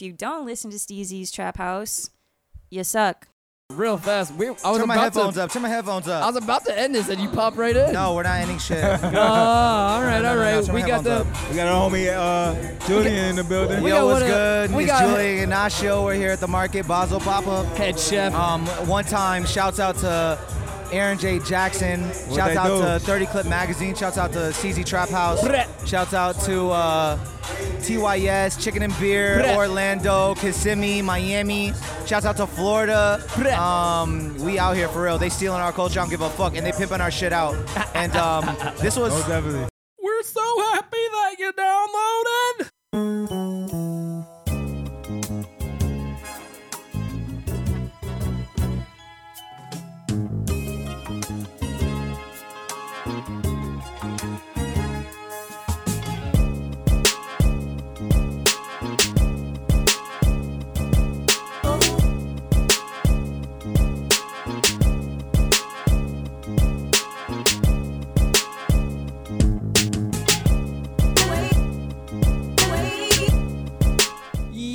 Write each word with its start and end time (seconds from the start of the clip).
if 0.00 0.06
you 0.06 0.12
don't 0.14 0.46
listen 0.46 0.70
to 0.70 0.78
Steezy's 0.78 1.30
Trap 1.30 1.58
House, 1.58 2.08
you 2.70 2.82
suck. 2.84 3.28
Real 3.70 3.98
fast. 3.98 4.34
We, 4.34 4.46
I 4.46 4.50
was 4.50 4.78
Turn 4.78 4.88
my 4.88 4.94
about 4.94 5.02
headphones 5.04 5.34
to. 5.34 5.42
up. 5.44 5.50
Turn 5.52 5.60
my 5.62 5.68
headphones 5.68 6.08
up. 6.08 6.24
I 6.24 6.26
was 6.26 6.36
about 6.42 6.64
to 6.64 6.76
end 6.76 6.94
this, 6.94 7.10
and 7.10 7.20
you 7.20 7.28
pop 7.28 7.58
right 7.58 7.76
in. 7.76 7.92
No, 7.92 8.14
we're 8.14 8.22
not 8.22 8.40
ending 8.40 8.56
shit. 8.58 8.82
Oh, 8.82 8.88
all 9.04 10.02
right, 10.02 10.22
No, 10.22 10.30
all 10.30 10.36
no, 10.36 10.60
no, 10.68 10.74
we 10.74 10.80
got 10.82 11.04
the. 11.04 11.10
headphones 11.24 11.50
We 11.50 11.56
got 11.56 11.68
our 11.68 11.90
homie 11.90 12.08
uh, 12.12 12.86
Julian 12.86 13.26
in 13.26 13.36
the 13.36 13.44
building. 13.44 13.82
We 13.82 13.90
Yo, 13.90 14.06
what's 14.06 14.22
one 14.22 14.30
good? 14.30 14.70
we 14.70 14.76
Miss 14.84 14.86
got- 14.86 15.06
Julie 15.10 15.40
Ignacio. 15.40 16.02
We're 16.04 16.14
here 16.14 16.30
at 16.30 16.40
the 16.40 16.48
market, 16.48 16.88
Basel 16.88 17.20
Papa. 17.20 17.64
head 17.76 17.98
chef. 17.98 18.32
Um, 18.34 18.66
one 18.88 19.04
time, 19.04 19.44
shouts 19.44 19.78
out 19.78 19.96
to 19.98 20.38
Aaron 20.92 21.18
J. 21.18 21.38
Jackson. 21.40 22.00
Shouts 22.34 22.56
out 22.56 22.68
do? 22.68 22.82
to 22.82 22.98
30 23.00 23.26
Clip 23.26 23.46
Magazine. 23.46 23.94
Shouts 23.94 24.18
out 24.18 24.32
to 24.32 24.38
CZ 24.38 24.84
Trap 24.84 25.08
House. 25.08 25.42
Brett. 25.46 25.68
Shouts 25.86 26.14
out 26.14 26.38
to 26.42 26.70
uh, 26.70 27.16
TYS, 27.80 28.62
Chicken 28.62 28.82
and 28.82 28.98
Beer, 28.98 29.36
Brett. 29.38 29.56
Orlando, 29.56 30.34
Kissimmee, 30.36 31.02
Miami. 31.02 31.72
Shouts 32.06 32.26
out 32.26 32.36
to 32.38 32.46
Florida. 32.46 33.22
Um, 33.58 34.34
we 34.44 34.58
out 34.58 34.76
here 34.76 34.88
for 34.88 35.02
real. 35.02 35.18
They 35.18 35.28
stealing 35.28 35.60
our 35.60 35.72
culture. 35.72 36.00
I 36.00 36.02
don't 36.02 36.10
give 36.10 36.20
a 36.20 36.30
fuck, 36.30 36.56
and 36.56 36.66
they 36.66 36.72
pimping 36.72 37.00
our 37.00 37.10
shit 37.10 37.32
out. 37.32 37.54
And 37.94 38.14
um, 38.16 38.44
this 38.80 38.96
was 38.98 39.12
Oh, 39.14 39.28
definitely. 39.28 39.68
We're 40.02 40.22
so 40.22 40.60
happy 40.72 40.96
that 41.12 41.36
you 41.38 41.52
downloaded. 41.52 43.39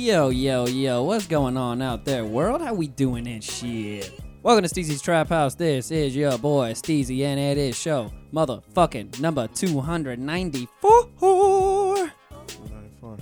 Yo, 0.06 0.28
yo, 0.28 0.68
yo, 0.68 1.02
what's 1.02 1.26
going 1.26 1.56
on 1.56 1.82
out 1.82 2.04
there, 2.04 2.24
world? 2.24 2.62
How 2.62 2.72
we 2.72 2.86
doing 2.86 3.26
and 3.26 3.42
shit? 3.42 4.12
Welcome 4.40 4.62
to 4.62 4.72
Steezy's 4.72 5.02
Trap 5.02 5.30
House. 5.30 5.56
This 5.56 5.90
is 5.90 6.14
your 6.14 6.38
boy 6.38 6.74
Steezy, 6.74 7.24
and 7.24 7.40
it 7.40 7.58
is 7.58 7.76
show 7.76 8.12
motherfucking 8.32 9.18
number 9.18 9.48
294. 9.48 12.12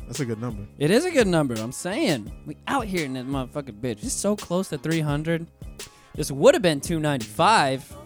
That's 0.07 0.21
a 0.21 0.27
good 0.27 0.43
number. 0.43 0.67
It 0.77 0.91
is 0.91 1.07
a 1.07 1.11
good 1.11 1.27
number, 1.27 1.55
I'm 1.55 1.73
saying. 1.73 2.31
We 2.45 2.59
out 2.67 2.85
here 2.85 3.07
in 3.07 3.15
this 3.15 3.25
motherfucking 3.25 3.81
bitch. 3.81 4.05
It's 4.05 4.13
so 4.13 4.37
close 4.37 4.69
to 4.69 4.77
300. 4.77 5.47
This 6.15 6.31
would 6.31 6.55
have 6.55 6.61
been 6.61 6.83
295. 6.83 7.97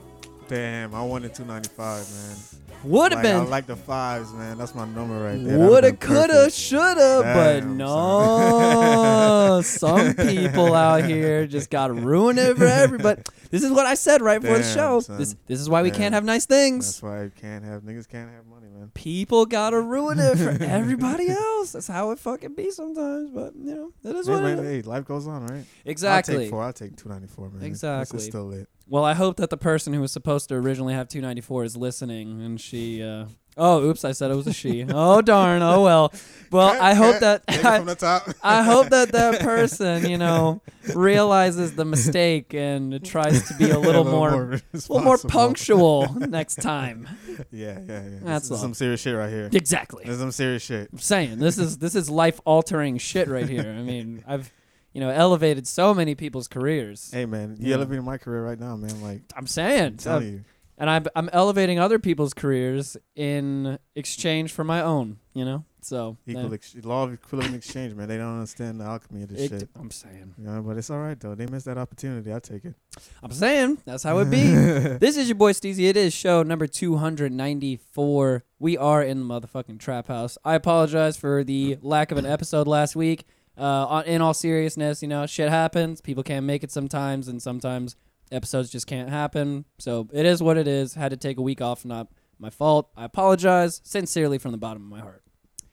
Damn, 0.47 0.95
I 0.95 1.03
wanted 1.03 1.35
295, 1.35 2.13
man. 2.13 2.37
Would 2.85 3.13
have 3.13 3.25
Like, 3.25 3.35
I 3.35 3.39
been. 3.41 3.51
like 3.51 3.67
the 3.67 3.77
fives, 3.77 4.33
man. 4.33 4.57
That's 4.57 4.75
my 4.75 4.85
number 4.87 5.19
right 5.23 5.43
there. 5.45 5.59
Woulda, 5.59 5.93
coulda, 5.95 6.49
shoulda, 6.51 7.23
but 7.35 7.65
no. 7.67 9.61
Some 9.65 10.15
people 10.15 10.75
out 10.75 11.05
here 11.05 11.47
just 11.47 11.71
gotta 11.71 11.93
ruin 11.93 12.39
it 12.39 12.57
for 12.57 12.65
everybody. 12.67 13.23
This 13.51 13.65
is 13.65 13.71
what 13.73 13.87
I 13.87 13.95
said 13.95 14.21
right 14.23 14.41
before 14.41 14.59
the 14.59 14.63
Damn, 14.63 14.75
show. 14.75 15.01
son. 15.01 15.19
This 15.19 15.35
this 15.47 15.61
is 15.61 15.69
why 15.69 15.83
we 15.83 15.91
can't 15.91 16.15
have 16.15 16.25
nice 16.25 16.47
things. 16.47 16.87
That's 16.87 17.03
why 17.03 17.25
I 17.25 17.29
can't 17.31 17.65
have 17.65 17.83
niggas 17.83 18.07
can't 18.09 18.31
have 18.31 18.47
money, 18.47 18.69
man. 18.69 18.91
People 18.95 19.47
gotta 19.47 19.81
ruin 19.81 20.19
it 20.19 20.37
for 20.39 20.51
everybody 20.63 21.29
else. 21.29 21.73
That's 21.73 21.89
how 21.89 22.11
it 22.13 22.19
fucking 22.19 22.55
be 22.55 22.71
sometimes. 22.71 23.31
But 23.31 23.55
you 23.57 23.75
know, 23.75 23.93
that 24.03 24.15
is 24.17 24.27
Hey, 24.27 24.33
what 24.35 24.43
man, 24.43 24.59
it 24.59 24.65
is. 24.65 24.85
hey, 24.85 24.89
life 24.91 25.05
goes 25.05 25.27
on, 25.27 25.47
right? 25.47 25.65
Exactly. 25.85 25.87
I'll 25.87 26.19
Exactly. 26.19 26.39
take 26.39 26.51
four. 26.51 26.63
I'll 26.63 26.73
take 26.73 26.97
294, 26.97 27.49
man. 27.51 27.59
This 27.61 27.67
Exactly. 27.67 28.19
is 28.19 28.25
still 28.27 28.45
lit. 28.45 28.69
Well, 28.91 29.05
I 29.05 29.13
hope 29.13 29.37
that 29.37 29.51
the 29.51 29.59
person 29.59 29.93
who 29.93 30.01
was 30.01 30.13
supposed 30.13 30.49
to 30.49 30.55
originally 30.55 30.95
have 30.95 31.09
294 31.09 31.65
is 31.65 31.77
listening, 31.77 32.41
and 32.41 32.59
she. 32.59 33.03
Uh, 33.03 33.27
oh, 33.59 33.83
oops! 33.83 34.03
I 34.03 34.13
said 34.13 34.31
it 34.31 34.35
was 34.35 34.47
a 34.47 34.53
she. 34.55 34.83
oh 34.89 35.21
darn! 35.21 35.61
Oh 35.61 35.83
well. 35.83 36.13
Well, 36.51 36.75
I 36.81 36.95
hope 36.95 37.21
that. 37.21 37.47
Take 37.47 37.59
it 37.59 37.63
from 37.63 37.85
the 37.85 37.95
top. 37.97 38.31
I 38.43 38.63
hope 38.63 38.89
that 38.89 39.13
that 39.13 39.41
person, 39.43 40.09
you 40.09 40.17
know, 40.17 40.63
realizes 40.95 41.75
the 41.75 41.85
mistake 41.85 42.55
and 42.55 43.05
tries 43.05 43.47
to 43.49 43.55
be 43.55 43.69
a 43.69 43.79
little 43.79 44.05
more, 44.05 44.55
a 44.55 44.61
little 44.73 45.01
more 45.01 45.19
punctual 45.19 46.11
next 46.15 46.57
time. 46.57 47.07
Yeah, 47.51 47.81
yeah, 47.87 48.09
yeah. 48.09 48.19
That's 48.23 48.49
this 48.49 48.57
is 48.57 48.63
some 48.63 48.73
serious 48.73 49.03
shit 49.03 49.15
right 49.15 49.29
here. 49.29 49.51
Exactly. 49.53 50.05
This 50.05 50.15
is 50.15 50.21
some 50.21 50.33
serious 50.33 50.63
shit. 50.63 50.89
I'm 50.91 50.99
saying 50.99 51.41
this 51.41 51.59
is 51.59 51.77
this 51.77 51.95
is 51.95 52.09
life 52.09 52.41
altering 52.47 52.97
shit 52.97 53.29
right 53.29 53.49
here. 53.49 53.69
I 53.69 53.83
mean, 53.83 54.25
I've 54.27 54.51
you 54.93 55.01
know 55.01 55.11
elevated 55.11 55.67
so 55.67 55.93
many 55.95 56.15
people's 56.15 56.49
careers. 56.49 57.11
Hey, 57.13 57.27
man, 57.27 57.57
you 57.59 57.69
Yeah. 57.71 57.75
elevating 57.77 58.05
my 58.05 58.19
career 58.19 58.45
right 58.45 58.59
now, 58.59 58.77
man. 58.77 59.01
Like, 59.03 59.23
I'm 59.37 59.47
saying, 59.47 59.85
I'm 59.87 59.97
telling 59.97 60.33
you. 60.33 60.45
and 60.79 60.89
I'm 60.91 61.07
I'm 61.17 61.29
elevating 61.33 61.79
other 61.79 61.99
people's 61.99 62.35
careers 62.35 62.97
in 63.17 63.79
exchange 63.95 64.53
for 64.53 64.65
my 64.65 64.81
own. 64.83 65.19
You 65.35 65.45
know, 65.45 65.65
so 65.83 66.17
Equal 66.27 66.53
ex- 66.53 66.75
law 66.83 67.05
of 67.05 67.13
equivalent 67.13 67.55
exchange, 67.55 67.95
man. 67.95 68.09
They 68.09 68.17
don't 68.17 68.35
understand 68.35 68.81
the 68.81 68.85
alchemy 68.85 69.23
of 69.23 69.29
this 69.29 69.43
it- 69.53 69.61
shit. 69.61 69.69
I'm 69.79 69.91
saying, 69.93 70.35
You 70.37 70.45
know, 70.45 70.63
but 70.63 70.77
it's 70.77 70.91
all 70.91 70.99
right 70.99 71.19
though. 71.21 71.37
They 71.37 71.47
missed 71.47 71.67
that 71.67 71.79
opportunity. 71.79 72.35
I 72.35 72.41
take 72.41 72.65
it. 72.65 72.75
I'm 73.23 73.31
saying 73.31 73.79
that's 73.85 74.03
how 74.03 74.19
it 74.19 74.31
be. 74.31 74.43
this 75.01 75.17
is 75.17 75.29
your 75.29 75.37
boy 75.37 75.53
Steezy. 75.53 75.89
It 75.89 75.97
is 75.97 76.13
show 76.13 76.43
number 76.43 76.67
294. 76.67 78.45
We 78.59 78.77
are 78.77 79.03
in 79.03 79.21
the 79.21 79.41
motherfucking 79.41 79.79
trap 79.79 80.09
house. 80.09 80.37
I 80.45 80.55
apologize 80.55 81.17
for 81.17 81.45
the 81.45 81.79
lack 81.83 82.11
of 82.11 82.19
an 82.19 82.27
episode 82.27 82.67
last 82.67 82.97
week. 82.97 83.25
Uh, 83.59 84.03
in 84.07 84.21
all 84.23 84.35
seriousness, 84.35 85.03
you 85.03 85.09
know, 85.09 85.27
shit 85.27 85.49
happens. 85.49 86.01
People 86.01 86.23
can't 86.23 86.47
make 86.47 86.63
it 86.63 86.71
sometimes, 86.71 87.29
and 87.29 87.43
sometimes 87.43 87.97
episodes 88.31 88.71
just 88.71 88.87
can't 88.87 89.11
happen. 89.11 89.65
So 89.79 90.09
it 90.13 90.25
is 90.25 90.43
what 90.43 90.57
it 90.57 90.69
is. 90.69 90.95
Had 90.95 91.11
to 91.11 91.17
take 91.17 91.39
a 91.39 91.43
week 91.43 91.61
off, 91.61 91.85
not 91.85 92.09
my 92.39 92.51
fault. 92.51 92.91
I 92.97 93.05
apologize 93.05 93.81
sincerely 93.85 94.39
from 94.39 94.53
the 94.53 94.59
bottom 94.59 94.83
of 94.85 94.89
my 94.89 95.01
heart. 95.01 95.23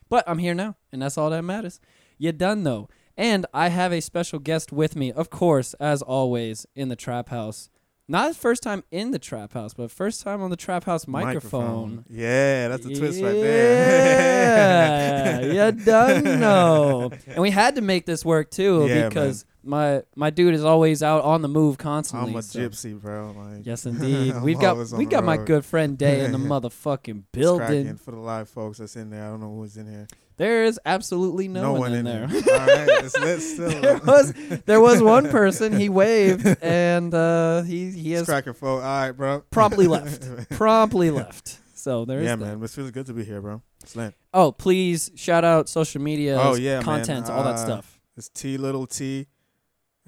But 0.10 0.24
I'm 0.28 0.40
here 0.40 0.54
now, 0.54 0.76
and 0.92 1.02
that's 1.02 1.18
all 1.18 1.30
that 1.30 1.44
matters. 1.44 1.80
You 2.18 2.32
done 2.32 2.64
though. 2.64 2.90
And 3.18 3.46
I 3.54 3.70
have 3.70 3.94
a 3.94 4.02
special 4.02 4.40
guest 4.40 4.72
with 4.72 4.96
me, 4.96 5.12
of 5.12 5.30
course, 5.30 5.74
as 5.76 6.02
always, 6.02 6.66
in 6.76 6.90
the 6.90 6.96
trap 6.98 7.30
house. 7.30 7.70
Not 8.08 8.28
his 8.28 8.38
first 8.38 8.62
time 8.62 8.84
in 8.92 9.10
the 9.10 9.18
trap 9.18 9.54
house, 9.54 9.74
but 9.74 9.90
first 9.90 10.22
time 10.22 10.44
on 10.44 10.52
the 10.52 10.56
trap 10.56 10.84
house 10.84 11.08
microphone. 11.08 12.06
Yeah, 12.08 12.68
that's 12.68 12.86
the 12.86 12.96
twist 12.96 13.20
right 13.20 13.32
there. 13.34 15.42
Yeah, 15.52 15.70
you 15.70 15.72
done 15.86 16.24
know. 16.40 17.12
And 17.28 17.40
we 17.40 17.50
had 17.50 17.76
to 17.76 17.82
make 17.82 18.06
this 18.06 18.24
work 18.24 18.52
too 18.52 18.86
Yeah, 18.88 19.10
because 19.10 19.46
my 19.64 20.04
my 20.16 20.30
dude 20.30 20.54
is 20.54 20.64
always 20.64 21.02
out 21.02 21.24
on 21.24 21.42
the 21.42 21.48
move 21.48 21.80
constantly. 21.80 22.30
I'm 22.32 22.38
a 22.38 22.44
so- 22.44 22.60
gypsy, 22.60 23.00
bro. 23.00 23.34
Like, 23.36 23.66
Yes, 23.66 23.86
indeed. 23.88 24.40
We've 24.42 24.60
got 24.60 24.78
we 24.92 25.06
got 25.06 25.24
my 25.24 25.38
good 25.38 25.66
friend 25.66 25.98
Dé 25.98 26.26
in 26.26 26.32
the 26.32 26.38
motherfucking 26.54 27.24
building. 27.32 27.98
for 27.98 28.12
the 28.12 28.18
live 28.18 28.50
folks 28.50 28.78
that's 28.78 28.96
in 28.96 29.10
there. 29.10 29.26
I 29.26 29.30
don't 29.30 29.42
know 29.42 29.56
who's 29.56 29.78
in 29.78 29.88
here. 29.92 30.08
There 30.38 30.66
is 30.66 30.80
absolutely 30.86 31.48
no, 31.48 31.74
one, 31.74 31.94
in 31.94 32.04
there. 32.06 32.24
all 32.24 32.30
right, 32.30 32.88
it's 33.06 33.18
lit 33.18 33.42
still. 33.42 33.70
there 33.82 33.98
was 34.00 34.34
there 34.66 34.82
was 34.82 35.02
one 35.02 35.30
person 35.30 35.80
he 35.80 35.88
waved 35.90 36.46
and 36.62 37.14
uh, 37.14 37.62
he 37.62 37.90
he 37.92 38.12
has 38.12 38.26
cracking 38.26 38.54
folk. 38.54 38.82
All 38.84 38.88
right, 38.88 39.12
bro. 39.12 39.42
promptly 39.50 39.88
left. 39.88 40.50
promptly 40.52 41.10
left. 41.12 41.60
So 41.76 42.04
there 42.04 42.20
is 42.20 42.26
yeah, 42.26 42.36
that. 42.36 42.46
man. 42.58 42.64
It 42.64 42.70
feels 42.70 42.92
good 42.92 43.06
to 43.06 43.14
be 43.14 43.24
here, 43.24 43.40
bro. 43.42 43.62
It's 43.82 43.96
lit. 43.96 44.14
Oh, 44.34 44.52
please 44.52 45.12
shout 45.16 45.44
out 45.46 45.70
social 45.70 46.02
media, 46.02 46.38
Oh, 46.42 46.56
yeah, 46.56 46.76
man. 46.78 46.84
content, 46.84 47.30
all 47.30 47.44
that 47.44 47.56
Uh, 47.56 47.66
stuff. 47.66 48.00
It's 48.18 48.28
T 48.30 48.58
little 48.58 48.88
T, 48.88 49.28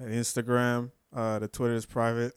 at 0.00 0.08
Instagram. 0.08 0.90
Uh, 1.14 1.38
the 1.38 1.48
Twitter 1.48 1.74
is 1.74 1.86
private, 1.86 2.32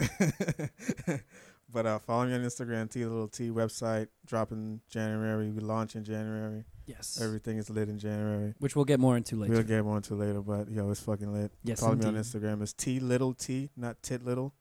but 1.74 1.86
uh, 1.86 2.00
follow 2.00 2.26
me 2.26 2.34
on 2.34 2.42
Instagram. 2.42 2.90
T 2.90 3.04
little 3.06 3.28
T 3.28 3.50
website 3.50 4.08
dropping 4.26 4.82
January. 4.90 5.50
We 5.52 5.60
launch 5.62 5.96
in 5.96 6.04
January. 6.04 6.66
Yes. 6.86 7.20
Everything 7.22 7.58
is 7.58 7.70
lit 7.70 7.88
in 7.90 7.98
January. 8.00 8.54
Which 8.60 8.76
we'll 8.76 8.86
get 8.86 9.00
more 9.00 9.16
into 9.18 9.36
later. 9.38 9.54
We'll 9.54 9.64
get 9.64 9.84
more 9.84 9.98
into 9.98 10.16
later, 10.16 10.42
but 10.42 10.70
yo, 10.70 10.90
it's 10.92 11.00
fucking 11.02 11.32
lit. 11.32 11.52
yes, 11.64 11.80
Follow 11.80 11.96
me 11.96 12.06
on. 12.06 12.16
Instagram. 12.16 12.62
It's 12.62 12.74
T 12.74 13.00
little 13.00 13.34
T, 13.34 13.70
not 13.78 14.02
Tit 14.04 14.24
little. 14.26 14.54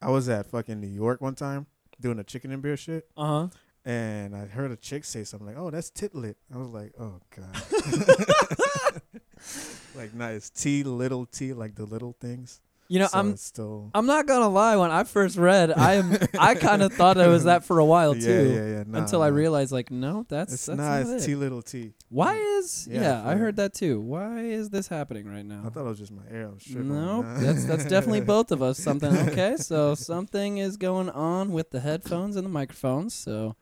I 0.00 0.10
was 0.10 0.28
at 0.28 0.46
fucking 0.46 0.80
New 0.80 0.86
York 0.86 1.20
one 1.20 1.34
time 1.34 1.66
doing 2.00 2.18
a 2.20 2.24
chicken 2.24 2.52
and 2.52 2.62
beer 2.62 2.76
shit, 2.76 3.08
Uh 3.16 3.26
huh. 3.26 3.48
and 3.84 4.36
I 4.36 4.46
heard 4.46 4.70
a 4.70 4.76
chick 4.76 5.04
say 5.04 5.24
something 5.24 5.48
like, 5.48 5.56
"Oh, 5.58 5.70
that's 5.70 5.90
tit 5.90 6.14
lit." 6.14 6.36
I 6.54 6.58
was 6.58 6.68
like, 6.68 6.92
"Oh 7.00 7.18
god." 7.34 9.02
like, 9.96 10.14
nice 10.14 10.50
T 10.50 10.84
little 10.84 11.26
T, 11.26 11.52
like 11.52 11.74
the 11.74 11.84
little 11.84 12.16
things. 12.20 12.60
You 12.90 13.00
know, 13.00 13.06
So 13.06 13.18
I'm 13.18 13.36
still. 13.36 13.90
I'm 13.94 14.06
not 14.06 14.26
gonna 14.26 14.48
lie. 14.48 14.76
When 14.76 14.90
I 14.90 15.04
first 15.04 15.36
read, 15.36 15.70
I 15.70 15.94
am 15.94 16.16
I 16.38 16.54
kind 16.54 16.82
of 16.82 16.90
thought 16.92 17.18
it 17.18 17.28
was 17.28 17.44
that 17.44 17.62
for 17.64 17.78
a 17.80 17.84
while 17.84 18.14
too. 18.14 18.20
yeah, 18.50 18.76
yeah. 18.78 18.84
Nah, 18.86 19.00
until 19.00 19.20
I 19.22 19.26
realized, 19.26 19.72
like, 19.72 19.90
no, 19.90 20.24
that's 20.28 20.54
It's 20.54 20.66
that's 20.66 20.78
nah, 20.78 21.00
not 21.00 21.14
it's 21.14 21.22
it. 21.24 21.26
T 21.26 21.34
little 21.34 21.60
T. 21.60 21.92
Why 22.08 22.36
is 22.36 22.88
Yeah, 22.90 23.00
yeah? 23.22 23.28
I 23.28 23.34
heard 23.36 23.56
that 23.56 23.74
too. 23.74 24.00
Why 24.00 24.40
is 24.40 24.70
this 24.70 24.88
happening 24.88 25.26
right 25.28 25.44
now? 25.44 25.64
I 25.66 25.68
thought 25.68 25.82
it 25.84 25.88
was 25.88 25.98
just 25.98 26.12
my 26.12 26.22
air. 26.30 26.46
I 26.48 26.50
was 26.54 26.64
tripping. 26.64 26.88
No, 26.88 27.20
Nah. 27.20 27.38
that's 27.40 27.64
that's 27.66 27.84
definitely 27.84 28.20
both 28.36 28.50
of 28.52 28.62
us. 28.62 28.78
Something 28.78 29.14
okay. 29.28 29.56
So 29.58 29.94
something 29.94 30.56
is 30.56 30.78
going 30.78 31.10
on 31.10 31.52
with 31.52 31.70
the 31.72 31.80
headphones 31.80 32.36
and 32.36 32.46
the 32.46 32.50
microphones. 32.50 33.12
So, 33.12 33.54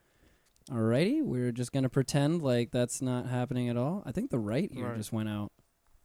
alrighty, 0.70 1.22
we're 1.24 1.50
just 1.50 1.72
gonna 1.72 1.88
pretend 1.88 2.42
like 2.42 2.70
that's 2.70 3.02
not 3.02 3.26
happening 3.26 3.68
at 3.68 3.76
all. 3.76 4.04
I 4.06 4.12
think 4.12 4.30
the 4.30 4.38
right 4.38 4.70
ear 4.72 4.86
Right. 4.86 4.96
just 4.96 5.12
went 5.12 5.28
out. 5.28 5.50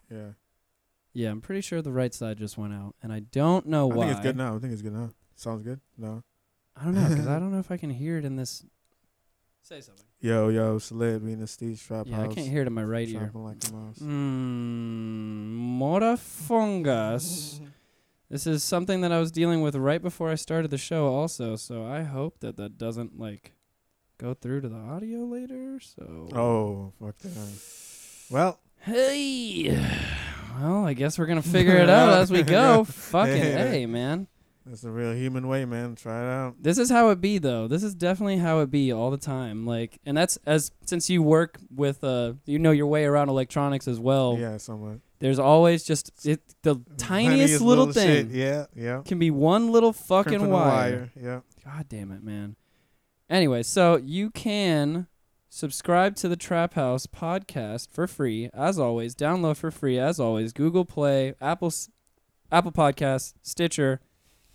Yeah. 0.09 0.31
Yeah, 1.13 1.29
I'm 1.31 1.41
pretty 1.41 1.61
sure 1.61 1.81
the 1.81 1.91
right 1.91 2.13
side 2.13 2.37
just 2.37 2.57
went 2.57 2.73
out, 2.73 2.95
and 3.03 3.11
I 3.11 3.19
don't 3.19 3.65
know 3.67 3.87
why. 3.87 4.03
I 4.03 4.07
think 4.07 4.17
it's 4.17 4.25
good 4.25 4.37
now. 4.37 4.55
I 4.55 4.59
think 4.59 4.73
it's 4.73 4.81
good 4.81 4.93
now. 4.93 5.09
Sounds 5.35 5.61
good. 5.63 5.79
No. 5.97 6.23
I 6.75 6.85
don't 6.85 6.95
know 6.95 7.09
because 7.09 7.27
I 7.27 7.37
don't 7.39 7.51
know 7.51 7.59
if 7.59 7.69
I 7.71 7.77
can 7.77 7.89
hear 7.89 8.17
it 8.17 8.25
in 8.25 8.35
this. 8.37 8.63
Say 9.61 9.81
something. 9.81 10.05
Yo, 10.19 10.49
yo, 10.49 10.77
Salid, 10.77 11.21
we 11.21 11.33
in 11.33 11.39
the 11.39 11.45
Steezy's 11.45 11.83
Trap 11.83 12.05
Yeah, 12.07 12.15
House. 12.17 12.31
I 12.31 12.35
can't 12.35 12.47
hear 12.47 12.61
it 12.61 12.67
in 12.67 12.73
my 12.73 12.83
right 12.83 13.07
ear. 13.09 13.19
Trapping 13.19 13.43
like 13.43 13.57
a 13.69 13.73
mouse. 13.73 13.99
Mmm, 13.99 15.79
Morafungus. 15.79 17.59
This 18.29 18.47
is 18.47 18.63
something 18.63 19.01
that 19.01 19.11
I 19.11 19.19
was 19.19 19.29
dealing 19.29 19.61
with 19.61 19.75
right 19.75 20.01
before 20.01 20.29
I 20.31 20.35
started 20.35 20.71
the 20.71 20.77
show, 20.77 21.07
also. 21.07 21.57
So 21.57 21.85
I 21.85 22.03
hope 22.03 22.39
that 22.39 22.55
that 22.55 22.77
doesn't 22.77 23.19
like 23.19 23.51
go 24.17 24.33
through 24.33 24.61
to 24.61 24.69
the 24.69 24.77
audio 24.77 25.25
later. 25.25 25.81
So. 25.81 26.29
Oh, 26.33 26.93
fuck 26.97 27.17
that. 27.17 27.59
Well, 28.29 28.57
Hey. 28.79 29.77
Well, 30.59 30.85
I 30.85 30.93
guess 30.93 31.17
we're 31.19 31.25
gonna 31.25 31.41
figure 31.41 31.75
it 31.75 31.89
out 31.89 32.09
as 32.13 32.31
we 32.31 32.43
go. 32.59 32.83
Fucking 32.83 33.35
Yeah. 33.37 33.69
hey, 33.69 33.85
man. 33.85 34.27
that's 34.65 34.81
the 34.81 34.91
real 34.91 35.13
human 35.13 35.47
way, 35.47 35.65
man. 35.65 35.95
Try 35.95 36.21
it 36.23 36.29
out. 36.29 36.55
This 36.61 36.77
is 36.77 36.89
how 36.89 37.09
it 37.09 37.19
be 37.21 37.37
though. 37.37 37.67
This 37.67 37.83
is 37.83 37.95
definitely 37.95 38.37
how 38.37 38.59
it 38.59 38.69
be 38.71 38.91
all 38.91 39.11
the 39.11 39.17
time. 39.17 39.65
Like, 39.65 39.99
and 40.05 40.15
that's 40.15 40.37
as 40.45 40.71
since 40.85 41.09
you 41.09 41.21
work 41.23 41.57
with 41.73 42.03
uh, 42.03 42.33
you 42.45 42.59
know 42.59 42.71
your 42.71 42.87
way 42.87 43.05
around 43.05 43.29
electronics 43.29 43.87
as 43.87 43.99
well. 43.99 44.37
yeah, 44.39 44.57
somewhat. 44.57 44.99
There's 45.19 45.37
always 45.39 45.83
just 45.83 46.25
it 46.25 46.41
the 46.63 46.81
tiniest 46.97 47.61
little, 47.61 47.91
thing 47.93 48.29
Shit. 48.29 48.35
Yeah, 48.35 48.65
yeah. 48.75 49.01
can 49.05 49.19
be 49.19 49.29
one 49.29 49.71
little 49.71 49.93
fucking 49.93 50.31
Crimping 50.31 50.49
wire. 50.49 51.11
Yeah. 51.15 51.41
God 51.63 51.85
damn 51.89 52.11
it, 52.11 52.23
man. 52.23 52.55
Anyway, 53.29 53.61
so 53.63 53.97
you 53.97 54.31
can 54.31 55.05
subscribe 55.55 56.15
to 56.15 56.29
the 56.29 56.37
Trap 56.37 56.73
House 56.75 57.05
podcast 57.05 57.89
for 57.91 58.07
free, 58.07 58.49
as 58.53 58.79
always. 58.79 59.13
Download 59.13 59.57
for 59.57 59.69
free, 59.69 59.99
as 59.99 60.19
always. 60.19 60.53
Google 60.53 60.85
Play, 60.85 61.33
Apple, 61.41 61.71
Apple 62.51 62.71
Podcasts, 62.71 63.33
Stitcher, 63.43 63.99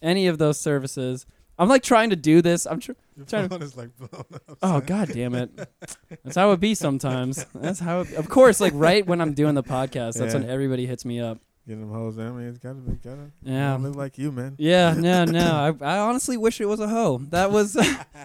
any 0.02 0.26
of 0.26 0.38
those 0.38 0.58
services. 0.58 1.26
I'm 1.58 1.68
like 1.68 1.82
trying 1.82 2.10
to 2.10 2.16
do 2.16 2.42
this. 2.42 2.66
I'm 2.66 2.80
tr- 2.80 2.92
Your 3.16 3.26
Trying 3.26 3.44
to- 3.44 3.48
phone 3.50 3.62
is 3.62 3.76
like 3.76 3.96
blown 3.96 4.24
up. 4.48 4.58
Oh 4.62 4.80
God 4.80 5.08
damn 5.12 5.34
it! 5.34 5.50
That's 6.24 6.36
how 6.36 6.52
it 6.52 6.60
be 6.60 6.74
sometimes. 6.74 7.44
That's 7.54 7.78
how. 7.80 8.00
It, 8.00 8.12
of 8.14 8.28
course, 8.28 8.60
like 8.60 8.72
right 8.74 9.06
when 9.06 9.20
I'm 9.20 9.32
doing 9.32 9.54
the 9.54 9.62
podcast, 9.62 10.18
that's 10.18 10.34
when 10.34 10.48
everybody 10.48 10.86
hits 10.86 11.04
me 11.04 11.20
up. 11.20 11.38
Getting 11.66 11.80
them 11.80 11.92
hoes 11.92 12.14
down, 12.14 12.36
man. 12.36 12.48
It's 12.48 12.58
gotta 12.58 12.76
be, 12.76 12.92
gotta. 12.92 13.32
Yeah. 13.42 13.72
gotta 13.72 13.82
live 13.82 13.96
like 13.96 14.18
you, 14.18 14.30
man. 14.30 14.54
Yeah, 14.56 14.94
no, 14.94 15.24
no. 15.24 15.74
I, 15.80 15.96
I 15.96 15.98
honestly 15.98 16.36
wish 16.36 16.60
it 16.60 16.66
was 16.66 16.78
a 16.78 16.86
hoe. 16.86 17.18
That 17.30 17.50
was. 17.50 17.76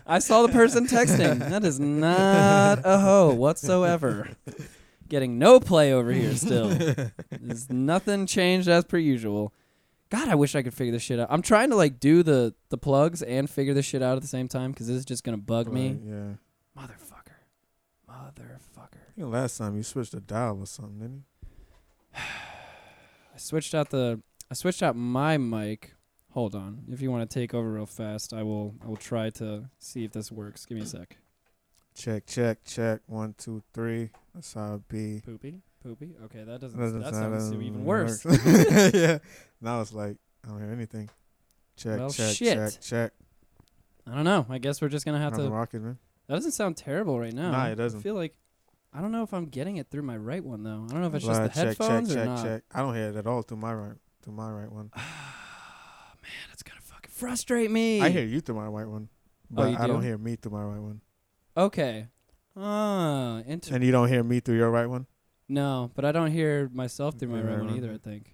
I 0.05 0.19
saw 0.19 0.45
the 0.45 0.53
person 0.53 0.85
texting. 0.85 1.39
That 1.39 1.65
is 1.65 1.79
not 1.79 2.81
a 2.83 2.99
hoe 2.99 3.33
whatsoever. 3.33 4.29
Getting 5.09 5.39
no 5.39 5.59
play 5.59 5.91
over 5.91 6.11
here 6.11 6.35
still. 6.35 6.69
There's 7.31 7.67
nothing 7.71 8.27
changed 8.27 8.67
as 8.67 8.85
per 8.85 8.99
usual. 8.99 9.53
God, 10.11 10.27
I 10.27 10.35
wish 10.35 10.55
I 10.55 10.61
could 10.61 10.75
figure 10.75 10.91
this 10.91 11.01
shit 11.01 11.19
out. 11.19 11.27
I'm 11.31 11.41
trying 11.41 11.71
to 11.71 11.75
like 11.75 11.99
do 11.99 12.21
the 12.21 12.53
the 12.69 12.77
plugs 12.77 13.23
and 13.23 13.49
figure 13.49 13.73
this 13.73 13.87
shit 13.87 14.03
out 14.03 14.17
at 14.17 14.21
the 14.21 14.27
same 14.27 14.49
time 14.49 14.71
because 14.71 14.85
this 14.85 14.97
is 14.97 15.05
just 15.05 15.23
gonna 15.23 15.37
bug 15.37 15.73
me. 15.73 15.97
Yeah. 16.05 16.33
Motherfucker, 16.77 17.41
motherfucker. 18.07 19.01
I 19.09 19.11
think 19.15 19.27
last 19.33 19.57
time 19.57 19.75
you 19.75 19.83
switched 19.83 20.13
a 20.13 20.19
dial 20.19 20.59
or 20.59 20.67
something, 20.67 20.99
didn't 20.99 21.23
I 22.47 22.50
switched 23.41 23.73
out 23.75 23.89
the 23.89 24.21
I 24.49 24.53
switched 24.53 24.83
out 24.83 24.95
my 24.95 25.37
mic. 25.37 25.95
Hold 26.31 26.55
on. 26.55 26.83
If 26.89 27.01
you 27.01 27.11
want 27.11 27.29
to 27.29 27.33
take 27.39 27.53
over 27.53 27.69
real 27.71 27.85
fast, 27.85 28.33
I 28.33 28.43
will 28.43 28.75
I 28.83 28.87
will 28.87 28.95
try 28.97 29.29
to 29.31 29.69
see 29.79 30.03
if 30.05 30.11
this 30.11 30.31
works. 30.31 30.65
Give 30.65 30.77
me 30.77 30.83
a 30.83 30.87
sec. 30.87 31.17
Check, 31.93 32.25
check, 32.25 32.63
check. 32.63 33.01
One, 33.07 33.35
two, 33.37 33.61
three. 33.73 34.09
That's 34.33 34.53
how 34.53 34.75
it 34.75 34.87
be. 34.87 35.21
Poopy? 35.25 35.61
Poopy? 35.83 36.15
Okay, 36.25 36.43
that 36.43 36.61
doesn't 36.61 36.79
Doesn't 36.79 37.01
that 37.01 37.13
sound- 37.13 37.41
sounds 37.41 37.53
even 37.53 37.83
worse. 37.83 38.23
yeah. 38.93 39.17
Now 39.59 39.81
it's 39.81 39.91
like 39.93 40.15
I 40.45 40.49
don't 40.49 40.61
hear 40.61 40.71
anything. 40.71 41.09
Check, 41.75 41.99
Well, 41.99 42.09
check, 42.11 42.35
shit. 42.35 42.55
check, 42.57 42.81
check. 42.81 43.11
I 44.09 44.15
don't 44.15 44.23
know. 44.23 44.45
I 44.49 44.57
guess 44.57 44.81
we're 44.81 44.89
just 44.89 45.05
gonna 45.05 45.19
have 45.19 45.33
I'm 45.33 45.39
to 45.45 45.49
rocking, 45.49 45.83
man. 45.83 45.97
That 46.27 46.35
doesn't 46.35 46.51
sound 46.51 46.77
terrible 46.77 47.19
right 47.19 47.33
now. 47.33 47.51
Nah, 47.51 47.67
it 47.67 47.75
doesn't. 47.75 47.99
I 47.99 48.03
feel 48.03 48.15
like 48.15 48.35
I 48.93 48.99
don't 49.01 49.11
know 49.11 49.23
if 49.23 49.33
I'm 49.33 49.45
getting 49.45 49.77
it 49.77 49.89
through 49.89 50.01
my 50.03 50.17
right 50.17 50.43
one 50.43 50.63
though. 50.63 50.85
I 50.89 50.91
don't 50.91 51.01
know 51.01 51.07
if 51.07 51.15
it's 51.15 51.25
just 51.25 51.41
the 51.41 51.47
check, 51.49 51.55
headphones 51.67 52.09
check, 52.09 52.17
or 52.17 52.19
check, 52.19 52.25
not. 52.27 52.43
check. 52.43 52.63
I 52.73 52.79
don't 52.81 52.93
hear 52.95 53.09
it 53.09 53.15
at 53.15 53.25
all 53.27 53.41
through 53.41 53.57
my 53.57 53.73
right, 53.73 53.95
through 54.21 54.33
my 54.33 54.49
right 54.51 54.71
one. 54.71 54.91
Man, 54.95 56.31
it's 56.53 56.63
gonna 56.63 56.81
fucking 56.81 57.11
frustrate 57.11 57.71
me. 57.71 58.01
I 58.01 58.09
hear 58.09 58.25
you 58.25 58.41
through 58.41 58.55
my 58.55 58.67
right 58.67 58.87
one, 58.87 59.09
but 59.49 59.69
Oh, 59.69 59.83
I 59.83 59.87
don't 59.87 60.01
hear 60.03 60.17
me 60.17 60.35
through 60.35 60.51
my 60.51 60.63
right 60.63 60.81
one. 60.81 61.01
Okay. 61.55 62.07
Ah, 62.57 63.41
inter- 63.47 63.75
And 63.75 63.83
you 63.83 63.91
don't 63.91 64.09
hear 64.09 64.23
me 64.23 64.39
through 64.41 64.57
your 64.57 64.69
right 64.71 64.87
one. 64.87 65.05
no, 65.47 65.89
but 65.95 66.03
I 66.05 66.11
don't 66.11 66.31
hear 66.31 66.69
myself 66.73 67.15
through 67.17 67.29
my 67.29 67.37
right 67.41 67.45
one 67.51 67.59
right 67.59 67.65
one. 67.67 67.77
either. 67.77 67.91
I 67.93 67.97
think. 67.97 68.33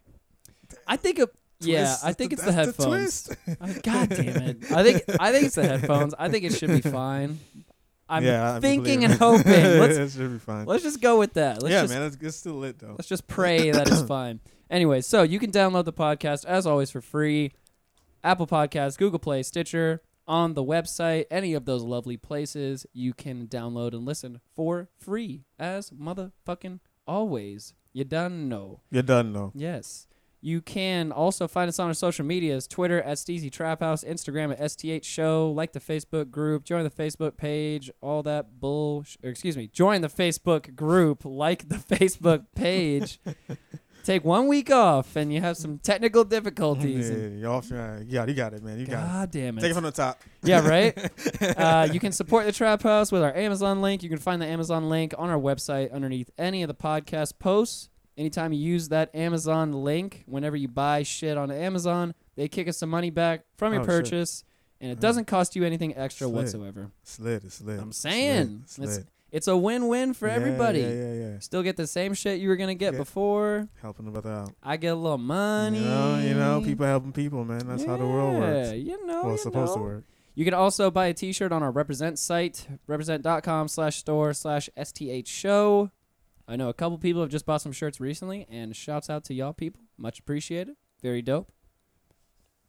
I 0.87 0.97
think. 0.97 1.19
It, 1.19 1.29
yeah, 1.59 1.85
Twist. 1.85 2.05
I 2.05 2.13
think 2.13 2.33
it's 2.33 2.43
the 2.43 2.51
headphones. 2.51 3.23
twist. 3.27 3.35
I, 3.61 3.73
God 3.83 4.09
damn 4.09 4.41
it! 4.43 4.71
I 4.71 4.83
think 4.83 5.03
I 5.19 5.31
think 5.31 5.45
it's 5.45 5.55
the 5.55 5.67
headphones. 5.67 6.13
I 6.17 6.29
think 6.29 6.45
it 6.45 6.53
should 6.53 6.69
be 6.69 6.81
fine. 6.81 7.39
I'm 8.09 8.23
yeah, 8.23 8.59
thinking 8.59 9.03
and 9.03 9.13
hoping. 9.13 9.43
Let's 9.53 10.13
should 10.15 10.31
be 10.31 10.39
fine. 10.39 10.65
let's 10.65 10.83
just 10.83 11.01
go 11.01 11.19
with 11.19 11.33
that. 11.33 11.61
Let's 11.61 11.73
yeah, 11.73 11.81
just 11.81 11.93
man, 11.93 12.03
it's, 12.03 12.17
it's 12.21 12.37
still 12.37 12.53
lit 12.53 12.79
though. 12.79 12.95
Let's 12.97 13.07
just 13.07 13.27
pray 13.27 13.71
that 13.71 13.87
it's 13.87 14.01
fine. 14.07 14.39
Anyway, 14.69 15.01
so 15.01 15.23
you 15.23 15.39
can 15.39 15.51
download 15.51 15.85
the 15.85 15.93
podcast 15.93 16.45
as 16.45 16.65
always 16.65 16.89
for 16.89 17.01
free. 17.01 17.51
Apple 18.23 18.47
Podcasts, 18.47 18.97
Google 18.97 19.19
Play, 19.19 19.43
Stitcher, 19.43 20.01
on 20.27 20.53
the 20.53 20.63
website, 20.63 21.25
any 21.31 21.53
of 21.53 21.65
those 21.65 21.83
lovely 21.83 22.17
places 22.17 22.85
you 22.93 23.13
can 23.13 23.47
download 23.47 23.93
and 23.93 24.05
listen 24.05 24.41
for 24.55 24.89
free 24.97 25.45
as 25.57 25.91
motherfucking 25.91 26.79
always. 27.07 27.73
You 27.93 28.03
done 28.03 28.49
know. 28.49 28.81
You're 28.91 29.03
done 29.03 29.31
know. 29.31 29.51
Yes. 29.55 30.06
You 30.39 30.61
can 30.61 31.11
also 31.11 31.47
find 31.47 31.67
us 31.67 31.79
on 31.79 31.87
our 31.87 31.93
social 31.93 32.23
medias 32.25 32.67
Twitter 32.67 33.01
at 33.01 33.17
Steezy 33.17 33.51
Trap 33.51 33.79
House, 33.79 34.03
Instagram 34.03 34.51
at 34.51 34.71
STH 34.71 35.05
Show, 35.05 35.51
like 35.51 35.73
the 35.73 35.79
Facebook 35.79 36.29
group, 36.29 36.63
join 36.63 36.83
the 36.83 36.91
Facebook 36.91 37.37
page, 37.37 37.89
all 38.01 38.21
that 38.23 38.59
bull. 38.59 39.03
Or 39.23 39.29
excuse 39.29 39.57
me, 39.57 39.67
join 39.67 40.01
the 40.01 40.09
Facebook 40.09 40.75
group, 40.75 41.25
like 41.25 41.69
the 41.69 41.75
Facebook 41.95 42.45
page. 42.55 43.19
Take 44.07 44.23
one 44.23 44.47
week 44.47 44.71
off, 44.71 45.17
and 45.17 45.33
you 45.33 45.41
have 45.41 45.57
some 45.57 45.79
technical 45.79 46.23
difficulties. 46.23 47.09
and- 47.09 47.41
you're 47.41 47.51
off. 47.51 47.69
Yeah, 47.69 47.99
you 47.99 48.13
got, 48.13 48.29
you 48.29 48.33
got 48.35 48.53
it, 48.53 48.63
man. 48.63 48.79
You 48.79 48.85
got 48.85 49.05
God 49.05 49.31
damn 49.31 49.57
it. 49.57 49.61
Take 49.61 49.67
it 49.67 49.71
it. 49.71 49.73
from 49.73 49.83
the 49.83 49.91
top. 49.91 50.21
Yeah, 50.43 50.65
right? 50.65 50.97
uh, 51.57 51.89
you 51.91 51.99
can 51.99 52.13
support 52.13 52.45
the 52.45 52.53
Trap 52.53 52.83
House 52.83 53.11
with 53.11 53.21
our 53.21 53.35
Amazon 53.35 53.81
link. 53.81 54.03
You 54.03 54.07
can 54.09 54.17
find 54.17 54.41
the 54.41 54.45
Amazon 54.45 54.87
link 54.87 55.13
on 55.17 55.29
our 55.29 55.37
website 55.37 55.91
underneath 55.91 56.29
any 56.37 56.63
of 56.63 56.69
the 56.69 56.73
podcast 56.73 57.37
posts. 57.37 57.89
Anytime 58.17 58.51
you 58.51 58.59
use 58.59 58.89
that 58.89 59.13
Amazon 59.13 59.71
link, 59.71 60.23
whenever 60.25 60.55
you 60.55 60.67
buy 60.67 61.03
shit 61.03 61.37
on 61.37 61.51
Amazon, 61.51 62.15
they 62.35 62.47
kick 62.47 62.67
us 62.67 62.77
some 62.77 62.89
money 62.89 63.09
back 63.11 63.45
from 63.57 63.73
your 63.73 63.81
Oh, 63.81 63.85
shit. 63.85 63.89
purchase, 63.89 64.43
and 64.81 64.91
it 64.91 64.99
doesn't 64.99 65.25
cost 65.25 65.55
you 65.55 65.63
anything 65.63 65.95
extra 65.95 66.25
Slit. 66.27 66.35
whatsoever. 66.35 66.91
Slid, 67.03 67.43
it's 67.45 67.55
slid. 67.55 67.79
I'm 67.79 67.91
saying. 67.91 68.63
slid, 68.65 68.83
It's- 68.85 68.95
slid. 68.95 69.07
It's 69.29 69.47
a 69.49 69.57
win-win 69.57 70.13
for 70.13 70.27
Yeah, 70.29 70.35
everybody. 70.35 70.79
Yeah, 70.79 70.89
yeah, 70.89 71.13
yeah. 71.13 71.39
Still 71.39 71.61
get 71.61 71.75
the 71.75 71.85
same 71.85 72.13
shit 72.13 72.39
you 72.39 72.47
were 72.47 72.55
gonna 72.55 72.73
get 72.75 72.93
Yeah. 72.93 72.99
before. 72.99 73.67
Helping 73.81 74.07
a 74.07 74.11
brother 74.11 74.31
out. 74.31 74.53
I 74.63 74.77
get 74.77 74.93
a 74.93 74.95
little 74.95 75.17
money. 75.17 75.79
You 75.79 75.85
know, 75.85 76.19
you 76.19 76.33
know, 76.33 76.61
people 76.63 76.85
helping 76.85 77.11
people, 77.11 77.43
man. 77.43 77.67
That's 77.67 77.83
how 77.83 77.97
the 77.97 78.05
world 78.07 78.39
works. 78.39 78.69
Yeah, 78.69 78.73
You 78.73 79.05
know, 79.05 79.23
well, 79.25 79.33
it's 79.33 79.43
supposed 79.43 79.75
know. 79.75 79.83
to 79.83 79.83
work. 79.83 80.03
You 80.33 80.45
can 80.45 80.53
also 80.53 80.89
buy 80.89 81.07
a 81.07 81.13
t-shirt 81.13 81.51
on 81.51 81.61
our 81.61 81.71
Represent 81.71 82.17
site, 82.17 82.67
represent.com 82.87 83.67
slash 83.67 83.97
store 83.97 84.33
slash 84.33 84.69
STH 84.77 85.27
show. 85.27 85.91
I 86.47 86.55
know 86.55 86.69
a 86.69 86.73
couple 86.73 86.97
people 86.97 87.21
have 87.21 87.29
just 87.29 87.45
bought 87.45 87.61
some 87.61 87.71
shirts 87.73 87.99
recently, 87.99 88.47
and 88.49 88.75
shouts 88.75 89.09
out 89.09 89.23
to 89.25 89.33
y'all 89.33 89.53
people. 89.53 89.81
Much 89.97 90.19
appreciated. 90.19 90.75
Very 91.01 91.21
dope. 91.21 91.51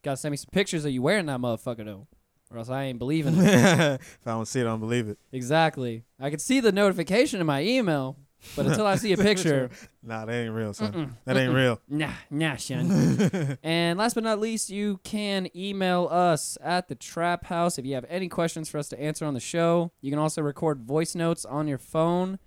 Gotta 0.03 0.17
send 0.17 0.31
me 0.33 0.37
some 0.37 0.51
pictures 0.53 0.85
of 0.85 0.93
you 0.93 1.03
wearing 1.03 1.27
that 1.27 1.41
motherfucker, 1.41 1.85
though, 1.85 2.07
or 2.51 2.59
else 2.59 2.69
I 2.71 2.85
ain't 2.85 2.99
believing 2.99 3.35
it. 3.39 3.45
if 4.01 4.19
I 4.27 4.31
don't 4.31 4.47
see 4.47 4.61
it, 4.61 4.65
I 4.65 4.67
don't 4.67 4.81
believe 4.81 5.09
it. 5.09 5.19
exactly. 5.33 6.05
I 6.21 6.31
can 6.31 6.39
see 6.39 6.61
the 6.61 6.73
notification 6.73 7.41
in 7.41 7.47
my 7.47 7.63
email, 7.63 8.17
but 8.57 8.67
until 8.67 8.87
I 8.87 8.95
see 8.97 9.13
a 9.13 9.17
picture, 9.29 9.71
Nah, 10.03 10.25
that 10.25 10.33
ain't 10.33 10.55
real, 10.55 10.73
son. 10.73 10.93
mm-mm, 10.93 11.11
That 11.25 11.37
ain't 11.37 11.53
mm-mm. 11.53 11.57
real. 11.57 11.81
Nah, 11.89 12.13
nah, 12.31 12.57
son. 12.57 13.59
and 13.63 13.99
last 13.99 14.15
but 14.15 14.25
not 14.25 14.39
least, 14.39 14.71
you 14.71 14.99
can 15.05 15.49
email 15.57 16.09
us 16.11 16.57
at 16.63 16.89
the 16.89 16.95
Trap 16.95 17.45
House 17.47 17.79
if 17.79 17.85
you 17.85 17.95
have 17.95 18.07
any 18.09 18.29
questions 18.29 18.69
for 18.69 18.79
us 18.79 18.89
to 18.89 19.01
answer 19.01 19.25
on 19.25 19.35
the 19.35 19.41
show. 19.41 19.91
You 20.01 20.11
can 20.11 20.19
also 20.21 20.43
record 20.43 20.81
voice 20.83 21.15
notes 21.15 21.45
on 21.45 21.67
your 21.69 21.79
phone 21.79 22.39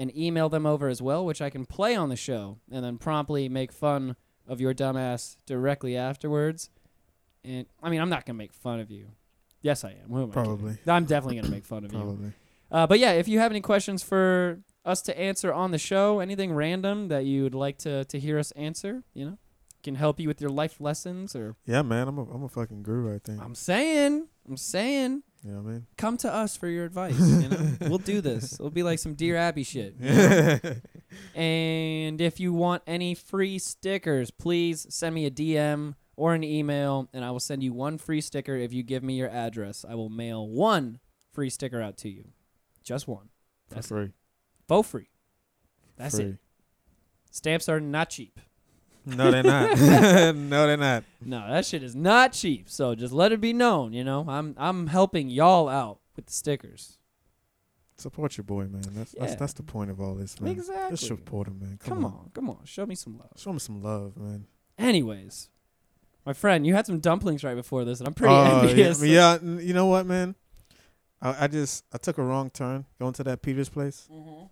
and 0.00 0.16
email 0.16 0.48
them 0.48 0.64
over 0.64 0.88
as 0.88 1.02
well, 1.02 1.26
which 1.26 1.42
I 1.42 1.50
can 1.50 1.66
play 1.66 1.94
on 1.94 2.08
the 2.08 2.16
show 2.16 2.56
and 2.72 2.82
then 2.82 2.96
promptly 2.96 3.50
make 3.50 3.70
fun 3.70 4.16
of 4.48 4.58
your 4.58 4.72
dumbass 4.72 5.36
directly 5.44 5.94
afterwards. 5.94 6.70
And 7.44 7.66
I 7.82 7.90
mean, 7.90 8.00
I'm 8.00 8.08
not 8.08 8.24
gonna 8.24 8.38
make 8.38 8.54
fun 8.54 8.80
of 8.80 8.90
you. 8.90 9.08
Yes, 9.60 9.84
I 9.84 9.90
am. 10.02 10.10
Am 10.16 10.30
I? 10.30 10.32
Probably. 10.32 10.78
I'm 10.86 11.04
definitely 11.04 11.36
gonna 11.36 11.50
make 11.50 11.66
fun 11.66 11.84
of 11.84 11.92
you. 11.92 11.98
Probably. 11.98 12.32
Uh, 12.72 12.86
but 12.86 12.98
yeah, 12.98 13.12
if 13.12 13.28
you 13.28 13.40
have 13.40 13.52
any 13.52 13.60
questions 13.60 14.02
for 14.02 14.60
us 14.86 15.02
to 15.02 15.18
answer 15.20 15.52
on 15.52 15.70
the 15.70 15.78
show, 15.78 16.20
anything 16.20 16.54
random 16.54 17.08
that 17.08 17.26
you 17.26 17.42
would 17.42 17.54
like 17.54 17.76
to, 17.78 18.06
to 18.06 18.18
hear 18.18 18.38
us 18.38 18.52
answer, 18.52 19.02
you 19.12 19.26
know, 19.26 19.38
can 19.82 19.96
help 19.96 20.18
you 20.18 20.28
with 20.28 20.40
your 20.40 20.50
life 20.50 20.80
lessons 20.80 21.36
or 21.36 21.56
Yeah, 21.66 21.82
man. 21.82 22.08
I'm 22.08 22.16
a, 22.16 22.22
I'm 22.22 22.42
a 22.44 22.48
fucking 22.48 22.84
guru, 22.84 23.14
I 23.14 23.18
think. 23.18 23.42
I'm 23.42 23.54
saying, 23.54 24.28
I'm 24.48 24.56
saying, 24.56 25.24
You 25.42 25.52
know 25.52 25.60
what 25.62 25.70
I 25.70 25.72
mean? 25.72 25.86
come 25.96 26.16
to 26.18 26.32
us 26.32 26.56
for 26.56 26.68
your 26.68 26.84
advice. 26.84 27.18
You 27.20 27.48
know, 27.48 27.70
we'll 27.82 27.98
do 27.98 28.20
this. 28.20 28.54
It'll 28.54 28.70
be 28.70 28.82
like 28.82 28.98
some 28.98 29.14
Dear 29.14 29.36
Abby 29.36 29.62
shit. 29.64 29.96
I 30.02 30.60
mean? 30.62 30.82
And 31.34 32.20
if 32.20 32.38
you 32.38 32.52
want 32.52 32.82
any 32.86 33.14
free 33.14 33.58
stickers, 33.58 34.30
please 34.30 34.86
send 34.90 35.14
me 35.14 35.26
a 35.26 35.30
DM 35.30 35.94
or 36.16 36.34
an 36.34 36.44
email, 36.44 37.08
and 37.12 37.24
I 37.24 37.30
will 37.30 37.40
send 37.40 37.62
you 37.64 37.72
one 37.72 37.98
free 37.98 38.20
sticker 38.20 38.54
if 38.54 38.72
you 38.72 38.82
give 38.82 39.02
me 39.02 39.14
your 39.14 39.28
address. 39.30 39.84
I 39.88 39.94
will 39.96 40.08
mail 40.10 40.46
one 40.46 41.00
free 41.32 41.50
sticker 41.50 41.80
out 41.80 41.96
to 41.98 42.08
you. 42.10 42.28
Just 42.84 43.08
one. 43.08 43.30
For 43.68 43.76
That's 43.76 43.88
free. 43.88 44.10
Both 44.68 44.86
free. 44.88 45.08
That's 45.96 46.16
free. 46.16 46.24
it. 46.26 46.36
Stamps 47.30 47.68
are 47.68 47.80
not 47.80 48.10
cheap. 48.10 48.38
No, 49.06 49.30
they're 49.30 49.42
not. 49.42 49.78
no, 50.36 50.66
they're 50.66 50.76
not. 50.76 51.04
No, 51.24 51.48
that 51.48 51.64
shit 51.66 51.82
is 51.82 51.94
not 51.96 52.32
cheap. 52.32 52.68
So 52.68 52.94
just 52.94 53.12
let 53.12 53.32
it 53.32 53.40
be 53.40 53.52
known, 53.52 53.92
you 53.92 54.04
know. 54.04 54.24
I'm 54.28 54.54
I'm 54.58 54.86
helping 54.88 55.28
y'all 55.28 55.68
out 55.68 56.00
with 56.16 56.26
the 56.26 56.32
stickers. 56.32 56.98
Support 57.96 58.36
your 58.38 58.44
boy, 58.44 58.64
man. 58.64 58.82
That's 58.94 59.12
that's, 59.12 59.32
Yeah. 59.32 59.38
that's 59.38 59.52
the 59.52 59.62
point 59.62 59.90
of 59.90 60.00
all 60.00 60.14
this, 60.14 60.40
man. 60.40 60.52
Exactly. 60.52 60.96
Just 60.96 61.06
support 61.06 61.48
him, 61.48 61.58
man. 61.60 61.78
Come, 61.82 61.96
Come 61.96 62.04
on. 62.06 62.12
on, 62.12 62.30
come 62.34 62.50
on. 62.50 62.58
Show 62.64 62.86
me 62.86 62.94
some 62.94 63.18
love. 63.18 63.32
Show 63.36 63.52
me 63.52 63.58
some 63.58 63.82
love, 63.82 64.16
man. 64.16 64.46
Anyways, 64.78 65.50
my 66.24 66.32
friend, 66.32 66.66
you 66.66 66.74
had 66.74 66.86
some 66.86 67.00
dumplings 67.00 67.44
right 67.44 67.54
before 67.56 67.84
this, 67.84 67.98
and 68.00 68.06
I'm 68.08 68.14
pretty 68.14 68.32
Oh, 68.34 68.60
envious. 68.60 69.02
Yeah, 69.02 69.38
yeah, 69.42 69.60
you 69.60 69.74
know 69.74 69.86
what, 69.86 70.06
man? 70.06 70.34
I, 71.20 71.44
I 71.44 71.46
just 71.48 71.84
I 71.92 71.98
took 71.98 72.16
a 72.16 72.22
wrong 72.22 72.48
turn 72.48 72.86
going 72.98 73.12
to 73.14 73.24
that 73.24 73.42
Peters 73.42 73.68
place, 73.68 74.08
mm-hmm. 74.10 74.44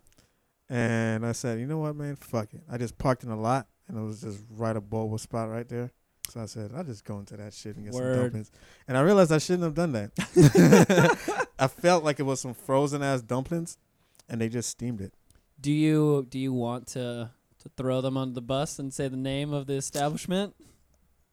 and 0.73 1.25
I 1.25 1.31
said, 1.31 1.59
you 1.59 1.65
know 1.65 1.79
what, 1.79 1.95
man? 1.95 2.15
Fuck 2.17 2.53
it. 2.53 2.61
I 2.69 2.77
just 2.77 2.99
parked 2.99 3.23
in 3.23 3.31
a 3.31 3.39
lot, 3.39 3.67
and 3.89 3.97
it 3.97 4.01
was 4.01 4.21
just 4.21 4.39
right 4.51 4.75
a 4.75 4.81
bowl 4.81 5.17
spot 5.17 5.49
right 5.49 5.67
there. 5.67 5.91
So 6.29 6.39
I 6.41 6.45
said, 6.45 6.71
I'll 6.75 6.83
just 6.83 7.03
go 7.03 7.17
into 7.19 7.35
that 7.37 7.53
shit 7.53 7.75
and 7.75 7.85
get 7.85 7.93
Word. 7.93 8.13
some 8.13 8.21
dumplings. 8.23 8.51
And 8.87 8.95
I 8.95 9.01
realized 9.01 9.31
I 9.31 9.39
shouldn't 9.39 9.63
have 9.63 9.73
done 9.73 9.93
that. 9.93 10.11
I 11.59 11.67
felt 11.67 12.03
like 12.03 12.19
it 12.19 12.23
was 12.23 12.39
some 12.39 12.53
frozen 12.53 13.01
ass 13.01 13.21
dumplings, 13.21 13.77
and 14.29 14.39
they 14.39 14.47
just 14.47 14.69
steamed 14.69 15.01
it. 15.01 15.11
Do 15.59 15.71
you 15.71 16.25
do 16.29 16.37
you 16.39 16.53
want 16.53 16.87
to 16.89 17.31
to 17.63 17.69
throw 17.75 17.99
them 18.01 18.15
under 18.15 18.33
the 18.35 18.41
bus 18.41 18.79
and 18.79 18.93
say 18.93 19.07
the 19.09 19.17
name 19.17 19.51
of 19.53 19.65
the 19.67 19.73
establishment? 19.73 20.55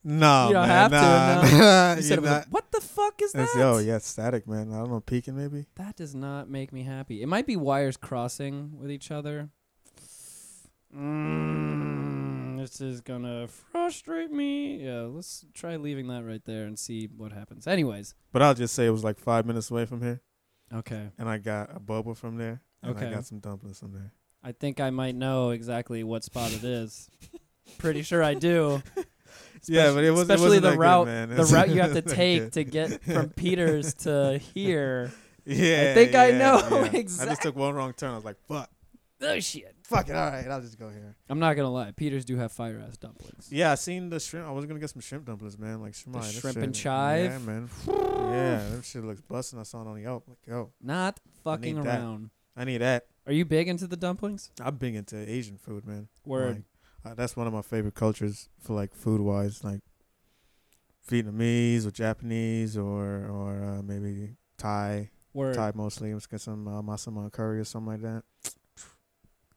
No, 0.02 0.46
You 0.48 0.52
don't 0.54 0.68
man, 0.68 0.90
have 0.90 0.90
to, 0.92 1.56
no. 1.56 1.58
nah, 1.58 1.94
You 1.96 2.02
said 2.02 2.22
not- 2.22 2.46
a- 2.46 2.48
what 2.50 2.70
the 2.72 2.80
fuck 2.80 3.20
is 3.20 3.32
that? 3.32 3.48
Yo, 3.56 3.78
yeah, 3.78 3.98
static, 3.98 4.46
man. 4.48 4.72
I 4.72 4.78
don't 4.78 4.90
know, 4.90 5.00
peeking 5.00 5.36
maybe. 5.36 5.66
That 5.74 5.96
does 5.96 6.14
not 6.14 6.48
make 6.48 6.72
me 6.72 6.84
happy. 6.84 7.22
It 7.22 7.26
might 7.26 7.44
be 7.46 7.56
wires 7.56 7.96
crossing 7.96 8.78
with 8.78 8.90
each 8.90 9.10
other. 9.10 9.50
Mm, 10.96 11.95
this 12.70 12.80
is 12.80 13.00
gonna 13.00 13.46
frustrate 13.48 14.30
me. 14.30 14.84
Yeah, 14.84 15.02
let's 15.02 15.44
try 15.54 15.76
leaving 15.76 16.08
that 16.08 16.24
right 16.24 16.44
there 16.44 16.64
and 16.64 16.78
see 16.78 17.08
what 17.16 17.32
happens. 17.32 17.66
Anyways, 17.66 18.14
But 18.32 18.42
I'll 18.42 18.54
just 18.54 18.74
say 18.74 18.86
it 18.86 18.90
was 18.90 19.04
like 19.04 19.18
five 19.18 19.46
minutes 19.46 19.70
away 19.70 19.86
from 19.86 20.02
here, 20.02 20.20
okay. 20.74 21.10
and 21.18 21.28
I 21.28 21.38
got 21.38 21.74
a 21.74 21.80
bubble 21.80 22.14
from 22.14 22.36
there, 22.36 22.60
and 22.82 22.96
Okay. 22.96 23.06
I 23.06 23.10
got 23.10 23.24
some 23.26 23.38
dumplings 23.38 23.78
from 23.78 23.92
there. 23.92 24.12
I 24.42 24.52
think 24.52 24.80
I 24.80 24.90
might 24.90 25.14
know 25.14 25.50
exactly 25.50 26.02
what 26.04 26.24
spot 26.24 26.52
it 26.52 26.62
is. 26.64 27.08
Pretty 27.78 28.02
sure 28.02 28.22
I 28.22 28.34
do. 28.34 28.82
yeah, 29.66 29.92
but 29.92 30.04
it 30.04 30.10
was 30.10 30.22
especially 30.22 30.58
it 30.58 30.60
the 30.60 30.70
good, 30.70 30.78
route 30.78 31.06
man. 31.06 31.28
the 31.30 31.44
route 31.44 31.68
you 31.70 31.80
have 31.80 31.94
to 31.94 32.02
take 32.14 32.52
to 32.52 32.64
get 32.64 33.02
from 33.02 33.30
Peters 33.30 33.94
to 33.94 34.38
here. 34.54 35.12
Yeah, 35.44 35.90
I 35.90 35.94
think 35.94 36.14
I 36.16 36.30
know 36.32 36.58
yeah. 36.70 36.90
I 36.92 37.02
just 37.26 37.42
took 37.42 37.54
one 37.56 37.74
wrong 37.74 37.92
turn. 37.92 38.10
I 38.12 38.16
was 38.16 38.24
like, 38.24 38.36
"Fuck, 38.48 38.68
Oh 39.22 39.38
shit! 39.40 39.75
Fuck 39.88 40.08
it, 40.08 40.16
all 40.16 40.30
right, 40.30 40.46
I'll 40.46 40.60
just 40.60 40.78
go 40.78 40.88
here." 40.90 41.16
I'm 41.28 41.38
not 41.38 41.54
gonna 41.54 41.70
lie. 41.70 41.92
Peters 41.92 42.24
do 42.24 42.36
have 42.36 42.52
fire 42.52 42.82
ass 42.86 42.96
dumplings. 42.96 43.48
Yeah, 43.50 43.72
I 43.72 43.74
seen 43.76 44.08
the 44.10 44.20
shrimp. 44.20 44.46
I 44.46 44.50
was 44.50 44.66
gonna 44.66 44.80
get 44.80 44.90
some 44.90 45.00
shrimp 45.02 45.24
dumplings, 45.26 45.58
man. 45.58 45.80
Like 45.80 45.94
shrimp, 45.94 46.20
that 46.20 46.32
shrimp 46.32 46.54
shit- 46.56 46.62
and 46.64 46.74
chive? 46.74 47.30
Yeah, 47.30 47.38
man. 47.38 47.70
yeah, 47.88 48.62
that 48.70 48.84
shit 48.84 49.04
looks 49.04 49.20
busting. 49.22 49.58
I 49.58 49.62
saw 49.62 49.82
it 49.82 49.86
on 49.88 49.94
the 49.96 50.02
Yelp. 50.02 50.24
Like, 50.28 50.38
yo, 50.46 50.72
Not 50.82 51.20
fucking 51.44 51.76
need 51.76 51.84
that. 51.84 52.00
around. 52.00 52.30
I 52.56 52.64
need 52.64 52.78
that. 52.78 53.06
Are 53.26 53.32
you 53.32 53.44
big 53.44 53.68
into 53.68 53.86
the 53.86 53.96
dumplings? 53.96 54.50
I'm 54.60 54.76
big 54.76 54.94
into 54.94 55.16
Asian 55.16 55.56
food, 55.58 55.86
man. 55.86 56.08
Word. 56.24 56.64
Like, 57.04 57.12
uh, 57.12 57.14
that's 57.14 57.36
one 57.36 57.46
of 57.46 57.52
my 57.52 57.62
favorite 57.62 57.94
cultures 57.94 58.48
for 58.60 58.72
like 58.74 58.94
food 58.94 59.20
wise, 59.20 59.62
like 59.62 59.80
Vietnamese 61.08 61.86
or 61.86 61.90
Japanese 61.90 62.76
or 62.76 63.26
or 63.26 63.62
uh, 63.78 63.82
maybe 63.82 64.36
Thai. 64.58 65.10
Word. 65.32 65.54
Thai 65.54 65.72
mostly. 65.74 66.12
Let's 66.14 66.26
get 66.26 66.40
some 66.40 66.66
uh, 66.66 66.82
massaman 66.82 67.30
curry 67.30 67.60
or 67.60 67.64
something 67.64 67.92
like 67.92 68.02
that. 68.02 68.22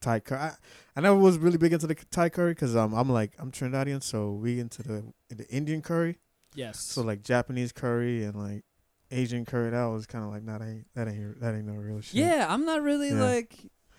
Thai 0.00 0.20
curry. 0.20 0.40
I, 0.40 0.52
I 0.96 1.00
never 1.00 1.16
was 1.16 1.38
really 1.38 1.58
big 1.58 1.72
into 1.72 1.86
the 1.86 1.94
Thai 1.94 2.28
curry 2.30 2.52
because 2.52 2.74
um 2.76 2.94
I'm 2.94 3.08
like 3.10 3.32
I'm 3.38 3.50
Trinidadian, 3.52 4.02
so 4.02 4.32
we 4.32 4.58
into 4.60 4.82
the 4.82 5.04
the 5.28 5.46
Indian 5.48 5.82
curry. 5.82 6.18
Yes. 6.54 6.80
So 6.80 7.02
like 7.02 7.22
Japanese 7.22 7.72
curry 7.72 8.24
and 8.24 8.34
like 8.34 8.64
Asian 9.10 9.44
curry. 9.44 9.70
That 9.70 9.84
was 9.86 10.06
kind 10.06 10.24
of 10.24 10.30
like 10.30 10.42
not 10.42 10.62
ain't 10.62 10.86
that 10.94 11.08
ain't 11.08 11.40
that 11.40 11.54
ain't 11.54 11.66
no 11.66 11.74
real 11.74 12.00
shit. 12.00 12.14
yeah, 12.20 12.46
I'm 12.48 12.64
not 12.64 12.82
really 12.82 13.10
Yeah. 13.10 13.22
like. 13.22 13.54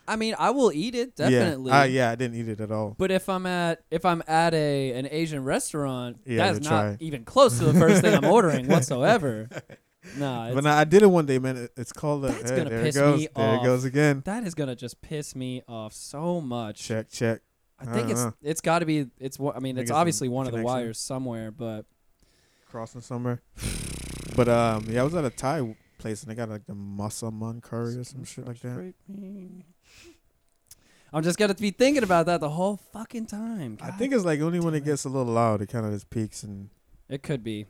I 0.07 0.15
mean, 0.17 0.35
I 0.37 0.49
will 0.49 0.73
eat 0.73 0.95
it 0.95 1.13
Yeah. 1.17 1.29
definitely. 1.29 1.71
Uh, 1.71 1.83
yeah, 1.83 2.09
I 2.09 2.15
didn't 2.15 2.35
eat 2.35 2.49
it 2.49 2.59
at 2.59 2.71
all. 2.71 2.95
But 2.97 3.11
if 3.11 3.29
I'm 3.29 3.45
at 3.45 3.83
if 3.91 4.03
I'm 4.03 4.21
at 4.27 4.53
a 4.53 4.93
an 4.93 5.07
Asian 5.09 5.43
restaurant, 5.43 6.17
Yeah, 6.25 6.51
that's 6.51 6.65
not 6.67 6.81
try. 6.81 6.97
even 6.99 7.23
close 7.23 7.59
to 7.59 7.65
the 7.65 7.73
first 7.79 8.01
thing 8.01 8.15
I'm 8.15 8.25
ordering 8.37 8.67
whatsoever. 8.67 9.47
No, 10.17 10.51
But 10.53 10.63
now 10.63 10.77
I 10.77 10.83
did 10.83 11.03
it 11.03 11.07
one 11.07 11.25
day, 11.25 11.37
man. 11.39 11.69
It's 11.77 11.93
called. 11.93 12.23
That's 12.23 12.49
hey, 12.49 12.57
gonna 12.57 12.69
there 12.71 12.81
piss 12.83 12.95
it 12.95 12.99
goes. 12.99 13.19
me 13.19 13.27
there 13.35 13.45
off. 13.55 13.61
it 13.61 13.65
goes 13.65 13.85
again. 13.85 14.21
that 14.25 14.43
is 14.43 14.55
gonna 14.55 14.75
just 14.75 15.01
piss 15.01 15.35
me 15.35 15.61
off 15.67 15.93
so 15.93 16.41
much. 16.41 16.81
Check, 16.83 17.09
check. 17.09 17.41
I 17.79 17.85
think 17.85 18.09
it's 18.09 18.19
Uh-uh. 18.21 18.31
it's 18.43 18.61
got 18.61 18.79
to 18.79 18.85
be 18.85 19.07
it's 19.19 19.39
I 19.39 19.59
mean 19.59 19.75
Think 19.75 19.79
it's 19.79 19.91
obviously 19.91 20.27
one 20.29 20.45
of 20.47 20.53
the 20.53 20.61
wires 20.61 20.99
somewhere, 20.99 21.51
but 21.51 21.85
Crossing 22.69 23.01
somewhere. 23.01 23.41
But 24.35 24.47
um, 24.47 24.85
yeah, 24.87 25.01
I 25.01 25.03
was 25.03 25.13
at 25.15 25.25
a 25.25 25.29
Thai 25.29 25.75
place 25.97 26.21
and 26.23 26.31
they 26.31 26.35
got 26.35 26.49
like 26.49 26.65
the 26.65 26.73
masaman 26.73 27.61
curry 27.61 27.95
or 27.97 28.03
some 28.03 28.23
shit 28.23 28.47
like 28.47 28.59
that. 28.61 28.93
I'm 31.13 31.23
just 31.23 31.37
gonna 31.37 31.53
be 31.55 31.71
thinking 31.71 32.03
about 32.03 32.25
that 32.27 32.39
the 32.39 32.49
whole 32.49 32.77
fucking 32.77 33.25
time. 33.25 33.77
I 33.81 33.91
think 33.91 34.13
it's 34.13 34.23
like 34.25 34.39
only 34.41 34.59
when 34.59 34.73
it 34.73 34.77
it. 34.77 34.85
gets 34.85 35.03
a 35.03 35.09
little 35.09 35.33
loud, 35.33 35.61
it 35.61 35.67
kind 35.67 35.85
of 35.85 35.91
just 35.91 36.09
peaks 36.09 36.43
and 36.43 36.69
It 37.09 37.21
could 37.23 37.43
be. 37.43 37.65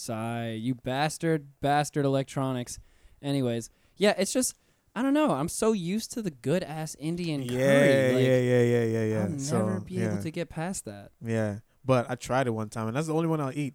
Sigh. 0.00 0.58
You 0.58 0.74
bastard, 0.74 1.48
bastard 1.60 2.04
electronics. 2.04 2.78
Anyways, 3.22 3.70
yeah, 3.96 4.14
it's 4.16 4.32
just 4.32 4.54
I 4.94 5.02
don't 5.02 5.14
know. 5.14 5.30
I'm 5.30 5.48
so 5.48 5.72
used 5.72 6.12
to 6.12 6.22
the 6.22 6.30
good 6.30 6.62
ass 6.64 6.96
Indian 6.98 7.42
yeah, 7.42 7.58
curry. 7.58 8.14
Like, 8.14 8.24
yeah, 8.24 8.38
yeah, 8.38 8.62
yeah, 8.62 8.84
yeah, 8.84 9.04
yeah. 9.04 9.22
I'll 9.22 9.28
never 9.28 9.38
so, 9.38 9.82
be 9.84 9.94
yeah, 9.94 10.12
able 10.12 10.22
to 10.22 10.30
get 10.30 10.48
past 10.48 10.84
that. 10.86 11.10
yeah. 11.24 11.58
But 11.84 12.10
I 12.10 12.14
tried 12.14 12.46
it 12.46 12.50
one 12.50 12.68
time, 12.68 12.88
and 12.88 12.96
that's 12.96 13.06
the 13.06 13.14
only 13.14 13.28
one 13.28 13.40
I'll 13.40 13.56
eat. 13.56 13.74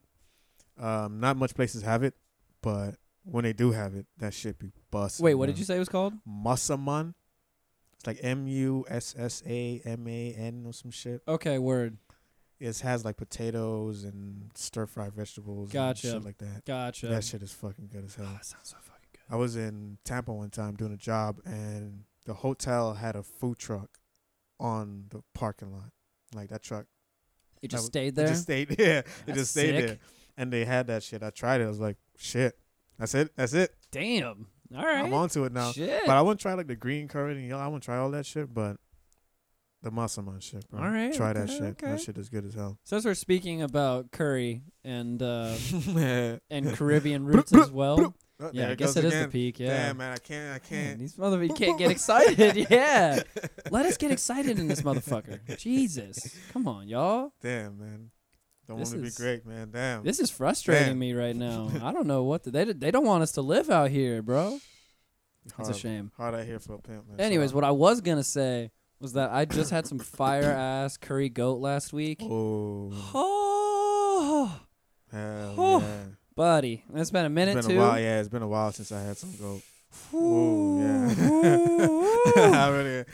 Um, 0.79 1.19
not 1.19 1.37
much 1.37 1.55
places 1.55 1.81
have 1.81 2.03
it, 2.03 2.13
but 2.61 2.95
when 3.23 3.43
they 3.43 3.53
do 3.53 3.71
have 3.71 3.95
it, 3.95 4.05
that 4.19 4.33
shit 4.33 4.59
be 4.59 4.71
bust. 4.91 5.19
Wait, 5.19 5.35
what 5.35 5.47
did 5.47 5.57
you 5.57 5.65
say 5.65 5.75
it 5.75 5.79
was 5.79 5.89
called? 5.89 6.13
Masaman. 6.27 7.13
It's 7.95 8.05
like 8.05 8.19
M 8.21 8.47
U 8.47 8.85
S 8.87 9.15
S 9.17 9.41
A 9.47 9.81
M 9.85 10.07
A 10.07 10.33
N 10.37 10.63
or 10.67 10.73
some 10.73 10.91
shit. 10.91 11.21
Okay, 11.27 11.57
word. 11.57 11.97
It 12.65 12.79
has 12.79 13.05
like 13.05 13.17
potatoes 13.17 14.03
and 14.03 14.49
stir 14.55 14.85
fried 14.87 15.13
vegetables. 15.13 15.71
Gotcha. 15.71 16.07
And 16.07 16.15
shit 16.15 16.25
like 16.25 16.37
that. 16.39 16.65
Gotcha. 16.65 17.07
That 17.07 17.23
shit 17.23 17.41
is 17.43 17.51
fucking 17.53 17.89
good 17.91 18.05
as 18.05 18.15
hell. 18.15 18.25
Oh, 18.29 18.33
that 18.33 18.45
sounds 18.45 18.69
so 18.69 18.77
fucking 18.81 19.09
good. 19.13 19.21
I 19.29 19.35
was 19.37 19.55
in 19.55 19.97
Tampa 20.03 20.33
one 20.33 20.49
time 20.49 20.75
doing 20.75 20.91
a 20.93 20.97
job, 20.97 21.39
and 21.45 22.03
the 22.25 22.33
hotel 22.33 22.93
had 22.95 23.15
a 23.15 23.23
food 23.23 23.57
truck 23.59 23.89
on 24.59 25.05
the 25.09 25.21
parking 25.33 25.71
lot. 25.71 25.91
Like 26.33 26.49
that 26.49 26.63
truck, 26.63 26.85
It 27.61 27.69
just 27.69 27.81
was- 27.81 27.87
stayed 27.87 28.07
it 28.09 28.15
there. 28.15 28.27
just 28.27 28.43
stayed. 28.43 28.75
Yeah, 28.79 29.01
it 29.27 29.33
just 29.33 29.51
stayed 29.51 29.75
sick. 29.75 29.85
there, 29.87 29.97
and 30.37 30.51
they 30.51 30.65
had 30.65 30.87
that 30.87 31.03
shit. 31.03 31.21
I 31.23 31.29
tried 31.29 31.61
it. 31.61 31.65
I 31.65 31.67
was 31.67 31.79
like, 31.79 31.97
shit. 32.17 32.57
That's 32.97 33.13
it. 33.13 33.31
That's 33.35 33.53
it. 33.53 33.75
Damn. 33.91 34.47
All 34.75 34.83
right. 34.83 35.05
I'm 35.05 35.13
onto 35.13 35.43
it 35.43 35.51
now. 35.53 35.71
Shit. 35.71 36.01
But 36.05 36.15
I 36.17 36.21
wouldn't 36.21 36.39
try 36.39 36.53
like 36.55 36.67
the 36.67 36.75
green 36.75 37.07
curry 37.07 37.33
and 37.33 37.47
yellow. 37.47 37.61
I 37.61 37.67
wouldn't 37.67 37.83
try 37.83 37.97
all 37.97 38.09
that 38.11 38.25
shit. 38.25 38.53
But 38.53 38.77
the 39.83 39.91
masaman 39.91 40.41
shit, 40.41 40.67
bro. 40.69 40.81
All 40.81 40.89
right, 40.89 41.13
Try 41.13 41.33
that 41.33 41.49
shit. 41.49 41.61
okay. 41.61 41.91
That 41.91 42.01
shit 42.01 42.17
is 42.17 42.29
good 42.29 42.45
as 42.45 42.53
hell. 42.53 42.77
Since 42.83 43.05
we're 43.05 43.13
speaking 43.13 43.61
about 43.61 44.11
curry 44.11 44.63
and 44.83 45.21
uh, 45.23 45.55
and 46.49 46.73
Caribbean 46.75 47.25
roots 47.25 47.53
as 47.53 47.69
well, 47.71 48.15
Oh, 48.37 48.49
yeah, 48.51 48.69
I 48.69 48.75
guess 48.75 48.95
goes 48.95 48.97
it 48.97 49.05
is 49.05 49.13
again. 49.13 49.23
the 49.23 49.29
peak. 49.29 49.59
Yeah. 49.59 49.87
Damn, 49.87 49.97
man, 49.97 50.11
I 50.11 50.17
can't. 50.17 50.55
I 50.55 50.59
can't. 50.59 50.99
these 50.99 51.15
motherfuckers 51.15 51.55
can't 51.55 51.77
get 51.77 51.89
excited. 51.89 52.67
yeah. 52.69 53.21
Let 53.71 53.85
us 53.85 53.95
get 53.95 54.11
excited 54.11 54.59
in 54.59 54.67
this 54.67 54.81
motherfucker. 54.81 55.39
Jesus. 55.57 56.35
Come 56.51 56.67
on, 56.67 56.87
y'all. 56.89 57.31
Damn, 57.41 57.79
man. 57.79 58.11
Don't 58.67 58.77
want 58.77 58.89
to 58.89 58.97
be 58.97 59.11
great, 59.11 59.45
man. 59.45 59.69
Damn. 59.71 60.03
This 60.03 60.19
is 60.19 60.29
frustrating 60.29 60.87
Damn. 60.87 60.99
me 60.99 61.13
right 61.13 61.35
now. 61.35 61.71
I 61.81 61.93
don't 61.93 62.07
know 62.07 62.23
what 62.23 62.43
the, 62.43 62.51
they 62.51 62.65
they 62.65 62.91
don't 62.91 63.05
want 63.05 63.23
us 63.23 63.31
to 63.33 63.41
live 63.41 63.69
out 63.69 63.89
here, 63.89 64.21
bro. 64.21 64.59
It's 65.59 65.69
a 65.69 65.73
shame. 65.73 66.11
Hard 66.17 66.35
out 66.35 66.45
here 66.45 66.59
for 66.59 66.73
a 66.73 66.79
pimp, 66.79 67.07
man. 67.07 67.19
Anyways, 67.19 67.51
Shout 67.51 67.55
what 67.55 67.63
I 67.63 67.71
was 67.71 68.01
gonna 68.01 68.23
say 68.23 68.71
was 68.99 69.13
that 69.13 69.31
I 69.31 69.45
just 69.45 69.71
had 69.71 69.85
some 69.87 69.99
fire 69.99 70.51
ass 70.51 70.97
curry 70.97 71.29
goat 71.29 71.59
last 71.59 71.93
week. 71.93 72.19
Oh, 72.21 72.91
Oh, 73.13 74.59
hell 75.11 75.55
Oh. 75.57 75.79
yeah. 75.81 76.03
buddy, 76.35 76.83
it's 76.93 77.11
been 77.11 77.25
a 77.25 77.29
minute 77.29 77.57
It's 77.57 77.67
been 77.67 77.75
too. 77.77 77.81
a 77.81 77.87
while. 77.87 77.99
Yeah, 77.99 78.19
it's 78.19 78.29
been 78.29 78.41
a 78.41 78.47
while 78.47 78.71
since 78.71 78.91
I 78.91 79.01
had 79.01 79.17
some 79.17 79.33
goat. 79.39 79.61
Ooh, 80.13 80.81
yeah. 80.81 82.69
really, 82.69 83.05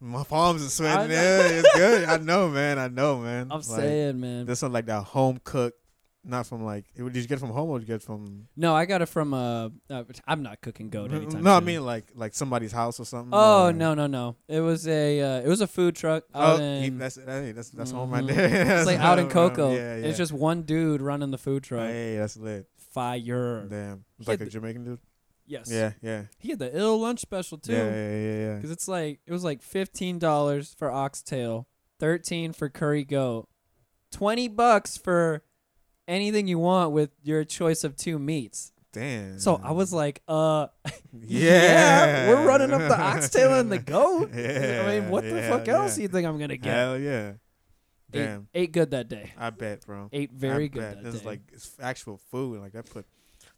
my 0.00 0.24
palms 0.24 0.64
are 0.64 0.68
sweating. 0.68 1.10
Yeah, 1.10 1.40
it's 1.48 1.74
good. 1.74 2.04
I 2.08 2.16
know, 2.18 2.48
man. 2.48 2.78
I 2.78 2.88
know, 2.88 3.18
man. 3.18 3.48
I'm 3.50 3.58
Like, 3.60 3.64
saying, 3.64 4.20
man. 4.20 4.44
This 4.46 4.60
one 4.62 4.72
like 4.72 4.86
that 4.86 5.02
home 5.04 5.40
cooked 5.42 5.78
not 6.26 6.46
from 6.46 6.64
like. 6.64 6.84
it- 6.94 7.02
Did 7.12 7.16
you 7.22 7.26
get 7.28 7.36
it 7.36 7.40
from 7.40 7.50
home 7.50 7.70
or 7.70 7.78
did 7.78 7.84
you 7.88 7.94
get 7.94 8.02
it 8.02 8.06
from? 8.06 8.48
No, 8.56 8.74
I 8.74 8.84
got 8.84 9.00
it 9.02 9.06
from. 9.06 9.32
Uh, 9.32 9.68
uh 9.88 10.04
I'm 10.26 10.42
not 10.42 10.60
cooking 10.60 10.90
goat 10.90 11.12
anytime. 11.12 11.42
no, 11.42 11.54
I 11.54 11.58
soon. 11.58 11.64
mean 11.64 11.84
like 11.86 12.06
like 12.14 12.34
somebody's 12.34 12.72
house 12.72 12.98
or 13.00 13.04
something. 13.04 13.30
Oh 13.32 13.66
or- 13.68 13.72
no 13.72 13.94
no 13.94 14.06
no! 14.06 14.36
It 14.48 14.60
was 14.60 14.86
a 14.88 15.20
uh, 15.20 15.40
it 15.40 15.48
was 15.48 15.60
a 15.60 15.66
food 15.66 15.96
truck 15.96 16.24
Oh, 16.34 16.40
out 16.54 16.60
he- 16.60 16.86
in. 16.86 16.98
that's 16.98 17.16
hey, 17.16 17.52
that's 17.52 17.70
that's 17.70 17.90
home 17.92 18.10
right 18.10 18.24
Mhm. 18.24 18.34
there. 18.34 18.76
It's 18.78 18.86
like 18.86 18.98
out 18.98 19.18
in 19.18 19.28
Cocoa. 19.28 19.72
Yeah, 19.72 19.96
yeah. 19.96 20.06
It's 20.06 20.18
just 20.18 20.32
one 20.32 20.62
dude 20.62 21.00
running 21.00 21.30
the 21.30 21.38
food 21.38 21.62
truck. 21.62 21.88
hey, 21.88 22.16
that's 22.16 22.36
lit. 22.36 22.66
Fire. 22.92 23.66
Damn, 23.68 24.04
it's 24.18 24.26
like 24.26 24.40
a 24.40 24.46
Jamaican 24.46 24.84
dude. 24.84 24.98
Yes. 25.48 25.70
Yeah, 25.70 25.92
yeah, 26.02 26.22
He 26.40 26.48
had 26.50 26.58
the 26.58 26.76
ill 26.76 26.98
lunch 26.98 27.20
special 27.20 27.56
too. 27.58 27.72
yeah, 27.72 27.84
yeah, 27.94 28.16
yeah, 28.18 28.38
yeah. 28.46 28.54
Because 28.56 28.72
it's 28.72 28.88
like 28.88 29.20
it 29.26 29.32
was 29.32 29.44
like 29.44 29.62
fifteen 29.62 30.18
dollars 30.18 30.74
for 30.76 30.90
oxtail, 30.90 31.68
thirteen 32.00 32.52
for 32.52 32.68
curry 32.68 33.04
goat, 33.04 33.48
twenty 34.10 34.48
bucks 34.48 34.96
for 34.96 35.44
anything 36.08 36.46
you 36.46 36.58
want 36.58 36.92
with 36.92 37.10
your 37.22 37.44
choice 37.44 37.84
of 37.84 37.96
two 37.96 38.18
meats. 38.18 38.72
Damn. 38.92 39.38
So 39.38 39.60
I 39.62 39.72
was 39.72 39.92
like, 39.92 40.22
uh, 40.26 40.68
yeah, 41.12 42.28
we're 42.28 42.46
running 42.46 42.72
up 42.72 42.80
the 42.80 42.98
oxtail 42.98 43.58
and 43.60 43.70
the 43.70 43.78
goat. 43.78 44.30
Yeah, 44.34 44.84
I 44.86 45.00
mean, 45.00 45.10
what 45.10 45.24
the 45.24 45.36
yeah, 45.36 45.50
fuck 45.50 45.68
else 45.68 45.96
do 45.96 46.02
you 46.02 46.08
think 46.08 46.26
I'm 46.26 46.38
gonna 46.38 46.56
get? 46.56 46.72
Hell 46.74 46.98
yeah. 46.98 47.32
Damn, 48.10 48.48
ate 48.54 48.72
good 48.72 48.92
that 48.92 49.08
day. 49.08 49.32
I 49.36 49.50
bet, 49.50 49.84
bro. 49.84 50.08
Ate 50.12 50.32
very 50.32 50.64
I 50.64 50.68
good 50.68 50.80
bet. 50.80 50.94
that 50.96 51.04
This 51.04 51.14
day. 51.14 51.20
is 51.20 51.26
like 51.26 51.40
actual 51.80 52.16
food. 52.30 52.60
Like 52.60 52.72
that 52.72 52.88
put 52.88 53.04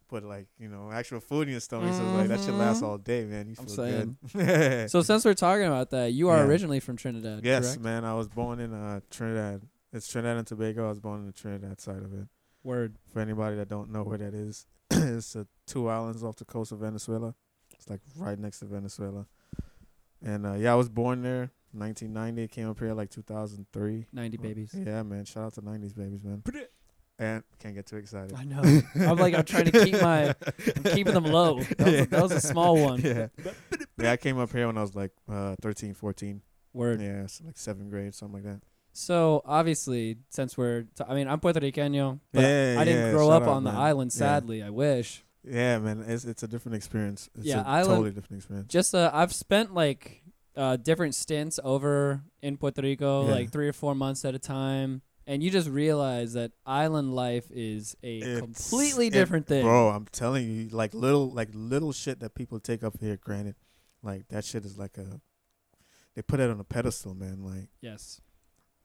put 0.09 0.25
like 0.25 0.47
you 0.59 0.69
know 0.69 0.91
actual 0.91 1.21
food 1.21 1.43
in 1.49 1.53
your 1.53 1.61
stomach. 1.61 1.95
So 1.95 2.03
like 2.15 2.29
that 2.29 2.41
should 2.41 2.55
last 2.55 2.83
Mhm. 2.83 2.87
all 2.89 2.99
day, 2.99 3.25
man. 3.25 3.47
You 3.49 3.55
I'm 3.59 3.67
feel 3.67 4.17
good. 4.33 4.91
so 4.91 5.03
since 5.03 5.25
we're 5.25 5.35
talking 5.35 5.67
about 5.67 5.91
that, 5.91 6.13
you 6.13 6.31
are 6.31 6.39
Yeah. 6.39 6.45
originally 6.45 6.81
from 6.81 6.97
Trinidad, 6.97 7.45
yes, 7.45 7.67
correct? 7.67 7.83
man. 7.83 8.05
I 8.05 8.15
was 8.15 8.27
born 8.27 8.59
in 8.59 8.73
uh, 8.73 9.01
Trinidad. 9.11 9.63
It's 9.93 10.09
Trinidad 10.09 10.39
and 10.39 10.47
Tobago. 10.47 10.87
I 10.87 10.91
was 10.91 10.99
born 11.01 11.21
in 11.21 11.27
the 11.27 11.33
Trinidad 11.33 11.81
side 11.81 12.03
of 12.03 12.13
it. 12.13 12.27
Word. 12.63 12.97
For 13.13 13.21
anybody 13.21 13.57
that 13.57 13.69
don't 13.69 13.91
know 13.91 14.03
where 14.03 14.19
that 14.19 14.35
is, 14.35 14.67
it's 14.91 15.37
uh, 15.37 15.45
two 15.67 15.89
islands 15.89 16.23
off 16.23 16.37
the 16.37 16.45
coast 16.45 16.73
of 16.73 16.79
Venezuela. 16.79 17.35
It's 17.75 17.89
like 17.89 18.01
right 18.17 18.39
next 18.39 18.61
to 18.61 18.67
Venezuela. 18.67 19.27
And 20.25 20.47
uh, 20.47 20.55
yeah, 20.55 20.73
I 20.73 20.75
was 20.75 20.89
born 20.89 21.23
there, 21.23 21.53
1990. 21.73 22.49
Came 22.49 22.69
up 22.69 22.79
here 22.79 22.93
like 22.93 23.11
2003. 23.11 24.07
Ninety 24.13 24.37
babies. 24.37 24.75
Yeah, 24.75 25.03
man. 25.03 25.25
Shout 25.25 25.45
out 25.45 25.55
to 25.55 25.63
90s 25.63 25.97
babies, 25.97 26.25
man. 26.25 26.43
And 27.21 27.43
can't 27.59 27.75
get 27.75 27.87
too 27.87 27.97
excited. 27.97 28.33
I 28.37 28.45
know. 28.45 28.63
I'm 28.95 29.17
like 29.17 29.35
I'm 29.35 29.45
trying 29.45 29.65
to 29.65 29.85
keep 29.85 30.01
my 30.01 30.29
I'm 30.29 30.83
keeping 30.95 31.15
them 31.15 31.25
low. 31.25 31.61
That 31.61 31.87
was, 31.87 31.95
a, 31.95 32.07
that 32.07 32.23
was 32.23 32.33
a 32.33 32.41
small 32.41 32.81
one. 32.81 33.01
Yeah. 33.01 33.29
yeah, 34.01 34.13
I 34.13 34.17
came 34.17 34.39
up 34.39 34.53
here 34.53 34.67
when 34.69 34.79
I 34.79 34.83
was 34.83 34.95
like 34.95 35.11
uh, 35.29 35.57
13, 35.61 35.95
14. 35.95 36.43
Word. 36.73 37.01
Yeah, 37.01 37.27
so 37.27 37.45
like 37.45 37.57
seventh 37.57 37.91
grade, 37.91 38.15
something 38.15 38.35
like 38.35 38.45
that. 38.45 38.61
So 38.99 39.43
obviously, 39.45 40.19
since 40.31 40.59
we're, 40.59 40.83
t- 40.83 41.05
I 41.09 41.15
mean, 41.15 41.29
I'm 41.29 41.39
Puerto 41.39 41.61
Riqueño, 41.61 42.19
but 42.33 42.41
Yeah, 42.43 42.77
I 42.81 42.85
didn't 42.85 43.07
yeah, 43.07 43.13
grow 43.13 43.31
up 43.31 43.45
out, 43.45 43.49
on 43.51 43.65
the 43.65 43.71
man. 43.71 43.81
island. 43.81 44.11
Yeah. 44.13 44.19
Sadly, 44.19 44.63
I 44.63 44.71
wish. 44.71 45.23
Yeah, 45.45 45.79
man, 45.79 46.05
it's 46.07 46.25
it's 46.25 46.43
a 46.43 46.49
different 46.49 46.75
experience. 46.77 47.31
It's 47.37 47.47
Yeah, 47.47 47.63
a 47.63 47.65
island- 47.65 47.89
totally 47.91 48.11
different 48.11 48.41
experience. 48.43 48.69
Just 48.69 48.95
uh, 48.95 49.11
I've 49.15 49.33
spent 49.33 49.73
like 49.73 50.23
uh, 50.57 50.77
different 50.77 51.15
stints 51.15 51.61
over 51.63 52.23
in 52.43 52.57
Puerto 52.57 52.83
Rico, 52.83 53.25
Yeah. 53.27 53.35
like 53.35 53.53
three 53.53 53.69
or 53.69 53.73
four 53.73 53.95
months 53.95 54.25
at 54.25 54.35
a 54.35 54.39
time, 54.41 55.03
and 55.29 55.43
you 55.45 55.51
just 55.51 55.69
realize 55.69 56.33
that 56.33 56.51
island 56.67 57.15
life 57.15 57.47
is 57.53 57.97
a 58.03 58.19
It's- 58.19 58.41
completely 58.41 59.07
it- 59.07 59.13
different 59.13 59.47
thing. 59.47 59.63
Bro, 59.65 59.91
I'm 59.91 60.07
telling 60.11 60.51
you, 60.51 60.69
like 60.71 60.93
little 60.93 61.31
like 61.31 61.51
little 61.55 61.93
shit 61.93 62.19
that 62.21 62.35
people 62.35 62.59
take 62.59 62.83
up 62.83 62.99
here 63.01 63.17
granted. 63.17 63.55
Like 64.03 64.27
that 64.29 64.45
shit 64.45 64.65
is 64.65 64.77
like 64.77 64.99
a 64.99 65.21
they 66.17 66.23
put 66.23 66.41
it 66.41 66.51
on 66.51 66.59
a 66.59 66.65
pedestal, 66.65 67.15
man. 67.15 67.45
Like 67.45 67.69
Yes. 67.81 68.21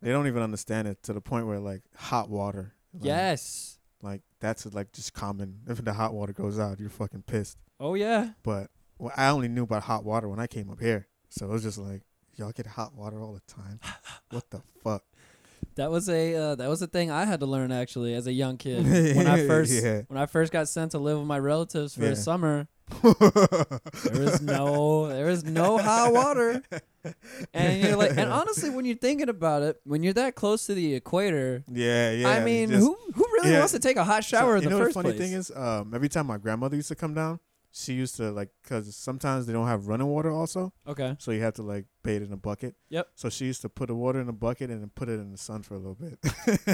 They 0.04 0.12
don't 0.12 0.28
even 0.28 0.44
understand 0.44 0.88
it 0.88 1.02
to 1.04 1.14
the 1.14 1.22
point 1.22 1.48
where 1.48 1.60
like 1.60 1.82
hot 1.96 2.30
water. 2.30 2.74
Like, 2.94 3.06
Yes. 3.06 3.80
Like 4.02 4.22
that's 4.40 4.66
like 4.74 4.92
just 4.92 5.14
common. 5.14 5.62
If 5.68 5.84
the 5.84 5.94
hot 5.94 6.14
water 6.14 6.34
goes 6.34 6.60
out, 6.60 6.80
you're 6.80 6.90
fucking 6.90 7.24
pissed. 7.24 7.58
Oh 7.80 7.96
yeah. 7.96 8.32
But 8.44 8.70
well, 9.00 9.14
I 9.18 9.30
only 9.30 9.48
knew 9.48 9.64
about 9.64 9.84
hot 9.84 10.04
water 10.06 10.28
when 10.30 10.40
I 10.40 10.48
came 10.48 10.70
up 10.70 10.80
here. 10.80 11.08
So 11.30 11.46
it 11.48 11.50
was 11.52 11.64
just 11.64 11.78
like, 11.78 12.02
y'all 12.36 12.52
get 12.52 12.68
hot 12.68 12.94
water 12.94 13.22
all 13.22 13.34
the 13.34 13.54
time. 13.54 13.80
what 14.30 14.50
the 14.52 14.62
fuck? 14.84 15.04
That 15.76 15.90
was 15.90 16.08
a 16.10 16.36
uh, 16.36 16.56
that 16.56 16.70
was 16.70 16.82
a 16.82 16.88
thing 16.88 17.10
I 17.10 17.26
had 17.26 17.40
to 17.40 17.46
learn 17.46 17.72
actually 17.72 18.14
as 18.14 18.28
a 18.28 18.34
young 18.34 18.58
kid 18.58 18.86
when 19.18 19.26
I 19.26 19.48
first 19.48 19.72
Yeah. 19.84 20.02
when 20.08 20.20
I 20.20 20.26
first 20.28 20.52
got 20.52 20.68
sent 20.70 20.92
to 20.92 21.00
live 21.00 21.18
with 21.18 21.28
my 21.28 21.40
relatives 21.40 21.96
for 21.96 22.04
Yeah. 22.04 22.10
a 22.10 22.16
summer. 22.16 22.68
There 24.04 24.22
was 24.22 24.42
no 24.42 25.08
there 25.08 25.30
is 25.30 25.44
no 25.44 25.78
hot 25.78 26.14
water. 26.14 26.62
And 27.54 27.82
you're 27.82 27.96
like 27.98 28.12
and 28.18 28.32
honestly 28.32 28.70
when 28.70 28.86
you're 28.86 28.96
thinking 28.98 29.30
about 29.30 29.62
it, 29.62 29.80
when 29.84 30.04
you're 30.04 30.14
that 30.14 30.36
close 30.36 30.66
to 30.68 30.74
the 30.74 30.94
equator, 30.96 31.64
yeah, 31.72 32.12
yeah. 32.12 32.30
I 32.30 32.44
mean, 32.44 32.70
just- 32.70 32.82
who 32.82 32.98
who 33.14 33.26
really 33.34 33.52
yeah. 33.52 33.60
wants 33.60 33.74
to 33.74 33.80
take 33.80 33.98
a 33.98 34.04
hot 34.04 34.24
So, 34.24 34.38
shower 34.38 34.56
in 34.58 34.64
you 34.64 34.70
the 34.70 34.76
know 34.76 34.82
first 34.84 34.96
the 34.96 35.04
funny 35.04 35.16
place? 35.16 35.30
thing 35.30 35.38
is, 35.38 35.52
um, 35.56 35.94
every 35.94 36.10
time 36.10 36.28
my 36.28 36.38
grandmother 36.38 36.76
used 36.76 36.88
to 36.90 36.96
come 36.96 37.14
down, 37.14 37.40
she 37.76 37.94
used 37.94 38.16
to 38.18 38.30
like, 38.32 38.50
cause 38.70 38.96
sometimes 38.96 39.48
they 39.48 39.54
don't 39.54 39.66
have 39.68 39.88
running 39.88 40.06
water 40.06 40.30
also, 40.32 40.72
okay. 40.88 41.16
so 41.18 41.32
you 41.32 41.42
have 41.42 41.56
to 41.56 41.64
like 41.64 41.86
bathe 42.04 42.22
in 42.22 42.32
a 42.32 42.38
bucket. 42.38 42.76
Yep. 42.90 43.08
So 43.16 43.30
she 43.30 43.46
used 43.46 43.62
to 43.64 43.70
put 43.70 43.88
the 43.88 43.96
water 43.96 44.22
in 44.22 44.30
a 44.30 44.34
bucket 44.34 44.70
and 44.70 44.80
then 44.82 44.92
put 44.94 45.10
it 45.10 45.14
in 45.20 45.32
the 45.32 45.38
sun 45.40 45.64
for 45.64 45.74
a 45.74 45.78
little 45.80 45.96
bit. 45.96 46.20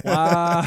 Wow. 0.04 0.62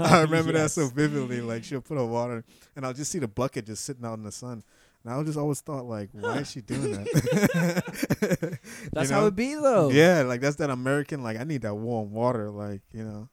I 0.00 0.20
remember 0.22 0.52
Yes. 0.52 0.74
that 0.74 0.80
so 0.82 0.88
vividly. 0.88 1.40
Like 1.40 1.64
she'll 1.64 1.80
put 1.80 1.96
her 1.96 2.04
water, 2.04 2.44
and 2.76 2.84
I'll 2.84 2.92
just 2.92 3.10
see 3.10 3.18
the 3.20 3.28
bucket 3.28 3.66
just 3.66 3.84
sitting 3.84 4.04
out 4.04 4.18
in 4.18 4.24
the 4.24 4.32
sun. 4.32 4.62
And 5.04 5.14
I 5.14 5.22
just 5.24 5.38
always 5.38 5.60
thought 5.60 5.84
like, 5.86 6.10
why 6.12 6.38
is 6.38 6.50
she 6.50 6.60
doing 6.60 6.92
that? 6.92 8.58
That's 8.92 9.10
You 9.10 9.16
how 9.16 9.26
it 9.26 9.34
be 9.34 9.54
though. 9.54 9.90
Yeah, 9.90 10.22
like 10.22 10.40
that's 10.42 10.56
that 10.56 10.70
American. 10.70 11.22
Like 11.22 11.38
I 11.40 11.44
need 11.44 11.62
that 11.62 11.74
warm 11.74 12.12
water. 12.12 12.50
Like 12.50 12.82
you 12.92 13.02
know, 13.04 13.28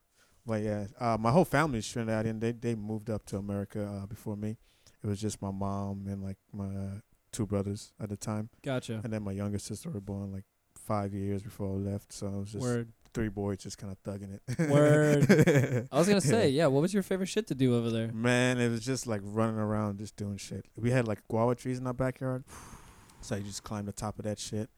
but 0.45 0.61
yeah, 0.63 0.87
uh, 0.99 1.17
my 1.19 1.31
whole 1.31 1.45
family 1.45 1.79
is 1.79 1.85
Trinidadian. 1.85 2.39
They 2.39 2.53
they 2.53 2.75
moved 2.75 3.09
up 3.09 3.25
to 3.27 3.37
America 3.37 3.83
uh, 3.85 4.05
before 4.07 4.35
me. 4.37 4.57
It 5.03 5.07
was 5.07 5.19
just 5.21 5.41
my 5.41 5.51
mom 5.51 6.05
and 6.07 6.21
like 6.23 6.37
my 6.53 7.01
two 7.31 7.45
brothers 7.45 7.93
at 7.99 8.09
the 8.09 8.17
time, 8.17 8.49
Gotcha. 8.63 9.01
and 9.03 9.13
then 9.13 9.23
my 9.23 9.31
younger 9.31 9.59
sister 9.59 9.89
were 9.89 10.01
born 10.01 10.31
like 10.31 10.43
five 10.75 11.13
years 11.13 11.41
before 11.43 11.67
I 11.67 11.91
left. 11.91 12.11
So 12.11 12.27
it 12.27 12.39
was 12.39 12.51
just 12.51 12.63
Word. 12.63 12.91
three 13.13 13.29
boys 13.29 13.59
just 13.59 13.77
kind 13.77 13.93
of 13.93 14.01
thugging 14.03 14.33
it. 14.35 14.69
Word. 14.69 15.87
I 15.91 15.97
was 15.97 16.07
gonna 16.07 16.19
say, 16.21 16.49
yeah. 16.59 16.67
What 16.67 16.81
was 16.81 16.93
your 16.93 17.03
favorite 17.03 17.27
shit 17.27 17.47
to 17.47 17.55
do 17.55 17.77
over 17.77 17.89
there? 17.91 18.11
Man, 18.11 18.59
it 18.59 18.69
was 18.69 18.83
just 18.83 19.07
like 19.07 19.21
running 19.23 19.59
around, 19.59 19.99
just 19.99 20.15
doing 20.15 20.37
shit. 20.37 20.65
We 20.75 20.91
had 20.91 21.07
like 21.07 21.25
guava 21.29 21.55
trees 21.55 21.77
in 21.79 21.87
our 21.87 21.93
backyard, 21.93 22.43
so 23.21 23.35
you 23.35 23.43
just 23.43 23.63
climb 23.63 23.85
the 23.85 23.93
top 23.93 24.19
of 24.19 24.25
that 24.25 24.39
shit. 24.39 24.69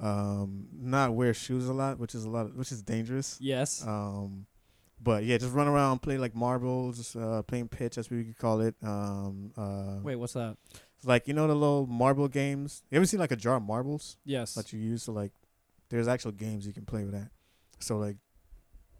Um, 0.00 0.68
not 0.72 1.14
wear 1.14 1.34
shoes 1.34 1.68
a 1.68 1.74
lot, 1.74 1.98
which 1.98 2.14
is 2.14 2.24
a 2.24 2.30
lot, 2.30 2.46
of, 2.46 2.56
which 2.56 2.72
is 2.72 2.82
dangerous. 2.82 3.36
Yes. 3.40 3.86
Um, 3.86 4.46
but 5.02 5.24
yeah, 5.24 5.38
just 5.38 5.52
run 5.54 5.66
around, 5.68 6.00
play 6.00 6.18
like 6.18 6.34
marbles, 6.34 7.14
uh, 7.16 7.42
playing 7.46 7.68
pitch, 7.68 7.98
as 7.98 8.10
we 8.10 8.24
could 8.24 8.38
call 8.38 8.60
it. 8.60 8.74
Um, 8.82 9.52
uh, 9.56 10.00
Wait, 10.02 10.16
what's 10.16 10.34
that? 10.34 10.56
like 11.04 11.26
you 11.26 11.32
know 11.34 11.46
the 11.46 11.54
little 11.54 11.86
marble 11.86 12.28
games. 12.28 12.82
You 12.90 12.96
ever 12.96 13.06
seen 13.06 13.20
like 13.20 13.30
a 13.32 13.36
jar 13.36 13.56
of 13.56 13.62
marbles 13.62 14.18
Yes. 14.24 14.54
that 14.54 14.72
you 14.72 14.78
use 14.78 15.04
to 15.06 15.12
like? 15.12 15.32
There's 15.88 16.06
actual 16.08 16.32
games 16.32 16.66
you 16.66 16.72
can 16.72 16.84
play 16.84 17.04
with 17.04 17.12
that. 17.14 17.30
So 17.80 17.96
like 17.98 18.16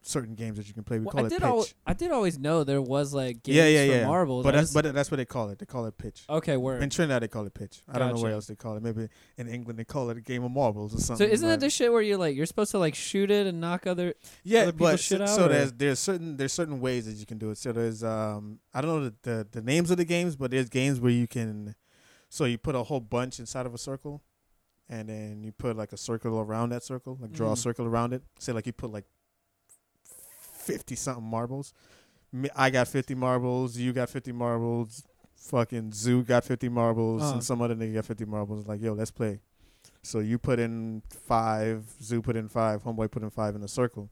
certain 0.03 0.35
games 0.35 0.57
that 0.57 0.67
you 0.67 0.73
can 0.75 0.83
play. 0.83 0.99
We 0.99 1.05
Well, 1.05 1.13
call 1.13 1.25
I 1.25 1.27
it 1.27 1.33
pitch. 1.33 1.43
al- 1.43 1.67
I 1.87 1.93
did 1.93 2.11
always 2.11 2.39
know 2.39 2.65
there 2.65 2.81
was 2.81 3.13
like 3.13 3.43
games 3.43 3.57
yeah, 3.57 3.67
yeah, 3.67 4.01
for 4.01 4.07
marbles. 4.07 4.45
But 4.45 4.55
I 4.55 4.59
that's 4.59 4.73
but 4.73 4.95
that's 4.95 5.11
what 5.11 5.19
they 5.19 5.25
call 5.27 5.51
it. 5.51 5.59
They 5.59 5.67
call 5.67 5.85
it 5.87 5.99
pitch. 5.99 6.25
okay, 6.29 6.57
word. 6.57 6.83
In 6.83 6.89
Trinidad, 6.91 7.23
they 7.23 7.29
call 7.29 7.47
it 7.47 7.53
pitch. 7.55 7.83
I 7.89 7.99
don't 7.99 8.15
know 8.15 8.23
where 8.23 8.33
else 8.33 8.47
they 8.47 8.55
call 8.55 8.77
it. 8.77 8.83
Maybe 8.83 9.09
in 9.37 9.49
England 9.49 9.79
they 9.79 9.85
call 9.85 10.09
it 10.11 10.17
a 10.17 10.21
game 10.21 10.43
of 10.43 10.51
marbles 10.53 10.95
or 10.95 10.99
something. 11.01 11.27
So 11.29 11.33
isn't 11.33 11.47
that 11.49 11.61
the 11.61 11.69
shit 11.71 11.93
where 11.93 12.01
you 12.03 12.17
like 12.17 12.35
you're 12.35 12.47
supposed 12.47 12.71
to 12.71 12.79
like 12.79 12.95
shoot 12.95 13.31
it 13.31 13.47
and 13.47 13.61
knock 13.61 13.87
other? 13.87 14.15
yeah? 14.43 14.63
other 14.63 14.73
But 14.73 15.01
shit 15.01 15.19
so, 15.19 15.25
out, 15.25 15.29
so 15.29 15.49
there's 15.49 15.73
there's 15.73 15.99
certain 15.99 16.37
there's 16.37 16.53
certain 16.53 16.81
ways 16.81 17.07
that 17.07 17.13
you 17.17 17.27
can 17.27 17.39
do 17.39 17.51
it. 17.51 17.59
So 17.59 17.73
there's 17.73 18.03
um 18.03 18.61
I 18.73 18.81
don't 18.81 18.91
know 18.91 19.05
the, 19.11 19.15
the 19.23 19.47
the 19.53 19.63
names 19.63 19.91
of 19.91 19.99
the 19.99 20.05
games, 20.07 20.35
but 20.37 20.51
there's 20.51 20.69
games 20.69 20.99
where 21.01 21.13
you 21.13 21.27
can. 21.27 21.75
So 22.29 22.45
you 22.45 22.59
put 22.59 22.75
a 22.75 22.83
whole 22.85 23.01
bunch 23.01 23.39
inside 23.41 23.67
of 23.67 23.75
a 23.75 23.79
circle, 23.79 24.23
and 24.89 25.09
then 25.09 25.43
you 25.43 25.53
put 25.53 25.77
like 25.77 25.93
a 25.93 25.97
circle 25.97 26.39
around 26.41 26.71
that 26.71 26.85
circle, 26.85 27.19
like 27.21 27.33
draw 27.33 27.51
a 27.51 27.55
Mhm. 27.55 27.59
circle 27.59 27.87
around 27.87 28.13
it. 28.15 28.23
Say 28.39 28.53
like 28.53 28.67
you 28.67 28.73
put 28.73 28.91
like 28.91 29.05
fifty 30.61 30.95
something 30.95 31.25
marbles. 31.25 31.73
I 32.55 32.71
got 32.71 32.89
fifty 32.89 33.15
marbles. 33.15 33.77
You 33.77 33.93
got 33.93 34.09
fifty 34.11 34.33
marbles. 34.33 35.03
Fucking 35.37 35.93
Zoo 35.93 36.23
got 36.23 36.45
fifty 36.45 36.69
marbles, 36.69 37.23
Uh. 37.23 37.33
and 37.35 37.45
some 37.45 37.63
other 37.63 37.75
nigga 37.75 37.95
got 37.95 38.05
fifty 38.05 38.25
marbles. 38.25 38.67
Like 38.69 38.81
yo, 38.81 38.93
let's 38.93 39.11
play. 39.11 39.41
So 40.03 40.19
you 40.21 40.39
put 40.39 40.59
in 40.59 41.03
five. 41.09 41.85
Zoo 42.03 42.23
put 42.23 42.37
in 42.37 42.49
five. 42.49 42.83
Homeboy 42.85 43.11
put 43.11 43.23
in 43.23 43.31
five 43.31 43.55
in 43.57 43.63
a 43.63 43.69
circle. 43.69 44.11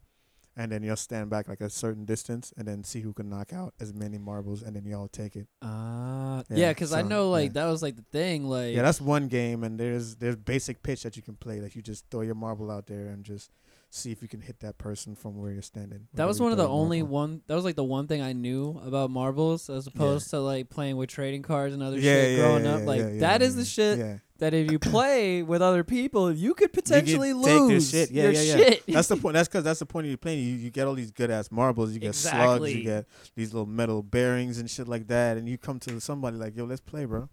And 0.56 0.72
then 0.72 0.82
you'll 0.82 0.96
stand 0.96 1.30
back 1.30 1.46
like 1.46 1.60
a 1.60 1.70
certain 1.70 2.04
distance, 2.04 2.52
and 2.56 2.66
then 2.66 2.82
see 2.82 3.00
who 3.02 3.12
can 3.12 3.28
knock 3.28 3.52
out 3.52 3.74
as 3.78 3.94
many 3.94 4.18
marbles, 4.18 4.60
and 4.60 4.74
then 4.74 4.84
y'all 4.86 5.06
take 5.06 5.36
it. 5.36 5.46
Ah, 5.62 6.42
Yeah, 6.50 6.56
yeah, 6.56 6.68
because 6.72 6.92
I 6.92 7.02
know 7.02 7.30
like 7.30 7.50
yeah. 7.54 7.62
that 7.62 7.70
was 7.70 7.80
like 7.80 7.94
the 7.94 8.02
thing. 8.10 8.42
Like 8.48 8.74
Yeah, 8.74 8.82
that's 8.82 9.00
one 9.00 9.28
game, 9.28 9.62
and 9.62 9.78
there's 9.78 10.16
there's 10.16 10.34
basic 10.34 10.82
pitch 10.82 11.04
that 11.04 11.16
you 11.16 11.22
can 11.22 11.36
play. 11.36 11.60
Like 11.60 11.76
you 11.76 11.82
just 11.82 12.06
throw 12.10 12.22
your 12.22 12.34
marble 12.34 12.72
out 12.72 12.86
there 12.88 13.06
and 13.06 13.22
just 13.22 13.52
see 13.90 14.12
if 14.12 14.20
you 14.20 14.28
can 14.28 14.40
hit 14.40 14.60
that 14.60 14.76
person 14.78 15.14
from 15.14 15.38
where 15.40 15.50
you're 15.50 15.62
standing. 15.62 16.08
that 16.14 16.26
was 16.26 16.40
one 16.40 16.52
of 16.52 16.58
the 16.58 16.68
only 16.68 17.00
marble. 17.02 17.14
one. 17.14 17.42
That 17.46 17.54
was 17.54 17.64
like 17.64 17.76
the 17.76 17.84
one 17.84 18.06
thing 18.06 18.20
I 18.20 18.32
knew 18.34 18.78
about 18.84 19.10
marbles, 19.10 19.70
as 19.70 19.86
opposed 19.86 20.30
to 20.30 20.40
like 20.40 20.68
playing 20.68 20.96
with 20.96 21.08
trading 21.08 21.42
cards 21.42 21.72
and 21.74 21.82
other 21.82 21.96
Yeah, 21.96 22.02
shit 22.12 22.30
yeah, 22.32 22.36
growing 22.44 22.64
yeah, 22.64 22.74
up. 22.74 22.80
yeah, 22.80 22.86
Like 22.86 23.00
yeah, 23.00 23.18
that 23.20 23.40
yeah, 23.40 23.46
is 23.46 23.56
the 23.56 23.64
shit 23.64 23.98
Yeah, 23.98 24.18
that 24.38 24.52
if 24.52 24.70
you 24.70 24.78
play 24.94 25.42
with 25.42 25.62
other 25.62 25.84
people, 25.84 26.30
you 26.32 26.52
could 26.54 26.72
potentially 26.72 27.32
their 27.32 27.60
lose 27.60 27.90
shit. 27.90 28.10
Yeah, 28.10 28.24
your 28.24 28.32
yeah, 28.32 28.40
yeah. 28.42 28.56
shit. 28.56 28.84
That's 28.88 29.08
the 29.08 29.16
point. 29.22 29.34
That's 29.34 29.48
because 29.48 29.64
that's 29.64 29.78
the 29.80 29.86
point 29.86 30.04
of 30.06 30.10
you 30.10 30.16
playing. 30.18 30.40
You, 30.40 30.54
you 30.56 30.70
get 30.70 30.86
all 30.86 30.94
these 30.94 31.10
good 31.10 31.30
ass 31.30 31.50
marbles. 31.50 31.92
You 31.92 31.98
get 31.98 32.14
slugs. 32.14 32.72
You 32.72 32.82
get 32.84 33.06
these 33.36 33.54
little 33.54 33.66
metal 33.66 34.02
bearings 34.02 34.58
and 34.58 34.68
shit 34.70 34.86
like 34.86 35.06
that. 35.08 35.38
And 35.38 35.48
you 35.48 35.56
come 35.56 35.78
to 35.80 35.98
somebody 36.00 36.36
like, 36.36 36.54
yo, 36.56 36.64
let's 36.64 36.80
play, 36.82 37.06
bro. 37.06 37.28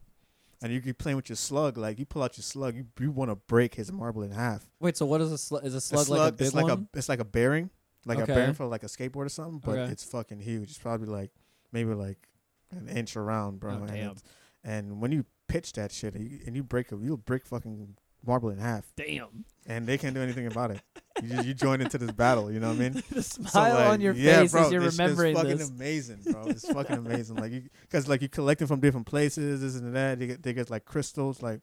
And 0.61 0.71
you 0.71 0.81
keep 0.81 0.97
playing 0.97 1.17
with 1.17 1.29
your 1.29 1.35
slug. 1.35 1.77
Like 1.77 1.99
you 1.99 2.05
pull 2.05 2.23
out 2.23 2.37
your 2.37 2.43
slug, 2.43 2.75
you 2.75 2.85
you 2.99 3.11
want 3.11 3.29
to 3.29 3.35
break 3.35 3.75
his 3.75 3.91
marble 3.91 4.23
in 4.23 4.31
half. 4.31 4.65
Wait, 4.79 4.95
so 4.97 5.05
what 5.05 5.21
is 5.21 5.31
a 5.31 5.37
slug? 5.37 5.65
Is 5.65 5.73
a 5.73 5.77
A 5.77 5.81
slug, 5.81 6.09
like 6.09 6.29
a 6.29 6.31
big 6.31 6.47
it's 6.47 6.55
like 6.55 6.63
one? 6.67 6.87
a 6.93 6.97
it's 6.97 7.09
like 7.09 7.19
a 7.19 7.25
bearing, 7.25 7.69
like 8.05 8.19
Okay. 8.19 8.31
a 8.31 8.35
bearing 8.35 8.53
for 8.53 8.65
like 8.65 8.83
a 8.83 8.87
skateboard 8.87 9.25
or 9.25 9.29
something. 9.29 9.59
But 9.59 9.77
Okay. 9.79 9.91
it's 9.91 10.03
fucking 10.03 10.39
huge. 10.39 10.69
It's 10.69 10.79
probably 10.79 11.07
like 11.07 11.31
maybe 11.71 11.93
like 11.93 12.27
an 12.71 12.87
inch 12.87 13.15
around, 13.17 13.59
bro. 13.59 13.73
Oh, 13.73 13.83
and, 13.83 13.87
damn. 13.87 14.15
and 14.63 15.01
when 15.01 15.11
you 15.11 15.25
pitch 15.47 15.73
that 15.73 15.91
shit 15.91 16.15
and 16.15 16.23
you, 16.31 16.39
and 16.47 16.55
you 16.55 16.63
break 16.63 16.91
it, 16.91 16.97
you'll 17.01 17.17
break 17.17 17.45
fucking 17.45 17.97
marble 18.25 18.49
in 18.49 18.57
half, 18.57 18.91
Damn. 18.95 19.45
And 19.65 19.87
they 19.87 19.97
can't 19.97 20.13
do 20.13 20.21
anything 20.21 20.47
about 20.47 20.71
it. 20.71 20.81
You 21.21 21.29
just, 21.29 21.47
you 21.47 21.53
join 21.53 21.81
into 21.81 21.97
this 21.97 22.11
battle. 22.11 22.51
You 22.51 22.59
know 22.59 22.69
what 22.69 22.77
I 22.77 22.79
mean? 22.79 23.03
the 23.09 23.23
So, 23.23 23.43
smile 23.43 23.75
like, 23.75 23.89
on 23.89 24.01
your 24.01 24.13
yeah, 24.13 24.41
face 24.41 24.51
bro, 24.51 24.65
as 24.65 24.71
you're 24.71 24.81
this 24.81 24.93
shit's 24.95 24.99
remembering 24.99 25.35
fucking 25.35 25.57
this. 25.57 25.69
amazing, 25.69 26.19
bro. 26.29 26.43
It's 26.47 26.71
fucking 26.71 26.97
amazing. 26.97 27.37
Like, 27.37 27.53
because 27.81 28.07
like 28.07 28.21
you 28.21 28.29
collect 28.29 28.59
them 28.59 28.67
from 28.67 28.79
different 28.79 29.07
places, 29.07 29.61
this 29.61 29.75
and 29.75 29.95
that. 29.95 30.19
They 30.19 30.27
get 30.27 30.43
they 30.43 30.53
get 30.53 30.69
like 30.69 30.85
crystals. 30.85 31.41
Like 31.41 31.61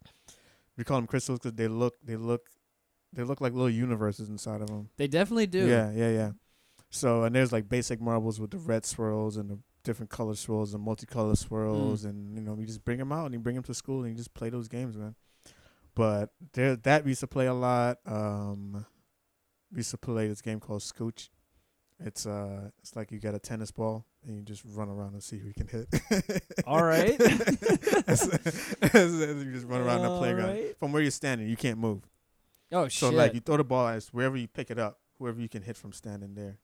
we 0.77 0.85
call 0.85 0.97
them 0.99 1.07
crystals 1.07 1.38
because 1.38 1.55
they 1.55 1.69
look 1.69 1.95
they 2.03 2.17
look 2.17 2.49
they 3.12 3.23
look 3.23 3.41
like 3.41 3.53
little 3.53 3.71
universes 3.71 4.29
inside 4.29 4.62
of 4.62 4.69
them. 4.69 4.88
They 4.97 5.07
definitely 5.07 5.47
do. 5.47 5.67
Yeah, 5.67 5.93
yeah, 5.93 6.11
yeah. 6.11 6.31
So 6.91 7.25
and 7.25 7.35
there's 7.35 7.53
like 7.53 7.69
basic 7.69 8.01
marbles 8.01 8.41
with 8.41 8.51
the 8.51 8.59
red 8.59 8.85
swirls 8.85 9.37
and 9.37 9.51
the 9.51 9.59
different 9.85 10.11
color 10.11 10.35
swirls 10.35 10.75
and 10.75 10.87
multicolor 10.87 11.37
swirls, 11.37 12.05
mm. 12.05 12.11
and 12.11 12.37
you 12.37 12.43
know 12.43 12.57
you 12.59 12.67
just 12.67 12.85
bring 12.85 12.99
them 12.99 13.12
out 13.12 13.27
and 13.27 13.35
you 13.35 13.41
bring 13.41 13.55
them 13.55 13.65
to 13.65 13.75
school 13.75 14.03
and 14.03 14.11
you 14.11 14.17
just 14.17 14.35
play 14.35 14.49
those 14.51 14.69
games, 14.69 14.97
man. 14.97 15.15
But 15.94 16.31
there, 16.55 16.76
that 16.76 17.05
we 17.05 17.11
used 17.11 17.20
to 17.20 17.26
play 17.26 17.46
a 17.46 17.55
lot. 17.55 17.98
Um, 18.07 18.87
we 19.70 19.78
used 19.78 19.90
to 19.90 19.98
play 19.98 20.28
this 20.28 20.40
game 20.40 20.61
called 20.61 20.81
Scooch. 20.81 21.28
It's 22.05 22.26
uh, 22.26 22.70
it's 22.81 22.96
like 22.96 23.12
you 23.12 23.18
get 23.18 23.35
a 23.35 23.38
tennis 23.38 23.70
ball 23.70 24.07
and 24.26 24.37
you 24.37 24.42
just 24.42 24.62
run 24.74 24.88
around 24.88 25.12
and 25.12 25.22
see 25.22 25.38
who 25.38 25.48
you 25.48 25.55
can 25.55 25.68
hit. 25.68 25.88
All 26.66 26.83
right. 26.83 27.11
you 27.18 27.26
just 28.07 29.66
run 29.66 29.81
around 29.81 30.02
the 30.02 30.16
playground 30.18 30.50
right. 30.50 30.78
from 30.78 30.92
where 30.92 31.02
you're 31.02 31.11
standing. 31.11 31.48
You 31.48 31.57
can't 31.57 31.78
move. 31.78 32.02
Oh 32.72 32.85
So 32.85 32.88
shit. 32.88 32.98
So 32.98 33.11
like 33.11 33.35
you 33.35 33.40
throw 33.40 33.57
the 33.57 33.64
ball 33.64 33.88
as 33.88 34.09
wherever 34.09 34.37
you 34.37 34.48
pick 34.48 34.70
it 34.70 34.78
up, 34.78 34.98
whoever 35.18 35.40
you 35.40 35.48
can 35.48 35.62
hit 35.62 35.76
from 35.76 35.92
standing 35.92 36.35
there. 36.35 36.59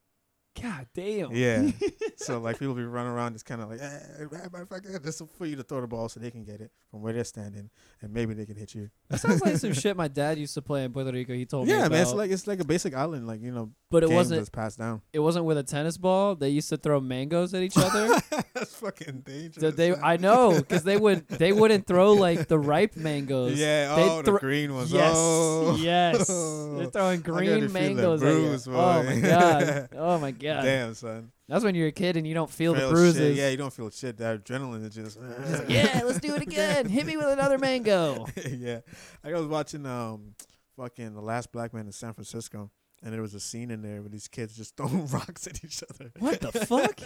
God 0.61 0.87
damn. 0.95 1.31
Yeah. 1.33 1.71
so 2.19 2.39
like 2.41 2.59
people 2.59 2.75
be 2.75 2.83
running 2.85 3.13
around 3.13 3.33
just 3.35 3.47
kind 3.47 3.63
of 3.63 3.71
like, 3.71 3.81
eh, 3.81 3.99
eh, 4.21 4.25
motherfucker, 4.49 5.03
just 5.05 5.23
for 5.37 5.47
you 5.47 5.55
to 5.57 5.63
throw 5.63 5.81
the 5.81 5.87
ball 5.87 6.09
so 6.09 6.19
they 6.19 6.31
can 6.31 6.45
get 6.45 6.61
it 6.61 6.71
from 6.91 7.01
where 7.03 7.13
they're 7.13 7.23
standing, 7.25 7.71
and 8.03 8.13
maybe 8.13 8.35
they 8.35 8.45
can 8.45 8.57
hit 8.57 8.75
you. 8.75 8.91
That 9.09 9.21
sounds 9.21 9.41
like 9.41 9.57
some 9.57 9.73
shit 9.85 9.97
my 9.97 10.09
dad 10.09 10.37
used 10.39 10.55
to 10.55 10.63
play 10.63 10.85
in 10.85 10.93
Puerto 10.93 11.13
Rico. 11.13 11.33
He 11.33 11.47
told 11.47 11.69
me 11.69 11.73
yeah, 11.75 11.89
man, 11.89 12.03
it's 12.03 12.13
like 12.13 12.31
it's 12.31 12.47
like 12.47 12.61
a 12.61 12.65
basic 12.65 12.95
island, 12.95 13.27
like 13.27 13.41
you 13.41 13.53
know, 13.53 13.71
but 13.91 14.03
it 14.03 14.11
wasn't. 14.11 14.41
that's 14.41 14.51
passed 14.51 14.79
down. 14.79 15.01
It 15.13 15.21
wasn't 15.21 15.45
with 15.45 15.59
a 15.59 15.63
tennis 15.63 15.97
ball. 15.97 16.35
They 16.35 16.49
used 16.51 16.69
to 16.71 16.77
throw 16.77 17.01
mangoes 17.01 17.55
at 17.55 17.63
each 17.63 17.77
other. 17.77 18.21
that's 18.53 18.75
fucking 18.75 19.21
dangerous. 19.21 19.61
So 19.61 19.71
they. 19.71 19.95
I 19.95 20.17
know, 20.17 20.55
because 20.57 20.83
they 20.83 20.97
would, 20.97 21.29
they 21.29 21.53
wouldn't 21.53 21.87
throw 21.87 22.13
like 22.15 22.49
the 22.49 22.59
ripe 22.59 22.97
mangoes. 22.97 23.59
yeah, 23.59 23.95
they 23.95 24.03
oh, 24.11 24.23
thro- 24.23 24.35
the 24.35 24.41
green 24.41 24.75
ones. 24.75 24.93
Yes, 24.93 25.15
Oh. 25.17 25.77
yes. 25.79 26.27
They're 26.27 26.87
throwing 26.91 27.21
green 27.21 27.73
mangoes 27.73 28.23
at 28.23 28.29
you. 28.29 28.47
bruise, 28.49 28.69
Oh 28.69 29.03
my 29.03 29.21
god. 29.21 29.89
Oh 29.97 30.19
my 30.19 30.31
god. 30.33 30.63
Damn, 30.63 30.95
son. 30.95 31.31
That's 31.49 31.65
when 31.65 31.75
you're 31.75 31.89
a 31.89 31.93
kid 31.93 32.17
and 32.17 32.27
you 32.27 32.35
don't 32.35 32.51
feel, 32.51 32.75
the 32.75 32.89
bruises. 32.89 33.17
Shit. 33.17 33.37
Yeah, 33.37 33.49
you 33.49 33.57
don't 33.57 33.73
feel 33.73 33.89
shit. 33.91 34.19
That 34.19 34.45
adrenaline 34.45 34.87
is 34.87 34.95
just. 34.95 35.19
yeah, 35.69 36.03
let's 36.05 36.21
do 36.21 36.35
it 36.35 36.43
again. 36.43 36.87
Hit 36.89 37.07
me 37.07 37.17
with 37.17 37.29
another 37.29 37.57
mango. 37.57 38.27
yeah, 38.51 38.81
I 39.25 39.33
was 39.33 39.47
watching 39.47 39.87
um, 39.87 40.35
fucking 40.77 41.15
the 41.15 41.23
last 41.23 41.51
black 41.51 41.73
man 41.73 41.87
in 41.87 41.93
San 41.93 42.13
Francisco, 42.13 42.71
and 43.03 43.15
there 43.15 43.23
was 43.23 43.33
a 43.33 43.41
scene 43.41 43.71
in 43.71 43.81
there 43.81 44.01
where 44.01 44.11
these 44.11 44.29
kids 44.29 44.57
just 44.57 44.77
throwing 44.77 45.07
rocks 45.07 45.47
at 45.47 45.65
each 45.65 45.83
other. 45.89 46.13
What 46.19 46.41
the 46.41 46.53
fuck? 46.53 47.01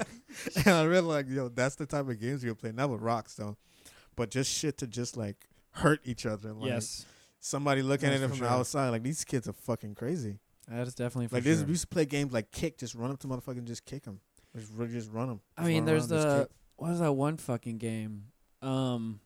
and 0.57 0.75
I 0.75 0.83
realized, 0.83 1.29
like, 1.29 1.37
yo, 1.37 1.49
that's 1.49 1.77
the 1.77 1.87
type 1.87 2.09
of 2.09 2.21
games 2.21 2.43
you're 2.43 2.57
playing. 2.57 2.77
Not 2.77 2.91
with 2.91 3.01
rocks 3.01 3.35
though, 3.35 3.57
but 4.17 4.31
just 4.31 4.53
shit 4.53 4.77
to 4.79 4.89
just 4.89 5.17
like 5.17 5.47
hurt 5.71 6.01
each 6.05 6.27
other. 6.27 6.53
Like, 6.53 6.69
yes, 6.69 7.07
Somebody 7.45 7.83
looking 7.83 8.09
That's 8.09 8.23
at 8.23 8.27
it 8.27 8.29
from 8.29 8.39
the 8.39 8.49
outside, 8.49 8.91
like 8.91 9.03
these 9.03 9.25
kids 9.25 9.49
are 9.49 9.53
fucking 9.53 9.97
crazy. 9.97 10.39
that 10.69 10.87
is 10.87 10.95
definitely 10.95 11.27
like 11.33 11.43
sure. 11.43 11.57
this, 11.57 11.65
we 11.65 11.71
used 11.71 11.83
to 11.83 11.89
play 11.89 12.05
games 12.05 12.33
like 12.33 12.53
kick, 12.53 12.79
just 12.79 12.95
run 12.95 13.11
up 13.11 13.19
to 13.19 13.27
motherfuckers 13.27 13.59
and 13.59 13.67
just 13.67 13.85
kick 13.85 14.05
them. 14.05 14.21
Just, 14.57 14.73
just 14.91 15.11
run 15.13 15.29
them. 15.29 15.41
I 15.57 15.65
mean, 15.67 15.85
there's 15.85 16.09
the 16.09 16.49
what 16.77 16.91
is 16.91 17.01
that 17.01 17.13
one 17.13 17.37
fucking 17.37 17.79
game? 17.79 18.25
Um, 18.61 19.21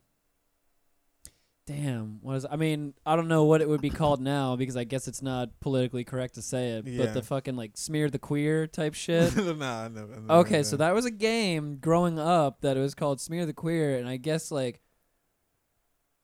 damn, 1.67 2.19
what 2.23 2.37
is? 2.37 2.47
I 2.49 2.57
mean, 2.57 2.95
I 3.05 3.17
don't 3.17 3.29
know 3.29 3.45
what 3.45 3.61
it 3.61 3.69
would 3.69 3.81
be 3.81 3.91
called 3.91 4.21
now 4.21 4.57
because 4.57 4.77
I 4.77 4.85
guess 4.85 5.09
it's 5.09 5.23
not 5.23 5.59
politically 5.61 6.05
correct 6.05 6.35
to 6.35 6.43
say 6.43 6.71
it. 6.73 6.87
Yeah. 6.87 7.05
But 7.05 7.15
the 7.15 7.23
fucking 7.23 7.57
like 7.57 7.73
smear 7.75 8.09
the 8.09 8.19
queer 8.19 8.67
type 8.67 8.95
shit. 8.95 9.35
nah, 9.37 9.85
I 9.85 9.89
never, 9.89 10.13
I 10.13 10.17
never 10.17 10.33
Okay, 10.41 10.63
so 10.63 10.77
that 10.77 10.95
was 10.95 11.05
a 11.05 11.11
game 11.11 11.79
growing 11.79 12.19
up 12.19 12.61
that 12.61 12.77
it 12.77 12.81
was 12.81 12.95
called 12.95 13.21
Smear 13.21 13.47
the 13.47 13.53
Queer, 13.53 13.99
and 13.99 14.09
I 14.09 14.17
guess 14.17 14.51
like, 14.51 14.81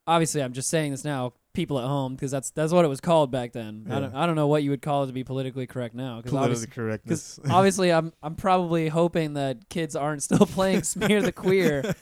obviously, 0.06 0.42
I'm 0.42 0.52
just 0.52 0.70
saying 0.70 0.92
this 0.92 1.04
now, 1.04 1.34
people 1.54 1.78
at 1.78 1.84
home, 1.86 2.14
because 2.14 2.30
that's 2.30 2.50
that's 2.50 2.72
what 2.72 2.84
it 2.84 2.88
was 2.88 3.00
called 3.00 3.30
back 3.30 3.52
then. 3.52 3.86
I 3.90 4.00
don't 4.00 4.14
I 4.14 4.26
don't 4.26 4.36
know 4.36 4.46
what 4.46 4.62
you 4.62 4.70
would 4.70 4.82
call 4.82 5.04
it 5.04 5.08
to 5.08 5.12
be 5.12 5.24
politically 5.24 5.66
correct 5.66 5.94
now, 5.94 6.20
politically 6.20 6.38
obviously, 6.38 6.66
correctness. 6.68 7.40
obviously, 7.50 7.92
I'm 7.92 8.12
I'm 8.22 8.34
probably 8.34 8.88
hoping 8.88 9.34
that 9.34 9.68
kids 9.68 9.94
aren't 9.96 10.22
still 10.22 10.46
playing 10.46 10.82
Smear 10.84 11.22
the 11.22 11.32
Queer, 11.32 11.94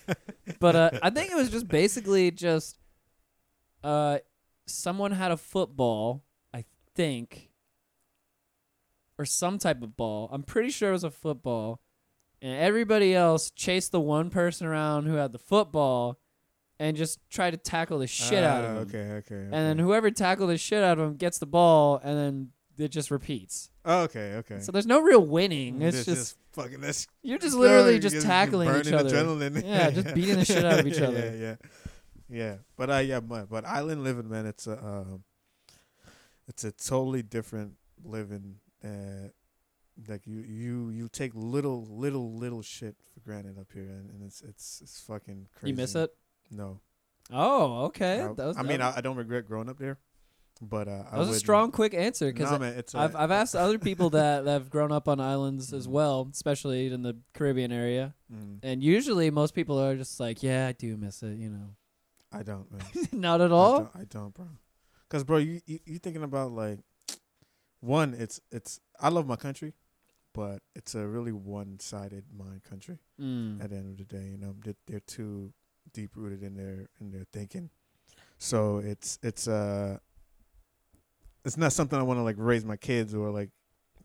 but 0.58 0.76
uh, 0.76 0.90
I 1.02 1.10
think 1.10 1.30
it 1.32 1.36
was 1.36 1.50
just 1.50 1.68
basically 1.68 2.30
just, 2.30 2.78
uh, 3.82 4.18
someone 4.66 5.12
had 5.12 5.30
a 5.32 5.36
football, 5.36 6.24
I 6.54 6.64
think, 6.94 7.50
or 9.18 9.24
some 9.24 9.58
type 9.58 9.82
of 9.82 9.96
ball. 9.96 10.28
I'm 10.32 10.42
pretty 10.42 10.70
sure 10.70 10.90
it 10.90 10.92
was 10.92 11.04
a 11.04 11.10
football, 11.10 11.80
and 12.40 12.56
everybody 12.56 13.14
else 13.14 13.50
chased 13.50 13.92
the 13.92 14.00
one 14.00 14.30
person 14.30 14.66
around 14.66 15.06
who 15.06 15.14
had 15.14 15.32
the 15.32 15.38
football, 15.38 16.18
and 16.80 16.96
just 16.96 17.20
try 17.30 17.50
to 17.50 17.56
tackle 17.56 17.98
the 18.00 18.06
shit 18.08 18.42
out 18.42 18.64
of 18.64 18.70
Ah, 18.70 18.72
him. 18.72 18.76
Okay, 18.88 18.98
okay, 18.98 19.34
okay. 19.34 19.44
And 19.44 19.52
then 19.52 19.78
whoever 19.78 20.10
tackled 20.10 20.50
the 20.50 20.58
shit 20.58 20.82
out 20.82 20.98
of 20.98 21.04
him 21.10 21.16
gets 21.16 21.38
the 21.38 21.46
ball, 21.46 22.00
and 22.02 22.16
then 22.18 22.48
it 22.78 22.88
just 22.88 23.10
repeats. 23.10 23.70
Oh, 23.84 24.02
okay, 24.04 24.34
okay. 24.36 24.60
So 24.60 24.72
there's 24.72 24.86
no 24.86 25.00
real 25.00 25.24
winning. 25.24 25.82
It's 25.82 26.04
This 26.04 26.06
just 26.06 26.36
fucking 26.52 26.80
that's 26.80 27.06
you're 27.22 27.38
just 27.38 27.54
literally 27.56 27.98
just 27.98 28.26
tackling 28.26 28.68
each 28.80 28.92
other. 28.92 29.10
Adrenaline. 29.10 29.62
Yeah, 29.62 29.90
just 29.90 30.14
beating 30.14 30.36
the 30.36 30.44
shit 30.44 30.64
out 30.64 30.80
of 30.80 30.86
each 30.86 30.98
Yeah, 30.98 31.06
other. 31.08 31.36
Yeah, 31.38 31.56
yeah, 32.32 32.56
But 32.76 32.90
uh, 32.90 32.96
yeah, 32.96 33.20
but, 33.20 33.50
but 33.50 33.64
island 33.66 34.02
living, 34.02 34.28
man, 34.30 34.46
it's 34.46 34.66
a 34.66 34.82
um, 34.82 35.24
it's 36.48 36.64
a 36.64 36.72
totally 36.72 37.22
different 37.22 37.74
living. 38.02 38.56
Uh, 38.82 39.28
like 40.08 40.26
you, 40.26 40.40
you, 40.40 40.88
you 40.88 41.08
take 41.08 41.32
little, 41.34 41.84
little, 41.90 42.32
little 42.34 42.62
shit 42.62 42.96
for 43.12 43.20
granted 43.20 43.58
up 43.58 43.66
here, 43.74 43.82
and, 43.82 44.08
and 44.10 44.22
it's 44.24 44.40
it's 44.40 44.80
it's 44.82 44.98
fucking 45.00 45.46
crazy. 45.54 45.70
You 45.72 45.76
miss 45.76 45.94
it? 45.94 46.10
No. 46.50 46.80
Oh, 47.32 47.84
okay. 47.86 48.20
I, 48.20 48.32
that 48.32 48.38
was, 48.38 48.56
I 48.56 48.62
mean, 48.62 48.80
I, 48.80 48.96
I 48.96 49.00
don't 49.00 49.16
regret 49.16 49.46
growing 49.46 49.68
up 49.68 49.78
there, 49.78 49.98
but 50.60 50.88
uh, 50.88 51.04
I 51.10 51.12
that 51.12 51.18
was 51.18 51.28
a 51.30 51.34
strong, 51.34 51.70
quick 51.70 51.94
answer 51.94 52.32
because 52.32 52.50
Nah, 52.50 52.66
I've 52.94 53.14
uh, 53.14 53.18
I've 53.18 53.30
asked 53.30 53.54
other 53.54 53.78
people 53.78 54.10
that, 54.18 54.44
that 54.44 54.50
have 54.50 54.70
grown 54.70 54.90
up 54.90 55.08
on 55.08 55.20
islands 55.20 55.72
as 55.72 55.86
well, 55.86 56.28
especially 56.32 56.92
in 56.92 57.02
the 57.02 57.16
Caribbean 57.34 57.72
area, 57.72 58.14
mm, 58.32 58.58
and 58.62 58.82
usually 58.82 59.30
most 59.30 59.54
people 59.54 59.78
are 59.80 59.96
just 59.96 60.18
like, 60.18 60.42
"Yeah, 60.42 60.66
I 60.66 60.72
do 60.72 60.96
miss 60.96 61.22
it," 61.22 61.38
you 61.38 61.50
know. 61.50 61.76
I 62.32 62.42
don't. 62.42 62.66
Not 63.12 63.40
at 63.40 63.52
I 63.52 63.54
all. 63.54 63.78
don't, 63.78 63.90
I 63.94 64.04
don't, 64.04 64.34
bro. 64.34 64.46
Cause, 65.08 65.24
bro, 65.24 65.38
you, 65.38 65.60
you 65.66 65.80
you 65.84 65.98
thinking 65.98 66.22
about 66.22 66.52
like 66.52 66.78
one? 67.80 68.14
It's 68.18 68.40
it's. 68.50 68.80
I 69.00 69.08
love 69.08 69.26
my 69.26 69.36
country, 69.36 69.74
but 70.32 70.62
it's 70.76 70.94
a 70.94 71.06
really 71.06 71.32
one-sided 71.32 72.24
mind 72.36 72.62
country. 72.64 72.98
Mm. 73.20 73.62
At 73.62 73.70
the 73.70 73.76
end 73.76 73.90
of 73.90 73.96
the 73.98 74.04
day, 74.04 74.28
you 74.30 74.36
know, 74.36 74.54
they're, 74.64 74.76
they're 74.86 75.00
too 75.00 75.52
deep 75.92 76.10
rooted 76.16 76.42
in 76.42 76.56
their 76.56 76.88
in 77.00 77.10
their 77.10 77.24
thinking. 77.32 77.70
So 78.38 78.78
it's 78.78 79.18
it's 79.22 79.46
uh, 79.48 79.98
it's 81.44 81.56
not 81.56 81.72
something 81.72 81.98
I 81.98 82.02
want 82.02 82.18
to 82.18 82.22
like 82.22 82.36
raise 82.38 82.64
my 82.64 82.76
kids 82.76 83.14
or 83.14 83.30
like 83.30 83.50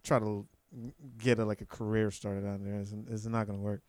try 0.03 0.19
to 0.19 0.45
get 1.17 1.39
a 1.39 1.45
like 1.45 1.61
a 1.61 1.65
career 1.65 2.11
started 2.11 2.45
on 2.45 2.63
there. 2.63 2.79
It's, 2.79 2.93
it's 3.09 3.25
not 3.25 3.47
gonna 3.47 3.59
work. 3.59 3.81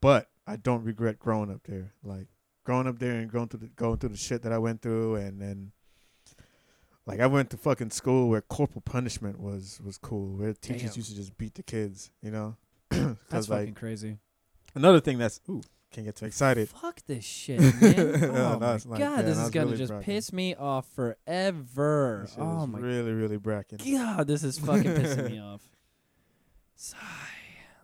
But 0.00 0.28
I 0.46 0.56
don't 0.56 0.84
regret 0.84 1.18
growing 1.18 1.50
up 1.50 1.62
there. 1.64 1.92
Like 2.02 2.26
growing 2.64 2.86
up 2.86 2.98
there 2.98 3.14
and 3.18 3.30
going 3.30 3.48
through 3.48 3.60
the 3.60 3.66
going 3.68 3.98
through 3.98 4.10
the 4.10 4.16
shit 4.16 4.42
that 4.42 4.52
I 4.52 4.58
went 4.58 4.82
through, 4.82 5.16
and 5.16 5.40
then 5.40 5.72
like 7.06 7.20
I 7.20 7.26
went 7.26 7.50
to 7.50 7.56
fucking 7.56 7.90
school 7.90 8.28
where 8.28 8.42
corporal 8.42 8.82
punishment 8.82 9.40
was 9.40 9.80
was 9.84 9.96
cool, 9.98 10.36
where 10.36 10.52
teachers 10.54 10.90
Damn. 10.90 10.98
used 10.98 11.10
to 11.10 11.16
just 11.16 11.38
beat 11.38 11.54
the 11.54 11.62
kids, 11.62 12.10
you 12.22 12.30
know. 12.30 12.56
That's 12.90 13.14
Because 13.28 13.46
fucking 13.46 13.66
like 13.66 13.74
crazy. 13.76 14.18
another 14.74 15.00
thing 15.00 15.18
that's 15.18 15.40
ooh 15.48 15.62
can't 15.90 16.06
get 16.06 16.16
too 16.16 16.26
excited. 16.26 16.68
Fuck 16.68 17.00
this 17.06 17.24
shit, 17.24 17.60
man. 17.60 17.74
Oh 18.24 18.32
no, 18.32 18.58
my 18.60 18.74
it's 18.74 18.86
like, 18.86 19.00
god, 19.00 19.16
yeah, 19.18 19.22
this 19.22 19.38
is 19.38 19.50
gonna 19.50 19.66
really 19.66 19.78
just 19.78 20.00
piss 20.00 20.32
me 20.32 20.54
off 20.54 20.86
forever. 20.94 22.28
Oh 22.38 22.66
my 22.66 22.78
really 22.78 23.12
really 23.12 23.38
bracking. 23.38 23.78
god, 23.92 24.26
this 24.26 24.42
is 24.44 24.58
fucking 24.58 24.92
pissing 24.94 25.30
me 25.30 25.38
off. 25.40 25.62
Sigh. 26.76 26.96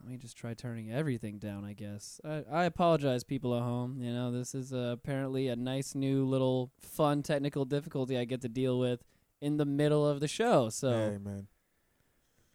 let 0.02 0.10
me 0.10 0.16
just 0.18 0.36
try 0.36 0.54
turning 0.54 0.92
everything 0.92 1.38
down. 1.38 1.64
I 1.64 1.72
guess 1.72 2.20
I, 2.24 2.44
I 2.50 2.64
apologize, 2.64 3.24
people 3.24 3.56
at 3.56 3.62
home. 3.62 3.98
You 4.00 4.12
know, 4.12 4.30
this 4.30 4.54
is 4.54 4.72
uh, 4.72 4.90
apparently 4.92 5.48
a 5.48 5.56
nice 5.56 5.94
new 5.94 6.24
little 6.24 6.70
fun 6.80 7.22
technical 7.22 7.64
difficulty 7.64 8.18
I 8.18 8.24
get 8.24 8.40
to 8.42 8.48
deal 8.48 8.78
with 8.78 9.02
in 9.40 9.56
the 9.56 9.64
middle 9.64 10.06
of 10.06 10.20
the 10.20 10.28
show. 10.28 10.68
So, 10.68 10.90
Hey 10.90 11.18
man, 11.18 11.48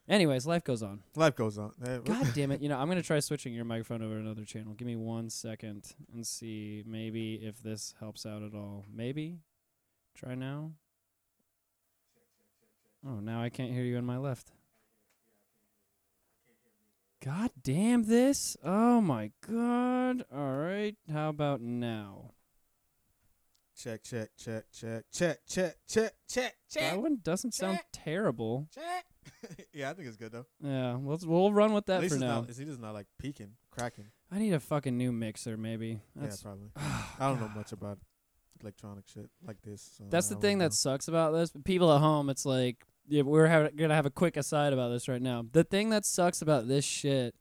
anyways, 0.10 0.46
life 0.46 0.64
goes 0.64 0.84
on. 0.84 1.02
life 1.16 1.36
goes 1.36 1.58
on. 1.58 1.72
God 2.04 2.28
damn 2.34 2.52
it! 2.52 2.62
You 2.62 2.70
know, 2.70 2.78
I'm 2.78 2.88
gonna 2.90 3.02
try 3.02 3.20
switching 3.20 3.54
your 3.54 3.66
microphone 3.66 4.02
over 4.02 4.16
to 4.16 4.20
another 4.20 4.44
channel. 4.46 4.74
Give 4.74 4.86
me 4.88 4.96
one 4.96 5.30
second 5.30 5.94
and 6.14 6.26
see 6.26 6.84
maybe 6.86 7.36
if 7.36 7.62
this 7.64 7.96
helps 8.00 8.26
out 8.26 8.44
at 8.44 8.54
all. 8.54 8.86
Maybe. 8.94 9.40
Try 10.16 10.36
now. 10.36 10.72
Oh, 13.08 13.20
now 13.22 13.42
I 13.42 13.50
can't 13.50 13.72
hear 13.72 13.84
you 13.84 13.98
on 13.98 14.06
my 14.06 14.18
left. 14.18 14.52
God 17.24 17.52
damn 17.62 18.04
this! 18.06 18.58
Oh 18.64 19.02
my 19.02 19.32
god! 19.46 20.26
All 20.34 20.58
right, 20.58 20.96
how 21.12 21.30
about 21.30 21.62
now? 21.62 22.32
check, 23.80 24.04
check, 24.04 24.30
check, 24.38 24.66
check, 24.74 25.06
check, 25.12 25.38
check, 25.48 25.76
check, 25.88 26.16
check, 26.28 26.56
check, 26.70 26.92
That 26.92 27.02
one 27.02 27.20
doesn't 27.24 27.54
sound 27.54 27.80
terrible. 27.94 28.68
check. 28.74 29.06
yeah, 29.74 29.90
I 29.90 29.94
think 29.94 30.08
it's 30.08 30.18
good 30.18 30.32
though. 30.32 30.46
Yeah, 30.62 30.98
let's 31.02 31.26
we'll 31.26 31.52
run 31.52 31.74
with 31.74 31.90
At 31.90 31.96
that 31.96 32.02
least 32.02 32.12
for 32.12 32.16
it's 32.16 32.22
now. 32.22 32.36
not. 32.36 32.50
At 32.50 32.58
least 32.58 32.72
it's 32.72 32.80
not 32.80 32.94
like 32.94 33.08
peaking, 33.18 33.52
cracking. 33.72 34.06
I 34.32 34.40
need 34.40 34.54
a 34.54 34.60
fucking 34.60 34.98
new 34.98 35.12
mixer, 35.12 35.58
maybe. 35.58 36.02
That's 36.16 36.42
yeah, 36.42 36.48
probably. 36.50 36.70
Oh, 36.78 37.16
I 37.20 37.28
don't 37.30 37.42
know 37.42 37.52
much 37.56 37.72
about 37.72 37.98
electronic 38.62 39.08
shit 39.08 39.30
like 39.46 39.62
this. 39.62 39.96
So 39.98 40.06
That's 40.10 40.32
I 40.32 40.36
the 40.36 40.42
thing 40.42 40.58
wouldn't 40.58 40.72
that 40.72 40.78
sucks 40.78 41.08
about 41.08 41.34
this. 41.34 41.52
People 41.66 41.94
at 41.94 42.00
home, 42.00 42.30
it's 42.30 42.46
like 42.46 42.86
yeah, 43.08 43.24
we're 43.24 43.70
gonna 43.72 43.96
have 43.96 44.06
a 44.06 44.12
quick 44.12 44.38
aside 44.38 44.72
about 44.74 44.90
this 44.90 45.08
right 45.08 45.22
now. 45.22 45.44
The 45.52 45.64
thing 45.64 45.90
that 45.90 46.06
sucks 46.06 46.42
about 46.42 46.68
this 46.68 46.86
shit 46.86 47.36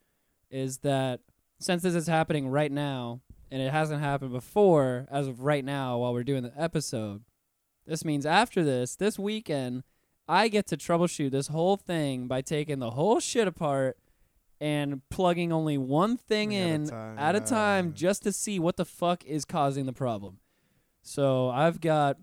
is 0.49 0.79
that 0.79 1.21
since 1.59 1.83
this 1.83 1.95
is 1.95 2.07
happening 2.07 2.47
right 2.47 2.71
now 2.71 3.21
and 3.51 3.61
it 3.61 3.71
hasn't 3.71 4.01
happened 4.01 4.31
before, 4.31 5.07
as 5.11 5.27
of 5.27 5.41
right 5.41 5.63
now, 5.63 5.99
while 5.99 6.13
we're 6.13 6.23
doing 6.23 6.43
the 6.43 6.53
episode, 6.57 7.23
this 7.85 8.03
means 8.05 8.25
after 8.25 8.63
this, 8.63 8.95
this 8.95 9.17
weekend, 9.19 9.83
I 10.29 10.47
get 10.47 10.67
to 10.67 10.77
troubleshoot 10.77 11.31
this 11.31 11.47
whole 11.47 11.75
thing 11.75 12.27
by 12.27 12.41
taking 12.41 12.77
the 12.79 12.91
whole 12.91 13.19
shit 13.19 13.47
apart 13.47 13.97
and 14.61 15.01
plugging 15.09 15.51
only 15.51 15.77
one 15.77 16.17
thing 16.17 16.55
At 16.55 16.59
a 16.69 16.73
in 16.73 16.87
time, 16.87 17.17
at 17.19 17.35
a 17.35 17.39
time 17.39 17.85
yeah. 17.87 17.91
just 17.95 18.23
to 18.23 18.31
see 18.31 18.59
what 18.59 18.77
the 18.77 18.85
fuck 18.85 19.25
is 19.25 19.43
causing 19.43 19.85
the 19.87 19.93
problem. 19.93 20.37
So 21.01 21.49
I've 21.49 21.81
got 21.81 22.17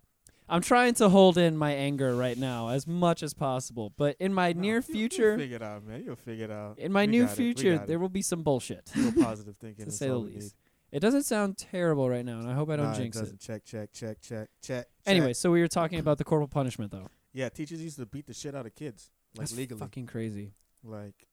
I'm 0.49 0.61
trying 0.63 0.95
to 0.95 1.09
hold 1.09 1.39
in 1.39 1.57
my 1.57 1.73
anger 1.73 2.15
right 2.15 2.39
now 2.39 2.69
as 2.69 2.87
much 2.87 3.25
as 3.25 3.35
possible, 3.35 3.93
but 3.97 4.15
in 4.21 4.33
my 4.33 4.53
No, 4.53 4.61
near 4.61 4.83
future, 4.83 5.31
You'll 5.31 5.39
figure 5.39 5.57
it 5.57 5.63
out, 5.63 5.85
man. 5.85 6.05
You'll 6.05 6.15
figure 6.15 6.45
it 6.45 6.51
out. 6.53 6.79
in 6.79 6.93
my 6.93 7.01
We 7.03 7.07
near 7.09 7.25
it, 7.25 7.31
future, 7.31 7.79
there 7.85 7.99
will 7.99 8.09
be 8.09 8.23
some 8.23 8.45
bullshit. 8.45 8.89
Real 8.95 9.11
positive 9.21 9.57
thinking. 9.57 9.87
to 9.87 9.91
say 9.91 10.07
the 10.07 10.17
least. 10.17 10.55
It 10.93 11.01
doesn't 11.01 11.25
sound 11.25 11.59
terrible 11.59 12.09
right 12.09 12.25
now, 12.25 12.39
and 12.39 12.49
I 12.49 12.55
hope 12.55 12.71
I 12.71 12.77
don't 12.77 12.87
Nah, 12.87 12.95
jinx 12.95 13.17
it. 13.17 13.21
doesn't. 13.21 13.41
Check, 13.41 13.65
check, 13.65 13.93
check, 13.93 14.21
check, 14.21 14.49
check. 14.63 14.87
Anyway, 15.05 15.33
so 15.33 15.51
we 15.51 15.61
were 15.61 15.67
talking 15.69 15.99
about 15.99 16.19
the 16.19 16.25
corporal 16.25 16.47
punishment, 16.47 16.93
though. 16.93 17.09
Yeah, 17.37 17.51
teachers 17.51 17.83
used 17.83 17.99
to 17.99 18.07
beat 18.07 18.27
the 18.27 18.33
shit 18.33 18.55
out 18.55 18.65
of 18.65 18.75
kids, 18.75 19.11
like 19.37 19.43
That's 19.49 19.57
legally. 19.59 19.79
fucking 19.79 20.07
crazy. 20.07 20.53
Like, 20.83 21.27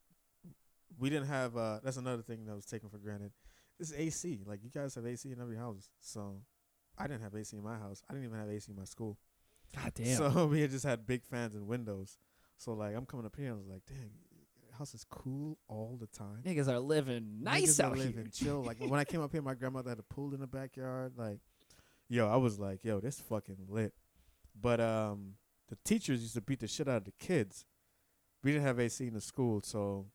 we 1.00 1.10
didn't 1.10 1.28
have. 1.28 1.56
uh 1.56 1.80
That's 1.82 1.96
another 1.98 2.22
thing 2.22 2.46
that 2.46 2.56
was 2.56 2.66
taken 2.66 2.90
for 2.90 2.98
granted. 2.98 3.32
This 3.80 3.94
AC. 3.96 4.42
Like, 4.46 4.60
you 4.64 4.70
guys 4.70 4.96
have 4.96 5.06
AC 5.06 5.32
in 5.32 5.40
every 5.40 5.56
house, 5.58 5.90
so 6.02 6.42
I 6.98 7.08
didn't 7.08 7.22
have 7.22 7.34
AC 7.34 7.56
in 7.56 7.64
my 7.64 7.78
house. 7.78 8.04
I 8.10 8.14
didn't 8.14 8.28
even 8.28 8.38
have 8.40 8.50
AC 8.50 8.70
in 8.70 8.78
my 8.78 8.84
school. 8.84 9.18
God 9.74 9.94
damn. 9.96 10.18
So 10.18 10.46
we 10.52 10.60
had 10.62 10.72
just 10.72 10.86
had 10.86 11.08
big 11.08 11.24
fans 11.24 11.56
and 11.56 11.66
windows. 11.68 12.18
So 12.58 12.74
like, 12.74 12.96
I'm 12.96 13.06
coming 13.06 13.26
up 13.26 13.36
here 13.38 13.46
and 13.48 13.56
I 13.56 13.58
was 13.58 13.68
like, 13.68 13.86
dang, 13.88 14.12
house 14.78 14.94
is 14.94 15.06
cool 15.10 15.58
all 15.70 15.98
the 16.00 16.08
time. 16.08 16.42
Niggas 16.46 16.68
are 16.68 16.80
living 16.80 17.38
nice 17.42 17.78
Niggas 17.78 17.84
out 17.84 17.96
here. 17.98 18.06
living 18.08 18.30
chill. 18.34 18.62
Like 18.62 18.78
when 18.80 19.00
I 19.00 19.06
came 19.06 19.22
up 19.22 19.32
here, 19.32 19.42
my 19.42 19.54
grandmother 19.54 19.90
had 19.90 20.00
a 20.00 20.04
pool 20.14 20.34
in 20.34 20.42
the 20.42 20.48
backyard. 20.48 21.14
Like, 21.18 21.40
yo, 22.10 22.28
I 22.28 22.36
was 22.36 22.60
like, 22.60 22.84
yo, 22.84 23.00
this 23.00 23.20
fucking 23.22 23.58
lit. 23.70 23.94
But 24.60 24.80
um, 24.80 25.34
the 25.70 25.78
teachers 25.84 26.22
used 26.22 26.36
to 26.36 26.42
beat 26.42 26.60
the 26.60 26.68
shit 26.68 26.88
out 26.88 26.98
of 26.98 27.06
the 27.06 27.14
kids. 27.20 27.66
We 28.44 28.52
didn't 28.52 28.66
have 28.66 28.80
AC 28.80 29.08
in 29.08 29.14
the 29.14 29.22
school, 29.22 29.62
so 29.64 30.08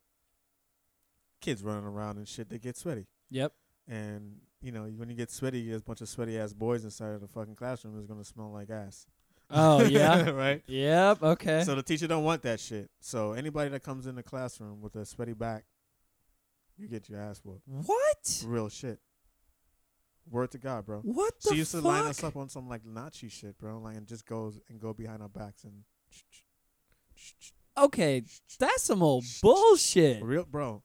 kids 1.41 1.63
running 1.63 1.85
around 1.85 2.19
and 2.19 2.29
shit, 2.29 2.49
they 2.49 2.59
get 2.59 2.77
sweaty. 2.77 3.07
Yep. 3.31 3.53
And 3.89 4.37
you 4.61 4.73
know, 4.73 4.85
when 4.85 5.09
you 5.09 5.15
get 5.15 5.31
sweaty, 5.31 5.61
you 5.61 5.73
get 5.73 5.81
a 5.81 5.85
bunch 5.85 6.01
of 6.01 6.09
sweaty 6.09 6.39
ass 6.39 6.53
boys 6.53 6.85
inside 6.85 7.13
of 7.13 7.21
the 7.21 7.29
fucking 7.29 7.55
classroom. 7.55 7.97
It's 7.99 8.07
gonna 8.07 8.25
smell 8.25 8.53
like 8.53 8.71
ass. 8.71 9.07
Oh 9.51 9.83
yeah. 9.85 10.29
right. 10.31 10.63
yep. 10.67 11.23
Okay. 11.23 11.63
So 11.65 11.75
the 11.75 11.83
teacher 11.83 12.07
don't 12.07 12.25
want 12.25 12.43
that 12.43 12.61
shit. 12.61 12.91
So 13.01 13.33
anybody 13.33 13.71
that 13.71 13.83
comes 13.83 14.07
in 14.07 14.15
the 14.15 14.23
classroom 14.23 14.81
with 14.81 14.97
a 14.97 15.07
sweaty 15.07 15.33
back, 15.33 15.65
you 16.77 16.87
get 16.89 17.09
your 17.09 17.21
ass 17.21 17.41
whooped. 17.43 17.63
what? 17.67 18.45
Real 18.47 18.69
shit. 18.69 18.99
Word 20.31 20.51
to 20.53 20.59
God, 20.59 20.85
bro. 20.87 21.01
What 21.01 21.41
the 21.41 21.51
She 21.51 21.57
used 21.57 21.71
to 21.73 21.81
line 21.81 22.07
us 22.07 22.23
up 22.23 22.37
on 22.37 22.49
some 22.49 22.69
like 22.69 22.85
Nazi 22.85 23.29
shit, 23.29 23.57
bro. 23.59 23.79
Like 23.79 23.97
and 23.97 24.07
just 24.07 24.27
goes 24.27 24.61
and 24.69 24.79
go 24.81 24.93
behind 24.93 25.23
our 25.23 25.29
backs 25.29 25.65
and 25.65 25.85
Okay, 27.77 28.25
that's 28.59 28.83
some 28.83 29.03
old 29.03 29.25
bullshit. 29.41 30.23
real, 30.23 30.45
bro. 30.45 30.83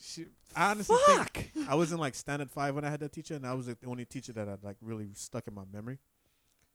She, 0.00 0.26
I 0.54 0.70
honestly 0.70 0.96
Fuck. 1.06 1.32
think 1.36 1.52
I 1.68 1.74
was 1.74 1.90
in 1.92 1.98
like 1.98 2.14
standard 2.14 2.50
five 2.50 2.74
when 2.74 2.84
I 2.84 2.90
had 2.90 3.00
that 3.00 3.12
teacher, 3.12 3.34
and 3.34 3.44
I 3.46 3.54
was 3.54 3.66
the 3.66 3.76
only 3.86 4.04
teacher 4.04 4.32
that 4.32 4.46
had 4.46 4.62
like 4.62 4.76
really 4.80 5.10
stuck 5.14 5.46
in 5.48 5.54
my 5.54 5.64
memory. 5.72 5.98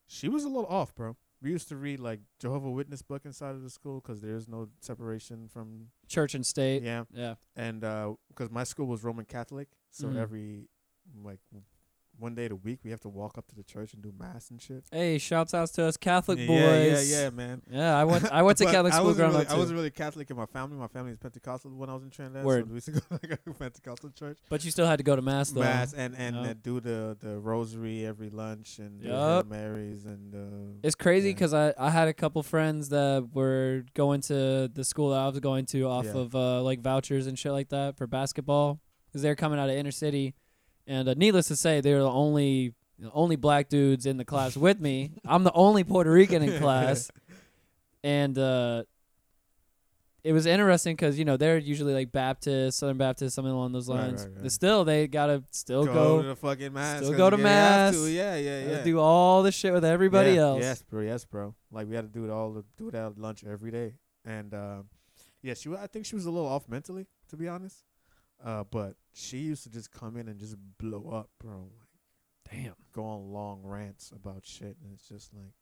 She 0.07 0.27
was 0.27 0.43
a 0.43 0.47
little 0.47 0.67
off, 0.67 0.93
bro. 0.93 1.15
We 1.41 1.51
used 1.51 1.69
to 1.69 1.75
read 1.77 1.99
like 1.99 2.19
Jehovah 2.39 2.69
Witness 2.69 3.01
book 3.01 3.21
inside 3.25 3.51
of 3.55 3.63
the 3.63 3.69
school 3.69 4.01
because 4.01 4.21
there 4.21 4.35
is 4.35 4.47
no 4.47 4.67
separation 4.81 5.47
from 5.47 5.87
Church 6.07 6.35
and 6.35 6.45
state. 6.45 6.83
yeah, 6.83 7.05
Yeah. 7.13 7.35
and 7.55 7.81
because 7.81 8.51
my 8.51 8.63
school 8.65 8.87
was 8.87 9.03
Roman 9.03 9.25
Catholic, 9.25 9.69
so 9.91 10.07
Mhm. 10.07 10.17
every 10.17 10.69
like 11.23 11.39
one 12.17 12.33
day 12.33 12.47
a 12.49 12.55
week 12.55 12.79
we 12.83 12.91
have 12.91 13.01
to 13.01 13.09
walk 13.09 13.37
up 13.37 13.45
to 13.45 13.55
the 13.55 13.63
church 13.63 13.93
and 13.93 14.01
do 14.01 14.13
mass 14.17 14.49
and 14.49 14.61
shit. 14.61 14.85
Hey, 14.89 15.17
shouts 15.17 15.53
outs 15.53 15.73
to 15.73 15.83
us 15.83 15.97
Catholic 15.97 16.39
yeah, 16.39 16.47
boys. 16.47 17.11
yeah, 17.11 17.23
yeah, 17.23 17.29
man. 17.29 17.61
Yeah, 17.69 17.97
I 17.97 18.05
went. 18.05 18.31
I 18.31 18.41
went 18.47 18.57
to 18.59 18.65
Catholic 18.65 18.93
school 18.93 19.13
growing 19.13 19.33
really, 19.33 19.45
up 19.45 19.51
I 19.51 19.57
wasn't 19.57 19.75
really 19.77 19.89
Catholic 19.91 20.29
in 20.31 20.37
my 20.37 20.45
family. 20.45 20.77
My 20.77 20.87
family 20.87 21.11
is 21.11 21.17
Pentecostal 21.17 21.71
when 21.75 21.89
I 21.89 21.93
was 21.93 22.03
in 22.03 22.09
Trinidad. 22.11 22.45
Word. 22.45 22.63
So 22.63 22.67
we 22.69 22.75
used 22.75 22.85
to 22.85 22.91
go 22.93 22.99
to 22.99 23.07
like 23.21 23.39
a 23.45 23.53
Pentecostal 23.59 24.11
church. 24.11 24.39
but 24.49 24.63
you 24.63 24.71
still 24.71 24.85
had 24.87 24.97
to 24.97 25.03
go 25.03 25.15
to 25.17 25.21
mass 25.21 25.49
though. 25.49 25.59
Mass 25.59 25.91
and 25.93 26.15
and 26.17 26.35
Yeah. 26.37 26.41
uh, 26.51 26.53
do 26.61 26.79
the 26.79 27.17
the 27.19 27.37
rosary 27.37 28.05
every 28.05 28.29
lunch 28.29 28.79
and 28.79 29.01
the 29.01 29.09
Hail 29.09 29.43
Marys 29.43 30.05
and 30.05 30.33
uh, 30.33 30.79
It's 30.83 30.95
crazy 30.95 31.29
Yeah. 31.29 31.33
because 31.35 31.53
I, 31.53 31.73
I 31.77 31.89
had 31.89 32.07
a 32.07 32.13
couple 32.13 32.41
friends 32.43 32.89
that 32.89 33.27
were 33.33 33.83
going 33.93 34.21
to 34.21 34.69
the 34.73 34.85
school 34.85 35.09
that 35.09 35.19
I 35.19 35.27
was 35.27 35.39
going 35.41 35.65
to 35.67 35.81
off 35.89 36.05
Yeah. 36.05 36.13
of 36.13 36.33
uh, 36.35 36.61
like 36.61 36.79
vouchers 36.79 37.27
and 37.27 37.37
shit 37.37 37.51
like 37.51 37.69
that 37.69 37.97
for 37.97 38.07
basketball 38.07 38.79
because 39.07 39.21
they're 39.21 39.35
coming 39.35 39.59
out 39.59 39.69
of 39.69 39.75
inner 39.75 39.91
city, 39.91 40.33
and 40.87 41.07
uh, 41.09 41.13
needless 41.15 41.47
to 41.47 41.55
say, 41.55 41.81
they're 41.81 41.99
the 41.99 42.11
only 42.11 42.73
the 42.99 43.11
only 43.13 43.35
black 43.35 43.69
dudes 43.69 44.05
in 44.05 44.17
the 44.17 44.25
class 44.25 44.55
with 44.55 44.79
me. 44.79 45.11
I'm 45.25 45.43
the 45.43 45.51
only 45.53 45.83
Puerto 45.83 46.11
Rican 46.11 46.41
in 46.41 46.59
class, 46.61 47.11
and 48.03 48.37
uh, 48.37 48.83
it 50.23 50.33
was 50.33 50.45
interesting 50.45 50.95
because 50.95 51.19
you 51.19 51.25
know 51.25 51.37
they're 51.37 51.57
usually 51.57 51.93
like 51.93 52.11
Baptist, 52.11 52.79
Southern 52.79 52.97
Baptist, 52.97 53.35
something 53.35 53.51
along 53.51 53.73
those 53.73 53.87
lines. 53.89 54.23
right, 54.23 54.31
right. 54.33 54.43
But 54.43 54.51
still, 54.51 54.83
they 54.85 55.07
gotta 55.07 55.43
still 55.51 55.85
go, 55.85 55.93
go, 55.93 56.21
to 56.21 56.27
the 56.29 56.35
fucking 56.35 56.73
mass. 56.73 56.97
still 56.97 57.17
go 57.17 57.29
to 57.29 57.37
mass, 57.37 57.93
to. 57.93 58.09
Yeah, 58.09 58.35
yeah, 58.35 58.65
yeah. 58.65 58.83
do 58.83 58.99
all 58.99 59.43
the 59.43 59.51
shit 59.51 59.73
with 59.73 59.85
everybody 59.85 60.31
Yeah, 60.31 60.41
else. 60.41 60.61
Yes, 60.61 60.81
bro. 60.81 61.01
Yes, 61.01 61.25
bro. 61.25 61.53
Like 61.71 61.87
we 61.87 61.95
had 61.95 62.11
to 62.11 62.19
do 62.19 62.25
it 62.25 62.31
all. 62.31 62.53
the- 62.53 62.65
Do 62.77 62.87
it 62.87 62.95
at 62.95 63.17
lunch 63.17 63.43
every 63.43 63.71
day, 63.71 63.93
and 64.23 64.53
um, 64.53 64.85
yeah, 65.43 65.53
she. 65.53 65.69
I 65.75 65.87
think 65.87 66.05
she 66.05 66.15
was 66.15 66.25
a 66.25 66.31
little 66.31 66.49
off 66.49 66.67
mentally, 66.69 67.05
to 67.29 67.37
be 67.37 67.47
honest. 67.47 67.83
Uh, 68.43 68.63
but 68.63 68.95
she 69.13 69.37
used 69.39 69.63
to 69.63 69.69
just 69.69 69.91
come 69.91 70.17
in 70.17 70.27
and 70.27 70.39
just 70.39 70.55
blow 70.77 71.09
up, 71.11 71.29
bro. 71.39 71.69
Like 71.79 72.51
Damn. 72.51 72.73
go 72.93 73.03
on 73.03 73.31
long 73.31 73.61
rants 73.63 74.11
about 74.15 74.45
shit, 74.45 74.77
and 74.83 74.93
it's 74.93 75.07
just 75.07 75.33
like, 75.33 75.53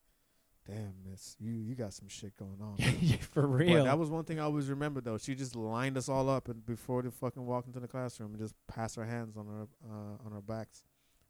damn, 0.67 0.93
miss, 1.09 1.35
you 1.39 1.51
you 1.53 1.75
got 1.75 1.93
some 1.93 2.07
shit 2.09 2.35
going 2.37 2.59
on. 2.61 2.77
For 3.31 3.43
But 3.43 3.47
real. 3.47 3.83
that 3.85 3.97
was 3.97 4.09
one 4.09 4.25
thing 4.25 4.39
I 4.39 4.43
always 4.43 4.67
remember 4.69 4.99
though. 5.01 5.17
She 5.17 5.33
just 5.35 5.55
lined 5.55 5.97
us 5.97 6.09
all 6.09 6.29
up 6.29 6.49
and 6.49 6.65
before 6.65 7.01
they 7.03 7.09
fucking 7.09 7.45
walk 7.45 7.67
into 7.67 7.79
the 7.79 7.87
classroom 7.87 8.31
and 8.31 8.39
just 8.39 8.55
pass 8.67 8.95
her 8.95 9.05
hands 9.05 9.37
on 9.37 9.47
our 9.47 9.67
uh, 9.89 10.25
on 10.25 10.33
our 10.33 10.41
backs. 10.41 10.83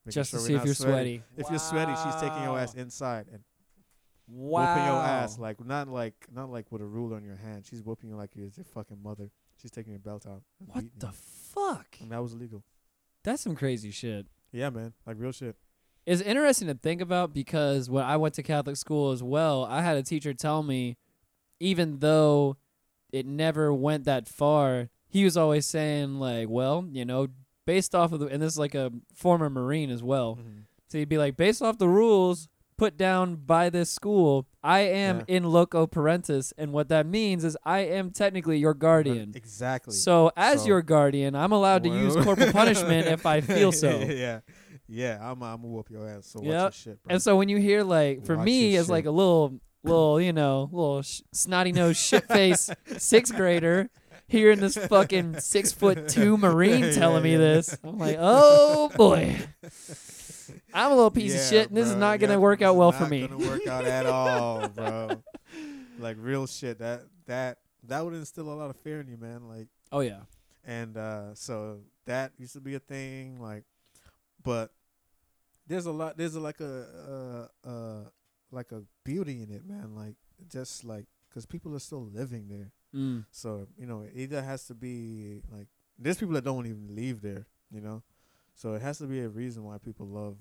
just 0.10 0.32
to 0.32 0.38
sure 0.38 0.42
we're 0.42 0.48
see 0.48 0.54
if 0.56 0.66
you're 0.66 0.74
sweaty. 0.74 1.18
sweaty. 1.18 1.24
If 1.38 1.50
you're 1.50 1.60
sweaty, 1.60 1.94
she's 2.04 2.16
taking 2.22 2.42
your 2.44 2.58
ass 2.58 2.74
inside 2.74 3.28
and 3.32 3.42
Wow. 4.26 4.62
whooping 4.62 4.86
your 4.86 5.02
ass 5.02 5.38
like 5.38 5.64
not 5.66 5.88
like 5.90 6.16
not 6.34 6.50
like 6.50 6.72
with 6.72 6.82
a 6.82 6.86
ruler 6.86 7.18
in 7.18 7.26
your 7.26 7.36
hand. 7.36 7.66
She's 7.70 7.84
whooping 7.84 8.10
you 8.10 8.16
like 8.16 8.32
you're 8.36 8.48
your 8.56 8.64
fucking 8.66 8.98
mother. 9.04 9.30
She's 9.64 9.72
taking 9.72 9.94
your 9.94 10.00
belt 10.02 10.26
out. 10.28 10.44
What 10.60 10.84
the 11.00 11.12
fuck? 11.14 11.96
And 12.02 12.12
that 12.12 12.22
was 12.22 12.34
illegal. 12.34 12.64
That's 13.24 13.42
some 13.42 13.56
crazy 13.56 13.92
shit. 13.92 14.28
Yeah, 14.52 14.70
man. 14.70 14.92
Like 15.08 15.16
real 15.18 15.32
shit. 15.32 15.56
It's 16.06 16.22
interesting 16.22 16.68
to 16.68 16.74
think 16.74 17.00
about 17.00 17.34
because 17.34 17.90
when 17.90 18.04
I 18.04 18.18
went 18.18 18.34
to 18.36 18.44
Catholic 18.44 18.76
school 18.76 19.12
as 19.12 19.24
well, 19.24 19.64
I 19.64 19.82
had 19.82 19.96
a 19.96 20.04
teacher 20.04 20.34
tell 20.34 20.62
me, 20.62 20.98
even 21.62 22.00
though 22.00 22.58
it 23.14 23.26
never 23.26 23.74
went 23.74 24.04
that 24.04 24.28
far, 24.28 24.90
he 25.08 25.24
was 25.24 25.38
always 25.38 25.66
saying 25.66 26.20
like, 26.20 26.50
well, 26.50 26.86
you 26.92 27.06
know, 27.06 27.30
based 27.66 27.96
off 27.96 28.12
of 28.12 28.20
the, 28.20 28.26
and 28.28 28.42
this 28.44 28.52
is 28.52 28.60
like 28.60 28.76
a 28.76 28.92
former 29.16 29.50
Marine 29.50 29.90
as 29.90 30.04
well. 30.04 30.36
Mhm. 30.42 30.64
So 30.90 30.98
he'd 30.98 31.08
be 31.08 31.18
like, 31.18 31.38
based 31.38 31.62
off 31.62 31.78
the 31.78 31.88
rules, 31.88 32.50
put 32.78 32.98
down 32.98 33.36
by 33.36 33.70
this 33.70 33.90
school, 33.90 34.46
I 34.64 34.82
am 34.82 35.20
Yeah. 35.20 35.36
in 35.38 35.44
loco 35.46 35.86
parentis, 35.88 36.54
and 36.58 36.72
what 36.74 36.90
that 36.90 37.06
means 37.06 37.44
is 37.44 37.58
I 37.66 37.80
am 37.80 38.12
technically 38.12 38.58
your 38.58 38.74
guardian. 38.74 39.34
Exactly. 39.36 39.94
So, 39.94 40.32
as 40.36 40.62
So- 40.62 40.68
your 40.68 40.82
guardian, 40.82 41.36
I'm 41.36 41.52
allowed 41.52 41.84
to 41.84 41.90
use 41.90 42.16
corporal 42.16 42.52
punishment 42.52 43.08
if 43.08 43.26
I 43.26 43.42
feel 43.42 43.72
so. 43.84 44.00
yeah, 44.00 44.40
yeah. 44.88 45.18
I'm, 45.22 45.42
I'm 45.44 45.58
gonna 45.62 45.68
whoop 45.68 45.90
your 45.90 46.08
ass. 46.08 46.28
So 46.28 46.40
watch 46.40 46.48
Yep. 46.48 46.62
your 46.62 46.72
shit, 46.72 47.04
bro. 47.04 47.14
And 47.14 47.22
so 47.22 47.36
when 47.38 47.50
you 47.50 47.58
hear 47.58 47.84
like 47.84 48.26
for 48.26 48.36
Watch 48.38 48.46
me 48.46 48.76
as 48.78 48.90
like 48.90 49.06
a 49.06 49.12
little 49.12 49.60
little 49.86 50.22
you 50.22 50.32
know 50.32 50.70
little 50.72 51.02
sh- 51.02 51.22
snotty 51.34 51.74
nose 51.74 51.98
shit 51.98 52.26
face 52.30 52.70
sixth 52.98 53.36
grader 53.36 53.90
hearing 54.30 54.60
this 54.62 54.78
fucking 54.78 55.38
six 55.42 55.74
foot 55.74 56.08
two 56.08 56.38
marine 56.46 56.94
telling 56.94 57.22
me 57.22 57.36
this, 57.36 57.78
I'm 57.84 57.98
like, 57.98 58.16
oh 58.20 58.90
boy, 58.96 59.38
I'm 60.74 60.92
a 60.92 60.96
little 60.96 61.12
piece 61.12 61.36
of 61.36 61.50
shit, 61.50 61.68
and 61.70 61.78
this 61.78 61.88
is 61.88 61.96
not 61.96 62.20
gonna 62.20 62.34
yep, 62.34 62.42
work 62.42 62.62
out 62.62 62.76
well 62.76 62.92
for 62.92 63.08
me. 63.08 63.28
Gonna 63.28 63.48
work 63.48 63.68
out 63.68 63.86
at 63.86 64.06
all, 64.06 64.68
bro. 64.76 65.24
Like 66.00 66.18
real 66.20 66.48
shit. 66.48 66.80
That 66.80 67.04
that 67.28 67.60
that 67.84 68.04
would 68.04 68.14
instill 68.14 68.52
a 68.52 68.56
lot 68.56 68.70
of 68.70 68.78
fear 68.78 69.00
in 69.00 69.08
you, 69.08 69.18
man. 69.18 69.48
Like 69.48 69.68
Oh 69.92 70.00
yeah, 70.00 70.22
and 70.66 70.98
uh 70.98 71.36
so 71.36 71.80
that 72.06 72.32
used 72.38 72.54
to 72.54 72.62
be 72.62 72.76
a 72.76 72.80
thing 72.80 73.40
like 73.40 73.64
but 74.44 74.72
there's 75.68 75.86
a 75.86 75.92
lot 75.92 76.18
there's 76.18 76.36
a, 76.36 76.40
like 76.40 76.60
a 76.60 77.50
uh 77.66 77.70
uh 77.70 78.04
like 78.52 78.72
a 78.72 78.82
beauty 79.04 79.42
in 79.42 79.52
it 79.52 79.66
man 79.66 79.96
like 79.96 80.16
just 80.50 80.84
like 80.84 81.06
because 81.30 81.46
people 81.46 81.76
are 81.76 81.80
still 81.80 82.06
living 82.14 82.48
there 82.50 82.72
mm. 82.94 83.26
so 83.32 83.68
you 83.78 83.86
know 83.86 84.02
it 84.02 84.12
either 84.16 84.42
has 84.42 84.66
to 84.66 84.74
be 84.74 85.42
like 85.52 85.68
there's 85.98 86.18
people 86.18 86.34
that 86.34 86.44
don't 86.44 86.66
even 86.66 86.94
leave 86.94 87.22
there 87.22 87.46
you 87.72 87.82
know 87.82 88.04
so 88.56 88.74
it 88.74 88.82
has 88.82 88.98
to 88.98 89.06
be 89.06 89.22
a 89.22 89.30
reason 89.30 89.64
why 89.64 89.78
people 89.78 90.08
love 90.08 90.38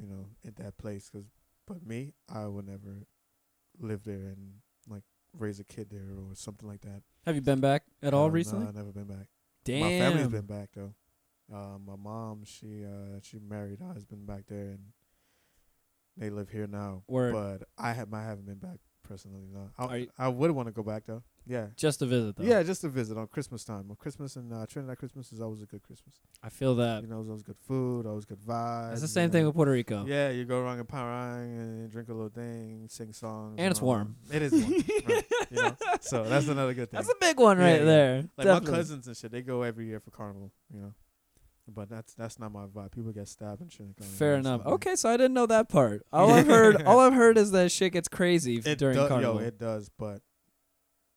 you 0.00 0.06
know 0.06 0.26
at 0.46 0.56
that 0.56 0.76
place 0.78 1.10
because 1.10 1.26
but 1.66 1.84
me 1.86 2.12
i 2.32 2.46
would 2.46 2.66
never 2.66 3.06
live 3.78 4.04
there 4.04 4.28
and 4.34 4.54
like 4.88 5.02
raise 5.38 5.60
a 5.60 5.64
kid 5.64 5.88
there 5.90 6.08
or 6.18 6.34
something 6.34 6.68
like 6.68 6.80
that 6.82 7.02
have 7.26 7.34
you 7.34 7.40
been 7.42 7.60
back 7.60 7.84
at 8.02 8.12
all 8.14 8.26
Uh, 8.26 8.30
recently? 8.30 8.64
no, 8.64 8.68
i've 8.70 8.74
never 8.76 8.92
been 8.92 9.04
back 9.06 9.28
Damn, 9.64 9.80
my 9.80 9.88
family's 9.98 10.28
been 10.28 10.46
back 10.46 10.70
though. 10.74 10.92
Uh, 11.52 11.78
my 11.86 11.94
mom, 11.96 12.42
she 12.44 12.84
uh, 12.84 13.20
she 13.22 13.38
married 13.38 13.78
her 13.78 13.92
husband 13.92 14.26
back 14.26 14.46
there, 14.48 14.70
and 14.70 14.80
they 16.16 16.30
live 16.30 16.48
here 16.48 16.66
now. 16.66 17.04
Word. 17.06 17.32
But 17.32 17.68
I 17.78 17.92
have 17.92 18.12
I 18.12 18.24
haven't 18.24 18.46
been 18.46 18.58
back 18.58 18.78
personally. 19.02 19.42
No, 19.52 19.70
I, 19.78 20.08
I 20.18 20.28
would 20.28 20.50
want 20.50 20.68
to 20.68 20.72
go 20.72 20.82
back 20.82 21.04
though. 21.06 21.22
Yeah, 21.46 21.66
just 21.76 21.98
to 21.98 22.06
visit 22.06 22.36
though. 22.36 22.44
yeah, 22.44 22.62
just 22.62 22.82
to 22.82 22.88
visit 22.88 23.18
on 23.18 23.26
Christmas 23.26 23.64
time. 23.64 23.86
On 23.90 23.96
Christmas 23.96 24.36
and 24.36 24.52
uh, 24.52 24.64
Trinidad 24.66 24.96
Christmas 24.98 25.32
is 25.32 25.40
always 25.40 25.60
a 25.60 25.66
good 25.66 25.82
Christmas. 25.82 26.20
I 26.42 26.48
feel 26.50 26.76
that. 26.76 27.02
you 27.02 27.08
know, 27.08 27.20
it's 27.20 27.28
always 27.28 27.42
good 27.42 27.58
food, 27.66 28.06
always 28.06 28.24
good 28.24 28.38
vibes. 28.38 28.92
It's 28.92 29.00
the 29.00 29.06
you 29.06 29.12
same 29.12 29.30
thing 29.30 29.42
know. 29.42 29.48
with 29.48 29.56
Puerto 29.56 29.72
Rico. 29.72 30.04
Yeah, 30.06 30.30
you 30.30 30.44
go 30.44 30.60
around 30.60 30.78
and 30.78 30.88
Parang 30.88 31.58
and 31.58 31.90
drink 31.90 32.08
a 32.08 32.12
little 32.12 32.28
thing, 32.28 32.86
sing 32.88 33.12
songs, 33.12 33.56
And 33.58 33.70
it's 33.72 33.80
all 33.80 33.86
warm. 33.86 34.16
It 34.32 34.42
is 34.42 34.52
warm, 34.52 34.72
right, 35.08 35.24
you 35.50 35.56
know? 35.62 35.76
So 36.00 36.22
that's 36.24 36.46
another 36.48 36.74
good 36.74 36.90
thing. 36.90 36.98
That's 36.98 37.10
a 37.10 37.16
big 37.20 37.40
one 37.40 37.58
Yeah, 37.58 37.64
right 37.64 37.78
yeah. 37.80 37.84
there. 37.86 38.16
Like 38.36 38.46
Definitely. 38.46 38.70
my 38.70 38.76
cousins 38.76 39.06
and 39.08 39.16
shit, 39.16 39.32
they 39.32 39.42
go 39.42 39.62
every 39.62 39.86
year 39.86 39.98
for 40.00 40.10
carnival, 40.12 40.52
you 40.72 40.80
know. 40.80 40.94
But 41.68 41.88
that's 41.88 42.12
that's 42.14 42.38
not 42.40 42.50
my 42.52 42.66
vibe. 42.66 42.90
People 42.92 43.12
get 43.12 43.28
stabbed 43.28 43.60
and 43.60 43.70
shit. 43.72 43.86
Fair 44.00 44.34
enough. 44.34 44.66
Okay, 44.66 44.96
so 44.96 45.08
I 45.08 45.16
didn't 45.16 45.34
know 45.34 45.46
that 45.46 45.68
part. 45.68 46.04
All 46.12 46.30
I've 46.32 46.46
heard, 46.48 46.82
all 46.82 46.98
I've 46.98 47.14
heard 47.14 47.38
is 47.38 47.52
that 47.52 47.70
shit 47.70 47.92
gets 47.92 48.08
crazy 48.08 48.58
f- 48.58 48.66
It 48.66 48.78
during 48.78 48.96
do- 48.96 49.06
carnival. 49.06 49.40
Yo, 49.40 49.46
it 49.46 49.58
does, 49.58 49.88
but 49.96 50.22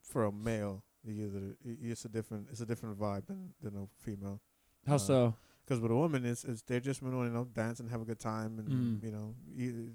for 0.04 0.24
a 0.26 0.32
male, 0.32 0.84
you 1.04 1.26
either 1.26 1.56
it's 1.82 2.06
a 2.06 2.10
different 2.10 2.48
it's 2.52 2.62
a 2.62 2.66
different 2.66 3.00
vibe 3.00 3.26
than 3.26 3.54
than 3.62 3.76
a 3.76 3.88
female. 4.04 4.40
How 4.88 4.96
uh, 4.96 5.00
so? 5.00 5.36
Because 5.66 5.80
with 5.82 5.92
a 5.92 5.96
woman, 5.96 6.24
it's, 6.26 6.44
it's 6.44 6.62
they're 6.62 6.80
just 6.80 7.02
you 7.02 7.08
know 7.10 7.46
dance 7.52 7.80
and 7.80 7.90
have 7.90 8.02
a 8.02 8.06
good 8.06 8.20
time 8.20 8.60
and 8.60 8.70
Mm. 8.70 9.04
you 9.04 9.12
know. 9.12 9.34
You, 9.56 9.94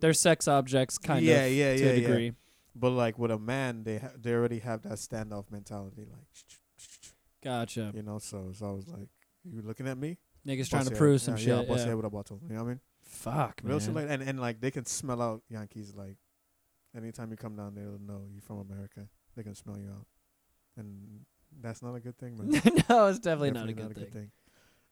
They're 0.00 0.14
sex 0.14 0.48
objects, 0.48 0.96
kind 0.96 1.22
Yeah, 1.22 1.42
of, 1.42 1.52
yeah, 1.52 1.74
to 1.74 1.78
yeah, 1.80 1.90
a 1.90 1.94
yeah. 1.96 2.00
degree. 2.06 2.32
but 2.74 2.90
like 2.90 3.18
with 3.18 3.30
a 3.30 3.38
man, 3.38 3.84
they 3.84 3.98
ha- 3.98 4.12
they 4.18 4.32
already 4.32 4.60
have 4.60 4.80
that 4.82 4.92
standoff 4.94 5.50
mentality, 5.50 6.06
like 6.10 6.26
Gotcha. 7.44 7.92
you 7.94 8.02
know. 8.02 8.18
So 8.18 8.46
it's 8.50 8.62
always 8.62 8.88
like 8.88 9.08
you 9.44 9.62
looking 9.62 9.88
at 9.88 9.98
me, 9.98 10.18
Niggas 10.46 10.68
trying 10.70 10.84
to 10.86 10.94
prove 10.94 11.14
yeah, 11.20 11.24
some 11.24 11.36
yeah, 11.36 11.58
shit. 11.60 11.68
bust 11.68 11.68
Yeah. 11.68 11.76
your 11.76 11.86
head 11.88 11.96
with 11.96 12.06
a 12.06 12.10
bottle. 12.10 12.40
You 12.48 12.54
know 12.56 12.62
what 12.62 12.66
I 12.66 12.70
mean? 12.70 12.80
Fuck, 13.02 13.60
Real 13.62 13.78
man. 13.78 13.86
shit 13.86 13.94
like 13.94 14.06
and, 14.08 14.22
and 14.22 14.40
like 14.40 14.60
they 14.60 14.70
can 14.70 14.86
smell 14.86 15.20
out 15.20 15.42
Yankees 15.48 15.94
like 15.94 16.16
anytime 16.96 17.30
you 17.30 17.36
come 17.36 17.56
down 17.56 17.74
there 17.74 17.84
they'll 17.84 17.98
know 17.98 18.22
you're 18.32 18.42
from 18.42 18.58
America. 18.58 19.08
They 19.36 19.42
can 19.42 19.54
smell 19.54 19.78
you 19.78 19.90
out. 19.90 20.06
And 20.76 21.20
that's 21.60 21.82
not 21.82 21.94
a 21.94 22.00
good 22.00 22.16
thing, 22.18 22.36
man. 22.38 22.50
no, 22.88 23.06
it's 23.06 23.18
definitely, 23.18 23.50
not 23.52 23.68
a 23.68 23.72
good 23.72 24.12
thing. 24.12 24.30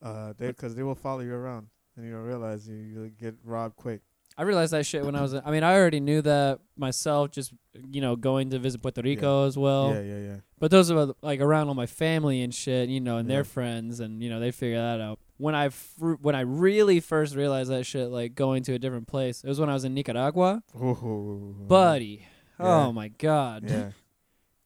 Uh 0.03 0.33
they 0.37 0.53
cuz 0.53 0.75
they 0.75 0.83
will 0.83 0.95
follow 0.95 1.21
you 1.21 1.35
around 1.35 1.69
and 1.97 2.05
you 2.07 2.13
don't 2.13 2.23
realize 2.25 2.69
you 2.69 2.77
you 2.77 3.09
get 3.11 3.37
robbed 3.45 3.77
quick. 3.77 4.03
I 4.39 4.43
realized 4.43 4.73
that 4.73 4.87
shit 4.87 5.05
when 5.05 5.15
I 5.17 5.21
was. 5.23 5.35
I 5.35 5.51
mean, 5.51 5.63
I 5.63 5.75
already 5.75 6.01
knew 6.01 6.23
that 6.23 6.61
myself. 6.77 7.31
Just 7.31 7.53
you 7.89 8.01
know, 8.01 8.17
going 8.17 8.51
to 8.51 8.59
visit 8.59 8.81
Puerto 8.83 9.03
Rico 9.03 9.47
as 9.47 9.57
well. 9.59 9.95
yeah, 9.95 10.01
yeah, 10.01 10.19
yeah. 10.19 10.37
But 10.59 10.71
those 10.71 10.91
are 10.91 11.15
like 11.23 11.41
around 11.41 11.69
all 11.69 11.75
my 11.75 11.87
family 11.87 12.43
and 12.43 12.55
shit, 12.55 12.89
you 12.89 13.01
know, 13.01 13.17
and 13.19 13.29
Yeah. 13.29 13.37
their 13.37 13.45
friends, 13.45 14.01
and 14.01 14.23
you 14.23 14.31
know, 14.31 14.41
they 14.41 14.51
figure 14.51 14.79
that 14.79 15.01
out. 15.01 15.19
When 15.37 15.55
I 15.55 15.69
fr- 15.71 16.15
when 16.21 16.35
I 16.35 16.41
really 16.41 17.01
first 17.01 17.35
realized 17.35 17.71
that 17.71 17.85
shit, 17.85 18.09
like 18.09 18.35
going 18.35 18.63
to 18.65 18.75
a 18.75 18.79
different 18.79 19.07
place, 19.09 19.43
it 19.45 19.49
was 19.49 19.61
when 19.61 19.69
I 19.71 19.75
was 19.75 19.85
in 19.85 19.95
Nicaragua, 19.95 20.63
Ooh, 20.77 21.55
buddy. 21.69 22.27
Yeah. 22.59 22.67
Oh 22.87 22.93
my 22.93 23.09
god, 23.09 23.65
Yeah. 23.71 23.91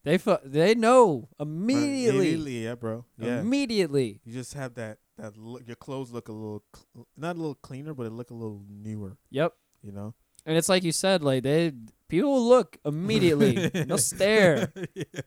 they 0.03 0.19
fu- 0.19 0.37
they 0.45 0.75
know 0.75 1.29
immediately, 1.39 2.09
Immediately, 2.35 2.65
yeah, 2.65 2.75
bro. 2.75 3.05
Yeah. 3.19 3.41
immediately. 3.41 4.21
you 4.25 4.33
just 4.33 4.55
have 4.55 4.75
that 4.75 4.99
that 5.19 5.37
look, 5.37 5.63
your 5.67 5.77
clothes 5.77 6.11
look 6.11 6.29
a 6.29 6.33
little 6.33 6.63
cl- 6.75 7.07
not 7.17 7.37
a 7.37 7.39
little 7.39 7.55
cleaner, 7.57 7.95
but 7.95 8.07
it 8.07 8.11
look 8.13 8.31
a 8.31 8.35
little 8.35 8.63
newer, 8.69 9.17
Yep. 9.31 9.53
you 9.83 9.93
know. 9.93 10.15
And 10.47 10.57
it's 10.59 10.69
like 10.69 10.83
you 10.85 10.93
said, 10.93 11.23
like 11.23 11.43
they 11.43 11.73
people 12.09 12.47
look 12.47 12.77
immediately. 12.85 13.69
they'll 13.69 13.97
stare. 13.97 14.71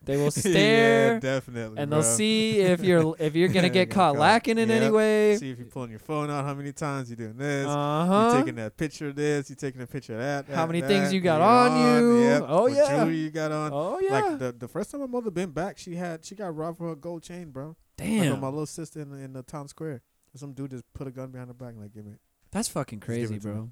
They 0.04 0.16
will 0.16 0.30
stare. 0.44 1.14
Yeah, 1.16 1.20
definitely. 1.20 1.80
and 1.80 1.90
bro. 1.90 2.02
they'll 2.02 2.04
see 2.16 2.60
if 2.60 2.84
you're 2.84 3.16
if 3.18 3.36
you're 3.36 3.48
gonna 3.58 3.70
get 3.70 3.90
caught 3.90 4.16
lacking 4.16 4.60
in 4.60 4.70
any 4.70 4.92
way. 4.92 5.38
See 5.38 5.50
if 5.50 5.58
you're 5.58 5.68
pulling 5.68 5.90
your 5.90 5.98
phone 6.00 6.30
out. 6.30 6.46
How 6.46 6.54
many 6.54 6.72
times 6.72 7.10
you 7.10 7.16
doing 7.16 7.36
this? 7.36 7.66
Uh-huh. 7.66 8.32
You 8.34 8.40
taking 8.42 8.56
that 8.56 8.78
picture 8.78 9.08
of 9.08 9.16
this? 9.16 9.50
You 9.50 9.56
taking 9.56 9.82
a 9.82 9.88
picture 9.88 10.14
of 10.14 10.20
that? 10.20 10.46
How 10.54 10.68
that, 10.68 10.72
many 10.72 10.82
things 10.82 11.12
you 11.12 11.20
got 11.20 11.38
you're 11.38 11.48
on 11.48 12.00
you. 12.04 12.22
Yep. 12.24 12.44
Oh, 12.48 12.62
what 12.64 12.74
yeah. 12.74 12.90
jewelry 12.90 13.18
you 13.18 13.32
got 13.32 13.52
on? 13.52 13.72
Oh 13.74 14.00
yeah. 14.00 14.12
Like 14.22 14.40
the 14.40 14.52
the 14.52 14.68
first 14.68 14.92
time 14.92 15.02
my 15.02 15.08
mother 15.08 15.32
been 15.32 15.50
back, 15.50 15.80
she 15.80 15.96
had 15.96 16.24
she 16.24 16.36
got 16.36 16.56
robbed 16.56 16.78
for 16.78 16.90
her 16.90 16.96
gold 16.96 17.24
chain, 17.24 17.50
bro. 17.50 17.76
Like, 18.00 18.08
Damn. 18.10 18.40
my 18.42 18.48
little 18.48 18.66
sister 18.66 19.02
in, 19.02 19.12
in 19.14 19.34
the 19.34 19.44
town 19.44 19.68
square. 19.68 20.02
Some 20.36 20.54
dude 20.54 20.70
just 20.72 20.84
put 20.94 21.08
a 21.08 21.12
gun 21.12 21.32
behind 21.32 21.50
her 21.50 21.54
back 21.56 21.70
and 21.70 21.82
like, 21.82 21.94
give 21.94 22.06
me. 22.06 22.12
it. 22.12 22.20
That's 22.52 22.68
fucking 22.68 23.00
crazy, 23.00 23.36
it 23.36 23.42
to 23.42 23.48
me. 23.48 23.54
bro. 23.54 23.72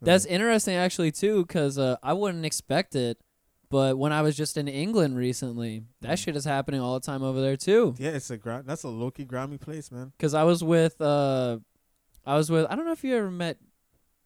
That's 0.00 0.24
interesting 0.24 0.74
actually 0.74 1.12
too, 1.12 1.44
because 1.46 1.78
uh, 1.78 1.96
I 2.02 2.12
wouldn't 2.14 2.44
expect 2.44 2.96
it. 2.96 3.18
But 3.70 3.96
when 3.96 4.12
I 4.12 4.20
was 4.22 4.36
just 4.36 4.56
in 4.58 4.66
England 4.68 5.16
recently, 5.16 5.84
that 6.02 6.18
Mm. 6.18 6.24
shit 6.24 6.36
is 6.36 6.44
happening 6.44 6.80
all 6.80 6.94
the 6.94 7.00
time 7.06 7.22
over 7.22 7.40
there 7.40 7.56
too. 7.56 7.94
yeah, 7.98 8.10
it's 8.10 8.28
a 8.30 8.36
gra- 8.36 8.62
that's 8.66 8.82
a 8.82 8.88
low 8.88 9.10
key 9.10 9.24
grimy 9.24 9.56
place, 9.56 9.90
man. 9.90 10.12
Because 10.18 10.34
I 10.34 10.42
was 10.42 10.62
with, 10.64 11.00
uh, 11.00 11.58
I 12.26 12.36
was 12.36 12.50
with. 12.50 12.66
I 12.68 12.74
don't 12.74 12.84
know 12.84 12.92
if 12.92 13.02
you 13.04 13.16
ever 13.16 13.30
met. 13.30 13.58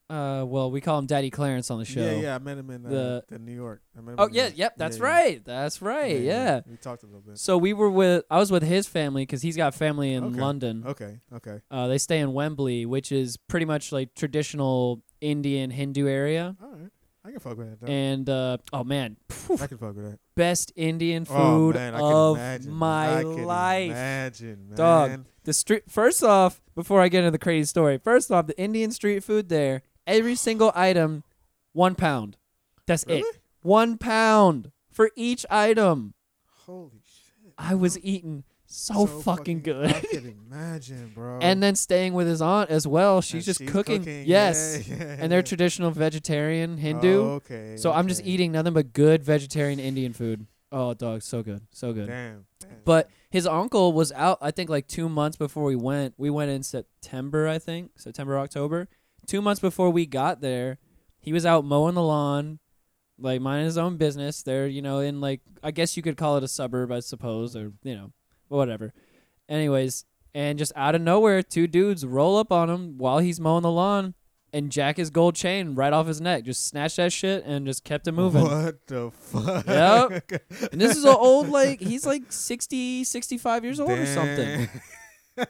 Uh, 0.09 0.45
well, 0.47 0.71
we 0.71 0.81
call 0.81 0.99
him 1.01 1.07
Daddy 1.07 1.31
Clarence 1.31 1.69
on 1.71 1.81
the 1.81 1.85
show. 1.85 2.01
Yeah, 2.01 2.13
yeah, 2.21 2.35
I 2.37 2.39
met 2.39 2.59
him 2.59 2.71
in 2.71 2.87
uh, 2.87 3.23
The- 3.29 3.39
New 3.41 3.53
York. 3.55 3.83
I 3.97 4.01
met 4.01 4.13
him 4.13 4.17
Oh 4.21 4.29
yeah, 4.31 4.51
yep, 4.55 4.75
that's 4.77 4.99
Yeah, 4.99 5.03
yeah. 5.05 5.11
right. 5.11 5.45
That's 5.45 5.83
right. 5.83 6.21
Yeah. 6.21 6.61
We 6.71 6.77
talked 6.77 7.03
a 7.03 7.07
little 7.07 7.23
bit. 7.23 7.39
So 7.39 7.59
we 7.59 7.73
were 7.73 7.91
with. 7.91 8.25
I 8.31 8.39
was 8.39 8.53
with 8.53 8.63
his 8.63 8.87
family 8.87 9.23
because 9.23 9.43
he's 9.43 9.57
got 9.57 9.75
family 9.75 10.13
in 10.13 10.23
Okay. 10.23 10.41
London. 10.41 10.85
Okay, 10.87 11.19
okay. 11.35 11.61
Uh, 11.71 11.89
they 11.89 11.99
stay 11.99 12.21
in 12.21 12.33
Wembley, 12.33 12.87
which 12.87 13.11
is 13.11 13.37
pretty 13.37 13.67
much 13.67 13.91
like 13.91 14.15
traditional 14.15 15.03
Indian 15.21 15.71
Hindu 15.71 16.07
area. 16.07 16.57
All 16.63 16.71
right. 16.71 16.91
I 17.25 17.31
can 17.33 17.41
fuck 17.41 17.59
with 17.59 17.69
that. 17.71 17.81
though. 17.85 17.93
And 17.93 18.31
uh, 18.31 18.59
oh 18.73 18.85
man, 18.85 19.17
I 19.61 19.67
can 19.67 19.79
fuck 19.79 19.97
with 19.97 20.09
that. 20.13 20.21
best 20.37 20.73
Indian 20.77 21.25
food 21.25 21.37
oh, 21.37 21.73
man, 21.75 21.95
of 21.95 22.37
imagine. 22.37 22.73
my 22.73 23.23
life. 23.23 23.91
Imagine, 23.91 24.69
man. 24.69 24.77
Dog. 24.77 25.25
The 25.43 25.53
street. 25.53 25.83
First 25.91 26.23
off, 26.23 26.63
before 26.77 27.01
I 27.03 27.09
get 27.09 27.21
into 27.25 27.33
the 27.33 27.39
crazy 27.39 27.67
story, 27.67 27.99
first 27.99 28.31
off, 28.31 28.47
the 28.47 28.57
Indian 28.57 28.93
street 28.93 29.25
food 29.25 29.49
there, 29.49 29.83
every 30.07 30.35
single 30.35 30.73
item, 30.75 31.25
one 31.73 31.95
pound. 31.95 32.37
That's 32.87 33.05
it. 33.09 33.25
One 33.63 33.99
pound 33.99 34.71
for 34.93 35.11
each 35.17 35.45
item. 35.51 36.15
Holy 36.67 37.03
shit. 37.05 37.53
I 37.59 37.75
was 37.75 37.99
eating 38.01 38.45
so, 38.67 39.07
fucking 39.07 39.63
good. 39.63 39.87
I 39.95 40.01
can 40.01 40.37
imagine, 40.51 41.13
bro. 41.15 41.39
and 41.43 41.63
then 41.63 41.77
staying 41.77 42.15
with 42.15 42.27
his 42.27 42.43
aunt 42.43 42.69
as 42.71 42.87
well. 42.87 43.21
She's 43.21 43.47
And 43.49 43.59
just 43.59 43.67
cooking. 43.73 44.03
Yeah, 44.05 44.23
Yes. 44.25 44.89
yeah, 44.89 45.17
And 45.19 45.31
they're 45.31 45.39
yeah. 45.39 45.43
traditional 45.43 45.91
vegetarian 45.91 46.77
Hindu. 46.77 47.23
Oh, 47.23 47.31
okay. 47.35 47.77
so 47.77 47.93
I'm 47.93 48.09
just 48.09 48.23
okay. 48.23 48.31
eating 48.31 48.53
nothing 48.53 48.73
but 48.73 48.93
good 48.93 49.23
vegetarian 49.23 49.79
Indian 49.79 50.13
food. 50.13 50.47
Oh, 50.73 50.95
dog, 50.95 51.23
so 51.23 51.43
good. 51.43 51.63
So 51.71 51.93
good. 51.93 52.09
Damn. 52.09 52.47
damn. 52.61 52.71
But 52.85 53.09
his 53.31 53.47
uncle 53.47 53.93
was 53.93 54.11
out, 54.13 54.39
I 54.41 54.51
think, 54.51 54.69
like 54.69 54.89
two 54.89 55.09
months 55.09 55.37
before 55.37 55.63
we 55.65 55.77
went. 55.77 56.15
We 56.19 56.29
went 56.29 56.51
in 56.51 56.63
September, 56.65 57.47
I 57.47 57.59
think, 57.59 57.93
September, 57.97 58.39
October. 58.39 58.89
Two 59.27 59.43
months 59.43 59.61
before 59.61 59.91
we 59.91 60.07
got 60.07 60.41
there, 60.41 60.79
he 61.21 61.33
was 61.33 61.45
out 61.45 61.65
mowing 61.65 61.95
the 61.95 62.03
lawn, 62.03 62.59
like 63.19 63.41
minding 63.41 63.67
his 63.67 63.79
own 63.79 63.97
business. 63.97 64.43
There, 64.43 64.67
you 64.67 64.83
know, 64.83 65.01
in 65.01 65.21
like, 65.21 65.41
I 65.63 65.71
guess 65.71 65.97
you 65.97 66.03
could 66.03 66.17
call 66.17 66.37
it 66.37 66.45
a 66.45 66.49
suburb, 66.49 66.93
I 66.93 67.01
suppose, 67.01 67.57
or, 67.57 67.73
you 67.83 67.95
know, 67.95 68.13
whatever. 68.49 68.93
Anyways, 69.49 70.05
and 70.35 70.59
just 70.59 70.73
out 70.77 70.95
of 70.95 71.01
nowhere, 71.01 71.43
two 71.43 71.67
dudes 71.67 72.05
roll 72.05 72.37
up 72.37 72.53
on 72.53 72.69
him 72.69 72.99
while 72.99 73.19
he's 73.19 73.41
mowing 73.41 73.63
the 73.63 73.71
lawn 73.71 74.15
and 74.53 74.71
jack 74.71 74.97
his 74.97 75.11
gold 75.11 75.35
chain 75.35 75.75
right 75.75 75.93
off 75.93 76.07
his 76.07 76.21
neck. 76.21 76.45
Just 76.45 76.67
snatched 76.67 76.97
that 76.97 77.13
shit 77.13 77.45
and 77.45 77.67
just 77.67 77.85
kept 77.85 78.07
it 78.07 78.13
moving. 78.13 78.43
What 78.43 78.87
the 78.87 79.11
fuck? 79.11 79.67
Yep. 79.67 80.43
And 80.73 80.81
this 80.81 80.97
is 80.97 81.05
an 81.05 81.15
old 81.15 81.49
like 81.49 81.81
he's 81.81 82.07
like 82.07 82.31
60, 82.33 83.05
65 83.05 83.65
years 83.65 83.81
old 83.81 83.91
or 83.91 84.07
something. 84.07 84.69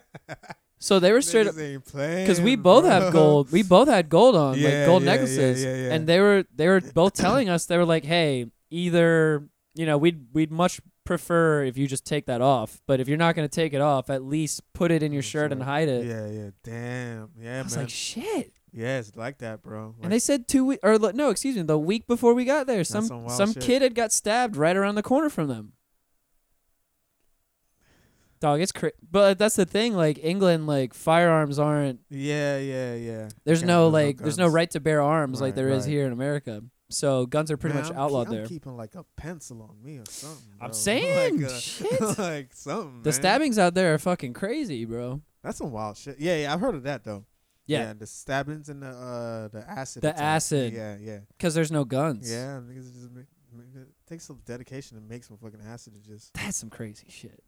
So 0.79 0.99
they 0.99 1.11
were 1.11 1.21
straight 1.21 1.47
up 1.47 1.55
because 1.55 2.39
we 2.39 2.55
both 2.55 2.85
have 2.85 3.11
gold. 3.11 3.51
We 3.51 3.63
both 3.63 3.87
had 3.87 4.09
gold 4.09 4.35
on, 4.35 4.57
Yeah, 4.59 4.69
like 4.69 4.85
gold 4.85 5.03
yeah, 5.03 5.11
necklaces, 5.11 5.63
yeah, 5.63 5.75
yeah. 5.75 5.93
and 5.93 6.07
they 6.07 6.19
were 6.19 6.45
they 6.55 6.67
were 6.67 6.81
both 6.81 7.13
telling 7.13 7.49
us 7.49 7.65
they 7.65 7.77
were 7.77 7.85
like, 7.85 8.05
"Hey, 8.05 8.45
either 8.69 9.47
you 9.73 9.85
know 9.85 9.97
we'd 9.97 10.27
we'd 10.33 10.51
much 10.51 10.79
prefer 11.03 11.63
if 11.63 11.77
you 11.77 11.87
just 11.87 12.05
take 12.05 12.25
that 12.27 12.41
off, 12.41 12.81
but 12.85 12.99
if 12.99 13.07
you're 13.07 13.17
not 13.17 13.35
gonna 13.35 13.47
take 13.47 13.73
it 13.73 13.81
off, 13.81 14.09
at 14.09 14.23
least 14.23 14.61
put 14.73 14.91
it 14.91 15.01
in 15.01 15.11
your 15.11 15.23
shirt 15.23 15.51
and 15.51 15.63
hide 15.63 15.89
it." 15.89 16.05
Yeah, 16.05 16.27
yeah. 16.27 16.49
Damn. 16.63 17.31
Yeah, 17.39 17.59
I 17.59 17.63
was 17.63 17.75
man. 17.75 17.85
like, 17.85 17.89
"Shit." 17.89 18.53
yeah, 18.71 18.99
it's 18.99 19.15
like 19.15 19.39
that, 19.39 19.63
bro. 19.63 19.95
And 20.03 20.11
they 20.11 20.19
said 20.19 20.47
two 20.47 20.65
weeks, 20.65 20.81
or 20.83 20.99
no, 21.13 21.29
excuse 21.29 21.55
me, 21.55 21.63
the 21.63 21.79
week 21.79 22.05
before 22.05 22.35
we 22.35 22.45
got 22.45 22.67
there, 22.67 22.83
some 22.83 23.07
some 23.07 23.29
some 23.29 23.53
kid 23.55 23.81
had 23.81 23.95
got 23.95 24.11
stabbed 24.11 24.55
right 24.55 24.75
around 24.77 24.95
the 24.95 25.03
corner 25.03 25.29
from 25.29 25.47
them. 25.47 25.73
Dog, 28.39 28.61
it's 28.61 28.71
cra- 28.71 28.91
but 29.09 29.39
that's 29.39 29.55
the 29.55 29.65
thing. 29.65 29.95
Like 29.95 30.19
England, 30.21 30.67
like 30.67 30.93
firearms 30.93 31.57
aren't. 31.59 31.99
yeah, 32.09 32.57
yeah, 32.59 32.93
yeah. 32.95 33.29
There's 33.45 33.61
Yeah, 33.61 33.67
no 33.67 33.87
like, 33.89 34.17
there's 34.17 34.37
no 34.37 34.47
right 34.47 34.69
to 34.71 34.79
bear 34.79 35.01
arms 35.01 35.41
like 35.41 35.47
Right, 35.49 35.55
there 35.55 35.69
is 35.69 35.85
here 35.85 36.05
in 36.05 36.11
America. 36.13 36.61
So 36.89 37.25
guns 37.25 37.51
are 37.51 37.57
pretty 37.57 37.73
Man, 37.73 37.83
much 37.83 37.91
I'm 37.91 37.97
outlawed 37.99 38.29
there. 38.29 38.43
I'm 38.43 38.47
keeping 38.47 38.77
like 38.77 38.95
a 38.95 39.03
pencil 39.17 39.61
on 39.63 39.83
me 39.83 39.97
or 39.97 40.05
something. 40.07 40.53
I'm 40.61 40.71
saying, 40.87 41.41
like, 41.41 41.51
uh, 41.51 41.57
shit. 41.57 42.01
like 42.17 42.53
something. 42.53 43.01
the 43.03 43.09
man. 43.09 43.13
stabbings 43.13 43.59
out 43.59 43.73
there 43.73 43.93
are 43.93 43.97
fucking 43.97 44.33
crazy, 44.33 44.85
bro. 44.85 45.21
That's 45.43 45.57
some 45.57 45.71
wild 45.71 45.97
shit. 45.97 46.17
Yeah, 46.19 46.35
yeah. 46.37 46.53
I've 46.53 46.61
heard 46.61 46.75
of 46.75 46.83
that 46.83 47.03
though. 47.03 47.25
Yeah, 47.65 47.91
the 47.91 48.07
stabbings 48.07 48.69
and 48.69 48.81
the 48.81 48.87
uh 48.87 49.47
the 49.49 49.65
acid. 49.69 50.01
The 50.03 50.11
attack. 50.11 50.21
acid. 50.23 50.73
Yeah, 50.73 50.95
yeah, 51.01 51.19
because 51.37 51.53
there's 51.55 51.71
no 51.71 51.83
guns. 51.83 52.31
yeah. 52.31 52.61
Niggas 52.65 52.93
just 52.93 53.11
make, 53.11 53.25
make, 53.53 53.65
it 53.75 53.87
takes 54.07 54.23
some 54.25 54.39
dedication 54.45 54.97
to 54.97 55.03
make 55.03 55.23
some 55.23 55.37
fucking 55.37 55.59
acid 55.67 55.93
to 55.93 55.99
just. 56.09 56.33
That's 56.33 56.57
some 56.57 56.69
crazy 56.69 57.05
shit. 57.09 57.43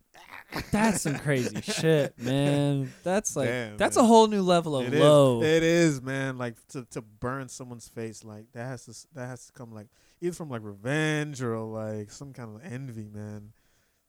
That's 0.72 1.02
some 1.02 1.18
crazy 1.20 1.62
shit, 1.62 2.18
man. 2.20 2.92
That's 3.04 3.36
like 3.36 3.48
Damn, 3.50 3.78
that's 3.78 3.96
man. 3.96 4.06
a 4.06 4.08
whole 4.08 4.28
new 4.28 4.42
level 4.42 4.76
of 4.78 4.88
It 4.88 4.94
is. 4.96 5.00
low. 5.00 5.42
It 5.44 5.64
is, 5.64 6.02
man. 6.02 6.38
Like 6.38 6.56
to 6.70 6.86
to 6.92 7.02
burn 7.02 7.48
someone's 7.50 7.88
face, 7.88 8.24
like 8.24 8.52
that 8.54 8.66
has 8.66 8.86
to 8.86 9.08
that 9.16 9.28
has 9.28 9.46
to 9.48 9.54
come 9.54 9.72
like 9.72 9.88
either 10.22 10.34
from 10.34 10.50
like 10.50 10.64
revenge 10.64 11.42
or 11.42 11.58
like 11.60 12.12
some 12.12 12.34
kind 12.34 12.56
of 12.56 12.62
envy, 12.74 13.08
man. 13.08 13.54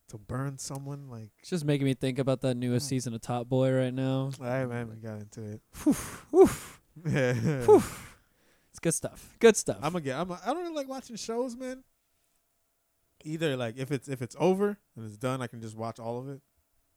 To 0.08 0.18
burn 0.18 0.58
someone, 0.58 1.08
like, 1.08 1.28
It's 1.38 1.50
just 1.50 1.64
making 1.64 1.84
me 1.84 1.94
think 1.94 2.18
about 2.18 2.40
that 2.40 2.56
newest 2.56 2.86
Mm. 2.86 2.88
season 2.88 3.14
of 3.14 3.20
Top 3.20 3.48
Boy 3.48 3.70
right 3.72 3.94
now. 3.94 4.30
man, 4.40 4.90
we 4.90 4.96
got 4.96 5.20
into 5.20 5.40
it. 5.52 5.60
Whew. 5.84 6.50
Yeah. 7.08 7.32
Whew. 7.64 7.80
It's 8.70 8.80
good 8.80 8.94
stuff. 8.94 9.36
Good 9.38 9.56
stuff. 9.56 9.78
I'm 9.80 9.92
get. 10.00 10.18
I'm. 10.18 10.28
A, 10.32 10.40
I 10.44 10.46
don't 10.52 10.62
really 10.62 10.74
like 10.74 10.88
watching 10.88 11.14
shows, 11.14 11.54
man. 11.54 11.84
Either 13.24 13.56
like 13.56 13.76
if 13.76 13.90
it's 13.90 14.08
if 14.08 14.22
it's 14.22 14.36
over 14.38 14.78
and 14.96 15.04
it's 15.04 15.16
done, 15.16 15.42
I 15.42 15.46
can 15.46 15.60
just 15.60 15.76
watch 15.76 15.98
all 15.98 16.18
of 16.18 16.28
it. 16.28 16.40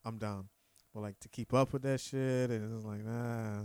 I'm 0.06 0.18
down. 0.18 0.50
But 0.94 1.02
like 1.02 1.20
to 1.22 1.30
keep 1.30 1.54
up 1.54 1.74
with 1.74 1.82
that 1.84 2.00
shit, 2.00 2.50
and 2.50 2.76
it's 2.76 2.86
like 2.86 3.04
nah. 3.04 3.64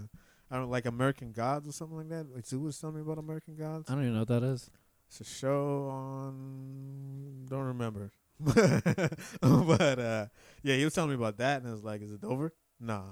I 0.50 0.56
don't 0.56 0.70
like 0.70 0.86
American 0.86 1.32
Gods 1.32 1.68
or 1.68 1.72
something 1.72 1.98
like 1.98 2.08
that. 2.08 2.34
Like 2.34 2.46
Zoo 2.46 2.60
was 2.60 2.78
telling 2.80 2.96
me 2.96 3.02
about 3.02 3.18
American 3.18 3.54
Gods. 3.54 3.90
I 3.90 3.94
don't 3.94 4.02
even 4.02 4.14
know 4.14 4.20
what 4.20 4.28
that 4.28 4.42
is. 4.42 4.70
It's 5.08 5.20
a 5.20 5.24
show 5.24 5.88
on. 5.90 7.46
Don't 7.48 7.64
remember. 7.64 8.10
but 8.40 9.98
uh, 9.98 10.26
yeah, 10.62 10.76
he 10.76 10.84
was 10.84 10.94
telling 10.94 11.10
me 11.10 11.16
about 11.16 11.38
that, 11.38 11.60
and 11.60 11.68
I 11.68 11.72
was 11.72 11.84
like, 11.84 12.02
"Is 12.02 12.12
it 12.12 12.24
over?" 12.24 12.52
Nah, 12.80 13.02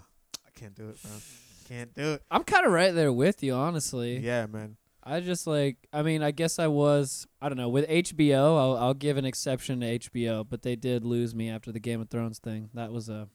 I 0.47 0.51
can't 0.55 0.75
do 0.75 0.89
it, 0.89 0.99
man. 1.05 1.21
Can't 1.69 1.95
do 1.95 2.13
it. 2.15 2.23
I'm 2.31 2.45
kind 2.45 2.65
of 2.65 2.73
right 2.73 2.95
there 2.95 3.13
with 3.13 3.43
you, 3.43 3.55
honestly. 3.55 4.19
Yeah, 4.19 4.47
man. 4.47 4.77
I 5.07 5.21
just 5.21 5.47
like. 5.47 5.77
I 5.93 6.03
mean, 6.03 6.23
I 6.23 6.33
guess 6.33 6.59
I 6.59 6.67
was. 6.67 7.27
I 7.41 7.49
don't 7.49 7.57
know. 7.57 7.69
With 7.69 7.89
HBO, 7.89 8.59
I'll, 8.59 8.77
I'll 8.77 8.95
give 8.95 9.17
an 9.17 9.25
exception 9.25 9.81
to 9.81 9.99
HBO, 10.01 10.45
but 10.49 10.63
they 10.63 10.75
did 10.77 11.05
lose 11.05 11.35
me 11.35 11.49
after 11.49 11.71
the 11.71 11.79
Game 11.81 12.01
of 12.01 12.11
Thrones 12.11 12.39
thing. 12.41 12.71
That 12.75 12.91
was 12.93 13.09
a 13.09 13.29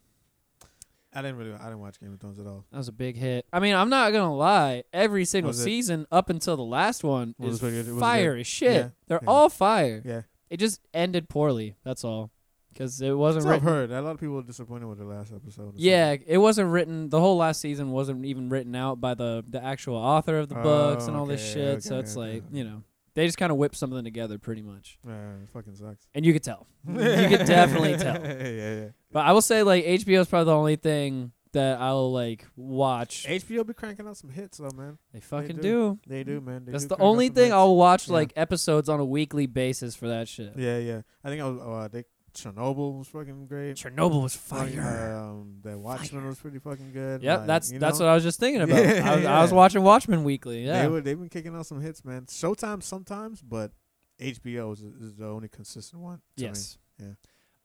I 1.13 1.21
didn't 1.21 1.37
really. 1.37 1.53
I 1.53 1.63
didn't 1.65 1.79
watch 1.79 1.99
Game 1.99 2.13
of 2.13 2.19
Thrones 2.19 2.39
at 2.39 2.47
all. 2.47 2.65
that 2.71 2.77
was 2.77 2.87
a 2.87 2.91
big 2.93 3.17
hit. 3.17 3.45
I 3.51 3.59
mean, 3.59 3.75
I'm 3.75 3.89
not 3.89 4.11
gonna 4.11 4.35
lie. 4.35 4.83
Every 4.93 5.25
single 5.25 5.49
Was 5.49 5.59
it- 5.59 5.63
season 5.63 6.05
up 6.11 6.29
until 6.29 6.55
the 6.57 6.63
last 6.63 7.03
one 7.03 7.35
Was 7.37 7.55
is 7.55 7.63
it 7.63 7.71
good? 7.71 7.87
Was 7.87 7.97
it 7.97 7.99
fire 7.99 8.35
as 8.35 8.47
shit. 8.47 8.73
Yeah, 8.73 8.89
They're 9.07 9.19
yeah. 9.21 9.29
all 9.29 9.49
fire. 9.49 10.01
Yeah. 10.05 10.21
It 10.49 10.57
just 10.57 10.81
ended 10.93 11.29
poorly. 11.29 11.75
That's 11.83 12.03
all. 12.03 12.31
Because 12.73 13.01
it 13.01 13.11
wasn't 13.11 13.45
I've 13.47 13.61
heard. 13.61 13.91
A 13.91 14.01
lot 14.01 14.11
of 14.11 14.19
people 14.19 14.35
were 14.35 14.43
disappointed 14.43 14.87
with 14.87 14.97
the 14.97 15.03
last 15.05 15.33
episode. 15.33 15.73
Yeah, 15.75 16.15
it 16.25 16.37
wasn't 16.37 16.69
written. 16.69 17.09
The 17.09 17.19
whole 17.19 17.37
last 17.37 17.59
season 17.61 17.91
wasn't 17.91 18.25
even 18.25 18.49
written 18.49 18.75
out 18.75 19.01
by 19.01 19.13
the 19.13 19.43
the 19.47 19.63
actual 19.63 19.95
author 19.97 20.37
of 20.37 20.49
the 20.49 20.55
books 20.55 21.07
and 21.07 21.15
all 21.17 21.25
this 21.25 21.41
Oh, 21.41 21.59
okay, 21.59 21.73
shit. 21.75 21.83
so 21.83 21.99
it's 21.99 22.15
okay, 22.17 22.33
like 22.35 22.43
you 22.51 22.63
know 22.63 22.83
they 23.13 23.25
just 23.25 23.37
kind 23.37 23.51
of 23.51 23.57
whipped 23.57 23.75
something 23.75 24.03
together 24.03 24.37
pretty 24.39 24.61
much. 24.61 24.97
Yeah, 25.05 25.33
it 25.43 25.49
fucking 25.49 25.75
sucks. 25.75 26.07
and 26.15 26.25
you 26.25 26.31
could 26.33 26.43
tell. 26.43 26.65
you 26.87 26.95
could 26.95 27.45
definitely 27.45 27.97
tell. 27.97 28.15
yeah, 28.25 28.47
yeah. 28.49 28.87
But 29.11 29.25
I 29.25 29.33
will 29.33 29.41
say 29.41 29.63
like 29.63 29.83
HBO 29.85 30.21
is 30.21 30.27
probably 30.27 30.45
the 30.45 30.55
only 30.57 30.75
thing 30.77 31.33
that 31.53 31.81
I'll 31.81 32.09
like 32.13 32.45
watch. 32.55 33.25
HBO 33.27 33.67
be 33.67 33.73
cranking 33.73 34.07
out 34.07 34.15
some 34.15 34.29
hits 34.29 34.59
though, 34.59 34.69
man. 34.73 34.97
They 35.13 35.19
fucking 35.19 35.57
do. 35.57 35.61
do. 35.61 35.99
They 36.07 36.23
do, 36.23 36.39
man. 36.39 36.63
They 36.63 36.71
That's 36.71 36.85
do 36.85 36.95
the 36.95 37.01
only 37.01 37.27
thing 37.27 37.45
hits. 37.47 37.53
I'll 37.53 37.75
watch 37.75 38.07
Yeah. 38.07 38.13
like 38.13 38.31
episodes 38.37 38.87
on 38.87 39.01
a 39.01 39.05
weekly 39.05 39.45
basis 39.47 39.93
for 39.93 40.07
that 40.07 40.29
shit. 40.29 40.53
Yeah, 40.55 40.77
yeah. 40.77 41.01
I 41.25 41.27
think 41.29 41.41
I 41.41 41.49
was. 41.49 41.59
Uh, 41.59 41.87
they 41.91 42.05
Chernobyl 42.33 42.97
was 42.97 43.07
fucking 43.07 43.47
great. 43.47 43.75
Chernobyl 43.75 44.21
was 44.23 44.35
fire. 44.35 45.17
Um, 45.17 45.57
the 45.61 45.77
Watchmen 45.77 46.25
was 46.25 46.39
pretty 46.39 46.59
fucking 46.59 46.91
good. 46.91 47.21
Yep, 47.23 47.37
like, 47.39 47.47
that's 47.47 47.71
you 47.71 47.79
that's 47.79 47.99
what 47.99 48.07
I 48.09 48.13
was 48.13 48.23
just 48.23 48.39
thinking 48.39 48.61
about. 48.61 48.83
Yeah, 48.85 49.11
I, 49.11 49.15
was, 49.17 49.25
I 49.25 49.41
was 49.41 49.53
watching 49.53 49.83
Watchmen 49.83 50.23
weekly. 50.23 50.65
Yeah, 50.65 50.81
They 50.83 50.87
were, 50.87 51.01
they've 51.01 51.19
been 51.19 51.29
kicking 51.29 51.55
out 51.55 51.65
some 51.65 51.81
hits, 51.81 52.03
man. 52.05 52.25
Showtime 52.25 52.81
sometimes, 52.83 53.41
but 53.41 53.71
HBO 54.19 54.73
is, 54.73 54.81
is 54.81 55.15
the 55.15 55.27
only 55.27 55.47
consistent 55.49 56.01
one. 56.01 56.21
to 56.37 56.43
me. 56.43 56.47
yes. 56.49 56.77
Yeah. 56.99 57.13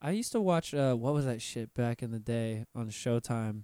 I 0.00 0.10
used 0.12 0.32
to 0.32 0.40
watch 0.40 0.74
uh 0.74 0.94
what 0.94 1.14
was 1.14 1.24
that 1.26 1.40
shit 1.42 1.72
back 1.74 2.02
in 2.02 2.10
the 2.10 2.18
day 2.18 2.64
on 2.74 2.88
Showtime. 2.90 3.62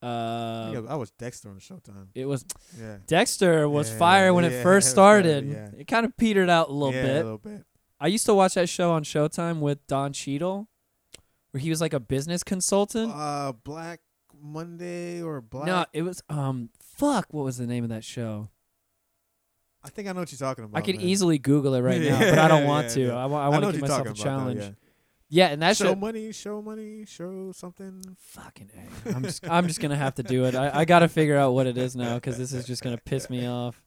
I, 0.00 0.06
Uh 0.06 0.72
think 0.72 0.88
I 0.90 0.94
was 0.96 1.10
Dexter 1.12 1.50
on 1.50 1.58
Showtime. 1.58 2.08
it 2.14 2.24
was 2.26 2.44
Yeah. 2.80 2.98
Dexter 3.06 3.68
was 3.68 3.90
Yeah, 3.90 3.98
fire 3.98 4.32
when 4.34 4.44
it 4.48 4.62
first 4.62 4.88
it 4.88 4.90
started. 4.90 5.44
fire, 5.52 5.70
yeah. 5.74 5.80
It 5.80 5.86
kind 5.88 6.06
of 6.06 6.16
petered 6.16 6.48
out 6.50 6.68
a 6.68 6.72
little 6.72 6.94
yeah, 6.94 7.02
bit. 7.02 7.16
A 7.16 7.24
little 7.24 7.38
bit. 7.38 7.64
I 8.00 8.06
used 8.08 8.26
to 8.26 8.34
watch 8.34 8.54
that 8.54 8.68
show 8.68 8.92
on 8.92 9.04
Showtime 9.04 9.60
with 9.60 9.86
Don 9.86 10.12
Cheadle 10.12 10.68
where 11.50 11.60
he 11.60 11.70
was 11.70 11.80
like 11.80 11.92
a 11.92 12.00
business 12.00 12.42
consultant. 12.44 13.12
Uh, 13.14 13.52
Black 13.64 14.00
Monday 14.40 15.20
or 15.22 15.40
Black. 15.40 15.66
no, 15.66 15.84
it 15.92 16.02
was 16.02 16.22
um 16.28 16.70
fuck, 16.80 17.26
what 17.32 17.44
was 17.44 17.56
the 17.58 17.66
name 17.66 17.82
of 17.84 17.90
that 17.90 18.04
show? 18.04 18.48
I 19.82 19.90
think 19.90 20.08
I 20.08 20.12
know 20.12 20.20
what 20.20 20.30
you're 20.32 20.38
talking 20.38 20.64
about. 20.64 20.78
I 20.78 20.82
could 20.82 20.96
man. 20.96 21.04
easily 21.06 21.38
Google 21.38 21.74
it 21.74 21.80
right 21.80 22.00
now, 22.00 22.18
but 22.18 22.38
I 22.38 22.48
don't 22.48 22.64
want 22.66 22.88
Yeah, 22.88 22.94
to. 22.94 23.00
yeah. 23.08 23.16
I, 23.16 23.26
wa- 23.26 23.40
I 23.40 23.46
I 23.46 23.48
want 23.48 23.64
to 23.64 23.72
give 23.72 23.80
myself 23.80 24.08
a 24.08 24.12
challenge. 24.12 24.60
yeah. 24.60 24.70
yeah. 25.28 25.46
and 25.48 25.62
that 25.62 25.76
show 25.76 25.86
show 25.86 25.94
money, 25.94 26.32
show 26.32 26.60
money, 26.62 27.04
show 27.06 27.52
something. 27.52 28.02
Fucking 28.18 28.70
A. 29.06 29.14
I'm 29.14 29.22
just 29.22 29.48
I'm 29.48 29.66
just 29.66 29.80
gonna 29.80 29.96
have 29.96 30.14
to 30.16 30.22
do 30.22 30.44
it. 30.44 30.54
I, 30.54 30.80
I 30.80 30.84
gotta 30.84 31.08
figure 31.08 31.36
out 31.36 31.52
what 31.54 31.66
it 31.66 31.78
is 31.78 31.96
now 31.96 32.14
because 32.14 32.36
this 32.38 32.52
is 32.52 32.64
just 32.66 32.82
gonna 32.82 32.98
piss 32.98 33.28
me 33.30 33.46
off. 33.48 33.80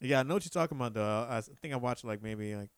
Yeah, 0.00 0.20
I 0.20 0.22
know 0.22 0.34
what 0.34 0.44
you're 0.44 0.50
talking 0.50 0.76
about. 0.76 0.94
Though 0.94 1.26
I 1.28 1.40
think 1.40 1.72
I 1.74 1.76
watched 1.76 2.04
like 2.04 2.22
maybe 2.22 2.54
like 2.54 2.70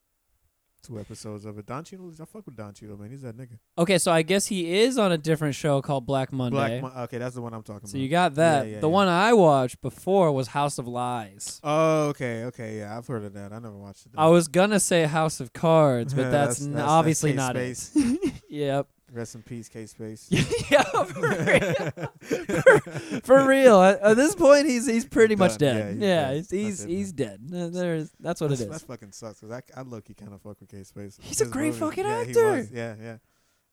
two 0.81 0.97
episodes 0.97 1.43
of 1.43 1.57
it. 1.59 1.65
Don 1.65 1.83
Cheadle, 1.83 2.09
I 2.21 2.23
fuck 2.25 2.45
with 2.45 2.55
Don 2.55 2.73
Cheadle, 2.73 2.97
man. 2.97 3.09
He's 3.11 3.21
that 3.23 3.35
nigga. 3.35 3.59
Okay, 3.77 3.97
so 3.97 4.13
I 4.13 4.21
guess 4.21 4.45
he 4.47 4.79
is 4.79 4.97
on 4.97 5.11
a 5.11 5.17
different 5.17 5.55
show 5.55 5.81
called 5.81 6.05
Black 6.05 6.31
Monday. 6.31 6.55
Black. 6.55 6.81
Mon- 6.81 7.03
okay, 7.03 7.17
that's 7.17 7.35
the 7.35 7.41
one 7.41 7.53
I'm 7.53 7.63
talking 7.63 7.79
about. 7.79 7.89
so 7.89 7.97
you 7.97 8.07
got 8.07 8.35
that. 8.35 8.65
Yeah, 8.65 8.75
yeah, 8.75 8.79
the 8.79 8.87
yeah. 8.87 8.93
one 8.93 9.09
I 9.09 9.33
watched 9.33 9.81
before 9.81 10.31
was 10.31 10.47
House 10.47 10.77
of 10.77 10.87
Lies. 10.87 11.59
Oh, 11.63 12.07
okay, 12.09 12.45
okay, 12.45 12.77
yeah, 12.77 12.97
I've 12.97 13.05
heard 13.05 13.25
of 13.25 13.33
that. 13.33 13.51
I 13.51 13.59
never 13.59 13.77
watched 13.77 14.05
it. 14.05 14.13
though. 14.13 14.21
I 14.21 14.27
was 14.27 14.47
gonna 14.47 14.79
say 14.79 15.03
House 15.03 15.41
of 15.41 15.51
Cards, 15.51 16.13
but 16.13 16.23
that's, 16.31 16.59
that's- 16.59 16.59
that's- 16.59 16.75
that's 16.75 16.89
obviously 16.89 17.31
K 17.31 17.35
not 17.35 17.57
it. 17.57 17.89
Yep. 18.49 18.87
Rest 19.11 19.35
in 19.35 19.41
peace, 19.43 19.69
K 19.69 19.85
Space. 19.85 20.27
yeah, 20.69 20.83
for 20.83 21.29
real. 21.29 22.09
for, 22.21 23.21
for 23.23 23.47
real. 23.47 23.81
At, 23.81 23.99
at 24.01 24.17
this 24.17 24.35
point, 24.35 24.67
he's 24.67 24.85
he's 24.85 25.05
pretty 25.05 25.35
much 25.35 25.57
dead. 25.57 25.97
Yeah, 25.99 26.31
Yeah, 26.31 26.33
he's 26.35 26.49
he's 26.51 26.51
dead. 26.51 26.59
he's, 26.59 26.77
That's 26.77 26.89
he's 26.89 27.11
dead. 27.13 27.39
There's 27.73 28.11
that's 28.19 28.41
what 28.41 28.49
That's, 28.49 28.61
it 28.61 28.69
That 28.69 28.75
is. 28.75 28.81
fucking 28.83 29.11
sucks. 29.11 29.39
Cause 29.41 29.51
I, 29.51 29.61
I 29.75 29.81
look, 29.81 30.07
he 30.07 30.13
kind 30.13 30.33
of 30.33 30.41
fuck 30.41 30.59
with 30.59 30.69
K 30.69 30.83
Space. 30.83 31.17
He's 31.21 31.41
a 31.41 31.45
great 31.45 31.67
movies- 31.73 31.79
fucking 31.79 32.05
yeah, 32.05 32.19
actor. 32.19 32.51
was. 32.51 32.71
Yeah, 32.71 32.95
yeah. 33.01 33.17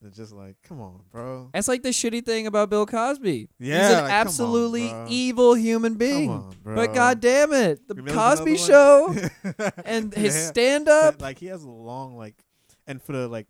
It's 0.04 0.16
just 0.18 0.32
like, 0.32 0.56
come 0.62 0.80
on, 0.80 1.00
bro. 1.10 1.48
That's 1.54 1.68
like 1.68 1.82
the 1.82 1.88
shitty 1.88 2.24
thing 2.24 2.46
about 2.46 2.68
Bill 2.68 2.84
Cosby. 2.84 3.48
Yeah, 3.58 3.78
he's 3.80 3.86
an 3.88 3.92
like, 3.94 4.02
come 4.02 4.04
on, 4.04 4.10
absolutely 4.10 4.92
evil 5.08 5.54
human 5.54 5.94
being. 5.94 6.28
Come 6.28 6.36
on, 6.48 6.56
bro. 6.62 6.74
But 6.76 6.94
god 6.94 7.20
damn 7.20 7.52
it, 7.54 7.88
the 7.88 7.94
know 7.94 8.12
Cosby 8.12 8.58
Show 8.58 9.14
and 9.86 10.12
his 10.14 10.34
Yeah. 10.36 10.46
stand 10.48 10.88
up. 10.88 11.20
like 11.22 11.38
he 11.38 11.46
has 11.46 11.62
a 11.64 11.70
long 11.70 12.16
like, 12.16 12.34
and 12.86 13.02
for 13.02 13.12
the 13.12 13.26
like, 13.26 13.46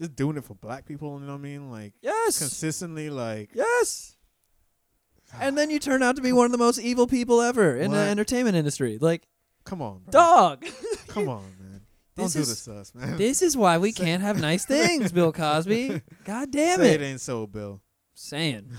just 0.00 0.16
doing 0.16 0.36
it 0.36 0.44
for 0.44 0.54
black 0.54 0.86
people. 0.86 1.18
You 1.20 1.26
know 1.26 1.32
what 1.32 1.38
I 1.38 1.42
mean? 1.42 1.70
Like 1.70 1.92
Yes, 2.02 2.38
consistently, 2.38 3.10
like 3.10 3.50
yes. 3.54 4.16
And 5.40 5.56
then 5.56 5.70
you 5.70 5.78
turn 5.78 6.02
out 6.02 6.16
to 6.16 6.22
be 6.22 6.32
one 6.32 6.46
of 6.46 6.52
the 6.52 6.58
most 6.58 6.78
evil 6.80 7.06
people 7.06 7.40
ever 7.40 7.76
in 7.76 7.92
the 7.92 7.98
entertainment 7.98 8.56
industry. 8.56 8.98
Like, 9.00 9.28
come 9.64 9.80
on, 9.80 10.00
bro. 10.00 10.10
dog. 10.10 10.66
Come 11.06 11.28
on, 11.28 11.44
man. 11.60 11.80
Don't 12.16 12.24
This 12.26 12.32
do 12.34 12.40
is- 12.40 12.48
this 12.48 12.64
to 12.64 12.74
us, 12.74 12.94
man. 12.94 13.16
this 13.16 13.40
is 13.42 13.56
why 13.56 13.78
we 13.78 13.92
Say- 13.92 14.04
can't 14.04 14.22
have 14.22 14.40
nice 14.40 14.64
things, 14.64 15.12
Bill 15.12 15.32
Cosby. 15.32 16.02
God 16.24 16.50
damn 16.50 16.78
Say 16.80 16.94
it. 16.94 17.00
it 17.00 17.04
ain't 17.04 17.20
so, 17.20 17.46
Bill. 17.46 17.80
Saying. 18.14 18.70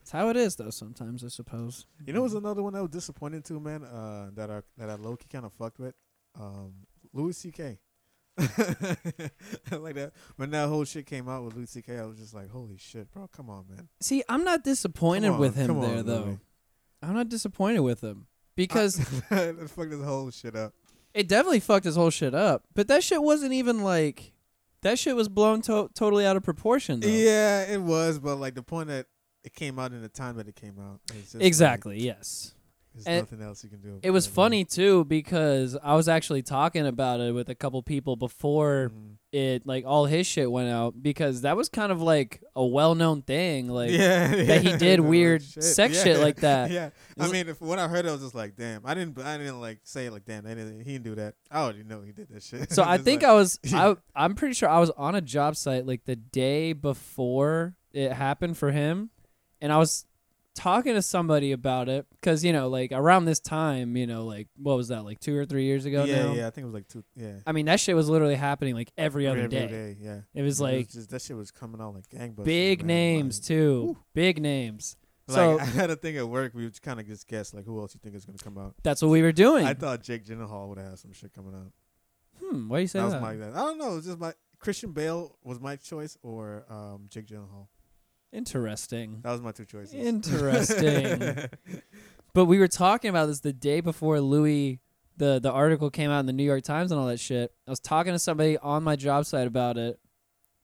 It's 0.00 0.10
how 0.10 0.28
it 0.30 0.36
is, 0.36 0.56
though. 0.56 0.70
Sometimes 0.70 1.22
I 1.24 1.28
suppose. 1.28 1.86
You 2.04 2.12
know, 2.12 2.22
what's 2.22 2.34
another 2.34 2.62
one 2.64 2.72
that 2.74 2.82
was 2.82 2.90
disappointing 2.90 3.42
too, 3.42 3.60
man. 3.60 3.84
Uh, 3.84 4.30
that 4.34 4.50
I 4.50 4.62
that 4.78 4.90
I 4.90 4.94
low 4.96 5.14
key 5.16 5.28
kind 5.32 5.44
of 5.46 5.52
fucked 5.52 5.78
with. 5.78 5.94
Um, 6.38 6.72
Louis 7.12 7.36
C.K. 7.36 7.78
like 8.38 9.94
that 9.94 10.12
when 10.36 10.50
that 10.50 10.68
whole 10.68 10.84
shit 10.84 11.06
came 11.06 11.28
out 11.28 11.44
with 11.44 11.54
Louis 11.54 11.70
C.K. 11.70 11.98
I 11.98 12.04
was 12.04 12.18
just 12.18 12.34
like, 12.34 12.50
holy 12.50 12.76
shit, 12.78 13.10
bro, 13.12 13.28
come 13.28 13.50
on, 13.50 13.64
man. 13.68 13.88
See, 14.00 14.22
I'm 14.28 14.44
not 14.44 14.64
disappointed 14.64 15.30
on, 15.30 15.38
with 15.38 15.54
him 15.54 15.66
come 15.68 15.80
there 15.80 15.98
on, 15.98 16.06
though. 16.06 16.22
Louis. 16.24 16.38
I'm 17.02 17.14
not 17.14 17.28
disappointed 17.28 17.80
with 17.80 18.00
him 18.02 18.26
because 18.56 18.96
That 19.30 19.56
fucked 19.70 19.90
this 19.90 20.02
whole 20.02 20.30
shit 20.30 20.56
up. 20.56 20.72
it 21.14 21.28
definitely 21.28 21.60
fucked 21.60 21.84
his 21.84 21.96
whole 21.96 22.10
shit 22.10 22.34
up. 22.34 22.64
But 22.74 22.88
that 22.88 23.02
shit 23.02 23.22
wasn't 23.22 23.52
even 23.52 23.82
like 23.82 24.32
that 24.82 24.98
shit 24.98 25.14
was 25.16 25.28
blown 25.28 25.60
to- 25.62 25.90
totally 25.94 26.24
out 26.26 26.36
of 26.36 26.42
proportion 26.42 27.00
though. 27.00 27.08
Yeah, 27.08 27.64
it 27.64 27.82
was, 27.82 28.18
but 28.18 28.36
like 28.36 28.54
the 28.54 28.62
point 28.62 28.88
that 28.88 29.06
it 29.44 29.54
came 29.54 29.78
out 29.78 29.92
in 29.92 30.00
the 30.02 30.08
time 30.08 30.36
that 30.36 30.48
it 30.48 30.54
came 30.56 30.78
out. 30.80 31.00
just 31.08 31.34
like, 31.34 31.44
Exactly. 31.44 32.00
Yes. 32.00 32.54
There's 32.94 33.06
And 33.06 33.20
nothing 33.20 33.42
else 33.46 33.64
you 33.64 33.70
can 33.70 33.80
do. 33.80 33.98
It 34.02 34.10
was 34.10 34.26
funny 34.26 34.64
too 34.64 35.04
because 35.06 35.76
I 35.82 35.94
was 35.94 36.08
actually 36.08 36.42
talking 36.42 36.86
about 36.86 37.20
it 37.20 37.32
with 37.34 37.48
a 37.48 37.54
couple 37.54 37.82
people 37.82 38.16
before 38.16 38.90
Mhm. 38.94 39.16
it 39.32 39.66
like 39.66 39.84
all 39.86 40.04
his 40.06 40.26
shit 40.26 40.50
went 40.50 40.68
out 40.68 41.02
because 41.02 41.40
that 41.40 41.56
was 41.56 41.68
kind 41.70 41.90
of 41.90 42.02
like 42.02 42.42
a 42.54 42.64
well-known 42.64 43.22
thing 43.22 43.68
like 43.68 43.90
yeah, 43.92 44.28
that 44.28 44.62
he 44.62 44.76
did 44.76 45.00
weird 45.14 45.42
shit, 45.42 45.62
sex 45.62 45.96
yeah, 45.96 46.04
shit 46.04 46.20
like 46.20 46.36
that. 46.36 46.70
Yeah, 46.72 46.90
I 47.18 47.28
mean, 47.30 47.48
if, 47.48 47.60
when 47.60 47.78
I 47.78 47.88
heard 47.88 48.04
it, 48.04 48.08
I 48.08 48.12
was 48.12 48.22
just 48.22 48.34
like, 48.34 48.56
"Damn!" 48.56 48.84
I 48.84 48.94
didn't, 48.94 49.18
I 49.18 49.38
didn't 49.38 49.60
like 49.60 49.80
say 49.84 50.06
it 50.06 50.12
like, 50.12 50.24
"Damn!" 50.24 50.44
Didn't, 50.44 50.80
he 50.80 50.92
didn't 50.92 51.04
do 51.04 51.14
that. 51.16 51.34
I 51.50 51.60
already 51.62 51.84
know 51.84 52.02
he 52.02 52.12
did 52.12 52.28
that 52.28 52.42
shit. 52.42 52.72
So 52.72 52.82
I 52.82 52.98
think 52.98 53.22
like, 53.22 53.30
I 53.30 53.34
was 53.34 53.58
I 53.72 53.96
I'm 54.14 54.34
pretty 54.34 54.54
sure 54.54 54.68
I 54.68 54.78
was 54.80 54.90
on 54.90 55.14
a 55.14 55.20
job 55.20 55.56
site 55.56 55.86
like 55.86 56.04
the 56.04 56.16
day 56.16 56.72
before 56.72 57.74
it 57.92 58.12
happened 58.12 58.56
for 58.56 58.70
him 58.70 59.10
and 59.60 59.70
I 59.72 59.76
was 59.78 60.06
talking 60.54 60.94
to 60.94 61.02
somebody 61.02 61.52
about 61.52 61.88
it 61.88 62.06
cuz 62.20 62.44
you 62.44 62.52
know 62.52 62.68
like 62.68 62.92
around 62.92 63.24
this 63.24 63.40
time, 63.40 63.96
you 63.96 64.06
know, 64.06 64.24
like 64.24 64.48
what 64.56 64.76
was 64.76 64.88
that 64.88 65.04
like 65.04 65.18
2 65.20 65.36
or 65.36 65.44
3 65.44 65.64
years 65.64 65.84
ago 65.84 66.04
yeah, 66.04 66.24
now? 66.24 66.32
yeah. 66.34 66.46
I 66.46 66.50
think 66.50 66.64
it 66.64 66.66
was 66.66 66.74
like 66.74 66.88
two. 66.88 67.04
Yeah, 67.16 67.38
I 67.46 67.52
mean, 67.52 67.66
that 67.66 67.80
shit 67.80 67.96
was 67.96 68.08
literally 68.08 68.34
happening 68.34 68.74
like 68.74 68.92
every 68.96 69.26
other 69.26 69.48
day. 69.48 69.64
Every 69.64 69.76
day. 69.76 69.96
Yeah, 70.00 70.20
It 70.34 70.42
was 70.42 70.60
like 70.60 70.90
just, 70.90 71.10
that 71.10 71.22
shit 71.22 71.36
was 71.36 71.50
coming 71.50 71.80
out 71.80 71.94
like 71.94 72.08
gangbusters. 72.08 72.44
big 72.44 72.84
names 72.84 73.38
like, 73.38 73.46
too. 73.46 73.96
Big 74.14 74.40
names. 74.40 74.96
Like, 75.28 75.36
So 75.36 75.58
I 75.60 75.64
had 75.64 75.90
a 75.90 75.96
thing 75.96 76.16
at 76.16 76.28
work. 76.28 76.52
We 76.54 76.64
would 76.64 76.80
kind 76.82 77.00
of 77.00 77.06
just 77.06 77.26
guessed 77.26 77.54
like 77.54 77.64
who 77.64 77.80
else 77.80 77.94
you 77.94 78.00
think 78.02 78.14
is 78.14 78.24
gonna 78.24 78.38
come 78.38 78.58
out. 78.58 78.74
that's 78.82 79.00
what 79.02 79.10
we 79.10 79.22
were 79.22 79.32
doing. 79.32 79.64
I 79.64 79.74
thought 79.74 80.02
Jake 80.02 80.24
Gyllenhaal 80.24 80.68
would 80.68 80.78
have 80.78 80.98
some 80.98 81.12
shit 81.12 81.32
coming 81.32 81.54
out. 81.54 81.72
hmm, 82.40 82.68
why 82.68 82.78
do 82.78 82.82
you 82.82 82.88
say 82.88 82.98
that 83.00 83.10
that? 83.10 83.22
was 83.22 83.38
my. 83.38 83.46
I 83.48 83.64
don't 83.64 83.78
know. 83.78 83.92
It 83.92 83.96
was 83.96 84.06
just 84.06 84.18
my 84.18 84.34
Christian 84.58 84.92
Bale 84.92 85.36
was 85.42 85.60
my 85.60 85.76
choice 85.76 86.16
or 86.22 86.64
um, 86.70 87.06
Jake 87.08 87.26
Gyllenhaal. 87.26 87.66
Interesting. 88.32 89.20
That 89.22 89.32
was 89.32 89.40
my 89.42 89.52
two 89.52 89.64
choices. 89.64 89.94
Interesting. 89.94 91.48
But 92.34 92.46
we 92.46 92.58
were 92.58 92.66
talking 92.68 93.10
about 93.10 93.26
this 93.26 93.40
the 93.40 93.52
day 93.52 93.82
before 93.82 94.18
Louis 94.18 94.80
the 95.18 95.38
the 95.38 95.52
article 95.52 95.90
came 95.90 96.10
out 96.10 96.20
in 96.20 96.26
the 96.26 96.32
New 96.32 96.44
York 96.44 96.64
Times 96.64 96.90
and 96.90 96.98
all 96.98 97.06
that 97.08 97.20
shit. 97.20 97.52
I 97.66 97.70
was 97.70 97.78
talking 97.78 98.14
to 98.14 98.18
somebody 98.18 98.56
on 98.56 98.82
my 98.82 98.96
job 98.96 99.26
site 99.26 99.46
about 99.46 99.76
it, 99.76 100.00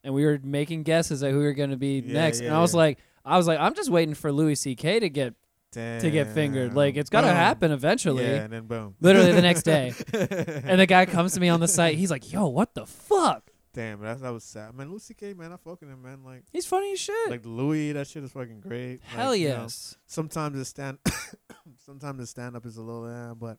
and 0.02 0.14
we 0.14 0.24
were 0.24 0.40
making 0.42 0.84
guesses 0.84 1.22
at 1.22 1.30
who 1.30 1.38
we 1.40 1.44
were 1.44 1.52
going 1.52 1.68
to 1.68 1.76
be 1.76 1.98
Yeah, 2.00 2.14
next. 2.14 2.40
and 2.40 2.54
I 2.54 2.60
was 2.62 2.72
yeah. 2.72 2.78
like, 2.78 2.98
I 3.22 3.36
was 3.36 3.46
like, 3.46 3.60
I'm 3.60 3.74
just 3.74 3.90
waiting 3.90 4.14
for 4.14 4.32
Louis 4.32 4.54
C.K. 4.54 5.00
to 5.00 5.10
get 5.10 5.34
to 5.72 6.10
get 6.10 6.28
fingered. 6.28 6.72
Like 6.72 6.96
it's 6.96 7.10
got 7.10 7.20
to 7.20 7.26
happen 7.28 7.70
eventually. 7.70 8.24
Yeah, 8.24 8.44
and 8.44 8.52
then 8.54 8.66
boom. 8.66 8.94
Literally 9.02 9.32
the 9.32 9.42
next 9.42 9.64
day. 9.64 9.92
And 10.14 10.80
the 10.80 10.86
guy 10.86 11.04
comes 11.04 11.34
to 11.34 11.40
me 11.40 11.50
on 11.50 11.60
the 11.60 11.68
site. 11.68 11.98
He's 11.98 12.10
like, 12.10 12.32
"Yo, 12.32 12.46
what 12.46 12.72
the 12.72 12.86
fuck?" 12.86 13.47
Damn, 13.78 14.00
that 14.00 14.20
that 14.22 14.30
was 14.30 14.42
sad. 14.42 14.74
Man, 14.74 14.90
Louis 14.90 15.04
C.K., 15.04 15.34
man, 15.34 15.52
I 15.52 15.56
fucking 15.56 15.88
him, 15.88 16.02
man. 16.02 16.24
Like, 16.24 16.42
He's 16.52 16.66
funny 16.66 16.94
as 16.94 16.98
shit. 16.98 17.30
like 17.30 17.42
Louis, 17.46 17.92
that 17.92 18.08
shit 18.08 18.24
is 18.24 18.32
fucking 18.32 18.58
great. 18.58 19.00
Hell 19.04 19.30
Like, 19.30 19.40
you 19.40 19.50
know, 19.50 19.62
yes. 19.62 19.96
sometimes 20.04 20.58
the 20.58 20.64
stand, 20.64 20.98
sometimes 21.86 22.18
the 22.18 22.26
stand 22.26 22.56
up 22.56 22.66
is 22.66 22.76
a 22.76 22.82
little, 22.82 23.06
eh, 23.06 23.34
but 23.34 23.58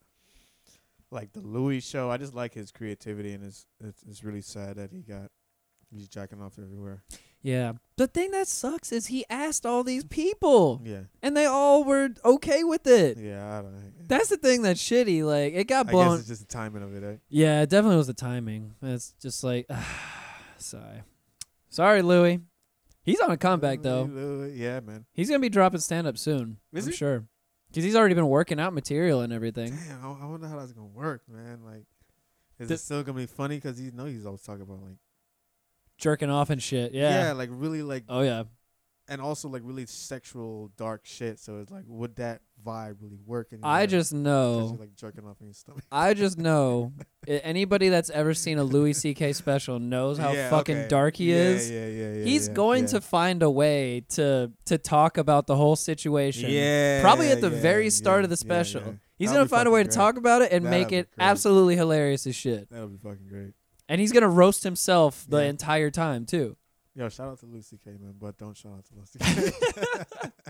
like 1.10 1.32
the 1.32 1.40
Louis 1.40 1.80
show, 1.80 2.12
I 2.12 2.18
just 2.18 2.36
like 2.36 2.54
his 2.54 2.70
creativity, 2.70 3.32
and 3.32 3.46
it's 3.46 3.66
it's, 3.80 4.04
it's 4.10 4.22
really 4.26 4.42
sad 4.42 4.76
that 4.76 4.92
he 4.92 5.04
got 5.04 5.32
he's 5.90 6.10
jacking 6.10 6.42
off 6.42 6.60
everywhere. 6.62 7.02
Yeah. 7.42 7.74
The 7.98 8.08
thing 8.08 8.32
that 8.32 8.48
sucks 8.48 8.92
is 8.92 9.08
he 9.08 9.26
asked 9.30 9.66
all 9.66 9.84
these 9.84 10.04
people, 10.06 10.82
Yeah, 10.86 11.02
and 11.22 11.36
they 11.36 11.46
all 11.46 11.84
were 11.84 12.10
okay 12.24 12.64
with 12.64 12.88
it. 12.88 13.18
yeah, 13.18 13.58
I 13.58 13.62
don't. 13.62 13.74
know. 13.74 13.80
That's 14.08 14.30
the 14.30 14.38
thing 14.38 14.62
that's 14.62 14.82
shitty. 14.82 15.24
Like 15.24 15.54
it 15.54 15.66
got 15.68 15.88
I 15.88 15.92
blown. 15.92 16.10
guess 16.12 16.20
it's 16.20 16.28
just 16.30 16.48
the 16.48 16.54
timing 16.54 16.82
of 16.84 16.96
it. 16.96 17.04
Eh? 17.04 17.18
yeah, 17.30 17.62
it 17.62 17.70
definitely 17.70 17.98
was 17.98 18.08
the 18.08 18.14
timing. 18.14 18.74
It's 18.82 19.14
just 19.22 19.44
like, 19.44 19.68
sorry, 20.58 21.04
sorry, 21.70 22.02
Louis. 22.02 22.40
He's 23.04 23.20
on 23.22 23.32
a 23.32 23.38
comeback 23.38 23.82
though. 23.82 24.04
Louis, 24.04 24.54
yeah, 24.56 24.80
man. 24.82 25.06
He's 25.14 25.30
gonna 25.30 25.40
be 25.40 25.50
dropping 25.50 25.80
stand 25.80 26.08
up 26.08 26.18
soon. 26.18 26.58
Is 26.74 26.86
I'm 26.86 26.92
he? 26.92 26.98
sure, 26.98 27.26
because 27.70 27.84
he's 27.84 27.96
already 27.96 28.16
been 28.16 28.28
working 28.28 28.60
out 28.60 28.74
material 28.74 29.22
and 29.22 29.34
everything. 29.34 29.72
Damn, 29.88 30.06
I, 30.06 30.24
I 30.24 30.26
wonder 30.26 30.48
how 30.48 30.58
that's 30.60 30.74
gonna 30.74 30.88
work, 30.88 31.22
man. 31.28 31.60
Like, 31.66 31.84
is 32.60 32.68
The- 32.70 32.76
it 32.76 32.80
still 32.80 33.04
gonna 33.04 33.18
be 33.18 33.26
funny? 33.26 33.56
Because 33.58 33.80
you 33.82 33.92
know 33.92 34.06
he's 34.06 34.26
always 34.26 34.42
talking 34.42 34.62
about 34.62 34.82
like, 34.82 34.96
Jerking 36.00 36.30
off 36.30 36.50
and 36.50 36.62
shit. 36.64 36.94
Yeah. 36.94 37.26
Yeah, 37.28 37.32
like 37.34 37.50
really 37.52 37.84
like 37.84 38.06
Oh 38.10 38.22
yeah. 38.22 38.44
and 39.08 39.22
also 39.22 39.48
like 39.50 39.62
really 39.66 39.86
sexual 39.86 40.72
dark 40.78 41.02
shit. 41.06 41.40
So 41.40 41.60
it's 41.60 41.72
like, 41.72 41.84
would 41.88 42.16
that 42.18 42.42
vibe 42.66 42.98
really 43.02 43.20
work? 43.26 43.50
I 43.64 43.86
just 43.86 44.14
know. 44.14 44.76
like 44.80 44.96
jerking 44.96 45.26
off 45.26 45.38
in 45.42 45.48
your 45.48 45.54
stomach. 45.54 45.84
I 45.92 46.14
just 46.14 46.38
know. 46.48 46.94
anybody 47.28 47.90
that's 47.90 48.10
ever 48.10 48.34
seen 48.34 48.58
a 48.60 48.64
Louis 48.64 48.94
C.K. 48.94 49.34
special 49.34 49.80
knows 49.80 50.18
how 50.18 50.32
Yeah, 50.32 50.50
fucking 50.50 50.78
okay. 50.78 50.88
dark 50.88 51.16
he 51.18 51.32
yeah, 51.32 51.38
is. 51.38 51.70
Yeah, 51.72 51.88
yeah, 51.88 52.14
yeah. 52.14 52.24
He's 52.26 52.48
yeah, 52.48 52.54
going 52.54 52.86
to 52.88 53.02
find 53.02 53.44
a 53.44 53.50
way 53.50 54.04
to 54.10 54.52
to 54.66 54.78
talk 54.78 55.18
about 55.18 55.48
the 55.48 55.56
whole 55.56 55.76
situation. 55.76 56.50
Yeah, 56.50 57.02
Probably 57.02 57.30
at 57.32 57.42
the 57.42 57.50
very 57.50 57.90
start 57.90 58.24
of 58.24 58.30
the 58.30 58.38
special. 58.38 58.98
He's 59.18 59.30
That'll 59.32 59.42
gonna 59.46 59.50
find 59.50 59.68
a 59.68 59.72
way 59.72 59.84
to 59.84 59.90
talk 59.90 60.16
about 60.18 60.42
it 60.44 60.52
and 60.54 60.64
That'll 60.66 60.80
make 60.80 60.92
it 60.94 61.10
great. 61.14 61.26
absolutely 61.26 61.76
hilarious 61.76 62.26
as 62.26 62.36
shit. 62.38 62.70
That'll 62.70 62.88
be 62.88 62.98
fucking 62.98 63.28
great. 63.28 63.52
And 63.90 64.00
he's 64.00 64.12
gonna 64.14 64.30
roast 64.30 64.64
himself 64.64 65.26
the 65.28 65.40
Yeah. 65.40 65.50
entire 65.50 65.90
time 65.92 66.26
too. 66.26 66.56
Yo, 66.96 67.08
shout 67.08 67.30
out 67.30 67.40
to 67.40 67.46
Louis 67.46 67.62
C.K., 67.62 67.92
man, 67.92 68.16
but 68.20 68.38
don't 68.38 68.58
shout 68.58 68.74
out 68.74 68.84
to 68.86 68.94
Lucy 68.96 69.20
K. 69.20 69.52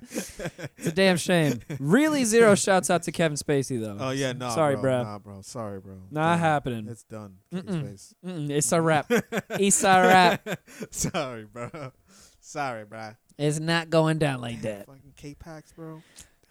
It's 0.77 0.87
a 0.87 0.91
damn 0.91 1.17
shame. 1.17 1.59
really, 1.79 2.23
zero 2.23 2.55
shouts 2.55 2.89
out 2.89 3.03
to 3.03 3.11
Kevin 3.11 3.37
Spacey 3.37 3.79
though. 3.79 3.97
oh 3.99 4.09
yeah, 4.11 4.31
no, 4.33 4.49
Sorry, 4.49 4.75
bro, 4.75 4.81
bro. 4.81 5.03
Nah, 5.03 5.19
bro. 5.19 5.41
Sorry, 5.41 5.79
bro. 5.79 5.95
Not 6.09 6.31
Damn. 6.35 6.39
happening. 6.39 6.87
It's 6.87 7.03
done. 7.03 7.35
Mm-mm. 7.53 8.13
Mm-mm, 8.25 8.49
it's 8.49 8.71
a 8.71 8.81
wrap. 8.81 9.11
It's 9.51 9.83
a 9.83 9.87
wrap. 9.87 10.47
Sorry, 10.91 11.45
bro. 11.45 11.91
Sorry, 12.39 12.85
bro. 12.85 13.11
It's 13.37 13.59
not 13.59 13.89
going 13.89 14.17
down 14.17 14.41
like 14.41 14.61
that. 14.63 14.85
Fucking 14.87 15.13
K-Pax, 15.17 15.73
bro. 15.73 16.01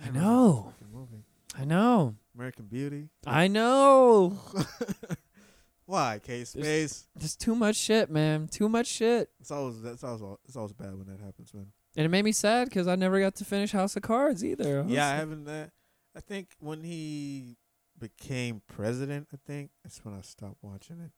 I 0.01 0.05
Damn, 0.07 0.17
a 0.17 0.21
know. 0.21 0.75
movie. 0.93 1.25
I 1.59 1.65
know. 1.65 2.15
American 2.37 2.67
Beauty. 2.67 3.09
I 3.27 3.49
know. 3.49 4.39
Why, 5.89 6.21
K 6.23 6.45
Space? 6.45 7.07
There's 7.17 7.35
too 7.35 7.55
much 7.55 7.75
shit, 7.75 8.11
man. 8.11 8.47
Too 8.47 8.69
much 8.69 8.87
shit. 8.87 9.31
It's 9.41 9.51
always 9.51 9.81
that's 9.81 10.05
always 10.05 10.37
it's 10.45 10.55
always 10.55 10.75
bad 10.75 10.95
when 10.95 11.07
that 11.07 11.19
happens, 11.19 11.55
man. 11.55 11.69
And 11.97 12.05
it 12.05 12.11
made 12.11 12.27
me 12.27 12.33
sad 12.33 12.69
because 12.69 12.87
I 12.87 12.95
never 12.95 13.19
got 13.19 13.37
to 13.37 13.45
finish 13.47 13.73
House 13.73 13.97
of 13.97 14.03
Cards 14.03 14.45
either. 14.45 14.83
was 14.83 14.93
Yeah, 14.93 15.09
I 15.09 15.15
haven't. 15.15 15.49
Uh, 15.49 15.69
I 16.15 16.21
think 16.21 16.51
when 16.59 16.83
he 16.83 17.57
became 17.99 18.61
president, 18.69 19.29
I 19.33 19.39
think 19.47 19.71
that's 19.83 20.05
when 20.05 20.15
I 20.15 20.21
stopped 20.21 20.59
watching 20.61 21.01
it. 21.01 21.13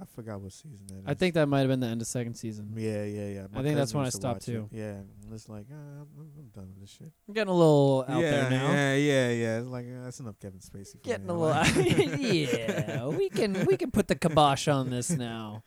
I 0.00 0.04
forgot 0.06 0.40
what 0.40 0.52
season 0.52 0.80
that 0.88 0.94
is. 0.94 1.02
I 1.06 1.14
think 1.14 1.34
that 1.34 1.46
might 1.46 1.60
have 1.60 1.68
been 1.68 1.80
the 1.80 1.86
end 1.86 2.00
of 2.00 2.06
second 2.06 2.34
season. 2.34 2.72
Yeah, 2.76 3.04
yeah, 3.04 3.28
yeah. 3.28 3.46
I 3.54 3.62
think 3.62 3.76
that's 3.76 3.92
when 3.92 4.06
I 4.06 4.08
stopped 4.08 4.46
watch 4.46 4.48
it. 4.48 4.52
too. 4.52 4.68
Yeah, 4.72 4.92
and 4.92 5.32
it's 5.32 5.48
like 5.48 5.66
uh, 5.70 5.74
I'm, 5.74 6.08
I'm 6.38 6.48
done 6.54 6.68
with 6.68 6.80
this 6.80 6.90
shit. 6.90 7.12
I'm 7.28 7.34
getting 7.34 7.52
a 7.52 7.56
little 7.56 8.04
out 8.08 8.20
yeah, 8.22 8.30
there 8.30 8.50
now. 8.50 8.72
Yeah, 8.72 8.94
yeah, 8.94 9.30
yeah. 9.30 9.58
It's 9.58 9.68
like 9.68 9.86
uh, 9.86 10.04
that's 10.04 10.20
enough 10.20 10.38
Kevin 10.40 10.60
Spacey. 10.60 10.92
For 10.92 10.98
Getting 10.98 11.26
me. 11.26 11.32
a 11.32 11.36
little. 11.36 11.62
yeah, 12.18 13.06
we 13.06 13.28
can 13.28 13.66
we 13.66 13.76
can 13.76 13.90
put 13.90 14.08
the 14.08 14.14
kibosh 14.14 14.66
on 14.66 14.88
this 14.88 15.10
now. 15.10 15.62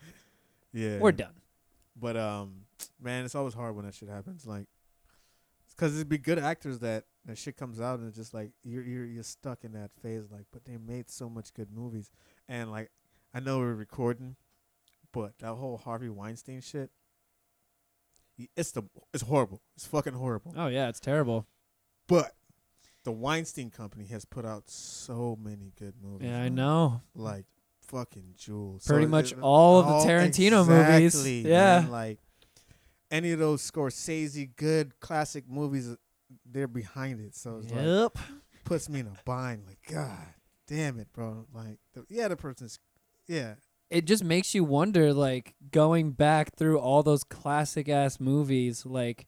yeah, 0.74 0.98
We're 0.98 1.12
done. 1.12 1.34
But 1.96 2.18
um, 2.18 2.62
man, 3.00 3.26
it's 3.26 3.36
always 3.36 3.54
hard 3.54 3.76
when 3.76 3.86
that 3.86 3.94
shit 3.94 4.10
happens. 4.10 4.46
Like, 4.48 4.68
because 5.70 5.96
it'd 5.96 6.10
be 6.10 6.18
good 6.18 6.40
actors 6.40 6.80
that 6.80 7.06
that 7.26 7.38
shit 7.38 7.58
comes 7.58 7.80
out 7.80 8.00
and 8.00 8.08
it's 8.08 8.18
just 8.18 8.34
like 8.34 8.52
you're 8.64 8.84
you're 8.84 9.06
you're 9.06 9.24
stuck 9.24 9.64
in 9.64 9.74
that 9.74 9.92
phase. 10.02 10.24
Like, 10.32 10.46
but 10.52 10.66
they 10.66 10.78
made 10.78 11.12
so 11.12 11.30
much 11.30 11.54
good 11.54 11.72
movies, 11.72 12.10
and 12.50 12.72
like 12.72 12.90
I 13.36 13.42
know 13.42 13.58
we're 13.60 13.74
recording, 13.76 14.38
but 15.12 15.38
that 15.40 15.54
whole 15.56 15.78
Harvey 15.78 16.08
Weinstein 16.08 16.62
shit, 16.62 16.90
it's 18.56 18.72
the 18.72 18.84
it's 19.14 19.24
horrible. 19.24 19.62
It's 19.76 19.86
fucking 19.86 20.14
horrible. 20.14 20.54
Oh 20.58 20.68
yeah, 20.68 20.88
it's 20.88 21.02
terrible. 21.02 21.46
But 22.08 22.32
the 23.04 23.12
Weinstein 23.12 23.72
Company 23.72 24.06
has 24.06 24.24
put 24.24 24.46
out 24.46 24.70
so 24.70 25.38
many 25.42 25.74
good 25.78 25.96
movies. 26.02 26.30
Yeah, 26.30 26.38
I 26.40 26.44
man. 26.44 26.56
know. 26.56 27.02
Like 27.14 27.46
fucking 27.88 28.36
jewels. 28.38 28.86
Pretty 28.86 29.04
So 29.06 29.10
much 29.10 29.32
it- 29.34 29.40
all 29.42 29.80
of 29.82 29.86
the 30.06 30.10
Tarantino 30.10 30.66
movies. 30.66 31.14
exactly, 31.16 31.42
Yeah. 31.42 31.82
man, 31.82 31.92
like 31.92 32.20
any 33.12 33.32
of 33.32 33.40
those 33.40 33.70
Scorsese 33.70 34.56
good 34.56 34.98
classic 35.02 35.48
movies, 35.48 35.90
uh, 35.90 35.96
they're 36.46 36.68
behind 36.70 37.20
it. 37.20 37.36
So 37.36 37.58
it's 37.58 37.72
like 37.72 37.84
Yep. 37.84 38.18
puts 38.64 38.88
me 38.90 39.02
in 39.02 39.08
a 39.08 39.18
bind. 39.26 39.66
Like 39.68 39.80
God 39.92 40.34
damn 40.68 41.00
it, 41.00 41.12
bro. 41.14 41.46
Like 41.54 41.80
the, 41.94 42.06
yeah, 42.10 42.28
the 42.30 42.36
person's 42.38 42.80
yeah. 43.28 43.56
It 43.90 44.06
just 44.06 44.24
makes 44.24 44.56
you 44.56 44.64
wonder, 44.64 45.14
like 45.14 45.56
going 45.72 46.12
back 46.12 46.56
through 46.56 46.80
all 46.80 47.04
those 47.04 47.24
classic 47.24 47.88
ass 47.88 48.20
movies, 48.20 48.86
like 48.86 49.28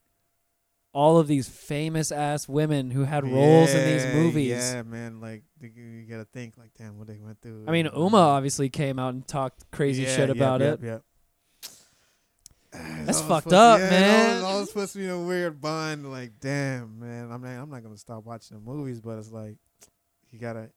all 0.93 1.19
of 1.19 1.27
these 1.27 1.47
famous 1.47 2.11
ass 2.11 2.49
women 2.49 2.89
who 2.89 3.03
had 3.03 3.23
roles 3.23 3.71
in 3.71 3.85
these 3.85 4.05
movies. 4.15 4.49
Yeah, 4.73 4.81
man. 4.81 5.21
Like 5.21 5.43
you- 5.61 6.05
gotta 6.09 6.25
think 6.25 6.57
like, 6.57 6.71
damn, 6.77 6.97
what 6.97 7.07
they 7.07 7.19
went 7.19 7.39
through. 7.41 7.65
I 7.67 7.71
mean. 7.71 7.87
Uma 7.95 8.17
uh, 8.17 8.21
obviously 8.21 8.69
came 8.69 8.97
out 8.97 9.13
and 9.13 9.27
talked 9.27 9.69
crazy 9.71 10.03
Yeah, 10.03 10.15
shit 10.15 10.29
about 10.29 10.61
yep, 10.61 10.81
it. 10.81 10.85
Yep. 10.85 11.03
That's 13.05 13.21
fucked 13.21 13.53
up, 13.53 13.79
yeah, 13.79 13.89
man. 13.89 14.43
Was, 14.43 14.59
that 14.59 14.67
supposed 14.69 14.93
to 14.93 14.99
be 14.99 15.07
a 15.07 15.17
weird 15.17 15.61
bond. 15.61 16.11
Like, 16.11 16.33
damn, 16.39 16.99
man. 16.99 17.31
I'm 17.31 17.41
not. 17.41 17.49
I'm 17.49 17.69
not 17.69 17.83
gonna 17.83 17.97
stop 17.97 18.25
watching 18.25 18.57
the 18.57 18.63
movies, 18.63 18.99
but 18.99 19.17
it's 19.17 19.31
like, 19.31 19.57
you 20.31 20.39
gotta, 20.39 20.69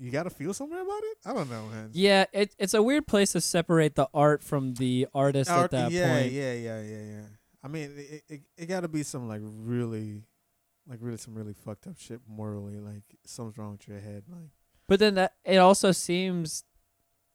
you 0.00 0.10
gotta 0.10 0.30
feel 0.30 0.52
somewhere 0.54 0.82
about 0.82 1.02
it. 1.02 1.18
I 1.26 1.34
don't 1.34 1.50
know, 1.50 1.66
man. 1.66 1.90
Yeah, 1.92 2.24
it, 2.32 2.54
it's 2.58 2.74
a 2.74 2.82
weird 2.82 3.06
place 3.06 3.32
to 3.32 3.40
separate 3.40 3.94
the 3.94 4.08
art 4.14 4.42
from 4.42 4.74
the 4.74 5.06
artist 5.14 5.50
Art- 5.50 5.64
at 5.64 5.70
that 5.72 5.90
yeah, 5.92 6.20
point. 6.20 6.32
yeah, 6.32 6.52
yeah, 6.54 6.82
yeah, 6.82 7.02
yeah. 7.02 7.20
I 7.62 7.68
mean, 7.68 7.92
it, 7.96 8.22
it, 8.28 8.40
it 8.56 8.66
got 8.66 8.80
to 8.80 8.88
be 8.88 9.02
some 9.02 9.28
like 9.28 9.40
really, 9.42 10.22
like 10.88 10.98
really 11.02 11.16
some 11.18 11.34
really 11.34 11.54
fucked 11.54 11.86
up 11.86 11.98
shit 11.98 12.20
morally. 12.28 12.78
Like 12.78 13.02
something's 13.24 13.58
wrong 13.58 13.72
with 13.72 13.88
your 13.88 13.98
head. 14.00 14.24
Like 14.28 14.50
But 14.86 15.00
then 15.00 15.14
that 15.16 15.34
it 15.44 15.56
also 15.56 15.90
seems 15.92 16.64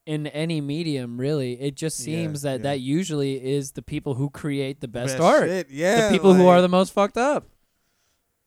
in 0.05 0.28
any 0.28 0.59
medium 0.61 1.18
really, 1.20 1.53
it 1.61 1.76
just 1.76 1.99
Yeah, 1.99 2.05
seems 2.05 2.41
that 2.43 2.59
yeah. 2.59 2.64
that 2.64 2.80
usually 2.80 3.36
is 3.53 3.72
the 3.74 3.82
people 3.82 4.16
who 4.16 4.30
create 4.30 4.80
the 4.82 4.88
best, 4.88 5.14
best 5.18 5.22
art. 5.24 5.47
shit, 5.49 5.70
Yeah, 5.70 6.07
the 6.09 6.14
people 6.14 6.34
who 6.34 6.47
are 6.47 6.61
the 6.61 6.70
most 6.70 6.93
fucked 6.93 7.18
up. 7.18 7.47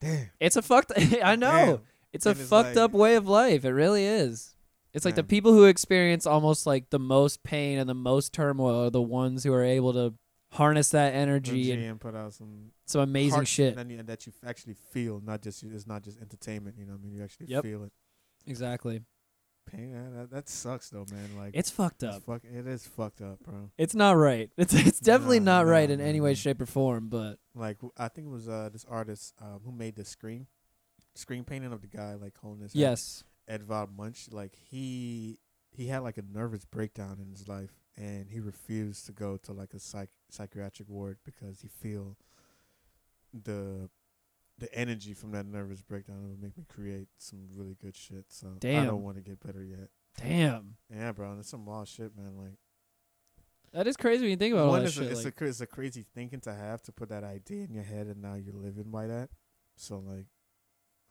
damn. 0.00 0.30
It's 0.40 0.56
a 0.56 0.62
fucked 0.62 0.92
I 1.22 1.36
know. 1.36 1.50
Damn. 1.50 1.80
It's 2.16 2.26
a 2.26 2.30
it's 2.30 2.48
fucked 2.48 2.76
like- 2.76 2.84
up 2.84 2.92
way 2.92 3.14
of 3.16 3.26
life. 3.28 3.64
It 3.64 3.70
really 3.72 4.04
is. 4.04 4.52
It's 4.92 5.04
like 5.04 5.14
the 5.14 5.22
people 5.24 5.52
who 5.52 5.64
experience 5.66 6.26
almost 6.26 6.66
like 6.66 6.88
the 6.88 6.98
most 6.98 7.42
pain 7.42 7.78
and 7.78 7.86
the 7.88 7.94
most 7.94 8.32
turmoil 8.32 8.86
are 8.86 8.90
the 8.90 9.02
ones 9.02 9.44
who 9.44 9.52
are 9.52 9.62
able 9.62 9.92
to 9.92 10.14
harness 10.52 10.88
that 10.90 11.12
energy 11.14 11.70
and 11.72 11.82
and 11.82 12.00
put 12.00 12.14
out 12.14 12.32
some 12.32 12.70
some 12.86 13.02
amazing 13.02 13.44
shit. 13.44 13.76
and, 13.76 14.08
that 14.08 14.26
you 14.26 14.32
actually 14.46 14.72
feel, 14.92 15.20
not 15.22 15.42
just 15.42 15.62
it's 15.62 15.86
not 15.86 16.02
just 16.02 16.18
entertainment. 16.20 16.76
You 16.78 16.86
know, 16.86 16.92
what 16.92 17.00
I 17.00 17.04
mean, 17.04 17.12
you 17.12 17.22
actually 17.22 17.48
Yep. 17.48 17.62
feel 17.64 17.84
it. 17.84 17.92
Exactly. 18.46 19.02
Pain, 19.70 19.92
that, 20.14 20.30
that 20.30 20.48
sucks 20.48 20.88
though, 20.90 21.04
man. 21.10 21.36
Like 21.36 21.50
It's 21.54 21.70
fucked 21.70 22.02
it's 22.04 22.16
up. 22.16 22.22
fuck, 22.24 22.42
it 22.44 22.66
is 22.66 22.86
fucked 22.86 23.20
up, 23.20 23.40
bro. 23.42 23.70
It's 23.76 23.94
not 23.96 24.12
right. 24.16 24.48
It's 24.56 24.72
it's 24.72 25.00
definitely 25.00 25.40
No, 25.40 25.56
not 25.56 25.66
right 25.66 25.90
in 25.90 26.00
any 26.00 26.20
way, 26.20 26.34
shape, 26.34 26.60
or 26.62 26.66
form. 26.66 27.08
But 27.08 27.38
Like 27.54 27.78
I 27.98 28.08
think 28.08 28.28
it 28.28 28.30
was 28.30 28.48
uh, 28.48 28.70
this 28.72 28.86
artist 28.88 29.34
um, 29.42 29.60
who 29.64 29.72
made 29.72 29.96
the 29.96 30.04
Scream, 30.04 30.46
Scream 31.16 31.44
painting 31.44 31.72
of 31.72 31.80
the 31.80 31.86
guy 31.88 32.14
like 32.14 32.36
holding 32.36 32.62
his 32.62 32.74
yes, 32.74 33.24
Edvard 33.48 33.90
Munch, 33.96 34.28
like 34.30 34.54
he 34.70 35.38
he 35.70 35.86
had 35.88 35.98
like 36.02 36.18
a 36.18 36.22
nervous 36.22 36.64
breakdown 36.64 37.18
in 37.20 37.30
his 37.30 37.48
life, 37.48 37.72
and 37.96 38.28
he 38.30 38.40
refused 38.40 39.06
to 39.06 39.12
go 39.12 39.36
to 39.38 39.52
like 39.52 39.74
a 39.74 39.78
psych 39.78 40.10
psychiatric 40.30 40.88
ward 40.88 41.18
because 41.24 41.60
he 41.60 41.68
feel 41.68 42.16
the 43.32 43.88
the 44.58 44.72
energy 44.74 45.12
from 45.12 45.32
that 45.32 45.44
nervous 45.46 45.82
breakdown 45.82 46.26
would 46.28 46.40
make 46.40 46.56
me 46.56 46.64
create 46.66 47.08
some 47.18 47.40
really 47.54 47.76
good 47.82 47.94
shit. 47.94 48.24
So 48.30 48.54
Damn. 48.58 48.82
I 48.82 48.86
don't 48.86 49.02
want 49.02 49.16
to 49.16 49.22
get 49.22 49.38
better 49.44 49.62
yet. 49.62 49.88
damn, 50.18 50.76
Yeah, 50.90 51.12
bro, 51.12 51.36
it's 51.38 51.50
some 51.50 51.66
wild 51.66 51.88
shit, 51.88 52.16
man. 52.16 52.36
Like 52.38 52.56
that 53.72 53.86
is 53.86 53.96
crazy 53.98 54.22
when 54.22 54.30
you 54.30 54.36
think 54.36 54.54
about 54.54 54.64
all 54.66 54.70
one 54.70 54.80
that 54.80 54.86
is 54.88 54.94
shit. 54.94 55.04
a, 55.04 55.10
it's 55.10 55.24
like- 55.26 55.40
a 55.40 55.44
it's 55.44 55.60
a 55.60 55.66
crazy 55.66 56.06
thinking 56.14 56.40
to 56.40 56.54
have 56.54 56.80
to 56.84 56.92
put 56.92 57.10
that 57.10 57.22
idea 57.24 57.64
in 57.64 57.74
your 57.74 57.84
head, 57.84 58.06
and 58.06 58.22
now 58.22 58.34
you're 58.34 58.54
living 58.54 58.90
by 58.90 59.06
that. 59.06 59.28
So 59.76 59.98
like, 59.98 60.24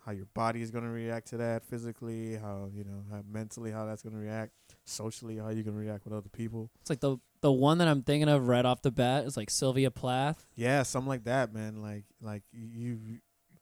how 0.06 0.12
your 0.12 0.28
body 0.34 0.62
is 0.62 0.70
gonna 0.70 0.92
react 0.92 1.28
to 1.30 1.38
that 1.38 1.64
physically, 1.66 2.36
how 2.36 2.70
you 2.74 2.84
know, 2.84 3.04
how 3.12 3.22
mentally, 3.30 3.72
how 3.72 3.86
that's 3.86 4.04
gonna 4.04 4.18
react, 4.18 4.52
socially, 4.86 5.38
how 5.38 5.50
you 5.50 5.64
gonna 5.64 5.78
react 5.78 6.06
with 6.06 6.14
other 6.14 6.30
people. 6.30 6.70
It's 6.82 6.90
like 6.90 7.00
the 7.00 7.18
the 7.42 7.52
one 7.52 7.80
that 7.80 7.88
I'm 7.88 8.04
thinking 8.04 8.30
of 8.30 8.48
right 8.48 8.66
off 8.66 8.82
the 8.82 8.92
bat 8.92 9.26
is 9.26 9.36
like 9.36 9.50
Sylvia 9.50 9.92
Plath. 9.92 10.46
Yeah, 10.56 10.84
something 10.84 11.10
like 11.10 11.24
that, 11.24 11.54
man. 11.54 11.82
Like 11.82 12.04
like 12.22 12.44
you 12.52 13.00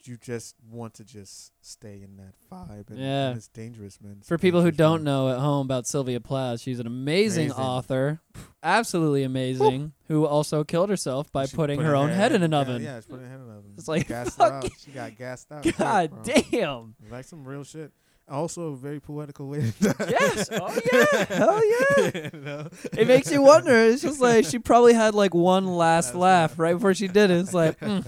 you 0.08 0.18
just 0.18 0.56
want 0.70 0.94
to 0.96 1.04
just 1.04 1.52
stay 1.62 2.02
in 2.04 2.18
that 2.18 2.34
vibe, 2.52 2.90
and, 2.90 3.00
Yeah. 3.00 3.30
and 3.30 3.38
it's 3.38 3.48
dangerous, 3.48 4.00
man. 4.02 4.18
It's 4.20 4.28
For 4.28 4.38
people 4.38 4.62
who 4.62 4.72
don't 4.72 5.00
man. 5.00 5.06
know 5.06 5.30
at 5.30 5.40
home 5.40 5.66
about 5.66 5.88
Sylvia 5.88 6.20
Plath, 6.20 6.60
she's 6.62 6.80
an 6.80 6.88
amazing, 6.88 7.48
Amazing. 7.52 7.64
author, 7.64 8.22
absolutely 8.62 9.24
amazing, 9.24 9.94
who 10.08 10.26
also 10.26 10.64
killed 10.64 10.90
herself 10.90 11.32
by 11.32 11.46
She 11.46 11.56
putting 11.56 11.78
put 11.80 11.86
her 11.86 11.96
own 11.96 12.10
head 12.10 12.32
in 12.34 12.44
an 12.44 12.54
oven. 12.54 12.82
Yeah, 12.82 13.00
she 13.00 13.08
put 13.08 13.20
her 13.22 13.28
head 13.28 13.36
in 13.40 13.42
an 13.50 13.58
oven. 13.58 13.74
It's 13.78 13.88
like, 13.88 14.08
gassed 14.08 14.38
fuck 14.38 14.54
out. 14.66 14.70
She 14.84 14.92
got 14.92 15.18
gassed 15.18 15.52
out. 15.52 15.64
God 15.78 16.24
damn. 16.24 16.96
Like 17.10 17.26
some 17.26 17.46
real 17.48 17.64
shit. 17.64 17.92
Also, 18.30 18.70
a 18.72 18.76
very 18.78 19.02
poetical 19.02 19.50
way 19.50 19.60
to 19.60 19.94
die. 19.94 19.94
Yes. 20.10 20.48
Oh 20.50 20.80
yeah. 20.94 21.26
Hell 21.26 21.62
yeah. 22.14 22.30
You 22.34 22.40
know? 22.40 22.70
It 22.98 23.06
makes 23.06 23.30
you 23.30 23.42
wonder. 23.42 23.74
It's 23.76 24.02
just 24.02 24.22
like 24.22 24.46
she 24.46 24.60
probably 24.60 24.94
had 24.94 25.14
like 25.14 25.34
one 25.34 25.66
last 25.68 26.16
laugh 26.16 26.52
laugh. 26.52 26.60
right 26.60 26.74
before 26.74 26.94
she 26.94 27.10
did 27.10 27.32
it. 27.32 27.38
It's 27.40 27.54
like, 27.54 27.78
mm, 27.82 28.06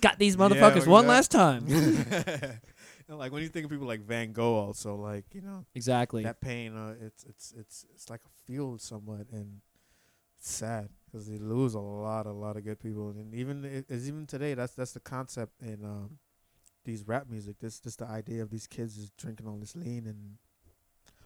got 0.00 0.18
these 0.18 0.36
motherfuckers 0.36 0.86
one 0.86 1.04
exact- 1.06 1.08
last 1.08 1.30
time. 1.30 1.66
And, 3.08 3.18
like 3.18 3.32
when 3.32 3.42
you 3.42 3.48
think 3.48 3.64
of 3.64 3.70
people 3.70 3.86
like 3.86 4.02
Van 4.02 4.32
Gogh, 4.32 4.56
also 4.56 4.94
like 4.94 5.24
you 5.32 5.40
know 5.40 5.64
exactly. 5.74 6.24
that 6.24 6.42
pain. 6.42 6.76
Uh, 6.76 6.94
it's 7.00 7.24
it's 7.24 7.54
it's 7.56 7.86
it's 7.94 8.10
like 8.10 8.20
a 8.26 8.44
field 8.46 8.82
somewhat, 8.82 9.28
and 9.32 9.62
it's 10.36 10.50
sad 10.50 10.90
because 11.06 11.26
they 11.26 11.38
lose 11.38 11.72
a 11.72 11.80
lot, 11.80 12.26
a 12.26 12.32
lot 12.32 12.58
of 12.58 12.64
good 12.64 12.78
people. 12.80 13.08
And 13.08 13.34
even 13.34 13.64
it- 13.64 13.86
it's 13.88 14.06
even 14.06 14.26
today, 14.26 14.52
that's 14.52 14.74
that's 14.74 14.92
the 14.92 15.00
concept 15.00 15.62
in 15.62 15.82
um, 15.84 16.18
these 16.84 17.02
rap 17.08 17.30
music. 17.30 17.60
This 17.60 17.78
this 17.78 17.96
the 17.96 18.06
idea 18.06 18.42
of 18.42 18.50
these 18.50 18.66
kids 18.66 18.96
just 18.96 19.16
drinking 19.16 19.46
all 19.46 19.56
this 19.56 19.74
lean 19.74 20.06
and 20.06 20.36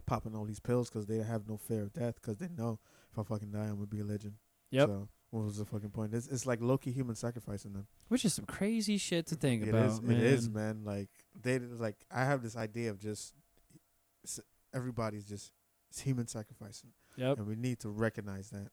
popping 0.06 0.36
all 0.36 0.44
these 0.44 0.60
pills 0.60 0.88
because 0.88 1.06
they 1.06 1.18
have 1.18 1.48
no 1.48 1.56
fear 1.56 1.82
of 1.82 1.92
death 1.92 2.14
because 2.14 2.36
they 2.36 2.48
know 2.56 2.78
if 3.10 3.18
I 3.18 3.22
fucking 3.24 3.50
die, 3.50 3.64
I'm 3.64 3.74
gonna 3.74 3.86
be 3.86 4.00
a 4.00 4.04
legend. 4.04 4.34
Yep. 4.70 4.88
So 4.88 5.08
what 5.32 5.44
was 5.44 5.56
the 5.56 5.64
fucking 5.64 5.90
point? 5.90 6.14
It's 6.14 6.28
it's 6.28 6.46
like 6.46 6.60
low 6.60 6.76
key 6.78 6.92
human 6.92 7.16
sacrificing 7.16 7.72
them. 7.72 7.86
Which 8.08 8.24
is 8.24 8.34
some 8.34 8.44
crazy 8.44 8.98
shit 8.98 9.26
to 9.28 9.34
think 9.34 9.62
It 9.64 9.70
about, 9.70 9.86
is. 9.86 10.00
man. 10.02 10.16
It 10.16 10.22
is, 10.22 10.48
man. 10.48 10.82
Like 10.84 11.08
they 11.42 11.58
like. 11.58 11.96
I 12.10 12.24
have 12.24 12.42
this 12.42 12.54
idea 12.56 12.90
of 12.90 12.98
just 13.00 13.34
everybody's 14.74 15.24
just 15.24 15.52
it's 15.90 16.00
human 16.00 16.26
sacrificing, 16.26 16.90
Yep. 17.16 17.38
and 17.38 17.46
we 17.46 17.56
need 17.56 17.80
to 17.80 17.88
recognize 17.90 18.50
that. 18.50 18.68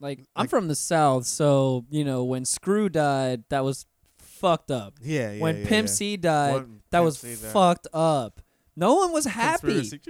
Like 0.00 0.24
I'm 0.34 0.46
from 0.48 0.68
the 0.68 0.74
south, 0.74 1.26
so 1.26 1.84
you 1.90 2.04
know 2.04 2.24
when 2.24 2.44
Screw 2.44 2.88
died, 2.88 3.44
that 3.50 3.64
was 3.64 3.86
fucked 4.18 4.70
up. 4.70 4.94
Yeah, 5.02 5.32
yeah. 5.32 5.40
when 5.42 5.58
yeah, 5.62 5.68
Pimp 5.68 5.88
yeah. 5.88 5.92
C 5.94 6.16
died, 6.16 6.52
One 6.54 6.80
that 6.90 6.98
Pimp 6.98 7.04
was 7.04 7.18
C 7.18 7.28
died. 7.34 7.52
fucked 7.52 7.86
up. 7.92 8.40
No 8.78 8.94
one 8.94 9.12
was 9.12 9.24
happy. 9.24 9.90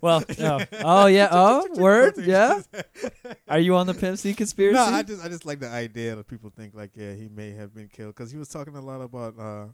Well, 0.00 0.24
no. 0.38 0.58
Oh 0.80 1.06
yeah. 1.06 1.28
Oh, 1.30 1.68
word. 1.74 2.14
Yeah. 2.18 2.62
Are 3.48 3.58
you 3.58 3.76
on 3.76 3.86
the 3.86 3.94
Pimp 3.94 4.18
C 4.18 4.34
conspiracy? 4.34 4.74
No, 4.74 4.82
I 4.82 5.02
just 5.02 5.24
I 5.24 5.28
just 5.28 5.46
like 5.46 5.60
the 5.60 5.68
idea 5.68 6.16
that 6.16 6.26
people 6.26 6.50
think 6.50 6.74
like 6.74 6.96
yeah 6.96 7.12
he 7.14 7.28
may 7.28 7.50
have 7.52 7.74
been 7.74 7.88
killed 7.88 8.14
because 8.14 8.30
he 8.32 8.38
was 8.38 8.48
talking 8.48 8.74
a 8.74 8.80
lot 8.80 9.00
about 9.00 9.38
uh 9.38 9.66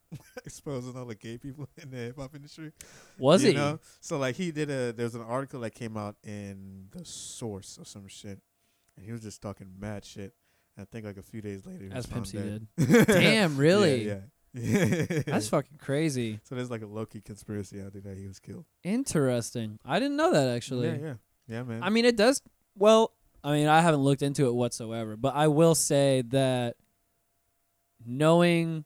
exposing 0.45 0.97
all 0.97 1.07
the 1.07 1.15
gay 1.15 1.39
people 1.39 1.69
in 1.81 1.91
the 1.91 1.97
hip 1.97 2.19
hop 2.19 2.35
industry. 2.35 2.73
was 3.19 3.43
you 3.43 3.51
he? 3.51 3.57
Know? 3.57 3.79
So 4.01 4.19
like 4.19 4.35
he 4.37 4.51
did 4.51 4.71
a 4.71 4.93
there's 4.93 5.15
an 5.15 5.23
article 5.23 5.61
that 5.61 5.71
came 5.75 5.97
out 5.97 6.17
in 6.25 6.89
the 6.91 7.05
source 7.05 7.79
or 7.81 7.85
some 7.85 8.09
shit, 8.09 8.41
and 8.97 9.07
he 9.07 9.13
was 9.13 9.23
just 9.23 9.41
talking 9.41 9.69
mad 9.79 10.05
shit. 10.05 10.35
And 10.77 10.83
I 10.83 10.85
think 10.93 11.07
like 11.07 11.17
a 11.17 11.23
few 11.23 11.41
days 11.41 11.65
later, 11.65 11.85
he 11.85 11.89
was 11.89 11.95
As 11.95 12.07
Pimp 12.07 12.27
C 12.27 12.39
dead. 12.39 12.67
Damn, 13.07 13.57
really? 13.57 14.05
Yeah. 14.05 14.13
yeah. 14.15 14.21
That's 15.27 15.49
fucking 15.49 15.79
crazy. 15.79 16.41
so 16.45 16.55
there's 16.55 16.71
like 16.71 16.83
a 16.83 16.87
low 16.87 17.07
key 17.07 17.21
conspiracy 17.21 17.81
out 17.81 17.93
there 17.93 18.03
that 18.03 18.17
he 18.19 18.27
was 18.27 18.39
killed. 18.39 18.65
Interesting. 18.85 19.79
I 19.85 19.99
didn't 19.99 20.17
know 20.17 20.33
that 20.33 20.49
actually. 20.49 20.89
Yeah, 20.89 20.97
yeah, 20.97 21.15
yeah, 21.49 21.63
man. 21.63 21.83
I 21.83 21.91
mean, 21.91 22.05
it 22.05 22.17
does. 22.17 22.43
Well, 22.77 23.13
I 23.43 23.53
mean, 23.53 23.69
I 23.69 23.81
haven't 23.81 24.01
looked 24.01 24.23
into 24.23 24.47
it 24.47 24.55
whatsoever, 24.55 25.17
but 25.17 25.35
I 25.35 25.49
will 25.49 25.75
say 25.75 26.23
that 26.29 26.77
knowing 28.05 28.85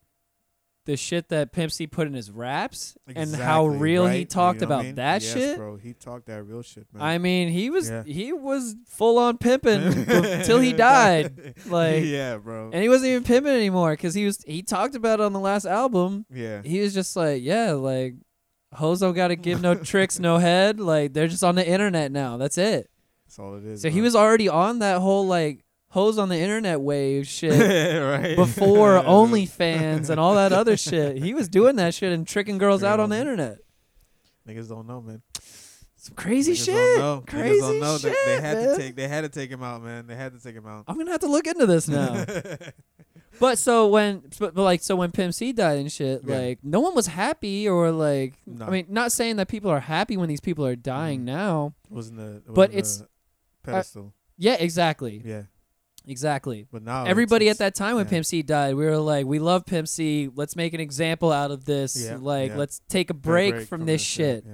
the 0.84 0.96
shit 0.96 1.28
that 1.28 1.52
Pimp 1.52 1.70
C 1.70 1.86
put 1.86 2.06
in 2.08 2.12
his 2.14 2.30
raps 2.30 2.96
and 3.06 3.34
how 3.34 3.66
Exactly, 3.66 3.78
real 3.78 4.06
he 4.08 4.24
talked 4.24 4.60
You 4.60 4.66
know 4.66 4.68
what 4.68 4.72
I 4.72 4.78
about 4.80 4.84
mean? 4.86 4.94
that 4.96 5.22
Yes, 5.22 5.32
shit. 5.32 5.56
bro. 5.56 5.76
He 5.76 5.92
talked 5.92 6.26
that 6.26 6.42
real 6.42 6.62
shit, 6.62 6.86
man. 6.92 7.02
I 7.02 7.18
mean, 7.18 7.48
he 7.50 7.70
was 7.70 7.88
Yeah. 7.88 8.02
he 8.04 8.32
was 8.32 8.74
full 8.86 9.18
on 9.18 9.38
pimping 9.38 9.80
until 10.08 10.58
he 10.58 10.72
died. 10.72 11.54
Like, 11.66 12.02
yeah, 12.04 12.36
bro. 12.38 12.70
and 12.72 12.82
he 12.82 12.88
wasn't 12.88 13.10
even 13.10 13.22
pimping 13.24 13.52
anymore 13.52 13.92
because 13.92 14.14
he 14.14 14.24
was 14.24 14.42
he 14.46 14.62
talked 14.62 14.94
about 14.96 15.20
it 15.20 15.22
on 15.24 15.32
the 15.32 15.40
last 15.40 15.64
album. 15.66 16.26
yeah, 16.32 16.62
He 16.62 16.80
was 16.80 16.92
just 16.94 17.14
like, 17.16 17.42
yeah, 17.42 17.72
like 17.72 18.14
don't 18.78 19.12
got 19.14 19.28
to 19.28 19.36
give 19.36 19.60
no 19.60 19.74
tricks, 19.92 20.18
no 20.18 20.38
head. 20.38 20.80
Like 20.80 21.12
they're 21.12 21.28
just 21.28 21.44
on 21.44 21.54
the 21.54 21.66
internet 21.66 22.10
now. 22.10 22.36
That's 22.38 22.58
it. 22.58 22.90
that's 23.26 23.38
all 23.38 23.54
it 23.56 23.64
is. 23.64 23.82
So 23.82 23.90
he 23.90 24.00
was 24.00 24.16
already 24.16 24.48
on 24.48 24.80
that 24.80 25.00
whole 25.00 25.26
like 25.26 25.64
hoes 25.92 26.18
on 26.18 26.28
the 26.28 26.36
internet 26.38 26.80
wave 26.80 27.26
shit 27.38 27.52
right 28.02 28.34
before 28.36 28.94
OnlyFans 29.02 30.10
and 30.10 30.18
all 30.18 30.34
that 30.34 30.52
other 30.52 30.76
shit. 30.76 31.16
He 31.18 31.32
was 31.34 31.48
doing 31.48 31.76
that 31.76 31.94
shit 31.94 32.12
and 32.12 32.26
tricking 32.26 32.58
girls 32.58 32.82
out 32.82 32.98
on 33.00 33.10
the 33.10 33.16
internet. 33.18 33.58
Niggas 34.48 34.68
don't 34.68 34.86
know, 34.86 35.00
man. 35.00 35.22
Some 35.96 36.14
crazy 36.16 36.54
Niggas 36.54 36.64
shit. 36.64 36.74
Don't 36.74 36.98
know. 36.98 37.24
Crazy 37.26 37.60
Niggas 37.60 37.60
don't 37.60 37.80
know. 37.80 37.98
shit. 37.98 38.16
They, 38.24 38.34
they 38.36 38.40
had 38.40 38.56
man. 38.56 38.68
to 38.68 38.76
take. 38.76 38.96
They 38.96 39.08
had 39.08 39.20
to 39.20 39.28
take 39.28 39.50
him 39.50 39.62
out, 39.62 39.82
man. 39.84 40.06
They 40.06 40.16
had 40.16 40.32
to 40.32 40.40
take 40.42 40.54
him 40.56 40.66
out. 40.66 40.84
I'm 40.88 40.96
gonna 40.98 41.10
have 41.12 41.20
to 41.20 41.28
look 41.28 41.46
into 41.46 41.64
this 41.66 41.86
now. 41.86 42.24
but 43.38 43.56
so 43.58 43.86
when, 43.88 44.22
but, 44.40 44.54
but, 44.54 44.62
like, 44.62 44.82
so 44.82 44.96
when 44.96 45.12
Pimp 45.12 45.32
C 45.34 45.52
died 45.52 45.78
and 45.78 45.92
shit, 45.92 46.22
Yeah. 46.24 46.38
like, 46.38 46.58
no 46.64 46.80
one 46.80 46.94
was 46.96 47.06
happy 47.06 47.68
or 47.68 47.90
like, 47.92 48.34
No. 48.46 48.66
I 48.66 48.70
mean, 48.70 48.86
not 48.88 49.12
saying 49.12 49.36
that 49.36 49.46
people 49.48 49.70
are 49.70 49.78
happy 49.80 50.16
when 50.16 50.28
these 50.28 50.40
people 50.40 50.66
are 50.66 50.74
dying 50.74 51.20
Mhm. 51.20 51.24
now. 51.24 51.74
wasn't 51.88 52.16
the 52.18 52.42
But 52.46 52.56
wasn't 52.56 52.74
it's- 52.74 52.96
the 52.96 53.06
pedestal. 53.62 54.12
Yeah, 54.38 54.54
exactly. 54.58 55.22
yeah, 55.24 55.42
Exactly. 56.06 56.66
But 56.70 56.82
now 56.82 57.04
Everybody 57.04 57.48
at 57.48 57.58
that 57.58 57.74
time 57.74 57.96
when 57.96 58.06
yeah. 58.06 58.10
Pimp 58.10 58.26
C 58.26 58.42
died, 58.42 58.74
we 58.74 58.84
were 58.84 58.96
like, 58.96 59.26
we 59.26 59.38
love 59.38 59.66
Pimp 59.66 59.88
C. 59.88 60.28
Let's 60.34 60.56
make 60.56 60.74
an 60.74 60.80
example 60.80 61.32
out 61.32 61.50
of 61.50 61.64
this. 61.64 62.02
Yeah, 62.02 62.18
like, 62.20 62.50
yeah. 62.50 62.56
let's 62.56 62.80
take 62.88 63.10
a 63.10 63.14
it's 63.14 63.20
break, 63.22 63.66
from, 63.66 63.86
this 63.86 64.02
shit. 64.02 64.44
Yeah. 64.46 64.52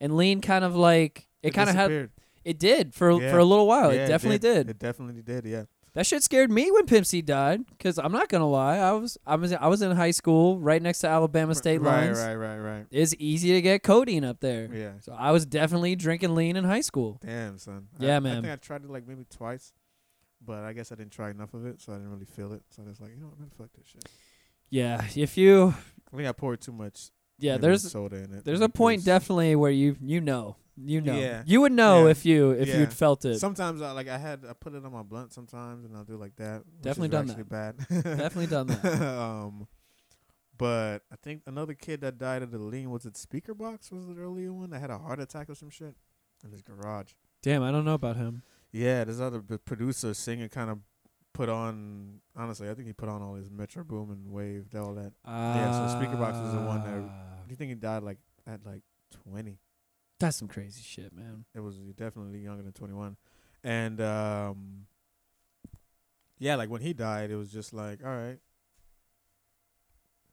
And 0.00 0.16
Lean 0.16 0.40
kind 0.40 0.64
of 0.64 0.76
like 0.76 1.26
it, 1.42 1.52
kind 1.52 1.70
of 1.70 1.76
had 1.76 2.10
it 2.44 2.58
did 2.58 2.94
for 2.94 3.18
for 3.18 3.38
a 3.38 3.44
little 3.44 3.66
while. 3.66 3.90
It 3.90 4.06
definitely 4.06 4.38
did. 4.38 4.70
It 4.70 4.78
definitely 4.78 5.22
did. 5.22 5.44
Yeah. 5.44 5.64
That 5.96 6.04
shit 6.04 6.22
scared 6.22 6.50
me 6.50 6.70
when 6.70 6.84
Pimp 6.84 7.06
C 7.06 7.22
died. 7.22 7.64
Cause 7.78 7.98
I'm 7.98 8.12
not 8.12 8.28
gonna 8.28 8.48
lie, 8.48 8.76
I 8.76 8.92
was 8.92 9.16
I 9.26 9.36
was 9.36 9.54
I 9.54 9.66
was 9.66 9.80
in 9.80 9.96
high 9.96 10.10
school, 10.10 10.58
right 10.58 10.82
next 10.82 10.98
to 10.98 11.08
Alabama 11.08 11.54
State 11.54 11.80
right, 11.80 12.02
lines. 12.02 12.18
Right, 12.18 12.34
right, 12.34 12.58
right, 12.58 12.76
right. 12.76 12.86
It's 12.90 13.14
easy 13.18 13.54
to 13.54 13.62
get 13.62 13.82
codeine 13.82 14.22
up 14.22 14.40
there. 14.40 14.68
Yeah. 14.70 14.92
So 15.00 15.16
I 15.18 15.30
was 15.30 15.46
definitely 15.46 15.96
drinking 15.96 16.34
lean 16.34 16.56
in 16.56 16.64
high 16.64 16.82
school. 16.82 17.18
Damn, 17.24 17.56
son. 17.56 17.88
Yeah, 17.98 18.18
I, 18.18 18.20
man. 18.20 18.32
I 18.32 18.40
think 18.42 18.52
I 18.52 18.56
tried 18.56 18.84
it 18.84 18.90
like 18.90 19.08
maybe 19.08 19.24
twice, 19.30 19.72
but 20.46 20.64
I 20.64 20.72
guess 20.72 20.92
I 20.92 20.94
didn't 20.94 21.12
try 21.12 21.30
enough 21.30 21.52
of 21.54 21.66
it, 21.66 21.80
so 21.82 21.92
I 21.92 21.96
didn't 21.96 22.10
really 22.12 22.24
feel 22.24 22.52
it. 22.52 22.62
So 22.70 22.82
I 22.84 22.88
was 22.88 23.00
like, 23.00 23.10
you 23.14 23.20
know 23.20 23.26
what, 23.26 23.38
man, 23.40 23.50
fuck 23.56 23.68
this 23.76 23.86
shit. 23.86 24.04
Yeah, 24.70 25.04
if 25.14 25.36
you 25.36 25.74
I 26.12 26.16
think 26.16 26.28
I 26.28 26.32
poured 26.32 26.60
too 26.60 26.72
much. 26.72 27.10
yeah, 27.38 27.56
there's 27.56 27.90
soda 27.90 28.16
in 28.16 28.32
it. 28.34 28.44
there's 28.44 28.60
a 28.60 28.68
point 28.68 29.04
definitely 29.04 29.54
where 29.56 29.70
you 29.70 29.96
you 30.00 30.20
know 30.20 30.56
you 30.76 31.00
know 31.00 31.18
Yeah. 31.18 31.42
you 31.46 31.60
would 31.62 31.72
know 31.72 32.04
Yeah. 32.04 32.10
if 32.10 32.26
you 32.26 32.50
if 32.50 32.68
Yeah. 32.68 32.78
you'd 32.80 32.92
felt 32.92 33.24
it. 33.24 33.38
Sometimes 33.38 33.80
I 33.82 33.92
like 33.92 34.08
I 34.08 34.18
had 34.18 34.44
I 34.48 34.52
put 34.54 34.74
it 34.74 34.84
on 34.84 34.92
my 34.92 35.02
blunt 35.02 35.32
sometimes, 35.32 35.84
and 35.84 35.96
I'll 35.96 36.04
do 36.04 36.16
like 36.16 36.36
that. 36.36 36.62
Definitely 36.82 37.08
done 37.08 37.28
actually 37.30 37.44
bad. 37.44 37.76
Definitely 37.88 38.46
done 38.48 38.66
that. 38.68 39.02
um, 39.20 39.66
but 40.58 41.02
I 41.12 41.16
think 41.22 41.42
another 41.46 41.74
kid 41.74 42.00
that 42.00 42.18
died 42.18 42.42
of 42.42 42.50
the 42.50 42.58
lean 42.58 42.90
was 42.90 43.04
it 43.06 43.16
Speaker 43.16 43.54
Box 43.54 43.90
was 43.92 44.04
it 44.08 44.14
the 44.16 44.20
earlier 44.22 44.52
one 44.52 44.70
that 44.70 44.80
had 44.80 44.90
a 44.90 44.98
heart 44.98 45.20
attack 45.20 45.48
or 45.50 45.54
some 45.54 45.70
shit 45.70 45.94
in 46.44 46.50
his 46.50 46.62
garage. 46.62 47.12
Damn, 47.42 47.62
I 47.62 47.70
don't 47.70 47.84
know 47.84 47.94
about 47.94 48.16
him. 48.16 48.42
Yeah, 48.76 49.04
this 49.04 49.20
other 49.20 49.40
producer 49.40 50.12
singer 50.14 50.48
kind 50.48 50.70
of 50.70 50.78
put 51.32 51.48
on. 51.48 52.20
Honestly, 52.36 52.68
I 52.68 52.74
think 52.74 52.86
he 52.86 52.92
put 52.92 53.08
on 53.08 53.22
all 53.22 53.34
his 53.34 53.50
Metro 53.50 53.82
Boom 53.84 54.10
and 54.10 54.30
Wave, 54.30 54.66
all 54.74 54.94
that. 54.94 55.12
Yeah, 55.26 55.88
so 55.88 55.98
Speaker 55.98 56.16
Box 56.16 56.36
was 56.36 56.52
the 56.52 56.60
one 56.60 56.82
that- 56.82 57.10
Ah, 57.10 57.42
Do 57.46 57.50
you 57.50 57.56
think 57.56 57.70
he 57.70 57.74
died 57.74 58.02
like 58.02 58.18
at 58.46 58.64
like 58.66 58.82
twenty? 59.10 59.58
That's 60.18 60.36
some 60.36 60.48
crazy 60.48 60.82
shit, 60.82 61.12
man. 61.14 61.44
It 61.54 61.60
was 61.60 61.76
definitely 61.96 62.40
younger 62.40 62.62
than 62.62 62.72
twenty 62.72 62.94
one, 62.94 63.16
and 63.64 64.00
um, 64.00 64.86
yeah, 66.38 66.56
like 66.56 66.68
when 66.70 66.82
he 66.82 66.92
died, 66.92 67.30
it 67.30 67.36
was 67.36 67.50
just 67.50 67.72
like, 67.72 68.04
all 68.04 68.10
right, 68.14 68.38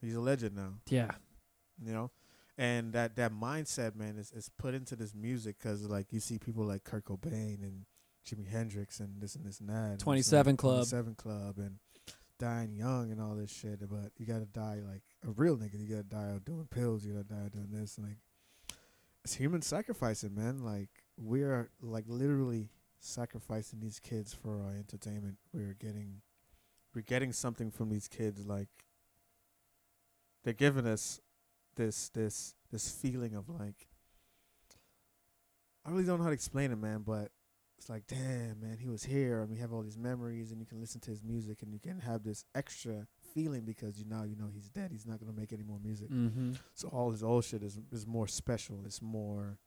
he's 0.01 0.15
a 0.15 0.21
legend 0.21 0.55
now. 0.55 0.73
Yeah. 0.89 1.11
you 1.83 1.91
know 1.93 2.11
and 2.57 2.93
that 2.93 3.15
that 3.15 3.31
mindset 3.33 3.95
man 3.95 4.15
is, 4.15 4.31
is 4.31 4.47
put 4.47 4.75
into 4.75 4.95
this 4.95 5.15
music 5.15 5.55
because 5.57 5.81
like 5.89 6.13
you 6.13 6.19
see 6.19 6.37
people 6.37 6.63
like 6.63 6.83
kurt 6.83 7.03
cobain 7.03 7.63
and 7.63 7.85
jimi 8.25 8.47
hendrix 8.47 8.99
and 8.99 9.21
this 9.21 9.35
and 9.35 9.45
this 9.45 9.59
and 9.59 9.69
that 9.69 9.99
27 9.99 10.53
like 10.53 10.59
Club. 10.59 10.75
27 10.75 11.15
club 11.15 11.57
and 11.57 11.77
dying 12.39 12.73
young 12.73 13.11
and 13.11 13.21
all 13.21 13.35
this 13.35 13.51
shit 13.51 13.79
but 13.89 14.11
you 14.17 14.25
gotta 14.25 14.45
die 14.45 14.79
like 14.85 15.03
a 15.27 15.31
real 15.31 15.57
nigga. 15.57 15.79
You 15.79 15.87
gotta 15.87 16.03
die 16.03 16.31
out 16.33 16.45
doing 16.45 16.67
pills. 16.69 17.05
You 17.05 17.13
gotta 17.13 17.25
die 17.25 17.45
out 17.45 17.51
doing 17.51 17.69
this. 17.71 17.97
Like 17.97 18.17
it's 19.23 19.35
human 19.35 19.61
sacrificing 19.61 20.35
man. 20.35 20.59
Like 20.63 20.89
we 21.17 21.43
are 21.43 21.69
like 21.81 22.05
literally 22.07 22.69
sacrificing 22.99 23.79
these 23.79 23.99
kids 23.99 24.33
for 24.33 24.61
our 24.61 24.73
entertainment. 24.75 25.37
We're 25.53 25.75
getting 25.79 26.21
we're 26.93 27.01
getting 27.01 27.31
something 27.31 27.71
from 27.71 27.89
these 27.89 28.07
kids. 28.07 28.45
Like 28.45 28.69
they're 30.43 30.53
giving 30.53 30.85
us 30.85 31.21
this 31.75 32.09
this 32.09 32.55
this 32.71 32.89
feeling 32.89 33.35
of 33.35 33.49
like 33.49 33.87
I 35.85 35.91
really 35.91 36.05
don't 36.05 36.17
know 36.17 36.23
how 36.23 36.29
to 36.29 36.35
explain 36.35 36.71
it, 36.71 36.77
man, 36.77 37.03
but 37.05 37.31
it's 37.83 37.89
like, 37.89 38.07
damn, 38.07 38.61
man, 38.61 38.77
he 38.79 38.87
was 38.87 39.03
here, 39.03 39.41
and 39.41 39.49
we 39.49 39.57
have 39.57 39.73
all 39.73 39.81
these 39.81 39.97
memories, 39.97 40.51
and 40.51 40.61
you 40.61 40.65
can 40.65 40.79
listen 40.79 41.01
to 41.01 41.09
his 41.09 41.21
music, 41.21 41.63
and 41.63 41.73
you 41.73 41.79
can 41.79 41.99
have 41.99 42.23
this 42.23 42.45
extra 42.55 43.07
feeling 43.33 43.65
because 43.65 43.99
you 43.99 44.05
now 44.07 44.23
you 44.23 44.37
know 44.37 44.47
he's 44.53 44.69
dead. 44.69 44.91
He's 44.93 45.05
not 45.05 45.19
gonna 45.19 45.37
make 45.37 45.51
any 45.51 45.63
more 45.63 45.79
music. 45.83 46.09
Mm-hmm. 46.09 46.53
So 46.75 46.87
all 46.87 47.11
his 47.11 47.23
old 47.23 47.43
shit 47.43 47.61
is 47.61 47.77
is 47.91 48.07
more 48.07 48.25
special. 48.25 48.83
It's 48.85 49.01
more, 49.01 49.57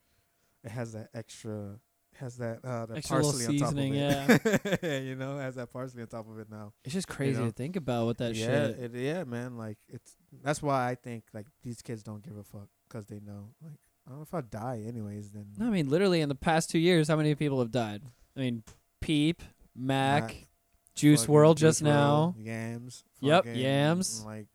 it 0.64 0.70
has 0.70 0.94
that 0.94 1.10
extra, 1.12 1.78
has 2.14 2.38
that 2.38 2.64
uh 2.64 2.86
that 2.86 2.96
Extra 2.96 3.20
parsley 3.20 3.46
on 3.48 3.58
top 3.58 3.72
of 3.72 3.78
it. 3.78 4.80
Yeah, 4.82 4.98
you 5.00 5.14
know, 5.14 5.36
has 5.36 5.56
that 5.56 5.70
parsley 5.70 6.00
on 6.00 6.08
top 6.08 6.26
of 6.26 6.38
it 6.38 6.50
now 6.50 6.72
It's 6.84 6.94
just 6.94 7.08
crazy 7.08 7.38
know? 7.38 7.48
to 7.48 7.52
think 7.52 7.76
about 7.76 8.06
with 8.06 8.16
that 8.18 8.34
yeah, 8.34 8.46
shit. 8.46 8.78
It, 8.78 8.94
yeah, 8.94 9.24
man. 9.24 9.58
Like 9.58 9.76
it's 9.90 10.16
that's 10.42 10.62
why 10.62 10.88
I 10.88 10.94
think 10.94 11.24
like 11.34 11.48
these 11.62 11.82
kids 11.82 12.02
don't 12.02 12.22
give 12.22 12.38
a 12.38 12.44
fuck 12.44 12.68
because 12.88 13.04
they 13.04 13.20
know 13.20 13.50
like 13.62 13.80
I 14.06 14.10
don't 14.10 14.18
know 14.18 14.22
if 14.22 14.34
I 14.34 14.40
die 14.40 14.84
anyways. 14.86 15.30
Then 15.32 15.46
I 15.60 15.64
mean, 15.64 15.88
literally 15.88 16.20
in 16.20 16.28
the 16.28 16.34
past 16.36 16.70
two 16.70 16.78
years, 16.78 17.08
how 17.08 17.16
many 17.16 17.34
people 17.34 17.58
have 17.58 17.72
died? 17.72 18.02
I 18.36 18.40
mean, 18.40 18.62
Peep, 19.00 19.42
Mac, 19.74 20.22
Mac, 20.22 20.48
Juice 20.94 21.26
WRLD 21.26 21.56
just 21.56 21.82
now. 21.82 22.34
Yams. 22.38 23.04
Yep, 23.20 23.46
Yams. 23.54 24.24
Like 24.24 24.46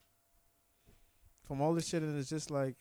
from 1.47 1.61
all 1.61 1.73
this 1.73 1.87
shit, 1.87 2.01
and 2.01 2.17
it's 2.17 2.29
just 2.29 2.49
like, 2.49 2.77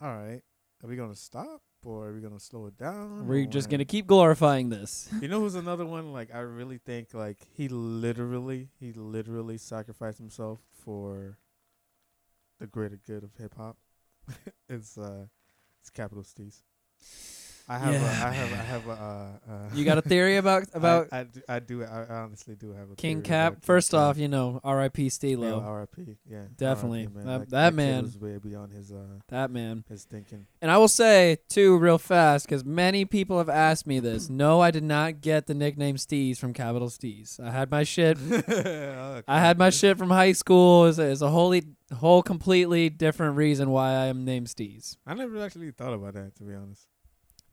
all 0.00 0.08
right, 0.08 0.42
are 0.82 0.88
we 0.88 0.96
gonna 0.96 1.14
stop 1.14 1.62
or 1.84 2.08
are 2.08 2.12
we 2.12 2.20
gonna 2.20 2.40
slow 2.40 2.66
it 2.66 2.76
down? 2.76 3.28
We're 3.28 3.46
just 3.46 3.70
gonna 3.70 3.84
keep 3.84 4.06
glorifying 4.06 4.68
this. 4.68 5.08
You 5.20 5.28
know 5.28 5.38
who's 5.38 5.54
another 5.54 5.86
one? 5.86 6.12
Like 6.12 6.34
I 6.34 6.40
really 6.40 6.78
think 6.78 7.14
like 7.14 7.38
he 7.52 7.68
literally, 7.68 8.68
he 8.80 8.92
literally 8.92 9.58
sacrificed 9.58 10.18
himself 10.18 10.58
for 10.72 11.38
the 12.58 12.66
greater 12.66 12.98
good 13.06 13.22
of 13.22 13.30
hip 13.38 13.54
hop. 13.56 13.76
it's 14.68 14.98
uh, 14.98 15.26
it's 15.82 15.90
Capital 15.90 16.22
Steez. 16.22 16.62
I 17.68 17.78
have, 17.78 17.94
Yeah, 17.94 18.00
a, 18.00 18.26
I 18.28 18.32
have, 18.32 18.52
I 18.52 18.62
have 18.62 18.86
a. 18.88 18.90
Uh, 18.90 19.52
uh, 19.52 19.68
You 19.74 19.84
got 19.84 19.96
a 19.96 20.02
theory 20.02 20.36
about 20.36 20.64
about 20.74 21.08
I, 21.12 21.20
I, 21.20 21.24
do, 21.24 21.42
I 21.48 21.58
do. 21.60 21.84
I 21.84 22.06
honestly 22.22 22.54
do 22.56 22.72
have 22.72 22.90
a 22.90 22.96
King 22.96 23.18
theory 23.18 23.28
Cap? 23.28 23.52
about 23.52 23.60
King 23.62 23.66
First 23.66 23.90
Cap. 23.92 24.00
off, 24.00 24.18
you 24.18 24.28
know, 24.28 24.60
R.I.P. 24.64 25.10
Yeah, 25.22 25.52
R.I.P. 25.54 26.16
Yeah, 26.28 26.42
Definitely. 26.56 27.06
R.I.P., 27.06 27.24
That- 27.24 27.38
That, 27.40 27.50
that 27.50 27.74
man- 27.74 28.02
was 28.02 28.18
way 28.18 28.36
beyond 28.38 28.72
his 28.72 28.90
uh 28.92 28.96
That 29.28 29.50
man. 29.50 29.84
his 29.88 30.04
thinking. 30.04 30.46
And 30.60 30.70
I 30.70 30.78
will 30.78 30.88
say 30.88 31.38
too, 31.48 31.78
real 31.78 31.98
fast, 31.98 32.46
because 32.46 32.64
many 32.64 33.04
people 33.04 33.38
have 33.38 33.48
asked 33.48 33.86
me 33.86 34.00
this. 34.00 34.28
No, 34.28 34.60
I 34.60 34.70
did 34.70 34.84
not 34.84 35.20
get 35.20 35.46
the 35.46 35.54
nickname 35.54 35.96
Steez 35.96 36.38
from 36.38 36.52
Capital 36.52 36.88
Steez. 36.88 37.38
I 37.40 37.50
had 37.50 37.70
my 37.70 37.84
shit. 37.84 38.18
I 39.28 39.40
had 39.40 39.56
my 39.58 39.70
shit 39.70 39.98
from 39.98 40.10
high 40.10 40.32
school. 40.32 40.86
It's 40.86 40.98
a, 40.98 41.10
it's 41.10 41.20
a 41.22 41.30
wholly, 41.30 41.62
whole, 41.94 42.22
completely 42.22 42.88
different 42.90 43.36
reason 43.36 43.70
why 43.70 43.90
I 43.92 44.06
am 44.06 44.24
named 44.24 44.48
Steez. 44.48 44.96
I 45.06 45.14
never 45.14 45.40
actually 45.42 45.70
thought 45.70 45.94
about 45.94 46.14
that 46.14 46.34
to 46.36 46.42
be 46.44 46.54
honest. 46.54 46.86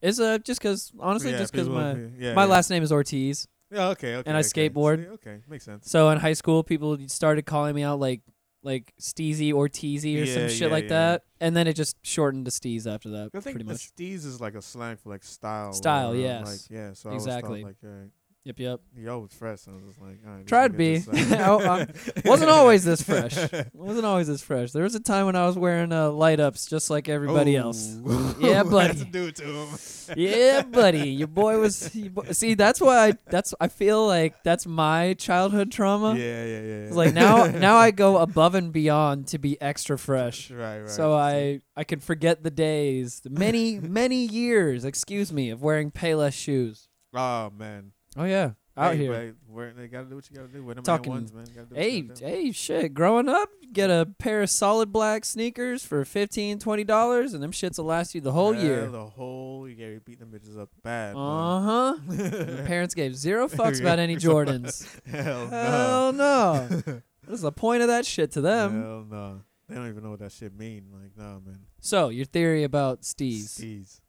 It's 0.01 0.19
uh, 0.19 0.37
just 0.39 0.61
because 0.61 0.91
honestly, 0.99 1.31
Yeah, 1.31 1.39
just 1.39 1.51
because 1.51 1.67
people- 1.67 1.81
my 1.81 1.91
yeah, 2.17 2.33
my 2.33 2.43
yeah. 2.43 2.49
last 2.49 2.69
name 2.69 2.83
is 2.83 2.91
Ortiz. 2.91 3.47
Yeah, 3.71 3.89
okay, 3.89 4.15
okay. 4.15 4.27
and 4.27 4.35
I 4.35 4.39
okay. 4.39 4.69
skateboard. 4.69 5.03
See, 5.03 5.09
Okay, 5.11 5.37
makes 5.47 5.63
sense. 5.63 5.89
So 5.91 6.09
in 6.09 6.17
high 6.19 6.33
school, 6.33 6.63
people 6.63 6.97
started 7.07 7.45
calling 7.45 7.75
me 7.75 7.83
out 7.83 7.99
like 7.99 8.21
like 8.63 8.91
Steezy 8.99 9.53
or 9.53 9.69
Teasy 9.69 10.21
or 10.21 10.25
some 10.25 10.49
shit 10.49 10.61
yeah, 10.61 10.67
like 10.67 10.83
yeah. 10.85 10.89
that, 10.89 11.23
and 11.39 11.55
then 11.55 11.67
it 11.67 11.73
just 11.73 11.95
shortened 12.03 12.45
to 12.45 12.51
Steez 12.51 12.91
after 12.91 13.09
that. 13.09 13.29
I 13.33 13.39
think 13.39 13.55
pretty 13.55 13.63
the 13.65 13.73
much. 13.73 13.91
steez 13.95 14.25
is 14.25 14.41
like 14.41 14.55
a 14.55 14.61
slang 14.61 14.97
for 14.97 15.09
like 15.09 15.23
style. 15.23 15.71
Style, 15.73 16.15
yes. 16.15 16.45
Like 16.69 16.77
yeah, 16.77 16.93
so 16.93 17.11
Exactly. 17.11 17.59
I 17.59 17.63
always 17.63 17.75
thought 17.81 17.89
like, 17.89 18.09
Yep, 18.45 18.59
yep. 18.59 18.79
yo, 18.97 19.25
it's 19.25 19.35
fresh. 19.35 19.67
And 19.67 19.75
I 19.75 19.79
was 19.79 19.87
just 19.89 20.01
like, 20.01 20.19
all 20.25 20.33
right. 20.33 20.47
Tried 20.47 20.71
to 20.71 20.77
be. 20.77 20.99
just, 20.99 21.07
like- 21.09 21.97
wasn't 22.25 22.49
always 22.49 22.85
this 22.85 23.01
fresh. 23.01 23.35
wasn't 23.73 24.05
always 24.05 24.27
this 24.27 24.41
fresh. 24.41 24.71
There 24.71 24.83
was 24.83 24.95
a 24.95 24.99
time 25.01 25.25
when 25.25 25.35
I 25.35 25.45
was 25.45 25.57
wearing 25.57 25.91
uh, 25.91 26.09
light 26.11 26.39
ups 26.39 26.65
just 26.65 26.89
like 26.89 27.09
everybody 27.09 27.57
else. 27.57 27.97
Yeah, 28.39 28.63
buddy. 28.63 29.03
do 29.03 29.27
it 29.27 29.35
to 29.35 29.43
him. 29.43 29.67
yeah, 30.15 30.61
buddy. 30.61 31.09
Your 31.09 31.27
boy 31.27 31.59
was. 31.59 31.93
your 31.93 32.11
boy- 32.11 32.31
See, 32.31 32.53
that's 32.53 32.79
why 32.79 33.09
I. 33.09 33.13
That's 33.27 33.53
I 33.59 33.67
feel 33.67 34.07
like 34.07 34.41
that's 34.43 34.65
my 34.65 35.15
childhood 35.15 35.69
trauma. 35.71 36.15
Yeah, 36.15 36.45
yeah, 36.45 36.61
yeah. 36.61 36.85
yeah. 36.85 36.93
Like 36.93 37.13
now, 37.13 37.45
now 37.47 37.75
I 37.75 37.91
go 37.91 38.17
above 38.17 38.55
and 38.55 38.71
beyond 38.71 39.27
to 39.27 39.37
be 39.37 39.61
extra 39.61 39.97
fresh. 39.99 40.49
right, 40.49 40.79
right. 40.79 40.89
So 40.89 41.13
I 41.13 41.59
I 41.75 41.83
can 41.83 41.99
forget 41.99 42.41
the 42.43 42.51
days, 42.51 43.19
the 43.19 43.29
many 43.31 43.79
many 43.79 44.25
years, 44.25 44.85
excuse 44.85 45.33
me, 45.33 45.49
of 45.49 45.61
wearing 45.61 45.91
Payless 45.91 46.33
shoes. 46.33 46.87
Oh 47.13 47.49
man. 47.49 47.91
Oh 48.17 48.23
yeah, 48.23 48.51
out 48.75 48.93
hey, 48.95 48.97
here. 48.97 49.35
But 49.47 49.53
where, 49.53 49.73
they 49.73 49.87
gotta 49.87 50.05
do 50.07 50.15
what 50.15 50.29
you 50.29 50.35
gotta 50.35 50.47
do. 50.47 50.65
The 50.73 50.81
Talking- 50.81 51.13
wins, 51.13 51.33
man. 51.33 51.45
Gotta 51.45 51.67
do 51.67 51.75
what 51.75 51.83
Hey, 51.83 52.09
hey, 52.19 52.51
shit. 52.51 52.93
Growing 52.93 53.29
up, 53.29 53.49
get 53.71 53.89
a 53.89 54.07
pair 54.17 54.41
of 54.41 54.49
solid 54.49 54.91
black 54.91 55.25
sneakers 55.25 55.85
for 55.85 56.03
15 56.05 56.57
dollars, 56.85 57.33
and 57.33 57.43
them 57.43 57.51
shits 57.51 57.77
will 57.77 57.85
last 57.85 58.15
you 58.15 58.21
the 58.21 58.31
whole 58.31 58.55
Yeah, 58.55 58.61
year. 58.63 58.87
The 58.87 59.05
whole 59.05 59.67
year, 59.69 59.93
you 59.93 59.99
beat 59.99 60.19
them 60.19 60.31
bitches 60.31 60.59
up 60.59 60.69
bad. 60.83 61.15
Uh 61.15 61.61
huh. 61.61 61.95
Parents 62.65 62.95
gave 62.95 63.15
zero 63.15 63.47
fucks 63.49 63.79
about 63.79 63.99
any 63.99 64.15
Jordans. 64.15 64.87
Hell 65.05 65.47
no. 65.47 65.49
Hell 65.49 66.13
no. 66.13 66.81
What 67.25 67.35
is 67.35 67.41
the 67.41 67.51
point 67.51 67.83
of 67.83 67.89
that 67.89 68.07
shit 68.07 68.31
to 68.31 68.41
them? 68.41 68.81
Hell 68.81 69.05
no. 69.07 69.41
They 69.67 69.75
don't 69.75 69.87
even 69.87 70.01
know 70.01 70.09
what 70.09 70.19
that 70.19 70.31
shit 70.31 70.57
mean. 70.57 70.85
Like, 70.91 71.11
no, 71.15 71.39
man. 71.45 71.59
So, 71.79 72.09
your 72.09 72.25
theory 72.25 72.63
about 72.63 73.03
Steez. 73.03 73.59
Steez. 73.59 74.01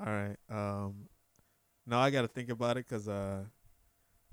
All 0.00 0.06
right. 0.06 0.36
Um, 0.48 0.94
now 1.86 2.00
I 2.00 2.10
got 2.10 2.22
to 2.22 2.28
think 2.28 2.48
about 2.50 2.76
it 2.76 2.86
because 2.88 3.08
uh, 3.08 3.44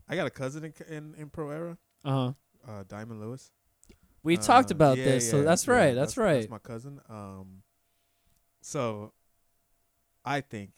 I 0.09 0.15
got 0.15 0.27
a 0.27 0.31
cousin 0.31 0.63
in 0.65 0.73
in, 0.87 1.15
in 1.15 1.29
pro 1.29 1.49
era, 1.49 1.77
Uh 2.03 2.11
huh. 2.11 2.33
uh, 2.71 2.83
Dyemond 2.85 3.19
Lewis. 3.19 3.51
We 4.23 4.37
Uh, 4.37 4.41
talked 4.41 4.71
about 4.71 4.97
yeah, 4.97 5.05
this, 5.05 5.29
so 5.29 5.37
yeah, 5.37 5.43
that's 5.43 5.67
yeah, 5.67 5.73
right. 5.73 5.93
That's, 5.95 6.17
right. 6.17 6.35
That's 6.35 6.49
my 6.49 6.57
cousin. 6.59 6.99
Um, 7.09 7.63
so 8.61 9.13
I 10.25 10.39
think 10.41 10.71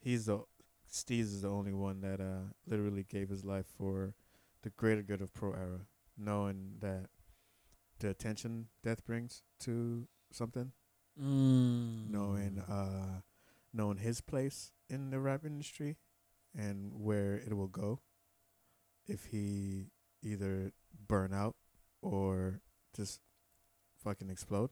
he's 0.00 0.26
the 0.26 0.40
Steez 0.90 1.20
is 1.20 1.42
the 1.42 1.48
only 1.50 1.72
one 1.72 2.00
that 2.00 2.20
uh 2.20 2.52
literally 2.66 3.04
gave 3.04 3.28
his 3.28 3.44
life 3.44 3.66
for 3.78 4.14
the 4.62 4.70
greater 4.70 5.02
good 5.02 5.20
of 5.22 5.32
pro 5.32 5.52
era, 5.52 5.80
knowing 6.18 6.76
that 6.80 7.06
the 8.00 8.08
attention 8.08 8.66
death 8.82 9.04
brings 9.04 9.42
to 9.60 10.06
something, 10.32 10.72
Mm. 11.20 12.08
knowing 12.10 12.58
uh 12.60 13.20
knowing 13.72 13.98
his 13.98 14.20
place 14.20 14.72
in 14.88 15.10
the 15.10 15.20
rap 15.20 15.44
industry 15.44 15.96
and 16.56 16.92
where 16.94 17.34
it 17.34 17.56
will 17.56 17.68
go 17.68 18.00
if 19.06 19.26
he 19.26 19.86
either 20.22 20.72
burn 21.06 21.32
out 21.32 21.56
or 22.02 22.60
just 22.94 23.20
fucking 24.02 24.30
explode. 24.30 24.70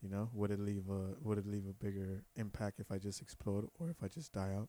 You 0.00 0.08
know, 0.08 0.30
would 0.32 0.50
it 0.50 0.58
leave 0.58 0.88
a 0.90 1.14
would 1.20 1.38
it 1.38 1.46
leave 1.46 1.66
a 1.68 1.72
bigger 1.72 2.24
impact 2.34 2.80
if 2.80 2.90
I 2.90 2.98
just 2.98 3.22
explode 3.22 3.68
or 3.78 3.88
if 3.88 4.02
I 4.02 4.08
just 4.08 4.32
die 4.32 4.52
out? 4.56 4.68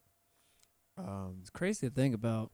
Um, 0.95 1.37
It's 1.41 1.49
crazy 1.49 1.87
to 1.89 1.93
think 1.93 2.13
about, 2.13 2.51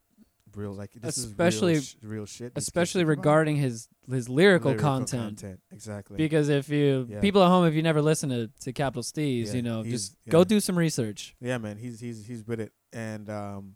real 0.56 0.74
like 0.74 0.92
this 0.94 1.18
Especially- 1.18 1.74
is 1.74 1.96
real, 2.02 2.10
sh- 2.10 2.14
real 2.14 2.26
shit. 2.26 2.54
especially 2.56 3.02
about. 3.04 3.10
regarding 3.18 3.56
his 3.58 3.88
his 4.10 4.28
lyrical, 4.30 4.72
Lyrical 4.72 4.90
content. 5.06 5.44
Exactly. 5.72 6.18
Because 6.18 6.50
if 6.50 6.70
you 6.70 7.08
Yeah. 7.10 7.20
people 7.22 7.44
at 7.44 7.48
home, 7.48 7.66
if 7.68 7.74
you 7.76 7.84
never 7.84 8.02
listen 8.02 8.30
to, 8.30 8.48
to 8.62 8.74
Capital 8.74 9.04
Steez, 9.04 9.48
Yeah, 9.48 9.54
you 9.54 9.62
know, 9.62 9.82
he's- 9.84 10.10
just 10.10 10.18
go 10.30 10.44
do 10.44 10.60
some 10.60 10.78
research. 10.78 11.36
Yeah, 11.40 11.58
man, 11.60 11.78
he's 11.78 12.00
he's 12.00 12.26
he's 12.26 12.46
with 12.48 12.60
it, 12.60 12.74
and 12.92 13.30
um, 13.30 13.76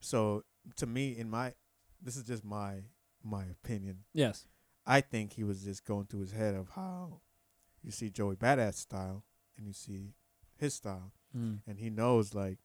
so 0.00 0.44
to 0.76 0.86
me, 0.86 1.16
in 1.16 1.28
my, 1.30 1.54
this 2.00 2.16
is 2.16 2.24
just 2.24 2.44
my 2.44 2.82
my 3.24 3.44
opinion. 3.44 4.04
Yes. 4.12 4.46
I 4.86 5.00
think 5.00 5.34
he 5.34 5.44
was 5.44 5.62
just 5.62 5.84
going 5.84 6.06
through 6.06 6.20
his 6.20 6.32
head 6.32 6.54
of 6.54 6.70
how 6.70 7.20
you 7.82 7.90
see 7.92 8.10
Joey 8.10 8.34
Badass 8.36 8.74
style 8.74 9.24
and 9.56 9.66
you 9.66 9.72
see 9.72 10.14
his 10.56 10.74
style, 10.74 11.12
Mm. 11.36 11.60
and 11.66 11.78
he 11.78 11.88
knows 11.90 12.34
like 12.34 12.58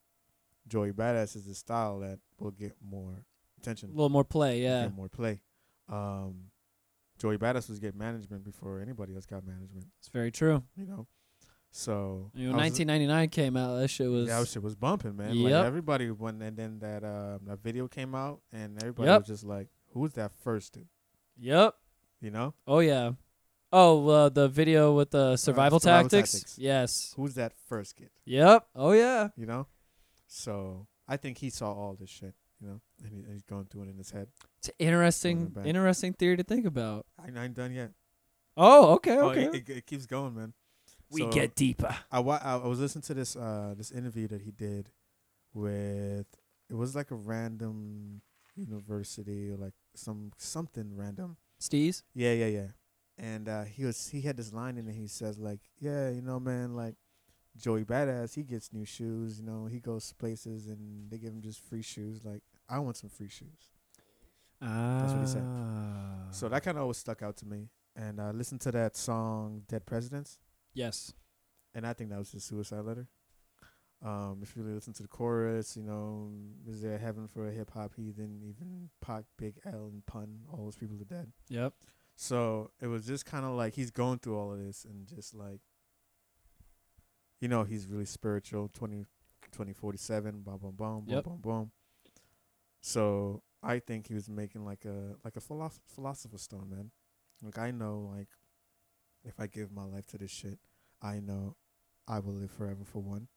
Joey 0.67 0.91
Badass 0.91 1.35
is 1.35 1.45
the 1.45 1.55
style 1.55 1.99
that 1.99 2.19
will 2.39 2.51
get 2.51 2.75
more 2.81 3.25
attention, 3.57 3.89
A 3.89 3.91
little 3.93 4.09
more 4.09 4.23
play, 4.23 4.61
yeah. 4.61 4.87
more 4.89 5.09
play. 5.09 5.41
Um, 5.89 6.51
Joey 7.17 7.37
Badass 7.37 7.69
was 7.69 7.79
getting 7.79 7.97
management 7.99 8.43
before 8.43 8.79
anybody 8.79 9.15
else 9.15 9.25
got 9.25 9.45
management, 9.45 9.85
It's 9.99 10.09
very 10.09 10.31
true. 10.31 10.63
you 10.75 10.85
know. 10.85 11.07
So 11.71 12.31
You 12.33 12.47
know, 12.49 12.53
I 12.55 12.69
1999 12.69 13.29
came 13.29 13.57
out. 13.57 13.75
That 13.77 13.87
shit 13.89 14.09
was. 14.09 14.27
yeah, 14.27 14.39
that 14.39 14.47
shit 14.47 14.63
was 14.63 14.75
bumping, 14.75 15.15
man. 15.17 15.33
Yep. 15.33 15.51
Like 15.51 15.65
everybody 15.65 16.11
when 16.11 16.41
and 16.41 16.55
then 16.57 16.79
that 16.79 17.03
um 17.03 17.41
that 17.45 17.59
video 17.61 17.87
came 17.87 18.15
out 18.15 18.41
and 18.51 18.77
everybody 18.81 19.07
Yep. 19.09 19.21
was 19.21 19.27
just 19.27 19.43
like, 19.43 19.67
"Who's 19.93 20.13
that 20.13 20.31
first 20.43 20.73
dude?" 20.73 20.87
Yep. 21.37 21.75
You 22.21 22.31
know, 22.31 22.53
Oh 22.65 22.79
yeah. 22.79 23.11
Oh, 23.71 24.07
uh, 24.07 24.29
the 24.29 24.47
video 24.47 24.93
with 24.95 25.11
the 25.11 25.35
survival, 25.35 25.79
survival 25.81 26.09
tactics? 26.09 26.31
tactics. 26.31 26.57
Yes. 26.57 27.13
who's 27.17 27.33
that 27.35 27.51
first 27.67 27.95
kid? 27.95 28.09
Yep. 28.25 28.65
Oh 28.75 28.91
yeah. 28.93 29.29
You 29.35 29.45
know, 29.45 29.67
so 30.27 30.87
I 31.07 31.17
think 31.17 31.37
he 31.39 31.49
saw 31.49 31.73
all 31.73 31.95
this 31.99 32.09
shit. 32.09 32.33
You 32.61 32.67
know, 32.69 32.81
and, 33.03 33.13
he, 33.13 33.19
and 33.19 33.33
he's 33.33 33.43
going 33.43 33.65
through 33.65 33.83
it 33.83 33.89
in 33.89 33.97
his 33.97 34.09
head. 34.11 34.27
It's 34.59 34.69
an 34.69 34.73
interesting, 34.79 35.55
interesting 35.63 36.13
theory 36.13 36.37
to 36.37 36.43
think 36.43 36.65
about. 36.65 37.05
I 37.23 37.27
ain't 37.43 37.53
done 37.53 37.71
yet. 37.73 37.91
Oh, 38.55 38.93
okay, 38.95 39.17
Oh, 39.17 39.29
okay. 39.29 39.43
it, 39.45 39.55
it, 39.55 39.69
it 39.69 39.85
keeps 39.85 40.07
going, 40.07 40.33
man. 40.33 40.53
we 41.11 41.21
So, 41.21 41.29
get 41.31 41.53
deeper. 41.55 41.95
I, 42.11 42.19
wa- 42.19 42.39
I 42.43 42.53
I 42.55 42.65
was 42.67 42.79
listening 42.79 43.03
to 43.03 43.13
this 43.13 43.35
uh 43.35 43.75
this 43.77 43.91
interview 43.91 44.27
that 44.29 44.41
he 44.41 44.49
did 44.51 44.89
with 45.53 46.25
it 46.69 46.73
was 46.75 46.95
like 46.95 47.11
a 47.11 47.15
random 47.15 48.21
university 48.55 49.49
or 49.51 49.57
like 49.57 49.73
some 49.95 50.31
something 50.37 50.95
random. 50.95 51.37
Steez. 51.61 52.03
Yeah, 52.13 52.33
yeah, 52.33 52.47
yeah. 52.47 52.67
And 53.17 53.47
uh, 53.49 53.63
he 53.63 53.85
was 53.85 54.09
he 54.09 54.21
had 54.21 54.37
this 54.37 54.53
line 54.53 54.77
in 54.77 54.87
it. 54.87 54.93
He 54.95 55.07
says 55.07 55.37
like, 55.39 55.59
yeah, 55.79 56.09
you 56.09 56.21
know, 56.21 56.39
man, 56.39 56.75
like 56.75 56.95
Joey 57.59 57.83
Badass, 57.83 58.35
he 58.35 58.43
gets 58.43 58.71
new 58.71 58.85
shoes. 58.85 59.39
You 59.39 59.45
know, 59.45 59.65
he 59.65 59.79
goes 59.79 60.13
places 60.13 60.67
and 60.67 61.09
they 61.09 61.17
give 61.17 61.33
him 61.33 61.41
just 61.41 61.61
free 61.61 61.81
shoes. 61.81 62.23
Like, 62.23 62.43
I 62.69 62.79
want 62.79 62.97
some 62.97 63.09
free 63.09 63.29
shoes. 63.29 63.71
Ah. 64.61 65.03
what 65.07 65.21
he 65.21 65.27
said. 65.27 65.43
So 66.31 66.49
that 66.49 66.63
kind 66.63 66.77
of 66.77 66.83
always 66.83 66.97
stuck 66.97 67.21
out 67.21 67.37
to 67.37 67.45
me. 67.45 67.69
And 67.95 68.19
I 68.21 68.31
listened 68.31 68.61
to 68.61 68.71
that 68.73 68.95
song 68.95 69.63
"Dead 69.67 69.85
Presidents," 69.85 70.37
yes. 70.73 71.13
and 71.73 71.85
I 71.85 71.93
think 71.93 72.11
that 72.11 72.19
was 72.19 72.31
his 72.31 72.43
suicide 72.43 72.85
letter. 72.85 73.07
Um, 74.05 74.41
if 74.43 74.55
you 74.55 74.61
really 74.61 74.75
listen 74.75 74.93
to 74.93 75.01
the 75.01 75.09
chorus, 75.09 75.75
you 75.75 75.81
know, 75.81 76.29
is 76.67 76.83
there 76.83 76.99
heaven 76.99 77.27
for 77.27 77.47
a 77.47 77.51
hip 77.51 77.71
hop 77.71 77.93
heathen? 77.95 78.41
Even 78.47 78.89
Pac, 79.01 79.23
Big 79.37 79.55
L, 79.65 79.89
and 79.91 80.05
Pun, 80.05 80.41
all 80.51 80.65
those 80.65 80.75
people 80.75 80.95
are 81.01 81.05
dead. 81.05 81.31
Yep. 81.49 81.73
So 82.15 82.69
it 82.79 82.87
was 82.87 83.07
just 83.07 83.25
kind 83.25 83.45
of 83.45 83.51
like 83.51 83.73
he's 83.73 83.89
going 83.89 84.19
through 84.19 84.37
all 84.37 84.51
of 84.51 84.59
this 84.59 84.85
and 84.85 85.07
just 85.07 85.33
like, 85.33 85.61
you 87.39 87.47
know, 87.47 87.63
he's 87.63 87.87
really 87.87 88.05
spiritual. 88.05 88.69
20, 88.73 89.05
2047, 89.51 90.41
boom, 90.41 90.57
boom, 90.57 90.71
boom, 90.71 90.75
boom, 90.77 91.03
Yep. 91.07 91.23
boom, 91.23 91.37
boom. 91.41 91.71
So 92.81 93.43
I 93.63 93.79
think 93.79 94.07
he 94.07 94.13
was 94.13 94.29
making 94.29 94.63
like 94.65 94.85
a 94.85 95.15
like 95.23 95.35
a 95.35 95.41
philosoph- 95.41 95.79
philosopher's 95.87 96.41
stone, 96.43 96.69
man. 96.69 96.91
Like 97.41 97.57
I 97.57 97.71
know, 97.71 98.09
like 98.15 98.29
if 99.23 99.39
I 99.39 99.47
give 99.47 99.71
my 99.71 99.83
life 99.83 100.05
to 100.07 100.17
this 100.17 100.31
shit, 100.31 100.59
I 101.01 101.19
know 101.19 101.55
I 102.07 102.19
will 102.19 102.33
live 102.33 102.51
forever 102.51 102.83
for 102.85 102.99
one. 102.99 103.27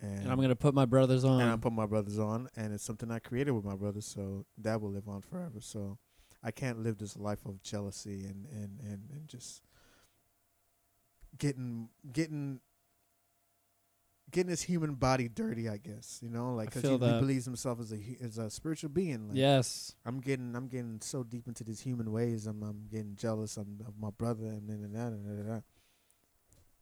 And, 0.00 0.22
And 0.22 0.32
I'm 0.32 0.40
gonna 0.40 0.56
put 0.56 0.74
my 0.74 0.84
brothers 0.84 1.24
on. 1.24 1.40
and 1.40 1.50
I 1.50 1.56
put 1.56 1.72
my 1.72 1.86
brothers 1.86 2.18
on, 2.18 2.48
and 2.56 2.72
it's 2.72 2.84
something 2.84 3.10
I 3.10 3.18
created 3.18 3.50
with 3.52 3.64
my 3.64 3.74
brothers, 3.76 4.06
so 4.06 4.46
that 4.58 4.80
will 4.80 4.90
live 4.90 5.08
on 5.08 5.22
forever. 5.22 5.60
So 5.60 5.98
I 6.42 6.50
can't 6.50 6.80
live 6.82 6.98
this 6.98 7.16
life 7.16 7.44
of 7.46 7.62
jealousy 7.62 8.24
and 8.24 8.46
and 8.46 8.80
and, 8.80 9.10
and 9.12 9.28
just 9.28 9.62
getting 11.36 11.90
getting 12.12 12.60
getting 14.30 14.50
his 14.50 14.62
human 14.62 14.94
body 14.94 15.28
dirty. 15.28 15.68
I 15.68 15.76
guess 15.78 16.20
you 16.22 16.28
know, 16.30 16.54
like 16.54 16.68
because 16.70 16.82
he, 16.82 16.88
he 17.14 17.20
believes 17.20 17.44
himself 17.44 17.80
as 17.80 17.92
a 17.92 17.98
as 18.22 18.38
a 18.38 18.50
spiritual 18.50 18.90
being. 18.90 19.28
Like, 19.28 19.36
yes. 19.38 19.94
I'm 20.04 20.20
getting 20.20 20.54
I'm 20.56 20.68
getting 20.68 21.00
so 21.00 21.22
deep 21.22 21.46
into 21.48 21.64
these 21.64 21.80
human 21.80 22.12
ways. 22.12 22.46
I'm 22.46 22.62
I'm 22.62 22.86
getting 22.90 23.14
jealous 23.16 23.56
of, 23.56 23.66
of 23.86 23.94
my 24.00 24.10
brother 24.10 24.46
and 24.46 24.68
then 24.68 24.82
and 24.84 24.94
that 24.94 25.08
and 25.12 25.48
that. 25.48 25.62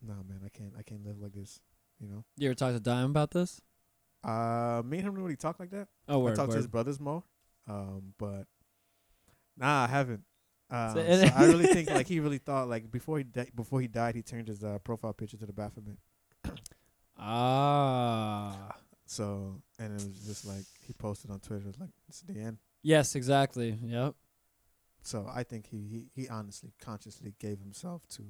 Nah, 0.03 0.15
man, 0.29 0.41
I 0.45 0.49
can't 0.49 0.73
I 0.79 0.83
can't 0.83 1.05
live 1.05 1.19
like 1.21 1.33
this. 1.33 1.61
You 2.01 2.09
know. 2.09 2.25
You 2.37 2.49
ever 2.49 2.55
talk 2.55 2.73
to 2.75 2.81
Dime 2.81 3.11
about 3.11 3.31
this? 3.31 3.61
Uh, 4.23 4.83
me 4.85 4.99
and 4.99 5.07
him 5.09 5.15
really 5.15 5.37
talk 5.37 5.59
like 5.61 5.71
that. 5.71 5.89
Oh, 6.09 6.15
I 6.21 6.25
word, 6.25 6.37
talk 6.37 6.51
to 6.51 6.57
his 6.57 6.67
brothers 6.67 6.99
more. 7.01 7.23
Um, 7.69 8.13
but 8.19 8.47
nah, 9.57 9.85
I 9.85 9.87
haven't. 9.87 10.23
Um, 10.71 10.95
So- 10.95 11.05
so 11.27 11.33
I 11.35 11.45
really 11.47 11.67
think 11.67 11.89
like 11.91 12.07
he 12.09 12.21
really 12.21 12.39
thought 12.39 12.69
like 12.69 12.91
before 12.91 13.19
he 13.19 13.25
di- 13.25 13.51
before 13.55 13.81
he 13.81 13.89
died, 13.89 14.15
he 14.17 14.23
turned 14.23 14.49
his 14.49 14.63
uh, 14.65 14.79
profile 14.85 15.13
picture 15.13 15.37
to 15.37 15.47
the 15.47 15.53
Baphomet. 15.53 15.97
Ah. 17.19 18.77
So 19.07 19.63
and 19.79 19.93
it 19.93 20.07
was 20.07 20.27
just 20.27 20.45
like 20.47 20.65
he 20.87 20.93
posted 20.93 21.31
on 21.31 21.41
Twitter 21.41 21.73
like 21.79 21.91
it's 22.09 22.23
the 22.23 22.39
end. 22.39 22.59
Yes, 22.83 23.15
exactly. 23.15 23.79
Yep. 23.83 24.15
So 25.03 25.31
I 25.33 25.45
think 25.45 25.67
he 25.67 26.09
he, 26.15 26.23
he 26.23 26.29
honestly 26.29 26.73
consciously 26.81 27.35
gave 27.39 27.61
himself 27.61 28.03
to 28.11 28.23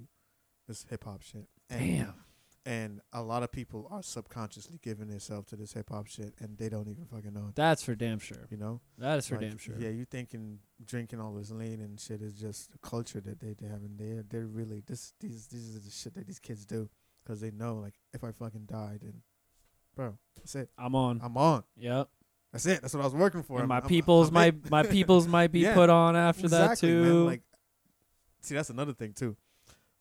this 0.68 0.86
hip 0.88 1.04
hop 1.04 1.22
shit. 1.22 1.48
And, 1.70 1.80
Damn. 1.80 2.14
And 2.66 3.00
a 3.12 3.22
lot 3.22 3.44
of 3.44 3.52
people 3.52 3.86
are 3.92 4.02
subconsciously 4.02 4.80
giving 4.82 5.06
themselves 5.06 5.46
to 5.50 5.56
this 5.56 5.72
hip 5.72 5.88
hop 5.88 6.08
shit, 6.08 6.34
and 6.40 6.58
they 6.58 6.68
don't 6.68 6.88
even 6.88 7.04
fucking 7.04 7.32
know 7.32 7.46
it. 7.50 7.54
That's 7.54 7.84
for 7.84 7.94
damn 7.94 8.18
sure. 8.18 8.48
You 8.50 8.56
know. 8.56 8.80
That 8.98 9.18
is 9.18 9.28
for 9.28 9.36
damn 9.36 9.56
sure. 9.56 9.76
Yeah, 9.78 9.90
you 9.90 10.04
thinking 10.04 10.58
drinking 10.84 11.20
all 11.20 11.32
this 11.32 11.52
lean 11.52 11.80
and 11.80 11.98
shit 12.00 12.20
is 12.20 12.34
just 12.34 12.70
a 12.74 12.78
culture 12.78 13.20
that 13.20 13.38
they 13.38 13.54
they 13.54 13.68
have, 13.68 13.82
and 13.82 13.96
They 13.98 14.20
they're 14.28 14.46
really 14.46 14.82
this 14.84 15.14
these 15.20 15.46
these 15.46 15.76
are 15.76 15.78
the 15.78 15.90
shit 15.90 16.14
that 16.14 16.26
these 16.26 16.40
kids 16.40 16.66
do 16.66 16.88
because 17.26 17.40
they 17.40 17.50
know 17.50 17.76
like 17.76 17.94
if 18.14 18.22
I 18.22 18.30
fucking 18.32 18.66
die 18.66 18.98
then, 19.02 19.22
bro, 19.96 20.16
that's 20.36 20.54
it. 20.54 20.70
I'm 20.78 20.94
on. 20.94 21.20
I'm 21.22 21.36
on. 21.36 21.64
yep. 21.76 22.08
That's 22.52 22.64
it. 22.66 22.80
That's 22.80 22.94
what 22.94 23.00
I 23.00 23.04
was 23.04 23.14
working 23.14 23.42
for. 23.42 23.58
And 23.58 23.68
my 23.68 23.80
I'm- 23.80 23.88
peoples 23.88 24.28
I'm 24.28 24.34
my 24.34 24.54
my 24.70 24.82
peoples 24.84 25.26
might 25.26 25.52
be 25.52 25.60
Yeah, 25.60 25.74
put 25.74 25.90
on 25.90 26.16
after 26.16 26.44
exactly, 26.46 26.90
that 26.92 27.02
man. 27.02 27.10
too. 27.10 27.26
Like, 27.26 27.42
see, 28.40 28.54
that's 28.54 28.70
another 28.70 28.92
thing 28.92 29.12
too. 29.12 29.36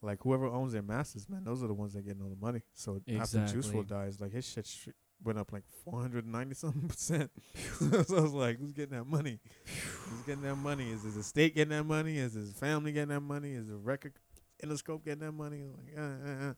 Like 0.02 0.20
whoever 0.22 0.46
owns 0.46 0.74
their 0.74 0.84
masters, 0.84 1.28
man, 1.28 1.44
those 1.44 1.64
are 1.64 1.68
the 1.68 1.74
ones 1.74 1.94
that 1.94 2.06
getting 2.06 2.22
all 2.22 2.30
the 2.30 2.36
money. 2.36 2.62
So 2.74 3.02
after 3.18 3.40
Juice 3.48 3.66
Exactly. 3.66 3.82
WRLD 3.82 3.88
dies, 3.88 4.22
like 4.22 4.32
his 4.32 4.48
shit 4.48 4.68
sh- 4.68 4.90
went 5.24 5.40
up 5.40 5.52
like 5.52 5.64
four 5.84 6.00
hundred 6.00 6.28
ninety 6.28 6.54
something 6.54 6.88
percent. 6.88 7.32
so 7.80 8.18
I 8.18 8.22
was 8.22 8.34
like, 8.34 8.60
who's 8.60 8.72
getting 8.74 8.96
that 8.98 9.06
money? 9.08 9.40
Who's 9.66 10.22
getting 10.22 10.44
that 10.44 10.56
money? 10.58 10.92
Is 10.92 11.04
his 11.04 11.18
estate 11.18 11.56
getting 11.56 11.76
that 11.76 11.86
money? 11.86 12.18
Is 12.20 12.34
his 12.36 12.52
family 12.54 12.92
getting 12.92 13.10
that 13.10 13.22
money? 13.22 13.54
Is 13.54 13.68
the 13.68 13.78
record 13.78 14.14
Interscope 14.64 15.04
getting 15.04 15.20
that 15.22 15.32
money? 15.32 15.64
Like, 15.64 15.98
uh, 15.98 16.02
uh, 16.02 16.50
uh. 16.50 16.54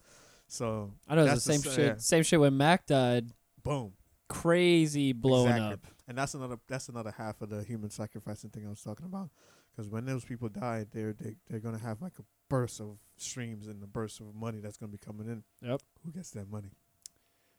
So 0.48 0.94
I 1.08 1.16
know 1.16 1.26
it's 1.26 1.34
the 1.46 1.54
same 1.54 1.68
s- 1.68 1.76
shit. 1.76 1.86
yeah. 1.86 1.96
Same 1.98 2.24
shit 2.24 2.40
when 2.40 2.56
Mac 2.58 2.86
died. 2.86 3.32
boom. 3.64 3.94
Crazy 4.30 5.14
blowing 5.14 5.48
Exactly. 5.52 5.74
up. 5.74 5.80
And 6.08 6.18
that's 6.18 6.34
another 6.34 6.58
that's 6.68 6.90
another 6.90 7.12
half 7.18 7.42
of 7.42 7.50
the 7.50 7.64
human 7.64 7.90
sacrificing 7.90 8.50
thing 8.50 8.66
I 8.66 8.70
was 8.70 8.82
talking 8.82 9.06
about. 9.06 9.30
Because 9.72 9.90
when 9.90 10.06
those 10.06 10.26
people 10.26 10.50
die, 10.50 10.86
they're 10.92 11.14
they, 11.14 11.36
they're 11.50 11.60
gonna 11.60 11.78
have 11.80 12.02
like 12.02 12.14
a 12.20 12.24
burst 12.50 12.80
of 12.82 12.98
streams 13.18 13.68
and 13.68 13.82
a 13.84 13.88
burst 13.88 14.20
of 14.20 14.34
money 14.36 14.60
that's 14.60 14.78
gonna 14.78 14.92
be 14.92 14.98
coming 14.98 15.28
in. 15.28 15.44
Yep. 15.68 15.82
Who 16.06 16.12
gets 16.12 16.32
that 16.32 16.50
money? 16.50 16.72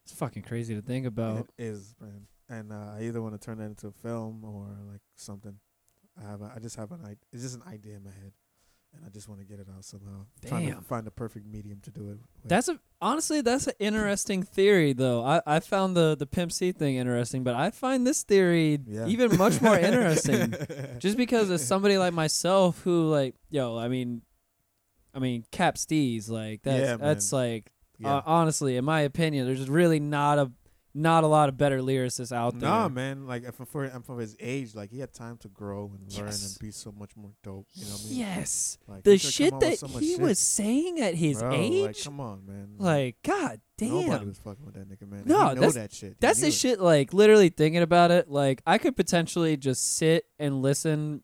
It's 0.05 0.13
fucking 0.15 0.43
crazy 0.43 0.75
to 0.75 0.83
think 0.83 1.07
about. 1.07 1.41
It 1.41 1.51
is, 1.59 1.95
man. 2.01 2.27
And 2.49 2.73
uh, 2.73 2.95
I 2.99 3.03
either 3.03 3.21
want 3.21 3.39
to 3.39 3.45
turn 3.45 3.59
that 3.59 3.65
into 3.67 3.89
a 3.89 3.93
film 3.93 4.43
or 4.45 4.69
like 4.91 5.03
something. 5.17 5.59
I 6.19 6.29
have 6.31 6.41
a, 6.43 6.53
I 6.57 6.59
just 6.59 6.77
have 6.77 6.91
an 6.93 7.03
idea. 7.03 7.17
It's 7.33 7.43
just 7.43 7.57
an 7.57 7.63
idea 7.71 7.97
in 7.97 8.05
my 8.05 8.11
head, 8.11 8.33
and 8.99 9.07
I 9.07 9.11
just 9.11 9.29
want 9.29 9.41
to 9.41 9.47
get 9.47 9.59
it 9.61 9.67
out 9.75 9.85
somehow. 9.85 10.27
Trying 10.47 10.67
to 10.67 10.73
Damn. 10.75 10.83
find 10.83 11.07
the 11.07 11.11
perfect 11.11 11.47
medium 11.47 11.81
to 11.85 11.91
do 11.91 12.01
it. 12.03 12.05
with. 12.09 12.19
That's 12.45 12.69
a 12.69 12.79
honestly 13.01 13.41
that's 13.41 13.67
an 13.69 13.75
interesting 13.79 14.43
theory 14.43 14.93
though. 14.93 15.25
I, 15.25 15.41
I 15.47 15.61
found 15.61 15.97
the 15.97 16.17
the 16.19 16.27
Pimp 16.27 16.53
C 16.53 16.73
thing 16.73 16.97
interesting, 16.97 17.45
but 17.45 17.55
I 17.55 17.71
find 17.71 18.07
this 18.07 18.23
theory 18.25 18.79
Yeah. 18.87 19.07
even 19.07 19.37
much 19.39 19.61
more 19.63 19.79
interesting. 19.91 20.55
Just 20.99 21.17
because 21.17 21.51
as 21.51 21.67
somebody 21.67 21.97
like 21.99 22.13
myself 22.13 22.83
who 22.83 23.09
like 23.09 23.35
yo, 23.51 23.79
I 23.79 23.89
mean, 23.89 24.23
I 25.15 25.19
mean 25.21 25.45
Cap 25.53 25.77
Steez 25.77 26.29
like 26.29 26.63
that's 26.63 26.81
Yeah, 26.83 26.97
that's 26.97 27.33
like 27.33 27.71
yeah. 27.99 28.17
uh, 28.17 28.23
honestly 28.27 28.77
in 28.77 28.85
my 28.85 29.01
opinion, 29.03 29.47
there's 29.47 29.69
really 29.71 30.01
not 30.01 30.39
a 30.39 30.51
not 30.99 31.23
a 31.23 31.27
lot 31.27 31.49
of 31.49 31.57
better 31.57 31.79
lyricists 31.81 32.33
out 32.33 32.59
there. 32.59 32.69
Nah, 32.69 32.89
man. 32.89 33.27
Like 33.27 33.45
if 33.45 33.59
I'm 33.61 33.67
for 33.67 33.85
I'm 33.85 34.03
from 34.03 34.19
his 34.19 34.37
age, 34.41 34.75
like 34.75 34.91
he 34.91 34.99
had 34.99 35.13
time 35.13 35.37
to 35.39 35.49
grow 35.49 35.91
and 35.97 36.13
learn 36.13 36.29
and 36.29 36.57
be 36.61 36.71
so 36.71 36.91
much 36.93 37.17
more 37.17 37.31
dope. 37.43 37.67
You 37.75 37.85
know 37.85 37.93
what 37.93 38.03
I 38.05 38.09
mean? 38.09 38.19
Yes, 38.19 38.79
Like, 38.89 39.05
the 39.05 39.17
shit 39.19 39.51
come 39.51 39.57
out 39.59 39.63
with 39.63 39.81
that 39.81 39.89
so 39.89 39.99
he 39.99 40.13
shit. 40.13 40.21
was 40.21 40.39
saying 40.39 41.01
at 41.01 41.15
his 41.15 41.39
Bro, 41.39 41.53
age, 41.55 41.83
Like, 41.87 42.05
come 42.05 42.21
on, 42.21 42.47
man. 42.47 42.69
like 42.79 43.17
god 43.23 43.61
damn. 43.77 43.91
nobody 44.07 44.27
was 44.27 44.39
fucking 44.39 44.65
with 44.67 44.75
that 44.75 44.89
nigga, 44.89 45.09
man. 45.09 45.23
No, 45.25 45.49
know 45.49 45.55
that's- 45.55 45.75
that 45.75 45.93
shit. 45.93 46.21
That's 46.21 46.41
the 46.41 46.49
it. 46.49 46.55
shit. 46.55 46.81
Like 46.81 47.13
literally 47.15 47.49
thinking 47.51 47.83
about 47.83 48.11
it, 48.11 48.29
like 48.29 48.61
I 48.67 48.79
could 48.79 48.97
potentially 48.97 49.57
just 49.57 49.97
sit 49.97 50.25
and 50.39 50.63
listen 50.63 51.23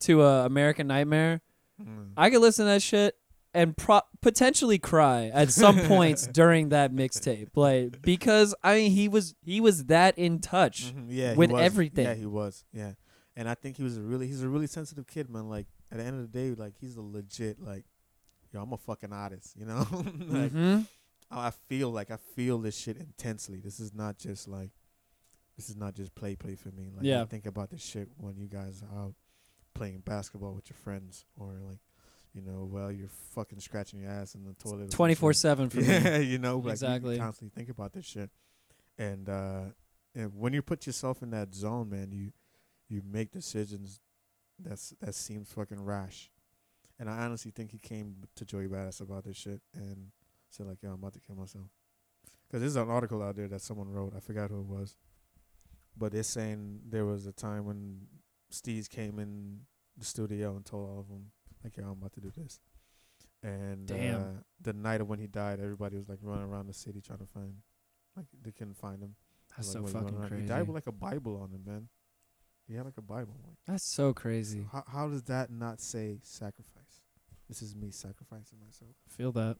to 0.00 0.22
a 0.22 0.44
American 0.44 0.88
Nightmare. 0.88 1.40
Mm. 1.80 2.10
I 2.16 2.30
could 2.30 2.40
listen 2.40 2.66
to 2.66 2.70
that 2.72 2.82
shit 2.82 3.16
and 3.54 3.76
pro- 3.76 4.00
potentially 4.20 4.78
cry 4.78 5.30
at 5.32 5.50
some 5.50 5.78
points 5.86 6.26
during 6.26 6.70
that 6.70 6.92
mixtape, 6.92 7.48
like 7.54 8.00
because 8.02 8.54
I 8.62 8.74
mean 8.76 8.90
he 8.92 9.08
was 9.08 9.34
he 9.44 9.60
was 9.60 9.84
that 9.86 10.16
in 10.18 10.38
touch. 10.40 10.92
Mhm, 10.94 11.06
Yeah, 11.08 11.34
with 11.34 11.50
everything. 11.52 12.06
Yeah, 12.06 12.14
he 12.14 12.26
was. 12.26 12.64
Yeah, 12.72 12.92
and 13.36 13.48
I 13.48 13.54
think 13.54 13.76
he 13.76 13.82
was 13.82 13.96
a 13.98 14.02
really 14.02 14.26
he's 14.26 14.42
a 14.42 14.48
really 14.48 14.66
sensitive 14.66 15.06
kid, 15.06 15.28
man. 15.30 15.48
Like 15.48 15.66
at 15.90 15.98
the 15.98 16.04
end 16.04 16.18
of 16.20 16.32
the 16.32 16.38
day, 16.38 16.54
like 16.54 16.74
he's 16.80 16.96
a 16.96 17.02
legit 17.02 17.60
like, 17.62 17.84
yo, 18.52 18.62
I'm 18.62 18.72
a 18.72 18.78
fucking 18.78 19.12
artist, 19.12 19.54
you 19.58 19.66
know. 19.66 19.86
like 20.28 20.52
Mhm. 20.52 20.86
I 21.30 21.50
feel 21.50 21.90
like 21.90 22.10
I 22.10 22.16
feel 22.16 22.58
this 22.58 22.76
shit 22.76 22.96
intensely. 22.96 23.60
This 23.60 23.80
is 23.80 23.94
not 23.94 24.18
just 24.18 24.48
like, 24.48 24.70
this 25.56 25.68
is 25.70 25.76
not 25.76 25.94
just 25.94 26.14
play 26.14 26.36
play 26.36 26.54
for 26.56 26.70
me. 26.70 26.90
Like 26.94 27.04
Yeah. 27.04 27.22
I 27.22 27.24
think 27.26 27.46
about 27.46 27.70
this 27.70 27.82
shit 27.84 28.08
when 28.18 28.36
you 28.36 28.48
guys 28.48 28.82
are 28.82 28.98
out 28.98 29.14
playing 29.74 30.00
basketball 30.04 30.52
with 30.54 30.68
your 30.68 30.76
friends, 30.76 31.24
or 31.36 31.54
like, 31.66 31.78
you 32.34 32.40
know, 32.42 32.66
while 32.70 32.90
you're 32.90 33.10
fucking 33.34 33.60
scratching 33.60 34.00
your 34.00 34.10
ass 34.10 34.34
in 34.34 34.44
the 34.44 34.54
toilet. 34.54 34.90
Twenty 34.90 35.14
four 35.14 35.32
seven 35.32 35.68
for 35.68 35.78
me. 35.78 35.86
Yeah, 35.86 36.18
you 36.18 36.38
know, 36.38 36.58
like 36.58 36.72
Exactly. 36.72 37.14
You 37.16 37.20
constantly 37.20 37.54
think 37.54 37.68
about 37.68 37.92
this 37.92 38.06
shit, 38.06 38.30
and 38.98 39.28
uh, 39.28 39.62
and 40.14 40.32
when 40.38 40.52
you 40.52 40.62
put 40.62 40.86
yourself 40.86 41.22
in 41.22 41.30
that 41.30 41.54
zone, 41.54 41.90
man, 41.90 42.10
you 42.12 42.32
you 42.88 43.02
make 43.04 43.30
decisions 43.30 44.00
that's 44.58 44.94
that 45.00 45.14
seems 45.14 45.50
fucking 45.52 45.82
rash. 45.82 46.30
And 46.98 47.10
I 47.10 47.24
honestly 47.24 47.50
think 47.50 47.72
he 47.72 47.78
came 47.78 48.16
to 48.36 48.44
Joey 48.44 48.68
Badass 48.68 49.00
about 49.00 49.24
this 49.24 49.36
shit 49.36 49.60
and 49.74 50.12
said 50.50 50.66
like, 50.66 50.82
"Yo, 50.82 50.90
I'm 50.90 50.94
about 50.94 51.14
to 51.14 51.20
kill 51.20 51.36
myself." 51.36 51.66
Because 52.46 52.60
there's 52.60 52.76
an 52.76 52.90
article 52.90 53.22
out 53.22 53.36
there 53.36 53.48
that 53.48 53.62
someone 53.62 53.90
wrote. 53.90 54.12
I 54.16 54.20
forgot 54.20 54.50
who 54.50 54.60
it 54.60 54.66
was, 54.66 54.94
but 55.96 56.12
they're 56.12 56.22
saying 56.22 56.80
there 56.88 57.06
was 57.06 57.26
a 57.26 57.32
time 57.32 57.64
when 57.64 58.06
Steez 58.52 58.88
came 58.88 59.18
in 59.18 59.60
the 59.96 60.04
studio 60.04 60.54
and 60.54 60.64
told 60.64 60.88
all 60.88 61.00
of 61.00 61.08
them 61.08 61.32
like, 61.64 61.76
"Yo, 61.76 61.84
I'm 61.84 61.92
about 61.92 62.12
to 62.14 62.20
do 62.20 62.30
this." 62.36 62.60
And 63.42 63.86
Damn. 63.86 64.20
Uh, 64.20 64.24
the 64.60 64.72
night 64.72 65.00
of 65.00 65.08
when 65.08 65.18
he 65.18 65.26
died, 65.26 65.58
everybody 65.60 65.96
was 65.96 66.08
like 66.08 66.18
running 66.22 66.44
around 66.44 66.66
the 66.68 66.72
city 66.74 67.00
trying 67.00 67.18
to 67.18 67.26
find, 67.26 67.54
like 68.16 68.26
they 68.42 68.52
couldn't 68.52 68.76
find 68.76 69.02
him. 69.02 69.16
That's 69.56 69.74
Like, 69.74 69.88
so 69.88 69.92
fucking 69.98 70.16
crazy. 70.28 70.42
He 70.42 70.48
died 70.48 70.66
with 70.66 70.74
like 70.74 70.86
a 70.86 70.92
Bible 70.92 71.40
on 71.42 71.50
him, 71.50 71.62
man. 71.66 71.88
He 72.68 72.74
had 72.74 72.84
like 72.84 72.96
a 72.96 73.02
Bible. 73.02 73.34
Like, 73.44 73.56
That's 73.66 73.84
so 73.84 74.14
crazy. 74.14 74.64
how, 74.72 74.84
how 74.86 75.08
does 75.08 75.24
that 75.24 75.50
not 75.50 75.80
say 75.80 76.18
sacrifice? 76.22 77.02
This 77.48 77.60
is 77.60 77.74
me 77.74 77.90
sacrificing 77.90 78.58
myself. 78.64 78.92
I 79.06 79.10
feel 79.12 79.32
that. 79.32 79.56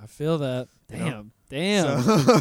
I 0.00 0.06
feel 0.06 0.38
that. 0.38 0.68
You 0.92 0.98
know? 0.98 1.26
Damn. 1.48 2.02
Damn. 2.02 2.02
So- 2.02 2.40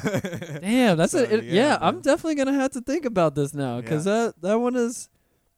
Damn, 0.60 0.98
that's 0.98 1.12
So, 1.14 1.20
a 1.20 1.24
it, 1.24 1.44
yeah. 1.46 1.54
yeah, 1.54 1.78
I'm 1.82 2.02
definitely 2.02 2.36
gonna 2.36 2.54
have 2.54 2.72
to 2.72 2.82
think 2.82 3.06
about 3.06 3.34
this 3.34 3.54
now 3.54 3.80
because 3.82 4.06
Yeah. 4.06 4.14
that 4.26 4.42
that 4.42 4.60
one 4.60 4.76
is 4.76 5.10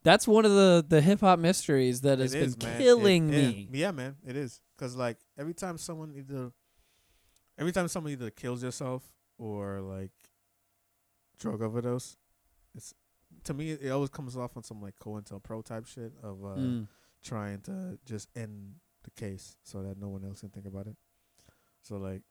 that's 0.03 0.27
one 0.27 0.45
of 0.45 0.51
the 0.51 0.85
the 0.87 1.01
hip 1.01 1.19
hop 1.21 1.39
mysteries 1.39 2.01
that 2.01 2.19
has 2.19 2.33
It 2.33 2.59
been 2.59 2.69
man. 2.69 2.77
Killing 2.81 3.29
it- 3.33 3.47
me. 3.55 3.69
Yeah, 3.71 3.91
man, 3.91 4.15
it 4.25 4.35
is. 4.35 4.61
Cause 4.77 4.95
like 4.95 5.17
every 5.37 5.53
time 5.53 5.77
someone 5.77 6.13
either, 6.15 6.51
every 7.57 7.71
time 7.71 7.87
someone 7.87 8.13
either 8.13 8.29
kills 8.29 8.63
yourself 8.63 9.03
or 9.37 9.81
like 9.81 10.11
drug 11.37 11.61
overdose, 11.61 12.17
it's 12.75 12.93
to 13.43 13.53
me 13.53 13.71
it 13.71 13.89
always 13.89 14.09
comes 14.09 14.35
off 14.37 14.55
on 14.57 14.63
some 14.63 14.81
like 14.81 14.97
COINTELPRO 14.99 15.63
type 15.65 15.85
shit 15.85 16.13
of 16.23 16.43
uh, 16.43 16.55
Mm. 16.57 16.87
trying 17.23 17.59
to 17.61 17.99
just 18.05 18.29
end 18.35 18.75
the 19.03 19.11
case 19.11 19.55
so 19.63 19.81
that 19.83 19.97
no 19.97 20.09
one 20.09 20.23
else 20.25 20.41
can 20.41 20.49
think 20.49 20.65
about 20.65 20.87
it. 20.87 20.95
So 21.81 21.97
like 21.97 22.21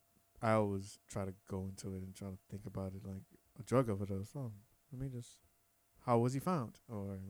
I 0.40 0.52
always 0.52 0.98
try 1.08 1.24
to 1.24 1.34
go 1.50 1.66
into 1.68 1.94
it 1.96 2.02
and 2.02 2.14
try 2.14 2.28
to 2.28 2.38
think 2.50 2.64
about 2.66 2.92
it 2.94 3.04
like 3.04 3.22
a 3.58 3.62
drug 3.62 3.88
overdose. 3.90 4.30
Oh, 4.36 4.52
let 4.92 5.00
me 5.00 5.08
just 5.08 5.36
how 6.06 6.18
was 6.18 6.32
he 6.32 6.40
found? 6.40 6.78
Or 6.88 7.02
like 7.04 7.20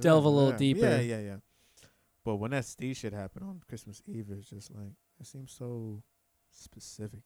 Delve 0.00 0.24
a 0.24 0.28
little 0.28 0.50
da-da-da. 0.50 0.58
deeper. 0.58 0.80
Yeah, 0.80 1.00
yeah, 1.00 1.20
yeah. 1.20 1.36
But 2.24 2.36
when 2.36 2.52
that 2.52 2.64
Steez 2.64 2.96
shit 2.96 3.12
happened 3.12 3.46
on 3.46 3.60
Christmas 3.68 4.02
Eve, 4.06 4.26
it's 4.30 4.48
just 4.48 4.70
like 4.74 4.92
it 5.20 5.26
seems 5.26 5.52
so 5.52 6.02
specific. 6.50 7.20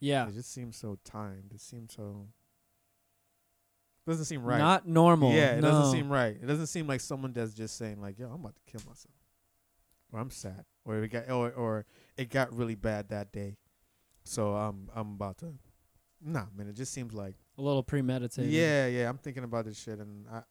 Yeah, 0.00 0.26
It 0.28 0.34
just 0.34 0.52
seems 0.52 0.76
so 0.76 0.98
timed. 1.04 1.52
It 1.54 1.60
seems 1.60 1.94
so 1.94 2.26
doesn't 4.06 4.24
seem 4.24 4.42
right. 4.42 4.58
not 4.58 4.86
normal. 4.86 5.32
Yeah, 5.32 5.52
it 5.52 5.60
no. 5.60 5.70
doesn't 5.70 5.92
seem 5.92 6.10
right. 6.10 6.36
It 6.40 6.46
doesn't 6.46 6.66
seem 6.66 6.86
like 6.88 7.00
someone 7.00 7.32
that's 7.32 7.54
just 7.54 7.76
saying 7.76 8.00
like, 8.00 8.18
"Yo, 8.18 8.26
I'm 8.26 8.40
about 8.40 8.56
to 8.56 8.62
kill 8.70 8.80
myself," 8.80 9.14
or 10.12 10.18
"I'm 10.18 10.30
sad," 10.30 10.64
or 10.84 10.96
it 11.02 11.08
got 11.08 11.30
or 11.30 11.52
or 11.52 11.86
it 12.16 12.28
got 12.28 12.52
really 12.52 12.74
bad 12.74 13.10
that 13.10 13.30
day, 13.32 13.56
so 14.24 14.54
I'm 14.56 14.90
I'm 14.94 15.12
about 15.14 15.38
to. 15.38 15.54
Nah, 16.20 16.46
man, 16.56 16.68
it 16.68 16.74
just 16.74 16.92
seems 16.92 17.12
like 17.14 17.36
a 17.56 17.62
little 17.62 17.82
premeditated. 17.84 18.50
yeah, 18.50 18.86
yeah. 18.88 19.08
I'm 19.08 19.18
thinking 19.18 19.44
about 19.44 19.66
this 19.66 19.80
shit, 19.80 20.00
and 20.00 20.26
I 20.28 20.42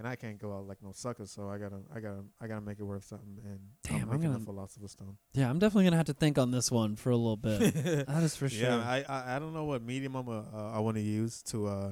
and 0.00 0.08
I 0.08 0.16
can't 0.16 0.38
go 0.38 0.52
out 0.56 0.66
like 0.66 0.82
no 0.82 0.90
sucker, 0.92 1.26
so 1.26 1.48
I 1.48 1.58
gotta 1.58 1.76
I 1.94 2.00
gotta 2.00 2.24
I 2.40 2.46
gotta 2.48 2.60
make 2.62 2.80
it 2.80 2.82
worth 2.82 3.04
something, 3.04 3.38
and 3.44 3.60
Damn, 3.84 4.08
I'm 4.08 4.14
I'm 4.16 4.20
gonna- 4.20 4.36
a 4.38 4.40
philosopher's 4.40 4.92
stone. 4.92 5.16
yeah. 5.34 5.48
I'm 5.48 5.58
definitely 5.60 5.84
gonna 5.84 5.96
have 5.98 6.06
to 6.06 6.14
think 6.14 6.38
on 6.38 6.50
this 6.50 6.70
one 6.72 6.96
for 6.96 7.10
a 7.10 7.16
little 7.16 7.36
bit. 7.36 7.60
that 8.08 8.22
is 8.22 8.34
for 8.34 8.48
sure. 8.48 8.68
Yeah, 8.70 8.78
I, 8.78 9.04
I 9.08 9.36
I 9.36 9.38
don't 9.38 9.52
know 9.54 9.64
what 9.66 9.82
medium 9.82 10.16
I'm 10.16 10.28
uh, 10.28 10.42
uh, 10.52 10.72
I 10.74 10.80
want 10.80 10.96
to 10.96 11.02
use 11.02 11.42
to 11.44 11.66
uh 11.68 11.90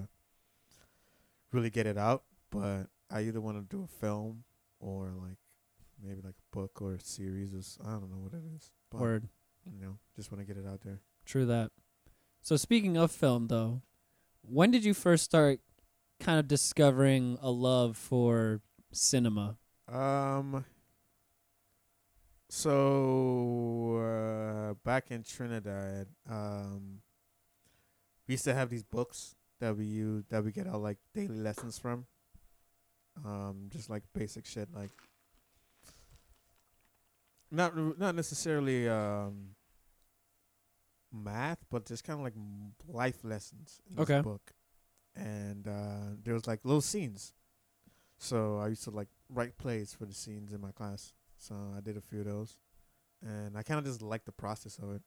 really 1.52 1.70
get 1.70 1.86
it 1.86 1.96
out, 1.98 2.24
but 2.50 2.86
I 3.10 3.22
either 3.22 3.40
want 3.40 3.58
to 3.58 3.76
do 3.76 3.84
a 3.84 3.86
film 3.86 4.44
or 4.80 5.12
like 5.16 5.36
maybe 6.02 6.20
like 6.22 6.34
a 6.34 6.56
book 6.56 6.80
or 6.82 6.94
a 6.94 7.00
series 7.00 7.54
or 7.54 7.58
s- 7.58 7.78
I 7.84 7.90
don't 7.92 8.10
know 8.10 8.18
what 8.18 8.32
it 8.32 8.42
is. 8.56 8.70
But, 8.90 9.00
Word. 9.00 9.28
You 9.70 9.80
know, 9.80 9.98
just 10.16 10.32
want 10.32 10.40
to 10.46 10.46
get 10.46 10.62
it 10.62 10.66
out 10.66 10.80
there. 10.82 11.00
True 11.26 11.44
that. 11.46 11.70
So 12.40 12.56
speaking 12.56 12.96
of 12.96 13.10
film, 13.12 13.48
though, 13.48 13.82
when 14.42 14.70
did 14.70 14.84
you 14.84 14.94
first 14.94 15.24
start 15.24 15.60
kind 16.20 16.38
of 16.38 16.48
discovering 16.48 17.38
a 17.40 17.50
love 17.50 17.96
for 17.96 18.60
cinema? 18.92 19.56
Um. 19.90 20.64
So 22.50 23.96
uh, 23.98 24.74
back 24.84 25.10
in 25.10 25.22
Trinidad, 25.22 26.06
um, 26.28 27.00
we 28.26 28.32
used 28.34 28.44
to 28.44 28.54
have 28.54 28.70
these 28.70 28.82
books 28.82 29.34
that 29.60 29.76
we 29.76 29.84
use 29.84 30.24
that 30.30 30.42
we 30.44 30.50
get 30.52 30.66
our 30.66 30.78
like 30.78 30.98
daily 31.14 31.38
lessons 31.38 31.78
from. 31.78 32.06
Um, 33.24 33.68
just 33.70 33.90
like 33.90 34.04
basic 34.14 34.46
shit, 34.46 34.68
like 34.74 34.90
not 37.50 37.72
r- 37.76 37.94
not 37.98 38.14
necessarily 38.14 38.88
um 38.88 39.56
math, 41.12 41.58
but 41.70 41.84
just 41.86 42.04
kind 42.04 42.18
of 42.20 42.24
like 42.24 42.34
m- 42.36 42.72
life 42.86 43.24
lessons 43.24 43.80
in 43.90 43.98
Okay. 44.00 44.14
this 44.14 44.22
book. 44.22 44.52
And 45.18 45.66
uh, 45.66 46.14
there 46.22 46.34
was 46.34 46.46
like 46.46 46.60
little 46.64 46.80
scenes. 46.80 47.32
So 48.18 48.58
I 48.58 48.68
used 48.68 48.84
to 48.84 48.90
like 48.90 49.08
write 49.28 49.58
plays 49.58 49.94
for 49.94 50.06
the 50.06 50.14
scenes 50.14 50.52
in 50.52 50.60
my 50.60 50.72
class. 50.72 51.12
So 51.36 51.54
I 51.76 51.80
did 51.80 51.96
a 51.96 52.00
few 52.00 52.20
of 52.20 52.26
those, 52.26 52.56
and 53.22 53.56
I 53.56 53.62
kind 53.62 53.78
of 53.78 53.84
just 53.84 54.02
liked 54.02 54.26
the 54.26 54.32
process 54.32 54.78
of 54.78 54.90
it. 54.90 55.02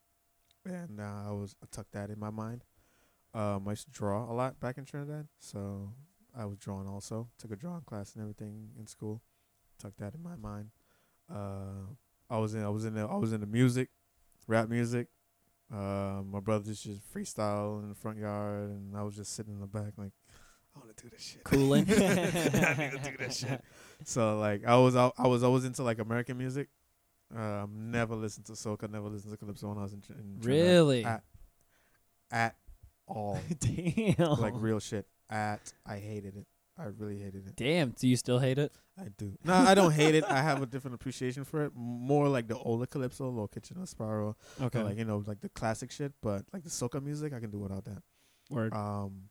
And 0.66 0.99
uh, 0.99 1.30
I 1.30 1.32
was 1.32 1.55
I 1.62 1.68
tucked 1.72 1.91
that 1.93 2.09
in 2.09 2.20
my 2.20 2.30
mind. 2.30 2.64
Um, 3.34 3.68
I 3.68 3.72
used 3.72 3.86
to 3.86 3.91
draw 3.91 4.30
a 4.30 4.34
lot 4.34 4.59
back 4.59 4.78
in 4.78 4.86
Trinidad, 4.86 5.28
so 5.39 5.93
I 6.38 6.45
was 6.45 6.57
drawing 6.57 6.88
also. 6.88 7.30
Took 7.38 7.51
a 7.51 7.55
drawing 7.55 7.82
class 7.82 8.14
and 8.14 8.22
everything 8.22 8.70
in 8.80 8.88
school. 8.88 9.22
Tucked 9.80 9.99
that 9.99 10.14
in 10.16 10.24
my 10.24 10.36
mind. 10.36 10.70
Uh, 11.34 11.95
I 12.30 12.38
was 12.38 12.53
in 12.53 12.64
I 12.64 12.70
was 12.70 12.86
in 12.86 12.93
the, 12.93 13.01
I 13.01 13.16
was 13.16 13.34
in 13.34 13.41
the 13.41 13.47
music, 13.47 13.89
rap 14.47 14.70
music. 14.70 15.07
Uh, 15.74 16.22
my 16.30 16.40
brother 16.40 16.66
just 16.66 16.84
just 16.84 17.00
freestyle 17.14 17.82
in 17.82 17.90
the 17.90 17.96
front 17.96 18.18
yard, 18.18 18.70
and 18.72 18.96
I 18.98 19.04
was 19.04 19.16
just 19.16 19.34
sitting 19.34 19.54
in 19.54 19.62
the 19.62 19.68
back 19.68 19.94
like, 19.98 20.12
I 20.76 20.80
want 20.80 20.96
to 20.98 21.04
do 21.04 21.10
this 21.10 21.22
shit. 21.22 21.44
Cooling. 21.44 21.86
I 21.90 22.76
need 22.78 22.92
to 22.92 23.00
do 23.12 23.18
that 23.20 23.34
shit. 23.34 23.64
So 24.04 24.38
like 24.40 24.66
I 24.66 24.76
was 24.78 24.96
I 24.96 25.12
was 25.20 25.44
always 25.44 25.64
into 25.66 25.84
like 25.84 26.00
American 26.00 26.38
music. 26.38 26.68
Um, 27.36 27.92
never 27.92 28.16
listened 28.16 28.46
to 28.48 28.54
soca, 28.54 28.90
never 28.92 29.08
listened 29.08 29.32
to 29.32 29.38
calypso 29.38 29.70
when 29.70 29.78
I 29.78 29.84
was 29.84 29.94
in, 29.94 30.04
in 30.10 30.40
Really? 30.42 31.06
at, 31.06 31.24
at 32.30 32.56
all 33.08 33.40
Damn. 33.60 34.40
like 34.42 34.54
real 34.58 34.82
shit. 34.82 35.06
At 35.30 35.72
I 35.86 35.98
hated 35.98 36.36
it. 36.36 36.46
I 36.78 36.88
really 36.98 37.20
hated 37.20 37.48
it. 37.48 37.56
Damn. 37.56 37.92
Do 37.92 38.08
you 38.10 38.18
still 38.18 38.40
hate 38.40 38.58
it? 38.58 38.74
I 39.02 39.08
do. 39.18 39.36
No, 39.43 39.54
I 39.54 39.74
don't 39.74 39.91
hate 39.91 40.14
it. 40.16 40.24
I 40.26 40.41
have 40.41 40.62
a 40.62 40.66
different 40.68 40.93
appreciation 40.95 41.43
for 41.43 41.66
it. 41.66 41.72
More 41.76 42.28
like 42.30 42.47
the 42.47 42.58
older 42.58 42.86
calypso, 42.86 43.30
Lord 43.30 43.49
Kitchener 43.52 43.82
or 43.84 43.88
Sparrow, 43.88 44.36
Okay. 44.62 44.84
like 44.84 44.97
you 44.97 45.06
know, 45.06 45.24
like 45.26 45.41
the 45.41 45.49
classic 45.49 45.89
shit. 45.91 46.14
But 46.22 46.43
like 46.54 46.64
the 46.64 46.70
soca 46.70 47.02
music, 47.04 47.34
I 47.34 47.39
can 47.39 47.49
do 47.49 47.60
without 47.60 47.86
that. 47.86 48.04
Word. 48.52 48.74
Um, 48.74 49.24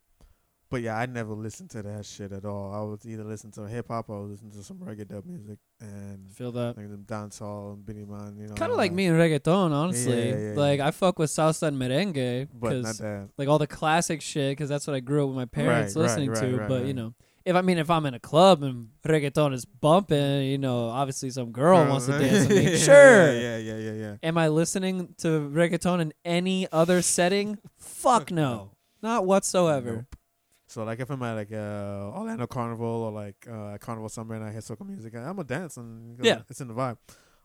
but 0.71 0.83
yeah, 0.83 0.97
I 0.97 1.07
never 1.07 1.33
listened 1.35 1.71
to 1.71 1.83
that 1.83 2.07
shit 2.07 2.31
at 2.33 2.45
all. 2.45 2.73
I 2.73 2.81
would 2.83 3.05
either 3.05 3.25
listen 3.25 3.51
to 3.53 3.63
hip 3.69 3.89
hop 3.89 4.09
or 4.09 4.21
listen 4.23 4.51
to 4.53 4.63
some 4.63 4.79
reggae 4.79 5.07
dub 5.07 5.25
music 5.27 5.59
and 5.81 6.31
Feel 6.33 6.53
that. 6.53 6.77
like 6.77 6.89
them 6.89 7.05
dancehall 7.07 7.75
and 7.75 7.85
Beenie 7.87 8.05
Man. 8.05 8.37
You 8.39 8.47
know, 8.47 8.55
Kind 8.55 8.71
of 8.71 8.79
like 8.79 8.93
that. 8.93 8.97
me 8.97 9.07
in 9.07 9.15
reggaeton, 9.15 9.73
honestly. 9.73 10.29
Yeah, 10.31 10.37
yeah, 10.37 10.51
yeah, 10.53 10.59
like. 10.59 10.79
I 10.81 10.91
fuck 10.93 11.19
with 11.19 11.31
salsa 11.31 11.65
and 11.69 11.77
merengue 11.81 12.49
but 12.55 12.69
not 12.69 12.81
because 12.83 12.99
that. 12.99 13.29
like 13.37 13.49
all 13.49 13.59
the 13.59 13.67
classic 13.67 14.21
shit 14.23 14.53
because 14.53 14.69
that's 14.69 14.87
what 14.87 14.95
I 14.95 15.01
grew 15.01 15.23
up 15.25 15.29
with 15.31 15.37
my 15.37 15.45
parents 15.47 15.95
Right, 15.97 16.03
listening 16.03 16.31
right, 16.31 16.41
to. 16.51 16.57
right, 16.59 16.69
but 16.69 16.85
you 16.87 16.95
know, 16.95 17.15
if 17.45 17.57
I 17.57 17.63
mean 17.63 17.79
if 17.79 17.91
I'm 17.91 18.05
in 18.07 18.15
a 18.15 18.21
club 18.21 18.63
and 18.63 18.89
reggaeton 19.05 19.53
is 19.55 19.65
bumping, 19.65 20.43
you 20.43 20.59
know, 20.59 20.89
obviously 20.89 21.31
some 21.31 21.53
girl 21.53 21.87
wants 21.89 22.07
to 22.07 22.13
dance 22.19 22.49
with 22.49 22.57
me. 22.65 22.77
Sure. 22.77 23.33
Yeah, 23.33 23.57
yeah, 23.59 23.77
yeah, 23.77 23.93
yeah. 23.93 24.17
Am 24.23 24.37
I 24.39 24.49
listening 24.49 25.15
to 25.19 25.29
reggaeton 25.53 26.01
in 26.01 26.13
any 26.25 26.67
other 26.71 27.03
setting? 27.03 27.59
Fuck 27.79 28.31
no, 28.31 28.73
not 29.03 29.27
whatsoever. 29.27 29.93
Nope. 29.97 30.17
So 30.69 30.85
like 30.85 31.01
if 31.01 31.11
I'm 31.11 31.23
at 31.25 31.35
like 31.35 31.53
uh, 31.53 32.13
Orlando 32.15 32.47
Carnival 32.47 32.87
or 32.87 33.11
like 33.13 33.47
uh, 33.51 33.77
Carnival 33.79 34.09
somewhere 34.09 34.39
and 34.39 34.47
I 34.47 34.53
hear 34.53 34.61
soca 34.61 34.87
music, 34.87 35.15
I'm 35.17 35.25
gonna 35.37 35.45
dance 35.45 35.77
and 35.77 36.25
Yeah. 36.25 36.43
it's 36.49 36.61
in 36.61 36.69
the 36.69 36.75
vibe. 36.75 36.99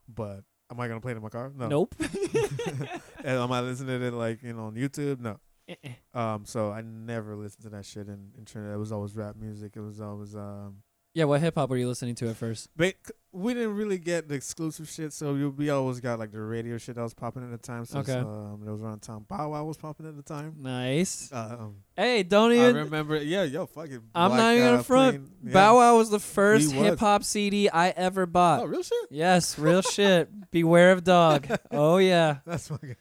But 0.08 0.44
am 0.70 0.80
I 0.80 0.88
gonna 0.88 1.02
play 1.02 1.14
it 1.14 1.18
in 1.18 1.24
my 1.24 1.30
car? 1.30 1.52
No. 1.56 1.68
Nope. 1.68 1.96
and 3.24 3.40
am 3.40 3.52
I 3.52 3.62
listening 3.62 4.00
to 4.00 4.06
it 4.06 4.14
like 4.14 4.44
you 4.44 4.54
know 4.54 4.66
on 4.66 4.76
YouTube? 4.76 5.20
No. 5.22 5.40
Eh-eh. 5.68 5.90
Um, 6.14 6.46
so 6.46 6.72
I 6.72 6.82
never 6.82 7.36
listened 7.36 7.64
to 7.64 7.70
that 7.72 7.86
shit 7.86 8.08
in, 8.08 8.32
in 8.38 8.46
Trinidad. 8.46 8.76
It 8.76 8.80
was 8.80 8.94
always 8.94 9.14
rap 9.16 9.36
music. 9.36 9.74
It 9.76 9.82
was 9.82 10.00
always 10.00 10.34
um. 10.34 10.78
yeah, 11.14 11.26
what 11.26 11.42
hip 11.42 11.56
hop 11.56 11.70
were 11.70 11.76
you 11.76 11.90
listening 11.90 12.16
to 12.16 12.30
at 12.30 12.38
first? 12.38 12.70
But 12.78 12.96
we 13.34 13.54
didn't 13.54 13.76
really 13.76 13.98
get 13.98 14.30
the 14.30 14.36
exclusive 14.36 14.88
shit, 14.88 15.12
so 15.12 15.34
we 15.34 15.70
always 15.70 16.00
got 16.00 16.18
like 16.20 16.32
the 16.32 16.40
radio 16.40 16.78
shit 16.78 16.96
that 16.96 17.02
was 17.02 17.14
popping 17.14 17.44
at 17.44 17.52
the 17.52 17.58
time. 17.58 17.84
So 17.84 18.00
Okay. 18.00 18.14
um, 18.14 18.64
it 18.66 18.72
was 18.72 18.82
around 18.82 19.02
time. 19.02 19.26
Bow 19.28 19.50
Wow 19.50 19.66
was 19.66 19.76
popping 19.76 20.08
at 20.08 20.16
the 20.16 20.24
time. 20.24 20.54
Nice. 20.58 21.30
Um, 21.34 21.78
Hey, 21.98 22.24
don't 22.24 22.54
even. 22.54 22.64
I 22.66 22.70
even. 22.70 22.84
remember. 22.86 23.18
Yeah, 23.22 23.44
yo, 23.44 23.66
fucking. 23.66 24.02
I'm 24.16 24.30
Black, 24.32 24.40
not 24.40 24.54
even 24.54 24.68
uh, 24.68 24.72
gonna 24.72 24.84
front. 24.84 25.18
Plain- 25.18 25.32
yeah. 25.48 25.54
Bow 25.54 25.76
Wow 25.78 25.98
was 25.98 26.10
the 26.10 26.20
first 26.20 26.72
hip 26.72 26.98
hop 27.00 27.26
CD 27.26 27.70
I 27.70 27.90
ever 27.90 28.26
bought. 28.26 28.62
Oh, 28.62 28.66
real 28.68 28.84
shit. 28.84 28.98
Yes, 29.12 29.60
real 29.60 29.82
shit. 29.82 30.30
Beware 30.52 30.94
of 30.94 31.04
dog. 31.04 31.46
Oh 31.72 31.98
yeah. 31.98 32.38
That's 32.46 32.70
fucking. 32.70 32.96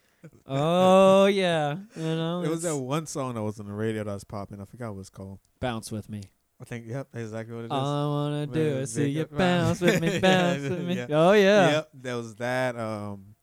Oh 0.46 1.26
yeah. 1.26 1.76
You 1.96 2.02
know, 2.02 2.42
It 2.42 2.48
was 2.50 2.62
that 2.62 2.76
one 2.76 3.06
song 3.06 3.34
that 3.34 3.42
was 3.42 3.58
on 3.60 3.66
the 3.66 3.72
radio 3.72 4.04
that 4.04 4.12
was 4.12 4.24
popping. 4.24 4.60
I 4.60 4.64
forgot 4.64 4.92
what 4.94 5.00
it's 5.00 5.10
called. 5.10 5.38
bounce 5.60 5.90
with 5.90 6.08
me. 6.08 6.22
I 6.60 6.64
think. 6.64 6.86
Yep, 6.86 7.08
exactly 7.14 7.54
what 7.54 7.62
it 7.62 7.66
is. 7.66 7.70
All 7.72 7.86
I 7.86 8.06
wanna 8.06 8.46
do 8.46 8.60
is 8.60 8.92
see 8.92 9.08
you 9.08 9.24
bounce 9.30 9.80
with 9.80 10.00
me, 10.00 10.12
Yeah, 10.14 10.18
bounce 10.20 10.62
with 10.62 10.80
me. 10.86 10.94
yeah. 10.96 11.06
Oh 11.10 11.32
yeah. 11.32 11.70
Yep, 11.72 11.88
there 11.94 12.16
was 12.16 12.34
that. 12.36 12.76
Um, 12.76 13.34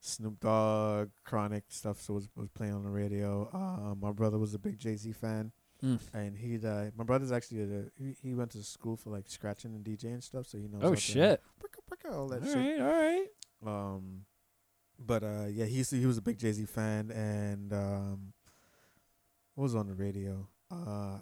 Snoop 0.00 0.40
Dogg, 0.40 1.10
Chronic 1.24 1.64
stuff. 1.68 2.00
So 2.00 2.14
was 2.14 2.28
was 2.36 2.48
playing 2.48 2.72
on 2.72 2.84
the 2.84 2.90
radio. 2.90 3.48
Uh, 3.52 3.94
my 3.94 4.12
brother 4.12 4.38
was 4.38 4.54
a 4.54 4.58
big 4.58 4.78
Jay 4.78 4.96
Z 4.96 5.12
fan, 5.12 5.52
Mm. 5.84 6.00
and 6.14 6.36
he 6.36 6.56
uh, 6.66 6.90
my 6.96 7.04
brother's 7.04 7.30
actually 7.30 7.62
a, 7.62 7.84
he, 7.96 8.14
he 8.22 8.34
went 8.34 8.50
to 8.52 8.62
school 8.64 8.96
for 8.96 9.10
like 9.10 9.24
scratching 9.28 9.74
and 9.74 9.84
DJ 9.84 10.04
and 10.04 10.24
stuff. 10.24 10.46
So 10.46 10.58
he 10.58 10.66
knows. 10.68 10.80
Oh 10.82 10.94
shit. 10.94 11.42
all 12.10 12.28
that 12.28 12.42
All 12.42 12.48
shit. 12.48 12.80
right, 12.80 12.80
all 12.80 12.92
right. 12.92 13.26
Um, 13.66 14.24
but 14.98 15.22
uh, 15.22 15.46
yeah, 15.50 15.64
he's 15.66 15.90
he 15.90 16.06
was 16.06 16.18
a 16.18 16.22
big 16.22 16.38
Jay 16.38 16.52
Z 16.52 16.64
fan, 16.66 17.10
and 17.10 17.72
um, 17.72 18.32
what 19.54 19.62
was 19.62 19.74
on 19.74 19.86
the 19.86 19.94
radio? 19.94 20.48
Uh, 20.70 21.16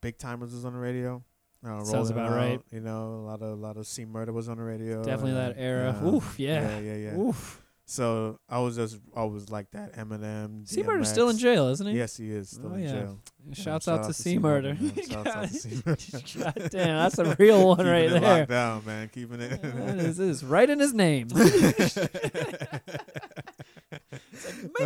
Big 0.00 0.18
Tymers 0.18 0.52
was 0.52 0.64
on 0.64 0.74
the 0.74 0.78
radio. 0.78 1.22
Uh, 1.64 1.84
Sounds 1.84 2.10
about 2.10 2.32
right. 2.32 2.60
You 2.72 2.80
know, 2.80 3.14
a 3.14 3.24
lot 3.26 3.42
of 3.42 3.52
a 3.52 3.60
lot 3.60 3.76
of 3.76 3.86
C 3.86 4.04
Murder 4.04 4.32
was 4.32 4.48
on 4.48 4.56
the 4.58 4.64
radio. 4.64 5.02
Definitely 5.04 5.34
that 5.34 5.54
era. 5.56 5.98
uh, 6.02 6.06
Oof, 6.08 6.34
yeah. 6.38 6.78
yeah, 6.78 6.78
yeah, 6.80 6.96
yeah. 6.96 7.16
Oof. 7.16 7.61
So 7.84 8.38
I 8.48 8.60
was 8.60 8.76
just 8.76 8.98
always 9.14 9.50
like 9.50 9.70
that. 9.72 9.94
Eminem. 9.96 10.66
C 10.68 10.82
Murder's 10.82 11.10
still 11.10 11.28
in 11.28 11.36
jail, 11.36 11.68
isn't 11.68 11.86
he? 11.86 11.94
Yes, 11.96 12.16
he 12.16 12.30
is 12.30 12.50
still 12.50 12.70
Oh, 12.72 12.74
in 12.74 12.82
yeah. 12.84 12.92
jail. 12.92 13.18
Shouts 13.52 13.60
shout 13.62 13.74
out 13.74 13.82
to 13.82 13.90
out 13.92 14.04
to 14.06 14.12
C 14.14 14.38
Murder. 14.38 14.76
Murder. 14.80 15.02
Shouts 15.02 15.28
out 15.28 15.48
to 15.48 15.54
C 15.54 15.82
Murder. 15.84 16.02
God 16.38 16.70
damn, 16.70 16.96
that's 16.96 17.18
a 17.18 17.36
real 17.38 17.66
one 17.68 17.84
right 17.84 18.10
it 18.12 18.20
there. 18.20 18.46
down, 18.46 18.84
man. 18.86 19.10
Keeping 19.12 19.40
it. 19.40 19.60
That 19.60 19.98
is, 19.98 20.20
is 20.20 20.44
right 20.44 20.70
in 20.70 20.78
his 20.78 20.94
name. 20.94 21.26
maybe 21.32 21.50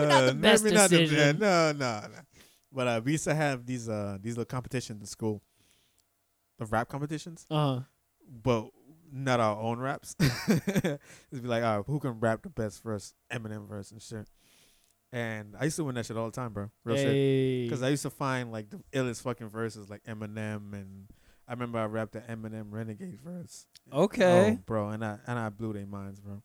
not 0.06 0.26
the 0.26 0.36
best 0.40 0.64
maybe 0.64 0.76
not 0.76 0.90
the- 0.90 0.98
decision. 0.98 1.38
no, 1.38 1.72
no, 1.72 2.00
no. 2.00 2.08
But 2.72 2.86
uh, 2.88 3.00
we 3.04 3.12
used 3.12 3.24
to 3.24 3.34
have 3.34 3.64
these 3.66 3.88
uh 3.88 4.18
these 4.20 4.34
little 4.36 4.44
competitions 4.46 5.00
in 5.00 5.06
school, 5.06 5.42
the 6.58 6.66
rap 6.66 6.88
competitions, 6.88 7.46
Uh 7.50 7.74
huh. 7.76 7.80
but 8.42 8.68
not 9.24 9.40
our 9.40 9.58
own 9.60 9.78
raps. 9.78 10.14
It'd 10.20 11.00
be 11.32 11.48
like, 11.48 11.62
all 11.64 11.78
right, 11.78 11.86
who 11.86 11.98
can 11.98 12.20
rap 12.20 12.42
the 12.42 12.50
best 12.50 12.82
verse, 12.82 13.14
Eminem 13.32 13.66
verse 13.68 13.90
and 13.90 14.02
shit. 14.02 14.28
And 15.12 15.54
I 15.58 15.64
used 15.64 15.76
to 15.76 15.84
win 15.84 15.94
that 15.94 16.06
shit 16.06 16.16
all 16.16 16.26
the 16.26 16.32
time, 16.32 16.52
bro. 16.52 16.70
Real 16.84 16.96
shit. 16.96 17.68
Because 17.68 17.82
I 17.82 17.88
used 17.88 18.02
to 18.02 18.10
find 18.10 18.52
like 18.52 18.70
the 18.70 18.80
illest 18.92 19.22
fucking 19.22 19.48
verses 19.48 19.88
like 19.88 20.02
Eminem 20.04 20.72
and 20.72 21.08
I 21.48 21.52
remember 21.52 21.78
I 21.78 21.84
rapped 21.84 22.12
the 22.12 22.20
Eminem 22.20 22.66
Renegade 22.70 23.20
verse. 23.20 23.66
Okay. 23.92 24.56
Oh, 24.58 24.62
bro, 24.66 24.88
and 24.88 25.04
I 25.04 25.18
and 25.26 25.38
I 25.38 25.48
blew 25.48 25.72
their 25.72 25.86
minds, 25.86 26.20
bro. 26.20 26.42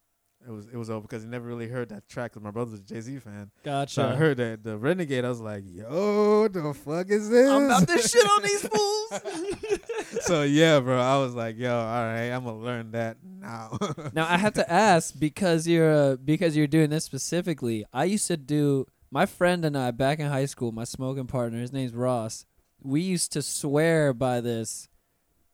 It 0.48 0.52
was 0.52 0.66
it 0.68 0.76
was 0.76 0.90
over 0.90 1.02
because 1.02 1.22
he 1.24 1.30
never 1.30 1.46
really 1.48 1.68
heard 1.68 1.90
that 1.90 2.08
track. 2.10 2.34
Cause 2.34 2.42
my 2.42 2.50
brother 2.52 2.72
was 2.72 2.80
a 2.80 2.84
Jay 2.84 3.00
Z 3.02 3.20
fan, 3.20 3.52
Gotcha. 3.64 3.94
so 3.94 4.08
I 4.08 4.16
heard 4.16 4.38
that 4.38 4.64
the 4.64 4.76
Renegade. 4.78 5.24
I 5.24 5.30
was 5.30 5.40
like, 5.40 5.64
"Yo, 5.68 6.42
what 6.42 6.54
the 6.54 6.74
fuck 6.74 7.10
is 7.12 7.30
this?" 7.30 7.48
I'm 7.50 7.66
about 7.66 7.88
to 7.88 7.98
shit 8.00 8.26
on 8.26 8.42
these 8.42 8.68
fools. 8.74 10.22
so 10.22 10.44
yeah, 10.44 10.80
bro. 10.80 11.00
I 11.00 11.18
was 11.20 11.36
like, 11.36 11.58
"Yo, 11.60 11.72
all 11.72 12.04
right, 12.04 12.30
I'm 12.32 12.44
gonna 12.44 12.58
learn 12.58 12.92
that 12.92 13.18
now." 13.24 13.78
now 14.14 14.26
I 14.28 14.38
have 14.38 14.54
to 14.54 14.72
ask 14.72 15.14
because 15.20 15.68
you're 15.68 15.92
uh, 15.94 16.16
because 16.16 16.58
you're 16.58 16.66
doing 16.68 16.90
this 16.90 17.06
specifically. 17.06 17.86
I 17.94 18.06
used 18.06 18.26
to 18.28 18.38
do 18.38 18.88
my 19.12 19.28
friend 19.28 19.64
and 19.64 19.78
I 19.78 19.92
back 19.92 20.20
in 20.20 20.28
high 20.28 20.46
school. 20.46 20.72
My 20.72 20.86
smoking 20.86 21.28
partner, 21.28 21.60
his 21.60 21.72
name's 21.72 21.94
Ross. 21.94 22.46
We 22.82 23.02
used 23.02 23.32
to 23.34 23.44
swear 23.44 24.12
by 24.12 24.42
this 24.42 24.90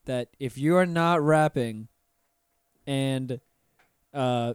that 0.06 0.28
if 0.40 0.56
you 0.56 0.76
are 0.76 0.86
not 0.86 1.20
rapping 1.20 1.88
and 2.86 3.38
uh, 4.14 4.54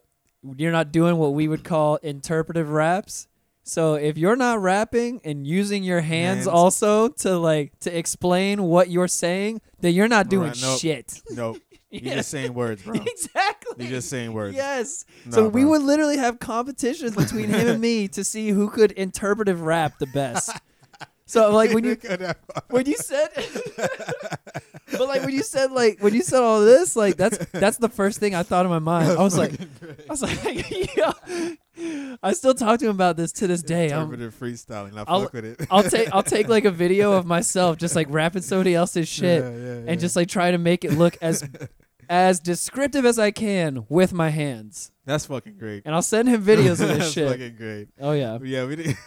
you're 0.58 0.72
not 0.72 0.92
doing 0.92 1.18
what 1.18 1.34
we 1.34 1.48
would 1.48 1.64
call 1.64 1.96
interpretive 1.98 2.70
raps. 2.70 3.28
So 3.66 3.94
if 3.96 4.18
you're 4.18 4.36
not 4.36 4.62
rapping 4.62 5.22
and 5.24 5.48
using 5.48 5.84
your 5.84 6.02
hands, 6.02 6.40
Hands. 6.40 6.48
also 6.48 7.08
to 7.10 7.38
like 7.38 7.78
to 7.82 7.98
explain 7.98 8.64
what 8.64 8.90
you're 8.90 9.08
saying, 9.08 9.62
then 9.80 9.94
you're 9.94 10.10
not 10.10 10.28
doing 10.30 10.50
Right, 10.50 10.62
nope. 10.62 10.80
shit. 10.82 11.22
nope, 11.32 11.58
you're 11.90 12.02
Yeah. 12.04 12.16
just 12.16 12.30
saying 12.30 12.54
words, 12.54 12.84
bro. 12.84 12.96
exactly. 13.06 13.86
You're 13.86 13.96
just 13.96 14.10
saying 14.10 14.34
words. 14.34 14.56
Yes. 14.56 15.06
No, 15.26 15.32
so 15.32 15.48
we 15.48 15.62
bro. 15.62 15.72
would 15.72 15.84
literally 15.84 16.18
have 16.18 16.40
competitions 16.40 17.16
between 17.16 17.50
him 17.50 17.68
and 17.68 17.80
me 17.82 18.10
to 18.10 18.24
see 18.26 18.50
who 18.50 18.70
could 18.70 18.92
interpretive 18.92 19.62
rap 19.62 19.98
the 20.00 20.08
best. 20.08 20.52
So 21.26 21.52
like 21.52 21.72
when 21.74 21.84
you 21.86 21.92
Look 21.92 22.06
at 22.06 22.20
that. 22.20 22.38
when 22.70 22.86
you 22.86 22.96
said 22.98 23.30
But 24.92 25.08
like 25.08 25.22
when 25.24 25.34
you 25.34 25.44
said 25.44 25.72
like 25.72 26.00
when 26.02 26.14
you 26.14 26.22
said 26.22 26.42
all 26.42 26.62
this, 26.62 26.96
like 26.96 27.16
that's 27.18 27.38
that's 27.52 27.78
the 27.78 27.90
first 27.90 28.20
thing 28.20 28.36
I 28.36 28.44
thought 28.44 28.66
in 28.66 28.70
my 28.72 28.80
mind. 28.80 29.12
I 29.12 29.24
was 29.24 29.38
like 29.38 29.54
I 29.62 29.66
was 30.10 30.22
like 30.22 30.96
yeah. 30.98 31.14
I 32.22 32.34
still 32.34 32.54
talk 32.54 32.80
to 32.80 32.86
him 32.86 32.92
about 32.92 33.18
this 33.18 33.32
to 33.34 33.48
this 33.48 33.64
day. 33.64 33.86
I'm, 33.92 34.04
Interpretive 34.12 34.36
freestyling. 34.40 34.96
I 34.98 35.04
I'll- 35.08 35.22
fuck 35.24 35.34
with 35.34 35.46
it. 35.46 35.68
I'll 35.72 35.84
take 35.84 36.10
I'll 36.14 36.24
take 36.24 36.48
like 36.48 36.66
a 36.66 36.72
video 36.72 37.14
of 37.14 37.26
myself 37.26 37.78
just 37.78 37.96
like 37.96 38.08
rapping 38.10 38.42
somebody 38.42 38.76
else's 38.76 39.08
shit 39.08 39.44
Yeah, 39.44 39.50
yeah, 39.50 39.58
yeah. 39.58 39.84
and 39.88 40.00
just 40.00 40.16
like 40.16 40.28
try 40.28 40.52
to 40.52 40.58
make 40.58 40.84
it 40.86 40.92
look 40.94 41.18
as 41.22 41.48
as 42.10 42.40
descriptive 42.42 43.06
as 43.06 43.18
I 43.18 43.32
can 43.32 43.86
with 43.90 44.14
my 44.14 44.30
hands. 44.30 44.92
that's 45.06 45.26
fucking 45.26 45.58
great. 45.58 45.84
And 45.86 45.96
I'll 45.96 46.02
send 46.02 46.28
him 46.28 46.44
videos 46.44 46.74
of 46.74 46.78
this 46.90 46.98
that's 47.00 47.12
shit. 47.12 47.30
fucking 47.30 47.56
great. 47.56 47.88
Oh 48.00 48.12
yeah. 48.12 48.38
Yeah, 48.44 48.66
we 48.66 48.76
did. 48.76 48.98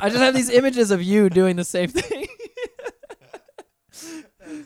I 0.00 0.08
just 0.08 0.20
have 0.20 0.34
these 0.34 0.50
images 0.50 0.90
of 0.90 1.02
you 1.02 1.28
doing 1.28 1.56
the 1.56 1.64
same 1.64 1.88
thing. 1.88 2.26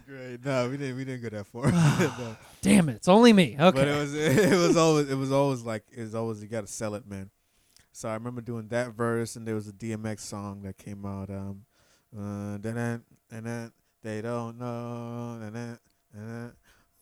Great. 0.07 0.45
No, 0.45 0.68
we 0.70 0.76
didn't. 0.76 0.97
We 0.97 1.05
didn't 1.05 1.22
go 1.22 1.28
that 1.36 1.47
far. 1.47 1.70
No. 2.18 2.36
Damn 2.62 2.89
it, 2.89 2.97
it's 2.97 3.09
only 3.09 3.32
me. 3.32 3.56
Okay. 3.59 3.78
But 3.78 3.89
it 3.89 3.98
was. 3.98 4.15
It 4.15 4.56
was 4.59 4.77
always. 4.77 5.10
It 5.10 5.16
was 5.16 5.32
always 5.32 5.62
like. 5.62 5.85
It 5.97 6.01
was 6.02 6.15
always. 6.15 6.43
You 6.43 6.48
got 6.48 6.66
to 6.66 6.73
sell 6.73 6.94
it, 6.94 7.06
man. 7.06 7.31
So 7.93 8.09
I 8.09 8.15
remember 8.15 8.40
doing 8.40 8.69
that 8.69 8.93
verse, 8.93 9.36
and 9.36 9.47
there 9.47 9.55
was 9.55 9.69
a 9.69 9.73
DMX 9.73 10.20
song 10.20 10.62
that 10.62 10.78
came 10.78 11.05
out. 11.05 11.31
Um, 11.31 11.65
uh, 12.16 12.56
da-da, 12.59 12.98
da-da, 13.31 13.69
they 14.02 14.23
don't 14.23 14.59
know. 14.59 15.39
da-da, 15.40 15.77
da-da. 16.15 16.51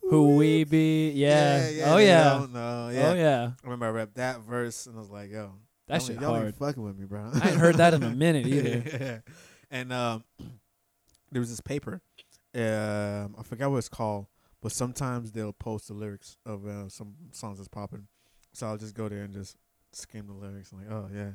Who 0.08 0.36
we 0.36 0.64
be? 0.64 1.10
Yeah. 1.10 1.68
oh 1.86 1.96
they 1.96 2.06
yeah. 2.06 2.24
don't 2.38 2.52
know, 2.52 2.90
yeah. 2.92 3.08
Oh 3.10 3.14
yeah. 3.14 3.50
I 3.62 3.64
remember 3.64 3.86
I 3.86 3.90
rapped 3.90 4.14
that 4.16 4.40
verse, 4.40 4.86
and 4.86 4.96
I 4.96 5.00
was 5.00 5.10
like, 5.10 5.30
"Yo, 5.32 5.52
That 5.88 6.00
y'all, 6.00 6.06
shit 6.08 6.20
y'all 6.20 6.34
hard. 6.34 6.46
ain't 6.46 6.56
fucking 6.56 6.82
with 6.82 6.96
me, 6.96 7.06
bro." 7.06 7.30
I 7.34 7.48
ain't 7.50 7.58
heard 7.58 7.76
that 7.76 7.92
in 7.94 8.02
a 8.02 8.10
minute 8.14 8.46
either. 8.46 8.84
yeah. 9.00 9.18
And 9.70 9.92
um, 9.92 10.24
there 11.32 11.40
was 11.40 11.50
this 11.50 11.60
paper. 11.60 12.00
Um, 12.56 13.34
I 13.38 13.42
forgot 13.42 13.70
what 13.70 13.78
it's 13.78 13.88
called, 13.88 14.26
but 14.62 14.72
sometimes 14.72 15.32
they'll 15.32 15.52
post 15.52 15.88
the 15.88 15.94
lyrics 15.94 16.38
of 16.46 16.66
uh, 16.66 16.88
some 16.88 17.14
songs 17.32 17.58
that's 17.58 17.68
popping. 17.68 18.06
So 18.52 18.66
I'll 18.66 18.78
just 18.78 18.94
go 18.94 19.08
there 19.08 19.22
and 19.24 19.34
just 19.34 19.56
skim 19.92 20.26
the 20.26 20.32
lyrics. 20.32 20.72
I'm 20.72 20.78
like, 20.78 20.90
oh 20.90 21.08
yeah, 21.14 21.30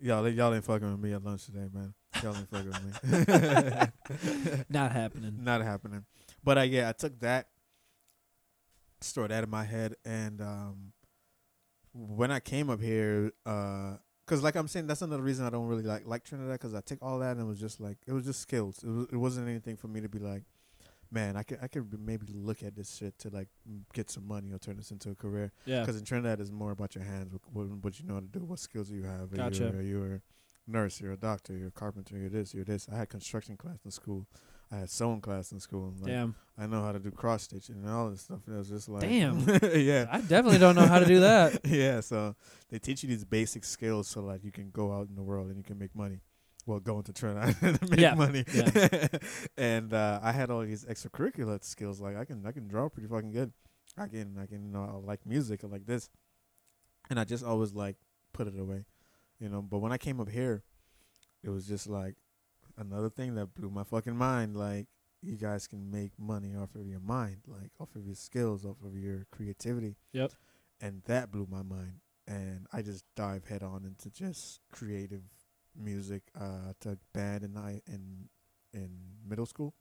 y'all 0.00 0.28
y'all 0.28 0.52
ain't 0.52 0.64
fucking 0.64 0.90
with 0.90 1.00
me 1.00 1.12
at 1.12 1.24
lunch 1.24 1.46
today, 1.46 1.68
man. 1.72 1.94
Y'all 2.22 2.36
ain't 2.36 2.48
fucking 2.48 2.66
with 2.66 3.28
me. 4.28 4.64
Not 4.68 4.92
happening. 4.92 5.38
Not 5.40 5.62
happening. 5.62 6.04
But 6.42 6.58
uh, 6.58 6.62
yeah, 6.62 6.88
I 6.88 6.92
took 6.92 7.20
that. 7.20 7.48
stored 9.00 9.30
that 9.30 9.44
in 9.44 9.50
my 9.50 9.64
head. 9.64 9.94
And 10.04 10.40
um, 10.40 10.92
when 11.92 12.30
I 12.30 12.40
came 12.40 12.70
up 12.70 12.80
here, 12.80 13.32
because 13.44 14.42
like 14.42 14.56
I'm 14.56 14.68
saying, 14.68 14.86
that's 14.86 15.02
another 15.02 15.22
reason 15.22 15.46
I 15.46 15.50
don't 15.50 15.66
really 15.66 15.82
like 15.84 16.06
like 16.06 16.24
Trinidad 16.24 16.54
because 16.54 16.74
I 16.74 16.80
took 16.80 16.98
all 17.02 17.18
that 17.20 17.32
and 17.32 17.40
it 17.40 17.44
was 17.44 17.60
just 17.60 17.80
like 17.80 17.98
it 18.06 18.12
was 18.12 18.24
just 18.24 18.40
skills. 18.40 18.82
It, 18.82 18.88
was, 18.88 19.06
it 19.12 19.16
wasn't 19.16 19.48
anything 19.48 19.76
for 19.76 19.88
me 19.88 20.00
to 20.00 20.08
be 20.08 20.18
like, 20.18 20.42
man, 21.14 21.36
I 21.36 21.44
could 21.44 21.58
I 21.62 21.68
could 21.68 21.86
maybe 21.98 22.26
look 22.34 22.62
at 22.62 22.74
this 22.74 22.96
shit 22.96 23.18
to 23.20 23.30
like 23.30 23.48
get 23.92 24.10
some 24.10 24.26
money 24.26 24.52
or 24.52 24.58
turn 24.58 24.76
this 24.76 24.90
into 24.90 25.10
a 25.10 25.14
career. 25.14 25.52
Yeah. 25.64 25.80
Because 25.80 25.96
in 25.96 26.04
Trinidad, 26.04 26.40
it's 26.40 26.50
more 26.50 26.72
about 26.72 26.94
your 26.94 27.04
hands, 27.04 27.32
what, 27.32 27.40
what, 27.52 27.66
what 27.82 28.00
you 28.00 28.06
know 28.06 28.14
how 28.14 28.20
to 28.20 28.26
do, 28.26 28.40
what 28.40 28.58
skills 28.58 28.90
you 28.90 29.04
have. 29.04 29.32
Are 29.32 29.36
Gotcha. 29.36 29.64
You, 29.64 29.78
are 29.78 29.82
you 29.82 30.04
a 30.04 30.70
nurse? 30.70 31.00
You're 31.00 31.12
a 31.12 31.16
doctor. 31.16 31.56
You're 31.56 31.68
a 31.68 31.72
carpenter. 31.72 32.18
You're 32.18 32.28
this. 32.28 32.52
You're 32.52 32.64
this. 32.64 32.88
I 32.92 32.96
had 32.96 33.08
construction 33.08 33.56
class 33.56 33.78
in 33.84 33.90
school. 33.92 34.26
I 34.72 34.78
had 34.78 34.90
sewing 34.90 35.20
class 35.20 35.52
in 35.52 35.60
school. 35.60 35.88
And 35.88 36.00
like, 36.00 36.10
Damn. 36.10 36.34
I 36.58 36.66
know 36.66 36.82
how 36.82 36.92
to 36.92 36.98
do 36.98 37.10
cross 37.10 37.44
stitching 37.44 37.76
and 37.76 37.88
all 37.88 38.10
this 38.10 38.22
stuff. 38.22 38.40
And 38.46 38.56
It 38.56 38.58
was 38.58 38.68
just 38.68 38.88
like, 38.88 39.02
Damn. 39.02 39.38
yeah, 39.74 40.06
I 40.10 40.20
definitely 40.20 40.58
don't 40.58 40.74
know 40.74 40.86
how 40.86 40.98
to 40.98 41.06
do 41.06 41.20
that. 41.20 41.60
yeah. 41.64 42.00
So 42.00 42.34
they 42.70 42.78
teach 42.78 43.02
you 43.02 43.08
these 43.08 43.24
basic 43.24 43.64
skills 43.64 44.08
so 44.08 44.20
like 44.20 44.42
you 44.42 44.50
can 44.50 44.70
go 44.70 44.92
out 44.92 45.08
in 45.08 45.14
the 45.14 45.22
world 45.22 45.48
and 45.48 45.56
you 45.56 45.62
can 45.62 45.78
make 45.78 45.94
money. 45.94 46.20
Well, 46.66 46.80
go 46.80 46.96
into 46.98 47.12
Trinidad 47.12 47.56
and 47.62 47.90
make 47.90 48.00
Yeah, 48.00 48.14
money. 48.14 48.44
yeah. 48.52 49.08
and 49.58 49.92
uh, 49.92 50.20
I 50.22 50.32
had 50.32 50.50
all 50.50 50.62
these 50.62 50.84
extracurricular 50.84 51.62
skills. 51.62 52.00
Like 52.00 52.16
I 52.16 52.24
can 52.24 52.44
I 52.46 52.52
can 52.52 52.66
draw 52.68 52.88
pretty 52.88 53.08
fucking 53.08 53.32
good. 53.32 53.52
I 53.98 54.06
can 54.08 54.38
I 54.40 54.46
can 54.46 54.64
you 54.64 54.70
know 54.72 54.82
I 55.02 55.06
like 55.06 55.26
music. 55.26 55.62
I 55.62 55.66
like 55.66 55.86
this, 55.86 56.08
and 57.10 57.20
I 57.20 57.24
just 57.24 57.44
always 57.44 57.72
like 57.74 57.96
put 58.32 58.46
it 58.46 58.58
away, 58.58 58.84
you 59.38 59.48
know. 59.48 59.62
But 59.62 59.78
when 59.78 59.92
I 59.92 59.98
came 59.98 60.20
up 60.20 60.28
here, 60.30 60.62
it 61.42 61.50
was 61.50 61.66
just 61.66 61.86
like 61.86 62.14
another 62.78 63.10
thing 63.10 63.34
that 63.36 63.54
blew 63.54 63.70
my 63.70 63.84
fucking 63.84 64.16
mind. 64.16 64.56
Like 64.56 64.86
you 65.22 65.36
guys 65.36 65.66
can 65.66 65.90
make 65.90 66.12
money 66.18 66.54
off 66.56 66.74
of 66.74 66.86
your 66.86 67.00
mind, 67.00 67.38
like 67.46 67.70
off 67.78 67.94
of 67.94 68.04
your 68.06 68.14
skills, 68.16 68.64
off 68.64 68.76
of 68.84 68.96
your 68.96 69.26
creativity. 69.30 69.96
Yep. 70.12 70.32
And 70.80 71.02
that 71.06 71.30
blew 71.30 71.46
my 71.50 71.62
mind, 71.62 72.00
and 72.26 72.66
I 72.72 72.82
just 72.82 73.04
dive 73.14 73.44
head 73.44 73.62
on 73.62 73.84
into 73.84 74.10
just 74.10 74.60
creative 74.72 75.22
music. 75.76 76.22
Uh, 76.38 76.70
I 76.70 76.72
took 76.80 76.98
band 77.12 77.44
in 77.44 77.56
I 77.56 77.80
in 77.86 78.28
in 78.72 78.90
middle 79.28 79.46
school 79.46 79.74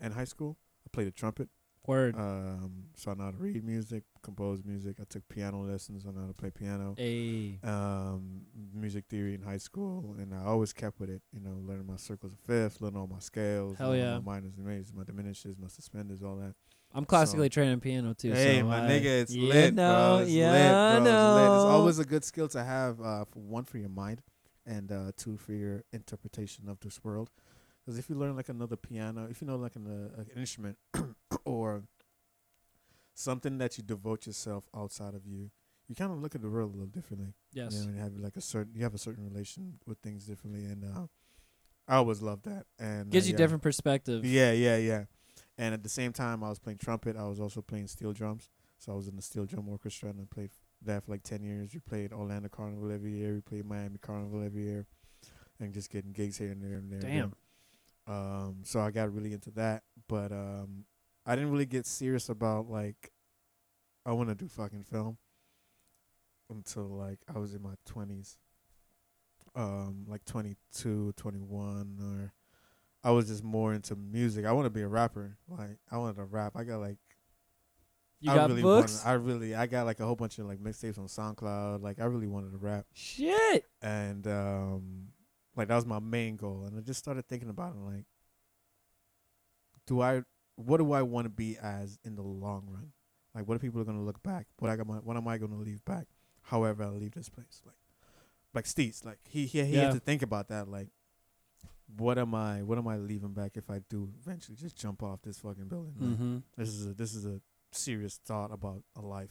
and 0.00 0.12
high 0.14 0.24
school. 0.24 0.56
I 0.86 0.88
played 0.92 1.06
the 1.06 1.12
trumpet. 1.12 1.48
Word. 1.86 2.16
Um, 2.18 2.86
so 2.96 3.12
I 3.12 3.14
know 3.14 3.24
how 3.26 3.30
to 3.30 3.36
read 3.36 3.62
music, 3.64 4.02
compose 4.20 4.64
music. 4.64 4.96
I 5.00 5.04
took 5.08 5.22
piano 5.28 5.62
lessons. 5.62 6.04
I 6.04 6.10
know 6.10 6.22
how 6.22 6.26
to 6.26 6.32
play 6.34 6.50
piano. 6.50 6.96
A. 6.98 7.60
Um, 7.62 8.40
music 8.74 9.04
theory 9.08 9.34
in 9.34 9.42
high 9.42 9.58
school, 9.58 10.16
and 10.18 10.34
I 10.34 10.44
always 10.46 10.72
kept 10.72 10.98
with 10.98 11.10
it. 11.10 11.22
You 11.32 11.38
know, 11.38 11.62
learning 11.64 11.86
my 11.86 11.94
circles 11.94 12.32
of 12.32 12.40
fifths, 12.40 12.80
learning 12.80 12.98
all 12.98 13.06
my 13.06 13.20
scales, 13.20 13.78
Hell 13.78 13.90
learning 13.90 14.04
yeah. 14.04 14.18
my 14.18 14.32
minors 14.34 14.56
and 14.56 14.66
majors, 14.66 14.92
my 14.92 15.04
diminishes, 15.04 15.56
my 15.58 15.68
suspenders, 15.68 16.24
all 16.24 16.34
that. 16.38 16.54
I'm 16.92 17.04
classically 17.04 17.48
trained 17.48 17.70
in 17.70 17.78
piano 17.78 18.14
too. 18.14 18.32
Hey, 18.32 18.58
so 18.58 18.66
my 18.66 18.84
I- 18.84 18.88
nigga, 18.90 19.04
it's 19.22 19.32
yeah, 19.32 19.52
lit, 19.54 19.74
no, 19.74 19.92
bro. 19.92 20.18
It's 20.22 20.30
yeah, 20.32 20.50
lit, 20.50 20.60
bro. 20.72 20.72
I 20.72 20.96
It's 20.96 21.04
lit. 21.04 21.44
It's 21.56 21.64
always 21.72 21.98
a 22.00 22.04
good 22.04 22.24
skill 22.24 22.48
to 22.48 22.64
have. 22.64 23.00
Uh, 23.00 23.24
for 23.26 23.38
one 23.38 23.62
for 23.62 23.78
your 23.78 23.90
mind, 23.90 24.22
and 24.66 24.90
uh, 24.90 25.12
two 25.16 25.36
for 25.36 25.52
your 25.52 25.84
interpretation 25.92 26.68
of 26.68 26.80
this 26.80 27.02
world. 27.04 27.30
Because 27.84 27.98
if 27.98 28.10
you 28.10 28.16
learn 28.16 28.34
like 28.36 28.48
another 28.48 28.76
piano, 28.76 29.28
if 29.30 29.40
you 29.40 29.46
know 29.46 29.56
like 29.56 29.76
an, 29.76 29.86
uh, 29.86 30.20
an 30.20 30.26
instrument 30.36 30.76
or 31.44 31.84
something 33.14 33.58
that 33.58 33.78
you 33.78 33.84
devote 33.84 34.26
yourself 34.26 34.68
outside 34.76 35.14
of 35.14 35.24
you, 35.24 35.50
you 35.88 35.94
kind 35.94 36.10
of 36.10 36.20
look 36.20 36.34
at 36.34 36.42
the 36.42 36.48
world 36.48 36.70
a 36.70 36.78
little 36.78 36.86
differently. 36.86 37.34
yes. 37.52 37.74
You 37.74 37.80
know, 37.80 37.88
and 37.88 38.00
have 38.00 38.16
like 38.18 38.36
a 38.36 38.40
certain, 38.40 38.72
you 38.74 38.82
have 38.82 38.94
a 38.94 38.98
certain 38.98 39.24
relation 39.24 39.78
with 39.86 39.98
things 39.98 40.26
differently, 40.26 40.64
and 40.64 40.84
uh, 40.84 41.06
I 41.86 41.96
always 41.96 42.20
love 42.20 42.42
that. 42.42 42.66
And 42.78 43.10
Gives 43.10 43.26
uh, 43.26 43.28
you 43.28 43.32
yeah. 43.32 43.38
different 43.38 43.62
perspective. 43.62 44.24
Yeah, 44.24 44.52
yeah, 44.52 44.76
yeah. 44.76 45.04
And 45.56 45.72
at 45.72 45.82
the 45.82 45.88
same 45.88 46.12
time, 46.12 46.42
I 46.42 46.48
was 46.48 46.58
playing 46.58 46.78
trumpet. 46.78 47.16
I 47.16 47.26
was 47.26 47.40
also 47.40 47.62
playing 47.62 47.86
steel 47.86 48.12
drums. 48.12 48.50
So 48.78 48.92
I 48.92 48.96
was 48.96 49.08
in 49.08 49.16
the 49.16 49.22
steel 49.22 49.46
drum 49.46 49.68
orchestra, 49.68 50.10
and 50.10 50.20
I 50.20 50.24
played 50.34 50.50
that 50.86 51.04
for 51.04 51.12
like 51.12 51.22
ten 51.22 51.42
years. 51.42 51.72
We 51.74 51.80
played 51.80 52.12
Orlando 52.12 52.48
Carnival 52.48 52.90
every 52.92 53.12
year. 53.12 53.34
We 53.34 53.40
played 53.40 53.66
Miami 53.66 53.98
Carnival 53.98 54.42
every 54.44 54.64
year, 54.64 54.86
and 55.60 55.72
just 55.72 55.90
getting 55.90 56.12
gigs 56.12 56.38
here 56.38 56.50
and 56.50 56.62
there 56.62 56.78
and 56.78 56.90
there. 56.90 57.00
and 57.00 57.08
Damn. 57.08 57.32
there. 58.06 58.16
Um, 58.16 58.56
so 58.62 58.80
I 58.80 58.90
got 58.90 59.12
really 59.12 59.32
into 59.32 59.50
that, 59.52 59.82
but 60.08 60.30
um, 60.32 60.84
I 61.24 61.34
didn't 61.34 61.50
really 61.50 61.66
get 61.66 61.86
serious 61.86 62.28
about 62.28 62.70
like 62.70 63.10
I 64.04 64.12
want 64.12 64.28
to 64.28 64.34
do 64.34 64.48
fucking 64.48 64.84
film 64.84 65.18
until 66.48 66.84
like 66.84 67.18
I 67.32 67.38
was 67.38 67.54
in 67.54 67.62
my 67.62 67.74
twenties, 67.84 68.38
um, 69.56 70.04
like 70.06 70.24
22, 70.24 71.14
21, 71.16 71.98
or 72.00 72.32
I 73.02 73.10
was 73.10 73.26
just 73.28 73.42
more 73.42 73.74
into 73.74 73.96
music. 73.96 74.44
I 74.44 74.52
want 74.52 74.66
to 74.66 74.70
be 74.70 74.82
a 74.82 74.88
rapper. 74.88 75.38
Like 75.48 75.78
I 75.90 75.98
wanted 75.98 76.16
to 76.16 76.24
rap. 76.24 76.52
I 76.56 76.62
got 76.64 76.78
like 76.78 76.98
You 78.20 78.32
I 78.32 78.34
got 78.34 78.48
really 78.50 78.62
books? 78.62 79.04
Wanted, 79.04 79.08
I 79.10 79.12
really 79.14 79.54
I 79.54 79.66
got 79.66 79.84
like 79.86 80.00
a 80.00 80.06
whole 80.06 80.16
bunch 80.16 80.38
of 80.38 80.46
like 80.46 80.58
mixtapes 80.58 80.98
on 80.98 81.06
SoundCloud. 81.06 81.82
Like 81.82 82.00
I 82.00 82.04
really 82.04 82.26
wanted 82.26 82.52
to 82.52 82.58
rap, 82.58 82.86
Shit. 82.94 83.66
and 83.82 84.26
um, 84.26 85.08
like 85.54 85.68
that 85.68 85.74
was 85.76 85.84
my 85.86 85.98
main 85.98 86.36
goal. 86.36 86.64
And 86.66 86.78
I 86.78 86.80
just 86.80 86.98
started 86.98 87.26
thinking 87.28 87.50
about 87.50 87.74
it. 87.74 87.78
Like, 87.80 88.04
do 89.86 90.00
I? 90.00 90.22
What 90.56 90.78
do 90.78 90.92
I 90.92 91.02
want 91.02 91.26
to 91.26 91.30
be 91.30 91.58
as 91.62 91.98
in 92.04 92.14
the 92.16 92.22
long 92.22 92.66
run? 92.70 92.92
Like, 93.34 93.46
what 93.46 93.54
are 93.56 93.58
people 93.60 93.84
gonna 93.84 94.02
look 94.02 94.22
back? 94.22 94.46
What 94.58 94.70
I 94.70 94.76
got? 94.76 94.86
My, 94.86 94.94
what 94.96 95.16
am 95.16 95.28
I 95.28 95.36
gonna 95.38 95.56
leave 95.58 95.84
back? 95.84 96.06
However, 96.42 96.84
I 96.84 96.88
leave 96.88 97.12
this 97.12 97.28
place. 97.28 97.60
Like, 97.66 97.74
like 98.54 98.64
Steez. 98.64 99.04
Like 99.04 99.18
he 99.28 99.44
he, 99.46 99.62
he 99.64 99.74
Yeah. 99.76 99.82
had 99.84 99.92
to 99.92 100.00
think 100.00 100.22
about 100.22 100.48
that. 100.48 100.68
Like, 100.68 100.88
what 101.98 102.16
am 102.16 102.34
I? 102.34 102.62
What 102.62 102.78
am 102.78 102.88
I 102.88 102.96
leaving 102.96 103.34
back 103.34 103.52
if 103.56 103.68
I 103.70 103.80
do 103.90 104.08
eventually 104.22 104.56
just 104.56 104.76
jump 104.76 105.02
off 105.02 105.20
this 105.22 105.38
fucking 105.38 105.68
building? 105.68 105.94
Like, 106.00 106.10
Mm-hmm. 106.10 106.36
this 106.56 106.70
is 106.70 106.86
a 106.86 106.94
this 106.94 107.14
is 107.14 107.26
a 107.26 107.40
serious 107.76 108.20
thought 108.24 108.52
about 108.52 108.82
a 108.96 109.00
life. 109.00 109.30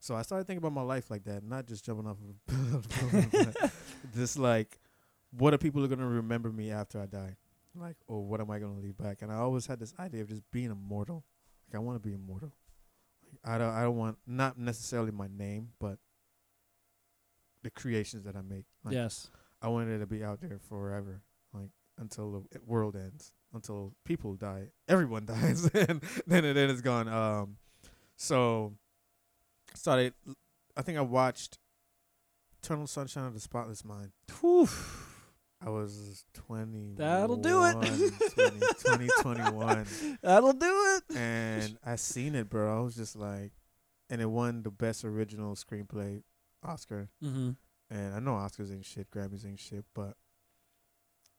So 0.00 0.14
I 0.14 0.22
started 0.22 0.46
thinking 0.46 0.58
about 0.58 0.72
my 0.72 0.82
life 0.82 1.10
like 1.10 1.24
that, 1.24 1.42
not 1.42 1.66
just 1.66 1.84
jumping 1.84 2.06
off 2.06 2.18
of 2.18 2.84
a 2.84 3.10
building, 3.10 3.54
just 4.14 4.38
like 4.38 4.78
what 5.36 5.54
are 5.54 5.58
people 5.58 5.86
gonna 5.86 6.06
remember 6.06 6.50
me 6.50 6.70
after 6.70 7.00
I 7.00 7.06
die? 7.06 7.36
Like, 7.74 7.96
or 8.06 8.24
what 8.24 8.40
am 8.40 8.50
I 8.50 8.58
gonna 8.58 8.78
leave 8.78 8.96
back? 8.96 9.22
And 9.22 9.32
I 9.32 9.36
always 9.36 9.66
had 9.66 9.80
this 9.80 9.94
idea 9.98 10.22
of 10.22 10.28
just 10.28 10.42
being 10.52 10.70
immortal. 10.70 11.24
Like 11.68 11.76
I 11.76 11.78
want 11.80 12.00
to 12.00 12.08
be 12.08 12.14
immortal. 12.14 12.52
Like, 13.32 13.54
I 13.54 13.58
don't 13.58 13.70
I 13.70 13.82
don't 13.82 13.96
want 13.96 14.18
not 14.26 14.58
necessarily 14.58 15.10
my 15.10 15.28
name, 15.28 15.70
but 15.80 15.98
the 17.62 17.70
creations 17.70 18.24
that 18.24 18.36
I 18.36 18.42
make. 18.42 18.66
Like, 18.84 18.94
yes. 18.94 19.28
I 19.60 19.68
wanted 19.68 19.94
it 19.96 19.98
to 20.00 20.06
be 20.06 20.22
out 20.22 20.40
there 20.40 20.60
forever, 20.68 21.22
like 21.52 21.70
until 21.98 22.44
the 22.52 22.60
world 22.66 22.96
ends, 22.96 23.32
until 23.52 23.94
people 24.04 24.34
die, 24.34 24.68
everyone 24.88 25.24
dies, 25.26 25.64
and 25.72 26.02
then 26.26 26.44
it, 26.44 26.52
then 26.52 26.70
it's 26.70 26.82
gone. 26.82 27.08
Um, 27.08 27.56
so 28.16 28.72
started. 29.74 30.14
I 30.76 30.82
think 30.82 30.98
I 30.98 31.02
watched 31.02 31.58
Eternal 32.62 32.86
Sunshine 32.86 33.26
of 33.26 33.34
the 33.34 33.40
Spotless 33.40 33.84
Mind. 33.84 34.12
Whew. 34.40 34.68
I 35.64 35.70
was 35.70 36.24
twenty. 36.34 36.94
That'll 36.96 37.36
do 37.36 37.64
it. 37.64 37.72
20, 37.72 38.60
20, 38.84 39.08
21. 39.22 39.86
That'll 40.22 40.52
do 40.52 40.98
it. 41.08 41.16
and 41.16 41.78
I 41.84 41.96
seen 41.96 42.34
it, 42.34 42.50
bro. 42.50 42.78
I 42.78 42.80
was 42.82 42.94
just 42.96 43.16
like, 43.16 43.52
and 44.10 44.20
it 44.20 44.26
won 44.28 44.62
the 44.62 44.70
best 44.70 45.04
original 45.04 45.54
screenplay 45.54 46.22
Oscar. 46.62 47.08
Mm-hmm. 47.22 47.50
And 47.90 48.14
I 48.14 48.18
know 48.18 48.32
Oscars 48.32 48.72
ain't 48.72 48.84
shit, 48.84 49.10
Grammys 49.10 49.46
ain't 49.46 49.60
shit, 49.60 49.84
but 49.94 50.14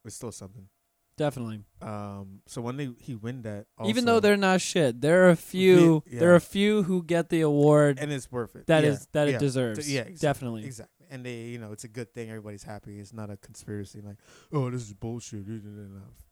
it's 0.03 0.15
still 0.15 0.31
something. 0.31 0.69
Definitely. 1.17 1.61
Um, 1.81 2.41
so 2.45 2.61
when 2.61 2.75
they 2.77 2.89
he 2.99 3.15
win 3.15 3.43
that, 3.43 3.67
Even 3.85 4.05
though 4.05 4.19
they're 4.19 4.35
not 4.37 4.59
shit, 4.61 4.99
there 4.99 5.25
are 5.25 5.29
a 5.29 5.35
few. 5.35 6.03
yeah. 6.05 6.19
There 6.19 6.31
are 6.33 6.35
a 6.35 6.41
few 6.41 6.83
who 6.83 7.03
get 7.03 7.29
the 7.29 7.41
award 7.41 7.99
and 7.99 8.11
it's 8.11 8.29
worth 8.31 8.55
it. 8.55 8.67
that 8.67 8.83
yeah, 8.83 8.89
is 8.89 9.07
that 9.13 9.29
yeah, 9.29 9.35
it 9.35 9.39
deserves. 9.39 9.91
yeah, 9.91 10.01
exactly, 10.01 10.27
definitely. 10.27 10.65
exactly. 10.65 11.05
And 11.09 11.25
they, 11.25 11.43
you 11.43 11.59
know, 11.59 11.71
it's 11.71 11.83
a 11.83 11.87
good 11.87 12.13
thing. 12.13 12.29
Everybody's 12.29 12.63
happy. 12.63 12.99
It's 12.99 13.13
not 13.13 13.29
a 13.29 13.37
conspiracy. 13.37 14.01
Like, 14.01 14.17
oh, 14.51 14.69
this 14.69 14.81
is 14.81 14.93
bullshit. 14.93 15.45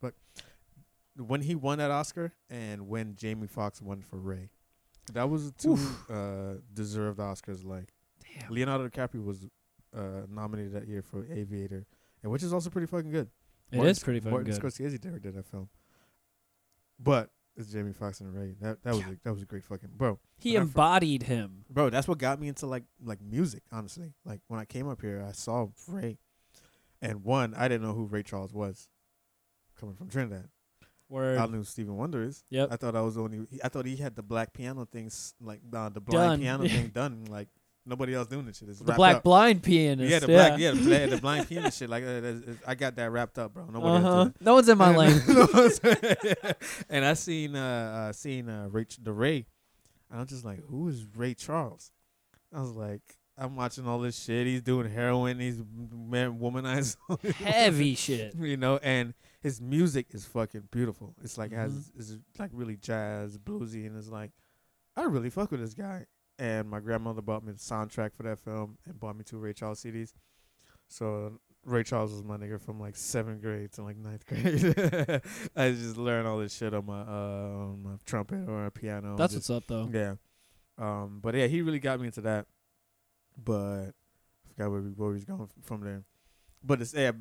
But 0.02 0.16
when 1.16 1.42
he 1.42 1.56
won 1.56 1.78
that 1.78 1.92
Oscar, 1.92 2.34
and 2.50 2.88
when 2.88 3.16
Jamie 3.16 3.48
Foxx 3.48 3.82
won 3.82 4.02
for 4.02 4.18
Ray, 4.18 4.50
that 5.14 5.30
was 5.30 5.52
two 5.58 5.78
uh, 6.10 6.56
deserved 6.74 7.20
Oscars. 7.20 7.64
Like, 7.64 7.94
Damn. 8.40 8.52
Leonardo 8.52 8.88
DiCaprio 8.90 9.24
was 9.24 9.48
uh, 9.96 10.26
nominated 10.28 10.74
that 10.74 10.88
year 10.88 11.04
for 11.04 11.26
Aviator, 11.32 11.86
and 12.24 12.32
which 12.32 12.42
is 12.44 12.52
also 12.52 12.70
pretty 12.70 12.88
fucking 12.88 13.12
good. 13.12 13.30
It 13.74 13.78
Martin 13.78 13.92
is 13.92 14.00
pretty 14.00 14.20
fucking 14.20 14.32
Martin 14.32 14.52
good. 14.54 14.62
Scorsese 14.62 15.00
directed 15.02 15.36
that 15.36 15.46
film, 15.48 15.70
but 17.00 17.30
it's 17.56 17.72
Jamie 17.72 17.94
Foxx 17.94 18.20
and 18.22 18.34
Ray. 18.34 18.56
That 18.62 18.84
that 18.84 18.94
was 18.94 19.04
a, 19.04 19.18
that 19.24 19.34
was 19.34 19.42
a 19.42 19.46
great 19.46 19.64
fucking 19.64 19.90
bro. 19.96 20.20
He 20.38 20.56
embodied 20.56 21.24
him. 21.24 21.66
Bro, 21.70 21.90
that's 21.90 22.08
what 22.08 22.18
got 22.18 22.40
me 22.40 22.48
into 22.48 22.66
like 22.68 22.84
like 23.04 23.20
music. 23.22 23.64
Honestly, 23.72 24.14
like 24.26 24.42
when 24.48 24.60
I 24.60 24.66
came 24.66 24.88
up 24.88 25.02
here, 25.02 25.26
I 25.28 25.32
saw 25.32 25.68
Ray, 25.88 26.20
and 27.02 27.24
one 27.24 27.54
I 27.56 27.68
didn't 27.68 27.86
know 27.86 27.94
who 27.94 28.06
Ray 28.06 28.24
Charles 28.24 28.54
was, 28.54 28.90
coming 29.80 29.96
from 29.96 30.10
Trinidad. 30.10 30.50
Word. 31.10 31.38
I 31.38 31.46
knew 31.46 31.64
Stephen 31.64 31.96
Wonder 31.96 32.24
is. 32.24 32.44
Yep. 32.50 32.70
I 32.72 32.76
thought 32.76 32.96
I 32.96 33.02
was 33.02 33.16
the 33.16 33.22
only. 33.22 33.46
I 33.64 33.70
thought 33.70 33.86
he 33.86 33.98
had 33.98 34.16
the 34.16 34.24
black 34.24 34.54
piano 34.54 34.86
things 34.92 35.36
like 35.40 35.60
uh, 35.72 35.90
the 35.90 36.02
blind 36.02 36.30
Done. 36.30 36.40
piano 36.40 36.68
thing 36.68 36.88
done. 36.94 37.26
Like 37.30 37.50
nobody 37.86 38.14
else 38.16 38.28
doing 38.28 38.46
this 38.46 38.58
shit. 38.58 38.70
It's 38.70 38.80
the 38.80 38.94
black 38.94 39.18
up. 39.18 39.24
blind 39.24 39.64
pianist. 39.64 40.10
Yeah, 40.12 40.20
the 40.20 40.28
black, 40.28 40.60
yeah, 40.60 40.72
the, 40.72 41.08
the 41.16 41.18
blind 41.22 41.48
pianist 41.50 41.80
shit. 41.80 41.90
Like, 41.90 42.04
uh, 42.04 42.34
I 42.68 42.76
got 42.76 42.96
that 42.96 43.12
wrapped 43.12 43.38
up, 43.40 43.54
bro. 43.54 43.66
Nobody 43.66 43.96
else 43.96 44.06
Uh-huh. 44.06 44.24
doing. 44.24 44.34
No 44.42 44.54
one's 44.56 44.70
in 44.70 44.78
my 44.78 44.96
lane. 44.96 45.22
and 46.90 47.06
I 47.06 47.14
seen 47.14 47.56
uh, 47.56 48.08
uh 48.10 48.14
seen 48.14 48.50
uh 48.50 48.70
the 49.02 49.14
Ray. 49.14 49.46
And 50.12 50.20
I'm 50.22 50.28
just 50.28 50.46
like, 50.46 50.64
who 50.68 50.88
is 50.90 51.06
Ray 51.16 51.34
Charles? 51.34 51.92
I 52.54 52.60
was 52.62 52.72
like, 52.72 53.02
I'm 53.38 53.56
watching 53.56 53.88
all 53.88 54.00
this 54.00 54.22
shit. 54.22 54.46
He's 54.46 54.62
doing 54.62 54.90
heroin. 54.92 55.40
He's 55.40 55.58
man 55.92 56.40
womanized. 56.40 56.98
Heavy 57.36 57.96
shit. 57.96 58.36
you 58.36 58.58
know, 58.58 58.78
and 58.84 59.16
his 59.42 59.60
music 59.60 60.08
is 60.12 60.24
fucking 60.26 60.68
beautiful. 60.72 61.16
It's 61.24 61.38
like 61.38 61.52
has 61.52 61.72
Mhm. 61.74 62.00
is 62.00 62.18
like 62.38 62.52
really 62.54 62.78
jazz, 62.78 63.38
bluesy, 63.40 63.88
and 63.88 63.98
it's 63.98 64.08
like 64.10 64.32
I 64.96 65.04
really 65.06 65.32
fuck 65.32 65.50
with 65.50 65.60
this 65.62 65.74
guy. 65.74 66.06
And 66.44 66.70
my 66.70 66.82
grandmother 66.82 67.22
bought 67.22 67.46
me 67.46 67.54
the 67.54 67.58
soundtrack 67.60 68.14
for 68.14 68.24
that 68.24 68.38
film 68.38 68.78
and 68.86 69.00
bought 69.00 69.16
me 69.16 69.24
two 69.24 69.38
Ray 69.38 69.54
Charles 69.54 69.82
CDs. 69.82 70.12
So 70.90 71.40
Ray 71.64 71.84
Charles 71.84 72.12
was 72.12 72.22
my 72.22 72.36
nigga 72.36 72.60
from 72.60 72.82
like 72.82 72.98
seventh 72.98 73.42
grade 73.42 73.72
to 73.74 73.84
like 73.84 73.96
ninth 73.96 74.26
grade. 74.28 75.22
I 75.56 75.72
just 75.72 75.96
learned 75.96 76.28
all 76.28 76.40
this 76.40 76.54
shit 76.54 76.74
on 76.74 76.86
my 76.86 77.00
uh 77.00 77.70
on 77.72 77.84
my 77.84 77.92
trumpet 78.06 78.50
or 78.50 78.66
a 78.66 78.72
piano. 78.72 79.16
That's 79.16 79.34
just, 79.34 79.50
what's 79.50 79.64
up 79.64 79.68
though. 79.68 79.90
yeah. 79.92 80.16
Um, 80.78 81.20
but 81.22 81.34
yeah, 81.34 81.48
he 81.48 81.62
really 81.62 81.80
got 81.80 82.00
me 82.02 82.08
into 82.08 82.20
that. 82.22 82.46
But 83.42 83.92
I 83.92 84.48
forgot 84.50 84.70
where 84.72 84.82
we 84.82 84.90
where 84.90 85.10
we 85.10 85.16
was 85.16 85.24
going 85.26 85.48
from 85.62 85.82
there. 85.82 86.04
But 86.62 86.82
it's 86.82 86.94
yeah. 86.94 87.12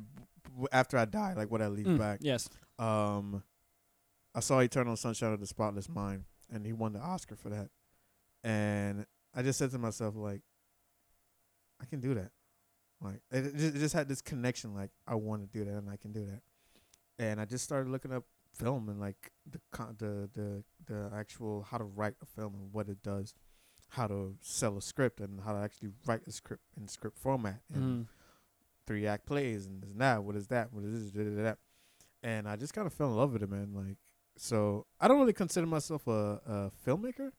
After 0.73 0.97
I 0.97 1.05
die, 1.05 1.33
like 1.37 1.49
what 1.49 1.61
I 1.61 1.67
leave 1.67 1.85
Mm, 1.85 1.97
back. 1.97 2.19
Yes. 2.21 2.49
Um, 2.77 3.41
I 4.35 4.41
saw 4.41 4.59
Eternal 4.59 4.97
Sunshine 4.97 5.31
of 5.31 5.39
the 5.39 5.47
Spotless 5.47 5.87
Mind, 5.87 6.25
and 6.51 6.65
he 6.65 6.73
won 6.73 6.91
the 6.91 6.99
Oscar 6.99 7.37
for 7.37 7.49
that. 7.49 7.69
And 8.43 9.05
I 9.35 9.41
just 9.41 9.57
said 9.59 9.71
to 9.71 9.77
myself, 9.79 10.15
like, 10.15 10.41
I 11.81 11.85
can 11.85 11.99
do 11.99 12.13
that. 12.13 12.31
Like, 13.01 13.21
it, 13.31 13.55
just, 13.57 13.75
it 13.75 13.79
just 13.79 13.93
had 13.93 14.07
this 14.07 14.21
connection, 14.21 14.73
like, 14.73 14.91
I 15.07 15.15
want 15.15 15.41
to 15.41 15.57
do 15.59 15.65
that, 15.65 15.77
and 15.77 15.89
I 15.89 15.97
can 15.97 16.11
do 16.13 16.25
that. 16.25 16.41
And 17.19 17.39
I 17.41 17.45
just 17.45 17.63
started 17.63 17.89
looking 17.91 18.11
up 18.13 18.23
film 18.53 18.87
and 18.87 18.99
like 18.99 19.31
the 19.49 19.59
con- 19.71 19.95
the 19.97 20.29
the 20.33 20.63
the 20.85 21.09
actual 21.15 21.63
how 21.63 21.77
to 21.79 21.83
write 21.83 22.13
a 22.21 22.25
film 22.25 22.53
and 22.53 22.71
what 22.71 22.87
it 22.87 23.01
does, 23.01 23.33
how 23.89 24.05
to 24.07 24.35
sell 24.41 24.77
a 24.77 24.81
script 24.81 25.19
and 25.19 25.41
how 25.41 25.53
to 25.53 25.59
actually 25.59 25.89
write 26.05 26.21
a 26.27 26.31
script 26.31 26.61
in 26.79 26.87
script 26.87 27.17
format 27.17 27.61
and 27.73 28.05
Mm. 28.05 28.07
three 28.85 29.07
act 29.07 29.25
plays 29.25 29.65
and 29.65 29.81
this 29.81 29.89
and 29.91 30.01
that. 30.01 30.23
What 30.23 30.35
is 30.35 30.47
that? 30.47 30.71
What 30.71 30.83
is 30.83 31.03
this? 31.03 31.11
Da, 31.11 31.23
da, 31.23 31.35
da, 31.35 31.43
da. 31.49 31.53
And 32.21 32.47
I 32.47 32.55
just 32.55 32.73
kind 32.73 32.85
of 32.87 32.93
fell 32.93 33.07
in 33.07 33.15
love 33.17 33.33
with 33.33 33.41
it, 33.43 33.49
man. 33.49 33.73
Like, 33.73 33.97
so 34.37 34.85
I 34.99 35.07
don't 35.07 35.19
really 35.19 35.33
consider 35.33 35.65
myself 35.67 36.07
a, 36.07 36.41
a 36.45 36.71
filmmaker. 36.87 37.31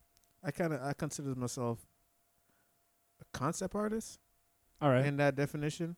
I 0.45 0.51
kind 0.51 0.73
of 0.73 0.83
I 0.83 0.93
consider 0.93 1.35
myself 1.35 1.79
a 3.21 3.39
concept 3.39 3.75
artist 3.75 4.19
All 4.81 4.91
right. 4.91 5.07
in 5.07 5.17
that 5.19 5.35
definition. 5.37 5.97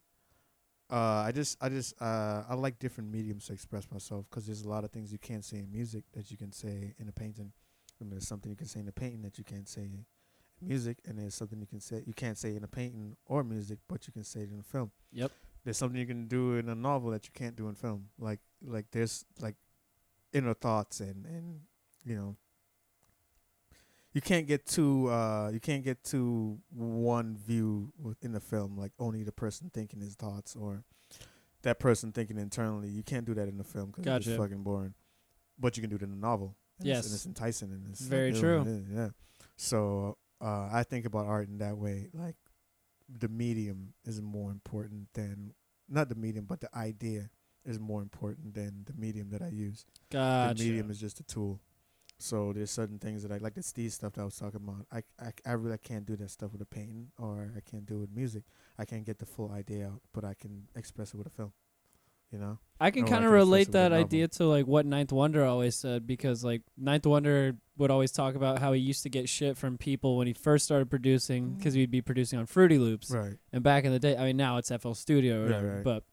Uh, 0.91 1.25
I 1.27 1.33
just 1.33 1.59
I 1.61 1.69
just 1.69 2.01
uh, 2.01 2.45
I 2.49 2.55
like 2.55 2.79
different 2.79 3.11
mediums 3.11 3.47
to 3.47 3.53
express 3.53 3.91
myself 3.91 4.25
because 4.31 4.47
there's 4.47 4.63
a 4.63 4.69
lot 4.69 4.85
of 4.85 4.91
things 4.93 5.11
you 5.11 5.19
can't 5.19 5.45
say 5.45 5.59
in 5.59 5.71
music 5.71 6.05
that 6.13 6.31
you 6.31 6.37
can 6.37 6.53
say 6.53 6.95
in 6.99 7.09
a 7.09 7.13
painting, 7.13 7.53
and 8.01 8.13
there's 8.13 8.29
something 8.29 8.51
you 8.51 8.57
can 8.57 8.69
say 8.69 8.81
in 8.81 8.89
a 8.89 8.93
painting 8.93 9.23
that 9.23 9.37
you 9.37 9.43
can't 9.43 9.69
say 9.69 9.83
in 9.83 10.05
music, 10.63 10.99
and 11.05 11.19
there's 11.19 11.35
something 11.35 11.59
you 11.59 11.67
can 11.67 11.81
say 11.81 12.03
you 12.07 12.15
can't 12.15 12.39
say 12.39 12.55
in 12.55 12.63
a 12.63 12.69
painting 12.69 13.17
or 13.27 13.43
music, 13.43 13.79
but 13.89 14.07
you 14.07 14.13
can 14.13 14.23
say 14.23 14.41
it 14.41 14.51
in 14.53 14.61
a 14.61 14.63
film 14.63 14.93
Yep. 15.13 15.33
there's 15.65 15.77
something 15.77 15.99
you 15.99 16.07
can 16.07 16.29
do 16.29 16.55
in 16.55 16.69
a 16.69 16.75
novel 16.77 17.11
that 17.11 17.25
you 17.27 17.33
can't 17.35 17.57
do 17.57 17.69
in 17.69 17.75
film. 17.75 18.09
Like 18.17 18.39
like 18.65 18.87
there's 18.93 19.25
like 19.41 19.57
inner 20.33 20.55
thoughts 20.55 21.01
and 21.01 21.27
and 21.27 21.61
you 22.05 22.15
know 22.15 22.37
you 24.17 24.23
can't 24.23 24.47
get 24.47 24.65
to 24.67 25.09
uh 25.11 25.51
you 25.53 25.61
can't 25.61 25.85
get 25.85 26.03
to 26.05 26.59
one 26.73 27.37
view 27.37 27.93
in 28.23 28.33
the 28.33 28.41
film 28.41 28.77
like 28.77 28.93
only 28.99 29.23
the 29.23 29.33
person 29.33 29.71
thinking 29.73 30.01
his 30.01 30.15
thoughts 30.15 30.57
or 30.57 30.85
that 31.67 31.81
person 31.81 32.13
thinking 32.13 32.39
internally. 32.39 32.89
You 32.89 33.03
can't 33.03 33.27
do 33.27 33.35
that 33.35 33.49
in 33.49 33.59
the 33.59 33.65
film 33.65 33.87
because 33.91 34.05
Gotcha. 34.05 34.31
it's 34.31 34.39
fucking 34.39 34.63
boring. 34.63 34.95
But 35.59 35.77
you 35.77 35.81
can 35.83 35.91
do 35.91 35.97
it 35.97 36.03
in 36.03 36.13
a 36.13 36.17
novel. 36.17 36.57
And 36.79 36.89
it's, 36.89 36.99
and 36.99 37.05
Yes. 37.07 37.15
it's 37.15 37.27
enticing 37.27 37.73
and 37.73 37.89
it's 37.91 38.01
Very 38.03 38.33
ew, 38.33 38.41
true. 38.41 38.63
is, 38.63 38.85
yeah. 38.89 39.09
So 39.57 40.17
uh, 40.41 40.69
I 40.73 40.85
think 40.85 41.07
about 41.07 41.27
art 41.27 41.49
in 41.49 41.59
that 41.59 41.77
way. 41.77 42.09
Like 42.15 42.37
the 43.09 43.29
medium 43.29 43.95
is 44.05 44.23
more 44.23 44.51
important 44.51 45.09
than 45.15 45.55
not 45.89 46.09
the 46.09 46.15
medium, 46.15 46.45
but 46.45 46.61
the 46.61 46.69
idea 46.77 47.31
is 47.65 47.81
more 47.81 48.01
important 48.01 48.55
than 48.55 48.85
the 48.87 48.93
medium 48.93 49.31
that 49.31 49.43
I 49.43 49.49
use. 49.49 49.85
Gotcha. 50.11 50.55
The 50.57 50.65
medium 50.65 50.91
is 50.91 51.01
just 51.01 51.19
a 51.19 51.25
tool. 51.25 51.61
So 52.19 52.53
there's 52.55 52.71
certain 52.71 52.99
things 52.99 53.23
that 53.23 53.31
I 53.33 53.37
like 53.39 53.55
the 53.55 53.61
Steez 53.61 53.93
stuff 53.93 54.15
that 54.15 54.23
I 54.23 54.25
was 54.25 54.37
talking 54.37 54.61
about. 54.63 54.87
I, 54.91 55.03
I 55.23 55.33
I 55.45 55.53
really 55.53 55.79
can't 55.79 56.07
do 56.07 56.17
that 56.17 56.31
stuff 56.31 56.53
with 56.53 56.63
a 56.63 56.67
painting 56.67 57.09
or 57.19 57.53
I 57.57 57.61
can't 57.61 57.85
do 57.85 57.97
it 57.97 58.01
with 58.01 58.11
music. 58.15 58.45
I 58.79 58.85
can't 58.87 59.05
get 59.05 59.19
the 59.19 59.27
full 59.27 59.51
idea 59.53 59.87
out, 59.89 60.01
but 60.13 60.25
I 60.25 60.35
can 60.35 60.69
express 60.75 61.13
it 61.13 61.17
with 61.19 61.27
a 61.27 61.31
film. 61.31 61.53
You 62.33 62.39
know? 62.41 62.59
I 62.81 62.91
can 62.91 63.07
kind 63.07 63.25
of 63.25 63.31
relate 63.31 63.63
it 63.63 63.69
with 63.69 63.77
a 63.77 63.79
that 63.79 63.93
idea 63.93 64.27
to 64.29 64.47
like 64.47 64.67
what 64.67 64.85
Ninth 64.85 65.13
Wonder 65.13 65.45
always 65.45 65.77
said 65.77 66.07
because 66.07 66.43
like 66.43 66.63
Ninth 66.77 67.07
Wonder 67.07 67.55
would 67.79 67.91
always 67.91 68.11
talk 68.13 68.35
about 68.35 68.59
how 68.59 68.73
he 68.73 68.81
used 68.81 69.03
to 69.05 69.09
get 69.11 69.29
shit 69.29 69.57
from 69.57 69.79
people 69.79 70.17
when 70.17 70.27
he 70.27 70.33
first 70.33 70.65
started 70.65 70.91
producing 70.91 71.55
because 71.55 71.75
he'd 71.75 71.91
be 71.91 72.03
producing 72.03 72.39
on 72.39 72.47
Fruity 72.47 72.79
Loops. 72.79 73.11
Right. 73.11 73.37
And 73.53 73.63
back 73.63 73.85
in 73.85 73.93
the 73.93 73.99
day, 74.01 74.17
I 74.17 74.25
mean 74.25 74.37
now 74.37 74.57
it's 74.57 74.73
FL 74.77 74.93
Studio, 74.93 75.45
or 75.45 75.49
Right, 75.49 75.63
right. 75.63 75.85
but 75.85 76.05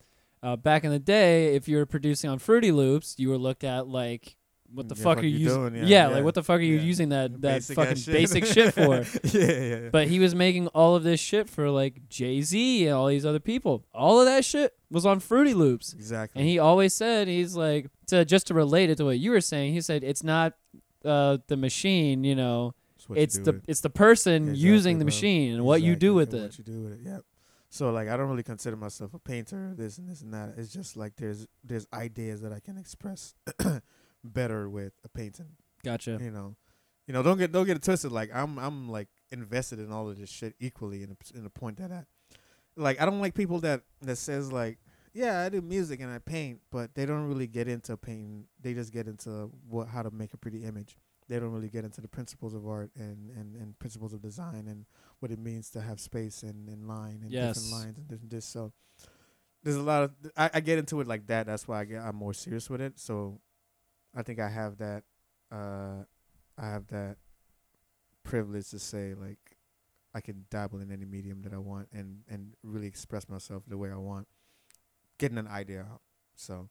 uh, 0.44 0.56
back 0.58 0.84
in 0.84 0.92
the 0.92 1.00
day, 1.00 1.56
if 1.56 1.68
you 1.70 1.78
were 1.78 1.86
producing 1.86 2.30
on 2.30 2.38
Fruity 2.38 2.72
Loops, 2.72 3.16
you 3.18 3.30
were 3.30 3.38
looked 3.38 3.64
at 3.64 3.88
like, 3.88 4.36
what 4.72 4.88
the 4.90 4.96
Yeah, 4.96 5.04
fuck 5.04 5.16
fuck 5.18 5.24
are 5.24 5.28
you 5.28 5.38
using? 5.38 5.60
doing? 5.70 5.76
Yeah, 5.76 5.86
Yeah, 5.86 6.08
like 6.08 6.24
what 6.24 6.34
the 6.36 6.44
fuck 6.44 6.60
are 6.60 6.64
you 6.64 6.76
yeah. 6.78 6.82
using 6.82 7.10
that 7.10 7.42
that 7.42 7.56
Basic 7.56 7.76
fucking 7.76 7.96
shit. 7.96 8.14
basic 8.14 8.46
shit 8.46 8.74
for? 8.76 8.96
yeah, 9.38 9.52
yeah, 9.52 9.62
yeah. 9.84 9.90
But 9.92 10.08
he 10.08 10.20
was 10.20 10.34
making 10.36 10.68
all 10.70 10.96
of 10.96 11.04
this 11.04 11.20
shit 11.20 11.50
for 11.50 11.70
like 11.70 12.08
Jay 12.10 12.42
Z 12.42 12.86
and 12.88 12.96
all 12.96 13.08
these 13.08 13.26
other 13.26 13.40
people. 13.40 13.86
All 13.94 14.20
of 14.20 14.26
that 14.26 14.44
shit 14.46 14.74
was 14.90 15.06
on 15.06 15.20
Fruity 15.20 15.54
Loops. 15.54 15.94
exactly. 15.94 16.40
And 16.42 16.50
he 16.50 16.60
always 16.60 16.94
said, 16.94 17.28
he's 17.28 17.56
like, 17.56 17.88
to 18.08 18.26
just 18.26 18.48
to 18.48 18.54
relate 18.54 18.90
it 18.90 18.98
to 18.98 19.06
what 19.06 19.20
you 19.20 19.32
were 19.32 19.42
saying, 19.42 19.74
he 19.74 19.82
said, 19.82 20.04
it's 20.04 20.24
not 20.24 20.54
uh, 21.06 21.38
the 21.48 21.58
machine, 21.58 22.24
you 22.24 22.36
know, 22.36 22.74
It's 23.12 23.36
it's 23.36 23.46
the 23.46 23.62
it's 23.68 23.82
the 23.82 23.90
person 23.90 24.50
Exactly, 24.50 24.60
using 24.70 24.98
the 25.00 25.06
bro. 25.06 25.08
machine 25.14 25.54
and 25.56 25.64
what 25.66 25.82
you 25.82 25.96
do 25.96 26.14
with 26.14 26.34
and 26.34 26.44
it. 26.44 26.46
What 26.46 26.58
you 26.58 26.64
do 26.64 26.82
with 26.84 26.94
it. 26.94 27.00
Yep. 27.04 27.22
So 27.70 27.92
like 27.92 28.08
I 28.08 28.16
don't 28.18 28.30
really 28.30 28.44
consider 28.44 28.76
myself 28.78 29.14
a 29.14 29.20
painter, 29.20 29.74
this 29.76 29.98
and 29.98 30.08
this 30.10 30.22
and 30.22 30.34
that. 30.34 30.54
It's 30.58 30.72
just 30.72 30.96
like 30.96 31.16
there's 31.18 31.48
there's 31.64 31.86
ideas 31.92 32.40
that 32.42 32.54
I 32.54 32.60
can 32.62 32.78
express 32.78 33.34
better 34.24 34.70
with 34.70 34.94
a 35.04 35.10
painting. 35.10 35.50
Gotcha. 35.84 36.18
You 36.22 36.32
know, 36.32 36.56
you 37.08 37.14
know. 37.14 37.24
Don't 37.24 37.38
get 37.38 37.52
don't 37.52 37.66
get 37.66 37.78
it 37.78 37.84
twisted. 37.84 38.12
Like 38.12 38.30
I'm 38.34 38.58
I'm 38.58 38.90
like 38.90 39.08
invested 39.32 39.80
in 39.80 39.92
all 39.92 40.10
of 40.10 40.18
this 40.18 40.30
shit 40.30 40.56
equally 40.60 41.04
in 41.04 41.10
the, 41.10 41.38
in 41.38 41.44
the 41.44 41.50
point 41.50 41.78
that 41.78 41.92
I 41.92 42.04
like 42.76 43.02
I 43.02 43.06
don't 43.06 43.20
like 43.20 43.34
people 43.34 43.60
that 43.62 43.82
that 44.02 44.18
says 44.18 44.52
like 44.52 44.78
yeah 45.14 45.42
I 45.42 45.50
do 45.50 45.62
music 45.62 46.00
and 46.00 46.10
I 46.12 46.20
paint, 46.20 46.62
but 46.72 46.96
they 46.96 47.06
don't 47.06 47.28
really 47.28 47.48
get 47.48 47.68
into 47.68 47.98
painting. 47.98 48.46
They 48.62 48.74
just 48.74 48.94
get 48.94 49.08
into 49.08 49.52
what 49.70 49.88
how 49.90 50.04
to 50.04 50.12
make 50.12 50.34
a 50.34 50.38
pretty 50.38 50.64
image. 50.64 50.98
They 51.30 51.40
don't 51.40 51.52
really 51.52 51.70
get 51.70 51.86
into 51.86 52.02
the 52.02 52.10
principles 52.10 52.54
of 52.54 52.68
art 52.68 52.92
and, 52.98 53.30
and, 53.32 53.56
and 53.56 53.80
principles 53.80 54.12
of 54.14 54.22
design 54.22 54.68
and 54.68 54.86
what 55.20 55.32
it 55.32 55.40
means 55.40 55.70
to 55.72 55.80
have 55.82 56.02
space 56.02 56.44
and, 56.44 56.68
and 56.68 56.86
line 56.86 57.22
and 57.24 57.32
Yes. 57.32 57.56
different 57.56 57.72
lines 57.72 57.98
and 57.98 58.08
different 58.10 58.30
this. 58.30 58.46
So 58.46 58.74
there's 59.64 59.78
a 59.78 59.82
lot 59.82 60.04
of 60.04 60.12
I, 60.36 60.50
I 60.56 60.60
get 60.60 60.80
into 60.80 61.00
it 61.02 61.08
like 61.08 61.28
that. 61.28 61.46
That's 61.46 61.68
why 61.68 61.80
I 61.82 61.86
get 61.86 62.02
I'm 62.02 62.16
more 62.18 62.34
serious 62.34 62.70
with 62.70 62.82
it. 62.82 63.00
So 63.00 63.40
I 64.16 64.24
think 64.24 64.40
I 64.40 64.50
have 64.50 64.78
that 64.78 65.04
uh 65.52 66.04
I 66.58 66.66
have 66.68 66.88
that 66.88 67.18
privilege 68.24 68.70
to 68.70 68.80
say 68.80 69.14
like 69.14 69.58
I 70.14 70.22
can 70.22 70.46
dabble 70.50 70.80
in 70.80 70.92
any 70.92 71.06
medium 71.06 71.42
that 71.42 71.54
I 71.54 71.58
want 71.58 71.90
and 71.92 72.22
and 72.30 72.54
really 72.64 72.88
express 72.88 73.28
myself 73.28 73.64
the 73.68 73.78
way 73.78 73.92
I 73.92 73.98
want, 73.98 74.28
getting 75.18 75.38
an 75.38 75.48
idea 75.48 75.82
out. 75.82 76.02
So 76.36 76.70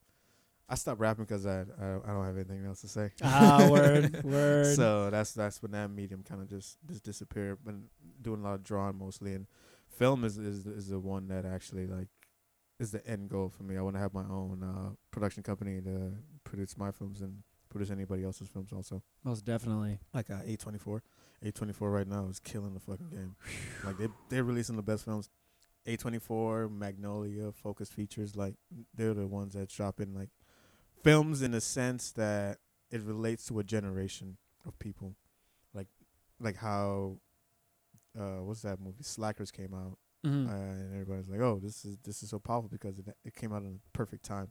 I 0.68 0.76
stopped 0.76 1.00
rapping 1.00 1.24
because 1.24 1.44
I, 1.44 1.60
I 1.80 1.96
I 2.04 2.12
don't 2.12 2.24
have 2.24 2.36
anything 2.36 2.64
else 2.64 2.80
to 2.82 2.88
say. 2.88 3.10
ah, 3.22 3.68
word, 3.70 4.22
word. 4.24 4.76
So 4.76 5.10
that's 5.10 5.32
that's 5.32 5.60
when 5.60 5.72
that 5.72 5.90
medium 5.90 6.22
kind 6.22 6.40
of 6.40 6.48
just 6.48 6.78
just 6.88 7.02
disappeared. 7.02 7.64
Been 7.64 7.84
doing 8.20 8.40
a 8.40 8.44
lot 8.44 8.54
of 8.54 8.62
drawing 8.62 8.96
mostly, 8.98 9.34
and 9.34 9.46
film 9.88 10.24
is 10.24 10.38
is 10.38 10.66
is 10.66 10.88
the 10.88 11.00
one 11.00 11.28
that 11.28 11.44
actually 11.44 11.86
like 11.86 12.08
is 12.78 12.92
the 12.92 13.04
end 13.06 13.28
goal 13.28 13.48
for 13.48 13.64
me. 13.64 13.76
I 13.76 13.82
want 13.82 13.96
to 13.96 14.00
have 14.00 14.14
my 14.14 14.24
own 14.24 14.62
uh, 14.62 14.94
production 15.10 15.42
company 15.42 15.80
to 15.80 16.12
produce 16.44 16.76
my 16.76 16.90
films 16.90 17.20
and 17.20 17.42
produce 17.68 17.90
anybody 17.90 18.24
else's 18.24 18.48
films 18.48 18.72
also. 18.72 19.02
Most 19.24 19.44
definitely. 19.44 19.98
Like 20.12 20.30
uh, 20.30 20.38
A 20.44 20.56
twenty 20.56 20.78
four, 20.78 21.02
A 21.42 21.50
twenty 21.52 21.72
four 21.72 21.90
right 21.90 22.06
now 22.06 22.26
is 22.28 22.38
killing 22.38 22.74
the 22.74 22.80
fucking 22.80 23.08
game. 23.10 23.36
like 23.84 23.98
they 23.98 24.08
they're 24.28 24.44
releasing 24.44 24.76
the 24.76 24.82
best 24.82 25.04
films. 25.04 25.30
A 25.86 25.96
twenty 25.96 26.18
four, 26.18 26.68
Magnolia, 26.68 27.50
Focus 27.52 27.88
Features, 27.88 28.36
like 28.36 28.54
they're 28.94 29.14
the 29.14 29.26
ones 29.26 29.54
that 29.54 29.68
drop 29.68 30.00
in 30.00 30.14
like 30.14 30.28
films 31.02 31.42
in 31.42 31.50
the 31.52 31.60
sense 31.60 32.12
that 32.12 32.58
it 32.90 33.02
relates 33.02 33.46
to 33.46 33.58
a 33.58 33.64
generation 33.64 34.36
of 34.66 34.78
people, 34.78 35.16
like 35.74 35.88
like 36.40 36.56
how 36.56 37.16
uh 38.18 38.42
what's 38.42 38.62
that 38.62 38.78
movie 38.78 39.02
Slackers 39.02 39.50
came 39.50 39.72
out, 39.74 39.96
Mhm. 40.24 40.48
uh, 40.48 40.52
and 40.54 40.92
everybody's 40.92 41.28
like, 41.28 41.40
oh, 41.40 41.58
this 41.60 41.84
is 41.84 41.96
this 42.04 42.22
is 42.22 42.28
so 42.30 42.38
powerful 42.38 42.68
because 42.68 42.98
it 42.98 43.06
it 43.24 43.34
came 43.34 43.52
out 43.52 43.62
in 43.62 43.72
the 43.74 43.80
perfect 43.92 44.24
time. 44.24 44.50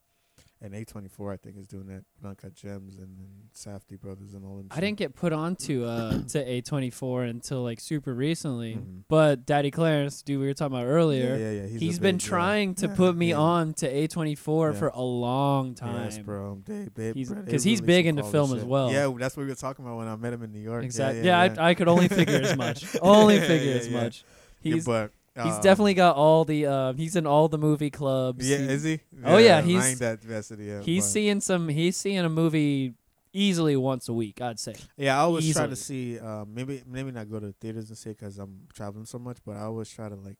And 0.64 0.76
A24, 0.76 1.34
I 1.34 1.38
think, 1.38 1.58
is 1.58 1.66
doing 1.66 1.88
that 1.88 2.04
Uncut 2.24 2.54
Gems 2.54 3.00
and, 3.00 3.08
and 3.18 3.50
Safdie 3.52 4.00
Brothers 4.00 4.36
and 4.36 4.46
all 4.46 4.58
them. 4.58 4.68
I 4.70 4.80
didn't 4.80 5.00
get 5.00 5.16
put 5.16 5.34
onto 5.34 5.86
uh 5.86 6.12
to 6.30 6.46
A24 6.62 7.28
until 7.32 7.64
like 7.64 7.80
super 7.80 8.14
recently. 8.14 8.76
Mhm. 8.76 9.02
But 9.08 9.48
Daddy 9.48 9.72
Clarence, 9.72 10.22
dude, 10.22 10.40
we 10.40 10.46
were 10.46 10.54
talking 10.54 10.78
about 10.78 10.86
earlier. 10.86 11.36
Yeah, 11.36 11.38
yeah, 11.38 11.52
yeah. 11.64 11.68
He's, 11.68 11.82
he's 11.82 12.00
been 12.00 12.18
big, 12.18 12.24
yeah. 12.24 12.30
trying 12.30 12.76
to 12.76 12.88
Yeah, 12.88 12.96
put 12.96 13.16
me 13.18 13.30
yeah. 13.32 13.38
on 13.40 13.74
to 13.76 13.92
A24 13.92 14.74
Yeah. 14.74 14.80
for 14.80 14.88
a 14.90 15.02
long 15.02 15.74
time. 15.74 16.04
Yes, 16.04 16.20
bro. 16.20 16.62
They, 16.64 16.88
they, 16.94 17.14
He's- 17.14 17.30
bro, 17.30 17.42
'cause 17.42 17.64
he's 17.64 17.82
big 17.82 18.06
into 18.06 18.24
film 18.24 18.56
as 18.56 18.64
well. 18.64 18.92
Yeah, 18.92 19.12
that's 19.18 19.36
what 19.36 19.44
we 19.44 19.50
were 19.50 19.56
talking 19.56 19.84
about 19.84 19.98
when 19.98 20.08
I 20.08 20.16
met 20.16 20.32
him 20.32 20.44
in 20.44 20.52
New 20.52 20.60
York. 20.60 20.84
Exactly. 20.84 21.24
Yeah, 21.26 21.44
Yeah, 21.46 21.54
yeah, 21.56 21.62
I, 21.64 21.70
I 21.70 21.74
could 21.74 21.88
only 21.88 22.08
figure 22.08 22.36
as 22.40 22.56
much. 22.66 22.86
Only 23.02 23.40
figure 23.40 23.72
yeah, 23.72 23.78
as 23.80 23.88
yeah. 23.88 24.04
much. 24.04 24.24
Yeah, 24.62 24.74
He's 24.76 24.86
but 24.86 25.12
he's 25.36 25.56
um, 25.56 25.62
definitely 25.62 25.94
got 25.94 26.16
all 26.16 26.44
the. 26.46 26.66
Uh, 26.66 26.94
he's 26.94 27.16
in 27.16 27.26
all 27.26 27.48
the 27.48 27.58
movie 27.58 27.90
clubs. 27.90 28.48
Yeah, 28.50 28.58
He- 28.58 28.64
is 28.66 28.84
he? 28.84 29.00
Oh, 29.24 29.38
yeah, 29.38 29.62
he's- 29.62 30.00
that 30.00 30.22
vested 30.22 30.60
he's 30.86 31.04
but- 31.04 31.10
seeing 31.10 31.40
some. 31.42 31.70
He's 31.70 31.96
seeing 31.98 32.20
a 32.20 32.30
movie 32.30 32.94
easily 33.34 33.76
once 33.78 34.10
a 34.10 34.14
week. 34.14 34.42
I'd 34.42 34.60
say. 34.60 34.76
Yeah, 34.98 35.18
I 35.18 35.22
always 35.22 35.52
try 35.54 35.68
to 35.68 35.76
see. 35.76 36.20
Uh, 36.20 36.46
maybe 36.46 36.84
maybe 36.86 37.12
not 37.12 37.30
go 37.30 37.40
to 37.40 37.54
theaters 37.62 37.90
and 37.90 37.98
see 37.98 38.10
because 38.10 38.38
I'm 38.38 38.68
traveling 38.74 39.06
so 39.06 39.20
much, 39.20 39.38
but 39.46 39.56
I 39.58 39.62
always 39.62 39.90
try 39.90 40.10
to 40.10 40.16
like 40.16 40.38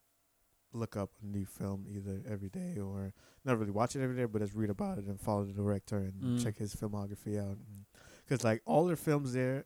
look 0.74 0.96
up 0.96 1.10
a 1.22 1.26
new 1.26 1.46
film 1.46 1.86
either 1.90 2.22
every 2.30 2.48
day 2.50 2.78
or 2.80 3.14
not 3.44 3.58
really 3.60 3.72
watch 3.72 3.96
it 3.96 4.02
every 4.02 4.16
day, 4.16 4.24
but 4.26 4.42
just 4.42 4.54
read 4.54 4.70
about 4.70 4.98
it 4.98 5.06
and 5.06 5.20
follow 5.20 5.44
the 5.44 5.52
director 5.54 5.98
and 5.98 6.14
Mm. 6.40 6.44
check 6.44 6.58
his 6.58 6.74
filmography 6.76 7.38
out. 7.42 7.58
Because 8.26 8.44
like 8.46 8.62
all 8.66 8.86
their 8.86 8.96
films 8.96 9.34
there 9.34 9.66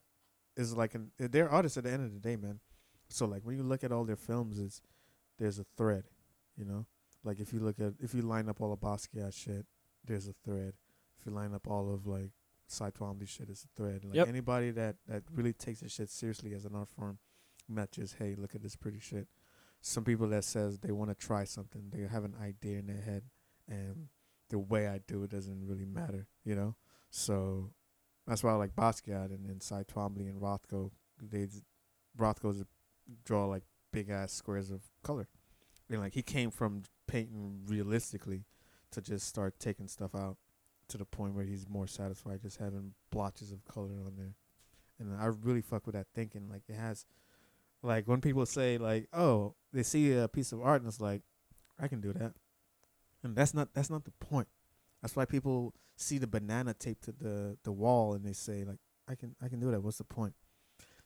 is 0.57 0.75
like 0.75 0.95
an 0.95 1.11
they're 1.17 1.49
artists 1.49 1.77
at 1.77 1.83
the 1.83 1.91
end 1.91 2.03
of 2.05 2.13
the 2.13 2.19
day, 2.19 2.35
man. 2.35 2.59
So 3.09 3.25
like 3.27 3.43
when 3.43 3.55
you 3.57 3.63
look 3.63 3.83
at 3.83 3.91
all 3.91 4.03
their 4.05 4.15
films, 4.15 4.57
is 4.57 4.81
there's 5.39 5.59
a 5.59 5.65
thread, 5.77 6.03
you 6.57 6.65
know. 6.65 6.85
Like 7.23 7.39
if 7.39 7.51
you 7.53 7.59
look 7.59 7.79
at 7.79 7.93
if 8.01 8.13
you 8.13 8.21
line 8.21 8.49
up 8.49 8.61
all 8.61 8.71
of 8.71 8.79
Basquiat 8.79 9.33
shit, 9.33 9.65
there's 10.05 10.27
a 10.27 10.33
thread. 10.43 10.73
If 11.19 11.25
you 11.25 11.31
line 11.31 11.53
up 11.53 11.67
all 11.67 11.93
of 11.93 12.05
like 12.05 12.31
Cy 12.67 12.91
Twombly 12.91 13.27
shit, 13.27 13.49
it's 13.49 13.63
a 13.65 13.67
thread. 13.75 14.05
Like 14.05 14.15
Yep. 14.15 14.27
anybody 14.27 14.71
that 14.71 14.97
that 15.07 15.23
really 15.33 15.53
takes 15.53 15.79
this 15.81 15.93
shit 15.93 16.09
seriously 16.09 16.53
as 16.53 16.65
an 16.65 16.75
art 16.75 16.89
form, 16.89 17.19
not 17.67 17.91
just 17.91 18.15
hey, 18.15 18.35
look 18.37 18.55
at 18.55 18.61
this 18.61 18.75
pretty 18.75 18.99
shit. 18.99 19.27
Some 19.81 20.03
people 20.03 20.27
that 20.29 20.43
says 20.43 20.79
they 20.79 20.91
want 20.91 21.09
to 21.11 21.15
try 21.15 21.43
something, 21.43 21.89
they 21.91 22.01
have 22.07 22.23
an 22.23 22.35
idea 22.41 22.79
in 22.79 22.87
their 22.87 23.01
head, 23.01 23.23
and 23.67 24.07
the 24.49 24.59
way 24.59 24.87
I 24.87 24.99
do 25.07 25.23
it 25.23 25.31
doesn't 25.31 25.65
really 25.67 25.85
matter, 25.85 26.27
you 26.43 26.55
know. 26.55 26.75
So 27.09 27.71
that's 28.27 28.43
why 28.43 28.51
I 28.51 28.55
like 28.55 28.75
Basquiat 28.75 29.27
and, 29.27 29.45
and 29.47 29.61
Cy 29.61 29.83
Twombly 29.83 30.29
and 30.29 30.41
Rothko. 30.41 30.91
They 31.21 31.47
Rothko's 32.17 32.63
draw 33.23 33.45
like 33.45 33.63
big 33.91 34.09
ass 34.09 34.31
squares 34.33 34.71
of 34.71 34.81
color. 35.05 35.27
And 35.89 35.99
like 36.01 36.13
he 36.13 36.21
came 36.21 36.51
from 36.51 36.83
painting 37.07 37.61
realistically 37.65 38.45
to 38.91 39.01
just 39.01 39.27
start 39.27 39.59
taking 39.59 39.87
stuff 39.87 40.15
out 40.15 40.37
to 40.87 40.97
the 40.97 41.05
point 41.05 41.33
where 41.33 41.45
he's 41.45 41.67
more 41.67 41.87
satisfied 41.87 42.41
just 42.41 42.57
having 42.57 42.93
blotches 43.11 43.51
of 43.51 43.63
color 43.65 44.01
on 44.05 44.13
there. 44.17 44.33
And 44.99 45.15
I 45.19 45.25
really 45.25 45.61
fuck 45.61 45.85
with 45.85 45.95
that 45.95 46.07
thinking. 46.13 46.49
Like 46.49 46.63
it 46.67 46.75
has 46.75 47.05
like 47.83 48.07
when 48.07 48.21
people 48.21 48.45
say 48.45 48.77
like, 48.77 49.07
oh, 49.13 49.55
they 49.71 49.83
see 49.83 50.13
a 50.13 50.27
piece 50.27 50.51
of 50.51 50.61
art 50.61 50.81
and 50.81 50.89
it's 50.89 51.01
like, 51.01 51.21
I 51.79 51.87
can 51.87 52.01
do 52.01 52.13
that. 52.13 52.33
And 53.23 53.35
that's 53.35 53.53
not 53.53 53.73
that's 53.73 53.89
not 53.89 54.05
the 54.05 54.11
point. 54.11 54.47
That's 55.01 55.15
why 55.15 55.25
people 55.25 55.73
see 55.97 56.17
the 56.17 56.27
banana 56.27 56.73
taped 56.73 57.03
to 57.05 57.11
the, 57.11 57.57
the 57.63 57.71
wall 57.71 58.13
and 58.13 58.25
they 58.25 58.33
say 58.33 58.63
like, 58.63 58.79
I 59.07 59.15
can 59.15 59.35
I 59.43 59.49
can 59.49 59.59
do 59.59 59.71
that. 59.71 59.81
What's 59.81 59.97
the 59.97 60.03
point? 60.03 60.33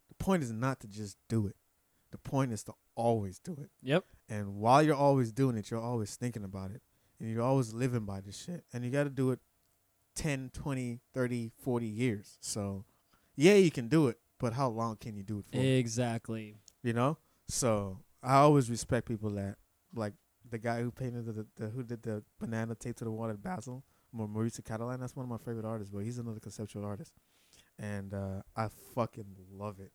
The 0.07 0.15
point 0.15 0.43
is 0.43 0.51
not 0.51 0.79
to 0.81 0.87
just 0.87 1.17
do 1.27 1.47
it. 1.47 1.55
The 2.11 2.17
point 2.17 2.51
is 2.51 2.63
to 2.63 2.73
always 2.99 3.39
do 3.39 3.53
it. 3.61 3.69
Yep. 3.81 4.05
And 4.27 4.55
while 4.55 4.83
you're 4.83 4.95
always 4.95 5.31
doing 5.31 5.57
it, 5.57 5.71
you're 5.71 5.79
always 5.79 6.15
thinking 6.15 6.43
about 6.43 6.71
it. 6.71 6.81
And 7.19 7.31
you're 7.31 7.43
always 7.43 7.73
living 7.73 8.05
by 8.05 8.21
this 8.21 8.43
shit. 8.45 8.63
And 8.73 8.83
you 8.83 8.91
got 8.91 9.05
to 9.05 9.09
do 9.09 9.31
it 9.31 9.39
10, 10.15 10.51
20, 10.53 10.99
30, 11.13 11.51
40 11.63 11.85
years. 11.85 12.37
So, 12.41 12.85
yeah, 13.35 13.53
you 13.55 13.71
can 13.71 13.87
do 13.87 14.07
it, 14.07 14.17
but 14.39 14.53
how 14.53 14.69
long 14.69 14.97
can 14.97 15.15
you 15.15 15.23
do 15.23 15.39
it 15.39 15.45
for? 15.51 15.57
Exactly. 15.59 16.57
you 16.83 16.93
know? 16.93 17.17
So, 17.47 17.99
I 18.21 18.35
always 18.35 18.69
respect 18.69 19.07
people 19.07 19.29
that, 19.31 19.55
like 19.95 20.13
the 20.49 20.57
guy 20.57 20.81
who 20.81 20.91
painted 20.91 21.25
the, 21.25 21.31
the, 21.31 21.47
the 21.55 21.67
who 21.69 21.83
did 21.83 22.03
the 22.03 22.23
banana 22.39 22.75
tape 22.75 22.95
to 22.97 23.05
the 23.05 23.11
wall 23.11 23.29
at 23.29 23.41
Basel, 23.41 23.83
Mau- 24.11 24.27
Maurizio 24.27 24.61
Cattelan. 24.61 24.99
That's 24.99 25.15
one 25.15 25.23
of 25.23 25.29
my 25.29 25.37
favorite 25.37 25.65
artists, 25.65 25.91
but 25.93 26.03
he's 26.03 26.19
another 26.19 26.39
conceptual 26.39 26.85
artist. 26.85 27.13
And 27.77 28.13
uh, 28.13 28.41
I 28.55 28.67
fucking 28.93 29.35
love 29.51 29.79
it. 29.79 29.91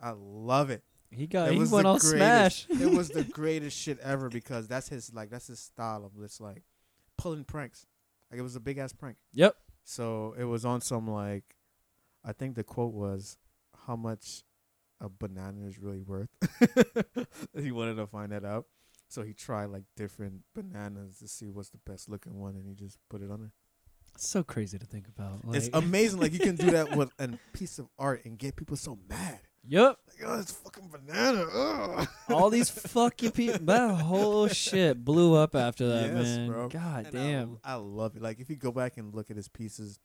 I 0.00 0.12
love 0.16 0.70
it. 0.70 0.84
He 1.14 1.26
got. 1.26 1.48
It 1.48 1.54
He 1.54 1.58
went 1.64 1.86
all 1.86 1.98
greatest- 1.98 2.10
smash. 2.10 2.66
it 2.70 2.90
was 2.90 3.08
the 3.10 3.24
greatest 3.40 3.76
shit 3.78 3.98
ever 4.00 4.28
because 4.28 4.66
that's 4.68 4.88
his 4.88 5.12
like 5.12 5.30
that's 5.30 5.46
his 5.48 5.60
style 5.60 6.04
of 6.04 6.16
this 6.20 6.40
like 6.40 6.62
pulling 7.18 7.44
pranks. 7.44 7.86
Like 8.30 8.38
it 8.40 8.42
was 8.42 8.56
a 8.56 8.60
big 8.60 8.78
ass 8.78 8.92
prank. 8.92 9.16
Yep. 9.34 9.54
So 9.84 10.34
it 10.38 10.44
was 10.44 10.64
on 10.64 10.80
some 10.80 11.08
like 11.10 11.44
I 12.24 12.32
think 12.32 12.54
the 12.54 12.64
quote 12.64 12.94
was 12.94 13.36
how 13.86 13.96
much 13.96 14.42
a 15.00 15.08
banana 15.08 15.66
is 15.66 15.78
really 15.78 16.00
worth. 16.02 16.28
he 17.60 17.72
wanted 17.72 17.96
to 17.96 18.06
find 18.06 18.32
that 18.32 18.44
out. 18.44 18.66
So 19.08 19.22
he 19.22 19.34
tried 19.34 19.66
like 19.66 19.84
different 19.96 20.42
bananas 20.54 21.18
to 21.18 21.28
see 21.28 21.50
what's 21.50 21.68
the 21.70 21.78
best 21.84 22.08
looking 22.08 22.38
one 22.40 22.54
and 22.54 22.66
he 22.66 22.74
just 22.74 22.98
put 23.10 23.20
it 23.20 23.30
on 23.30 23.40
there. 23.40 23.52
It's 24.14 24.28
so 24.28 24.42
crazy 24.42 24.78
to 24.78 24.86
think 24.86 25.06
about. 25.08 25.40
it's 25.54 25.68
amazing 25.72 26.20
like 26.20 26.32
you 26.32 26.38
can 26.38 26.54
do 26.56 26.70
that 26.72 26.96
with 26.96 27.10
a 27.18 27.30
piece 27.52 27.78
of 27.78 27.88
art 27.98 28.24
and 28.24 28.38
get 28.38 28.56
people 28.56 28.76
so 28.76 28.98
mad. 29.08 29.40
Yep. 29.68 29.96
Like, 30.08 30.28
oh, 30.28 30.40
it's 30.40 30.52
fucking 30.52 30.88
banana. 30.88 31.44
Ugh. 31.52 32.08
All 32.30 32.50
these 32.50 32.68
fucking 32.90 33.30
people. 33.32 33.64
That 33.66 33.94
whole 34.00 34.48
shit 34.48 35.04
blew 35.04 35.34
up 35.34 35.54
after 35.54 35.88
that, 35.88 36.06
Yes, 36.14 36.14
man. 36.24 36.48
bro. 36.48 36.68
God 36.68 37.06
And 37.06 37.18
I 37.18 37.22
damn. 37.22 37.48
l- 37.50 37.60
I, 37.64 37.74
love 37.74 38.16
it. 38.16 38.22
Like 38.22 38.40
if 38.40 38.50
you 38.50 38.56
go 38.56 38.72
back 38.72 38.96
and 38.96 39.14
look 39.14 39.30
at 39.30 39.36
his 39.36 39.48
pieces, 39.48 40.00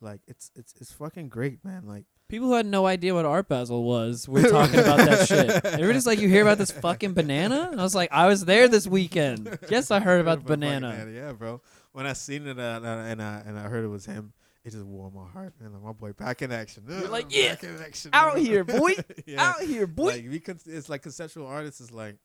like 0.00 0.20
it's 0.26 0.50
it's 0.56 0.72
it's 0.80 0.92
fucking 0.92 1.28
great, 1.28 1.64
man. 1.64 1.84
Like 1.86 2.04
People 2.28 2.48
who 2.48 2.54
had 2.54 2.66
no 2.66 2.86
idea 2.86 3.14
what 3.14 3.24
Art 3.24 3.48
Basel 3.48 3.82
was 3.84 4.28
were 4.28 4.42
talking 4.42 4.78
about 4.80 4.98
that 4.98 5.26
shit. 5.26 5.62
They 5.78 5.86
were 5.86 5.94
just 5.94 6.06
like, 6.06 6.18
"You 6.20 6.28
hear 6.28 6.42
about 6.42 6.58
this 6.58 6.70
fucking 6.70 7.14
banana?" 7.14 7.68
And 7.72 7.80
I 7.80 7.82
was 7.82 7.94
like, 7.94 8.12
"I 8.12 8.26
was 8.26 8.44
there 8.44 8.68
this 8.68 8.86
weekend. 8.86 9.58
Yes, 9.70 9.90
I 9.90 9.98
heard 10.00 10.20
about 10.20 10.40
the 10.40 10.44
fucking 10.44 10.60
banana." 10.60 11.08
Yeah, 11.10 11.32
bro. 11.32 11.62
When 11.92 12.04
I 12.04 12.12
seen 12.12 12.46
it 12.46 12.58
uh, 12.58 12.80
and 12.84 13.22
I 13.22 13.38
and 13.46 13.58
I 13.58 13.62
heard 13.62 13.82
it 13.82 13.88
was 13.88 14.04
him, 14.04 14.34
it 14.68 14.72
just 14.72 14.84
warmed 14.84 15.14
my 15.14 15.26
heart. 15.28 15.54
And 15.60 15.72
like, 15.72 15.82
my 15.82 15.92
boy 15.92 16.12
back 16.12 16.42
in 16.42 16.52
action. 16.52 16.84
You're 16.88 17.08
like, 17.08 17.26
Ugh, 17.26 17.32
"Yeah, 17.32 17.54
back 17.54 17.64
in 17.64 17.78
action, 17.82 18.10
out 18.12 18.36
man." 18.36 18.44
here, 18.44 18.64
boy. 18.64 18.92
Yeah. 19.26 19.48
Out 19.50 19.60
here, 19.62 19.86
boy. 19.86 20.12
Like 20.12 20.28
we 20.28 20.40
con- 20.40 20.58
it's 20.66 20.88
like 20.88 21.02
conceptual 21.02 21.46
artists 21.46 21.80
is 21.80 21.90
like, 21.92 22.16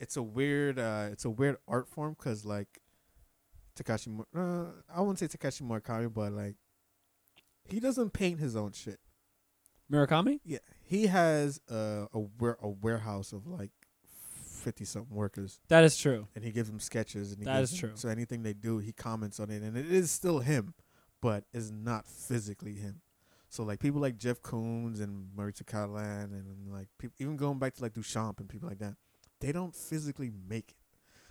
it's 0.00 0.16
a 0.16 0.22
weird 0.22 0.78
uh, 0.78 1.08
it's 1.12 1.24
a 1.24 1.30
weird 1.30 1.56
art 1.68 1.88
form 1.88 2.14
because 2.18 2.44
like, 2.44 2.68
Takashi, 3.76 4.24
uh, 4.36 4.66
I 4.94 5.00
wouldn't 5.00 5.18
say 5.18 5.26
Takashi 5.26 5.62
Murakami, 5.62 6.12
but 6.12 6.32
like, 6.32 6.54
he 7.64 7.80
doesn't 7.80 8.12
paint 8.12 8.38
his 8.40 8.54
own 8.56 8.72
shit. 8.72 8.98
Murakami? 9.90 10.40
Yeah, 10.44 10.58
he 10.82 11.06
has 11.08 11.60
a 11.68 12.06
a, 12.12 12.18
ware- 12.38 12.58
a 12.62 12.68
warehouse 12.68 13.32
of 13.32 13.46
like 13.46 13.70
fifty 14.06 14.84
something 14.84 15.14
workers, 15.14 15.60
That 15.68 15.84
is 15.84 15.96
true. 15.96 16.26
and 16.34 16.42
he 16.44 16.50
gives 16.50 16.70
them 16.70 16.80
sketches. 16.80 17.32
And 17.32 17.40
he 17.40 17.44
That 17.44 17.58
gives 17.60 17.72
is 17.72 17.80
them- 17.80 17.90
true. 17.90 17.96
So 17.98 18.08
anything 18.08 18.42
they 18.42 18.54
do, 18.54 18.78
he 18.78 18.92
comments 18.92 19.38
on 19.40 19.50
it, 19.50 19.62
and 19.62 19.76
it 19.76 19.90
is 19.90 20.10
still 20.10 20.38
him, 20.38 20.72
but 21.24 21.44
is 21.54 21.72
not 21.72 22.06
physically 22.06 22.74
him. 22.74 23.00
So 23.48 23.62
like 23.62 23.80
people 23.80 23.98
like 23.98 24.18
Jeff 24.18 24.42
Koons 24.42 25.00
and 25.00 25.28
Maurizio 25.34 25.64
Cattelan, 25.64 26.24
and 26.24 26.70
like 26.70 26.88
people 26.98 27.14
even 27.18 27.38
going 27.38 27.58
back 27.58 27.72
to 27.76 27.82
like 27.82 27.94
Duchamp 27.94 28.40
and 28.40 28.48
people 28.48 28.68
like 28.68 28.78
that, 28.80 28.96
they 29.40 29.50
don't 29.50 29.74
physically 29.74 30.30
make 30.50 30.72
it. 30.72 30.76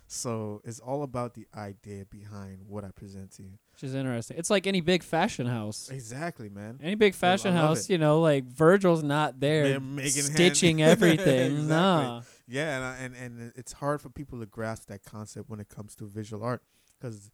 So 0.08 0.60
it's 0.64 0.80
all 0.80 1.04
about 1.04 1.34
the 1.34 1.46
idea 1.56 2.06
behind 2.06 2.62
what 2.66 2.84
I 2.84 2.88
present 2.88 3.30
to 3.36 3.44
you. 3.44 3.52
Which 3.72 3.84
is 3.84 3.94
interesting. 3.94 4.36
It's 4.36 4.50
like 4.50 4.66
any 4.66 4.80
big 4.80 5.04
fashion 5.04 5.46
house. 5.46 5.88
Exactly, 5.90 6.48
man. 6.48 6.80
Any 6.82 6.96
big 6.96 7.14
fashion 7.14 7.54
love 7.54 7.68
house, 7.68 7.84
it. 7.84 7.92
you 7.92 7.98
know, 7.98 8.20
like 8.20 8.46
Virgil's 8.46 9.04
not 9.04 9.38
there 9.38 9.80
stitching 10.00 10.82
everything. 10.82 11.52
Exactly. 11.52 11.68
Nah. 11.68 12.22
Yeah, 12.48 12.76
and, 12.76 12.84
I, 12.84 12.96
and 12.96 13.14
and 13.14 13.52
it's 13.54 13.74
hard 13.74 14.00
for 14.00 14.08
people 14.08 14.40
to 14.40 14.46
grasp 14.46 14.88
that 14.88 15.04
concept 15.04 15.48
when 15.48 15.60
it 15.60 15.68
comes 15.68 15.94
to 15.96 16.04
visual 16.04 16.42
art 16.42 16.62
because 16.98 17.30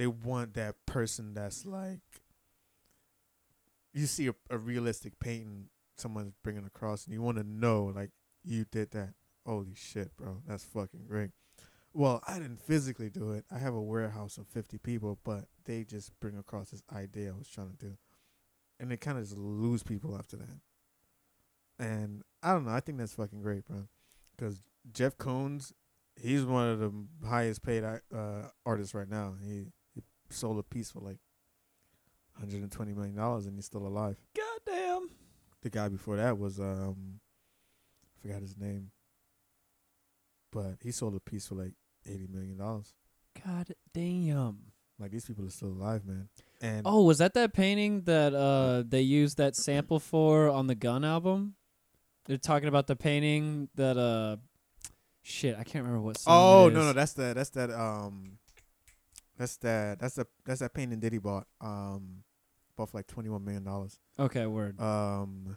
they 0.00 0.06
want 0.06 0.54
that 0.54 0.74
person 0.86 1.34
that's 1.34 1.66
like 1.66 2.00
you 3.92 4.06
see 4.06 4.28
a, 4.28 4.34
a 4.48 4.56
realistic 4.56 5.18
painting 5.20 5.66
someone's 5.96 6.32
bringing 6.42 6.64
across, 6.64 7.04
and 7.04 7.12
you 7.12 7.20
want 7.20 7.36
to 7.36 7.44
know 7.44 7.92
like 7.94 8.10
you 8.42 8.64
did 8.70 8.90
that. 8.92 9.14
Holy 9.46 9.74
shit, 9.74 10.16
bro, 10.16 10.42
that's 10.46 10.64
fucking 10.64 11.06
great. 11.08 11.30
Well, 11.92 12.22
I 12.26 12.38
didn't 12.38 12.60
physically 12.60 13.10
do 13.10 13.32
it. 13.32 13.44
I 13.50 13.58
have 13.58 13.74
a 13.74 13.80
warehouse 13.80 14.38
of 14.38 14.46
fifty 14.46 14.78
people, 14.78 15.18
but 15.24 15.46
they 15.64 15.84
just 15.84 16.18
bring 16.20 16.38
across 16.38 16.70
this 16.70 16.82
idea 16.94 17.30
I 17.30 17.38
was 17.38 17.48
trying 17.48 17.70
to 17.70 17.86
do, 17.86 17.96
and 18.78 18.90
they 18.90 18.96
kind 18.96 19.18
of 19.18 19.24
just 19.24 19.36
lose 19.36 19.82
people 19.82 20.16
after 20.16 20.36
that. 20.36 20.60
And 21.78 22.22
I 22.42 22.52
don't 22.52 22.64
know. 22.64 22.72
I 22.72 22.80
think 22.80 22.98
that's 22.98 23.14
fucking 23.14 23.42
great, 23.42 23.66
bro 23.66 23.88
because 24.40 24.62
Jeff 24.92 25.18
Koons, 25.18 25.72
he's 26.20 26.44
one 26.44 26.68
of 26.68 26.78
the 26.78 26.92
highest 27.26 27.62
paid 27.62 27.84
uh, 27.84 27.98
artists 28.64 28.94
right 28.94 29.08
now. 29.08 29.34
He 29.42 29.66
sold 30.30 30.58
a 30.58 30.62
piece 30.62 30.90
for 30.90 31.00
like 31.00 31.18
120 32.34 32.92
million 32.94 33.16
dollars, 33.16 33.46
and 33.46 33.54
he's 33.56 33.66
still 33.66 33.86
alive. 33.86 34.16
God 34.36 34.60
damn. 34.66 35.10
The 35.62 35.70
guy 35.70 35.88
before 35.88 36.16
that 36.16 36.38
was 36.38 36.58
um, 36.58 37.20
I 38.16 38.22
forgot 38.22 38.40
his 38.40 38.56
name, 38.56 38.90
but 40.52 40.76
he 40.82 40.90
sold 40.90 41.14
a 41.14 41.20
piece 41.20 41.46
for 41.48 41.54
like 41.56 41.72
80 42.06 42.28
million 42.32 42.56
dollars. 42.56 42.94
God 43.44 43.74
damn. 43.92 44.58
Like 44.98 45.10
these 45.12 45.24
people 45.24 45.46
are 45.46 45.50
still 45.50 45.68
alive, 45.68 46.04
man. 46.04 46.28
And 46.60 46.82
Oh, 46.84 47.04
was 47.04 47.18
that 47.18 47.34
that 47.34 47.54
painting 47.54 48.02
that 48.02 48.34
uh 48.34 48.82
they 48.86 49.00
used 49.00 49.38
that 49.38 49.56
sample 49.56 49.98
for 49.98 50.48
on 50.48 50.66
the 50.66 50.74
Gun 50.74 51.04
album? 51.04 51.54
They're 52.26 52.36
talking 52.36 52.68
about 52.68 52.86
the 52.86 52.96
painting 52.96 53.68
that 53.76 53.96
uh 53.96 54.36
shit, 55.22 55.56
I 55.58 55.64
can't 55.64 55.84
remember 55.84 56.02
what 56.02 56.18
song 56.18 56.34
oh 56.36 56.68
no, 56.68 56.84
no, 56.84 56.92
that's 56.92 57.14
that. 57.14 57.36
That's 57.36 57.50
that. 57.50 57.70
Um, 57.70 58.38
that's 59.40 59.56
that. 59.58 59.98
That's 59.98 60.14
the 60.14 60.26
that's 60.44 60.60
that 60.60 60.74
painting 60.74 61.00
Diddy 61.00 61.18
bought. 61.18 61.46
Um, 61.60 62.22
bought 62.76 62.90
for 62.90 62.98
like 62.98 63.06
twenty 63.06 63.28
one 63.28 63.44
million 63.44 63.64
dollars. 63.64 63.98
Okay, 64.18 64.46
word. 64.46 64.80
Um, 64.80 65.56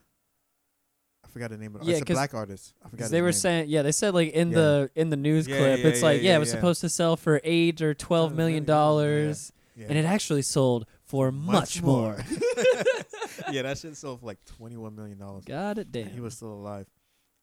I 1.23 1.27
forgot 1.29 1.51
the 1.51 1.57
name 1.57 1.75
of 1.75 1.81
it. 1.81 1.87
Yeah, 1.87 1.97
it's 1.97 2.09
a 2.09 2.13
black 2.13 2.33
artist. 2.33 2.73
I 2.85 2.89
forgot. 2.89 3.09
They 3.09 3.21
were 3.21 3.27
name. 3.27 3.33
saying, 3.33 3.69
yeah, 3.69 3.81
they 3.81 3.91
said 3.91 4.13
like 4.13 4.33
in 4.33 4.49
Yeah. 4.49 4.55
the 4.55 4.91
in 4.95 5.09
the 5.09 5.17
news 5.17 5.47
Yeah, 5.47 5.57
clip, 5.57 5.79
yeah, 5.79 5.87
it's 5.87 6.01
like, 6.01 6.21
yeah, 6.21 6.35
it 6.35 6.39
was 6.39 6.49
supposed 6.51 6.81
to 6.81 6.89
sell 6.89 7.15
for 7.17 7.39
eight 7.43 7.81
or 7.81 7.93
$12 7.95 8.33
million, 8.35 8.69
and 8.69 9.97
it 9.97 10.05
actually 10.05 10.41
sold 10.43 10.85
for 11.05 11.31
much, 11.31 11.81
more. 11.81 12.17
yeah, 13.51 13.61
that 13.63 13.77
shit 13.77 13.95
sold 13.97 14.19
for 14.19 14.25
like 14.25 14.43
twenty 14.45 14.77
one 14.77 14.95
million 14.95 15.17
dollars. 15.17 15.43
God 15.45 15.77
it 15.77 15.81
And 15.87 15.91
damn. 15.91 16.07
he 16.09 16.19
was 16.19 16.35
still 16.35 16.51
alive, 16.53 16.87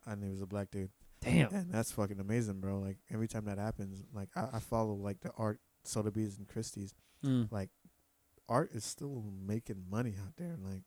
and 0.06 0.22
he 0.22 0.28
was 0.30 0.40
a 0.40 0.46
black 0.46 0.70
dude. 0.70 0.90
damn. 1.20 1.52
And 1.52 1.72
that's 1.72 1.90
fucking 1.92 2.20
amazing, 2.20 2.60
bro. 2.60 2.78
Like 2.78 2.98
every 3.10 3.28
time 3.28 3.44
that 3.46 3.58
happens, 3.58 4.02
like 4.12 4.28
I, 4.36 4.48
I 4.54 4.58
follow 4.60 4.94
like 4.94 5.20
the 5.20 5.30
art 5.36 5.60
Sotheby's 5.84 6.38
and 6.38 6.48
Christie's. 6.48 6.94
Mm. 7.24 7.50
Like 7.50 7.70
art 8.48 8.70
is 8.72 8.84
still 8.84 9.24
making 9.46 9.84
money 9.90 10.14
out 10.20 10.34
there. 10.36 10.56
Like 10.62 10.82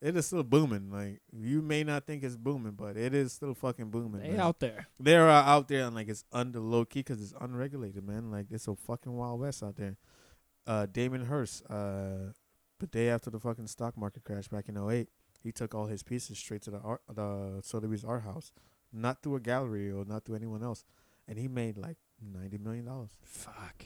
it 0.00 0.16
is 0.16 0.26
still 0.26 0.42
booming. 0.42 0.90
Like 0.90 1.20
you 1.32 1.62
may 1.62 1.84
not 1.84 2.06
think 2.06 2.22
it's 2.22 2.36
booming, 2.36 2.72
but 2.72 2.96
it 2.96 3.14
is 3.14 3.32
still 3.32 3.54
fucking 3.54 3.90
booming. 3.90 4.22
They 4.22 4.30
man. 4.30 4.40
out 4.40 4.60
there. 4.60 4.88
They're 4.98 5.28
uh, 5.28 5.42
out 5.42 5.68
there 5.68 5.86
and 5.86 5.94
like 5.94 6.08
it's 6.08 6.24
under 6.32 6.60
low 6.60 6.84
key 6.84 7.00
because 7.00 7.20
it's 7.20 7.34
unregulated, 7.40 8.06
man. 8.06 8.30
Like 8.30 8.46
it's 8.50 8.68
a 8.68 8.74
fucking 8.74 9.12
wild 9.12 9.40
west 9.40 9.62
out 9.62 9.76
there. 9.76 9.96
Uh, 10.66 10.86
Damien 10.86 11.26
Hirst, 11.26 11.64
uh, 11.68 12.32
the 12.78 12.86
day 12.86 13.08
after 13.08 13.30
the 13.30 13.40
fucking 13.40 13.66
stock 13.66 13.96
market 13.96 14.24
crash 14.24 14.48
back 14.48 14.68
in 14.68 14.76
08, 14.76 15.08
he 15.42 15.52
took 15.52 15.74
all 15.74 15.86
his 15.86 16.02
pieces 16.02 16.38
straight 16.38 16.62
to 16.62 16.70
the 16.70 16.78
art, 16.78 17.00
the 17.12 17.60
Sotheby's 17.62 18.04
art 18.04 18.22
house, 18.22 18.52
not 18.92 19.22
through 19.22 19.36
a 19.36 19.40
gallery 19.40 19.90
or 19.90 20.04
not 20.04 20.24
through 20.24 20.36
anyone 20.36 20.62
else, 20.62 20.84
and 21.26 21.38
he 21.38 21.48
made 21.48 21.78
like 21.78 21.96
ninety 22.20 22.58
million 22.58 22.84
dollars. 22.84 23.10
Fuck. 23.22 23.84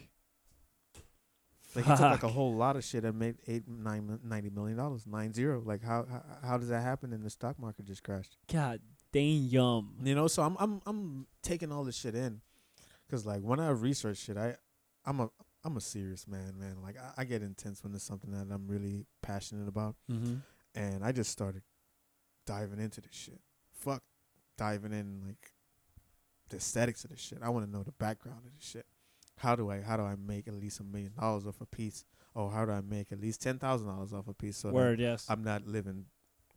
Like 1.75 1.85
he 1.85 1.91
took 1.91 2.01
like 2.01 2.23
a 2.23 2.29
whole 2.39 2.55
lot 2.55 2.77
of 2.77 2.85
shit 2.85 3.05
and 3.05 3.19
made 3.19 3.37
eight, 3.47 3.65
nine, 3.69 4.19
ninety 4.25 4.51
million 4.51 4.77
dollars, 4.77 5.07
nine 5.07 5.33
zero. 5.33 5.61
Like 5.65 5.83
how, 5.83 6.07
how 6.11 6.23
how 6.49 6.59
does 6.59 6.69
that 6.69 6.83
happen? 6.83 7.13
And 7.13 7.25
the 7.25 7.31
stock 7.31 7.59
market 7.59 7.85
just 7.87 8.03
crashed. 8.03 8.37
God 8.53 8.81
damn. 9.13 9.95
You 10.03 10.15
know, 10.15 10.27
so 10.29 10.43
I'm 10.43 10.57
I'm 10.59 10.81
I'm 10.87 11.27
taking 11.43 11.73
all 11.73 11.85
this 11.85 11.97
shit 11.97 12.15
in, 12.15 12.41
cause 13.11 13.25
like 13.27 13.41
when 13.43 13.61
I 13.61 13.71
research 13.71 14.19
shit, 14.19 14.37
I 14.37 14.57
I'm 15.05 15.21
a 15.21 15.31
I'm 15.65 15.77
a 15.77 15.81
serious 15.81 16.27
man, 16.29 16.55
man. 16.59 16.77
Like 16.83 16.97
I, 16.99 17.23
I 17.23 17.25
get 17.25 17.43
intense 17.43 17.83
when 17.83 17.95
it's 17.95 18.05
something 18.05 18.31
that 18.33 18.47
I'm 18.53 18.67
really 18.69 19.07
passionate 19.23 19.67
about, 19.69 19.97
Mm-hmm. 20.11 20.35
and 20.75 21.05
I 21.05 21.11
just 21.13 21.31
started 21.31 21.63
diving 22.47 22.79
into 22.81 23.01
this 23.01 23.15
shit. 23.15 23.41
Fuck, 23.73 24.03
diving 24.59 24.93
in 24.93 25.23
like 25.27 25.53
the 26.51 26.57
aesthetics 26.59 27.05
of 27.05 27.11
this 27.11 27.21
shit. 27.21 27.39
I 27.43 27.49
want 27.49 27.65
to 27.67 27.71
know 27.73 27.83
the 27.83 27.93
background 27.93 28.43
of 28.47 28.53
this 28.55 28.69
shit. 28.69 28.87
How 29.39 29.57
do 29.57 29.71
I 29.71 29.81
how 29.81 29.97
do 29.97 30.03
I 30.05 30.15
make 30.17 30.49
at 30.49 30.55
least 30.55 30.81
a 30.81 30.85
million 30.85 31.13
dollars 31.19 31.47
off 31.47 31.61
a 31.61 31.67
piece, 31.67 32.05
or 32.35 32.51
how 32.51 32.65
do 32.65 32.73
I 32.73 32.81
make 32.81 33.11
at 33.13 33.21
least 33.21 33.43
ten 33.43 33.59
thousand 33.59 33.89
dollars 33.89 34.13
off 34.13 34.29
a 34.29 34.35
piece? 34.35 34.57
So 34.59 34.71
Word, 34.71 35.01
yes. 35.01 35.27
I'm 35.29 35.43
not 35.43 35.67
living 35.67 36.07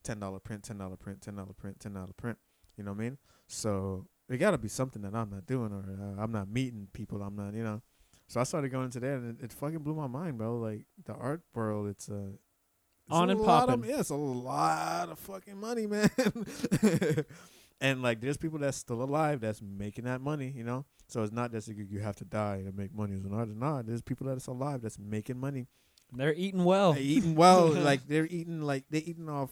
ten 0.03 0.19
dollar 0.19 0.39
print, 0.39 0.63
ten 0.63 0.77
dollar 0.77 0.95
print, 0.95 1.21
ten 1.21 1.35
dollar 1.35 1.53
print, 1.53 1.79
ten 1.79 1.93
dollar 1.93 2.13
print. 2.15 2.37
You 2.77 2.83
know 2.83 2.91
what 2.91 2.99
I 2.99 3.03
mean? 3.03 3.17
So 3.47 4.05
it 4.29 4.37
got 4.37 4.51
to 4.51 4.57
be 4.57 4.67
something 4.67 5.01
that 5.01 5.15
I'm 5.15 5.29
not 5.29 5.45
doing, 5.47 5.71
or 5.71 5.83
uh, 6.19 6.21
I'm 6.21 6.31
not 6.31 6.49
meeting 6.49 6.87
people. 6.93 7.21
I'm 7.23 7.35
not, 7.35 7.53
you 7.53 7.63
know. 7.63 7.81
So 8.27 8.39
I 8.41 8.43
started 8.43 8.69
going 8.69 8.89
to 8.91 8.99
that, 8.99 9.13
and 9.17 9.39
it, 9.39 9.45
it 9.45 9.53
fucking 9.53 9.79
blew 9.79 9.95
my 9.95 10.07
mind, 10.07 10.37
bro. 10.37 10.57
Like 10.57 10.85
the 11.05 11.13
art 11.13 11.41
world, 11.55 11.87
it's 11.87 12.09
a 12.09 12.31
it's 13.07 13.15
On 13.15 13.29
a 13.29 13.31
and 13.31 13.41
lot 13.41 13.69
of- 13.69 13.85
yeah, 13.85 14.01
it's 14.01 14.09
a 14.09 14.15
lot 14.15 15.09
of 15.09 15.17
fucking 15.19 15.57
money, 15.57 15.87
man. 15.87 16.09
and 17.81 18.01
like, 18.01 18.19
there's 18.21 18.37
people 18.37 18.59
that's 18.59 18.77
still 18.77 19.01
alive 19.01 19.39
that's 19.41 19.61
making 19.61 20.05
that 20.05 20.21
money, 20.21 20.53
you 20.55 20.63
know. 20.63 20.85
So 21.07 21.23
it's 21.23 21.31
not 21.31 21.51
just 21.51 21.69
you 21.69 21.99
have 21.99 22.17
to 22.17 22.25
die 22.25 22.61
to 22.63 22.71
make 22.71 22.93
money 22.93 23.15
as 23.15 23.23
an 23.23 23.33
artist. 23.33 23.57
Nah, 23.57 23.81
there's 23.81 24.01
people 24.01 24.27
that's 24.27 24.47
alive 24.47 24.81
that's 24.81 24.99
making 24.99 25.39
money 25.39 25.67
They're 26.13 26.33
eating 26.33 26.63
well. 26.63 26.93
They're 26.93 27.01
eating 27.01 27.35
well. 27.35 27.67
like 27.71 28.07
they're 28.07 28.27
eating 28.27 28.61
like 28.61 28.83
they 28.89 28.99
eating 28.99 29.29
off 29.29 29.51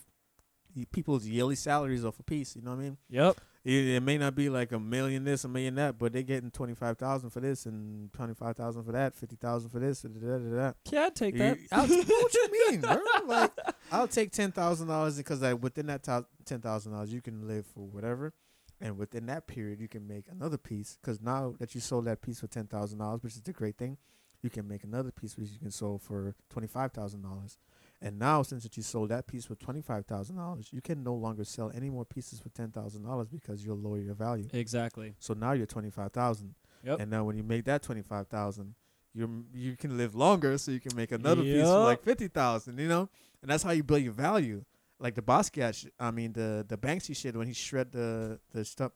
people's 0.92 1.26
yearly 1.26 1.56
salaries 1.56 2.04
off 2.04 2.20
a 2.20 2.24
piece. 2.24 2.56
You 2.56 2.62
know 2.62 2.72
what 2.72 2.80
I 2.80 2.84
mean? 2.84 2.98
Yep. 3.10 3.38
It, 3.64 3.88
it 3.88 4.04
may 4.04 4.18
not 4.20 4.36
be 4.36 4.50
like 4.50 4.72
a 4.74 4.80
million 4.80 5.24
this, 5.24 5.44
a 5.44 5.48
million 5.48 5.74
that, 5.76 5.98
but 5.98 6.14
they're 6.14 6.22
getting 6.22 6.52
twenty 6.52 6.76
five 6.76 6.98
thousand 7.00 7.32
for 7.32 7.40
this 7.40 7.66
and 7.66 8.14
twenty 8.14 8.36
five 8.36 8.56
thousand 8.56 8.84
for 8.84 8.92
that, 8.92 9.16
fifty 9.16 9.38
thousand 9.38 9.72
for 9.72 9.80
this, 9.80 10.02
da, 10.02 10.10
da, 10.10 10.38
da. 10.38 10.74
Yeah, 10.92 11.06
I'd 11.06 11.16
take 11.16 11.36
that. 11.38 11.58
I'll, 11.72 11.88
what 11.88 12.34
you 12.34 12.50
mean, 12.70 12.82
bro? 12.82 12.98
Like 13.26 13.52
I'll 13.92 14.08
take 14.08 14.32
ten 14.32 14.52
thousand 14.52 14.88
dollars 14.88 15.18
because 15.18 15.42
like 15.42 15.64
within 15.64 15.88
that 15.88 16.04
ten 16.04 16.62
thousand 16.62 16.92
dollars 16.92 17.12
you 17.12 17.22
can 17.22 17.48
live 17.48 17.66
for 17.66 17.88
whatever, 17.88 18.34
and 18.82 18.98
within 18.98 19.26
that 19.28 19.48
period 19.48 19.80
you 19.80 19.88
can 19.88 20.08
make 20.08 20.26
another 20.30 20.58
piece. 20.58 20.98
Because 21.02 21.22
now 21.22 21.56
that 21.60 21.76
you 21.76 21.82
sold 21.82 22.06
that 22.06 22.22
piece 22.22 22.40
for 22.40 22.48
ten 22.48 22.68
thousand 22.68 23.00
dollars, 23.00 23.24
which 23.24 23.36
is 23.36 23.42
the 23.42 23.54
great 23.54 23.78
thing, 23.78 23.98
you 24.42 24.50
can 24.50 24.68
make 24.68 24.84
another 24.84 25.12
piece 25.12 25.38
which 25.38 25.50
you 25.50 25.60
can 25.60 25.72
sell 25.72 25.98
for 25.98 26.36
twenty 26.50 26.68
five 26.68 26.92
thousand 26.92 27.22
dollars. 27.22 27.58
And 28.02 28.20
now, 28.20 28.44
since 28.44 28.64
that 28.64 28.76
you 28.78 28.84
sold 28.84 29.10
that 29.10 29.26
piece 29.26 29.46
for 29.46 29.56
twenty 29.56 29.82
five 29.82 30.06
thousand 30.06 30.36
dollars, 30.36 30.70
you 30.72 30.82
can 30.82 31.04
no 31.04 31.14
longer 31.14 31.44
sell 31.44 31.72
any 31.74 31.90
more 31.90 32.06
pieces 32.06 32.40
for 32.40 32.50
ten 32.50 32.72
thousand 32.72 33.04
dollars 33.04 33.28
because 33.30 33.66
you'll 33.66 33.78
lower 33.78 34.00
your 34.00 34.14
value. 34.14 34.48
Exactly. 34.54 35.16
So 35.20 35.34
now 35.34 35.54
you're 35.54 35.66
twenty 35.66 35.90
five 35.90 36.12
thousand. 36.12 36.56
Yep. 36.84 37.00
And 37.00 37.10
now 37.10 37.24
when 37.24 37.36
you 37.38 37.44
make 37.44 37.66
that 37.66 37.82
twenty 37.82 38.02
five 38.02 38.28
thousand, 38.28 38.76
you 39.14 39.46
you 39.54 39.78
can 39.78 39.98
live 39.98 40.14
longer, 40.14 40.58
so 40.58 40.72
you 40.72 40.80
can 40.80 40.96
make 40.96 41.12
another 41.12 41.42
piece 41.42 41.64
for 41.64 41.80
like 41.80 42.04
fifty 42.04 42.28
thousand. 42.28 42.78
You 42.78 42.88
know, 42.88 43.10
and 43.42 43.50
that's 43.50 43.64
how 43.64 43.72
you 43.72 43.84
build 43.84 44.04
your 44.04 44.14
value. 44.14 44.64
Like 45.00 45.16
the 45.16 45.22
Basquiat, 45.22 45.76
sh- 45.76 45.92
I 46.00 46.12
mean 46.12 46.34
the 46.34 46.66
the 46.68 46.78
Banksy 46.78 47.16
shit 47.16 47.36
when 47.36 47.48
he 47.48 47.54
shred 47.54 47.92
the 47.92 48.40
the 48.54 48.64
stuff. 48.64 48.94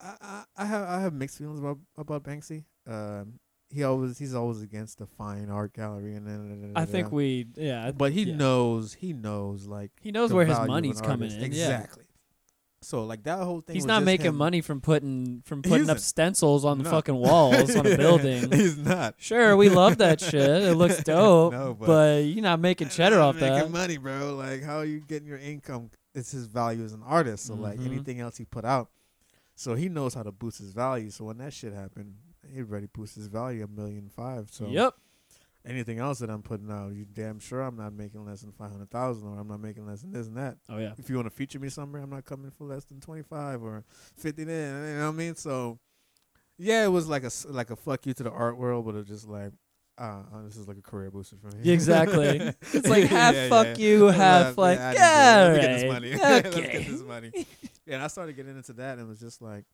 I, 0.00 0.14
I 0.20 0.44
I 0.56 0.64
have 0.64 0.88
I 0.88 1.00
have 1.00 1.12
mixed 1.12 1.38
feelings 1.38 1.60
about 1.60 1.78
about 1.96 2.24
Banksy. 2.24 2.64
Um, 2.86 3.40
he 3.70 3.84
always 3.84 4.18
he's 4.18 4.34
always 4.34 4.62
against 4.62 4.98
the 4.98 5.06
fine 5.06 5.50
art 5.50 5.74
gallery 5.74 6.14
and 6.14 6.26
then 6.26 6.72
I 6.74 6.86
think 6.86 7.12
we, 7.12 7.48
yeah. 7.54 7.90
but 7.90 8.12
he 8.12 8.22
yeah. 8.22 8.36
knows 8.36 8.94
he 8.94 9.12
knows 9.12 9.66
like 9.66 9.90
He 10.00 10.10
knows 10.10 10.32
where 10.32 10.46
his 10.46 10.58
money's 10.60 11.00
coming 11.00 11.30
in. 11.30 11.42
Exactly. 11.42 12.04
So 12.80 13.04
like 13.04 13.24
that 13.24 13.38
whole 13.40 13.60
thing. 13.60 13.74
He's 13.74 13.82
was 13.82 13.88
not 13.88 14.04
making 14.04 14.26
him- 14.26 14.36
money 14.36 14.60
from 14.60 14.80
putting 14.80 15.42
from 15.44 15.62
putting 15.62 15.90
up 15.90 15.98
stencils 15.98 16.64
on 16.64 16.78
the 16.78 16.84
fucking 16.88 17.14
walls 17.14 17.74
on 17.74 17.84
a 17.86 17.96
building. 18.04 18.52
He's 18.52 18.76
not. 18.78 19.16
Sure, 19.18 19.56
we 19.56 19.68
love 19.68 19.98
that 19.98 20.20
shit. 20.20 20.34
It 20.62 20.74
looks 20.76 21.02
dope, 21.02 21.52
No, 21.52 21.74
but- 21.74 21.86
but, 21.86 22.16
you're 22.24 22.42
not 22.42 22.60
making 22.60 22.88
cheddar 22.90 23.16
I'm 23.16 23.22
off 23.22 23.34
making 23.36 23.48
that. 23.58 23.70
money, 23.70 23.96
bro. 23.96 24.36
Like, 24.36 24.62
how 24.62 24.76
are 24.78 24.84
you 24.84 25.00
getting 25.00 25.26
your 25.26 25.38
income? 25.38 25.90
It's 26.14 26.30
his 26.30 26.46
value 26.46 26.84
as 26.84 26.92
an 26.92 27.02
artist. 27.04 27.46
So, 27.46 27.54
like, 27.54 27.78
Mhm. 27.80 27.86
anything 27.86 28.20
else 28.20 28.36
he 28.36 28.44
put 28.44 28.64
out. 28.64 28.90
So, 29.56 29.74
he 29.74 29.88
knows 29.88 30.14
how 30.14 30.22
to 30.22 30.30
boost 30.32 30.58
his 30.58 30.70
value. 30.72 31.10
So, 31.10 31.24
when 31.24 31.38
that 31.38 31.52
shit 31.52 31.72
happened, 31.72 32.14
he 32.52 32.60
already 32.60 32.86
boosted 32.86 33.18
his 33.22 33.26
value 33.26 33.64
a 33.64 33.68
million 33.68 34.08
five. 34.08 34.48
So, 34.52 34.68
Yep. 34.68 34.94
Anything 35.68 35.98
else 35.98 36.18
that 36.20 36.30
I'm 36.30 36.42
putting 36.42 36.70
out, 36.70 36.92
you 36.94 37.04
damn 37.04 37.38
sure 37.38 37.60
I'm 37.60 37.76
not 37.76 37.92
making 37.92 38.24
less 38.24 38.40
than 38.40 38.52
500,000 38.52 39.26
or 39.28 39.38
I'm 39.38 39.48
not 39.48 39.60
making 39.60 39.86
less 39.86 40.00
than 40.02 40.12
this 40.12 40.26
and 40.26 40.36
that. 40.36 40.56
Oh 40.68 40.78
yeah. 40.78 40.92
If 40.98 41.08
you 41.10 41.16
want 41.16 41.26
to 41.26 41.30
feature 41.34 41.58
me 41.58 41.68
somewhere, 41.68 42.02
I'm 42.02 42.10
not 42.10 42.24
coming 42.24 42.50
for 42.50 42.64
less 42.64 42.84
than 42.84 43.00
25 43.00 43.62
or 43.62 43.84
50 44.16 44.44
then. 44.44 44.86
You 44.88 44.94
know 44.94 45.06
what 45.06 45.08
I 45.08 45.16
mean? 45.16 45.34
So, 45.34 45.78
yeah, 46.56 46.84
it 46.84 46.88
was 46.88 47.06
like 47.08 47.24
a, 47.24 47.30
like 47.48 47.70
a 47.70 47.76
fuck 47.76 48.06
you 48.06 48.14
to 48.14 48.22
the 48.22 48.30
art 48.30 48.56
world, 48.58 48.86
but 48.86 48.94
it 48.94 48.98
was 48.98 49.06
just 49.08 49.28
like, 49.28 49.52
uh, 49.98 50.22
uh, 50.32 50.42
this 50.44 50.56
is 50.56 50.68
like 50.68 50.78
a 50.78 50.82
career 50.82 51.10
booster 51.10 51.36
for 51.36 51.48
me. 51.56 51.70
Exactly. 51.70 52.38
It's 52.72 52.86
like 52.88 53.04
half 53.04 53.34
Yeah, 53.34 53.48
fuck 53.48 53.66
yeah. 53.66 53.76
you, 53.84 54.06
half 54.06 54.54
Yeah, 54.56 54.62
like 54.62 54.78
yeah, 54.78 55.52
need 55.52 55.80
to- 55.80 55.88
Let 55.88 56.02
me 56.02 56.10
get 56.10 56.14
this 56.14 56.14
money. 56.14 56.14
Let's 56.16 56.54
get 56.56 56.64
Okay. 56.68 56.82
this 56.84 57.02
money. 57.02 57.32
Yeah, 57.86 57.94
and 57.94 58.02
I 58.04 58.06
started 58.06 58.36
getting 58.36 58.56
into 58.56 58.72
that, 58.74 58.92
and 58.98 59.00
it 59.02 59.08
was 59.08 59.18
just 59.20 59.42
like, 59.42 59.64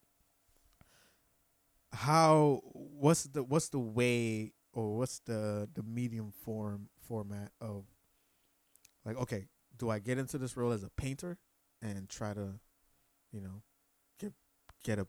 how? 1.93 2.61
What's 2.73 3.25
the 3.25 3.43
what's 3.43 3.69
the 3.69 3.79
way 3.79 4.53
or 4.75 4.97
what's 4.97 5.21
the 5.21 5.69
the 5.75 5.83
medium 5.83 6.31
form 6.33 6.89
format 7.09 7.53
of 7.61 7.85
like? 9.05 9.17
Okay, 9.17 9.47
do 9.77 9.91
I 9.91 9.99
get 9.99 10.19
into 10.19 10.39
this 10.39 10.57
role 10.57 10.73
as 10.73 10.83
a 10.83 10.91
painter 10.91 11.39
and 11.83 12.09
try 12.09 12.35
to, 12.35 12.61
you 13.33 13.41
know, 13.41 13.63
get 14.19 14.33
get 14.83 14.99
a 14.99 15.07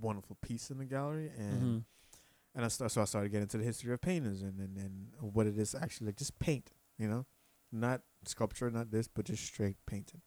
wonderful 0.00 0.36
piece 0.42 0.70
in 0.70 0.78
the 0.78 0.84
gallery 0.84 1.30
and 1.36 1.62
Mhm. 1.62 1.84
and 2.54 2.64
I 2.64 2.68
start, 2.68 2.90
so 2.90 3.02
I 3.02 3.04
started 3.04 3.30
getting 3.30 3.42
into 3.42 3.58
the 3.58 3.64
history 3.64 3.92
of 3.92 4.00
painters 4.00 4.40
and, 4.42 4.58
and, 4.60 4.76
and 4.78 5.12
what 5.20 5.46
it 5.46 5.58
is 5.58 5.74
actually 5.74 6.06
like 6.08 6.16
just 6.16 6.38
paint, 6.38 6.70
you 6.98 7.06
know, 7.08 7.26
not 7.70 8.02
sculpture, 8.24 8.70
not 8.70 8.90
this, 8.90 9.08
but 9.08 9.26
just 9.26 9.44
straight 9.44 9.76
painting. 9.86 10.22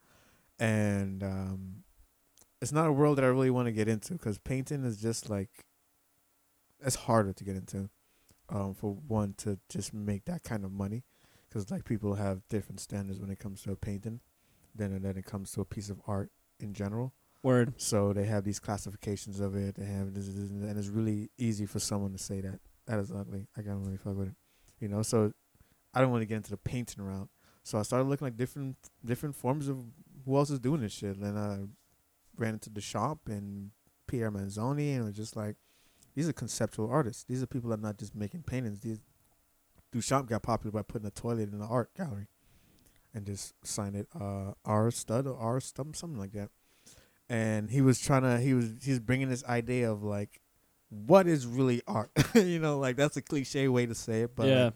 And 0.60 1.24
um, 1.24 1.84
it's 2.62 2.72
not 2.72 2.88
a 2.88 2.92
world 2.92 3.18
that 3.18 3.26
I 3.26 3.30
really 3.30 3.50
want 3.50 3.66
to 3.68 3.72
get 3.72 3.88
into 3.88 4.14
because 4.14 4.38
painting 4.38 4.84
is 4.86 4.98
just 5.02 5.30
like 5.30 5.66
it's 6.82 6.96
harder 6.96 7.34
to 7.34 7.44
get 7.44 7.56
into. 7.56 7.90
Um, 8.52 8.74
for 8.74 8.94
one 9.08 9.36
to 9.38 9.60
just 9.70 9.94
make 9.94 10.26
that 10.26 10.44
kind 10.44 10.66
of 10.66 10.72
money, 10.72 11.04
because 11.48 11.70
like 11.70 11.86
people 11.86 12.16
have 12.16 12.48
different 12.50 12.80
standards 12.80 13.20
when 13.20 13.30
it 13.30 13.38
comes 13.38 13.62
to 13.64 13.72
a 13.72 13.76
painting, 13.76 14.22
than 14.76 15.02
than 15.02 15.18
it 15.18 15.26
comes 15.26 15.52
to 15.52 15.62
a 15.62 15.66
piece 15.66 15.90
of 15.90 16.02
art 16.08 16.32
in 16.60 16.74
general. 16.74 17.14
Word. 17.44 17.74
So 17.78 18.12
they 18.12 18.26
have 18.26 18.44
these 18.44 18.60
classifications 18.60 19.40
of 19.40 19.56
it. 19.56 19.76
They 19.76 19.86
have 19.86 20.14
this, 20.14 20.28
this, 20.28 20.50
and 20.50 20.78
it's 20.78 20.88
really 20.90 21.30
easy 21.38 21.66
for 21.66 21.80
someone 21.80 22.12
to 22.12 22.18
say 22.18 22.42
that 22.42 22.60
that 22.88 23.00
is 23.00 23.12
ugly. 23.12 23.48
I 23.56 23.62
can't 23.62 23.80
really 23.80 23.98
fuck 23.98 24.18
with 24.18 24.30
it. 24.30 24.36
you 24.80 24.88
know. 24.88 25.04
So 25.04 25.32
I 25.94 26.02
don't 26.02 26.12
want 26.12 26.22
to 26.22 26.26
get 26.26 26.38
into 26.38 26.52
the 26.52 26.58
painting 26.58 27.04
route. 27.04 27.30
So 27.64 27.78
I 27.78 27.84
started 27.84 28.08
looking 28.10 28.26
like 28.26 28.38
different 28.38 28.78
different 29.06 29.36
forms 29.36 29.68
of 29.68 29.78
who 30.26 30.36
else 30.38 30.50
is 30.50 30.60
doing 30.60 30.82
this 30.82 30.94
shit. 30.94 31.22
Then 31.22 31.38
I 31.38 31.68
ran 32.36 32.54
into 32.56 32.70
Duchamp 32.70 33.20
and 33.28 33.72
Piero 34.08 34.32
Manzoni, 34.32 34.94
and 34.96 35.02
it 35.02 35.06
was 35.06 35.16
just 35.16 35.36
like 35.36 35.56
these 36.20 36.28
are 36.28 36.34
conceptual 36.34 36.90
artists. 36.90 37.24
These 37.24 37.42
are 37.42 37.48
people 37.48 37.70
that 37.70 37.80
are 37.80 37.82
not 37.82 37.98
just 37.98 38.14
making 38.14 38.44
paintings. 38.44 38.82
These 38.82 39.00
Duchamp 39.96 40.28
got 40.28 40.44
popular 40.44 40.70
by 40.70 40.82
putting 40.82 41.08
a 41.08 41.12
toilet 41.12 41.48
in 41.48 41.54
an 41.54 41.62
art 41.62 41.94
gallery 41.96 42.28
and 43.14 43.26
just 43.26 43.54
signed 43.66 43.96
it 43.96 44.06
uh 44.20 44.52
R 44.66 44.92
stud 44.92 45.28
or 45.28 45.38
R 45.38 45.62
stump 45.62 45.96
something 45.96 46.20
like 46.20 46.34
that. 46.34 46.50
And 47.30 47.70
he 47.70 47.80
was 47.80 48.02
trying 48.02 48.24
to 48.24 48.38
he 48.38 48.54
was 48.54 48.66
he's 48.84 49.00
bringing 49.00 49.30
this 49.30 49.46
idea 49.46 49.90
of 49.90 50.04
like 50.04 50.42
what 50.90 51.26
is 51.26 51.48
really 51.48 51.82
art? 51.88 52.12
you 52.36 52.60
know, 52.60 52.80
like 52.80 52.98
that's 52.98 53.16
a 53.16 53.22
cliche 53.22 53.70
way 53.70 53.86
to 53.86 53.96
say 53.96 54.24
it, 54.24 54.36
but 54.36 54.48
yeah. 54.48 54.72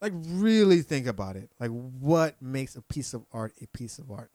like, 0.00 0.12
like 0.12 0.24
really 0.28 0.82
think 0.82 1.08
about 1.08 1.34
it. 1.34 1.50
Like 1.58 1.72
what 1.72 2.40
makes 2.40 2.76
a 2.76 2.82
piece 2.82 3.14
of 3.14 3.24
art 3.32 3.52
a 3.60 3.66
piece 3.66 3.98
of 3.98 4.12
art? 4.12 4.30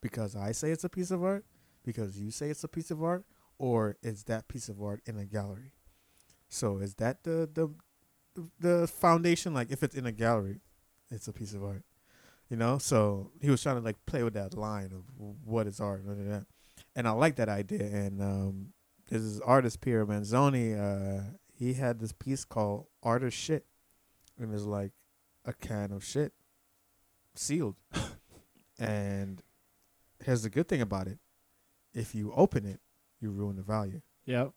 Because 0.00 0.34
I 0.34 0.52
say 0.52 0.70
it's 0.70 0.84
a 0.84 0.88
piece 0.88 1.10
of 1.10 1.22
art, 1.22 1.44
because 1.84 2.18
you 2.18 2.30
say 2.30 2.48
it's 2.48 2.64
a 2.64 2.68
piece 2.68 2.90
of 2.90 3.02
art, 3.02 3.26
or 3.58 3.98
is 4.02 4.24
that 4.24 4.48
piece 4.48 4.70
of 4.70 4.82
art 4.82 5.02
in 5.04 5.18
a 5.18 5.26
gallery? 5.26 5.72
So 6.48 6.78
is 6.78 6.94
that 6.94 7.24
the 7.24 7.48
the 7.52 7.70
the 8.60 8.86
foundation? 8.86 9.54
Like 9.54 9.70
if 9.70 9.82
it's 9.82 9.94
in 9.94 10.06
a 10.06 10.12
gallery, 10.12 10.60
it's 11.10 11.28
a 11.28 11.32
piece 11.32 11.54
of 11.54 11.64
art. 11.64 11.84
You 12.48 12.56
know? 12.56 12.78
So 12.78 13.30
he 13.40 13.50
was 13.50 13.62
trying 13.62 13.76
to 13.76 13.82
like 13.82 13.96
play 14.06 14.22
with 14.22 14.34
that 14.34 14.56
line 14.56 14.92
of 14.92 15.04
what 15.44 15.66
is 15.66 15.80
art 15.80 16.02
and 16.04 16.32
that. 16.32 16.46
And 16.96 17.06
I 17.06 17.10
like 17.12 17.36
that 17.36 17.48
idea. 17.48 17.84
And 17.84 18.22
um 18.22 18.72
this 19.10 19.40
artist 19.40 19.80
Piero 19.80 20.06
Manzoni, 20.06 20.78
uh, 20.78 21.22
he 21.54 21.74
had 21.74 21.98
this 21.98 22.12
piece 22.12 22.44
called 22.44 22.86
Art 23.02 23.22
of 23.22 23.32
Shit. 23.32 23.64
And 24.38 24.52
it's 24.54 24.64
like 24.64 24.92
a 25.44 25.52
can 25.52 25.92
of 25.92 26.04
shit 26.04 26.32
sealed. 27.34 27.76
and 28.78 29.42
here's 30.24 30.42
the 30.42 30.50
good 30.50 30.68
thing 30.68 30.80
about 30.80 31.08
it. 31.08 31.18
If 31.94 32.14
you 32.14 32.32
open 32.36 32.66
it, 32.66 32.80
you 33.20 33.30
ruin 33.30 33.56
the 33.56 33.62
value. 33.62 34.02
Yep. 34.26 34.52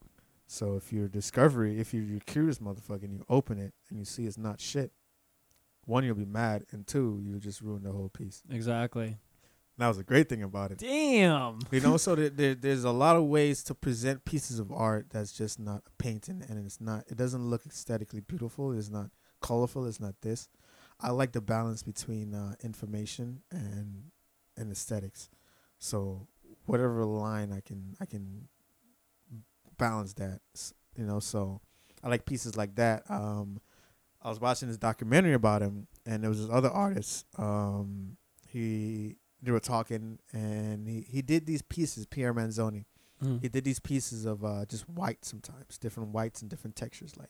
So 0.52 0.76
if 0.76 0.92
you're 0.92 1.08
discovery, 1.08 1.80
if 1.80 1.94
you're, 1.94 2.04
you're 2.04 2.20
curious 2.20 2.60
motherfucker 2.60 3.04
and 3.04 3.14
you 3.14 3.24
open 3.30 3.58
it 3.58 3.74
and 3.90 3.98
you 3.98 4.04
see 4.04 4.26
it's 4.26 4.38
not 4.38 4.60
shit, 4.60 4.92
one, 5.86 6.04
you'll 6.04 6.14
be 6.14 6.26
mad, 6.26 6.66
and 6.72 6.86
two, 6.86 7.22
you'll 7.24 7.40
just 7.40 7.62
ruin 7.62 7.84
the 7.84 7.92
whole 7.94 8.10
piece. 8.10 8.44
Exactly. 8.52 9.16
That 9.78 9.88
was 9.88 9.98
a 9.98 10.04
great 10.04 10.28
thing 10.28 10.44
about 10.44 10.72
it. 10.72 10.80
Damn. 10.80 11.60
You 11.72 11.80
know, 11.80 11.96
so 11.96 12.16
there, 12.16 12.30
there, 12.30 12.56
there's 12.56 12.84
a 12.84 12.92
lot 12.92 13.16
of 13.16 13.24
ways 13.24 13.64
to 13.64 13.74
present 13.74 14.26
pieces 14.26 14.60
of 14.60 14.74
art 14.74 15.08
that's 15.10 15.32
just 15.32 15.58
not 15.58 15.84
a 15.88 16.04
painting, 16.04 16.44
and 16.50 16.66
it's 16.66 16.82
not. 16.82 17.06
It 17.08 17.16
doesn't 17.16 17.50
look 17.50 17.66
aesthetically 17.66 18.20
beautiful. 18.20 18.74
It's 18.74 18.90
not 18.90 19.10
colorful. 19.40 19.86
It's 19.88 20.02
not 20.02 20.16
this. 20.22 20.50
I 21.00 21.12
like 21.12 21.32
the 21.32 21.40
balance 21.40 21.82
between 21.82 22.34
uh, 22.34 22.56
information 22.62 23.44
and 23.52 24.12
and 24.58 24.70
aesthetics. 24.70 25.30
So 25.80 26.28
whatever 26.66 27.06
line 27.06 27.54
I 27.54 27.62
can 27.62 27.96
I 28.02 28.06
can 28.06 28.50
balance 29.82 30.14
that. 30.14 30.40
You 30.96 31.06
know, 31.06 31.20
so 31.20 31.60
I 32.04 32.10
like 32.10 32.26
pieces 32.26 32.56
like 32.56 32.76
that. 32.76 33.04
Um, 33.10 33.60
I 34.22 34.30
was 34.30 34.40
watching 34.40 34.68
this 34.68 34.78
documentary 34.78 35.34
about 35.34 35.62
him, 35.62 35.88
and 36.06 36.24
there 36.24 36.30
was 36.30 36.40
this 36.40 36.50
other 36.52 36.70
artist. 36.70 37.26
Um, 37.38 38.18
he 38.48 39.18
they 39.42 39.52
were 39.52 39.60
talking, 39.60 40.20
and 40.32 40.88
he 40.88 41.06
he 41.10 41.22
did 41.22 41.46
these 41.46 41.62
pieces. 41.62 42.06
Piero 42.06 42.34
Manzoni. 42.34 42.86
Mm. 43.24 43.42
He 43.42 43.50
did 43.50 43.64
these 43.64 43.80
pieces 43.80 44.26
of 44.26 44.44
uh, 44.44 44.66
just 44.66 44.88
white 44.88 45.26
sometimes, 45.26 45.78
different 45.78 46.10
whites 46.10 46.42
and 46.42 46.50
different 46.50 46.76
textures, 46.76 47.18
like 47.18 47.30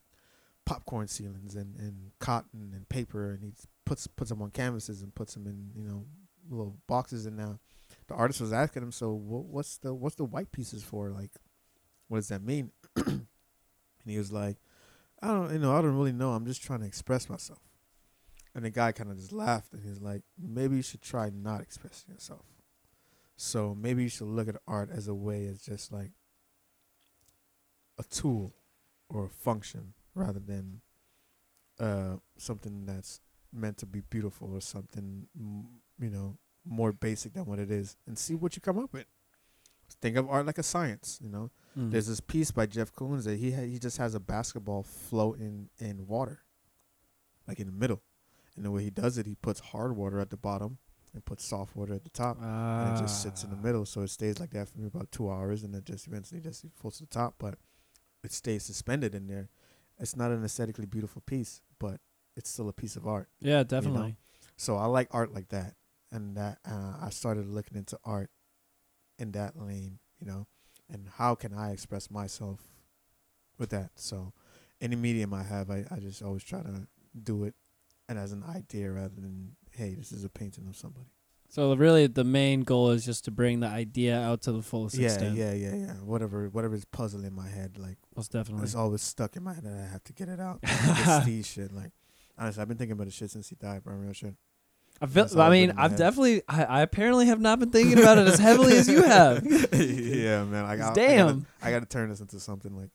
popcorn 0.66 1.08
ceilings 1.08 1.56
and, 1.56 1.76
and 1.78 2.12
cotton 2.20 2.72
and 2.74 2.88
paper, 2.90 3.32
and 3.32 3.44
he 3.44 3.54
puts 3.86 4.08
puts 4.08 4.30
them 4.30 4.42
on 4.42 4.52
canvases 4.52 5.02
and 5.02 5.16
puts 5.16 5.34
them 5.34 5.48
in 5.48 5.72
you 5.76 5.88
know 5.88 6.06
little 6.50 6.78
boxes. 6.88 7.26
And 7.26 7.38
now 7.38 7.60
the 8.08 8.14
artist 8.16 8.42
was 8.42 8.54
asking 8.54 8.84
him, 8.84 8.92
so 8.92 9.14
wha- 9.14 9.40
what's 9.40 9.78
the 9.78 9.94
what's 9.94 10.16
the 10.16 10.26
white 10.26 10.52
pieces 10.52 10.84
for? 10.84 11.12
Like, 11.12 11.32
what 12.12 12.18
does 12.18 12.28
that 12.28 12.44
mean? 12.44 12.72
and 13.06 13.26
he 14.06 14.18
was 14.18 14.32
like, 14.32 14.58
I 15.22 15.28
don't 15.28 15.54
you 15.54 15.60
know 15.60 15.76
I 15.76 15.82
don't 15.82 15.96
really 15.96 16.12
know. 16.12 16.32
I'm 16.32 16.46
just 16.46 16.62
trying 16.62 16.82
to 16.82 16.86
express 16.86 17.30
myself. 17.30 17.62
And 18.54 18.66
the 18.66 18.70
guy 18.70 18.92
kind 18.92 19.10
of 19.10 19.18
just 19.18 19.32
laughed 19.32 19.72
and 19.72 19.82
he's 19.82 20.02
like, 20.02 20.24
maybe 20.38 20.76
you 20.76 20.82
should 20.82 21.02
try 21.02 21.30
not 21.34 21.62
expressing 21.62 22.14
yourself. 22.14 22.46
So 23.38 23.74
maybe 23.80 24.04
you 24.04 24.10
should 24.10 24.28
look 24.28 24.50
at 24.50 24.58
art 24.68 24.90
as 24.94 25.08
a 25.08 25.14
way 25.14 25.48
as 25.48 25.62
just 25.62 25.94
like 25.94 26.12
a 27.98 28.04
tool 28.04 28.54
or 29.08 29.26
a 29.26 29.30
function 29.30 29.94
rather 30.14 30.40
than 30.40 30.82
uh, 31.80 32.18
something 32.38 32.86
that's 32.86 33.22
meant 33.54 33.78
to 33.78 33.86
be 33.86 34.02
beautiful 34.02 34.54
or 34.54 34.62
something 34.62 35.28
you 36.00 36.10
know 36.10 36.38
more 36.66 36.92
basic 36.92 37.34
than 37.34 37.46
what 37.46 37.60
it 37.60 37.72
is, 37.72 37.98
and 38.06 38.18
see 38.18 38.36
what 38.36 38.56
you 38.56 38.62
come 38.62 38.78
up 38.78 38.94
with. 38.94 39.06
Think 40.02 40.18
of 40.18 40.28
art 40.30 40.46
like 40.46 40.58
a 40.58 40.64
science, 40.64 41.20
you 41.22 41.30
know. 41.30 41.52
Mm. 41.78 41.92
There's 41.92 42.08
this 42.08 42.20
piece 42.20 42.52
by 42.52 42.66
Jeff 42.66 42.92
Koons 42.94 43.24
that 43.26 43.38
he 43.38 43.52
ha- 43.52 43.62
he 43.66 43.78
just 43.80 43.98
has 43.98 44.16
a 44.16 44.20
basketball 44.20 44.84
floating 44.84 45.70
in 45.80 46.08
water, 46.08 46.42
like 47.48 47.60
in 47.60 47.68
the 47.68 47.74
middle, 47.74 48.02
and 48.56 48.66
the 48.66 48.72
way 48.72 48.84
he 48.84 48.90
does 48.90 49.18
it, 49.18 49.26
he 49.26 49.36
puts 49.36 49.60
hard 49.60 49.96
water 49.96 50.20
at 50.20 50.30
the 50.30 50.38
bottom 50.38 50.80
and 51.14 51.24
puts 51.26 51.46
soft 51.46 51.76
water 51.76 51.94
at 51.94 52.04
the 52.04 52.10
top 52.10 52.38
and 52.42 52.96
it 52.98 53.02
just 53.02 53.22
sits 53.22 53.44
in 53.44 53.50
the 53.50 53.58
Ah. 53.58 53.62
middle. 53.62 53.86
So 53.86 54.02
it 54.02 54.10
stays 54.10 54.40
like 54.40 54.52
that 54.52 54.70
for 54.70 54.80
me 54.80 54.88
about 54.88 55.12
two 55.12 55.30
hours, 55.30 55.64
and 55.64 55.74
then 55.74 55.84
just 55.84 56.08
eventually 56.08 56.42
just 56.42 56.66
floats 56.76 56.98
to 56.98 57.04
the 57.04 57.10
top. 57.10 57.36
But 57.38 57.56
it 58.24 58.32
stays 58.32 58.64
suspended 58.64 59.14
in 59.16 59.28
there. 59.28 59.50
It's 60.00 60.16
not 60.16 60.32
an 60.32 60.44
aesthetically 60.44 60.86
beautiful 60.88 61.22
piece, 61.26 61.62
but 61.80 62.00
it's 62.36 62.50
still 62.50 62.70
a 62.70 62.74
piece 62.74 62.96
of 62.96 63.06
art. 63.06 63.30
Yeah, 63.40 63.64
definitely. 63.64 64.16
So 64.58 64.78
I 64.78 64.86
like 64.86 65.08
art 65.12 65.34
like 65.34 65.50
that, 65.50 65.76
and 66.12 66.36
that 66.38 66.58
uh, 66.66 66.96
I 67.02 67.10
started 67.12 67.48
looking 67.48 67.78
into 67.78 68.00
art 68.04 68.30
in 69.22 69.32
that 69.34 69.58
lane, 69.58 70.00
you 70.20 70.26
know, 70.28 70.48
and 70.90 71.08
how 71.18 71.36
can 71.36 71.54
I 71.54 71.72
express 71.72 72.10
myself 72.10 72.60
with 73.58 73.70
that? 73.70 73.92
So 73.96 74.34
any 74.82 74.96
medium 74.96 75.34
I 75.34 75.44
have, 75.44 75.70
I, 75.70 75.86
I 75.92 76.00
just 76.00 76.22
always 76.24 76.44
try 76.44 76.62
to 76.62 76.88
do 77.22 77.44
it 77.46 77.54
and 78.10 78.18
as 78.18 78.32
an 78.32 78.44
idea 78.44 78.92
rather 78.92 79.16
than 79.16 79.56
hey, 79.78 79.94
this 79.96 80.12
is 80.12 80.24
a 80.24 80.30
painting 80.30 80.68
of 80.68 80.76
somebody. 80.76 81.08
So 81.50 81.74
really, 81.76 82.08
the 82.08 82.24
main 82.24 82.62
goal 82.62 82.92
is 82.92 83.06
just 83.06 83.26
to 83.26 83.32
bring 83.32 83.60
the 83.60 83.68
idea 83.68 84.20
out 84.20 84.42
to 84.44 84.52
the 84.54 84.62
fullest 84.62 84.96
Yeah, 84.98 85.08
extent. 85.08 85.36
yeah, 85.36 85.54
yeah, 85.54 85.76
yeah. 85.76 85.94
Whatever, 86.14 86.48
whatever 86.50 86.76
is 86.76 86.86
puzzling 86.86 87.26
in 87.26 87.34
my 87.34 87.48
head, 87.50 87.78
like 87.78 87.98
most 88.16 88.32
definitely. 88.32 88.64
it's 88.64 88.76
always 88.76 89.02
stuck 89.02 89.36
in 89.36 89.44
my 89.44 89.54
head, 89.54 89.66
and 89.66 89.80
I 89.82 89.86
have 89.86 90.04
to 90.06 90.14
get 90.14 90.30
it 90.30 90.40
out. 90.40 90.60
It's 90.64 91.24
Steve 91.24 91.46
shit. 91.46 91.72
Like 91.74 91.92
honestly, 92.38 92.62
I've 92.62 92.68
been 92.70 92.78
thinking 92.78 92.94
about 92.94 93.06
this 93.08 93.14
shit 93.16 93.32
since 93.32 93.50
he 93.50 93.56
died, 93.56 93.84
bro. 93.84 93.96
Real 93.96 94.14
shit. 94.14 94.36
I 95.02 95.08
feel. 95.08 95.42
I 95.42 95.50
mean, 95.50 95.68
been 95.68 95.70
in 95.72 95.76
my 95.76 95.84
I've 95.84 95.96
definitely. 95.98 96.44
I, 96.48 96.64
I 96.64 96.82
apparently 96.82 97.26
have 97.28 97.40
not 97.40 97.60
been 97.60 97.72
thinking 97.72 98.00
about 98.00 98.18
it 98.18 98.28
as 98.28 98.40
heavily 98.40 98.78
as 98.78 98.88
you 98.88 99.02
have. 99.02 99.44
yeah, 99.74 100.44
man. 100.44 100.66
I, 100.66 100.74
I 100.74 100.78
gotta, 100.78 101.00
Damn. 101.00 101.48
I 101.62 101.72
gotta 101.72 101.86
turn 101.88 102.10
this 102.10 102.20
into 102.22 102.40
something 102.40 102.76
like 102.76 102.92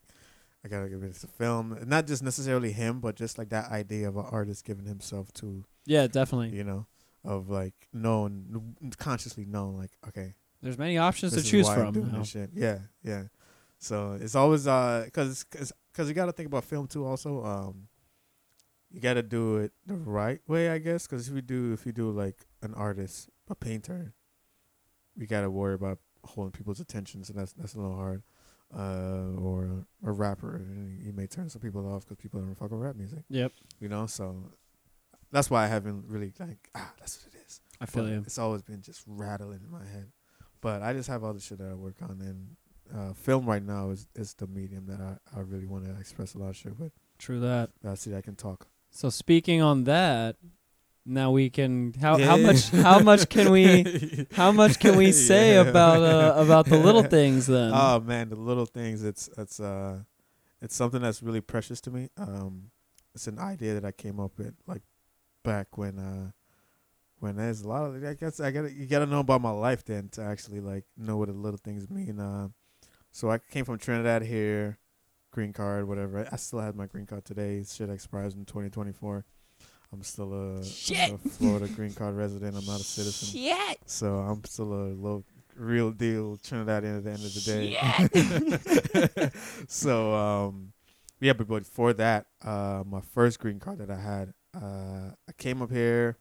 I 0.63 0.69
gotta 0.69 0.89
give 0.89 1.03
it 1.03 1.15
to 1.15 1.27
film, 1.27 1.77
not 1.85 2.07
just 2.07 2.23
necessarily 2.23 2.71
him, 2.71 2.99
but 2.99 3.15
just 3.15 3.37
like 3.37 3.49
that 3.49 3.71
idea 3.71 4.07
of 4.09 4.17
an 4.17 4.25
artist 4.29 4.65
giving 4.65 4.85
himself 4.85 5.31
to, 5.33 5.63
Yeah, 5.85 6.07
definitely. 6.07 6.57
you 6.57 6.63
know, 6.63 6.87
of 7.23 7.49
like 7.49 7.73
knowing, 7.93 8.75
consciously 8.97 9.45
knowing, 9.45 9.77
like, 9.77 9.91
okay, 10.07 10.33
There's 10.61 10.77
many 10.77 10.97
options 10.97 11.33
to 11.33 11.43
choose 11.43 11.69
from. 11.69 11.93
doing 11.93 12.07
you 12.07 12.11
know. 12.11 12.19
this 12.19 12.29
shit. 12.29 12.49
Yeah, 12.53 12.79
yeah. 13.03 13.23
So 13.79 14.17
it's 14.19 14.35
always 14.35 14.67
uh, 14.67 15.07
cause, 15.13 15.43
cause, 15.45 15.71
cause 15.93 16.09
you 16.09 16.13
gotta 16.13 16.31
think 16.31 16.47
about 16.47 16.63
film 16.63 16.87
too. 16.87 17.05
Also, 17.05 17.43
um, 17.45 17.87
you 18.91 18.99
gotta 19.01 19.23
do 19.23 19.57
it 19.57 19.71
the 19.85 19.95
right 19.95 20.39
way, 20.47 20.69
I 20.69 20.77
guess. 20.77 21.07
Cause 21.07 21.27
if 21.27 21.35
you 21.35 21.41
do, 21.41 21.73
if 21.73 21.85
you 21.85 21.91
do 21.91 22.11
like 22.11 22.47
an 22.61 22.73
artist, 22.73 23.29
a 23.49 23.55
painter, 23.55 24.13
you 25.15 25.27
gotta 25.27 25.49
worry 25.49 25.73
about 25.73 25.99
holding 26.23 26.51
people's 26.51 26.79
attention. 26.79 27.23
So 27.23 27.33
that's 27.33 27.53
that's 27.53 27.73
a 27.75 27.79
little 27.79 27.95
hard. 27.95 28.23
Uh, 28.75 29.31
or 29.39 29.85
a 30.05 30.11
rapper, 30.11 30.61
you 31.01 31.13
may 31.13 31.25
turn 31.25 31.49
some 31.49 31.61
people 31.61 31.89
off 31.89 32.03
because 32.05 32.21
people 32.21 32.41
don't 32.41 32.53
fuck 32.53 32.69
with 32.69 32.81
rap 32.81 32.97
music. 32.97 33.19
Yep, 33.29 33.53
You 33.79 33.87
know, 33.87 34.07
so 34.07 34.51
that's 35.31 35.49
why 35.49 35.63
I 35.63 35.67
haven't 35.67 36.03
really 36.07 36.33
like 36.37 36.69
ah, 36.75 36.91
that's 36.99 37.23
what 37.23 37.33
it 37.33 37.37
is. 37.47 37.61
I 37.79 37.85
feel 37.85 38.03
But 38.03 38.09
you. 38.11 38.23
It's 38.25 38.37
always 38.37 38.61
been 38.63 38.81
just 38.81 39.03
rattling 39.07 39.61
in 39.63 39.71
my 39.71 39.85
head. 39.85 40.11
But 40.59 40.81
I 40.81 40.91
just 40.91 41.07
have 41.07 41.23
all 41.23 41.33
the 41.33 41.39
shit 41.39 41.59
that 41.59 41.69
I 41.69 41.75
work 41.75 41.95
on, 42.01 42.19
and 42.21 42.55
uh, 42.93 43.13
film 43.13 43.45
right 43.45 43.63
now 43.63 43.91
is, 43.91 44.07
is 44.15 44.33
the 44.33 44.47
medium 44.47 44.85
that 44.87 44.99
I, 44.99 45.37
I 45.37 45.41
really 45.41 45.67
want 45.67 45.85
to 45.85 45.91
express 45.99 46.33
a 46.33 46.39
lot 46.39 46.49
of 46.49 46.55
shit 46.55 46.77
with. 46.77 46.91
True 47.19 47.39
that. 47.39 47.69
That 47.83 47.91
I 47.91 47.95
see 47.95 48.09
that 48.11 48.17
I 48.17 48.21
can 48.21 48.35
talk. 48.35 48.67
So 48.97 49.11
speaking 49.11 49.61
on 49.61 49.83
that, 49.83 50.37
now 51.05 51.29
we 51.29 51.51
can 51.51 51.93
how 52.01 52.17
how 52.17 52.35
much 52.35 52.69
how 52.69 52.97
much 52.97 53.29
can 53.29 53.51
we 53.51 54.25
how 54.31 54.51
much 54.51 54.79
can 54.79 54.95
we 54.97 55.11
say 55.11 55.53
Yeah. 55.53 55.69
about 55.69 56.01
uh, 56.01 56.33
about 56.41 56.65
the 56.65 56.77
little 56.79 57.03
things 57.17 57.45
then? 57.45 57.73
Oh 57.75 57.99
man, 57.99 58.29
the 58.29 58.35
little 58.35 58.65
things. 58.65 59.03
It's 59.03 59.29
it's 59.37 59.59
uh, 59.59 59.99
it's 60.63 60.75
something 60.75 60.99
that's 60.99 61.21
really 61.21 61.41
precious 61.41 61.79
to 61.81 61.91
me. 61.91 62.09
Um, 62.17 62.71
it's 63.13 63.27
an 63.27 63.37
idea 63.37 63.75
that 63.75 63.85
I 63.85 63.91
came 63.91 64.19
up 64.19 64.31
with 64.39 64.55
like 64.65 64.81
back 65.43 65.77
when 65.77 65.99
uh, 65.99 66.31
when 67.19 67.35
there's 67.35 67.61
a 67.61 67.67
lot 67.67 67.83
of. 67.83 68.03
I 68.03 68.15
guess 68.15 68.39
I 68.39 68.49
gotta 68.49 68.73
you 68.73 68.87
gotta 68.87 69.05
know 69.05 69.19
about 69.19 69.41
my 69.41 69.51
life 69.51 69.85
then 69.85 70.09
to 70.13 70.23
actually 70.23 70.59
like 70.59 70.85
know 70.97 71.17
what 71.17 71.27
the 71.27 71.35
little 71.35 71.59
things 71.63 71.87
mean. 71.87 72.19
Uh, 72.19 72.47
so 73.11 73.29
I 73.29 73.37
came 73.37 73.63
from 73.63 73.77
Trinidad 73.77 74.23
here, 74.23 74.79
green 75.37 75.53
card, 75.53 75.87
whatever. 75.87 76.27
I 76.31 76.35
still 76.37 76.57
had 76.57 76.75
my 76.75 76.87
green 76.87 77.05
card 77.05 77.23
today. 77.23 77.63
Shit 77.63 77.91
expires 77.91 78.33
in 78.33 78.43
2024. 78.45 79.23
I'm 79.93 80.01
still 80.01 80.33
a, 80.33 80.65
Shit. 80.65 81.11
a 81.13 81.17
Florida 81.29 81.67
green 81.67 81.93
card 81.93 82.15
resident. 82.15 82.57
I'm 82.57 82.65
not 82.65 82.79
a 82.79 82.83
citizen. 82.83 83.39
Shit. 83.39 83.77
So 83.85 84.15
I'm 84.15 84.43
still 84.45 84.73
a 84.73 84.89
low, 84.95 85.23
real 85.55 85.91
deal 85.91 86.37
Trinidadian 86.37 86.97
at 86.97 87.03
the 87.03 87.11
end 87.11 87.23
of 87.23 87.35
the 87.35 89.21
day. 89.21 89.29
so 89.67 90.15
um, 90.15 90.73
yeah, 91.19 91.33
but 91.33 91.47
before 91.47 91.93
that, 91.93 92.25
uh, 92.43 92.81
my 92.83 93.01
first 93.01 93.39
green 93.39 93.59
card 93.59 93.77
that 93.77 93.91
I 93.91 93.99
had, 93.99 94.33
uh, 94.59 95.11
I 95.29 95.31
came 95.37 95.61
up 95.61 95.71
here, 95.71 96.17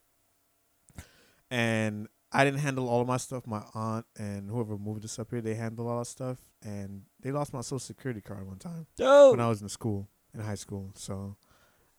and 1.50 2.06
I 2.36 2.44
didn't 2.44 2.60
handle 2.60 2.88
all 2.88 3.00
of 3.00 3.06
my 3.06 3.16
stuff. 3.16 3.46
My 3.46 3.62
aunt 3.74 4.04
and 4.18 4.50
whoever 4.50 4.76
moved 4.76 5.04
us 5.04 5.18
up 5.18 5.30
here, 5.30 5.40
they 5.40 5.54
handled 5.54 5.88
all 5.88 6.00
that 6.00 6.04
stuff, 6.06 6.38
and 6.62 7.02
they 7.22 7.32
lost 7.32 7.52
my 7.54 7.62
social 7.62 7.78
security 7.78 8.20
card 8.20 8.46
one 8.46 8.58
time 8.58 8.86
when 8.98 9.40
I 9.40 9.48
was 9.48 9.62
in 9.62 9.68
school, 9.70 10.08
in 10.34 10.40
high 10.40 10.54
school. 10.54 10.92
So 10.94 11.36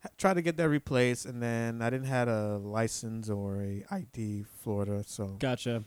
ha- 0.03 0.09
tried 0.17 0.35
to 0.35 0.41
get 0.43 0.55
that 0.57 0.69
replaced, 0.69 1.25
and 1.25 1.41
then 1.41 1.81
I 1.81 1.89
didn't 1.89 2.07
have 2.07 2.27
a 2.27 2.57
license 2.57 3.29
or 3.29 3.61
a 3.63 3.83
ID 3.89 4.43
Florida, 4.43 5.03
so 5.07 5.37
Gotcha. 5.39 5.83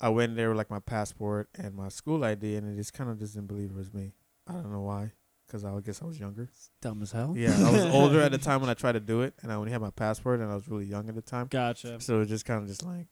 I 0.00 0.10
went 0.10 0.36
there 0.36 0.48
with 0.50 0.58
like 0.58 0.70
my 0.70 0.80
passport 0.80 1.48
and 1.56 1.74
my 1.74 1.88
school 1.88 2.24
ID, 2.24 2.56
and 2.56 2.72
it 2.72 2.76
just 2.76 2.92
kind 2.92 3.08
of 3.10 3.18
just 3.18 3.34
didn't 3.34 3.48
believe 3.48 3.70
it 3.70 3.76
was 3.76 3.92
me. 3.94 4.12
I 4.46 4.52
don't 4.52 4.70
know 4.70 4.82
why, 4.82 5.12
because 5.46 5.64
I 5.64 5.78
guess 5.80 6.02
I 6.02 6.04
was 6.04 6.20
younger. 6.20 6.48
Dumb 6.82 7.02
as 7.02 7.12
hell. 7.12 7.34
Yeah, 7.36 7.56
I 7.56 7.70
was 7.70 7.84
older 7.94 8.20
at 8.20 8.32
the 8.32 8.38
time 8.38 8.60
when 8.60 8.70
I 8.70 8.74
tried 8.74 8.92
to 8.92 9.00
do 9.00 9.22
it, 9.22 9.34
and 9.42 9.50
I 9.50 9.54
only 9.54 9.72
had 9.72 9.80
my 9.80 9.90
passport, 9.90 10.40
and 10.40 10.50
I 10.50 10.54
was 10.54 10.68
really 10.68 10.84
young 10.84 11.08
at 11.08 11.14
the 11.14 11.22
time. 11.22 11.46
Gotcha. 11.48 12.00
So 12.00 12.16
it 12.16 12.18
was 12.20 12.28
just 12.28 12.44
kind 12.44 12.62
of 12.62 12.68
just 12.68 12.84
like, 12.84 13.06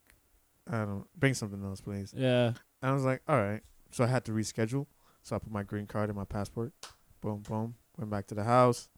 I 0.71 0.79
don't 0.79 1.07
bring 1.17 1.35
something 1.35 1.63
else, 1.65 1.81
please. 1.81 2.13
Yeah. 2.17 2.49
And 2.83 2.91
I 2.91 2.93
was 2.93 3.05
like, 3.05 3.23
all 3.29 3.41
right. 3.41 3.63
So 3.91 4.05
I 4.05 4.09
had 4.09 4.25
to 4.27 4.33
reschedule. 4.33 4.87
So 5.23 5.37
I 5.37 5.39
put 5.39 5.53
my 5.53 5.63
green 5.63 5.87
card 5.87 6.11
in 6.11 6.17
my 6.17 6.25
passport. 6.25 6.73
Boom, 7.21 7.43
boom. 7.43 7.75
Went 7.99 8.11
back 8.11 8.27
to 8.29 8.35
the 8.35 8.45
house. 8.45 8.89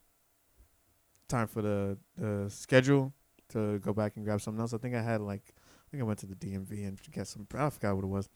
Time 1.28 1.46
for 1.46 1.62
the 1.62 1.98
the 2.16 2.48
schedule 2.50 3.12
to 3.50 3.78
go 3.80 3.92
back 3.92 4.16
and 4.16 4.24
grab 4.24 4.40
something 4.40 4.60
else. 4.60 4.72
I 4.72 4.78
think 4.78 4.94
I 4.94 5.02
had 5.02 5.20
like, 5.20 5.54
I 5.56 5.90
think 5.90 6.02
I 6.02 6.04
went 6.04 6.18
to 6.20 6.26
the 6.26 6.34
DMV 6.34 6.86
and 6.86 6.98
get 7.12 7.26
some. 7.26 7.46
I 7.54 7.70
forgot 7.70 7.96
what 7.96 8.04
it 8.04 8.08
was. 8.08 8.28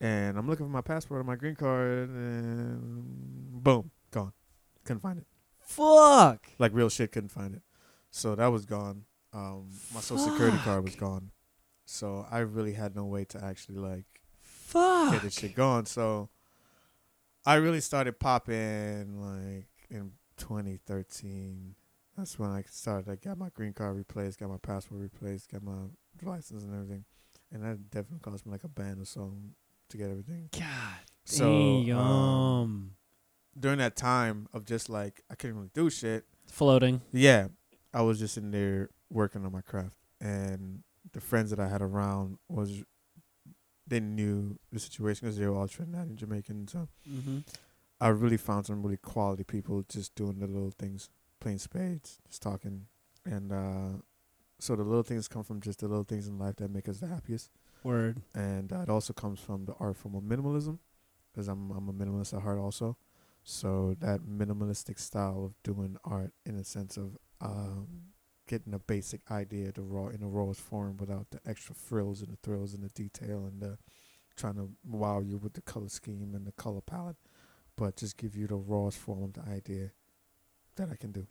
And 0.00 0.36
I'm 0.36 0.48
looking 0.48 0.66
for 0.66 0.72
my 0.72 0.80
passport 0.80 1.20
and 1.20 1.26
my 1.26 1.36
green 1.36 1.54
card, 1.54 2.08
and 2.08 3.62
boom, 3.62 3.90
gone. 4.10 4.32
Couldn't 4.84 5.00
find 5.00 5.18
it. 5.18 5.26
Fuck. 5.60 6.48
Like 6.58 6.72
real 6.74 6.88
shit, 6.88 7.12
couldn't 7.12 7.28
find 7.30 7.54
it. 7.54 7.62
So 8.10 8.34
that 8.34 8.48
was 8.48 8.66
gone. 8.66 9.04
Um, 9.32 9.68
my 9.94 10.00
social 10.00 10.24
security 10.24 10.58
card 10.58 10.84
was 10.84 10.96
gone. 10.96 11.30
So 11.92 12.26
I 12.30 12.38
really 12.38 12.72
had 12.72 12.96
no 12.96 13.04
way 13.04 13.24
to 13.26 13.44
actually 13.44 13.76
like 13.76 14.06
Fuck. 14.40 15.12
get 15.12 15.22
this 15.22 15.34
shit 15.38 15.54
going. 15.54 15.84
So 15.84 16.30
I 17.44 17.56
really 17.56 17.80
started 17.80 18.18
popping 18.18 19.20
like 19.20 19.68
in 19.90 20.12
2013. 20.38 21.74
That's 22.16 22.38
when 22.38 22.50
I 22.50 22.64
started. 22.70 23.10
I 23.10 23.16
got 23.16 23.36
my 23.36 23.50
green 23.50 23.74
card 23.74 23.96
replaced, 23.96 24.40
got 24.40 24.48
my 24.48 24.56
passport 24.56 25.02
replaced, 25.02 25.50
got 25.50 25.62
my 25.62 25.84
license 26.22 26.62
and 26.62 26.74
everything. 26.74 27.04
And 27.52 27.62
that 27.62 27.90
definitely 27.90 28.20
cost 28.20 28.46
me 28.46 28.52
like 28.52 28.64
a 28.64 28.68
band 28.68 29.02
or 29.02 29.04
something 29.04 29.52
to 29.90 29.96
get 29.98 30.10
everything. 30.10 30.48
God. 30.50 30.98
So 31.26 31.84
damn. 31.84 31.98
um, 31.98 32.90
during 33.58 33.78
that 33.78 33.96
time 33.96 34.48
of 34.54 34.64
just 34.64 34.88
like 34.88 35.22
I 35.30 35.34
couldn't 35.34 35.56
really 35.56 35.70
do 35.74 35.90
shit. 35.90 36.24
Floating. 36.46 37.02
Yeah, 37.12 37.48
I 37.92 38.00
was 38.00 38.18
just 38.18 38.38
in 38.38 38.50
there 38.50 38.88
working 39.10 39.44
on 39.44 39.52
my 39.52 39.60
craft, 39.60 39.96
and 40.20 40.82
the 41.12 41.20
friends 41.20 41.50
that 41.50 41.60
I 41.60 41.68
had 41.68 41.82
around 41.82 42.38
was 42.48 42.82
they 43.86 44.00
knew 44.00 44.58
the 44.72 44.78
situation 44.80 45.26
because 45.26 45.38
they 45.38 45.46
were 45.46 45.56
all 45.56 45.68
Trinidadian 45.68 46.16
Jamaican. 46.16 46.68
So 46.68 46.88
Mm-hmm. 47.10 47.38
I 48.00 48.08
really 48.08 48.36
found 48.36 48.66
some 48.66 48.82
really 48.82 48.96
quality 48.96 49.44
people 49.44 49.84
just 49.88 50.14
doing 50.16 50.38
the 50.40 50.46
little 50.48 50.72
things, 50.76 51.08
playing 51.40 51.58
spades, 51.58 52.18
just 52.28 52.42
talking, 52.42 52.86
and 53.24 53.52
uh, 53.52 53.98
so 54.58 54.74
the 54.74 54.82
little 54.82 55.04
things 55.04 55.28
come 55.28 55.44
from 55.44 55.60
just 55.60 55.80
the 55.80 55.86
little 55.88 56.02
things 56.02 56.26
in 56.26 56.36
life 56.38 56.56
that 56.56 56.70
make 56.70 56.88
us 56.88 56.98
the 56.98 57.06
happiest, 57.06 57.50
Word. 57.84 58.20
and 58.34 58.72
uh, 58.72 58.80
it 58.80 58.88
also 58.88 59.12
comes 59.12 59.38
from 59.38 59.66
the 59.66 59.74
art 59.78 59.96
form 59.96 60.16
of 60.16 60.22
minimalism, 60.24 60.78
because 61.32 61.46
I'm 61.46 61.70
I'm 61.70 61.88
a 61.88 61.92
minimalist 61.92 62.34
at 62.34 62.42
heart 62.42 62.58
also, 62.58 62.96
so 63.44 63.94
that 64.00 64.22
minimalistic 64.22 64.98
style 64.98 65.44
of 65.44 65.54
doing 65.62 65.96
art 66.04 66.32
in 66.44 66.56
a 66.56 66.64
sense 66.64 66.96
of 66.96 67.16
um, 67.40 67.86
getting 68.52 68.74
a 68.74 68.78
basic 68.78 69.22
idea 69.30 69.72
the 69.72 69.80
raw 69.80 70.08
in 70.08 70.20
the 70.20 70.26
rawest 70.26 70.60
form 70.60 70.98
without 70.98 71.26
the 71.30 71.40
extra 71.46 71.74
frills 71.74 72.20
and 72.20 72.30
the 72.30 72.36
thrills 72.42 72.74
and 72.74 72.84
the 72.84 72.90
detail 72.90 73.46
and 73.50 73.62
the 73.62 73.78
trying 74.36 74.56
to 74.56 74.68
wow 74.86 75.20
you 75.20 75.38
with 75.38 75.54
the 75.54 75.62
color 75.62 75.88
scheme 75.88 76.34
and 76.34 76.46
the 76.46 76.52
color 76.52 76.82
palette, 76.82 77.16
but 77.78 77.96
just 77.96 78.18
give 78.18 78.36
you 78.36 78.46
the 78.46 78.54
rawest 78.56 78.98
form 78.98 79.22
of 79.22 79.32
the 79.32 79.50
idea 79.50 79.90
that 80.76 80.90
I 80.90 80.96
can 80.96 81.12
do. 81.12 81.26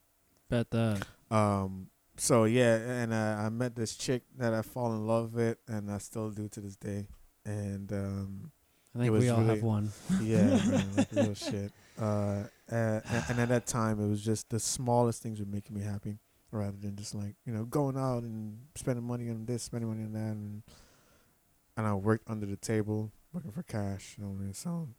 Bet 0.50 0.72
that. 0.72 1.06
Um. 1.30 1.88
So 2.18 2.46
yeah, 2.46 2.76
and 2.78 3.14
uh, 3.14 3.38
I 3.46 3.50
met 3.50 3.76
this 3.76 3.96
chick 3.96 4.24
that 4.40 4.54
I 4.54 4.64
fall 4.64 4.92
in 4.94 5.06
love 5.06 5.36
with, 5.36 5.58
and 5.68 5.92
I 5.92 6.00
still 6.00 6.32
do 6.32 6.48
to 6.50 6.60
this 6.60 6.76
day. 6.76 7.08
And 7.46 7.92
um, 7.94 8.52
I 8.96 9.00
think 9.00 9.14
we 9.14 9.30
all 9.30 9.42
really- 9.42 9.56
have 9.56 9.64
one. 9.64 9.92
yeah, 10.22 10.46
man, 10.66 10.86
like 10.98 11.12
real 11.12 11.36
shit. 11.36 11.72
Uh, 12.00 12.44
and, 12.68 13.04
and 13.30 13.40
at 13.40 13.50
that 13.50 13.68
time, 13.68 14.00
it 14.04 14.08
was 14.08 14.24
just 14.24 14.50
the 14.50 14.60
smallest 14.60 15.22
things 15.22 15.40
were 15.40 15.46
making 15.46 15.76
me 15.76 15.84
happy, 15.84 16.18
rather 16.52 16.78
than 16.78 16.96
just 16.96 17.16
like 17.16 17.36
you 17.46 17.54
know 17.54 17.66
going 17.66 17.98
out 17.98 18.24
and 18.24 18.58
spending 18.76 19.06
money 19.06 19.30
on 19.30 19.46
this, 19.46 19.64
spending 19.64 19.90
money 19.90 20.04
on 20.04 20.14
that, 20.14 20.34
and 20.34 20.64
and 21.78 21.88
I 21.88 21.94
worked 21.94 22.30
under 22.30 22.46
the 22.46 22.58
table 22.58 23.12
working 23.34 23.52
for 23.52 23.64
cash. 23.64 24.16
You 24.18 24.24
know 24.24 24.32
what 24.32 24.40
I 24.40 24.44
mean? 24.44 24.54
So 24.54 24.90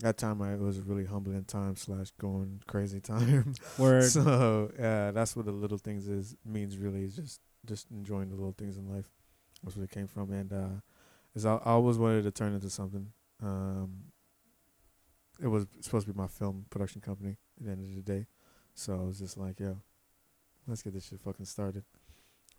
that 0.00 0.16
time, 0.16 0.40
I 0.42 0.54
it 0.54 0.60
was 0.60 0.78
a 0.78 0.82
really 0.82 1.04
humbling 1.04 1.44
time 1.44 1.76
slash 1.76 2.10
going 2.20 2.62
crazy 2.66 3.00
time. 3.02 3.54
Word. 3.78 4.04
So 4.04 4.70
yeah, 4.78 5.10
that's 5.10 5.34
what 5.34 5.46
the 5.46 5.52
little 5.52 5.78
things 5.78 6.08
is 6.08 6.36
means 6.44 6.78
really 6.78 7.02
is 7.02 7.16
just 7.16 7.40
just 7.66 7.90
enjoying 7.90 8.28
the 8.28 8.36
little 8.36 8.54
things 8.56 8.76
in 8.76 8.88
life. 8.88 9.06
That's 9.62 9.76
where 9.76 9.84
it 9.84 9.90
came 9.90 10.06
from, 10.06 10.32
and 10.32 10.52
uh, 10.52 10.80
is 11.34 11.44
I, 11.44 11.54
I 11.54 11.72
always 11.72 11.98
wanted 11.98 12.22
to 12.24 12.30
turn 12.30 12.54
into 12.54 12.70
something. 12.70 13.08
Um, 13.42 14.04
it 15.40 15.46
was 15.46 15.66
supposed 15.80 16.06
to 16.06 16.12
be 16.12 16.18
my 16.18 16.26
film 16.26 16.66
production 16.70 17.00
company 17.00 17.36
at 17.58 17.66
the 17.66 17.72
end 17.72 17.98
of 17.98 18.04
the 18.04 18.12
day, 18.12 18.26
so 18.74 18.94
I 18.94 19.04
was 19.04 19.18
just 19.18 19.36
like, 19.36 19.58
yo, 19.58 19.78
let's 20.68 20.82
get 20.82 20.92
this 20.92 21.08
shit 21.08 21.20
fucking 21.20 21.46
started. 21.46 21.82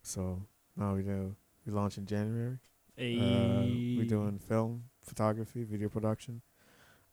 So 0.01 0.41
now 0.75 0.95
we 0.95 1.03
do 1.03 1.35
we 1.65 1.71
launch 1.71 1.97
in 1.97 2.05
January. 2.05 2.57
Uh, 2.97 3.63
we're 3.97 4.05
doing 4.05 4.39
film, 4.39 4.83
photography, 5.01 5.63
video 5.63 5.87
production, 5.87 6.41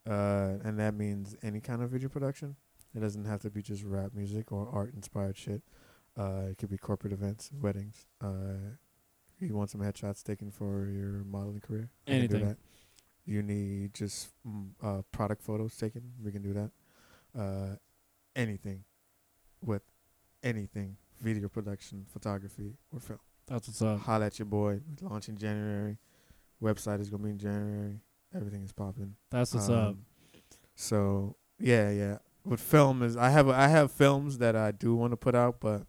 uh, 0.09 0.55
and 0.65 0.81
that 0.81 0.95
means 0.95 1.37
any 1.43 1.61
kind 1.61 1.81
of 1.81 1.91
video 1.91 2.09
production. 2.09 2.57
It 2.95 3.01
doesn't 3.01 3.27
have 3.27 3.43
to 3.43 3.51
be 3.51 3.63
just 3.63 3.85
rap 3.85 4.13
music 4.15 4.51
or 4.51 4.69
art 4.73 4.95
inspired 4.95 5.37
shit. 5.37 5.63
Uh, 6.19 6.47
it 6.51 6.59
could 6.59 6.71
be 6.71 6.79
corporate 6.79 7.13
events, 7.13 7.51
weddings. 7.61 8.07
Uh, 8.21 8.75
you 9.39 9.55
want 9.55 9.71
some 9.71 9.83
headshots 9.83 10.23
taken 10.25 10.51
for 10.51 10.87
your 10.87 11.23
modeling 11.25 11.61
career? 11.61 11.91
Can 12.07 12.15
do 12.15 12.19
Anything. 12.19 12.49
that. 12.49 12.57
You 13.27 13.43
need 13.43 13.95
just 13.95 14.29
mm, 14.49 14.71
uh, 14.83 15.03
product 15.13 15.43
photos 15.43 15.77
taken? 15.77 16.13
We 16.23 16.33
can 16.33 16.43
do 16.43 16.55
that. 16.55 16.71
Uh, 17.39 17.77
anything 18.35 18.85
with 19.61 19.83
anything, 20.43 20.97
video 21.21 21.49
production, 21.49 22.05
photography, 22.13 22.75
or 22.93 23.01
film 23.01 23.19
That's 23.47 23.69
what's 23.69 23.83
up. 23.83 24.01
holla 24.01 24.27
at 24.27 24.39
your 24.39 24.47
boy. 24.47 24.81
We 24.89 25.09
launch 25.09 25.29
in 25.29 25.37
January. 25.37 25.99
Website 26.63 27.01
is 27.01 27.11
gonna 27.11 27.23
be 27.25 27.31
in 27.31 27.39
January. 27.39 28.01
Everything 28.35 28.63
is 28.65 28.73
popping. 28.73 29.15
That's 29.31 29.55
what's 29.55 29.69
up. 29.69 29.89
Um, 29.89 30.05
So 30.75 31.37
yeah, 31.59 31.91
yeah. 31.91 32.19
With 32.45 32.61
film 32.61 33.03
is 33.03 33.17
I 33.17 33.31
have 33.31 33.49
I 33.49 33.69
have 33.69 33.91
films 33.91 34.39
that 34.39 34.55
I 34.57 34.71
do 34.73 34.95
want 34.95 35.13
to 35.13 35.17
put 35.17 35.35
out, 35.35 35.61
but 35.61 35.83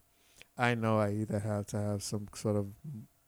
I 0.57 0.76
know 0.76 0.98
I 0.98 1.11
either 1.11 1.40
have 1.40 1.68
to 1.68 1.78
have 1.78 2.02
some 2.03 2.28
sort 2.34 2.56
of 2.56 2.68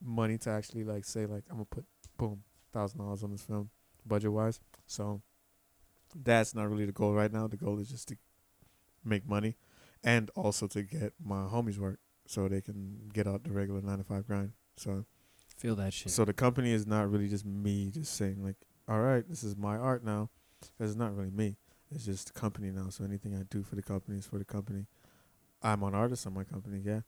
money 0.01 0.37
to 0.39 0.49
actually 0.49 0.83
like 0.83 1.05
say 1.05 1.25
like 1.25 1.43
I'm 1.49 1.57
gonna 1.57 1.65
put 1.65 1.85
boom 2.17 2.43
thousand 2.73 2.99
dollars 2.99 3.23
on 3.23 3.31
this 3.31 3.41
film 3.43 3.69
budget 4.05 4.31
wise. 4.31 4.59
So 4.87 5.21
that's 6.15 6.55
not 6.55 6.69
really 6.69 6.85
the 6.85 6.91
goal 6.91 7.13
right 7.13 7.31
now. 7.31 7.47
The 7.47 7.57
goal 7.57 7.79
is 7.79 7.89
just 7.89 8.07
to 8.09 8.17
make 9.05 9.27
money 9.27 9.55
and 10.03 10.29
also 10.35 10.67
to 10.67 10.83
get 10.83 11.13
my 11.23 11.43
homies 11.43 11.77
work 11.77 11.99
so 12.25 12.47
they 12.47 12.61
can 12.61 13.09
get 13.13 13.27
out 13.27 13.43
the 13.43 13.51
regular 13.51 13.81
nine 13.81 13.97
to 13.97 14.03
five 14.03 14.25
grind. 14.27 14.53
So 14.77 15.05
Feel 15.57 15.75
that 15.75 15.93
shit. 15.93 16.11
so 16.11 16.23
the 16.23 16.33
company 16.33 16.71
is 16.71 16.87
not 16.87 17.09
really 17.11 17.27
just 17.27 17.45
me 17.45 17.89
just 17.91 18.13
saying 18.15 18.43
like, 18.43 18.55
all 18.87 19.01
right, 19.01 19.27
this 19.27 19.43
is 19.43 19.57
my 19.57 19.75
art 19.77 20.03
now. 20.05 20.29
'Cause 20.77 20.91
It's 20.91 20.95
not 20.99 21.15
really 21.15 21.31
me. 21.31 21.57
It's 21.91 22.05
just 22.05 22.33
the 22.33 22.39
company 22.39 22.69
now. 22.71 22.89
So 22.89 23.03
anything 23.03 23.35
I 23.35 23.43
do 23.43 23.63
for 23.63 23.75
the 23.75 23.81
company 23.81 24.17
is 24.17 24.25
for 24.25 24.37
the 24.37 24.45
company. 24.45 24.85
I'm 25.61 25.83
an 25.83 25.93
artist 25.95 26.25
on 26.27 26.33
my 26.33 26.43
company, 26.45 26.79
yeah, 26.85 27.01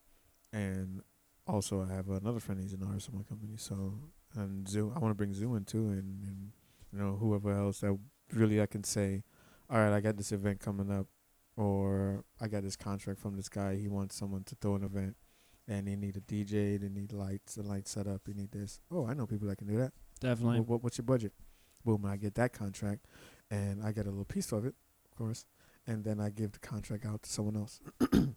and 0.51 1.01
also 1.47 1.81
I 1.83 1.93
have 1.93 2.09
another 2.09 2.39
friend. 2.39 2.59
He's 2.61 2.73
an 2.73 2.83
artist 2.83 3.09
on 3.09 3.17
my 3.17 3.23
company. 3.23 3.53
So 3.57 3.99
and 4.35 4.67
Zoo, 4.67 4.91
I 4.95 4.99
want 4.99 5.11
to 5.11 5.15
bring 5.15 5.33
Zoo 5.33 5.55
in 5.55 5.65
too, 5.65 5.89
and, 5.89 6.23
and 6.23 6.51
you 6.91 6.99
know 6.99 7.15
whoever 7.17 7.51
else 7.53 7.79
that 7.81 7.97
really 8.33 8.61
I 8.61 8.65
can 8.65 8.83
say, 8.83 9.23
all 9.69 9.77
right, 9.77 9.93
I 9.93 10.01
got 10.01 10.17
this 10.17 10.31
event 10.31 10.59
coming 10.59 10.91
up, 10.91 11.07
or 11.61 12.23
I 12.39 12.47
got 12.47 12.63
this 12.63 12.75
contract 12.75 13.19
from 13.19 13.35
this 13.35 13.47
guy. 13.47 13.75
He 13.75 13.87
wants 13.87 14.15
someone 14.15 14.43
to 14.45 14.55
throw 14.55 14.75
an 14.75 14.83
event 14.83 15.15
and 15.67 15.87
they 15.87 15.95
need 15.95 16.17
a 16.17 16.21
DJ, 16.21 16.79
they 16.81 16.89
need 16.89 17.13
lights, 17.13 17.55
a 17.57 17.61
light 17.61 17.87
setup, 17.87 18.21
they 18.25 18.33
need 18.33 18.51
this. 18.51 18.79
Oh, 18.91 19.05
I 19.05 19.13
know 19.13 19.27
people 19.27 19.47
that 19.47 19.57
can 19.57 19.67
do 19.67 19.77
that. 19.77 19.93
Definitely. 20.19 20.59
What, 20.59 20.67
what, 20.67 20.83
what's 20.83 20.97
your 20.97 21.05
budget? 21.05 21.33
Boom, 21.85 22.05
I 22.05 22.17
get 22.17 22.35
that 22.35 22.53
contract, 22.53 23.05
and 23.49 23.83
I 23.83 23.91
get 23.91 24.05
a 24.05 24.09
little 24.09 24.25
piece 24.25 24.51
of 24.51 24.65
it, 24.65 24.75
of 25.05 25.17
course, 25.17 25.45
and 25.85 26.03
then 26.03 26.19
I 26.19 26.29
give 26.29 26.51
the 26.51 26.59
contract 26.59 27.05
out 27.05 27.23
to 27.23 27.29
someone 27.29 27.55
else. 27.55 27.79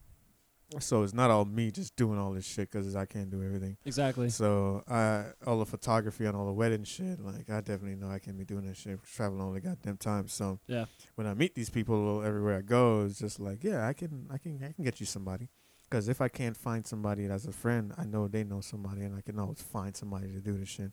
So 0.80 1.02
it's 1.02 1.14
not 1.14 1.30
all 1.30 1.44
me 1.44 1.70
just 1.70 1.94
doing 1.96 2.18
all 2.18 2.32
this 2.32 2.44
shit 2.46 2.70
because 2.70 2.94
I 2.96 3.04
can't 3.06 3.30
do 3.30 3.42
everything. 3.42 3.76
Exactly. 3.84 4.28
So 4.30 4.82
I 4.88 5.26
all 5.46 5.58
the 5.58 5.66
photography 5.66 6.26
and 6.26 6.36
all 6.36 6.46
the 6.46 6.52
wedding 6.52 6.84
shit, 6.84 7.20
like 7.20 7.50
I 7.50 7.60
definitely 7.60 7.96
know 7.96 8.08
I 8.10 8.18
can't 8.18 8.38
be 8.38 8.44
doing 8.44 8.66
that 8.66 8.76
shit 8.76 9.02
traveling 9.04 9.40
all 9.42 9.52
the 9.52 9.60
goddamn 9.60 9.96
time. 9.98 10.28
So 10.28 10.58
Yeah. 10.66 10.86
when 11.14 11.26
I 11.26 11.34
meet 11.34 11.54
these 11.54 11.70
people 11.70 12.22
everywhere 12.22 12.58
I 12.58 12.62
go, 12.62 13.04
it's 13.04 13.18
just 13.18 13.40
like, 13.40 13.62
yeah, 13.64 13.86
I 13.86 13.92
can, 13.92 14.26
I 14.32 14.38
can, 14.38 14.62
I 14.64 14.72
can 14.72 14.84
get 14.84 15.00
you 15.00 15.06
somebody. 15.06 15.48
Because 15.88 16.08
if 16.08 16.20
I 16.20 16.28
can't 16.28 16.56
find 16.56 16.84
somebody 16.86 17.26
that's 17.26 17.44
a 17.46 17.52
friend, 17.52 17.92
I 17.96 18.04
know 18.04 18.26
they 18.26 18.42
know 18.42 18.60
somebody, 18.60 19.02
and 19.02 19.14
I 19.14 19.20
can 19.20 19.38
always 19.38 19.62
find 19.62 19.94
somebody 19.94 20.32
to 20.32 20.40
do 20.40 20.56
this 20.58 20.68
shit. 20.68 20.92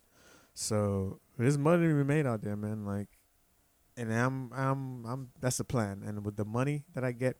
So 0.54 1.18
there's 1.38 1.58
money 1.58 1.88
to 1.88 1.94
be 1.94 2.04
made 2.04 2.26
out 2.26 2.42
there, 2.42 2.56
man. 2.56 2.84
Like, 2.84 3.08
and 3.96 4.12
I'm, 4.12 4.52
I'm, 4.52 5.04
I'm. 5.06 5.28
That's 5.40 5.56
the 5.56 5.64
plan. 5.64 6.02
And 6.06 6.24
with 6.24 6.36
the 6.36 6.44
money 6.44 6.84
that 6.94 7.04
I 7.04 7.12
get, 7.12 7.36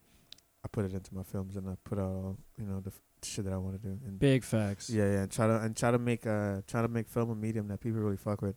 I 0.65 0.69
put 0.69 0.85
it 0.85 0.93
into 0.93 1.15
my 1.15 1.23
films, 1.25 1.57
and 1.57 1.69
I 1.69 1.75
put 1.85 1.99
all, 1.99 2.39
you 2.57 2.65
know, 2.65 2.81
the 2.81 2.91
f- 2.91 3.01
shit 3.25 3.45
that 3.47 3.53
I 3.53 3.57
want 3.57 3.81
to 3.81 3.89
do. 3.89 3.99
And 4.07 4.19
Big 4.19 4.45
facts. 4.45 4.89
yeah, 4.91 5.05
yeah, 5.11 5.23
and 5.23 5.31
try 5.31 5.47
to 5.49 5.57
and 5.61 5.77
try 5.77 5.91
to 5.91 5.99
make 5.99 6.27
uh 6.27 6.61
try 6.67 6.83
to 6.83 6.89
make 6.89 7.09
film 7.09 7.31
a 7.31 7.35
medium 7.35 7.67
that 7.69 7.81
people 7.81 8.01
really 8.01 8.17
fuck 8.17 8.43
with, 8.43 8.57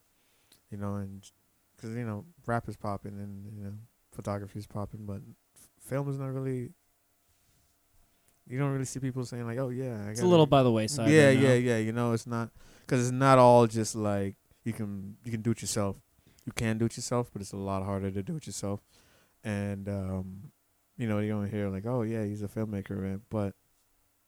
you 0.71 0.77
know, 0.77 0.95
and 0.95 1.27
because 1.75 1.95
you 1.95 2.05
know 2.05 2.25
rap 2.45 2.69
is 2.69 2.77
popping 2.77 3.13
and 3.19 3.51
you 3.57 3.63
know 3.63 3.73
photography 4.11 4.59
is 4.59 4.67
popping, 4.67 5.05
but 5.05 5.21
f- 5.55 5.69
film 5.79 6.09
is 6.09 6.17
not 6.19 6.31
really. 6.33 6.71
You 8.47 8.59
don't 8.59 8.71
really 8.71 8.85
see 8.85 8.99
people 8.99 9.25
saying 9.25 9.47
like, 9.47 9.57
"Oh 9.57 9.69
yeah, 9.69 10.03
I 10.05 10.11
It's 10.11 10.21
a 10.21 10.27
little 10.27 10.45
by 10.45 10.61
the 10.61 10.71
wayside. 10.71 11.09
yeah, 11.09 11.27
right 11.29 11.39
yeah, 11.39 11.53
yeah. 11.55 11.77
You 11.77 11.91
know, 11.91 12.11
it's 12.13 12.27
not 12.27 12.51
because 12.81 13.01
it's 13.01 13.11
not 13.11 13.39
all 13.39 13.65
just 13.65 13.95
like 13.95 14.35
you 14.63 14.71
can 14.73 15.17
you 15.25 15.31
can 15.31 15.41
do 15.41 15.51
it 15.51 15.61
yourself. 15.61 15.95
You 16.45 16.51
can 16.51 16.77
do 16.77 16.85
it 16.85 16.95
yourself, 16.95 17.31
but 17.33 17.41
it's 17.41 17.53
a 17.53 17.57
lot 17.57 17.83
harder 17.83 18.11
to 18.11 18.21
do 18.21 18.35
it 18.35 18.45
yourself. 18.45 18.81
And 19.43 19.89
um, 19.89 20.51
you 20.97 21.07
know, 21.07 21.19
you 21.19 21.29
don't 21.29 21.49
hear 21.49 21.69
like, 21.69 21.85
"Oh 21.85 22.01
yeah, 22.03 22.23
he's 22.23 22.41
a 22.43 22.47
filmmaker," 22.47 22.97
man, 22.97 23.21
but 23.29 23.53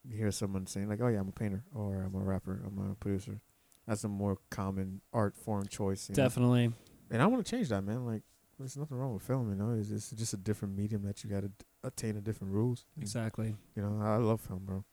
you 0.04 0.18
hear 0.18 0.32
someone 0.32 0.66
saying 0.68 0.88
like, 0.90 1.02
"Oh 1.02 1.08
yeah, 1.08 1.20
I'm 1.20 1.30
a 1.30 1.32
painter," 1.34 1.64
or 1.74 2.02
"I'm 2.04 2.16
a 2.16 2.20
rapper," 2.24 2.62
"I'm 2.66 2.92
a 2.92 2.96
producer." 2.96 3.42
That's 3.88 4.04
a 4.04 4.10
more 4.10 4.38
common 4.50 5.02
art 5.14 5.36
form 5.38 5.66
choice. 5.68 6.10
you 6.10 6.14
know? 6.16 6.24
Definitely. 6.24 6.74
And 7.10 7.22
I 7.22 7.26
want 7.28 7.46
to 7.46 7.50
change 7.50 7.70
that, 7.70 7.84
man. 7.86 8.06
Like, 8.06 8.22
there's 8.60 8.76
nothing 8.76 8.98
wrong 8.98 9.14
with 9.14 9.24
film, 9.24 9.50
you 9.50 9.56
know. 9.56 9.72
It's 9.80 9.88
just, 9.88 10.12
it's 10.12 10.20
just 10.20 10.34
a 10.34 10.38
different 10.38 10.76
medium 10.76 11.04
that 11.04 11.24
you 11.24 11.30
got 11.30 11.44
to 11.44 11.52
attain 11.86 12.18
a 12.18 12.22
different 12.22 12.54
rules. 12.54 12.84
Exactly. 13.00 13.56
You 13.76 13.82
know, 13.84 14.02
I 14.06 14.18
love 14.18 14.42
film, 14.42 14.64
bro. 14.66 14.84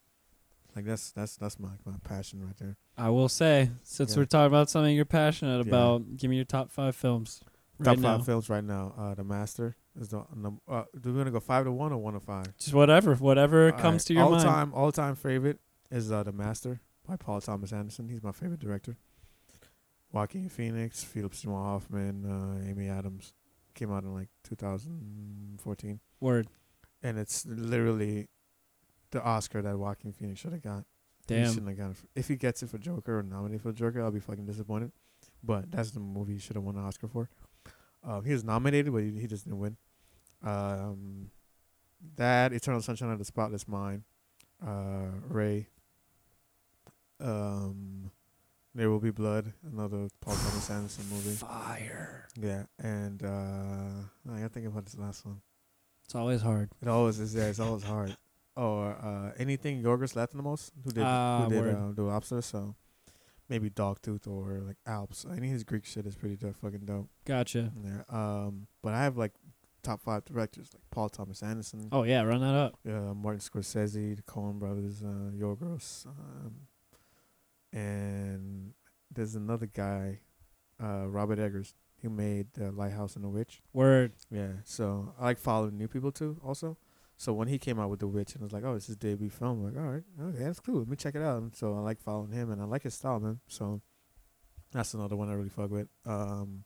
Like 0.75 0.85
that's 0.85 1.11
that's 1.11 1.37
that's 1.37 1.57
my 1.59 1.69
my 1.85 1.95
passion 2.03 2.45
right 2.45 2.55
there. 2.57 2.75
I 2.97 3.09
will 3.09 3.29
say, 3.29 3.69
since 3.83 4.11
Yeah. 4.13 4.17
we're 4.19 4.25
talking 4.25 4.47
about 4.47 4.69
something 4.69 4.93
you're 4.95 5.05
passionate 5.05 5.65
Yeah. 5.65 5.69
about, 5.69 6.17
give 6.17 6.29
me 6.29 6.35
your 6.35 6.43
top 6.45 6.69
five 6.71 6.95
films. 6.97 7.39
Top 7.79 7.87
right 7.87 7.99
five 7.99 8.19
now. 8.19 8.23
films 8.25 8.49
right 8.49 8.63
now. 8.63 8.93
Uh, 8.97 9.13
The 9.15 9.23
Master 9.23 9.75
is 9.99 10.09
the 10.09 10.23
number. 10.35 10.61
Uh, 10.67 10.83
do 10.99 11.11
we 11.11 11.17
want 11.17 11.27
to 11.27 11.31
go 11.31 11.39
five 11.39 11.65
to 11.65 11.71
one 11.71 11.91
or 11.91 11.97
one 11.97 12.13
to 12.13 12.19
five? 12.19 12.55
Just 12.57 12.73
whatever, 12.73 13.15
whatever 13.15 13.71
All 13.71 13.79
comes 13.79 14.01
right. 14.03 14.07
to 14.07 14.13
your 14.13 14.23
all 14.23 14.31
mind. 14.31 14.43
time 14.43 14.73
all 14.73 14.91
time 14.91 15.15
favorite 15.15 15.59
is 15.91 16.11
uh, 16.11 16.23
The 16.23 16.31
Master 16.31 16.81
by 17.07 17.15
Paul 17.17 17.41
Thomas 17.41 17.71
Anderson. 17.71 18.09
He's 18.09 18.23
my 18.23 18.31
favorite 18.31 18.59
director. 18.59 18.97
Joaquin 20.11 20.47
Phoenix, 20.49 21.03
Philip 21.03 21.35
Seymour 21.35 21.61
Hoffman, 21.63 22.25
uh, 22.25 22.69
Amy 22.69 22.87
Adams. 22.87 23.33
Came 23.73 23.91
out 23.91 24.03
in 24.03 24.13
like 24.13 24.29
2014, 24.45 25.99
Word. 26.21 26.47
and 27.03 27.17
it's 27.17 27.45
literally 27.45 28.27
the 29.11 29.21
Oscar 29.21 29.61
that 29.61 29.77
Joaquin 29.77 30.13
Phoenix 30.13 30.39
should 30.39 30.53
have 30.53 30.61
got. 30.61 30.85
He 31.27 31.35
Damn. 31.35 31.49
shouldn't 31.49 31.67
have 31.69 31.77
gotten 31.77 31.95
if 32.15 32.27
he 32.29 32.35
gets 32.37 32.63
it 32.63 32.69
for 32.69 32.77
Joker 32.77 33.19
or 33.19 33.23
nominated 33.23 33.61
for 33.61 33.73
Joker, 33.73 34.01
I'll 34.01 34.11
be 34.11 34.19
fucking 34.21 34.45
disappointed. 34.45 34.91
But 35.43 35.71
that's 35.71 35.91
the 35.91 35.99
movie 35.99 36.33
he 36.33 36.39
should 36.39 36.55
have 36.55 36.63
won 36.63 36.75
an 36.77 36.85
Oscar 36.85 37.07
for. 37.07 37.29
Um, 38.07 38.23
he 38.23 38.31
was 38.33 38.43
nominated, 38.43 38.91
but 38.93 39.03
he, 39.03 39.11
he 39.19 39.27
just 39.27 39.45
didn't 39.45 39.59
win. 39.59 39.77
Um, 40.43 41.31
that 42.17 42.53
Eternal 42.53 42.81
Sunshine 42.81 43.09
of 43.11 43.17
the 43.19 43.25
Spotless 43.25 43.67
Mind, 43.67 44.03
uh, 44.65 45.07
Ray. 45.27 45.67
Um, 47.19 48.11
There 48.73 48.89
Will 48.89 48.99
Be 48.99 49.11
Blood, 49.11 49.53
another 49.71 50.07
Paul 50.21 50.35
Thomas 50.35 50.69
Anderson 50.69 51.05
movie. 51.09 51.35
Fire. 51.35 52.27
Yeah, 52.39 52.63
and 52.79 53.23
uh, 53.23 54.31
I 54.31 54.37
gotta 54.37 54.49
think 54.49 54.67
about 54.67 54.85
this 54.85 54.97
last 54.97 55.25
one. 55.25 55.41
It's 56.03 56.13
always 56.15 56.41
hard. 56.41 56.69
It 56.81 56.87
always 56.87 57.19
is. 57.19 57.33
Yeah, 57.33 57.45
it's 57.45 57.59
always 57.59 57.83
hard. 57.83 58.15
Or 58.57 58.91
uh, 59.03 59.33
anything 59.37 59.83
Yorgos 59.83 60.13
Lanthimos 60.15 60.71
who 60.81 60.89
did 60.91 61.03
Ah, 61.03 61.43
who 61.43 61.49
did 61.49 61.75
uh, 61.75 61.91
the 61.93 62.03
lobster. 62.03 62.41
So 62.41 62.73
maybe 63.49 63.69
Dogtooth 63.69 64.27
or 64.27 64.61
like 64.65 64.77
Alps. 64.85 65.25
Any 65.29 65.47
of 65.47 65.53
his 65.53 65.63
Greek 65.63 65.85
shit 65.85 66.05
is 66.05 66.15
pretty 66.15 66.35
dope, 66.35 66.55
fucking 66.61 66.85
dope. 66.85 67.09
Gotcha. 67.25 67.71
Yeah. 67.83 68.01
Um, 68.09 68.67
but 68.81 68.93
I 68.93 69.03
have 69.03 69.17
like 69.17 69.33
top 69.83 70.01
five 70.01 70.25
directors 70.25 70.69
like 70.73 70.81
Paul 70.91 71.09
Thomas 71.09 71.43
Anderson, 71.43 71.89
Oh 71.91 72.03
yeah, 72.03 72.21
run 72.23 72.41
that 72.41 72.55
up. 72.55 72.79
uh, 72.87 73.13
Martin 73.13 73.39
Scorsese, 73.39 74.15
the 74.15 74.23
Coen 74.23 74.57
Brothers, 74.57 75.03
uh, 75.03 75.29
Yorgos, 75.35 76.07
um, 76.07 76.53
and 77.71 78.73
there's 79.13 79.35
another 79.35 79.65
guy, 79.67 80.19
uh, 80.81 81.07
Robert 81.07 81.39
Eggers. 81.39 81.73
He 82.01 82.07
made 82.07 82.47
uh, 82.59 82.71
Lighthouse 82.71 83.15
and 83.15 83.23
the 83.23 83.29
Witch. 83.29 83.61
Word. 83.73 84.13
Yeah, 84.29 84.53
so 84.63 85.13
I 85.19 85.25
like 85.25 85.39
following 85.39 85.77
new 85.77 85.87
people 85.87 86.11
too. 86.11 86.37
Also, 86.43 86.77
so 87.17 87.33
when 87.33 87.47
he 87.47 87.57
came 87.57 87.79
out 87.79 87.89
with 87.89 87.99
The 87.99 88.07
Witch, 88.07 88.33
and 88.33 88.41
I 88.41 88.45
was 88.45 88.53
like, 88.53 88.63
"Oh, 88.65 88.73
it's 88.75 88.87
his 88.87 88.95
debut 88.97 89.29
film." 89.29 89.59
I'm 89.65 89.73
like, 89.73 89.83
all 89.83 89.89
right, 89.91 90.03
okay, 90.35 90.43
that's 90.43 90.59
cool. 90.59 90.79
Let 90.79 90.87
me 90.87 90.95
check 90.95 91.15
it 91.15 91.21
out. 91.21 91.41
And 91.41 91.55
so 91.55 91.73
I 91.75 91.79
like 91.79 91.99
following 92.01 92.31
him, 92.31 92.51
and 92.51 92.61
I 92.61 92.65
like 92.65 92.83
his 92.83 92.93
style, 92.93 93.19
man. 93.19 93.39
So 93.47 93.81
that's 94.71 94.93
another 94.93 95.15
one 95.15 95.29
I 95.29 95.33
really 95.33 95.49
fuck 95.49 95.69
with. 95.71 95.87
Um, 96.05 96.65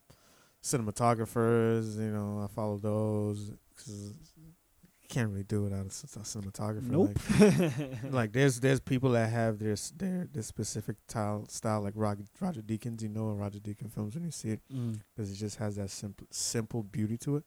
cinematographers, 0.62 1.96
you 1.96 2.10
know, 2.10 2.40
I 2.44 2.46
follow 2.52 2.78
those. 2.78 3.52
'cause 3.76 4.14
you 4.36 5.08
can't 5.08 5.30
really 5.30 5.42
do 5.44 5.60
it 5.66 5.70
without 5.70 5.80
a 5.86 5.86
a 5.86 6.22
cinematographer. 6.22 6.82
Nope. 6.82 7.16
Like, 7.40 8.02
like 8.12 8.32
there's 8.32 8.60
there's 8.60 8.78
people 8.80 9.10
that 9.12 9.30
have 9.30 9.58
their 9.58 9.74
their 9.96 10.26
their 10.32 10.42
specific 10.42 10.96
style 11.08 11.46
style 11.48 11.80
like 11.82 11.94
Roger, 11.96 12.24
Roger 12.40 12.60
Deakins. 12.62 13.02
You 13.02 13.08
know 13.08 13.30
Roger 13.32 13.58
Deakins 13.58 13.92
films 13.92 14.14
when 14.14 14.24
you 14.24 14.30
see 14.30 14.50
it 14.50 14.60
Mm. 14.72 15.00
because 15.16 15.30
it 15.32 15.36
just 15.36 15.56
has 15.56 15.76
that 15.76 15.90
simple 15.90 16.26
simple 16.30 16.82
beauty 16.82 17.16
to 17.18 17.36
it. 17.36 17.44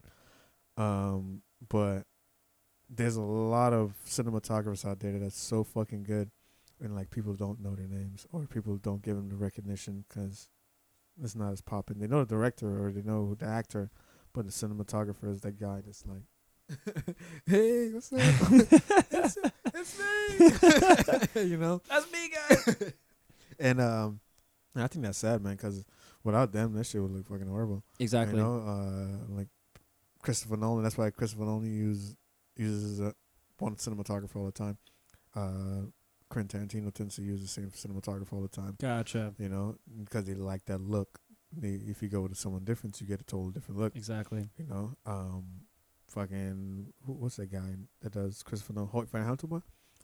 Um, 0.75 1.43
but 1.69 2.03
there's 2.89 3.15
a 3.15 3.21
lot 3.21 3.73
of 3.73 3.93
cinematographers 4.07 4.85
out 4.85 4.99
there 4.99 5.17
that's 5.19 5.39
so 5.39 5.63
fucking 5.63 6.03
good, 6.03 6.31
and 6.81 6.95
like 6.95 7.09
people 7.09 7.33
don't 7.33 7.61
know 7.61 7.75
their 7.75 7.87
names 7.87 8.27
or 8.31 8.45
people 8.45 8.77
don't 8.77 9.01
give 9.01 9.15
them 9.15 9.29
the 9.29 9.35
recognition 9.35 10.05
because 10.07 10.49
it's 11.21 11.35
not 11.35 11.51
as 11.51 11.61
popping. 11.61 11.99
They 11.99 12.07
know 12.07 12.23
the 12.23 12.35
director 12.35 12.85
or 12.85 12.91
they 12.91 13.01
know 13.01 13.35
the 13.35 13.45
actor, 13.45 13.91
but 14.33 14.45
the 14.45 14.51
cinematographer 14.51 15.31
is 15.31 15.41
that 15.41 15.59
guy 15.59 15.81
that's 15.85 16.05
like. 16.05 16.23
hey, 17.45 17.89
what's 17.89 18.11
up? 18.13 18.19
it's, 19.11 19.37
it's 19.73 21.35
me. 21.35 21.41
you 21.49 21.57
know, 21.57 21.81
That's 21.89 22.09
me, 22.11 22.29
guys. 22.29 22.93
and 23.59 23.81
um, 23.81 24.19
I 24.75 24.87
think 24.87 25.03
that's 25.05 25.17
sad, 25.17 25.43
man. 25.43 25.55
Because 25.55 25.83
without 26.23 26.53
them, 26.53 26.73
that 26.73 26.85
shit 26.85 27.01
would 27.01 27.11
look 27.11 27.27
fucking 27.27 27.47
horrible. 27.47 27.83
exactly. 27.99 28.37
You 28.37 28.43
know, 28.43 28.59
uh, 28.65 29.33
like 29.35 29.49
Christopher 30.21 30.57
Nolan. 30.57 30.83
That's 30.83 30.97
why 30.97 31.09
Christopher 31.09 31.43
Nolan 31.43 31.65
use, 31.71 32.15
uses 32.55 33.01
uh, 33.01 33.11
one 33.59 33.75
cinematographer 33.75 34.35
all 34.35 34.45
the 34.45 34.51
time. 34.51 34.77
Uh, 35.35 35.87
Quentin 36.29 36.67
Tarantino 36.67 36.93
tends 36.93 37.15
to 37.15 37.21
use 37.21 37.41
the 37.41 37.47
same 37.47 37.69
cinematographer 37.69 38.33
all 38.33 38.41
the 38.41 38.47
time. 38.47 38.75
Gotcha. 38.81 39.33
You 39.37 39.49
know, 39.49 39.75
because 40.03 40.25
they 40.25 40.33
like 40.33 40.65
that 40.65 40.81
look. 40.81 41.19
They, 41.55 41.79
if 41.87 42.01
you 42.01 42.09
go 42.09 42.21
with 42.21 42.35
someone 42.37 42.63
different, 42.63 42.99
you 42.99 43.05
get 43.07 43.21
a 43.21 43.23
totally 43.23 43.51
different 43.51 43.79
look. 43.79 43.95
Exactly. 43.95 44.49
You 44.57 44.65
know, 44.65 44.95
um, 45.05 45.45
fucking 46.07 46.93
who, 47.05 47.13
what's 47.13 47.35
that 47.35 47.51
guy 47.51 47.75
that 48.01 48.13
does 48.13 48.41
Christopher 48.41 48.73
Nolan? 48.73 48.89
Hoyte 48.89 49.09
Van? 49.09 49.61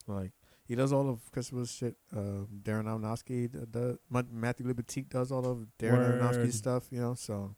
Like 0.08 0.32
he 0.68 0.76
does 0.76 0.94
all 0.94 1.10
of 1.10 1.32
Christopher's 1.32 1.72
shit. 1.72 1.96
Uh, 2.16 2.46
Darren 2.62 2.86
Aronofsky, 2.86 3.52
the, 3.52 3.66
the 3.66 4.00
Matthew 4.32 4.68
Libatique 4.68 5.10
does 5.10 5.32
all 5.32 5.46
of 5.46 5.68
Darren 5.80 5.98
Word. 5.98 6.22
Aronofsky 6.22 6.54
stuff. 6.54 6.88
You 6.92 7.02
know, 7.02 7.14
so 7.16 7.56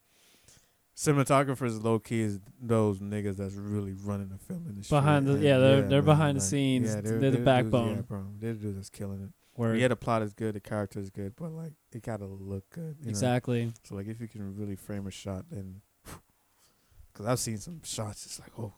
cinematographers 1.06 1.82
low 1.84 1.98
key 2.00 2.22
is 2.22 2.40
those 2.62 3.00
niggas 3.00 3.38
that's 3.38 3.56
really 3.56 3.94
running 3.94 4.30
the 4.30 4.38
film 4.38 4.66
industry. 4.68 4.96
Behind 4.98 5.28
the- 5.28 5.34
And 5.34 5.44
yeah, 5.44 5.58
they're- 5.58 5.82
they're 5.82 6.02
man, 6.02 6.06
behind 6.06 6.38
the 6.38 6.42
scenes. 6.42 6.94
They're 6.94 7.02
the 7.02 7.32
dudes- 7.32 7.38
backbone. 7.46 7.96
Yeah, 7.96 8.02
bro, 8.02 8.26
they're 8.40 8.54
the 8.54 8.60
dudes 8.60 8.76
that's 8.76 8.90
killing 8.90 9.22
it. 9.24 9.30
Word. 9.58 9.80
Yeah, 9.80 9.90
the 9.90 9.96
plot 9.96 10.22
is 10.22 10.34
good, 10.34 10.56
the 10.56 10.60
character 10.62 11.00
is 11.00 11.10
good, 11.10 11.36
but 11.36 11.52
like 11.52 11.74
it 11.92 12.04
gotta 12.04 12.26
look 12.26 12.70
good. 12.70 12.96
You 13.00 13.06
know? 13.06 13.10
exactly. 13.10 13.74
So 13.84 13.96
like 13.96 14.08
if 14.08 14.22
you 14.22 14.28
can 14.28 14.56
really 14.56 14.76
frame 14.76 15.08
a 15.08 15.12
shot, 15.12 15.46
then 15.52 15.82
because 17.22 17.32
I've 17.32 17.40
seen 17.40 17.58
some 17.58 17.82
shots, 17.84 18.26
it's 18.26 18.40
like 18.40 18.52
oh, 18.58 18.74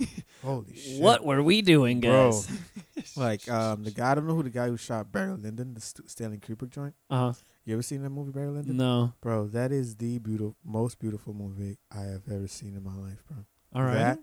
holy 0.42 0.74
shit, 0.76 1.02
What 1.02 1.24
were 1.24 1.42
we 1.42 1.62
doing, 1.62 2.00
Bro. 2.00 2.30
guys? 2.30 2.48
Like 3.16 3.48
um 3.48 3.84
the 3.84 3.90
guy 3.90 4.12
I 4.12 4.14
don't 4.14 4.26
know 4.26 4.34
who 4.34 4.42
the 4.42 4.50
guy 4.50 4.68
who 4.68 4.76
shot 4.76 5.10
Barry 5.10 5.32
Lyndon, 5.32 5.74
the 5.74 5.80
St- 5.80 6.08
Stanley 6.10 6.38
Kubrick 6.38 6.70
joint. 6.70 6.94
Uh 7.10 7.18
huh. 7.18 7.32
You 7.64 7.74
ever 7.74 7.82
seen 7.82 8.02
that 8.02 8.10
movie 8.10 8.32
Barry 8.32 8.48
Lyndon? 8.48 8.76
No. 8.76 9.12
Bro, 9.20 9.48
that 9.48 9.72
is 9.72 9.96
the 9.96 10.18
beautiful, 10.18 10.56
most 10.64 10.98
beautiful 10.98 11.32
movie 11.34 11.78
I 11.90 12.02
have 12.02 12.22
ever 12.30 12.46
seen 12.48 12.76
in 12.76 12.82
my 12.82 12.94
life, 12.94 13.22
bro. 13.26 13.38
All 13.74 13.82
right. 13.82 13.94
That 13.94 14.18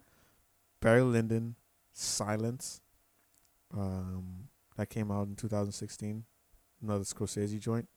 Barry 0.81 1.01
Lyndon, 1.01 1.55
Silence, 1.93 2.81
um, 3.73 4.49
that 4.77 4.89
came 4.89 5.11
out 5.11 5.27
in 5.27 5.35
2016. 5.35 6.23
Another 6.81 7.03
Scorsese 7.03 7.59
joint, 7.59 7.87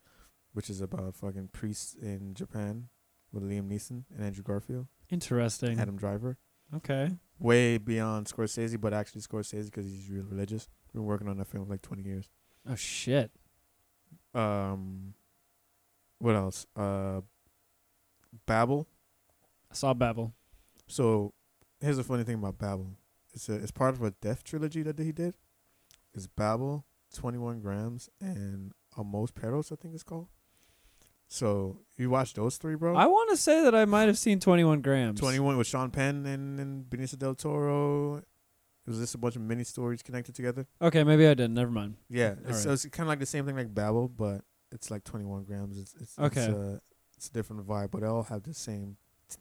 which 0.52 0.70
is 0.70 0.80
about 0.80 1.14
fucking 1.16 1.48
priests 1.52 1.94
in 2.00 2.34
Japan 2.34 2.88
with 3.32 3.42
Liam 3.42 3.68
Neeson 3.68 4.04
and 4.14 4.24
Andrew 4.24 4.42
Garfield, 4.42 4.86
Interesting. 5.10 5.78
Adam 5.78 5.96
Driver. 5.96 6.38
Okay. 6.74 7.10
Way 7.38 7.78
beyond 7.78 8.26
Scorsese, 8.26 8.80
but 8.80 8.92
actually 8.92 9.22
Scorsese 9.22 9.66
because 9.66 9.86
he's 9.86 10.08
real 10.10 10.24
religious, 10.24 10.68
been 10.92 11.04
working 11.04 11.28
on 11.28 11.38
that 11.38 11.46
film 11.46 11.64
for 11.64 11.72
like 11.72 11.82
20 11.82 12.02
years. 12.02 12.28
Oh 12.68 12.74
shit. 12.74 13.30
Um, 14.34 15.14
what 16.18 16.34
else? 16.34 16.66
Uh, 16.76 17.20
Babel. 18.46 18.86
I 19.70 19.74
saw 19.74 19.94
Babel. 19.94 20.34
So 20.86 21.32
here's 21.80 21.96
the 21.96 22.04
funny 22.04 22.24
thing 22.24 22.36
about 22.36 22.58
Babel. 22.58 22.96
It's 23.34 23.48
a, 23.48 23.54
it's 23.54 23.70
part 23.70 23.94
of 23.94 24.02
a 24.02 24.10
Death 24.10 24.42
trilogy 24.44 24.82
that 24.82 24.98
he 24.98 25.12
did. 25.12 25.34
It's 26.14 26.26
Babel, 26.26 26.84
21 27.14 27.60
Grams, 27.60 28.08
and 28.20 28.72
Amores 28.96 29.30
Perros, 29.30 29.70
I 29.70 29.76
think 29.76 29.94
it's 29.94 30.02
called. 30.02 30.28
So 31.28 31.78
you 31.96 32.08
watched 32.08 32.36
those 32.36 32.56
three, 32.56 32.74
bro? 32.74 32.96
I 32.96 33.06
want 33.06 33.30
to 33.30 33.36
say 33.36 33.62
that 33.62 33.74
I 33.74 33.84
might 33.84 34.06
have 34.06 34.18
seen 34.18 34.40
21 34.40 34.80
grams. 34.80 35.20
21 35.20 35.58
with 35.58 35.66
Sean 35.66 35.90
Penn 35.90 36.24
and, 36.26 36.58
and 36.58 36.84
Benicio 36.84 37.18
del 37.18 37.34
Toro. 37.34 38.22
Was 38.86 38.98
this 38.98 39.12
a 39.12 39.18
bunch 39.18 39.36
of 39.36 39.42
mini 39.42 39.64
stories 39.64 40.02
connected 40.02 40.34
together. 40.34 40.66
Okay, 40.80 41.04
maybe 41.04 41.26
I 41.26 41.34
didn't. 41.34 41.52
Never 41.52 41.70
mind. 41.70 41.96
Yeah, 42.08 42.36
All 42.42 42.50
it's, 42.50 42.62
so 42.62 42.70
right. 42.70 42.72
it's 42.74 42.86
kind 42.86 43.06
of 43.06 43.08
like 43.08 43.18
the 43.18 43.26
same 43.26 43.44
thing 43.44 43.54
like 43.54 43.74
Babel, 43.74 44.08
but 44.08 44.40
it's 44.72 44.90
like 44.90 45.04
21 45.04 45.44
grams. 45.44 45.78
It's 45.78 45.94
it's 46.00 46.18
Okay. 46.18 46.46
It's, 46.46 46.54
uh, 46.54 46.78
it's 47.14 47.28
a 47.28 47.32
different 47.32 47.66
vibe, 47.66 47.90
but 47.90 48.00
they 48.00 48.06
all 48.06 48.22
have 48.22 48.44
the 48.44 48.54
same 48.54 48.96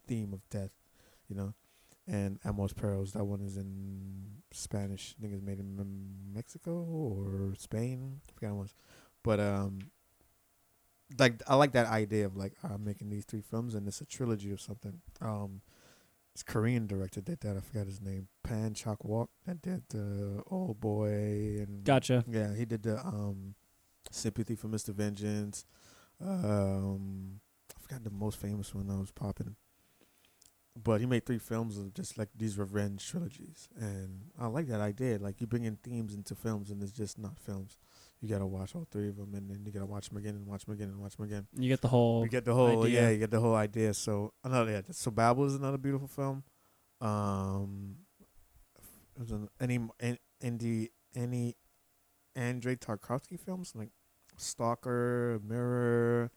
theme 0.06 0.34
of 0.34 0.42
death, 0.50 0.72
you 1.30 1.36
know. 1.38 1.54
And 2.06 2.40
Amores 2.44 2.74
Perros, 2.74 3.14
that 3.14 3.24
one 3.24 3.40
is 3.40 3.56
in 3.56 4.42
Spanish. 4.52 5.16
I 5.18 5.22
think 5.22 5.34
it's 5.34 5.44
made 5.44 5.60
in 5.60 5.78
Mexico 6.34 6.72
or 6.72 7.54
Spain. 7.58 8.20
I 8.28 8.32
forgot 8.34 8.54
what 8.54 8.60
it 8.60 8.64
was, 8.64 8.76
but 9.24 9.40
um, 9.40 9.80
like 11.18 11.42
I 11.48 11.56
like 11.56 11.72
that 11.74 11.88
idea 11.88 12.26
of 12.26 12.36
like 12.36 12.54
I'm 12.64 12.84
making 12.84 13.10
these 13.10 13.26
three 13.26 13.42
films 13.42 13.76
and 13.76 13.88
it's 13.88 14.02
a 14.02 14.06
trilogy 14.06 14.52
or 14.52 14.58
something. 14.58 15.00
Um, 15.22 15.62
it's 16.34 16.44
Korean 16.44 16.86
director 16.86 17.22
did 17.22 17.40
that. 17.42 17.58
I 17.58 17.62
forgot 17.62 17.88
his 17.88 18.02
name. 18.02 18.28
Park 18.44 18.76
Chan-wook 18.76 19.28
that 19.46 19.62
did 19.62 19.84
the 19.90 20.44
Old 20.48 20.80
Boy 20.80 21.08
and 21.62 21.84
Gotcha. 21.84 22.24
yeah, 22.28 22.54
he 22.56 22.66
did 22.66 22.84
the 22.84 22.98
um 23.00 23.56
Sympathy 24.12 24.56
for 24.56 24.68
Mr. 24.68 24.90
Vengeance. 24.94 25.66
Um 26.22 27.40
I 27.76 27.82
forgot 27.82 28.04
the 28.04 28.12
most 28.12 28.40
famous 28.40 28.74
one 28.76 28.88
that 28.88 28.98
was 28.98 29.12
popping. 29.12 29.56
But 30.82 31.00
he 31.02 31.08
made 31.08 31.26
three 31.26 31.40
films 31.40 31.78
of 31.80 31.94
just 31.96 32.18
like 32.20 32.30
these 32.36 32.58
revenge 32.58 33.08
trilogies. 33.10 33.68
And 33.80 34.30
I 34.40 34.46
like 34.48 34.68
that 34.68 34.80
idea. 34.82 35.18
Like 35.18 35.42
you 35.42 35.48
bring 35.48 35.64
in 35.64 35.78
themes 35.78 36.14
into 36.14 36.36
films 36.36 36.70
and 36.70 36.84
it's 36.84 36.92
just 36.92 37.18
not 37.18 37.40
films. 37.40 37.78
You 38.22 38.28
gotta 38.30 38.46
watch 38.48 38.76
all 38.76 38.88
three 38.92 39.10
of 39.10 39.16
them 39.18 39.34
and 39.36 39.50
then 39.50 39.64
you 39.66 39.72
gotta 39.72 39.86
watch 39.86 40.10
them 40.10 40.18
again 40.18 40.36
and 40.36 40.48
watch 40.48 40.66
them 40.66 40.74
again 40.74 40.90
and 40.90 41.00
watch 41.00 41.16
them 41.18 41.26
again. 41.26 41.48
You 41.58 41.70
get 41.70 41.82
the 41.82 41.88
whole. 41.88 42.24
You 42.24 42.30
get 42.30 42.46
the 42.46 42.54
whole 42.54 42.84
idea. 42.84 43.02
yeah, 43.02 43.10
you 43.10 43.18
get 43.20 43.32
the 43.32 43.40
whole 43.40 43.56
idea. 43.56 43.94
So 43.94 44.34
another 44.44 44.72
yeah, 44.72 44.82
so 44.92 45.12
Babel 45.12 45.46
is 45.46 45.56
another 45.56 45.78
beautiful 45.78 46.08
film. 46.08 46.44
Um, 47.00 47.98
an, 49.20 49.50
any 49.60 49.80
an- 50.00 50.18
any 50.42 50.90
any 51.16 51.56
Andrei 52.36 52.76
Tarkovsky 52.76 53.40
films 53.40 53.74
like 53.76 53.90
Stalker, 54.38 55.40
Mirror, 55.48 56.32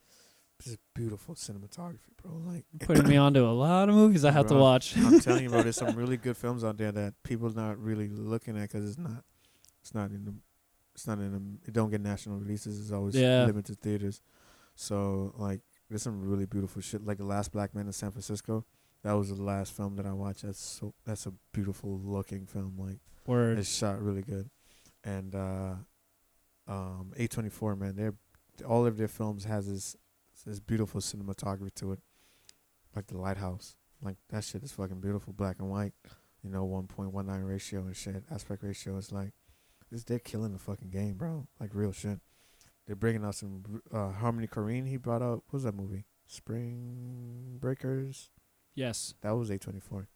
just 0.63 0.79
beautiful 0.95 1.35
cinematography, 1.35 2.15
bro. 2.23 2.33
Like 2.47 2.65
putting 2.81 3.09
me 3.09 3.17
onto 3.17 3.45
a 3.45 3.53
lot 3.53 3.89
of 3.89 3.95
movies 3.95 4.25
I 4.25 4.31
have 4.33 4.47
to 4.47 4.55
watch. 4.55 4.97
I'm 4.97 5.21
telling 5.21 5.45
you, 5.45 5.49
bro, 5.51 5.63
there's 5.63 5.77
some 5.77 5.95
really 5.97 6.17
good 6.17 6.37
films 6.37 6.65
out 6.65 6.77
there 6.79 6.93
that 6.93 7.15
people's 7.23 7.55
not 7.57 7.79
really 7.79 8.09
looking 8.09 8.57
at 8.57 8.63
because 8.71 8.89
it's 8.89 8.99
not, 8.99 9.25
it's 9.83 9.95
not 9.95 10.11
in 10.11 10.25
the, 10.25 10.35
it's 11.01 11.07
not 11.07 11.19
in 11.19 11.59
it 11.67 11.73
don't 11.73 11.91
get 11.91 12.01
national 12.01 12.39
releases. 12.39 12.79
It's 12.81 12.93
always 12.93 13.15
Yeah. 13.15 13.45
limited 13.47 13.81
theaters. 13.81 14.21
So 14.75 15.35
like, 15.37 15.61
there's 15.89 16.03
some 16.03 16.21
really 16.23 16.47
beautiful 16.47 16.83
shit. 16.83 17.05
Like 17.05 17.19
the 17.19 17.25
Last 17.25 17.53
Black 17.53 17.75
Man 17.75 17.87
in 17.87 17.93
San 17.93 18.11
Francisco. 18.11 18.65
That 19.03 19.13
was 19.13 19.31
the 19.31 19.43
last 19.43 19.73
film 19.73 19.97
that 19.97 20.05
I 20.07 20.13
watched. 20.13 20.43
That's 20.43 20.61
so 20.61 20.93
that's 21.07 21.25
a 21.27 21.33
beautiful 21.53 21.99
looking 21.99 22.45
film. 22.47 22.75
Like 22.79 22.99
Word. 23.27 23.59
it's 23.59 23.75
shot 23.75 24.01
really 24.03 24.21
good, 24.23 24.51
and 25.03 25.35
uh, 25.35 25.75
um, 26.69 27.13
A24 27.19 27.79
man, 27.79 27.97
they're 27.97 28.15
all 28.67 28.85
of 28.87 28.99
their 28.99 29.09
films 29.09 29.45
has 29.45 29.67
this 29.69 29.97
this 30.47 30.61
beautiful 30.61 31.01
cinematography 31.01 31.75
to 31.77 31.93
it, 31.93 32.01
like 32.95 33.07
the 33.07 33.17
Lighthouse. 33.19 33.75
Like 34.03 34.17
that 34.29 34.45
shit 34.45 34.63
is 34.63 34.73
fucking 34.73 35.01
beautiful, 35.01 35.33
black 35.33 35.57
and 35.61 35.71
white. 35.71 35.93
You 36.43 36.51
know, 36.51 36.65
one 36.65 36.87
point 36.87 37.13
one 37.13 37.27
nine 37.27 37.43
ratio 37.43 37.81
and 37.81 37.97
shit. 37.97 38.23
Aspect 38.31 38.63
ratio 38.63 38.97
is 38.99 39.13
like, 39.13 39.33
this 39.91 40.05
they're 40.05 40.19
killing 40.19 40.53
the 40.53 40.59
fucking 40.59 40.91
game, 40.91 41.15
bro. 41.15 41.47
Like 41.59 41.71
real 41.75 41.93
shit. 41.93 42.21
They're 42.87 42.97
bringing 42.97 43.25
out 43.25 43.35
some 43.37 43.83
uh, 43.93 44.11
Harmony 44.11 44.47
Korine. 44.49 44.87
He 44.89 44.97
brought 44.97 45.23
out 45.23 45.43
what 45.47 45.53
was 45.53 45.63
that 45.65 45.75
movie? 45.75 46.05
Spring 46.27 47.57
Breakers. 47.61 48.31
Yes. 48.75 49.15
That 49.23 49.33
was 49.33 49.51
A 49.51 49.59
twenty 49.59 49.81
four. 49.81 50.09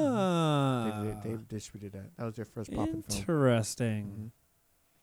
Ah. 0.00 1.02
They, 1.24 1.36
distributed 1.48 1.92
that. 2.00 2.16
That 2.16 2.24
was 2.24 2.34
their 2.36 2.44
first 2.44 2.72
popping 2.72 3.02
film. 3.02 3.18
Interesting. 3.18 4.32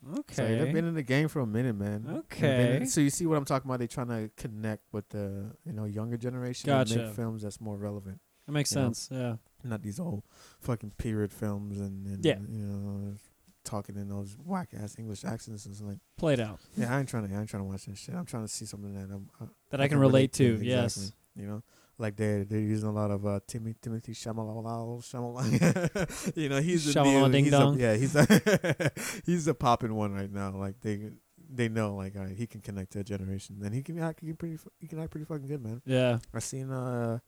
Mhm. 0.07 0.19
Okay. 0.19 0.35
So 0.35 0.45
they've 0.47 0.73
been 0.73 0.85
in 0.85 0.93
the 0.93 1.01
game 1.03 1.27
for 1.27 1.39
a 1.41 1.47
minute, 1.47 1.75
man. 1.75 2.03
They've 2.03 2.11
in- 2.11 2.17
Okay. 2.19 2.85
So 2.85 3.01
you 3.01 3.09
see 3.09 3.25
what 3.25 3.37
I'm 3.37 3.45
talking 3.45 3.67
about? 3.69 3.79
They're 3.79 3.87
trying 3.87 4.07
to 4.09 4.29
connect 4.37 4.83
with 4.93 5.09
the 5.09 5.55
you 5.65 5.73
know 5.73 5.85
younger 5.85 6.17
generation 6.17 6.69
and 6.69 6.87
Gotcha. 6.87 7.05
make 7.07 7.15
films 7.15 7.41
that's 7.41 7.59
more 7.59 7.75
relevant, 7.77 8.19
that 8.45 8.51
makes 8.51 8.71
you 8.73 8.81
know. 8.81 8.87
sense. 8.87 9.09
Yeah. 9.11 9.35
Not 9.65 9.81
these 9.81 9.99
old 9.99 10.23
fucking 10.61 10.91
period 10.97 11.31
films 11.33 11.79
and, 11.79 12.05
and 12.07 12.25
Yeah. 12.25 12.37
you 12.47 12.63
know 12.65 13.15
talking 13.63 13.95
in 13.95 14.07
those 14.09 14.37
whack 14.45 14.69
ass 14.79 14.95
English 14.97 15.25
accents. 15.25 15.65
And 15.65 15.79
like 15.87 15.97
Played 16.17 16.39
out. 16.39 16.59
yeah, 16.77 16.95
I 16.95 16.99
ain't 16.99 17.09
trying 17.09 17.27
to 17.27 17.35
I 17.35 17.39
ain't 17.39 17.49
trying 17.49 17.63
to 17.63 17.69
watch 17.69 17.85
this 17.85 17.99
shit. 17.99 18.15
I'm 18.15 18.25
trying 18.25 18.43
to 18.45 18.51
see 18.51 18.65
something 18.65 18.93
that 18.93 19.13
I'm 19.13 19.29
uh, 19.41 19.45
That 19.71 19.81
I, 19.81 19.87
can 19.87 19.97
relate 19.97 20.33
to. 20.33 20.43
exactly. 20.45 20.67
Yes. 20.69 21.11
You 21.35 21.47
know, 21.47 21.63
like 21.97 22.15
they 22.15 22.43
they're 22.43 22.59
using 22.59 22.87
a 22.87 22.93
lot 22.93 23.11
of 23.11 23.25
uh, 23.25 23.39
Timmy 23.47 23.73
Timothy 23.81 24.13
Chalamet 24.13 25.03
Chalamet. 25.03 26.31
you 26.37 26.47
know, 26.49 26.61
he's 26.61 26.93
the 26.93 27.03
new, 27.03 27.29
ding 27.29 27.45
he's 27.45 27.53
a, 27.53 27.57
dong. 27.57 27.79
yeah, 27.79 27.95
he's 27.95 28.15
a 28.15 28.91
he's 29.25 29.47
a 29.47 29.53
popping 29.53 29.95
one 29.95 30.13
right 30.13 30.31
now. 30.31 30.51
Like 30.51 30.79
they 30.81 31.09
they 31.49 31.67
know 31.69 31.95
like 31.95 32.15
right, 32.15 32.35
he 32.35 32.47
can 32.47 32.61
connect 32.61 32.91
to 32.93 32.99
a 32.99 33.03
generation, 33.03 33.57
and 33.63 33.73
he 33.73 33.81
can 33.81 33.99
act 33.99 34.19
he 34.21 34.27
can 34.27 34.35
pretty 34.37 34.57
he 34.79 34.87
can 34.87 34.99
act 34.99 35.11
pretty 35.11 35.25
fucking 35.25 35.47
good, 35.47 35.61
man. 35.61 35.81
Yeah. 35.85 36.19
I 36.33 36.39
seen 36.39 36.71
uh 36.71 37.19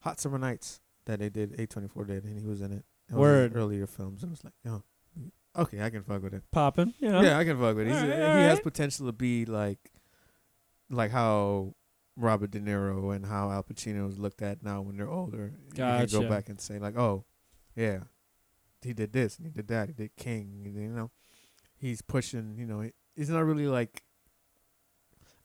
Hot 0.00 0.20
Summer 0.20 0.38
Nights 0.38 0.80
that 1.06 1.18
they 1.20 1.28
did 1.30 1.56
A24 1.56 2.06
did, 2.06 2.24
and 2.24 2.38
he 2.38 2.46
was 2.46 2.60
in 2.60 2.72
it. 2.72 2.84
It 3.08 3.14
was 3.14 3.20
Word. 3.20 3.52
his 3.52 3.62
earlier 3.62 3.86
films, 3.86 4.22
and 4.22 4.30
was 4.30 4.44
like, 4.44 4.52
oh, 4.66 4.82
okay, 5.56 5.82
I 5.82 5.90
can 5.90 6.02
fuck 6.02 6.22
with 6.22 6.34
it. 6.34 6.42
Popping. 6.50 6.94
You 6.98 7.10
know. 7.10 7.22
Yeah, 7.22 7.38
I 7.38 7.44
can 7.44 7.58
fuck 7.58 7.76
with 7.76 7.86
it. 7.86 7.92
He's, 7.92 8.02
Alright, 8.02 8.20
uh, 8.20 8.36
he 8.36 8.42
has 8.44 8.60
potential 8.60 9.06
to 9.06 9.12
be 9.12 9.44
like, 9.44 9.92
like 10.90 11.10
how 11.10 11.74
Robert 12.16 12.50
De 12.50 12.60
Niro 12.60 13.14
and 13.14 13.26
how 13.26 13.50
Al 13.50 13.62
Pacino 13.62 14.08
is 14.08 14.18
looked 14.18 14.42
at 14.42 14.62
now 14.62 14.80
when 14.82 14.96
they're 14.96 15.10
older. 15.10 15.52
You 15.66 15.72
can 15.72 16.00
Gotcha. 16.00 16.20
go 16.20 16.28
back 16.28 16.48
and 16.48 16.60
say 16.60 16.78
like, 16.78 16.96
oh, 16.96 17.24
yeah, 17.74 18.00
he 18.82 18.92
did 18.92 19.12
this 19.12 19.36
and 19.36 19.46
he 19.46 19.52
did 19.52 19.68
that. 19.68 19.88
He 19.88 19.94
did 19.94 20.16
King. 20.16 20.62
You 20.64 20.88
know, 20.88 21.10
he's 21.76 22.02
pushing. 22.02 22.56
You 22.58 22.66
know, 22.66 22.88
he's 23.14 23.30
not 23.30 23.44
really 23.44 23.66
like. 23.66 24.02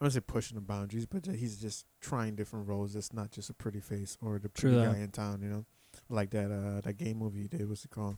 I 0.02 0.06
don't 0.06 0.12
say 0.12 0.20
pushing 0.20 0.56
the 0.56 0.62
boundaries, 0.62 1.06
but 1.06 1.28
he's 1.28 1.58
just 1.62 1.86
trying 2.02 2.36
different 2.36 2.68
roles. 2.68 2.96
It's 2.96 3.14
not 3.14 3.30
just 3.32 3.52
a 3.52 3.54
pretty 3.54 3.80
face 3.80 4.18
or 4.20 4.40
the 4.40 4.50
True 4.50 4.72
pretty 4.72 4.86
that. 4.88 4.94
guy 4.96 5.00
in 5.04 5.12
town. 5.12 5.42
You 5.44 5.50
know, 5.50 5.66
like 6.10 6.32
that 6.32 6.52
uh 6.52 6.82
that 6.82 6.98
gay 6.98 7.14
movie 7.14 7.44
he 7.44 7.48
did. 7.48 7.70
What's 7.70 7.86
it 7.86 7.92
called? 7.92 8.18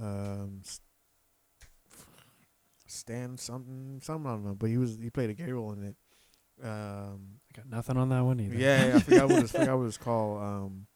Um, 0.00 0.62
Stan 2.86 3.36
something 3.38 3.98
something 4.02 4.26
I 4.30 4.34
don't 4.34 4.44
know, 4.44 4.54
but 4.54 4.68
he 4.70 4.76
was 4.76 4.98
he 5.02 5.10
played 5.10 5.30
a 5.30 5.34
gay 5.34 5.50
role 5.50 5.72
in 5.72 5.82
it. 5.82 5.96
Um, 6.62 7.40
I 7.52 7.56
got 7.56 7.68
nothing 7.68 7.96
on 7.96 8.10
that 8.10 8.20
one 8.24 8.38
either. 8.40 8.54
yeah, 8.54 8.86
yeah, 8.88 8.96
I 8.96 8.98
forgot 9.00 9.28
what 9.28 9.42
it's, 9.42 9.52
forgot 9.58 9.76
what 9.78 9.86
it's 9.86 9.96
called. 9.96 10.42
Um, 10.42 10.86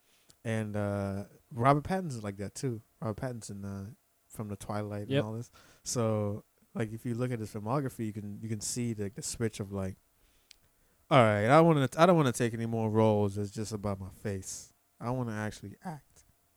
and 0.44 0.76
uh, 0.76 1.24
Robert 1.52 1.82
Pattinson's 1.84 2.22
like 2.22 2.36
that 2.36 2.54
too. 2.54 2.80
Robert 3.02 3.20
Pattinson 3.20 3.64
uh, 3.64 3.90
from 4.28 4.48
the 4.48 4.56
Twilight 4.56 5.08
Yep. 5.08 5.18
and 5.18 5.26
all 5.26 5.32
this. 5.34 5.50
So 5.82 6.44
like 6.74 6.92
if 6.92 7.04
you 7.04 7.14
look 7.14 7.32
at 7.32 7.38
his 7.40 7.50
filmography, 7.50 8.06
you 8.06 8.12
can 8.12 8.38
you 8.42 8.48
can 8.48 8.60
see 8.60 8.92
the 8.92 9.10
the 9.14 9.22
switch 9.22 9.60
of 9.60 9.72
like, 9.72 9.96
all 11.10 11.22
right, 11.22 11.46
I 11.46 11.60
want 11.60 11.90
to 11.90 12.00
I 12.00 12.06
don't 12.06 12.16
want 12.16 12.26
to 12.26 12.32
take 12.32 12.54
any 12.54 12.66
more 12.66 12.90
roles 12.90 13.38
It's 13.38 13.50
just 13.50 13.72
about 13.72 14.00
my 14.00 14.10
face. 14.22 14.72
I 15.00 15.10
want 15.10 15.28
to 15.28 15.34
actually 15.34 15.74
act. 15.84 16.04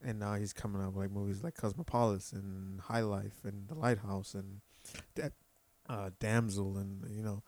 And 0.03 0.19
now 0.19 0.33
he's 0.33 0.51
coming 0.51 0.81
out 0.81 0.93
with 0.93 1.03
like 1.03 1.11
movies 1.11 1.43
like 1.43 1.55
Cosmopolis 1.55 2.31
and 2.33 2.81
High 2.81 3.01
Life 3.01 3.43
and 3.43 3.67
The 3.67 3.75
Lighthouse 3.75 4.33
and 4.33 4.61
that 5.15 5.33
uh, 5.87 6.09
Damsel 6.19 6.77
and 6.77 7.05
you 7.15 7.21
know 7.23 7.43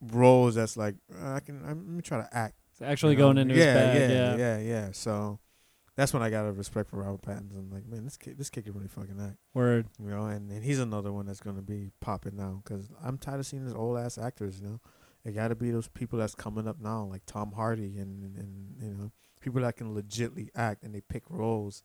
roles 0.00 0.54
that's 0.56 0.76
like 0.76 0.96
uh, 1.18 1.32
I 1.32 1.40
can 1.40 1.62
I'm, 1.62 1.78
let 1.78 1.96
me 1.96 2.02
try 2.02 2.18
to 2.18 2.28
act 2.36 2.56
It's 2.72 2.82
actually 2.82 3.12
you 3.12 3.18
know? 3.20 3.24
going 3.26 3.38
into 3.38 3.54
yeah, 3.54 3.64
his 3.64 3.74
bag. 3.74 4.10
Yeah, 4.10 4.16
Yeah. 4.16 4.36
yeah, 4.36 4.58
yeah. 4.58 4.88
So 4.92 5.38
that's 5.96 6.12
when 6.12 6.22
I 6.22 6.30
got 6.30 6.46
a 6.46 6.52
respect 6.52 6.90
for 6.90 6.96
Robert 6.96 7.22
Pattinson. 7.22 7.56
I'm 7.56 7.70
like, 7.70 7.86
man, 7.86 8.04
this 8.04 8.16
kid, 8.16 8.36
this 8.36 8.50
kid 8.50 8.64
can 8.64 8.74
really 8.74 8.88
fucking 8.88 9.20
act, 9.20 9.36
Word. 9.52 9.86
you 10.02 10.10
know. 10.10 10.26
And, 10.26 10.50
and 10.50 10.64
he's 10.64 10.80
another 10.80 11.12
one 11.12 11.26
that's 11.26 11.40
gonna 11.40 11.62
be 11.62 11.90
popping 12.00 12.36
now 12.36 12.62
because 12.64 12.90
I'm 13.02 13.18
tired 13.18 13.40
of 13.40 13.46
seeing 13.46 13.64
these 13.64 13.74
old 13.74 13.98
ass 13.98 14.18
actors. 14.18 14.60
You 14.60 14.66
know, 14.66 14.80
it 15.24 15.32
got 15.32 15.48
to 15.48 15.54
be 15.54 15.70
those 15.70 15.88
people 15.88 16.18
that's 16.18 16.34
coming 16.34 16.66
up 16.66 16.80
now, 16.80 17.04
like 17.04 17.24
Tom 17.26 17.52
Hardy 17.52 17.98
and 17.98 18.36
and 18.36 18.74
you 18.82 18.94
know 18.94 19.12
people 19.40 19.60
that 19.62 19.76
can 19.76 19.94
legitly 19.94 20.48
act 20.54 20.82
and 20.82 20.94
they 20.94 21.00
pick 21.00 21.22
roles. 21.28 21.84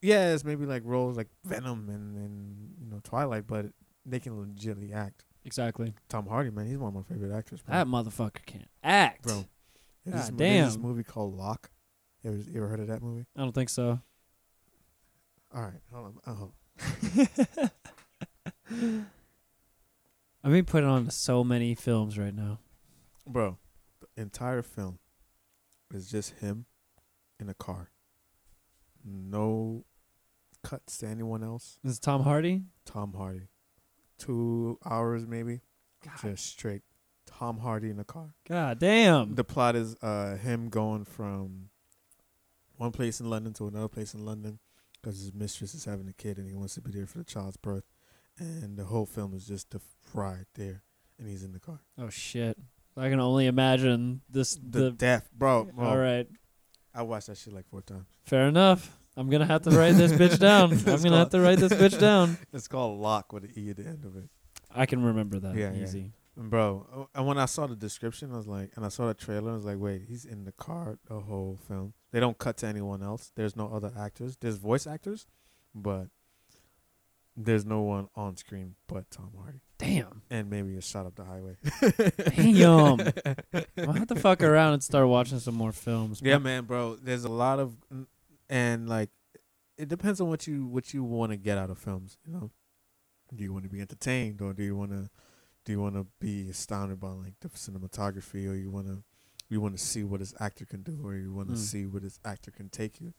Yeah, 0.00 0.32
it's 0.32 0.44
maybe 0.44 0.66
like 0.66 0.82
roles 0.84 1.16
like 1.16 1.28
Venom 1.44 1.88
and 1.88 2.16
and 2.16 2.74
you 2.80 2.90
know 2.90 3.00
Twilight, 3.04 3.46
but 3.46 3.66
they 4.04 4.20
can 4.20 4.32
legitly 4.34 4.92
act. 4.92 5.24
Exactly. 5.44 5.94
Tom 6.08 6.26
Hardy, 6.26 6.50
man, 6.50 6.66
he's 6.66 6.78
one 6.78 6.88
of 6.88 6.94
my 6.94 7.02
favorite 7.02 7.36
actors. 7.36 7.60
Bro. 7.62 7.74
That 7.74 7.86
motherfucker 7.86 8.44
can't 8.44 8.68
act. 8.82 9.22
Bro. 9.22 9.46
There's 10.04 10.28
this, 10.28 10.36
there's 10.36 10.66
this 10.66 10.74
damn. 10.74 10.82
movie 10.82 11.04
called 11.04 11.36
Locke. 11.36 11.70
You 12.28 12.34
ever, 12.34 12.50
you 12.50 12.56
ever 12.58 12.68
heard 12.68 12.80
of 12.80 12.88
that 12.88 13.02
movie? 13.02 13.24
I 13.34 13.40
don't 13.40 13.54
think 13.54 13.70
so. 13.70 14.00
All 15.54 15.62
right, 15.62 15.80
hold 15.90 16.14
on. 16.26 16.52
Oh. 18.70 19.06
I'm 20.44 20.52
being 20.52 20.66
put 20.66 20.84
on 20.84 21.08
so 21.08 21.42
many 21.42 21.74
films 21.74 22.18
right 22.18 22.34
now. 22.34 22.58
Bro, 23.26 23.56
the 24.00 24.20
entire 24.20 24.62
film 24.62 24.98
is 25.92 26.10
just 26.10 26.34
him 26.40 26.66
in 27.40 27.48
a 27.48 27.54
car. 27.54 27.92
No 29.02 29.86
cuts 30.62 30.98
to 30.98 31.06
anyone 31.06 31.42
else. 31.42 31.78
This 31.82 31.94
is 31.94 31.98
Tom 31.98 32.24
Hardy. 32.24 32.64
Tom 32.84 33.14
Hardy. 33.14 33.48
Two 34.18 34.78
hours 34.84 35.26
maybe. 35.26 35.60
Just 36.20 36.46
straight 36.46 36.82
Tom 37.24 37.58
Hardy 37.58 37.88
in 37.88 37.98
a 37.98 38.04
car. 38.04 38.34
God 38.46 38.78
damn. 38.78 39.34
The 39.34 39.44
plot 39.44 39.76
is 39.76 39.96
uh 40.02 40.36
him 40.36 40.68
going 40.68 41.04
from 41.06 41.70
one 42.78 42.90
place 42.92 43.20
in 43.20 43.28
London 43.28 43.52
to 43.54 43.68
another 43.68 43.88
place 43.88 44.14
in 44.14 44.24
London 44.24 44.58
because 45.00 45.18
his 45.20 45.32
mistress 45.34 45.74
is 45.74 45.84
having 45.84 46.08
a 46.08 46.12
kid 46.12 46.38
and 46.38 46.48
he 46.48 46.54
wants 46.54 46.74
to 46.74 46.80
be 46.80 46.90
there 46.90 47.06
for 47.06 47.18
the 47.18 47.24
child's 47.24 47.56
birth. 47.58 47.84
And 48.38 48.76
the 48.78 48.84
whole 48.84 49.04
film 49.06 49.34
is 49.34 49.46
just 49.46 49.70
the 49.70 49.80
ride 50.14 50.46
there, 50.54 50.82
and 51.18 51.28
he's 51.28 51.42
in 51.42 51.52
the 51.52 51.58
car. 51.60 51.80
oh 51.98 52.08
shit. 52.08 52.56
I 52.96 53.10
can 53.10 53.20
only 53.20 53.46
imagine 53.46 54.22
this. 54.28 54.54
The, 54.56 54.80
The, 54.80 54.90
death, 54.92 55.28
bro. 55.36 55.64
bro. 55.64 55.86
all 55.88 55.96
right. 55.98 56.26
I 56.94 57.02
watched 57.02 57.26
that 57.28 57.36
shit 57.36 57.52
like 57.52 57.68
four 57.68 57.82
times. 57.82 58.06
Fair 58.24 58.48
enough. 58.48 58.96
I'm 59.16 59.28
gonna 59.30 59.46
have 59.46 59.62
to 59.62 59.70
write 59.70 59.92
this 59.96 60.12
bitch 60.12 60.38
down. 60.38 60.72
I'm 60.86 61.02
gonna 61.02 61.18
have 61.18 61.30
to 61.30 61.40
write 61.40 61.58
this 61.58 61.72
bitch 61.72 61.98
down. 61.98 62.38
It's 62.52 62.68
called 62.68 63.00
Lock 63.00 63.32
with 63.32 63.44
an 63.44 63.52
E 63.56 63.70
at 63.70 63.76
the 63.76 63.86
end 63.86 64.04
of 64.04 64.16
it. 64.16 64.24
I 64.72 64.86
can 64.86 65.02
remember 65.02 65.40
that. 65.40 65.56
Yeah, 65.56 65.72
yeah. 65.72 65.82
Easy. 65.82 66.12
Bro, 66.40 66.86
uh, 66.94 67.18
and 67.18 67.26
when 67.26 67.36
I 67.36 67.46
saw 67.46 67.66
the 67.66 67.74
description, 67.74 68.32
I 68.32 68.36
was 68.36 68.46
like, 68.46 68.70
and 68.76 68.84
I 68.84 68.88
saw 68.90 69.08
the 69.08 69.14
trailer, 69.14 69.50
I 69.50 69.54
was 69.54 69.64
like, 69.64 69.78
wait, 69.78 70.02
he's 70.06 70.24
in 70.24 70.44
the 70.44 70.52
car 70.52 70.98
the 71.08 71.18
whole 71.18 71.58
film. 71.66 71.94
They 72.12 72.20
don't 72.20 72.38
cut 72.38 72.58
to 72.58 72.66
anyone 72.68 73.02
else. 73.02 73.32
There's 73.34 73.56
no 73.56 73.68
other 73.74 73.92
actors. 73.98 74.36
There's 74.40 74.56
voice 74.56 74.86
actors, 74.86 75.26
but 75.74 76.06
there's 77.36 77.64
no 77.64 77.82
one 77.82 78.08
on 78.14 78.36
screen 78.36 78.76
but 78.86 79.10
Tom 79.10 79.30
Hardy, 79.36 79.60
Damn. 79.78 80.22
and 80.30 80.48
maybe 80.48 80.76
a 80.76 80.80
shot 80.80 81.06
up 81.06 81.16
the 81.16 81.24
highway. 81.24 81.56
Damn. 82.36 83.00
I'll 83.88 83.92
have 83.94 84.06
to 84.08 84.14
fuck 84.14 84.40
around 84.40 84.74
and 84.74 84.82
start 84.82 85.08
watching 85.08 85.40
some 85.40 85.56
more 85.56 85.72
films. 85.72 86.20
Yeah, 86.22 86.38
man, 86.38 86.64
bro. 86.66 86.96
There's 87.02 87.24
a 87.24 87.30
lot 87.30 87.58
of, 87.58 87.76
and 88.48 88.88
like, 88.88 89.10
it 89.76 89.88
depends 89.88 90.20
on 90.20 90.28
what 90.28 90.46
you 90.46 90.66
what 90.66 90.94
you 90.94 91.02
want 91.02 91.32
to 91.32 91.36
get 91.36 91.58
out 91.58 91.70
of 91.70 91.78
films. 91.78 92.16
You 92.24 92.32
know, 92.32 92.50
do 93.34 93.42
you 93.42 93.52
want 93.52 93.64
to 93.64 93.70
be 93.70 93.80
entertained, 93.80 94.40
or 94.40 94.52
do 94.52 94.62
you 94.62 94.76
want 94.76 94.90
to 94.92 95.08
do 95.68 95.72
you 95.72 95.80
want 95.82 95.96
to 95.96 96.06
be 96.18 96.48
astounded 96.48 96.98
by 96.98 97.10
like 97.10 97.34
the 97.40 97.50
cinematography, 97.50 98.48
or 98.50 98.54
you 98.54 98.70
want 98.70 98.86
to 98.86 99.02
you 99.50 99.60
want 99.60 99.76
to 99.76 99.84
see 99.84 100.02
what 100.02 100.20
this 100.20 100.32
actor 100.40 100.64
can 100.64 100.82
do, 100.82 100.98
or 101.04 101.14
you 101.14 101.30
want 101.30 101.48
to 101.48 101.54
Mm. 101.56 101.58
see 101.58 101.84
where 101.84 102.00
this 102.00 102.18
actor 102.24 102.50
can 102.50 102.70
take 102.70 103.02
you. 103.02 103.12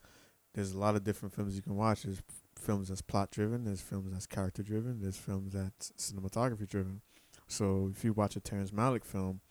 There's 0.55 0.71
a 0.71 0.79
lot 0.79 0.95
of 0.95 1.03
different 1.03 1.35
films 1.35 1.55
you 1.55 1.61
can 1.61 1.75
watch. 1.75 2.01
There's 2.01 2.23
films 2.57 2.87
that's 2.89 3.03
plot 3.03 3.29
driven. 3.29 3.65
There's 3.65 3.81
films 3.81 4.11
that's 4.11 4.25
character 4.25 4.63
driven. 4.63 4.99
There's 4.99 5.15
films 5.15 5.53
that's 5.53 5.91
cinematography 5.91 6.67
driven. 6.67 7.01
So 7.47 7.89
if 7.95 8.03
you 8.03 8.13
watch 8.13 8.35
a 8.35 8.39
Terrence 8.39 8.71
Malick 8.71 9.05
film, 9.05 9.41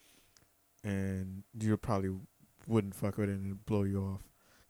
and 0.82 1.44
you 1.56 1.76
probably 1.76 2.10
wouldn't 2.66 2.96
fuck 2.96 3.16
with 3.16 3.28
it 3.28 3.34
and 3.34 3.46
it'd 3.46 3.64
blow 3.64 3.84
you 3.84 4.02
off. 4.02 4.22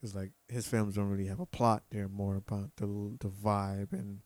It's 0.02 0.14
like 0.14 0.32
his 0.48 0.66
films 0.68 0.96
don't 0.96 1.08
really 1.08 1.26
have 1.28 1.40
a 1.40 1.46
plot. 1.46 1.84
They're 1.90 2.08
more 2.08 2.36
about 2.36 2.76
the 2.76 2.86
the 3.20 3.28
vibe 3.30 3.92
and 3.92 4.20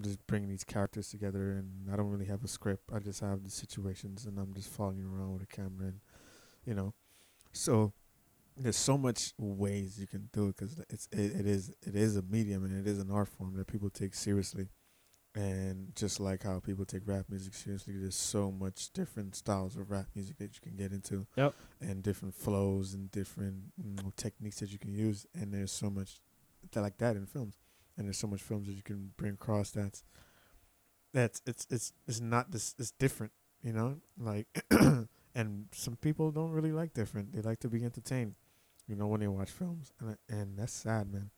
just 0.00 0.26
bringing 0.26 0.48
these 0.48 0.64
characters 0.64 1.08
together. 1.10 1.52
And 1.52 1.90
I 1.92 1.96
don't 1.96 2.10
really 2.10 2.26
have 2.26 2.44
a 2.44 2.48
script. 2.48 2.90
I 2.92 2.98
just 2.98 3.20
have 3.20 3.44
the 3.44 3.50
situations, 3.50 4.26
and 4.26 4.38
I'm 4.38 4.54
just 4.54 4.68
following 4.70 5.02
around 5.04 5.32
with 5.34 5.42
a 5.42 5.46
camera, 5.46 5.88
and 5.88 6.00
you 6.64 6.74
know. 6.74 6.94
So 7.52 7.92
there's 8.56 8.76
so 8.76 8.98
much 8.98 9.32
ways 9.38 9.98
you 9.98 10.06
can 10.06 10.28
do 10.32 10.48
it 10.48 10.56
because 10.56 10.78
it's 10.90 11.08
it, 11.12 11.40
it 11.40 11.46
is 11.46 11.74
it 11.86 11.94
is 11.94 12.16
a 12.16 12.22
medium 12.22 12.64
and 12.64 12.78
it 12.78 12.90
is 12.90 12.98
an 12.98 13.10
art 13.10 13.28
form 13.28 13.54
that 13.56 13.66
people 13.66 13.90
take 13.90 14.14
seriously. 14.14 14.68
And 15.34 15.96
just 15.96 16.20
like 16.20 16.42
how 16.42 16.60
people 16.60 16.84
take 16.84 17.02
rap 17.06 17.24
music 17.30 17.54
seriously, 17.54 17.94
there's 17.96 18.14
so 18.14 18.52
much 18.52 18.92
different 18.92 19.34
styles 19.34 19.76
of 19.76 19.90
rap 19.90 20.08
music 20.14 20.36
that 20.36 20.54
you 20.54 20.60
can 20.60 20.76
get 20.76 20.92
into 20.92 21.26
Yep. 21.36 21.54
and 21.80 22.02
different 22.02 22.34
flows 22.34 22.92
and 22.92 23.10
different 23.10 23.72
you 23.82 23.94
know, 23.94 24.12
techniques 24.18 24.60
that 24.60 24.70
you 24.70 24.78
can 24.78 24.92
use. 24.92 25.26
And 25.34 25.54
there's 25.54 25.72
so 25.72 25.88
much 25.88 26.20
that 26.72 26.82
like 26.82 26.98
that 26.98 27.16
in 27.16 27.24
films, 27.24 27.56
and 27.96 28.06
there's 28.06 28.18
so 28.18 28.26
much 28.26 28.42
films 28.42 28.66
that 28.66 28.74
you 28.74 28.82
can 28.82 29.12
bring 29.16 29.34
across. 29.34 29.70
That's 29.70 30.04
that's 31.12 31.42
it's 31.46 31.66
it's 31.70 31.92
it's 32.06 32.20
not 32.20 32.50
this 32.50 32.74
it's 32.78 32.90
different, 32.92 33.32
you 33.62 33.72
know. 33.72 33.96
Like, 34.18 34.46
and 35.34 35.66
some 35.72 35.96
people 35.96 36.30
don't 36.30 36.50
really 36.50 36.72
like 36.72 36.94
different. 36.94 37.32
They 37.32 37.40
like 37.42 37.60
to 37.60 37.68
be 37.68 37.84
entertained, 37.84 38.34
you 38.86 38.96
know, 38.96 39.06
when 39.06 39.20
they 39.20 39.28
watch 39.28 39.50
films, 39.50 39.92
and 40.00 40.16
and 40.28 40.58
that's 40.58 40.72
sad, 40.72 41.12
man. 41.12 41.30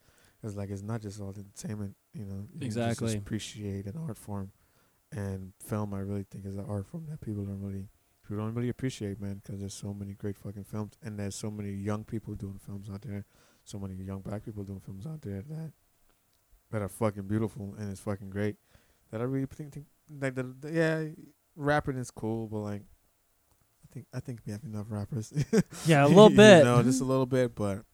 It's 0.42 0.54
like 0.56 0.70
it's 0.70 0.82
not 0.82 1.00
just 1.00 1.20
all 1.20 1.34
entertainment, 1.36 1.96
you 2.12 2.24
know. 2.24 2.46
You 2.52 2.60
can 2.60 2.70
just 2.70 3.00
Exactly. 3.00 3.16
appreciate 3.16 3.86
an 3.86 3.96
art 3.96 4.18
form, 4.18 4.52
and 5.10 5.52
film. 5.64 5.94
I 5.94 6.00
really 6.00 6.24
think 6.30 6.46
is 6.46 6.56
an 6.56 6.66
art 6.68 6.86
form 6.86 7.06
that 7.08 7.20
people 7.20 7.44
don't 7.44 7.62
really 7.62 7.88
people 8.22 8.42
don't 8.44 8.54
really 8.54 8.68
appreciate, 8.68 9.20
man, 9.20 9.40
because 9.42 9.60
there's 9.60 9.74
so 9.74 9.92
many 9.92 10.12
great 10.14 10.36
fucking 10.36 10.64
films, 10.64 10.92
and 11.02 11.18
there's 11.18 11.34
so 11.34 11.50
many 11.50 11.72
young 11.72 12.04
people 12.04 12.34
doing 12.34 12.58
films 12.64 12.88
out 12.90 13.02
there, 13.02 13.24
so 13.64 13.78
many 13.78 13.94
young 13.94 14.20
black 14.20 14.44
people 14.44 14.62
doing 14.64 14.80
films 14.80 15.06
out 15.06 15.22
there 15.22 15.42
that 15.48 15.72
that 16.70 16.82
are 16.82 16.88
fucking 16.88 17.24
beautiful 17.28 17.74
and 17.78 17.90
it's 17.90 18.00
fucking 18.00 18.30
great. 18.30 18.56
That 19.10 19.20
I 19.20 19.24
really 19.24 19.46
think, 19.46 19.72
think 19.72 19.86
like 20.20 20.34
the, 20.34 20.42
the 20.60 20.72
yeah, 20.72 21.04
rapping 21.56 21.96
is 21.96 22.10
cool, 22.10 22.46
but 22.48 22.58
like 22.58 22.82
I 22.82 23.86
think 23.92 24.06
I 24.12 24.20
think 24.20 24.40
we 24.46 24.52
have 24.52 24.64
enough 24.64 24.86
rappers. 24.88 25.32
Yeah, 25.86 26.04
a 26.04 26.08
little 26.08 26.30
You 26.30 26.36
bit. 26.36 26.64
know, 26.64 26.82
just 26.82 27.00
a 27.00 27.04
little 27.04 27.26
bit, 27.26 27.54
but 27.54 27.84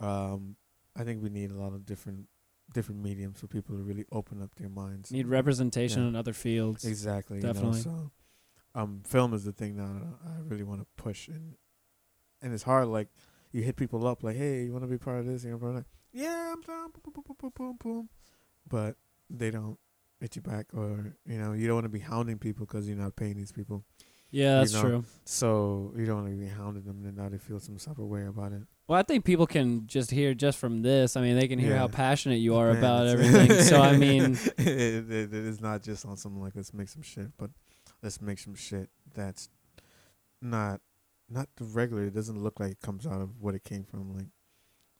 um, 0.00 0.56
I 0.96 1.04
think 1.04 1.22
we 1.22 1.30
need 1.30 1.50
a 1.50 1.54
lot 1.56 1.72
of 1.74 1.84
different 1.84 2.26
different 2.72 3.02
mediums 3.02 3.38
for 3.40 3.46
people 3.46 3.76
to 3.76 3.82
really 3.82 4.04
open 4.10 4.42
up 4.42 4.54
their 4.56 4.68
minds. 4.70 5.12
Need 5.12 5.26
representation 5.28 6.02
Yeah. 6.02 6.08
in 6.08 6.16
other 6.16 6.32
fields. 6.32 6.84
Exactly. 6.84 7.38
Definitely. 7.40 7.80
You 7.80 7.84
know, 7.86 8.10
so, 8.74 8.80
um, 8.80 9.02
film 9.06 9.34
is 9.34 9.44
the 9.44 9.52
thing 9.52 9.76
now 9.76 9.92
that 9.92 10.30
I 10.30 10.40
really 10.48 10.64
want 10.64 10.80
to 10.80 10.86
push, 10.96 11.28
and 11.28 11.54
and 12.42 12.52
it's 12.54 12.62
hard. 12.64 12.88
Like 12.88 13.08
you 13.52 13.62
hit 13.62 13.76
people 13.76 14.06
up, 14.06 14.22
like, 14.22 14.36
"Hey, 14.36 14.64
you 14.64 14.72
want 14.72 14.82
to 14.84 14.88
be 14.88 14.98
part 14.98 15.20
of 15.20 15.26
this?" 15.26 15.44
You're 15.44 15.58
like, 15.58 15.84
"Yeah, 16.14 16.52
I'm 16.52 16.62
down." 16.62 16.90
Boom, 16.90 17.12
boom, 17.12 17.24
boom, 17.26 17.36
boom, 17.38 17.52
boom, 17.54 17.76
boom. 17.78 18.08
But 18.66 18.96
they 19.28 19.50
don't 19.50 19.78
hit 20.20 20.36
you 20.36 20.42
back, 20.42 20.66
or 20.72 21.16
you 21.26 21.38
know, 21.38 21.52
you 21.52 21.66
don't 21.66 21.76
want 21.76 21.84
to 21.84 21.90
be 21.90 21.98
hounding 21.98 22.38
people 22.38 22.64
because 22.64 22.88
you're 22.88 22.96
not 22.96 23.16
paying 23.16 23.36
these 23.36 23.52
people. 23.52 23.84
Yeah, 24.30 24.54
you 24.54 24.60
that's 24.60 24.72
know. 24.72 24.82
true. 24.82 25.04
So 25.24 25.92
you 25.96 26.06
don't 26.06 26.24
want 26.24 26.34
to 26.34 26.40
be 26.40 26.48
hounding 26.48 26.84
them, 26.84 27.04
and 27.04 27.16
now 27.16 27.28
they 27.28 27.38
feel 27.38 27.60
some 27.60 27.76
type 27.76 27.98
of 27.98 28.06
way 28.06 28.24
about 28.26 28.52
it. 28.52 28.62
Well, 28.88 28.98
I 28.98 29.02
think 29.02 29.24
people 29.24 29.46
can 29.46 29.86
just 29.86 30.10
hear 30.10 30.34
just 30.34 30.58
from 30.58 30.82
this. 30.82 31.16
I 31.16 31.22
mean, 31.22 31.38
they 31.38 31.48
can 31.48 31.58
hear 31.58 31.76
how 31.76 31.88
passionate 31.88 32.36
you 32.36 32.56
are 32.56 32.68
Man, 32.72 32.78
about 32.78 33.06
everything. 33.06 33.60
so 33.62 33.80
I 33.80 33.96
mean, 33.96 34.32
it, 34.58 35.10
it, 35.10 35.10
it 35.10 35.34
is 35.34 35.60
not 35.60 35.82
just 35.82 36.04
on 36.04 36.16
something 36.16 36.42
like 36.42 36.54
let's 36.56 36.74
make 36.74 36.88
some 36.88 37.02
shit, 37.02 37.28
but 37.38 37.50
let's 38.02 38.20
make 38.20 38.38
some 38.38 38.54
shit 38.54 38.90
that's 39.14 39.48
not 40.42 40.80
not 41.30 41.48
the 41.56 41.64
regular. 41.64 42.04
It 42.04 42.14
doesn't 42.14 42.42
look 42.42 42.60
like 42.60 42.72
it 42.72 42.80
comes 42.80 43.06
out 43.06 43.20
of 43.20 43.40
what 43.40 43.54
it 43.54 43.64
came 43.64 43.84
from. 43.84 44.14
Like, 44.14 44.26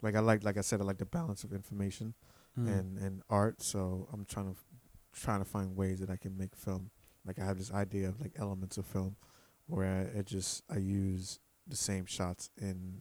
like 0.05 0.15
I 0.15 0.21
like, 0.21 0.45
like 0.45 0.59
I 0.59 0.61
said, 0.61 0.81
I 0.81 0.85
like 0.85 0.99
the 0.99 1.07
balance 1.07 1.45
of 1.45 1.53
information 1.53 2.15
mm, 2.59 2.69
and 2.69 2.99
and 2.99 3.23
art. 3.31 3.63
So 3.63 4.09
I'm 4.13 4.25
trying 4.25 4.53
to 4.53 4.61
trying 5.13 5.41
to 5.41 5.45
find 5.45 5.77
ways 5.77 6.01
that 6.01 6.11
I 6.11 6.17
can 6.17 6.37
make 6.37 6.55
film. 6.55 6.91
Like 7.27 7.39
I 7.39 7.45
have 7.45 7.59
this 7.59 7.73
idea 7.73 8.09
of 8.09 8.21
like 8.21 8.33
elements 8.39 8.77
of 8.77 8.87
film, 8.87 9.17
where 9.67 10.11
I, 10.15 10.19
I 10.19 10.23
just 10.23 10.63
I 10.71 10.77
use 10.77 11.41
the 11.67 11.77
same 11.77 12.05
shots 12.07 12.51
in 12.61 13.01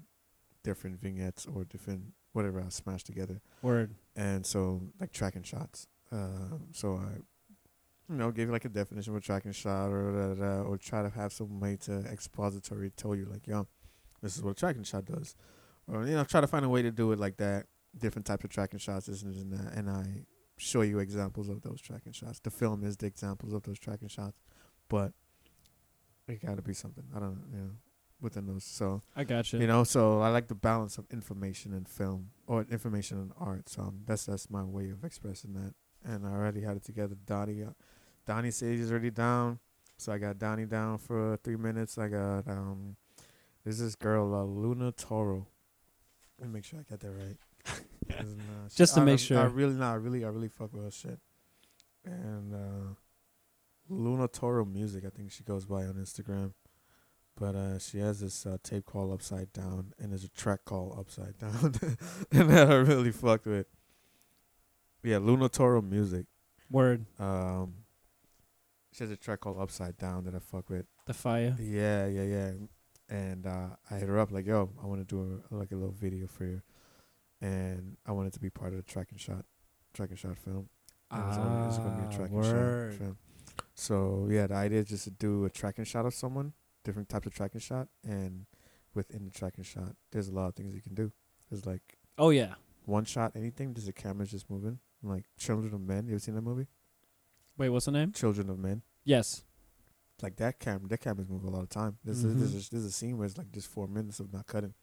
different 0.63 0.99
vignettes 0.99 1.45
or 1.45 1.65
different 1.65 2.13
whatever 2.31 2.61
I 2.61 2.69
smash 2.69 3.03
together 3.03 3.41
word. 3.61 3.93
and 4.15 4.45
so 4.45 4.81
like 4.99 5.11
tracking 5.11 5.43
shots. 5.43 5.87
Uh, 6.11 6.57
so 6.71 6.95
I, 6.95 7.17
you 8.09 8.15
know, 8.15 8.31
give 8.31 8.47
you 8.47 8.53
like 8.53 8.65
a 8.65 8.69
definition 8.69 9.13
of 9.13 9.17
a 9.17 9.21
tracking 9.21 9.51
shot, 9.51 9.87
or 9.89 10.11
da, 10.11 10.33
da, 10.33 10.33
da, 10.35 10.61
or 10.61 10.77
try 10.77 11.01
to 11.01 11.09
have 11.09 11.33
some 11.33 11.59
way 11.59 11.77
to 11.81 11.99
expository 12.05 12.91
tell 12.95 13.15
you 13.15 13.25
like, 13.25 13.47
yo, 13.47 13.67
this 14.21 14.37
is 14.37 14.43
what 14.43 14.51
a 14.51 14.53
tracking 14.53 14.83
shot 14.83 15.05
does, 15.05 15.35
or 15.87 16.05
you 16.05 16.15
know, 16.15 16.23
try 16.23 16.41
to 16.41 16.47
find 16.47 16.65
a 16.65 16.69
way 16.69 16.81
to 16.81 16.91
do 16.91 17.11
it 17.11 17.19
like 17.19 17.37
that. 17.37 17.65
Different 17.97 18.25
types 18.25 18.43
of 18.43 18.49
tracking 18.49 18.79
shots, 18.79 19.05
this 19.05 19.21
and 19.21 19.35
and 19.35 19.51
that, 19.53 19.73
and 19.73 19.89
I 19.89 20.25
show 20.57 20.81
you 20.81 20.99
examples 20.99 21.49
of 21.49 21.61
those 21.61 21.81
tracking 21.81 22.13
shots. 22.13 22.39
The 22.39 22.49
film 22.49 22.83
is 22.83 22.97
the 22.97 23.05
examples 23.05 23.53
of 23.53 23.63
those 23.63 23.77
tracking 23.77 24.07
shots, 24.07 24.39
but 24.89 25.13
it 26.27 26.43
got 26.43 26.55
to 26.55 26.61
be 26.61 26.73
something. 26.73 27.03
I 27.15 27.19
don't, 27.19 27.35
know, 27.35 27.41
you 27.51 27.57
know, 27.57 27.69
within 28.21 28.47
those. 28.47 28.63
So 28.63 29.01
I 29.15 29.23
gotcha. 29.23 29.57
you 29.57 29.61
You 29.61 29.67
know, 29.67 29.83
so 29.83 30.21
I 30.21 30.29
like 30.29 30.47
the 30.47 30.55
balance 30.55 30.97
of 30.97 31.05
information 31.11 31.73
and 31.73 31.87
film 31.87 32.29
or 32.47 32.65
information 32.71 33.19
and 33.19 33.31
art. 33.39 33.69
So 33.69 33.83
um, 33.83 34.01
that's 34.05 34.25
that's 34.25 34.49
my 34.49 34.63
way 34.63 34.89
of 34.89 35.03
expressing 35.03 35.53
that. 35.53 35.73
And 36.03 36.25
I 36.25 36.31
already 36.31 36.61
had 36.61 36.77
it 36.77 36.83
together. 36.83 37.15
Donnie, 37.25 37.63
uh, 37.63 37.71
Donnie 38.25 38.51
says 38.51 38.79
he's 38.79 38.91
already 38.91 39.11
down. 39.11 39.59
So 39.97 40.11
I 40.11 40.17
got 40.17 40.39
Donnie 40.39 40.65
down 40.65 40.97
for 40.97 41.37
three 41.43 41.55
minutes. 41.55 41.97
I 41.97 42.07
got 42.07 42.47
um, 42.47 42.95
there's 43.63 43.79
this 43.79 43.95
girl 43.95 44.33
uh, 44.33 44.43
Luna 44.43 44.91
Toro. 44.91 45.47
Let 46.39 46.47
me 46.49 46.53
make 46.55 46.65
sure 46.65 46.79
I 46.79 46.83
got 46.89 46.99
that 46.99 47.11
right. 47.11 47.37
nah, 48.19 48.67
Just 48.75 48.95
to 48.95 49.01
I- 49.01 49.05
make 49.05 49.13
I, 49.13 49.17
sure. 49.17 49.39
I 49.39 49.43
really, 49.45 49.73
not 49.75 50.01
really, 50.01 50.25
I 50.25 50.29
really 50.29 50.49
fuck 50.49 50.73
with 50.73 50.83
her 50.83 50.91
shit. 50.91 51.19
And 52.05 52.53
uh, 52.53 52.93
Luna 53.89 54.27
Toro 54.27 54.65
music, 54.65 55.05
I 55.05 55.09
think 55.09 55.31
she 55.31 55.43
goes 55.43 55.65
by 55.65 55.83
on 55.85 55.93
Instagram. 55.95 56.53
But 57.35 57.55
uh, 57.55 57.79
she 57.79 57.97
has 57.99 58.19
this 58.19 58.45
uh, 58.45 58.57
tape 58.61 58.85
called 58.85 59.11
Upside 59.11 59.51
Down, 59.53 59.93
and 59.99 60.11
there's 60.11 60.23
a 60.23 60.29
track 60.29 60.65
called 60.65 60.95
Upside 60.99 61.35
Down, 61.39 61.73
and 62.31 62.49
that 62.51 62.69
I 62.69 62.75
really 62.75 63.11
fucked 63.11 63.47
with. 63.47 63.65
Yeah, 65.01 65.17
Luna 65.17 65.49
Toro 65.49 65.81
music. 65.81 66.25
word. 66.69 67.05
Um, 67.19 67.73
she 68.91 69.03
has 69.03 69.09
a 69.09 69.15
track 69.17 69.39
called 69.39 69.59
Upside 69.59 69.97
Down 69.97 70.25
that 70.25 70.35
I 70.35 70.39
fuck 70.39 70.69
with. 70.69 70.85
The 71.07 71.13
fire. 71.15 71.55
Yeah, 71.59 72.05
yeah, 72.05 72.21
yeah. 72.23 72.51
And 73.13 73.45
uh, 73.45 73.67
I 73.91 73.95
hit 73.95 74.09
her 74.09 74.17
up 74.19 74.31
like, 74.31 74.47
"Yo, 74.47 74.69
I 74.81 74.87
want 74.87 75.07
to 75.07 75.15
do 75.15 75.41
a, 75.51 75.55
like 75.55 75.71
a 75.71 75.75
little 75.75 75.93
video 75.93 76.25
for 76.27 76.45
you," 76.45 76.61
and 77.41 77.95
I 78.07 78.11
wanted 78.11 78.33
to 78.33 78.39
be 78.39 78.49
part 78.49 78.71
of 78.71 78.77
the 78.77 78.83
tracking 78.83 79.17
shot, 79.19 79.45
tracking 79.93 80.17
shot 80.17 80.37
film. 80.37 80.67
And 81.11 81.21
it's 81.67 81.75
it's 81.75 81.77
gonna 81.77 82.01
be 82.01 82.13
a 82.13 82.17
track 82.17 82.29
and 82.31 82.39
Ah, 82.39 82.41
word. 82.41 82.91
shot 82.93 82.99
film. 82.99 83.17
So 83.75 84.27
yeah, 84.31 84.47
the 84.47 84.55
idea 84.55 84.79
is 84.79 84.87
just 84.87 85.03
to 85.03 85.11
do 85.11 85.45
a 85.45 85.49
tracking 85.49 85.85
shot 85.85 86.05
of 86.07 86.13
someone, 86.15 86.53
different 86.83 87.07
types 87.07 87.27
of 87.27 87.35
tracking 87.35 87.61
shot, 87.61 87.87
and 88.03 88.47
within 88.95 89.25
the 89.25 89.31
tracking 89.31 89.63
shot, 89.63 89.95
there's 90.11 90.27
a 90.27 90.31
lot 90.33 90.47
of 90.47 90.55
things 90.55 90.73
you 90.73 90.81
can 90.81 90.95
do. 90.95 91.11
There's 91.51 91.65
like 91.67 91.99
Oh 92.17 92.31
yeah. 92.31 92.55
one 92.85 93.05
shot, 93.05 93.33
anything. 93.35 93.75
Just 93.75 93.85
the 93.85 93.93
camera's 93.93 94.31
just 94.31 94.49
moving. 94.49 94.79
Like 95.03 95.25
Children 95.37 95.73
of 95.75 95.81
Men. 95.81 96.07
You 96.07 96.13
ever 96.13 96.19
seen 96.19 96.33
that 96.35 96.41
movie? 96.41 96.67
Wait, 97.57 97.69
what's 97.69 97.85
the 97.85 97.91
name? 97.91 98.11
Children 98.11 98.49
of 98.49 98.57
Men. 98.57 98.81
Yes. 99.03 99.43
Like 100.23 100.37
that 100.37 100.57
camera, 100.59 100.87
that 100.87 100.99
camera's 101.01 101.27
move 101.29 101.43
a 101.43 101.49
lot 101.49 101.61
of 101.63 101.69
time. 101.69 101.97
This 102.03 102.23
Mhm. 102.23 102.25
is 102.29 102.35
this 102.39 102.53
is 102.53 102.69
this 102.69 102.79
is 102.79 102.85
a 102.85 102.91
scene 102.91 103.17
where 103.17 103.25
it's 103.27 103.37
like 103.37 103.51
just 103.51 103.67
four 103.67 103.87
minutes 103.87 104.19
of 104.21 104.31
not 104.33 104.47
cutting. 104.47 104.73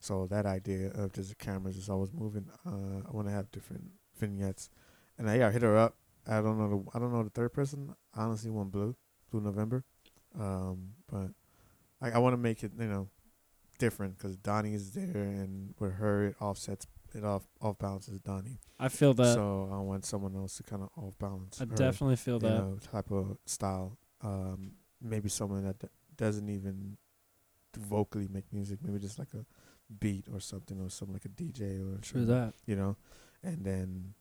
So 0.00 0.26
that 0.28 0.46
idea 0.46 0.90
of 0.92 1.12
just 1.12 1.28
the 1.28 1.34
cameras 1.36 1.76
is 1.76 1.88
always 1.88 2.12
moving. 2.12 2.46
Uh, 2.66 3.06
I 3.06 3.10
want 3.12 3.28
to 3.28 3.32
have 3.32 3.52
different 3.52 3.92
vignettes, 4.18 4.70
and 5.18 5.28
I 5.30 5.36
yeah, 5.36 5.48
I 5.48 5.50
hit 5.52 5.62
her 5.62 5.76
up. 5.76 5.94
I 6.26 6.40
don't 6.40 6.56
know 6.58 6.68
the 6.70 6.96
I 6.96 6.98
don't 6.98 7.12
know 7.12 7.22
the 7.22 7.30
third 7.30 7.52
person. 7.52 7.94
I 8.14 8.22
honestly 8.22 8.50
want 8.50 8.72
Blue, 8.72 8.96
Blue 9.30 9.40
November, 9.42 9.84
um, 10.38 10.94
but 11.06 11.30
I 12.00 12.12
I 12.12 12.18
want 12.18 12.32
to 12.32 12.38
make 12.38 12.64
it 12.64 12.72
you 12.78 12.86
know 12.86 13.10
different 13.78 14.16
because 14.16 14.36
Donnie 14.36 14.74
is 14.74 14.92
there, 14.92 15.22
and 15.22 15.74
with 15.78 15.94
her 15.94 16.28
it 16.28 16.36
offsets 16.40 16.86
it 17.14 17.24
off 17.24 17.46
off 17.60 17.78
balances 17.78 18.18
Donnie. 18.20 18.58
I 18.80 18.88
feel 18.88 19.12
that. 19.14 19.34
So 19.34 19.68
I 19.70 19.78
want 19.80 20.06
someone 20.06 20.34
else 20.34 20.56
to 20.56 20.62
kind 20.62 20.82
of 20.82 20.88
off 20.96 21.18
balance. 21.18 21.60
I 21.60 21.64
her, 21.66 21.76
definitely 21.76 22.16
feel 22.16 22.36
you 22.36 22.48
that. 22.48 22.54
know, 22.54 22.78
type 22.90 23.10
of 23.10 23.36
style. 23.44 23.98
Um, 24.22 24.72
maybe 25.00 25.28
someone 25.28 25.64
that 25.64 25.78
d- 25.78 25.88
doesn't 26.16 26.48
even 26.48 26.96
vocally 27.78 28.28
make 28.28 28.44
music. 28.52 28.78
Maybe 28.84 28.98
just 28.98 29.18
like 29.18 29.32
a 29.34 29.44
beat 30.00 30.26
or 30.32 30.40
something, 30.40 30.80
or 30.80 30.90
something 30.90 31.14
like 31.14 31.24
a 31.24 31.28
DJ 31.28 31.80
or 31.80 31.98
True 32.00 32.24
that. 32.26 32.54
You 32.66 32.76
know, 32.76 32.96
and 33.42 33.64
then 33.64 34.14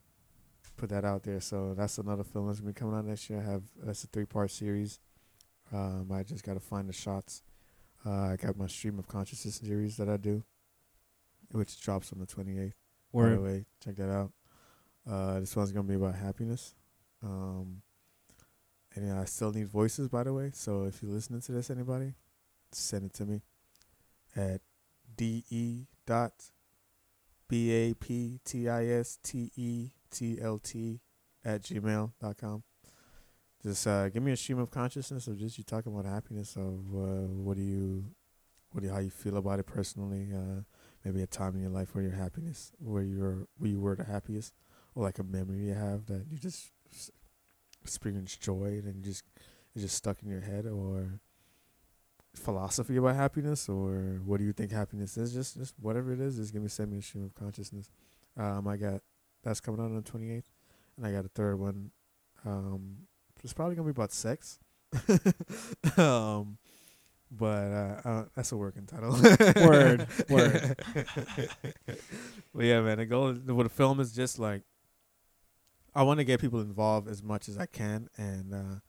put 0.78 0.90
that 0.90 1.06
out 1.06 1.24
there. 1.24 1.40
So 1.42 1.74
that's 1.76 1.98
another 1.98 2.24
film 2.24 2.48
that's 2.48 2.60
gonna 2.60 2.74
be 2.74 2.80
coming 2.80 2.96
out 2.96 3.06
next 3.06 3.30
year. 3.30 3.40
I 3.40 3.52
have 3.52 3.64
that's 3.84 4.04
a 4.04 4.08
three 4.08 4.26
part 4.26 4.52
series. 4.52 5.00
Um, 5.74 6.10
I 6.12 6.24
just 6.24 6.44
gotta 6.44 6.60
find 6.60 6.90
the 6.90 6.94
shots. 6.94 7.44
Uh, 8.06 8.32
I 8.32 8.36
got 8.36 8.58
my 8.58 8.68
stream 8.68 8.98
of 8.98 9.08
consciousness 9.08 9.56
series 9.56 9.98
that 9.98 10.10
I 10.10 10.18
do, 10.18 10.44
which 11.52 11.80
drops 11.80 12.12
on 12.12 12.20
the 12.20 12.26
twenty 12.26 12.58
eighth. 12.60 12.76
By 13.14 13.20
the 13.36 13.42
way, 13.42 13.66
check 13.84 13.96
that 13.98 14.10
out. 14.10 14.32
Uh, 15.10 15.40
this 15.40 15.56
one's 15.56 15.72
gonna 15.72 15.88
be 15.88 15.96
about 15.96 16.16
happiness. 16.16 16.74
Um, 17.24 17.82
and 18.96 19.08
yeah, 19.08 19.22
I 19.22 19.26
still 19.26 19.52
need 19.52 19.68
voices, 19.68 20.10
by 20.10 20.24
the 20.24 20.34
way. 20.34 20.52
So 20.54 20.84
if 20.84 21.02
you're 21.02 21.12
listening 21.12 21.42
to 21.42 21.52
this, 21.52 21.70
anybody, 21.70 22.14
send 22.72 23.06
it 23.06 23.14
to 23.16 23.26
me 23.26 23.42
at 24.36 24.62
de 25.16 25.88
dot 26.06 26.34
b 27.48 27.72
a 27.72 27.94
p 27.94 28.40
t 28.44 28.70
i 28.70 28.86
s 28.88 29.20
t 29.22 29.52
e 29.56 29.92
t 30.10 30.40
l 30.42 30.58
t 30.58 31.00
at 31.44 31.62
gmail 31.64 32.12
dot 32.20 32.38
com. 32.38 32.64
Just 33.62 33.86
uh, 33.86 34.10
give 34.10 34.24
me 34.24 34.32
a 34.32 34.38
stream 34.38 34.60
of 34.60 34.72
consciousness 34.72 35.28
of 35.28 35.38
just 35.38 35.58
you 35.58 35.64
talking 35.64 35.94
about 35.94 36.06
happiness 36.06 36.56
of 36.56 36.80
uh, 36.96 37.28
what 37.28 37.58
do 37.58 37.64
you, 37.64 38.06
what 38.72 38.82
do 38.82 38.88
you, 38.88 38.94
how 38.94 39.00
you 39.00 39.12
feel 39.12 39.38
about 39.38 39.60
it 39.60 39.68
personally. 39.68 40.30
Uh, 40.34 40.62
maybe 41.06 41.22
a 41.22 41.28
time 41.28 41.56
in 41.56 41.62
your 41.62 41.70
life 41.70 41.94
where 41.94 42.04
your 42.04 42.14
happiness, 42.14 42.72
where 42.80 43.04
you're, 43.04 43.48
where 43.58 43.70
you 43.70 43.80
were 43.80 43.96
the 43.96 44.04
happiest, 44.04 44.54
or 44.96 45.04
like 45.04 45.20
a 45.20 45.24
memory 45.24 45.60
you 45.60 45.74
have 45.74 46.08
that 46.08 46.26
you 46.32 46.38
just 46.38 46.72
experience 47.84 48.36
joy 48.38 48.82
and 48.86 49.04
just 49.04 49.24
it's 49.74 49.84
just 49.84 49.96
stuck 49.96 50.22
in 50.22 50.30
your 50.30 50.42
head, 50.42 50.66
or 50.66 51.20
philosophy 52.36 52.98
about 52.98 53.16
happiness, 53.16 53.70
or 53.70 54.22
what 54.26 54.38
do 54.38 54.44
you 54.44 54.54
think 54.54 54.72
happiness 54.72 55.18
is? 55.18 55.34
Just, 55.34 55.58
just 55.58 55.76
whatever 55.80 56.12
it 56.12 56.20
is, 56.20 56.38
just 56.38 56.54
give 56.54 56.62
me 56.62 56.68
send 56.68 56.92
me 56.92 56.98
a 56.98 57.02
stream 57.02 57.26
of 57.26 57.36
consciousness. 57.36 57.90
Um, 58.38 58.68
I 58.68 58.78
got 58.78 59.02
that's 59.44 59.60
coming 59.60 59.80
out 59.80 59.86
on 59.86 59.96
the 59.96 60.02
twenty 60.02 60.32
eighth, 60.32 60.52
and 60.98 61.06
I 61.06 61.12
got 61.12 61.26
a 61.26 61.30
third 61.30 61.60
one. 61.60 61.92
Um, 62.46 62.98
it's 63.44 63.54
probably 63.54 63.76
gonna 63.76 63.88
be 63.88 63.92
about 63.92 64.12
sex. 64.12 64.60
um, 65.98 66.58
but 67.32 67.46
uh, 67.46 68.02
uh, 68.04 68.26
that's 68.36 68.52
a 68.52 68.58
working 68.58 68.86
title. 68.86 69.12
Word, 69.66 70.08
word. 70.30 70.76
but 72.54 72.66
yeah, 72.66 72.82
man, 72.82 72.98
the 72.98 73.06
goal 73.06 73.28
with 73.28 73.46
the 73.46 73.70
film 73.70 74.02
is 74.02 74.12
just 74.12 74.38
like 74.38 74.64
I 75.94 76.04
want 76.04 76.20
to 76.20 76.24
get 76.24 76.40
people 76.40 76.62
involved 76.62 77.08
as 77.08 77.22
much 77.22 77.50
as 77.50 77.58
I 77.58 77.66
can, 77.66 78.10
and 78.18 78.54
uh, 78.54 78.80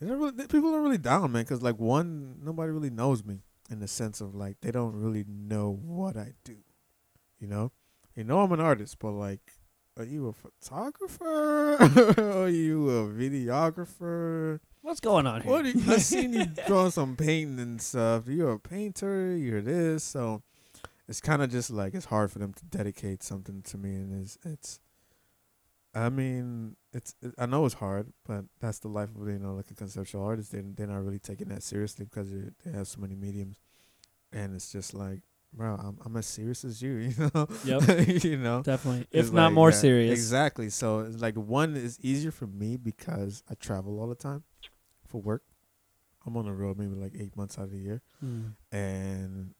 don't 0.00 0.18
really, 0.18 0.46
people 0.46 0.74
are 0.74 0.82
really 0.82 0.98
down, 0.98 1.32
man, 1.32 1.42
because 1.42 1.62
like 1.62 1.78
one, 1.78 2.36
nobody 2.42 2.70
really 2.70 2.90
knows 2.90 3.24
me 3.24 3.42
in 3.70 3.80
the 3.80 3.88
sense 3.88 4.20
of 4.20 4.34
like 4.34 4.60
they 4.60 4.70
don't 4.70 4.94
really 4.94 5.24
know 5.26 5.70
what 5.82 6.16
I 6.16 6.32
do. 6.44 6.56
You 7.40 7.48
know, 7.48 7.72
you 8.14 8.24
know 8.24 8.40
I'm 8.40 8.52
an 8.52 8.60
artist, 8.60 8.98
but 8.98 9.12
like, 9.12 9.52
are 9.96 10.04
you 10.04 10.28
a 10.28 10.32
photographer? 10.32 11.76
are 12.42 12.48
you 12.48 12.90
a 12.90 13.08
videographer? 13.08 14.60
What's 14.82 15.00
going 15.00 15.26
on 15.26 15.42
here? 15.42 15.50
What 15.50 15.64
you, 15.64 15.82
I 15.88 15.98
seen 15.98 16.32
you 16.32 16.44
drawing 16.66 16.92
some 16.92 17.16
painting 17.16 17.58
and 17.58 17.82
stuff. 17.82 18.28
You're 18.28 18.52
a 18.52 18.60
painter. 18.60 19.34
You're 19.36 19.62
this. 19.62 20.04
So 20.04 20.42
it's 21.08 21.20
kind 21.20 21.42
of 21.42 21.50
just 21.50 21.70
like 21.70 21.94
it's 21.94 22.06
hard 22.06 22.30
for 22.30 22.38
them 22.38 22.52
to 22.52 22.64
dedicate 22.66 23.22
something 23.22 23.62
to 23.62 23.78
me, 23.78 23.94
and 23.94 24.22
it's 24.22 24.38
it's. 24.44 24.78
I 25.96 26.10
mean, 26.10 26.76
it's 26.92 27.14
it, 27.22 27.32
I 27.38 27.46
know 27.46 27.64
it's 27.64 27.74
hard, 27.76 28.12
but 28.26 28.44
that's 28.60 28.80
the 28.80 28.88
life 28.88 29.08
of 29.18 29.26
you 29.28 29.38
know 29.38 29.54
like 29.54 29.70
a 29.70 29.74
conceptual 29.74 30.22
artist. 30.24 30.52
They 30.52 30.60
they're 30.60 30.86
not 30.86 31.02
really 31.04 31.18
taking 31.18 31.48
that 31.48 31.62
seriously 31.62 32.04
because 32.04 32.30
they 32.30 32.50
they 32.64 32.76
have 32.76 32.86
so 32.88 33.00
many 33.00 33.14
mediums, 33.14 33.56
and 34.32 34.54
it's 34.54 34.70
just 34.70 34.92
like, 34.94 35.20
bro, 35.54 35.74
I'm 35.74 35.98
I'm 36.04 36.16
as 36.16 36.26
serious 36.26 36.64
as 36.64 36.82
you, 36.82 36.92
you 37.08 37.30
know. 37.34 37.48
Yep. 37.64 38.24
you 38.24 38.36
know. 38.36 38.62
Definitely. 38.62 39.06
It's 39.10 39.28
If 39.28 39.32
not 39.34 39.46
like, 39.46 39.54
more 39.54 39.70
yeah, 39.70 39.76
serious. 39.76 40.12
Exactly. 40.12 40.68
So 40.70 41.00
it's 41.00 41.20
like 41.22 41.34
one 41.36 41.76
is 41.76 41.98
easier 42.02 42.30
for 42.30 42.46
me 42.46 42.76
because 42.76 43.42
I 43.50 43.54
travel 43.54 43.98
all 44.00 44.08
the 44.08 44.14
time 44.14 44.42
for 45.08 45.20
work. 45.22 45.42
I'm 46.26 46.36
on 46.36 46.44
the 46.44 46.52
road 46.52 46.76
maybe 46.76 46.94
like 46.94 47.12
eight 47.18 47.36
months 47.36 47.56
out 47.58 47.64
of 47.66 47.70
the 47.70 47.78
year, 47.78 48.02
Mm. 48.24 48.54
and 48.72 49.54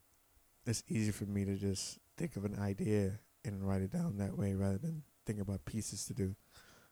it's 0.66 0.82
easier 0.88 1.12
for 1.12 1.24
me 1.26 1.44
to 1.44 1.54
just 1.54 1.98
think 2.16 2.36
of 2.36 2.44
an 2.44 2.58
idea 2.58 3.20
and 3.44 3.62
write 3.66 3.82
it 3.82 3.92
down 3.92 4.16
that 4.18 4.36
way 4.36 4.52
rather 4.54 4.78
than 4.78 5.04
think 5.26 5.40
about 5.40 5.64
pieces 5.64 6.06
to 6.06 6.14
do. 6.14 6.34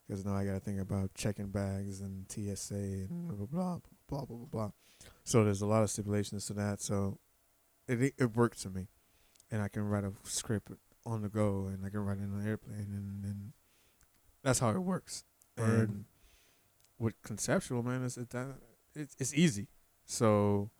Because 0.06 0.24
now 0.24 0.34
I 0.34 0.44
got 0.44 0.52
to 0.52 0.60
think 0.60 0.80
about 0.80 1.14
checking 1.14 1.48
bags 1.48 2.00
and 2.00 2.30
TSA 2.30 2.74
and 2.74 3.08
mm-hmm. 3.08 3.28
blah 3.28 3.36
blah 3.36 3.46
blah 3.46 3.78
blah 4.08 4.24
blah 4.24 4.36
blah 4.36 4.46
blah. 4.50 4.70
So 5.24 5.44
there's 5.44 5.62
a 5.62 5.66
lot 5.66 5.82
of 5.82 5.90
stipulations 5.90 6.46
to 6.46 6.52
that. 6.54 6.80
So 6.80 7.18
it 7.88 8.14
it, 8.18 8.36
works 8.36 8.62
for 8.62 8.70
me, 8.70 8.88
and 9.50 9.62
I 9.62 9.68
can 9.68 9.88
write 9.88 10.04
a 10.04 10.12
script 10.24 10.72
on 11.06 11.22
the 11.22 11.28
go, 11.28 11.66
and 11.66 11.84
I 11.84 11.88
can 11.88 12.00
write 12.00 12.18
it 12.18 12.24
on 12.24 12.40
an 12.40 12.46
airplane, 12.46 12.88
and, 12.92 13.24
and 13.24 13.52
that's 14.42 14.58
how 14.58 14.70
it 14.70 14.78
works. 14.78 15.24
Word. 15.56 15.88
And 15.88 16.04
with 16.98 17.20
conceptual, 17.22 17.82
man, 17.82 18.04
it's 18.04 18.16
it's 18.16 19.16
it's 19.18 19.34
easy. 19.34 19.68
So 20.04 20.70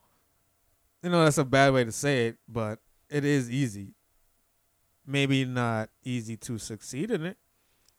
you 1.02 1.10
know 1.10 1.24
that's 1.24 1.38
a 1.38 1.44
bad 1.44 1.72
way 1.72 1.84
to 1.84 1.92
say 1.92 2.28
it, 2.28 2.38
but 2.48 2.80
it 3.08 3.24
is 3.24 3.50
easy. 3.50 3.94
Maybe 5.06 5.44
not 5.44 5.90
easy 6.02 6.36
to 6.38 6.58
succeed 6.58 7.10
in 7.10 7.26
it, 7.26 7.36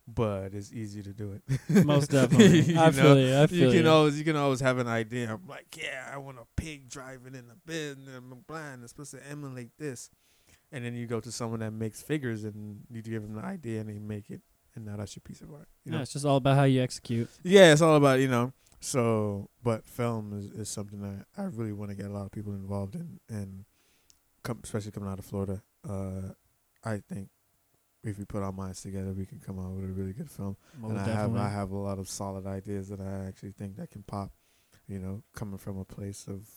but 0.07 0.53
it's 0.53 0.72
easy 0.72 1.02
to 1.03 1.14
do 1.14 1.34
it. 1.34 1.86
Most 1.86 2.11
definitely. 2.11 2.61
You 2.61 2.80
I 2.80 2.86
know? 2.86 2.91
feel 2.91 3.19
you. 3.19 3.38
I 3.38 3.48
feel 3.48 3.60
you 3.60 3.72
can 3.72 3.86
you. 3.86 3.91
always 3.91 4.18
you 4.18 4.23
can 4.23 4.36
always 4.36 4.60
have 4.60 4.77
an 4.77 4.88
idea. 4.88 5.32
I'm 5.32 5.48
like, 5.48 5.76
yeah, 5.77 6.11
I 6.14 6.18
want 6.18 6.38
a 6.38 6.45
pig 6.56 6.90
driving 6.90 7.36
in 7.36 7.48
the 7.48 7.56
business. 7.65 8.15
I'm 8.15 8.44
blind. 8.48 8.84
It's 8.84 8.91
supposed 8.91 9.11
to 9.11 9.27
emulate 9.30 9.72
this, 9.77 10.10
and 10.72 10.86
then 10.86 10.95
you 10.95 11.07
go 11.07 11.19
to 11.19 11.32
someone 11.32 11.61
that 11.61 11.72
makes 11.72 12.02
figures, 12.02 12.44
and 12.44 12.82
you 12.91 13.02
give 13.02 13.23
them 13.23 13.36
the 13.36 13.44
idea, 13.44 13.80
and 13.82 13.90
they 13.90 13.99
make 13.99 14.30
it, 14.30 14.41
and 14.76 14.86
now 14.86 14.98
that's 14.98 15.15
your 15.15 15.22
piece 15.22 15.41
of 15.41 15.52
art. 15.52 15.68
You 15.84 15.91
yeah, 15.91 15.98
know? 15.98 16.02
it's 16.03 16.14
just 16.14 16.26
all 16.26 16.38
about 16.38 16.56
how 16.56 16.64
you 16.64 16.82
execute. 16.82 17.30
Yeah, 17.44 17.72
it's 17.72 17.82
all 17.82 17.95
about 17.95 18.19
you 18.19 18.27
know. 18.27 18.53
So, 18.80 19.49
but 19.64 19.86
film 19.88 20.38
is, 20.38 20.52
is 20.52 20.69
something 20.69 21.02
that 21.02 21.26
I 21.36 21.45
really 21.45 21.73
want 21.73 21.90
to 21.90 21.95
get 21.95 22.06
a 22.06 22.14
lot 22.14 22.26
of 22.26 22.32
people 22.32 22.53
involved 22.53 22.94
in, 22.94 23.19
and 23.27 23.65
come, 24.44 24.60
especially 24.64 24.91
coming 24.91 25.10
out 25.10 25.18
of 25.18 25.26
Florida. 25.26 25.64
Uh, 25.88 26.34
I 26.84 27.02
think 27.11 27.30
if 28.06 28.19
we 28.19 28.26
put 28.26 28.44
our 28.44 28.52
minds 28.52 28.82
together, 28.82 29.14
we 29.14 29.26
can 29.26 29.40
come 29.40 29.60
out 29.60 29.72
with 29.72 29.86
a 29.86 29.94
really 29.94 30.14
good 30.14 30.30
film. 30.30 30.56
Most 30.80 30.91
and 30.91 30.99
I 30.99 31.03
have. 31.06 31.36
I 31.36 31.49
have 31.49 31.72
a 31.72 31.77
lot 31.77 31.99
of 31.99 32.07
solid 32.07 32.45
ideas 32.45 32.90
that 32.90 33.02
I 33.02 33.27
actually 33.27 33.52
think 33.52 33.77
that 33.77 33.91
can 33.91 34.03
pop. 34.03 34.32
You 34.88 34.99
know, 34.99 35.23
coming 35.34 35.57
from 35.57 35.80
a 35.80 35.86
place 35.86 36.27
of 36.27 36.48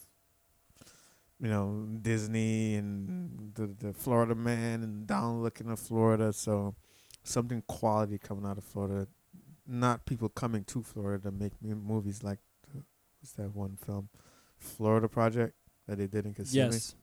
you 1.41 1.49
know 1.49 1.87
Disney 2.03 2.75
and 2.75 3.55
the 3.55 3.67
the 3.67 3.93
Florida 3.93 4.35
man 4.35 4.83
and 4.83 5.07
down 5.07 5.43
looking 5.43 5.71
at 5.71 5.79
Florida. 5.79 6.33
So 6.33 6.75
something 7.25 7.63
quality 7.67 8.19
coming 8.19 8.45
out 8.45 8.59
of 8.59 8.65
Florida, 8.65 9.09
not 9.67 10.05
people 10.05 10.29
coming 10.29 10.65
to 10.65 10.83
Florida 10.83 11.23
to 11.25 11.31
make 11.31 11.53
movies 11.63 12.23
like 12.23 12.39
the, 12.75 12.83
what's 13.21 13.33
that 13.33 13.55
one 13.55 13.77
film, 13.77 14.11
Florida 14.59 15.09
Project 15.09 15.55
that 15.87 15.97
they 15.99 16.07
did 16.07 16.27
in 16.27 16.35
Kissimmee. 16.35 16.73
yes. 16.75 16.95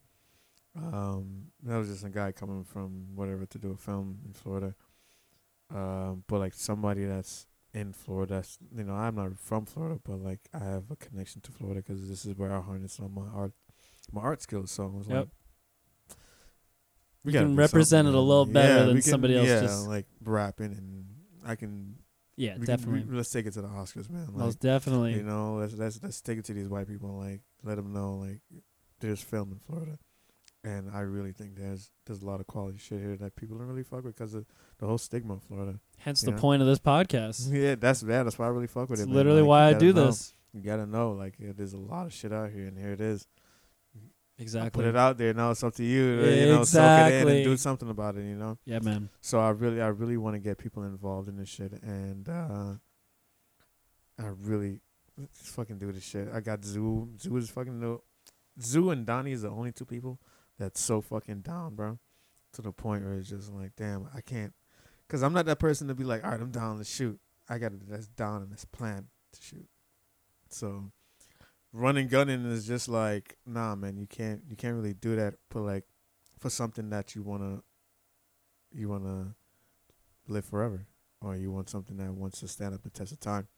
Um, 0.76 1.46
that 1.62 1.76
was 1.78 1.88
just 1.88 2.04
a 2.04 2.10
guy 2.10 2.32
coming 2.32 2.64
from 2.64 3.14
whatever 3.16 3.46
to 3.46 3.58
do 3.58 3.70
a 3.72 3.76
film 3.76 4.18
in 4.26 4.32
Florida. 4.34 4.74
Um, 5.74 6.22
but 6.28 6.38
like 6.38 6.54
somebody 6.54 7.04
that's 7.04 7.46
in 7.72 7.92
Florida. 7.92 8.36
S- 8.36 8.58
You 8.76 8.84
know, 8.84 8.94
I'm 8.94 9.14
not 9.16 9.38
from 9.38 9.64
Florida, 9.66 9.98
but 10.04 10.16
like 10.22 10.40
I 10.54 10.58
have 10.58 10.90
a 10.90 10.96
connection 10.96 11.40
to 11.42 11.52
Florida 11.52 11.80
because 11.82 12.08
this 12.08 12.24
is 12.26 12.36
where 12.36 12.52
I 12.52 12.60
harness 12.60 13.00
all 13.00 13.08
my 13.08 13.26
art, 13.34 13.52
my 14.12 14.20
art 14.22 14.42
skills. 14.42 14.70
So 14.70 14.84
I 14.84 14.96
was 14.98 15.08
Yep. 15.08 15.16
like, 15.18 15.28
we 17.24 17.32
can 17.32 17.56
represent 17.56 18.06
it 18.06 18.14
a 18.14 18.20
little 18.20 18.46
better 18.46 18.74
Yeah, 18.80 18.84
than 18.84 18.94
can- 18.96 19.02
somebody 19.02 19.36
else 19.36 19.48
Yeah, 19.48 19.60
just- 19.62 19.88
like 19.88 20.06
rapping, 20.22 20.72
and 20.72 21.06
I 21.44 21.56
can. 21.56 21.96
Yeah, 22.36 22.52
we 22.58 22.66
can- 22.66 22.76
definitely. 22.76 23.04
we- 23.10 23.16
let's 23.16 23.30
take 23.30 23.46
it 23.46 23.52
to 23.54 23.62
the 23.62 23.68
Oscars, 23.68 24.08
man. 24.10 24.26
Like, 24.26 24.36
Most 24.36 24.60
definitely. 24.60 25.14
you 25.14 25.22
know, 25.22 25.56
let's 25.56 25.74
let's 25.74 26.02
let's 26.02 26.20
take 26.20 26.38
it 26.38 26.44
to 26.46 26.52
these 26.54 26.68
white 26.68 26.86
people. 26.86 27.16
Like, 27.16 27.40
let 27.64 27.76
them 27.76 27.92
know, 27.92 28.16
like, 28.16 28.40
there's 29.00 29.20
film 29.22 29.52
in 29.52 29.58
Florida, 29.58 29.98
and 30.66 30.90
I 30.92 31.00
really 31.00 31.32
think 31.32 31.54
there's 31.56 31.90
there's 32.06 32.22
a 32.22 32.26
lot 32.26 32.40
of 32.40 32.46
quality 32.46 32.78
shit 32.78 32.98
here 33.00 33.16
that 33.16 33.36
people 33.36 33.56
don't 33.56 33.68
really 33.68 33.84
fuck 33.84 34.04
with 34.04 34.14
because 34.16 34.34
of 34.34 34.44
the 34.78 34.86
whole 34.86 34.98
stigma 34.98 35.34
of 35.34 35.42
Florida. 35.44 35.78
Hence 35.98 36.20
the 36.22 36.32
know? 36.32 36.36
point 36.38 36.60
of 36.60 36.68
this 36.68 36.78
podcast. 36.80 37.50
Yeah, 37.52 37.76
that's 37.76 38.02
yeah, 38.02 38.22
that's 38.24 38.38
why 38.38 38.46
I 38.46 38.48
really 38.48 38.66
fuck 38.66 38.90
with 38.90 39.00
It's 39.00 39.08
it. 39.08 39.12
literally 39.12 39.42
Like, 39.42 39.48
why 39.48 39.66
I 39.68 39.72
do 39.74 39.92
know. 39.92 40.06
this. 40.06 40.34
You 40.52 40.62
gotta 40.62 40.86
know, 40.86 41.12
like, 41.12 41.34
yeah, 41.38 41.52
there's 41.56 41.74
a 41.74 41.78
lot 41.78 42.06
of 42.06 42.12
shit 42.12 42.32
out 42.32 42.50
here, 42.50 42.66
and 42.66 42.76
here 42.78 42.92
it 42.92 43.00
is. 43.00 43.26
I 44.38 44.42
Exactly. 44.42 44.70
put 44.82 44.88
it 44.88 44.96
out 44.96 45.16
there. 45.16 45.32
Now 45.32 45.50
it's 45.52 45.62
up 45.64 45.74
to 45.76 45.84
you. 45.84 46.20
to, 46.20 46.36
You 46.40 46.46
know, 46.52 46.64
soak 46.64 47.10
it 47.10 47.22
in 47.22 47.28
and 47.28 47.44
do 47.44 47.56
something 47.56 47.88
about 47.88 48.16
it. 48.16 48.24
You 48.24 48.36
know. 48.36 48.58
Yeah, 48.64 48.80
man. 48.80 49.08
So 49.20 49.38
I 49.40 49.50
really, 49.50 49.80
I 49.80 49.86
really 49.88 50.16
want 50.18 50.34
to 50.34 50.40
get 50.40 50.58
people 50.58 50.82
involved 50.82 51.28
in 51.28 51.36
this 51.36 51.48
shit, 51.48 51.72
and 51.82 52.28
uh 52.28 52.74
I 54.18 54.26
really 54.42 54.80
let's 55.18 55.48
fucking 55.50 55.78
do 55.78 55.92
this 55.92 56.04
shit. 56.04 56.28
I 56.32 56.40
got 56.40 56.64
Zoo. 56.64 57.08
Zoo 57.20 57.36
is 57.36 57.50
fucking 57.50 57.78
no. 57.78 58.02
Zoo 58.60 58.90
and 58.90 59.04
Donnie 59.06 59.32
is 59.32 59.42
the 59.42 59.50
only 59.50 59.72
two 59.72 59.84
people 59.84 60.18
that's 60.58 60.80
so 60.80 61.00
fucking 61.00 61.40
down, 61.40 61.74
bro. 61.74 61.98
To 62.54 62.62
the 62.62 62.72
point 62.72 63.04
where 63.04 63.14
it's 63.14 63.28
just 63.28 63.52
like, 63.52 63.72
damn, 63.76 64.08
I 64.14 64.22
can't, 64.22 64.54
cause 65.08 65.22
I'm 65.22 65.34
not 65.34 65.44
that 65.46 65.58
person 65.58 65.88
to 65.88 65.94
be 65.94 66.04
like, 66.04 66.24
all 66.24 66.30
right, 66.30 66.40
I'm 66.40 66.50
down 66.50 66.78
to 66.78 66.84
shoot. 66.84 67.20
I 67.48 67.58
got 67.58 67.72
to 67.72 67.78
that's 67.86 68.08
down 68.08 68.42
in 68.42 68.50
this 68.50 68.64
plan 68.64 69.08
to 69.32 69.42
shoot. 69.42 69.68
So 70.48 70.90
running 71.72 72.08
gunning 72.08 72.46
is 72.46 72.66
just 72.66 72.88
like, 72.88 73.36
nah, 73.44 73.74
man, 73.74 73.98
you 73.98 74.06
can't, 74.06 74.42
you 74.48 74.56
can't 74.56 74.74
really 74.74 74.94
do 74.94 75.16
that. 75.16 75.34
For 75.50 75.60
like, 75.60 75.84
for 76.38 76.48
something 76.48 76.88
that 76.90 77.14
you 77.14 77.22
wanna 77.22 77.60
you 78.72 78.88
want 78.88 79.04
to 79.04 79.34
live 80.28 80.44
forever 80.44 80.86
or 81.20 81.36
you 81.36 81.50
want 81.50 81.68
something 81.68 81.96
that 81.96 82.12
wants 82.12 82.40
to 82.40 82.48
stand 82.48 82.74
up 82.74 82.82
the 82.82 82.90
test 82.90 83.12
of 83.12 83.20
time. 83.20 83.48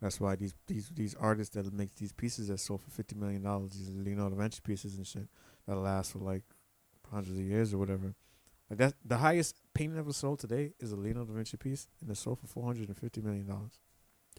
That's 0.00 0.20
why 0.20 0.36
these 0.36 0.54
these 0.66 0.88
these 0.88 1.14
artists 1.14 1.54
that 1.54 1.72
make 1.72 1.94
these 1.94 2.12
pieces 2.12 2.48
that 2.48 2.58
sold 2.58 2.82
for 2.82 2.90
fifty 2.90 3.14
million 3.14 3.42
dollars, 3.42 3.72
these 3.72 3.90
Leonardo 3.90 4.36
Vinci 4.36 4.60
pieces 4.62 4.96
and 4.96 5.06
shit 5.06 5.28
that 5.66 5.76
lasts 5.76 6.12
for 6.12 6.18
like 6.18 6.42
hundreds 7.10 7.38
of 7.38 7.44
years 7.44 7.74
or 7.74 7.78
whatever. 7.78 8.14
Like 8.70 8.78
that, 8.78 8.94
the 9.04 9.18
highest 9.18 9.56
painting 9.74 9.98
ever 9.98 10.12
sold 10.12 10.38
today 10.38 10.72
is 10.80 10.92
a 10.92 10.96
Leonardo 10.96 11.30
da 11.30 11.36
Vinci 11.36 11.56
piece, 11.56 11.88
and 12.00 12.10
it 12.10 12.16
sold 12.16 12.38
for 12.40 12.46
four 12.46 12.64
hundred 12.64 12.88
and 12.88 12.96
fifty 12.96 13.20
million 13.20 13.46
dollars. 13.46 13.80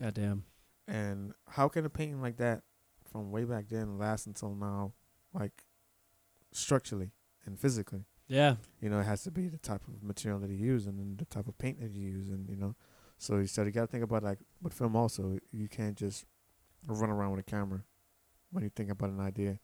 Goddamn. 0.00 0.44
And 0.88 1.32
how 1.48 1.68
can 1.68 1.84
a 1.84 1.90
painting 1.90 2.20
like 2.20 2.36
that 2.38 2.62
from 3.10 3.30
way 3.30 3.44
back 3.44 3.68
then 3.68 3.96
last 3.96 4.26
until 4.26 4.54
now, 4.54 4.92
like 5.32 5.64
structurally 6.52 7.12
and 7.46 7.58
physically? 7.58 8.06
Yeah. 8.26 8.56
you 8.80 8.88
know, 8.88 9.00
it 9.00 9.04
has 9.04 9.22
to 9.24 9.30
be 9.30 9.48
the 9.48 9.58
type 9.58 9.82
of 9.86 10.02
material 10.02 10.40
that 10.40 10.50
you 10.50 10.56
use 10.56 10.86
and 10.86 10.98
then 10.98 11.16
the 11.18 11.26
type 11.26 11.46
of 11.46 11.58
paint 11.58 11.78
that 11.80 11.92
you 11.92 12.08
use, 12.08 12.28
and 12.28 12.48
you 12.48 12.56
know, 12.56 12.74
so 13.18 13.36
you 13.36 13.46
said 13.46 13.66
you 13.66 13.72
got 13.72 13.82
to 13.82 13.86
think 13.86 14.02
about 14.02 14.22
like 14.22 14.38
but 14.60 14.72
film 14.74 14.96
also, 14.96 15.38
you 15.52 15.68
can't 15.68 15.96
just 15.96 16.24
run 16.86 17.10
around 17.10 17.32
with 17.32 17.40
a 17.40 17.50
camera 17.50 17.84
when 18.50 18.64
you 18.64 18.70
think 18.70 18.90
about 18.90 19.10
an 19.10 19.20
idea. 19.20 19.58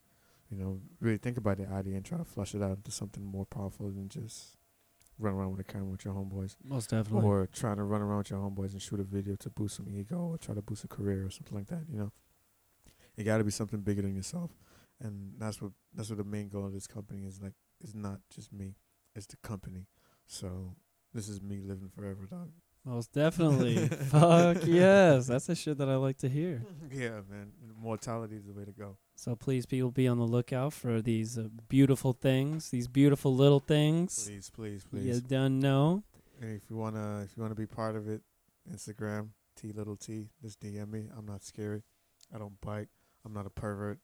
You 0.51 0.57
know, 0.57 0.81
really 1.01 1.17
think 1.19 1.37
about 1.39 1.59
the 1.59 1.69
idea 1.69 1.95
and 1.97 2.05
try 2.05 2.19
to 2.19 2.25
flush 2.25 2.55
it 2.55 2.63
out 2.63 2.77
into 2.77 2.91
something 2.91 3.25
more 3.25 3.47
powerful 3.47 3.89
than 3.89 4.09
just 4.09 4.57
run 5.19 5.35
around 5.35 5.51
with 5.53 5.61
a 5.61 5.65
camera 5.65 5.87
with 5.91 6.05
your 6.05 6.15
homeboys, 6.15 6.57
Most 6.65 6.91
definitely. 6.91 7.23
or 7.29 7.47
trying 7.53 7.77
to 7.77 7.85
run 7.85 8.01
around 8.03 8.19
with 8.19 8.31
your 8.31 8.41
homeboys 8.41 8.73
and 8.73 8.83
shoot 8.83 8.99
a 9.01 9.05
video 9.05 9.37
to 9.37 9.51
boost 9.51 9.77
some 9.77 9.89
ego 9.89 10.17
or 10.19 10.39
try 10.39 10.55
to 10.55 10.63
boost 10.63 10.83
a 10.83 10.89
career 10.89 11.25
or 11.27 11.31
something 11.31 11.57
like 11.57 11.67
that. 11.69 11.83
You 11.89 11.99
know, 11.99 12.13
it 13.17 13.25
got 13.25 13.39
to 13.39 13.45
be 13.45 13.51
something 13.51 13.81
bigger 13.81 14.03
than 14.03 14.15
yourself, 14.17 14.51
and 14.99 15.35
that's 15.39 15.61
what 15.63 15.73
that's 15.95 16.09
what 16.09 16.19
the 16.19 16.25
main 16.25 16.49
goal 16.49 16.67
of 16.67 16.73
this 16.73 16.87
company 16.87 17.25
is. 17.27 17.41
Like, 17.41 17.53
it's 17.81 17.95
not 17.95 18.21
just 18.35 18.53
me, 18.53 18.75
it's 19.15 19.27
the 19.27 19.37
company. 19.37 19.87
So 20.27 20.75
this 21.15 21.29
is 21.29 21.41
me 21.43 21.61
living 21.61 21.91
forever, 21.95 22.27
dog. 22.29 22.51
Most 22.85 23.13
definitely. 23.13 23.89
Fuck 23.89 24.59
yes. 24.65 25.27
That's 25.27 25.47
the 25.47 25.55
shit 25.55 25.79
that 25.79 25.89
I 25.89 25.97
like 25.97 26.19
to 26.19 26.29
hear. 26.29 26.63
yeah, 26.91 27.21
man. 27.31 27.53
Mortality 27.81 28.37
is 28.37 28.47
the 28.47 28.53
way 28.53 28.65
to 28.65 28.73
go. 28.73 28.97
So 29.17 29.37
please, 29.37 29.67
people, 29.67 29.91
be 29.91 30.09
on 30.09 30.19
the 30.19 30.25
lookout 30.25 30.73
for 30.73 31.03
these 31.03 31.37
uh, 31.37 31.49
beautiful 31.69 32.13
things, 32.15 32.71
these 32.71 32.89
beautiful 32.89 33.35
little 33.35 33.61
things. 33.61 34.25
Please, 34.27 34.51
please, 34.51 34.85
please. 34.85 35.05
You 35.05 35.21
done 35.21 35.61
know. 35.61 36.05
And 36.41 36.57
if 36.57 36.71
you 36.71 36.77
wanna, 36.77 37.23
if 37.25 37.37
you 37.37 37.43
wanna 37.43 37.55
be 37.55 37.67
part 37.67 37.97
of 37.97 38.09
it, 38.09 38.23
Instagram 38.71 39.29
T 39.57 39.73
little 39.73 39.97
T. 39.97 40.29
Just 40.43 40.61
DM 40.61 40.91
me. 40.91 41.09
I'm 41.17 41.27
not 41.27 41.45
scary. 41.45 41.83
I 42.35 42.39
don't 42.39 42.59
bite. 42.61 42.89
I'm 43.25 43.35
not 43.35 43.47
a 43.47 43.51
pervert. 43.51 43.99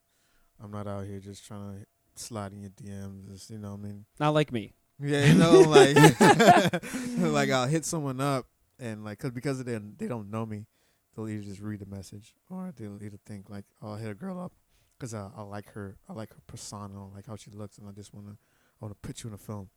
I'm 0.62 0.70
not 0.70 0.86
out 0.86 1.06
here 1.06 1.18
just 1.18 1.46
trying 1.46 1.80
to 1.80 1.86
slide 2.22 2.52
in 2.52 2.60
your 2.60 2.70
DMs. 2.70 3.30
Just, 3.30 3.50
you 3.50 3.58
know, 3.58 3.72
what 3.72 3.80
I 3.80 3.82
mean, 3.84 4.04
Not 4.20 4.34
like 4.34 4.52
me. 4.52 4.74
Yeah, 4.98 5.26
you 5.26 5.34
know, 5.34 5.60
like 5.60 5.94
like 7.18 7.50
I'll 7.50 7.66
hit 7.66 7.84
someone 7.84 8.20
up 8.20 8.46
and 8.78 9.04
like 9.04 9.18
cause 9.18 9.30
because 9.30 9.60
of 9.60 9.66
them 9.66 9.94
they 9.98 10.06
don't 10.06 10.30
know 10.30 10.46
me, 10.46 10.66
they'll 11.14 11.28
either 11.28 11.42
just 11.42 11.60
read 11.60 11.80
the 11.80 11.86
message 11.86 12.34
or 12.50 12.72
they'll 12.76 13.02
either 13.02 13.18
think 13.26 13.48
like 13.48 13.64
oh, 13.82 13.90
I'll 13.92 13.96
hit 13.96 14.10
a 14.10 14.14
girl 14.14 14.40
up 14.40 14.52
because 14.98 15.14
I, 15.14 15.28
I 15.36 15.42
like 15.42 15.72
her 15.72 15.96
I 16.08 16.12
like 16.12 16.30
her 16.30 16.40
persona 16.46 16.94
I 17.10 17.14
like 17.16 17.26
how 17.26 17.36
she 17.36 17.50
looks 17.50 17.78
and 17.78 17.88
I 17.88 17.92
just 17.92 18.14
wanna 18.14 18.32
I 18.32 18.84
wanna 18.84 18.96
put 19.00 19.22
you 19.22 19.28
in 19.28 19.34
a 19.34 19.38
film, 19.38 19.70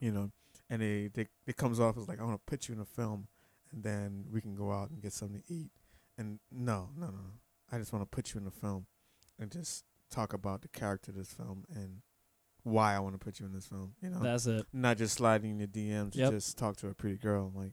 you 0.00 0.12
know, 0.12 0.30
and 0.68 0.82
they, 0.82 1.08
they 1.12 1.28
it 1.46 1.56
comes 1.56 1.80
off 1.80 1.96
as 1.96 2.08
like 2.08 2.20
I 2.20 2.24
wanna 2.24 2.38
put 2.46 2.68
you 2.68 2.74
in 2.74 2.80
a 2.80 2.84
film 2.84 3.28
and 3.72 3.82
then 3.82 4.24
we 4.30 4.40
can 4.40 4.54
go 4.54 4.72
out 4.72 4.90
and 4.90 5.02
get 5.02 5.12
something 5.12 5.40
to 5.40 5.52
eat 5.52 5.70
and 6.16 6.38
no 6.50 6.90
no 6.96 7.06
no 7.06 7.20
I 7.72 7.78
just 7.78 7.92
wanna 7.92 8.06
put 8.06 8.34
you 8.34 8.40
in 8.40 8.46
a 8.46 8.50
film 8.50 8.86
and 9.38 9.50
just 9.50 9.84
talk 10.10 10.32
about 10.32 10.62
the 10.62 10.68
character 10.68 11.10
of 11.10 11.16
this 11.16 11.32
film 11.32 11.64
and 11.74 12.02
why 12.62 12.94
I 12.94 12.98
want 12.98 13.14
to 13.14 13.18
put 13.18 13.40
you 13.40 13.46
in 13.46 13.52
this 13.52 13.66
film. 13.66 13.94
You 14.00 14.10
know, 14.10 14.20
That's 14.20 14.46
it. 14.46 14.66
not 14.72 14.96
just 14.96 15.14
sliding 15.14 15.50
in 15.50 15.58
your 15.58 15.68
DMs. 15.68 16.16
Yep. 16.16 16.32
Just 16.32 16.56
talk 16.58 16.76
to 16.78 16.88
a 16.88 16.94
pretty 16.94 17.16
girl. 17.16 17.52
Like 17.54 17.72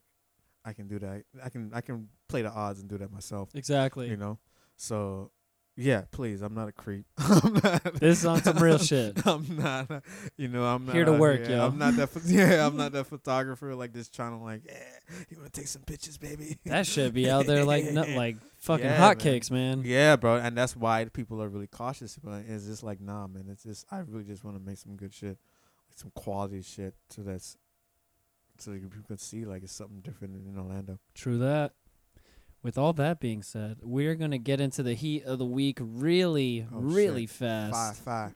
I 0.64 0.74
can 0.74 0.88
do 0.88 1.00
that. 1.00 1.24
I 1.44 1.50
can 1.50 1.72
I 1.74 1.82
can 1.82 2.10
play 2.30 2.42
the 2.42 2.52
odds 2.52 2.80
and 2.80 2.90
do 2.90 2.98
that 3.00 3.12
myself. 3.12 3.50
Exactly. 3.56 4.10
You 4.10 4.18
know, 4.18 4.40
so 4.78 5.32
yeah, 5.78 6.04
please. 6.12 6.42
I'm 6.42 6.54
not 6.54 6.68
a 6.68 6.72
creep. 6.74 7.06
Not. 7.20 7.94
This 7.96 8.20
is 8.20 8.26
on 8.26 8.44
some 8.44 8.58
real 8.58 8.78
shit. 8.92 9.18
I'm 9.26 9.46
not. 9.58 10.04
You 10.38 10.50
know, 10.50 10.66
I'm 10.66 10.86
not 10.86 10.94
Here 10.94 11.06
to 11.06 11.14
work, 11.14 11.48
yo. 11.48 11.66
I'm 11.66 11.78
not 11.78 11.96
that. 11.96 12.10
Yeah, 12.26 12.68
I'm 12.68 12.76
not 12.76 12.92
that 12.92 13.06
photographer. 13.06 13.74
Like 13.74 13.94
just 13.94 14.14
trying 14.14 14.38
to 14.38 14.44
like, 14.44 14.64
yeah, 14.66 14.84
you 15.30 15.38
want 15.40 15.52
to 15.54 15.60
take 15.60 15.68
some 15.70 15.82
pictures, 15.84 16.18
baby? 16.18 16.58
That 16.66 16.86
should 16.86 17.14
be 17.14 17.30
out 17.30 17.46
there 17.46 17.64
like 17.64 17.86
no, 17.86 18.04
like 18.04 18.36
fucking 18.60 18.86
Yeah, 18.86 19.00
man. 19.00 19.16
hotcakes, 19.16 19.50
man. 19.50 19.82
Yeah, 19.86 20.18
bro, 20.18 20.36
and 20.36 20.58
that's 20.58 20.76
why 20.76 21.06
people 21.06 21.42
are 21.42 21.48
really 21.50 21.68
cautious. 21.68 22.20
But 22.22 22.44
it's 22.48 22.66
just 22.66 22.84
like, 22.84 23.00
nah, 23.00 23.28
man. 23.28 23.46
It's 23.50 23.64
just 23.64 23.86
I 23.90 24.00
really 24.00 24.26
just 24.26 24.44
want 24.44 24.58
to 24.58 24.64
make 24.64 24.78
some 24.78 24.98
good 24.98 25.14
shit, 25.14 25.38
like 25.90 25.98
some 25.98 26.12
quality 26.16 26.62
shit, 26.64 26.94
so 27.10 27.22
that's 27.22 27.56
so 28.62 28.72
you 28.72 28.82
people 28.82 29.04
can 29.08 29.18
see 29.18 29.46
like 29.46 29.64
it's 29.64 29.74
something 29.74 30.00
different 30.02 30.36
in 30.48 30.58
Orlando. 30.58 31.00
True 31.14 31.38
that. 31.40 31.74
With 32.64 32.78
all 32.78 32.94
that 32.94 33.20
being 33.20 33.42
said, 33.42 33.78
we're 33.82 34.14
gonna 34.16 34.38
get 34.38 34.62
into 34.62 34.84
the 34.84 34.94
heat 34.94 35.24
of 35.26 35.40
the 35.40 35.46
week 35.46 35.80
really, 35.82 36.68
Oh, 36.72 36.78
really 36.80 37.24
shit. 37.26 37.32
fast, 37.38 37.74
Five, 37.74 37.98
five. 37.98 38.36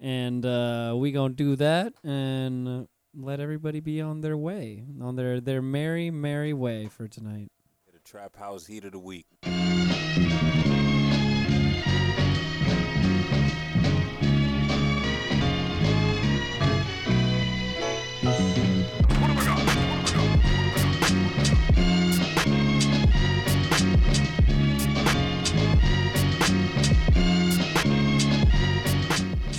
and 0.00 0.46
uh, 0.46 0.94
we 0.96 1.12
gonna 1.12 1.34
do 1.34 1.56
that 1.56 1.92
and 2.02 2.66
uh, 2.66 2.84
let 3.14 3.38
everybody 3.38 3.80
be 3.80 4.00
on 4.00 4.22
their 4.22 4.36
way, 4.38 4.84
on 5.02 5.16
their 5.16 5.40
their 5.42 5.60
merry, 5.60 6.10
merry 6.10 6.54
way 6.54 6.86
for 6.88 7.06
tonight. 7.06 7.50
The 7.92 7.98
Trap 7.98 8.36
House 8.36 8.64
Heat 8.66 8.84
of 8.86 8.92
the 8.92 8.98
Week. 8.98 9.26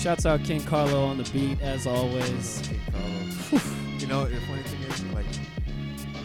Shouts 0.01 0.25
out 0.25 0.43
King 0.43 0.63
Carlo 0.63 1.03
on 1.03 1.19
the 1.19 1.29
beat 1.31 1.61
as 1.61 1.85
always. 1.85 2.59
King 2.65 2.79
Carlo. 2.89 3.61
you 3.99 4.07
know, 4.07 4.25
the 4.25 4.41
funny 4.47 4.63
thing 4.63 4.81
is, 4.89 5.03
like 5.13 5.27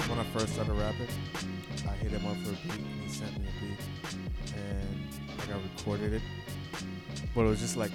when 0.09 0.19
I 0.19 0.25
first 0.33 0.55
started 0.55 0.73
rapping, 0.73 1.09
I 1.87 1.93
hit 1.97 2.11
him 2.11 2.25
up 2.25 2.39
for 2.39 2.53
a 2.53 2.53
beat, 2.53 2.81
and 2.81 3.03
he 3.03 3.09
sent 3.11 3.39
me 3.39 3.45
a 3.45 3.61
beat, 3.61 4.57
and 4.57 5.39
like 5.39 5.51
I 5.51 5.61
recorded 5.77 6.15
it, 6.15 6.23
but 7.35 7.43
it 7.43 7.49
was 7.49 7.61
just 7.61 7.77
like 7.77 7.91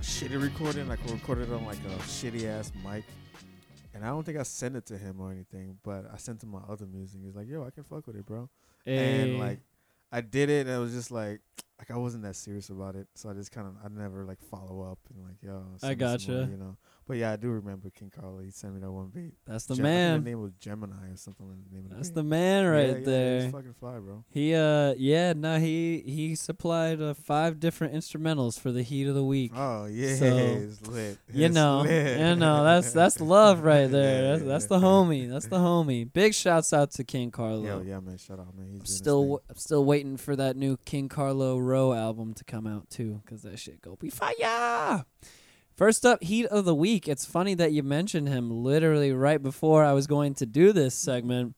shitty 0.00 0.42
recording. 0.42 0.88
Like 0.88 0.98
I 1.08 1.12
recorded 1.12 1.48
it 1.48 1.54
on 1.54 1.64
like 1.64 1.78
a 1.78 2.02
shitty 2.02 2.46
ass 2.46 2.72
mic, 2.84 3.04
and 3.94 4.04
I 4.04 4.08
don't 4.08 4.26
think 4.26 4.38
I 4.38 4.42
sent 4.42 4.74
it 4.74 4.84
to 4.86 4.98
him 4.98 5.20
or 5.20 5.30
anything, 5.30 5.78
but 5.84 6.10
I 6.12 6.16
sent 6.16 6.42
him 6.42 6.50
my 6.50 6.62
other 6.68 6.86
music. 6.86 7.20
He's 7.24 7.36
like, 7.36 7.46
"Yo, 7.46 7.64
I 7.64 7.70
can 7.70 7.84
fuck 7.84 8.04
with 8.08 8.16
it, 8.16 8.26
bro." 8.26 8.50
Hey, 8.84 9.30
And 9.30 9.38
like 9.38 9.60
I 10.10 10.22
did 10.22 10.50
it, 10.50 10.66
and 10.66 10.74
it 10.74 10.80
was 10.80 10.92
just 10.92 11.12
like 11.12 11.40
like 11.78 11.90
I 11.90 11.96
wasn't 11.96 12.24
that 12.24 12.36
serious 12.36 12.70
about 12.70 12.96
it, 12.96 13.06
so 13.14 13.30
I 13.30 13.34
just 13.34 13.52
kind 13.52 13.66
of 13.66 13.74
I 13.84 13.88
never 13.88 14.24
like 14.24 14.40
follow 14.42 14.82
up 14.82 14.98
and 15.14 15.24
like 15.24 15.36
yo. 15.42 15.64
I 15.82 15.94
gotcha. 15.94 16.30
more, 16.32 16.48
you 16.48 16.56
know. 16.56 16.76
But 17.08 17.16
yeah, 17.16 17.32
I 17.32 17.36
do 17.36 17.48
remember 17.48 17.88
King 17.88 18.12
Carlo. 18.14 18.40
He 18.40 18.50
sent 18.50 18.74
me 18.74 18.80
that 18.80 18.90
one 18.92 19.08
beat. 19.08 19.32
That's 19.46 19.64
the 19.64 19.74
Gem- 19.76 19.82
man. 19.82 20.22
The 20.24 20.30
name 20.30 20.42
was 20.42 20.52
Gemini 20.60 21.10
or 21.10 21.16
something. 21.16 21.48
like 21.48 21.56
the 21.68 21.74
name 21.74 21.84
of 21.86 21.90
the 21.90 21.96
That's 21.96 22.08
beat. 22.10 22.14
the 22.16 22.22
man 22.22 22.64
Yeah, 22.64 22.68
right 22.68 22.98
yeah, 22.98 23.04
there. 23.04 23.42
He's 23.44 23.50
fucking 23.52 23.74
fly, 23.80 23.98
bro. 23.98 24.24
He 24.30 24.54
uh 24.54 24.94
yeah 24.98 25.32
no 25.32 25.58
he 25.58 26.00
he 26.04 26.34
supplied 26.34 27.00
uh, 27.00 27.14
five 27.14 27.58
different 27.60 27.94
instrumentals 27.94 28.60
for 28.60 28.72
the 28.72 28.82
heat 28.82 29.06
of 29.08 29.14
the 29.14 29.24
week. 29.24 29.52
Oh 29.56 29.86
yeah, 29.86 30.16
So, 30.16 30.26
it's 30.26 30.86
lit. 30.86 31.16
you 31.32 31.48
know, 31.48 31.80
lit. 31.80 32.18
you 32.20 32.36
know 32.36 32.62
that's 32.62 32.92
that's 32.92 33.20
love 33.22 33.62
right 33.62 33.90
there. 33.90 34.22
Yeah, 34.22 34.30
That's, 34.32 34.42
that's 34.44 34.64
yeah. 34.64 34.78
the 34.78 34.86
homie. 34.86 35.30
That's 35.30 35.46
the 35.46 35.56
homie. 35.58 36.12
Big 36.12 36.34
shouts 36.34 36.74
out 36.74 36.90
to 36.92 37.04
King 37.04 37.30
Carlo. 37.30 37.62
Yo, 37.62 37.80
yeah, 37.80 38.00
man. 38.00 38.18
Shout 38.18 38.38
out, 38.38 38.54
man. 38.54 38.68
He's 38.70 38.80
I'm 38.80 38.86
still 38.86 39.22
w- 39.22 39.38
I'm 39.48 39.56
still 39.56 39.84
waiting 39.84 40.18
for 40.18 40.36
that 40.36 40.56
new 40.56 40.76
King 40.84 41.08
Carlo 41.08 41.58
Row 41.58 41.94
album 41.94 42.34
to 42.34 42.44
come 42.44 42.66
out 42.66 42.90
too, 42.90 43.22
cause 43.26 43.40
that 43.42 43.58
shit 43.58 43.80
go 43.80 43.96
be 43.96 44.10
fire. 44.10 45.04
First 45.78 46.04
up, 46.04 46.20
heat 46.24 46.46
of 46.46 46.64
the 46.64 46.74
week. 46.74 47.06
It's 47.06 47.24
funny 47.24 47.54
that 47.54 47.70
you 47.70 47.84
mentioned 47.84 48.28
him 48.28 48.50
literally 48.50 49.12
right 49.12 49.40
before 49.40 49.84
I 49.84 49.92
was 49.92 50.08
going 50.08 50.34
to 50.34 50.44
do 50.44 50.72
this 50.72 50.92
segment. 50.92 51.54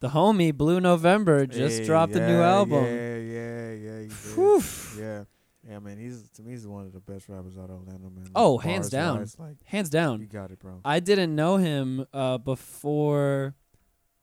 The 0.00 0.08
homie 0.08 0.52
Blue 0.52 0.80
November 0.80 1.46
just 1.46 1.78
Hey, 1.78 1.86
dropped 1.86 2.12
a 2.16 2.26
new 2.26 2.42
album. 2.42 2.84
Yeah, 2.84 3.16
yeah, 3.18 3.70
yeah. 3.70 4.58
Yeah, 4.98 5.24
yeah, 5.64 5.78
man. 5.78 5.96
He's 5.96 6.28
to 6.30 6.42
me, 6.42 6.50
he's 6.50 6.66
one 6.66 6.86
of 6.86 6.92
the 6.92 6.98
best 6.98 7.28
rappers 7.28 7.56
out 7.56 7.70
of 7.70 7.76
Orlando, 7.76 8.10
man. 8.10 8.24
Like, 8.24 8.32
Oh, 8.34 8.58
hands 8.58 8.90
down. 8.90 9.24
Like 9.38 9.62
Hands 9.64 9.88
down. 9.88 10.20
you 10.22 10.26
got 10.26 10.50
it, 10.50 10.58
bro. 10.58 10.80
I 10.84 10.98
didn't 10.98 11.36
know 11.36 11.58
him 11.58 12.04
uh, 12.12 12.38
before. 12.38 13.54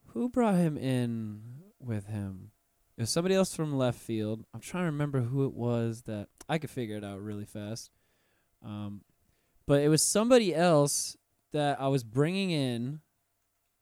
Who 0.07 0.27
brought 0.27 0.55
him 0.55 0.77
in 0.77 1.61
with 1.79 2.07
him? 2.07 2.51
It 2.97 3.03
was 3.03 3.09
somebody 3.09 3.35
else 3.35 3.55
from 3.55 3.77
left 3.77 3.99
field. 3.99 4.43
I'm 4.53 4.59
trying 4.59 4.81
to 4.83 4.91
remember 4.91 5.21
who 5.21 5.45
it 5.45 5.53
was 5.53 6.01
that 6.07 6.27
I 6.49 6.57
could 6.57 6.69
figure 6.71 6.97
it 6.97 7.05
out 7.05 7.21
really 7.23 7.45
fast. 7.45 7.89
Um, 8.65 8.99
but 9.69 9.81
it 9.81 9.87
was 9.87 10.01
somebody 10.01 10.53
else 10.55 11.15
that 11.53 11.79
I 11.79 11.87
was 11.89 12.03
bringing 12.03 12.49
in 12.49 13.01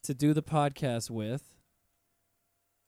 to 0.03 0.13
do 0.13 0.33
the 0.33 0.43
podcast 0.43 1.09
with. 1.09 1.43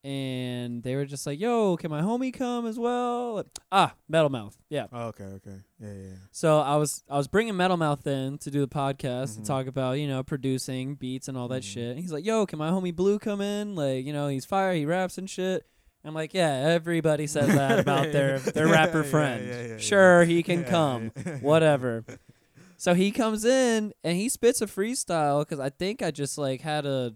And 0.04 0.82
they 0.84 0.96
were 0.96 1.04
just 1.06 1.26
like, 1.28 1.40
"Yo, 1.42 1.76
can 1.76 1.92
my 1.92 2.02
homie 2.02 2.34
come 2.34 2.66
as 2.66 2.80
well?" 2.80 3.44
Ah, 3.70 3.96
Metal 4.08 4.30
Mouth. 4.30 4.58
Yeah. 4.70 4.88
Oh, 4.94 5.08
okay, 5.08 5.26
okay. 5.26 5.58
Yeah, 5.78 5.92
yeah. 5.94 6.14
So 6.32 6.60
I 6.60 6.78
was 6.78 7.04
I 7.10 7.18
was 7.18 7.28
bringing 7.28 7.58
Metal 7.58 7.76
Mouth 7.76 8.08
in 8.08 8.38
to 8.40 8.50
do 8.50 8.62
the 8.62 8.68
podcast 8.70 9.36
and 9.36 9.44
Mhm. 9.44 9.48
talk 9.48 9.68
about 9.68 9.94
you 10.00 10.08
know 10.08 10.24
producing 10.24 10.96
beats 10.96 11.28
and 11.28 11.38
all 11.38 11.50
that 11.50 11.64
Mhm. 11.64 11.74
shit. 11.74 11.90
And 11.92 12.00
he's 12.00 12.14
like, 12.14 12.24
"Yo, 12.26 12.46
can 12.46 12.60
my 12.60 12.70
homie 12.72 12.96
Blue 12.96 13.20
come 13.20 13.42
in? 13.42 13.76
Like, 13.76 14.06
you 14.06 14.14
know, 14.14 14.30
he's 14.30 14.46
fire, 14.46 14.74
he 14.74 14.86
raps 14.86 15.18
and 15.18 15.30
shit." 15.30 15.66
I'm 16.06 16.14
like, 16.14 16.34
"Yeah, 16.34 16.54
everybody 16.54 17.28
says 17.28 17.48
that 17.48 17.78
about 17.80 18.04
their 18.14 18.40
their 18.40 18.68
rapper 18.68 19.04
friend. 19.04 19.46
yeah, 19.46 19.62
yeah, 19.62 19.68
yeah. 19.72 19.78
sure, 19.80 20.24
he 20.24 20.44
can 20.44 20.64
come, 20.76 21.12
whatever." 21.42 22.06
So 22.80 22.94
he 22.94 23.12
comes 23.12 23.44
in 23.44 23.92
and 24.06 24.16
he 24.18 24.30
spits 24.30 24.62
a 24.62 24.66
freestyle 24.66 25.42
because 25.42 25.60
I 25.60 25.68
think 25.70 26.02
I 26.02 26.12
just 26.12 26.38
like 26.38 26.62
had 26.62 26.86
a. 26.86 27.14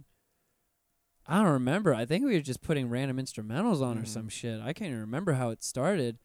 I 1.25 1.37
don't 1.37 1.53
remember. 1.53 1.93
I 1.93 2.05
think 2.05 2.25
we 2.25 2.33
were 2.33 2.41
just 2.41 2.61
putting 2.61 2.89
random 2.89 3.15
instrumentals 3.17 3.81
on 3.81 3.97
or 3.97 4.01
Mhm. 4.01 4.07
some 4.07 4.27
shit. 4.27 4.59
I 4.59 4.73
can't 4.73 4.89
even 4.89 4.99
remember 4.99 5.33
how 5.33 5.51
it 5.51 5.63
started. 5.63 6.17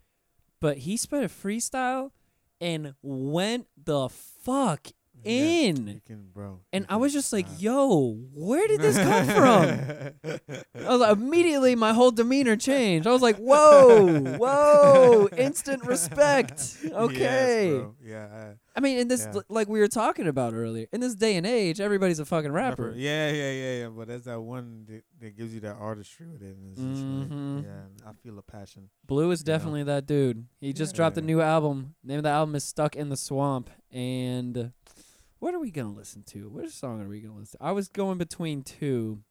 But 0.61 0.79
he 0.79 0.97
spit 0.97 1.23
a 1.23 1.29
freestyle 1.29 2.11
and 2.61 2.95
went 3.01 3.69
the 3.77 4.09
fuck 4.09 4.89
in. 5.25 5.87
he 5.87 6.01
can, 6.07 6.29
bro. 6.33 6.61
And 6.73 6.85
he 6.85 6.91
I 6.91 6.97
was 6.97 7.13
just 7.13 7.33
like, 7.33 7.47
snap. 7.47 7.61
yo, 7.61 8.13
where 8.35 8.67
did 8.69 8.81
this 8.81 8.97
come 8.97 9.27
from? 10.25 10.41
I 10.85 10.89
was 10.91 11.01
like, 11.01 11.13
immediately 11.17 11.75
my 11.75 11.93
whole 11.93 12.11
demeanor 12.11 12.57
changed. 12.57 13.07
I 13.07 13.13
was 13.13 13.23
like, 13.23 13.37
whoa, 13.37 14.19
whoa, 14.37 15.29
instant 15.37 15.85
respect. 15.85 16.77
Okay. 16.99 17.69
Yes, 17.71 17.81
bro. 17.81 17.95
Yeah. 18.03 18.53
I 18.75 18.81
mean, 18.81 18.99
in 18.99 19.09
this, 19.09 19.27
Yeah. 19.33 19.41
like 19.49 19.69
we 19.69 19.81
were 19.81 19.89
talking 19.89 20.27
about 20.27 20.55
earlier, 20.55 20.87
in 20.93 21.01
this 21.01 21.15
day 21.15 21.37
and 21.37 21.47
age, 21.47 21.81
everybody's 21.81 22.19
a 22.21 22.25
fucking 22.25 22.51
uh, 22.51 22.55
rapper. 22.55 22.93
Yeah, 22.97 23.31
yeah, 23.31 23.51
yeah, 23.53 23.79
yeah. 23.83 23.89
But 23.89 24.09
that's 24.09 24.25
that 24.25 24.41
one 24.41 24.85
that, 24.89 25.03
that 25.21 25.37
gives 25.37 25.53
you 25.55 25.61
that 25.61 25.77
artistry 25.77 26.27
with 26.27 26.43
it. 26.43 26.57
And 26.57 26.69
it's 26.71 26.81
just 26.81 27.05
Mhm. 27.05 27.57
like, 27.57 27.65
yeah, 27.67 28.09
I 28.09 28.13
feel 28.23 28.39
a 28.39 28.43
passion. 28.43 28.89
Blue 29.07 29.31
is 29.31 29.41
You 29.41 29.45
know? 29.47 29.59
definitely 29.59 29.83
that 29.85 30.07
dude. 30.07 30.47
He 30.61 30.73
just 30.73 30.95
dropped 30.95 31.17
a 31.19 31.23
new 31.23 31.41
album. 31.41 31.95
Name 32.05 32.19
of 32.19 32.23
the 32.25 32.31
album 32.31 32.55
is 32.55 32.65
Stuck 32.65 32.97
in 32.97 33.09
the 33.09 33.17
Swamp. 33.17 33.71
And 33.91 34.73
what 35.39 35.55
are 35.55 35.59
we 35.61 35.71
gonna 35.71 35.93
listen 35.93 36.23
to? 36.25 36.49
What 36.49 36.71
song 36.71 37.01
are 37.01 37.09
we 37.09 37.21
gonna 37.21 37.39
listen 37.39 37.59
to? 37.59 37.65
I 37.65 37.73
was 37.73 37.89
going 37.89 38.19
between 38.19 38.63
two. 38.63 39.23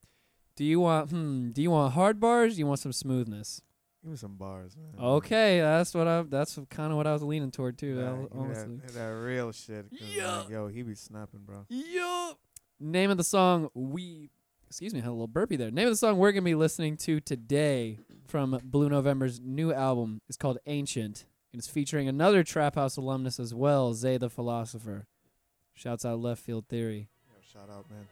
Do 0.56 0.64
you 0.64 0.80
want 0.80 1.12
hmm? 1.12 1.50
Do 1.52 1.62
you 1.62 1.72
want 1.72 1.94
hard 1.94 2.20
bars? 2.20 2.56
Do 2.56 2.60
you 2.60 2.68
want 2.68 2.80
some 2.80 2.94
smoothness? 2.94 3.62
Give 4.04 4.12
me 4.12 4.18
some 4.18 4.36
bars, 4.36 4.76
man. 4.78 4.94
Okay, 5.04 5.60
that's 5.60 5.94
what 5.94 6.08
I. 6.08 6.22
That's 6.22 6.58
kind 6.70 6.92
of 6.92 6.98
what 6.98 7.08
I 7.08 7.14
was 7.14 7.24
leaning 7.24 7.52
toward 7.52 7.78
too. 7.78 7.98
Yeah, 7.98 8.40
honestly. 8.40 8.78
That, 8.86 8.94
that 8.94 9.08
real 9.08 9.52
shit. 9.52 9.88
Yeah. 9.92 10.38
like, 10.40 10.50
yo, 10.50 10.68
he 10.68 10.84
be 10.84 10.96
snapping, 10.96 11.42
bro. 11.46 11.66
Yup. 11.70 12.40
Name 12.80 13.12
of 13.12 13.18
the 13.18 13.24
song 13.24 13.70
we. 13.74 14.30
Excuse 14.70 14.94
me, 14.94 15.00
had 15.00 15.10
a 15.10 15.12
little 15.12 15.28
burpee 15.28 15.56
there. 15.56 15.72
Name 15.72 15.88
of 15.88 15.94
the 15.94 15.98
song 15.98 16.18
we're 16.18 16.32
gonna 16.32 16.42
be 16.42 16.56
listening 16.56 16.98
to 16.98 17.20
today 17.20 18.00
from 18.28 18.60
Blue 18.64 18.90
November's 18.90 19.40
new 19.40 19.74
album 19.74 20.22
is 20.28 20.36
called 20.38 20.58
Ancient. 20.66 21.26
and 21.54 21.60
It's 21.60 21.70
featuring 21.70 22.08
another 22.08 22.44
Trap 22.44 22.76
House 22.76 22.98
alumnus 22.98 23.40
as 23.40 23.54
well, 23.54 23.94
Zay 23.94 24.18
the 24.18 24.30
Philosopher. 24.30 25.08
Shouts 25.78 26.06
out 26.06 26.20
Left 26.20 26.44
Field 26.44 26.66
Theory. 26.68 27.08
Yo, 27.30 27.36
shout 27.54 27.70
out, 27.70 27.86
man. 27.88 28.08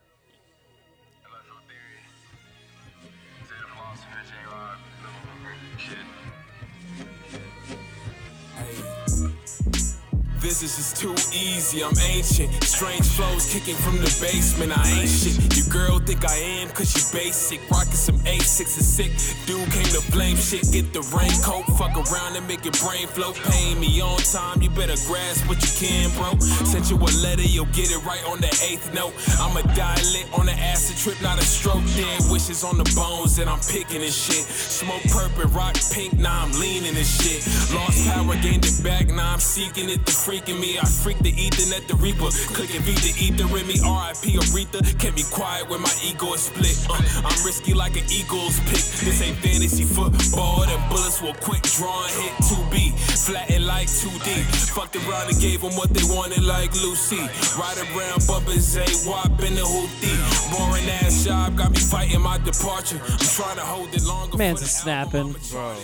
This 10.45 10.61
is 10.61 10.93
too 10.93 11.15
easy, 11.34 11.84
I'm 11.84 11.97
ancient. 12.05 12.53
Strange 12.63 13.07
flows 13.17 13.51
kicking 13.51 13.76
from 13.76 13.97
the 13.97 14.05
basement, 14.22 14.77
I 14.77 15.01
ain't 15.01 15.09
shit. 15.09 15.41
Your 15.57 15.65
girl 15.73 15.97
think 15.97 16.23
I 16.23 16.35
am, 16.61 16.69
cause 16.69 16.93
she 16.93 17.01
basic. 17.17 17.59
Rockin' 17.72 17.97
some 17.97 18.19
A6 18.30 18.77
and 18.77 18.85
sick. 18.85 19.11
Dude 19.47 19.65
came 19.73 19.89
to 19.89 20.05
blame 20.11 20.38
shit, 20.38 20.69
get 20.72 20.93
the 20.93 21.01
raincoat. 21.09 21.65
Fuck 21.81 21.97
around 21.97 22.38
and 22.38 22.47
make 22.47 22.63
your 22.63 22.77
brain 22.77 23.07
flow. 23.07 23.34
Paying 23.49 23.80
me 23.80 23.89
on 24.01 24.19
time, 24.22 24.61
you 24.61 24.69
better 24.69 24.93
grasp 25.09 25.49
what 25.49 25.57
you 25.65 25.72
can, 25.81 26.13
bro. 26.13 26.38
Sent 26.61 26.91
you 26.91 26.97
a 27.01 27.09
letter, 27.26 27.41
you'll 27.41 27.73
get 27.73 27.89
it 27.89 28.05
right 28.05 28.22
on 28.30 28.38
the 28.38 28.53
eighth 28.69 28.93
note. 28.93 29.17
I'ma 29.41 29.65
a 29.65 29.76
dialect 29.76 30.30
on 30.38 30.45
the 30.45 30.53
acid 30.53 30.95
trip, 31.01 31.17
not 31.26 31.41
a 31.41 31.45
stroke. 31.45 31.81
Dead 31.97 32.22
wishes 32.30 32.63
on 32.63 32.77
the 32.77 32.85
bones 32.93 33.35
that 33.38 33.47
I'm 33.49 33.65
picking 33.65 34.05
and 34.05 34.13
shit. 34.13 34.45
Smoke 34.45 35.01
purple, 35.09 35.49
rock 35.57 35.73
pink, 35.91 36.13
now 36.22 36.45
I'm 36.45 36.53
leaning 36.61 36.95
and 36.95 37.09
shit. 37.17 37.41
Lost 37.73 38.05
power, 38.05 38.38
gained 38.45 38.63
it 38.63 38.77
back, 38.84 39.07
now 39.07 39.34
I'm 39.34 39.39
seeking 39.39 39.89
it. 39.89 40.05
The 40.05 40.11
freaking 40.36 40.60
me, 40.60 40.78
I 40.78 40.86
freak 40.86 41.18
the 41.20 41.32
Ethernet, 41.32 41.88
the 41.88 41.95
Reaper. 41.95 42.30
Clicking 42.52 42.82
beat 42.84 42.99
the 42.99 43.14
ether 43.16 43.48
in 43.56 43.68
me, 43.68 43.80
RIP 43.80 44.36
Aretha. 44.44 44.84
Can't 44.99 45.16
be 45.16 45.24
quiet 45.32 45.70
when 45.70 45.82
my 45.82 45.94
ego 46.03 46.34
is 46.34 46.52
split. 46.52 46.76
Uh, 46.90 46.99
I'm 47.24 47.45
risky 47.45 47.74
like 47.74 47.95
an 47.95 48.03
Eagles 48.12 48.60
pick. 48.68 48.84
This 49.03 49.22
ain't 49.22 49.38
fantasy 49.38 49.84
football, 49.84 50.66
the 50.66 50.78
bullets 50.90 51.22
will 51.22 51.36
quick 51.36 51.64
draw 51.64 52.03
and 52.03 52.14
hit 52.20 52.34
2B. 52.52 52.99
Flatten 53.26 53.66
like 53.66 53.88
2D. 53.88 54.44
Fucked 54.76 54.95
around 55.07 55.30
and 55.32 55.40
gave 55.40 55.62
them 55.62 55.74
what 55.76 55.90
they 55.90 56.03
wanted 56.03 56.44
like 56.44 56.74
Lucy. 56.84 57.22
Ride 57.56 57.80
around 57.95 58.28
bumpers, 58.28 58.76
a 58.76 58.86
wop 59.07 59.32
in 59.40 59.56
the 59.56 59.64
hoopty. 59.64 60.14
Boring 60.52 60.90
ass 61.02 61.24
job, 61.24 61.56
got 61.56 61.72
me 61.72 61.80
fighting 61.80 62.22
my 62.22 62.38
departure. 62.40 62.99
I'm 62.99 63.20
trying 63.20 63.57
to 63.57 63.66
hold 63.66 63.94
it 63.94 64.03
longer. 64.03 64.38
Man's 64.38 64.60
for 64.60 64.66
a 64.66 64.68
the 64.68 64.70
snapping. 64.70 65.36
Bro, 65.52 65.76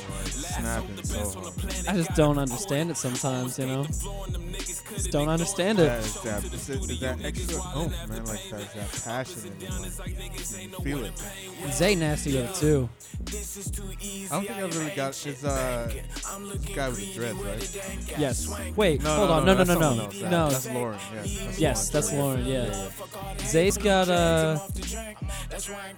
like, 0.64 0.84
snapping 1.04 1.04
so. 1.04 1.90
I 1.90 1.94
just 1.96 2.16
don't 2.16 2.38
understand 2.38 2.92
it 2.92 2.98
sometimes, 2.98 3.58
you 3.60 3.66
know? 3.68 3.84
Just 3.86 5.12
don't 5.12 5.30
understand 5.30 5.80
it. 5.80 5.84
Yeah, 5.86 5.98
it's 5.98 6.20
that, 6.22 6.44
it's, 6.46 6.70
it's 6.70 7.00
that 7.00 7.24
extra 7.24 7.56
oomph, 7.78 8.10
man. 8.10 8.26
Like 8.26 8.50
that, 8.50 8.74
that 8.74 9.02
passion 9.06 9.42
in 9.60 9.68
it. 9.86 10.00
Like, 10.00 10.64
you 10.64 10.70
feel 10.84 11.06
it. 11.06 11.14
Zay 11.72 11.96
nasty 11.96 12.32
though 12.32 12.52
too. 12.54 12.90
I 13.22 13.30
don't 14.32 14.46
think 14.48 14.52
I've 14.52 14.78
really 14.78 14.96
got. 14.96 15.10
It's 15.26 15.44
uh, 15.44 15.88
this 15.92 16.76
guy 16.76 16.90
with 16.90 16.98
the 17.00 17.14
dreads, 17.14 17.38
right? 17.40 18.20
Yes. 18.20 18.48
Wait, 18.76 19.02
No, 19.04 19.16
hold 19.16 19.30
no, 19.30 19.34
on. 19.36 19.46
no, 19.46 19.54
No, 19.54 19.54
no, 19.54 19.64
that's 19.64 19.70
no, 19.70 19.74
someone 19.80 19.98
no. 19.98 20.04
else. 20.04 20.20
That- 20.22 20.32
No. 20.32 20.50
that's 20.50 20.70
Lauren. 20.72 21.00
Yeah, 21.14 21.22
that's 21.46 21.60
Yes, 21.60 21.90
that's 21.90 22.14
Lauren. 22.14 22.46
Lauren. 22.46 22.70
Yeah. 22.74 23.48
Zay's 23.48 23.78
got 23.78 24.10
uh, 24.10 24.60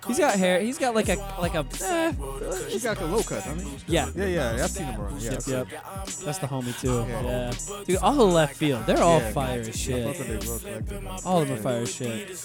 he's 0.07 0.19
got 0.19 0.35
hair. 0.37 0.61
He's 0.61 0.77
got 0.77 0.95
like 0.95 1.09
a 1.09 1.15
like 1.39 1.55
a. 1.55 1.65
Eh, 1.81 2.11
She 2.69 2.79
got 2.79 2.99
a 3.01 3.05
low 3.05 3.21
cut, 3.23 3.45
I 3.47 3.53
mean. 3.55 3.67
yeah. 3.87 4.09
Yeah, 4.15 4.25
yeah, 4.25 4.52
I've 4.61 4.69
seen 4.69 4.85
him 4.85 5.01
around. 5.01 5.21
Yeah, 5.21 5.31
Yep, 5.31 5.47
yep. 5.47 5.67
That's 6.23 6.37
the 6.39 6.47
homie 6.47 6.79
too. 6.79 7.05
Yeah. 7.09 7.23
Yeah. 7.23 7.83
Dude, 7.85 7.97
all 7.97 8.13
the 8.15 8.25
left 8.25 8.55
field, 8.55 8.85
they're 8.85 9.01
all 9.01 9.19
Yeah. 9.19 9.31
fire 9.31 9.59
as 9.61 9.79
shit. 9.79 10.05
of 10.05 10.17
them 10.27 10.39
real 10.39 10.59
collective, 10.59 11.03
man. 11.03 11.19
All 11.25 11.41
of 11.41 11.47
them 11.47 11.57
are 11.57 11.61
fire 11.61 11.81
as 11.81 11.93
shit. 11.93 12.37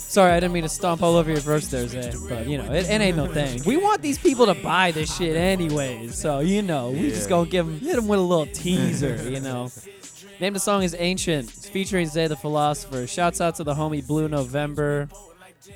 Sorry, 0.00 0.32
I 0.32 0.40
didn't 0.40 0.52
mean 0.52 0.62
to 0.62 0.68
stomp 0.68 1.02
all 1.02 1.16
over 1.16 1.30
your 1.30 1.40
verse 1.40 1.68
there, 1.68 1.86
Zay. 1.88 2.12
But 2.28 2.46
you 2.46 2.58
know, 2.58 2.72
it, 2.72 2.88
it 2.88 3.00
ain't 3.00 3.16
no 3.16 3.26
thing. 3.26 3.62
We 3.66 3.76
want 3.76 4.02
these 4.02 4.18
people 4.18 4.46
to 4.46 4.54
buy 4.54 4.90
this 4.92 5.14
shit 5.16 5.36
anyways. 5.36 6.16
So 6.16 6.40
you 6.40 6.62
know, 6.62 6.90
we 6.90 7.10
just 7.10 7.28
gonna 7.28 7.48
give 7.48 7.66
them 7.66 7.78
hit 7.80 7.96
them 7.96 8.08
with 8.08 8.18
a 8.18 8.22
little 8.22 8.46
teaser. 8.46 9.16
You 9.28 9.40
know. 9.40 9.70
Name 10.40 10.48
of 10.48 10.54
the 10.54 10.60
song 10.60 10.82
is 10.82 10.96
Ancient. 10.98 11.48
It's 11.48 11.68
featuring 11.68 12.06
Zay 12.08 12.26
the 12.26 12.36
Philosopher. 12.36 13.06
Shouts 13.06 13.40
out 13.40 13.54
to 13.56 13.64
the 13.64 13.74
homie 13.74 14.04
Blue 14.06 14.28
November. 14.28 15.08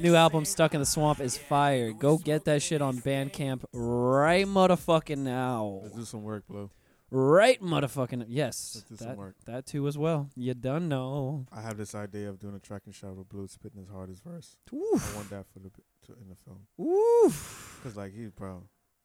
New 0.00 0.14
album 0.14 0.44
Stuck 0.44 0.74
in 0.74 0.80
the 0.80 0.86
Swamp 0.86 1.20
is 1.20 1.36
fire. 1.36 1.92
Go 1.92 2.18
get 2.18 2.44
that 2.44 2.62
shit 2.62 2.82
on 2.82 2.98
Bandcamp 2.98 3.64
right 3.72 4.46
motherfucking 4.46 5.18
now. 5.18 5.80
Let's 5.82 5.94
do 5.96 6.04
some 6.04 6.22
work, 6.22 6.46
Blue. 6.46 6.70
right 7.10 7.60
motherfucking 7.60 8.24
yes. 8.28 8.72
Let's 8.76 8.88
do 8.88 8.96
some 8.96 9.08
That, 9.08 9.16
work. 9.16 9.36
that 9.46 9.66
too 9.66 9.86
as 9.88 9.96
well. 9.96 10.28
You 10.36 10.54
done 10.54 10.88
know. 10.88 11.46
I 11.52 11.62
have 11.62 11.76
this 11.78 11.94
idea 11.94 12.28
of 12.28 12.38
doing 12.38 12.54
a 12.54 12.58
tracking 12.60 12.92
shot 12.92 13.16
with 13.16 13.28
Blue 13.28 13.48
spitting 13.48 13.78
his 13.80 13.88
hardest 13.88 14.22
verse. 14.24 14.56
Oof. 14.74 15.12
I 15.14 15.16
want 15.16 15.30
that 15.30 15.46
for 15.52 15.58
the 15.60 15.70
to, 16.06 16.12
in 16.20 16.28
the 16.28 16.36
film 16.36 16.66
Oof. 16.80 17.78
because 17.82 17.96
like 17.96 18.12
he's 18.14 18.30
bro, 18.30 18.64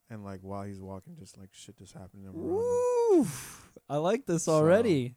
and 0.10 0.24
like 0.24 0.40
while 0.42 0.64
he's 0.64 0.82
walking, 0.82 1.16
just 1.18 1.38
like 1.38 1.50
shit 1.54 1.78
just 1.78 1.94
happening. 1.94 2.28
Oof. 2.36 3.70
I 3.90 3.98
like 3.98 4.26
this 4.26 4.48
already. 4.48 5.16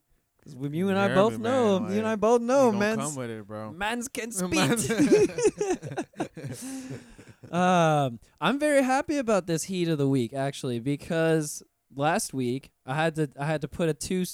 You 0.55 0.89
and 0.89 0.99
I 0.99 1.15
both 1.15 1.33
man, 1.33 1.43
know, 1.43 1.77
like, 1.79 1.93
you 1.93 1.99
and 1.99 2.07
I 2.07 2.17
both 2.17 2.41
know, 2.41 2.73
man. 2.73 2.99
come 2.99 3.17
with 3.17 3.31
it, 3.31 3.47
bro. 3.47 3.73
Mans 3.73 4.09
can 4.09 4.33
speak. 4.33 4.59
um, 7.53 8.19
I'm 8.41 8.59
very 8.59 8.83
happy 8.83 9.19
about 9.19 9.47
this 9.47 9.65
heat 9.65 9.89
of 9.89 9.99
the 9.99 10.09
week 10.09 10.33
actually 10.33 10.79
because 10.79 11.63
last 11.95 12.35
week 12.35 12.71
I 12.85 12.95
had 12.95 13.15
to 13.17 13.31
I 13.39 13.47
had 13.47 13.61
to 13.63 13.69
put 13.69 13.89
a 13.89 13.95
two 13.95 14.25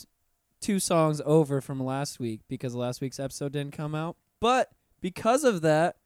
two 0.61 0.79
songs 0.79 1.21
over 1.25 1.61
from 1.61 1.83
last 1.83 2.21
week 2.21 2.41
because 2.49 2.75
last 2.75 3.01
week's 3.01 3.21
episode 3.21 3.53
didn't 3.53 3.77
come 3.77 3.95
out. 3.95 4.17
But 4.41 4.71
because 5.01 5.45
of 5.45 5.63
that, 5.63 5.97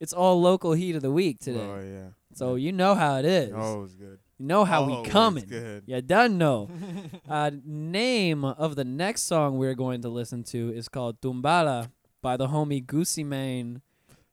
it's 0.00 0.12
all 0.12 0.40
local 0.40 0.72
heat 0.72 0.96
of 0.96 1.02
the 1.02 1.10
week 1.10 1.40
today. 1.40 1.60
Oh 1.60 1.80
yeah. 1.80 2.08
So 2.34 2.54
you 2.54 2.72
know 2.72 2.94
how 2.94 3.16
it 3.16 3.24
is. 3.24 3.52
Oh, 3.54 3.84
it's 3.84 3.94
good. 3.94 4.18
You 4.40 4.46
know 4.46 4.64
how 4.64 4.86
we 4.86 4.92
Always 4.94 5.12
coming. 5.12 5.44
Good. 5.46 5.82
You 5.86 6.00
done 6.00 6.38
know. 6.38 6.70
uh, 7.28 7.50
name 7.62 8.42
of 8.42 8.74
the 8.74 8.84
next 8.84 9.22
song 9.24 9.58
we're 9.58 9.74
going 9.74 10.00
to 10.00 10.08
listen 10.08 10.44
to 10.44 10.72
is 10.74 10.88
called 10.88 11.20
Tumbala 11.20 11.90
by 12.22 12.38
the 12.38 12.48
homie 12.48 12.84
Goosey 12.86 13.22
Mane. 13.22 13.82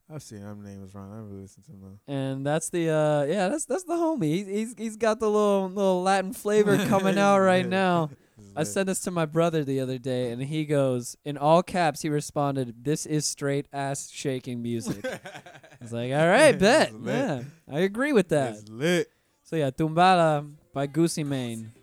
I've 0.10 0.24
seen 0.24 0.40
him 0.40 0.64
name 0.64 0.82
is 0.86 0.96
wrong. 0.96 1.12
I 1.12 1.18
never 1.18 1.34
listened 1.42 1.66
to 1.66 1.72
him 1.72 1.80
though. 1.82 2.14
And 2.14 2.46
that's 2.46 2.70
the 2.70 2.90
uh 2.90 3.24
yeah, 3.26 3.50
that's 3.50 3.66
that's 3.66 3.84
the 3.84 3.96
homie. 3.96 4.24
He's 4.36 4.48
he's, 4.48 4.76
he's 4.78 4.96
got 4.96 5.20
the 5.20 5.30
little 5.30 5.68
little 5.68 6.02
Latin 6.02 6.32
flavor 6.32 6.78
coming 6.88 7.18
out 7.18 7.40
right 7.40 7.66
Yeah. 7.66 7.70
now. 7.70 8.10
I 8.56 8.64
sent 8.64 8.88
this 8.88 9.02
to 9.02 9.12
my 9.12 9.26
brother 9.26 9.66
the 9.66 9.82
other 9.82 9.98
day 9.98 10.32
and 10.32 10.42
he 10.42 10.64
goes 10.64 11.18
in 11.26 11.38
all 11.38 11.62
caps 11.62 12.02
he 12.04 12.08
responded, 12.10 12.86
This 12.86 13.06
is 13.06 13.26
straight 13.26 13.68
ass 13.74 14.10
shaking 14.10 14.62
music. 14.62 15.04
I 15.06 15.20
was 15.82 15.92
like, 15.92 16.14
All 16.14 16.28
right, 16.28 16.58
bet. 16.58 16.94
Yeah. 17.04 17.44
I 17.70 17.80
agree 17.80 18.14
with 18.14 18.30
that. 18.30 18.54
It's 18.54 18.70
lit. 18.70 19.12
So 19.48 19.56
yeah, 19.56 19.72
Tumbala 19.72 20.44
by 20.74 20.88
Goosey 20.88 21.24
Mane. 21.24 21.72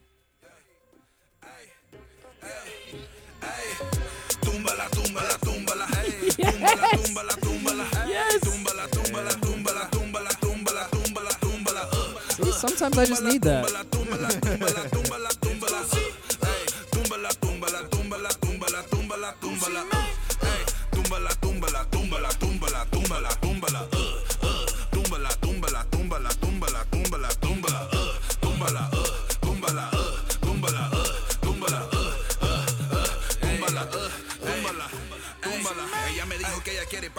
Yes. 8.04 8.44
Túmbala, 8.44 8.84
uh. 11.90 12.18
See, 12.30 12.52
sometimes 12.52 12.98
I 12.98 13.04
just 13.06 13.24
need 13.24 13.42
that. 13.42 15.03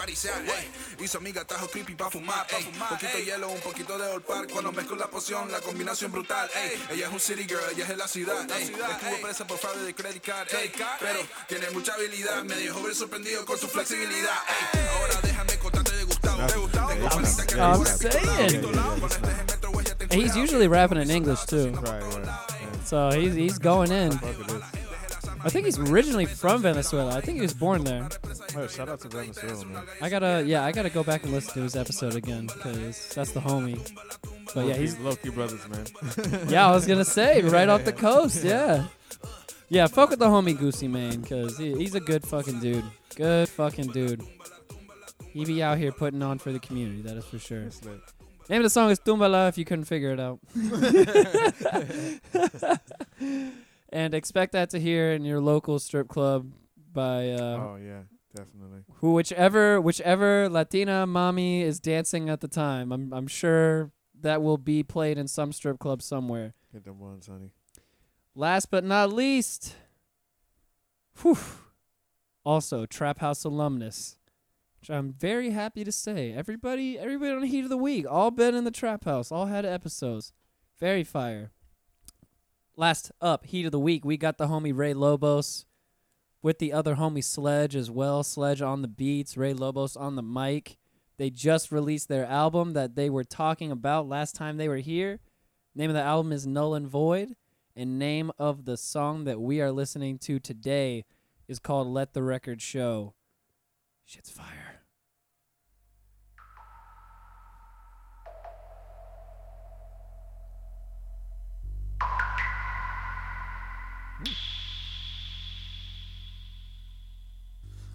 Parisear, 0.05 0.39
ey. 0.41 1.03
Y 1.03 1.07
su 1.07 1.17
amiga 1.17 1.43
trajo 1.45 1.67
creepy 1.67 1.95
pa' 1.95 2.11
fumar, 2.11 2.45
ey. 2.55 2.63
Poquito 2.89 3.17
hielo, 3.17 3.49
un 3.49 3.59
poquito 3.61 3.97
de 3.97 4.07
olpar. 4.07 4.47
Cuando 4.47 4.71
mezclo 4.71 4.95
la 4.95 5.07
poción, 5.07 5.51
la 5.51 5.59
combinación 5.61 6.11
brutal, 6.11 6.47
ey. 6.55 6.79
Ella 6.91 7.07
es 7.07 7.13
un 7.13 7.19
city 7.19 7.43
girl, 7.43 7.63
ella 7.71 7.83
es 7.83 7.89
de 7.89 7.97
la 7.97 8.07
ciudad, 8.07 8.49
ey. 8.51 8.63
Estuvo 8.63 9.21
presa 9.21 9.47
por 9.47 9.57
fraude 9.57 9.83
de 9.83 9.95
credit 9.95 10.23
card, 10.23 10.47
ey. 10.53 10.71
Pero 10.99 11.19
tiene 11.47 11.69
mucha 11.71 11.95
habilidad, 11.95 12.43
me 12.43 12.55
dejó 12.55 12.83
ver 12.83 12.93
sorprendido 12.93 13.45
con 13.45 13.57
su 13.57 13.67
flexibilidad, 13.67 14.37
ey. 14.73 14.81
Ahora 14.99 15.21
déjame 15.23 15.57
contarte 15.57 15.95
de 15.95 16.03
Gustavo. 16.03 16.47
De 16.47 16.53
Gustavo. 16.53 16.89
Tengo 16.89 17.09
I'm 17.57 17.85
saying. 17.85 18.63
he's 20.11 20.35
usually 20.35 20.67
rapping 20.67 20.99
in 20.99 21.09
English 21.09 21.43
too. 21.45 21.71
Right, 21.71 22.03
right. 22.03 22.27
So 22.83 23.09
he's 23.09 23.33
he's 23.33 23.57
going 23.57 23.91
in. 23.91 24.11
Fuck 25.45 25.55
it 25.55 25.67
is. 25.67 25.77
I 25.77 25.77
think 25.77 25.83
he's 25.83 25.91
originally 25.91 26.25
from 26.25 26.61
Venezuela. 26.61 27.15
I 27.15 27.21
think 27.21 27.35
he 27.35 27.41
was 27.41 27.53
born 27.53 27.83
there. 27.83 28.09
Oh, 28.55 28.67
shout 28.67 28.89
out 28.89 28.99
to 29.01 29.09
Venezuela, 29.09 29.65
man. 29.65 29.83
I 30.01 30.09
gotta 30.09 30.43
yeah, 30.45 30.63
I 30.63 30.71
gotta 30.71 30.89
go 30.89 31.03
back 31.03 31.23
and 31.23 31.31
listen 31.31 31.53
to 31.55 31.61
his 31.61 31.75
episode 31.75 32.15
again 32.15 32.47
because 32.47 33.09
that's 33.09 33.31
the 33.31 33.39
homie. 33.39 33.79
But 34.53 34.67
yeah, 34.67 34.75
he's 34.75 34.97
low 34.99 35.15
key 35.15 35.29
brothers, 35.29 35.67
man. 35.69 35.85
yeah. 36.49 36.67
I 36.67 36.71
was 36.71 36.85
gonna 36.85 37.05
say 37.05 37.41
right 37.43 37.69
off 37.69 37.85
the 37.85 37.93
coast. 37.93 38.43
Yeah, 38.43 38.87
yeah. 39.69 39.87
Fuck 39.87 40.09
with 40.11 40.19
the 40.19 40.27
homie 40.27 40.57
Goosey 40.57 40.87
man, 40.87 41.21
because 41.21 41.57
he, 41.57 41.73
he's 41.75 41.95
a 41.95 41.99
good 41.99 42.23
fucking 42.23 42.59
dude. 42.59 42.85
Good 43.15 43.49
fucking 43.49 43.87
dude. 43.87 44.23
He 45.31 45.45
be 45.45 45.61
out 45.61 45.77
here 45.77 45.91
putting 45.91 46.23
on 46.23 46.39
for 46.39 46.51
the 46.51 46.59
community. 46.59 47.01
That 47.01 47.17
is 47.17 47.25
for 47.25 47.39
sure. 47.39 47.69
Name 48.47 48.61
of 48.61 48.63
the 48.63 48.69
song 48.69 48.91
is 48.91 48.99
Tumbala 48.99 49.49
if 49.49 49.57
you 49.57 49.65
couldn't 49.65 49.85
figure 49.85 50.11
it 50.11 50.19
out. 50.19 50.39
and 53.95 54.13
expect 54.13 54.51
that 54.51 54.69
to 54.71 54.79
hear 54.79 55.11
in 55.13 55.23
your 55.23 55.39
local 55.39 55.79
strip 55.79 56.07
club 56.09 56.51
by 56.91 57.29
uh, 57.31 57.57
Oh 57.57 57.77
yeah, 57.81 58.01
definitely. 58.35 58.81
who 58.95 59.13
whichever 59.13 59.79
whichever 59.79 60.49
Latina 60.49 61.07
mommy 61.07 61.61
is 61.61 61.79
dancing 61.79 62.29
at 62.29 62.41
the 62.41 62.47
time. 62.49 62.91
I'm 62.91 63.13
I'm 63.13 63.27
sure 63.27 63.91
that 64.21 64.41
will 64.41 64.57
be 64.57 64.83
played 64.83 65.17
in 65.17 65.27
some 65.27 65.51
strip 65.53 65.79
club 65.79 66.01
somewhere. 66.01 66.53
Get 66.73 66.83
them 66.83 66.99
ones, 66.99 67.27
honey. 67.27 67.51
Last 68.35 68.69
but 68.69 68.83
not 68.83 69.13
least, 69.13 69.75
whew, 71.21 71.37
also 72.43 72.85
Trap 72.85 73.19
House 73.19 73.45
alumnus, 73.45 74.17
which 74.81 74.89
I'm 74.89 75.13
very 75.13 75.51
happy 75.51 75.85
to 75.85 75.91
say. 75.91 76.33
Everybody, 76.33 76.99
everybody 76.99 77.31
on 77.31 77.43
Heat 77.43 77.63
of 77.63 77.69
the 77.69 77.77
Week, 77.77 78.05
all 78.09 78.31
been 78.31 78.53
in 78.55 78.65
the 78.65 78.71
Trap 78.71 79.05
House, 79.05 79.31
all 79.31 79.45
had 79.45 79.65
episodes. 79.65 80.33
Very 80.81 81.05
fire. 81.05 81.51
Last 82.77 83.11
up, 83.21 83.45
Heat 83.45 83.65
of 83.65 83.71
the 83.71 83.79
Week, 83.79 84.03
we 84.03 84.17
got 84.17 84.37
the 84.37 84.47
homie 84.47 84.75
Ray 84.75 84.93
Lobos 84.93 85.65
with 86.41 86.59
the 86.59 86.73
other 86.73 86.95
homie 86.95 87.23
Sledge 87.23 87.73
as 87.73 87.89
well. 87.89 88.21
Sledge 88.21 88.61
on 88.61 88.81
the 88.81 88.89
beats, 88.89 89.37
Ray 89.37 89.53
Lobos 89.53 89.95
on 89.95 90.17
the 90.17 90.21
mic. 90.21 90.77
They 91.17 91.29
just 91.29 91.71
released 91.71 92.09
their 92.09 92.25
album 92.25 92.73
that 92.73 92.95
they 92.95 93.09
were 93.09 93.23
talking 93.23 93.71
about 93.71 94.09
last 94.09 94.35
time 94.35 94.57
they 94.57 94.67
were 94.67 94.77
here. 94.77 95.21
Name 95.73 95.89
of 95.89 95.95
the 95.95 96.01
album 96.01 96.33
is 96.33 96.45
Null 96.45 96.75
and 96.75 96.87
Void 96.87 97.37
and 97.77 97.97
name 97.97 98.31
of 98.37 98.65
the 98.65 98.75
song 98.75 99.23
that 99.23 99.39
we 99.39 99.61
are 99.61 99.71
listening 99.71 100.17
to 100.19 100.39
today 100.39 101.05
is 101.47 101.59
called 101.59 101.87
Let 101.87 102.13
the 102.13 102.23
Record 102.23 102.61
Show. 102.61 103.13
Shit's 104.05 104.29
fire. 104.29 104.81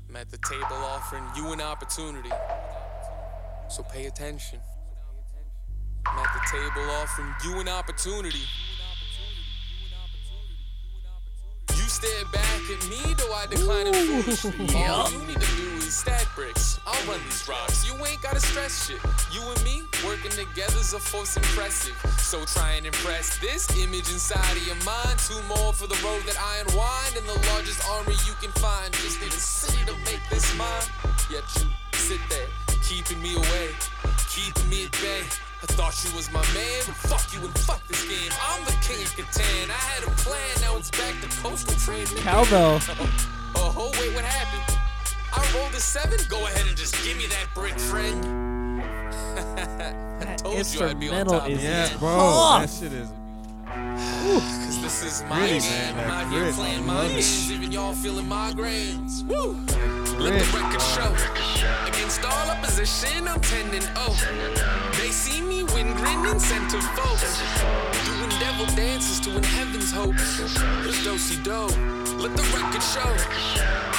I'm 0.08 0.16
at 0.16 0.30
the 0.30 0.38
table 0.38 0.66
offering 0.72 1.24
you 1.36 1.52
an 1.52 1.60
opportunity. 1.60 2.30
So 3.68 3.82
pay 3.84 4.06
attention. 4.06 4.60
I'm 6.06 6.18
at 6.18 6.34
the 6.34 6.40
table 6.58 6.90
offering 6.90 7.34
you 7.44 7.60
an 7.60 7.68
opportunity. 7.68 8.42
Stare 12.00 12.24
back 12.32 12.62
at 12.70 12.80
me, 12.88 13.14
though 13.14 13.32
I 13.34 13.46
decline 13.46 13.86
it 13.88 13.94
foolishly. 13.94 14.86
All 14.88 15.10
you 15.12 15.18
need 15.26 15.40
to 15.40 15.56
do 15.56 15.68
is 15.84 15.94
stack 15.94 16.26
bricks. 16.34 16.80
I'll 16.86 17.06
run 17.06 17.20
these 17.24 17.46
rocks. 17.46 17.84
You 17.84 17.94
ain't 18.06 18.22
gotta 18.22 18.40
stress 18.40 18.88
shit. 18.88 19.00
You 19.30 19.42
and 19.42 19.62
me 19.64 19.82
working 20.04 20.30
together's 20.30 20.94
a 20.94 20.98
force 20.98 21.36
impressive. 21.36 21.96
So 22.16 22.44
try 22.46 22.72
and 22.72 22.86
impress 22.86 23.38
this 23.38 23.68
image 23.76 24.08
inside 24.08 24.56
of 24.56 24.66
your 24.66 24.80
mind. 24.86 25.18
Two 25.28 25.40
more 25.44 25.74
for 25.74 25.86
the 25.86 26.00
road 26.02 26.22
that 26.24 26.40
I 26.40 26.64
unwind, 26.64 27.16
and 27.18 27.26
the 27.28 27.38
largest 27.52 27.86
army 27.90 28.16
you 28.24 28.32
can 28.40 28.52
find. 28.52 28.92
Just 28.94 29.20
need 29.20 29.32
a 29.32 29.42
city 29.42 29.84
to 29.84 29.92
make 30.08 30.22
this 30.30 30.56
mine. 30.56 30.88
Yet 31.30 31.44
you 31.60 31.68
sit 31.92 32.20
there, 32.30 32.48
keeping 32.82 33.20
me 33.20 33.34
away, 33.34 33.76
keeping 34.32 34.68
me 34.70 34.86
at 34.86 34.92
bay. 34.92 35.22
I 35.62 35.66
thought 35.66 36.02
you 36.04 36.14
was 36.16 36.30
my 36.32 36.40
man, 36.54 36.82
but 36.86 36.96
fuck 36.96 37.32
you 37.34 37.44
and 37.44 37.56
fuck 37.60 37.86
this 37.86 38.02
game. 38.08 38.32
I'm 38.48 38.64
the 38.64 38.72
king 38.80 39.02
of 39.02 39.12
Catan. 39.12 39.68
I 39.68 39.72
had 39.72 40.02
a 40.04 40.10
plan, 40.16 40.40
now 40.62 40.76
it's 40.78 40.90
back 40.90 41.14
to 41.20 41.28
coastal 41.42 41.74
trade. 41.76 42.08
Cowbell. 42.24 42.80
Oh, 43.56 43.74
oh, 43.76 43.90
wait, 44.00 44.14
what 44.14 44.24
happened? 44.24 44.78
I 45.32 45.52
rolled 45.58 45.74
a 45.74 45.80
seven? 45.80 46.18
Go 46.28 46.38
ahead 46.46 46.66
and 46.66 46.76
just 46.76 46.94
give 47.04 47.16
me 47.18 47.26
that 47.26 47.46
brick, 47.54 47.78
friend. 47.78 48.24
I 50.22 50.34
told 50.36 50.54
you 50.74 50.84
I'd 50.84 50.98
be 50.98 51.08
on 51.10 51.14
instrumental 51.28 51.40
top 51.40 51.48
is 51.50 51.58
of 51.58 51.64
Yeah, 51.64 51.86
that. 51.86 51.98
bro. 51.98 52.08
Tough. 52.16 52.60
That 52.62 52.70
shit 52.84 52.92
is. 52.92 53.08
Cause 53.70 54.82
this 54.82 55.02
is 55.04 55.22
my 55.28 55.38
Gritty, 55.40 55.60
game. 55.60 55.70
man, 55.96 56.10
I'm 56.10 56.10
out 56.26 56.32
here 56.32 56.52
playing 56.52 56.86
my 56.86 57.06
games, 57.08 57.52
even 57.52 57.70
y'all 57.70 57.92
feeling 57.94 58.28
my 58.28 58.52
grains. 58.52 59.22
Woo! 59.24 59.54
Let 60.20 60.38
the 60.38 60.58
record 60.58 60.82
show. 60.82 61.88
Against 61.88 62.24
all 62.24 62.50
opposition, 62.50 63.26
I'm 63.26 63.40
10 63.40 63.74
and 63.74 63.82
0. 63.82 63.92
They 64.98 65.10
see 65.10 65.40
me 65.40 65.62
win, 65.64 65.94
grinning 65.94 66.26
in 66.26 66.36
centerfolds. 66.38 67.40
Doing 68.04 68.30
devil 68.38 68.66
dances 68.76 69.18
to 69.20 69.30
win 69.30 69.42
heaven's 69.42 69.90
hopes. 69.90 70.38
There's 70.82 71.04
dosey 71.04 71.42
do. 71.42 71.66
Let 72.18 72.36
the 72.36 72.42
record 72.54 72.82
show. 72.82 73.16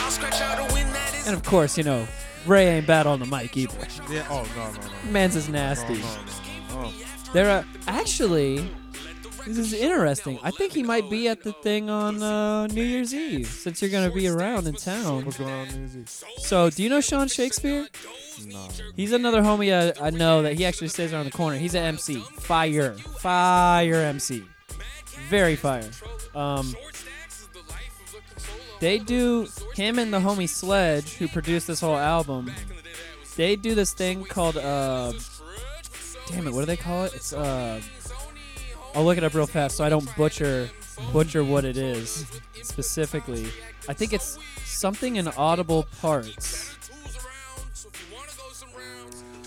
I'll 0.03 0.11
scratch 0.11 0.39
out 0.41 0.59
a 0.59 0.73
win 0.73 0.87
that 0.93 1.13
is. 1.15 1.27
And 1.27 1.35
of 1.35 1.43
course, 1.43 1.77
you 1.77 1.83
know, 1.83 2.07
Ray 2.45 2.67
ain't 2.77 2.87
bad 2.87 3.07
on 3.07 3.19
the 3.19 3.25
mic 3.25 3.57
either. 3.57 3.77
Yeah. 4.09 4.25
Oh 4.29 4.47
no 4.55 4.71
no 4.71 4.77
no. 5.05 5.11
Man's 5.11 5.35
is 5.35 5.49
Oh, 5.49 5.53
nasty. 5.53 5.97
no, 5.99 6.75
no, 6.75 6.81
no. 6.83 6.91
There 7.33 7.49
are 7.49 7.65
actually. 7.87 8.69
This 9.45 9.57
is 9.57 9.73
interesting. 9.73 10.39
I 10.43 10.51
think 10.51 10.73
he 10.73 10.83
might 10.83 11.09
be 11.09 11.27
at 11.27 11.43
the 11.43 11.53
thing 11.53 11.89
on 11.89 12.21
uh, 12.21 12.67
New 12.67 12.83
Year's 12.83 13.13
Eve 13.13 13.47
since 13.47 13.81
you're 13.81 13.91
gonna 13.91 14.11
be 14.11 14.27
around 14.27 14.67
in 14.67 14.75
town. 14.75 15.25
What's 15.25 15.37
going 15.37 15.51
on 15.51 15.67
New 15.69 15.79
Year's 15.79 15.95
Eve? 15.97 16.09
So, 16.09 16.69
do 16.69 16.83
you 16.83 16.89
know 16.89 17.01
Sean 17.01 17.27
Shakespeare? 17.27 17.87
No. 18.45 18.67
He's 18.95 19.11
another 19.11 19.41
homie 19.41 19.73
I, 19.73 20.07
I 20.07 20.09
know 20.09 20.41
that 20.43 20.53
he 20.53 20.65
actually 20.65 20.89
stays 20.89 21.13
around 21.13 21.25
the 21.25 21.31
corner. 21.31 21.57
He's 21.57 21.75
an 21.75 21.83
MC. 21.83 22.21
Fire. 22.39 22.93
Fire 22.93 23.95
MC. 23.95 24.43
Very 25.29 25.55
fire. 25.55 25.89
Um, 26.35 26.75
they 28.79 28.97
do, 28.97 29.47
him 29.75 29.99
and 29.99 30.11
the 30.13 30.19
homie 30.19 30.49
Sledge, 30.49 31.13
who 31.13 31.27
produced 31.27 31.67
this 31.67 31.79
whole 31.79 31.97
album, 31.97 32.51
they 33.37 33.55
do 33.55 33.75
this 33.75 33.93
thing 33.93 34.23
called, 34.25 34.57
uh, 34.57 35.13
damn 36.27 36.47
it, 36.47 36.53
what 36.53 36.61
do 36.61 36.65
they 36.65 36.77
call 36.77 37.05
it? 37.05 37.13
It's, 37.13 37.31
uh, 37.31 37.79
I'll 38.93 39.03
look 39.03 39.17
it 39.17 39.23
up 39.23 39.33
real 39.33 39.47
fast 39.47 39.77
so 39.77 39.83
I 39.83 39.89
don't 39.89 40.15
butcher 40.15 40.69
butcher 41.13 41.43
what 41.43 41.65
it 41.65 41.77
is 41.77 42.25
specifically. 42.61 43.47
I 43.87 43.93
think 43.93 44.13
it's 44.13 44.37
something 44.63 45.15
in 45.15 45.27
audible 45.29 45.87
parts. 46.01 46.77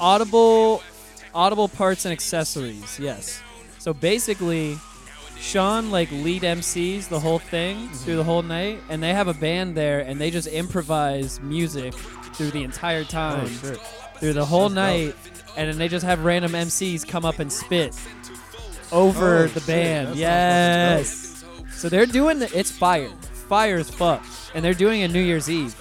Audible 0.00 0.82
audible 1.34 1.68
parts 1.68 2.04
and 2.04 2.12
accessories. 2.12 2.98
Yes. 2.98 3.40
So 3.78 3.92
basically 3.92 4.78
Sean 5.38 5.90
like 5.90 6.10
lead 6.10 6.42
MCs 6.42 7.08
the 7.08 7.20
whole 7.20 7.38
thing 7.38 7.76
mm-hmm. 7.76 7.94
through 7.94 8.16
the 8.16 8.24
whole 8.24 8.42
night 8.42 8.80
and 8.88 9.02
they 9.02 9.12
have 9.12 9.28
a 9.28 9.34
band 9.34 9.76
there 9.76 10.00
and 10.00 10.20
they 10.20 10.30
just 10.30 10.48
improvise 10.48 11.38
music 11.40 11.92
through 12.34 12.50
the 12.50 12.62
entire 12.62 13.02
oh, 13.02 13.04
time 13.04 13.48
Oh 13.64 13.76
through 14.18 14.32
the 14.32 14.44
whole 14.44 14.68
That's 14.68 14.74
night 14.74 15.16
and 15.56 15.68
then 15.68 15.78
they 15.78 15.88
just 15.88 16.04
have 16.04 16.24
random 16.24 16.52
MCs 16.52 17.06
come 17.06 17.24
up 17.24 17.40
and 17.40 17.52
spit 17.52 17.94
over 18.93 19.44
Oh, 19.44 19.47
the 19.48 19.61
band. 19.62 20.09
sounds 20.09 20.19
Yes. 20.19 21.44
So 21.73 21.89
they're 21.89 22.06
doing 22.06 22.39
the, 22.39 22.59
it's 22.59 22.70
fire. 22.70 23.11
Fire 23.48 23.77
as 23.77 23.90
fuck. 23.90 24.24
And 24.55 24.65
they're 24.65 24.74
doing 24.74 25.02
a 25.02 25.09
New 25.09 25.20
Year's 25.23 25.51
Eve. 25.51 25.74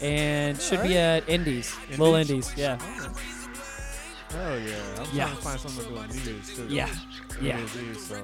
And 0.00 0.60
should 0.60 0.82
be 0.82 0.96
at 0.96 1.28
Indies. 1.28 1.74
Little 1.90 2.14
Indies? 2.14 2.48
Indies, 2.50 2.54
yeah. 2.58 2.78
Hell 4.30 4.58
yeah. 4.58 4.74
I'm 4.98 5.06
Yeah. 5.12 5.24
trying 5.26 5.36
to 5.36 5.42
find 5.42 5.60
something 5.60 5.84
to 5.84 5.90
do 5.90 5.96
on 5.98 6.08
New 6.08 6.32
Year's 6.32 6.56
too. 6.56 6.66
Yeah. 6.68 6.88
New 7.40 7.48
Yeah. 7.48 7.58
Year's 7.58 7.76
Eve, 7.76 7.98
so 7.98 8.16
I 8.16 8.20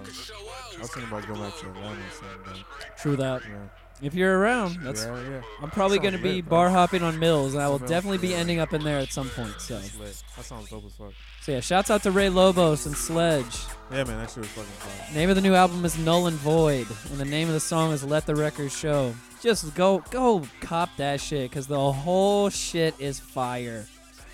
was 0.81 0.91
thinking 0.93 1.05
about 1.05 1.27
going 1.29 1.41
back 1.41 1.59
to 1.59 1.67
Atlanta 1.69 2.01
or 2.01 2.45
something. 2.47 2.65
True 3.01 3.17
that. 3.17 3.43
Yeah. 3.49 3.80
If 4.03 4.15
you're 4.15 4.39
around, 4.39 4.79
that's 4.83 5.05
yeah, 5.05 5.21
yeah. 5.29 5.43
I'm 5.63 5.71
probably 5.71 5.99
going 5.99 6.15
to 6.15 6.19
be 6.23 6.37
lit, 6.37 6.49
bar 6.49 6.71
hopping 6.71 7.03
on 7.03 7.19
Mills 7.19 7.53
and 7.55 7.63
I 7.63 7.69
will 7.69 7.79
definitely 7.79 8.19
be 8.19 8.35
ending 8.35 8.59
up 8.59 8.73
in 8.73 8.83
there 8.83 8.99
at 8.99 9.13
some 9.13 9.29
point. 9.31 9.61
So, 9.61 9.75
lit. 9.99 10.23
That 10.37 10.45
sounds 10.45 10.71
dope 10.71 10.85
as 10.87 10.93
fuck. 10.95 11.13
so 11.43 11.53
yeah, 11.53 11.61
shouts 11.61 11.91
out 11.91 12.03
to 12.05 12.11
Ray 12.11 12.29
Lobos 12.31 12.87
and 12.87 12.97
Sledge. 12.97 13.59
Yeah, 13.91 14.05
man, 14.05 14.19
that 14.19 14.31
shit 14.31 14.39
was 14.39 14.49
fucking 14.49 14.71
fun. 14.71 15.15
Name 15.15 15.29
of 15.29 15.37
the 15.37 15.43
new 15.43 15.55
album 15.55 15.85
is 15.85 15.99
Null 15.99 16.27
and 16.29 16.37
Void, 16.39 16.87
and 17.11 17.19
the 17.19 17.25
name 17.25 17.49
of 17.49 17.55
the 17.55 17.61
song 17.61 17.93
is 17.93 18.03
Let 18.03 18.25
the 18.27 18.35
Record 18.35 18.73
Show. 18.73 19.15
Just 19.43 19.75
go, 19.75 20.03
go 20.11 20.47
cop 20.61 20.91
that 20.97 21.21
shit, 21.21 21.51
because 21.51 21.67
the 21.67 21.93
whole 21.93 22.49
shit 22.51 22.95
is 22.99 23.19
fire. 23.21 23.87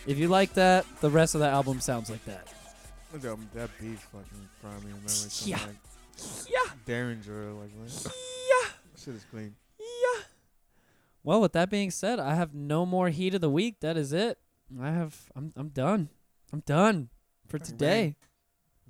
If 0.06 0.18
you 0.18 0.28
like 0.28 0.52
that, 0.54 0.86
the 1.00 1.10
rest 1.10 1.34
of 1.34 1.40
the 1.40 1.48
album 1.48 1.80
sounds 1.80 2.08
like 2.10 2.24
that. 2.26 2.46
Look 3.12 3.24
at 3.24 3.36
that, 3.36 3.54
that 3.54 3.70
beat 3.80 3.98
fucking 3.98 4.48
prime 4.62 4.84
me. 4.84 4.92
Yeah. 5.44 5.56
Like, 5.58 5.76
Yeah. 6.48 6.70
Derringer, 6.84 7.52
like, 7.54 7.74
man. 7.76 7.88
Yeah. 7.88 8.68
Shit 9.06 9.14
is 9.14 9.24
clean. 9.30 9.54
Yeah. 9.78 10.22
Well, 11.22 11.40
with 11.40 11.52
that 11.52 11.70
being 11.70 11.92
said, 11.92 12.18
I 12.18 12.34
have 12.34 12.54
no 12.54 12.84
more 12.84 13.08
heat 13.08 13.34
of 13.34 13.40
the 13.40 13.48
week. 13.48 13.76
That 13.78 13.96
is 13.96 14.12
it. 14.12 14.36
I 14.82 14.90
have. 14.90 15.30
I'm. 15.36 15.52
I'm 15.54 15.68
done. 15.68 16.08
I'm 16.52 16.58
done 16.66 17.10
for 17.46 17.60
today. 17.60 18.16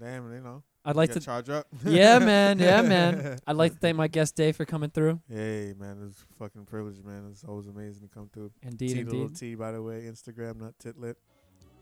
Damn, 0.01 0.32
you 0.32 0.40
know. 0.40 0.62
I'd 0.86 0.97
like 0.97 1.12
to. 1.12 1.20
charge 1.20 1.51
up. 1.51 1.66
Yeah, 1.84 2.18
man. 2.18 2.59
Yeah, 2.59 2.80
man. 2.94 3.38
I'd 3.47 3.56
like 3.56 3.74
to 3.74 3.78
thank 3.78 3.98
my 3.98 4.09
guest 4.09 4.36
Dé 4.36 4.55
for 4.55 4.64
coming 4.64 4.88
through. 4.88 5.20
Hey, 5.28 5.74
man, 5.78 5.98
it's 6.09 6.24
fucking 6.38 6.64
privilege, 6.64 7.05
man. 7.05 7.28
It's 7.30 7.44
always 7.44 7.66
amazing 7.66 8.09
to 8.09 8.14
come 8.14 8.30
through. 8.32 8.52
Indeed, 8.62 8.94
T 8.94 9.05
little. 9.05 9.28
T, 9.28 9.55
by 9.55 9.72
the 9.72 9.82
way, 9.82 10.02
Instagram, 10.02 10.60
not 10.62 10.78
titlet. 10.78 11.16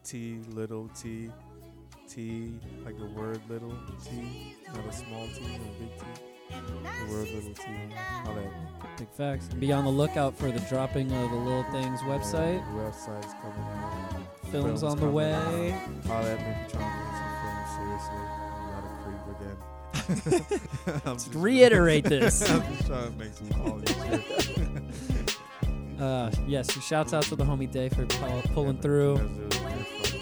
T 0.02 0.40
little 0.48 0.88
T. 0.88 1.30
T, 2.08 2.58
like 2.84 2.98
the 2.98 3.06
word 3.06 3.40
little 3.48 3.76
T, 4.04 4.56
not 4.74 4.84
a 4.86 4.92
small 4.92 5.28
T, 5.28 5.40
not 5.40 5.60
a 5.60 5.80
big 5.80 5.98
T. 6.00 6.33
The 6.50 7.12
word 7.12 7.28
little 7.28 7.54
T. 7.54 7.62
All 8.26 8.34
that. 8.34 8.96
Big 8.98 9.08
facts. 9.16 9.46
Be 9.48 9.72
on 9.72 9.84
the 9.84 9.90
lookout 9.90 10.36
for 10.36 10.50
the 10.50 10.60
dropping 10.60 11.10
of 11.12 11.30
the 11.30 11.36
Little 11.36 11.64
Things 11.72 12.00
website. 12.02 12.58
Yeah, 12.60 12.90
website's 12.90 13.32
coming 13.42 13.66
out. 13.68 14.50
Films 14.52 14.82
on 14.82 14.98
the 15.00 15.08
way. 15.08 15.32
out. 15.32 16.10
All 16.10 16.22
that 16.22 16.38
make 16.38 16.56
you 16.72 16.78
trying 16.78 16.92
to 16.92 16.98
make 17.00 17.16
some 17.16 17.34
films 17.42 17.70
seriously. 17.76 18.22
I'm 18.54 18.70
not 18.70 18.84
a 18.84 18.92
creep 19.02 19.22
again. 19.36 21.00
I'm 21.06 21.16
just- 21.16 21.34
Reiterate 21.34 22.04
this. 22.04 22.48
I'm 22.50 22.62
just 22.74 22.86
trying 22.86 23.12
to 23.12 23.18
make 23.18 23.32
some 23.34 23.48
quality 23.50 23.92
shit. 23.94 24.20
Uh, 26.00 26.28
yes, 26.48 26.72
shouts 26.84 27.14
out 27.14 27.22
to 27.22 27.36
the 27.36 27.44
homie 27.44 27.70
Dé 27.70 27.88
for 27.94 28.04
pull, 28.18 28.42
pulling 28.52 28.76
through. 28.78 29.14
That's 29.16 29.60
really 29.60 29.74
good 29.76 29.86
fucking 29.86 30.20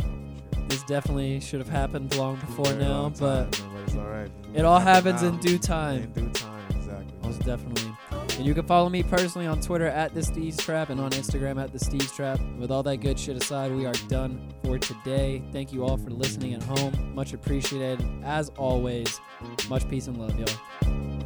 shit. 0.61 0.69
This 0.69 0.83
definitely 0.83 1.41
should 1.41 1.61
have 1.61 1.69
happened 1.71 2.15
long 2.15 2.37
before 2.37 2.67
Very 2.67 2.85
now, 2.85 3.01
long 3.03 3.15
but 3.19 3.51
time, 3.53 3.72
it's 3.93 4.01
all 4.01 4.11
right. 4.11 4.31
it 4.55 4.65
all 4.65 4.81
happens 4.81 5.23
now. 5.23 5.29
in 5.29 5.39
due 5.39 5.59
time. 5.59 6.03
In 6.03 6.13
due 6.13 6.31
time, 6.31 6.65
exactly. 6.71 7.07
Most 7.23 7.45
definitely. 7.45 7.93
And 8.37 8.47
you 8.47 8.55
can 8.55 8.67
follow 8.67 8.89
me 8.89 9.03
personally 9.03 9.47
on 9.47 9.61
Twitter 9.61 9.87
at 9.87 10.15
the 10.15 10.21
Steez 10.21 10.59
Trap 10.59 10.91
and 10.91 11.01
on 11.01 11.11
Instagram 11.11 11.63
at 11.63 11.73
the 11.73 11.79
Steez 11.79 12.15
Trap. 12.15 12.41
With 12.59 12.71
all 12.71 12.83
that 12.85 12.99
good 12.99 13.19
shit 13.19 13.37
aside, 13.37 13.73
we 13.73 13.85
are 13.85 13.95
done 14.09 14.53
for 14.65 14.79
today. 14.79 15.43
Thank 15.53 15.73
you 15.73 15.85
all 15.85 15.99
for 15.99 16.11
listening 16.11 16.55
at 16.55 16.63
home. 16.63 17.15
Much 17.15 17.35
appreciated. 17.35 18.05
As 18.25 18.49
always, 18.57 19.21
much 19.69 19.89
peace 19.89 20.07
and 20.07 20.17
love, 20.17 20.39
y'all. 20.39 21.22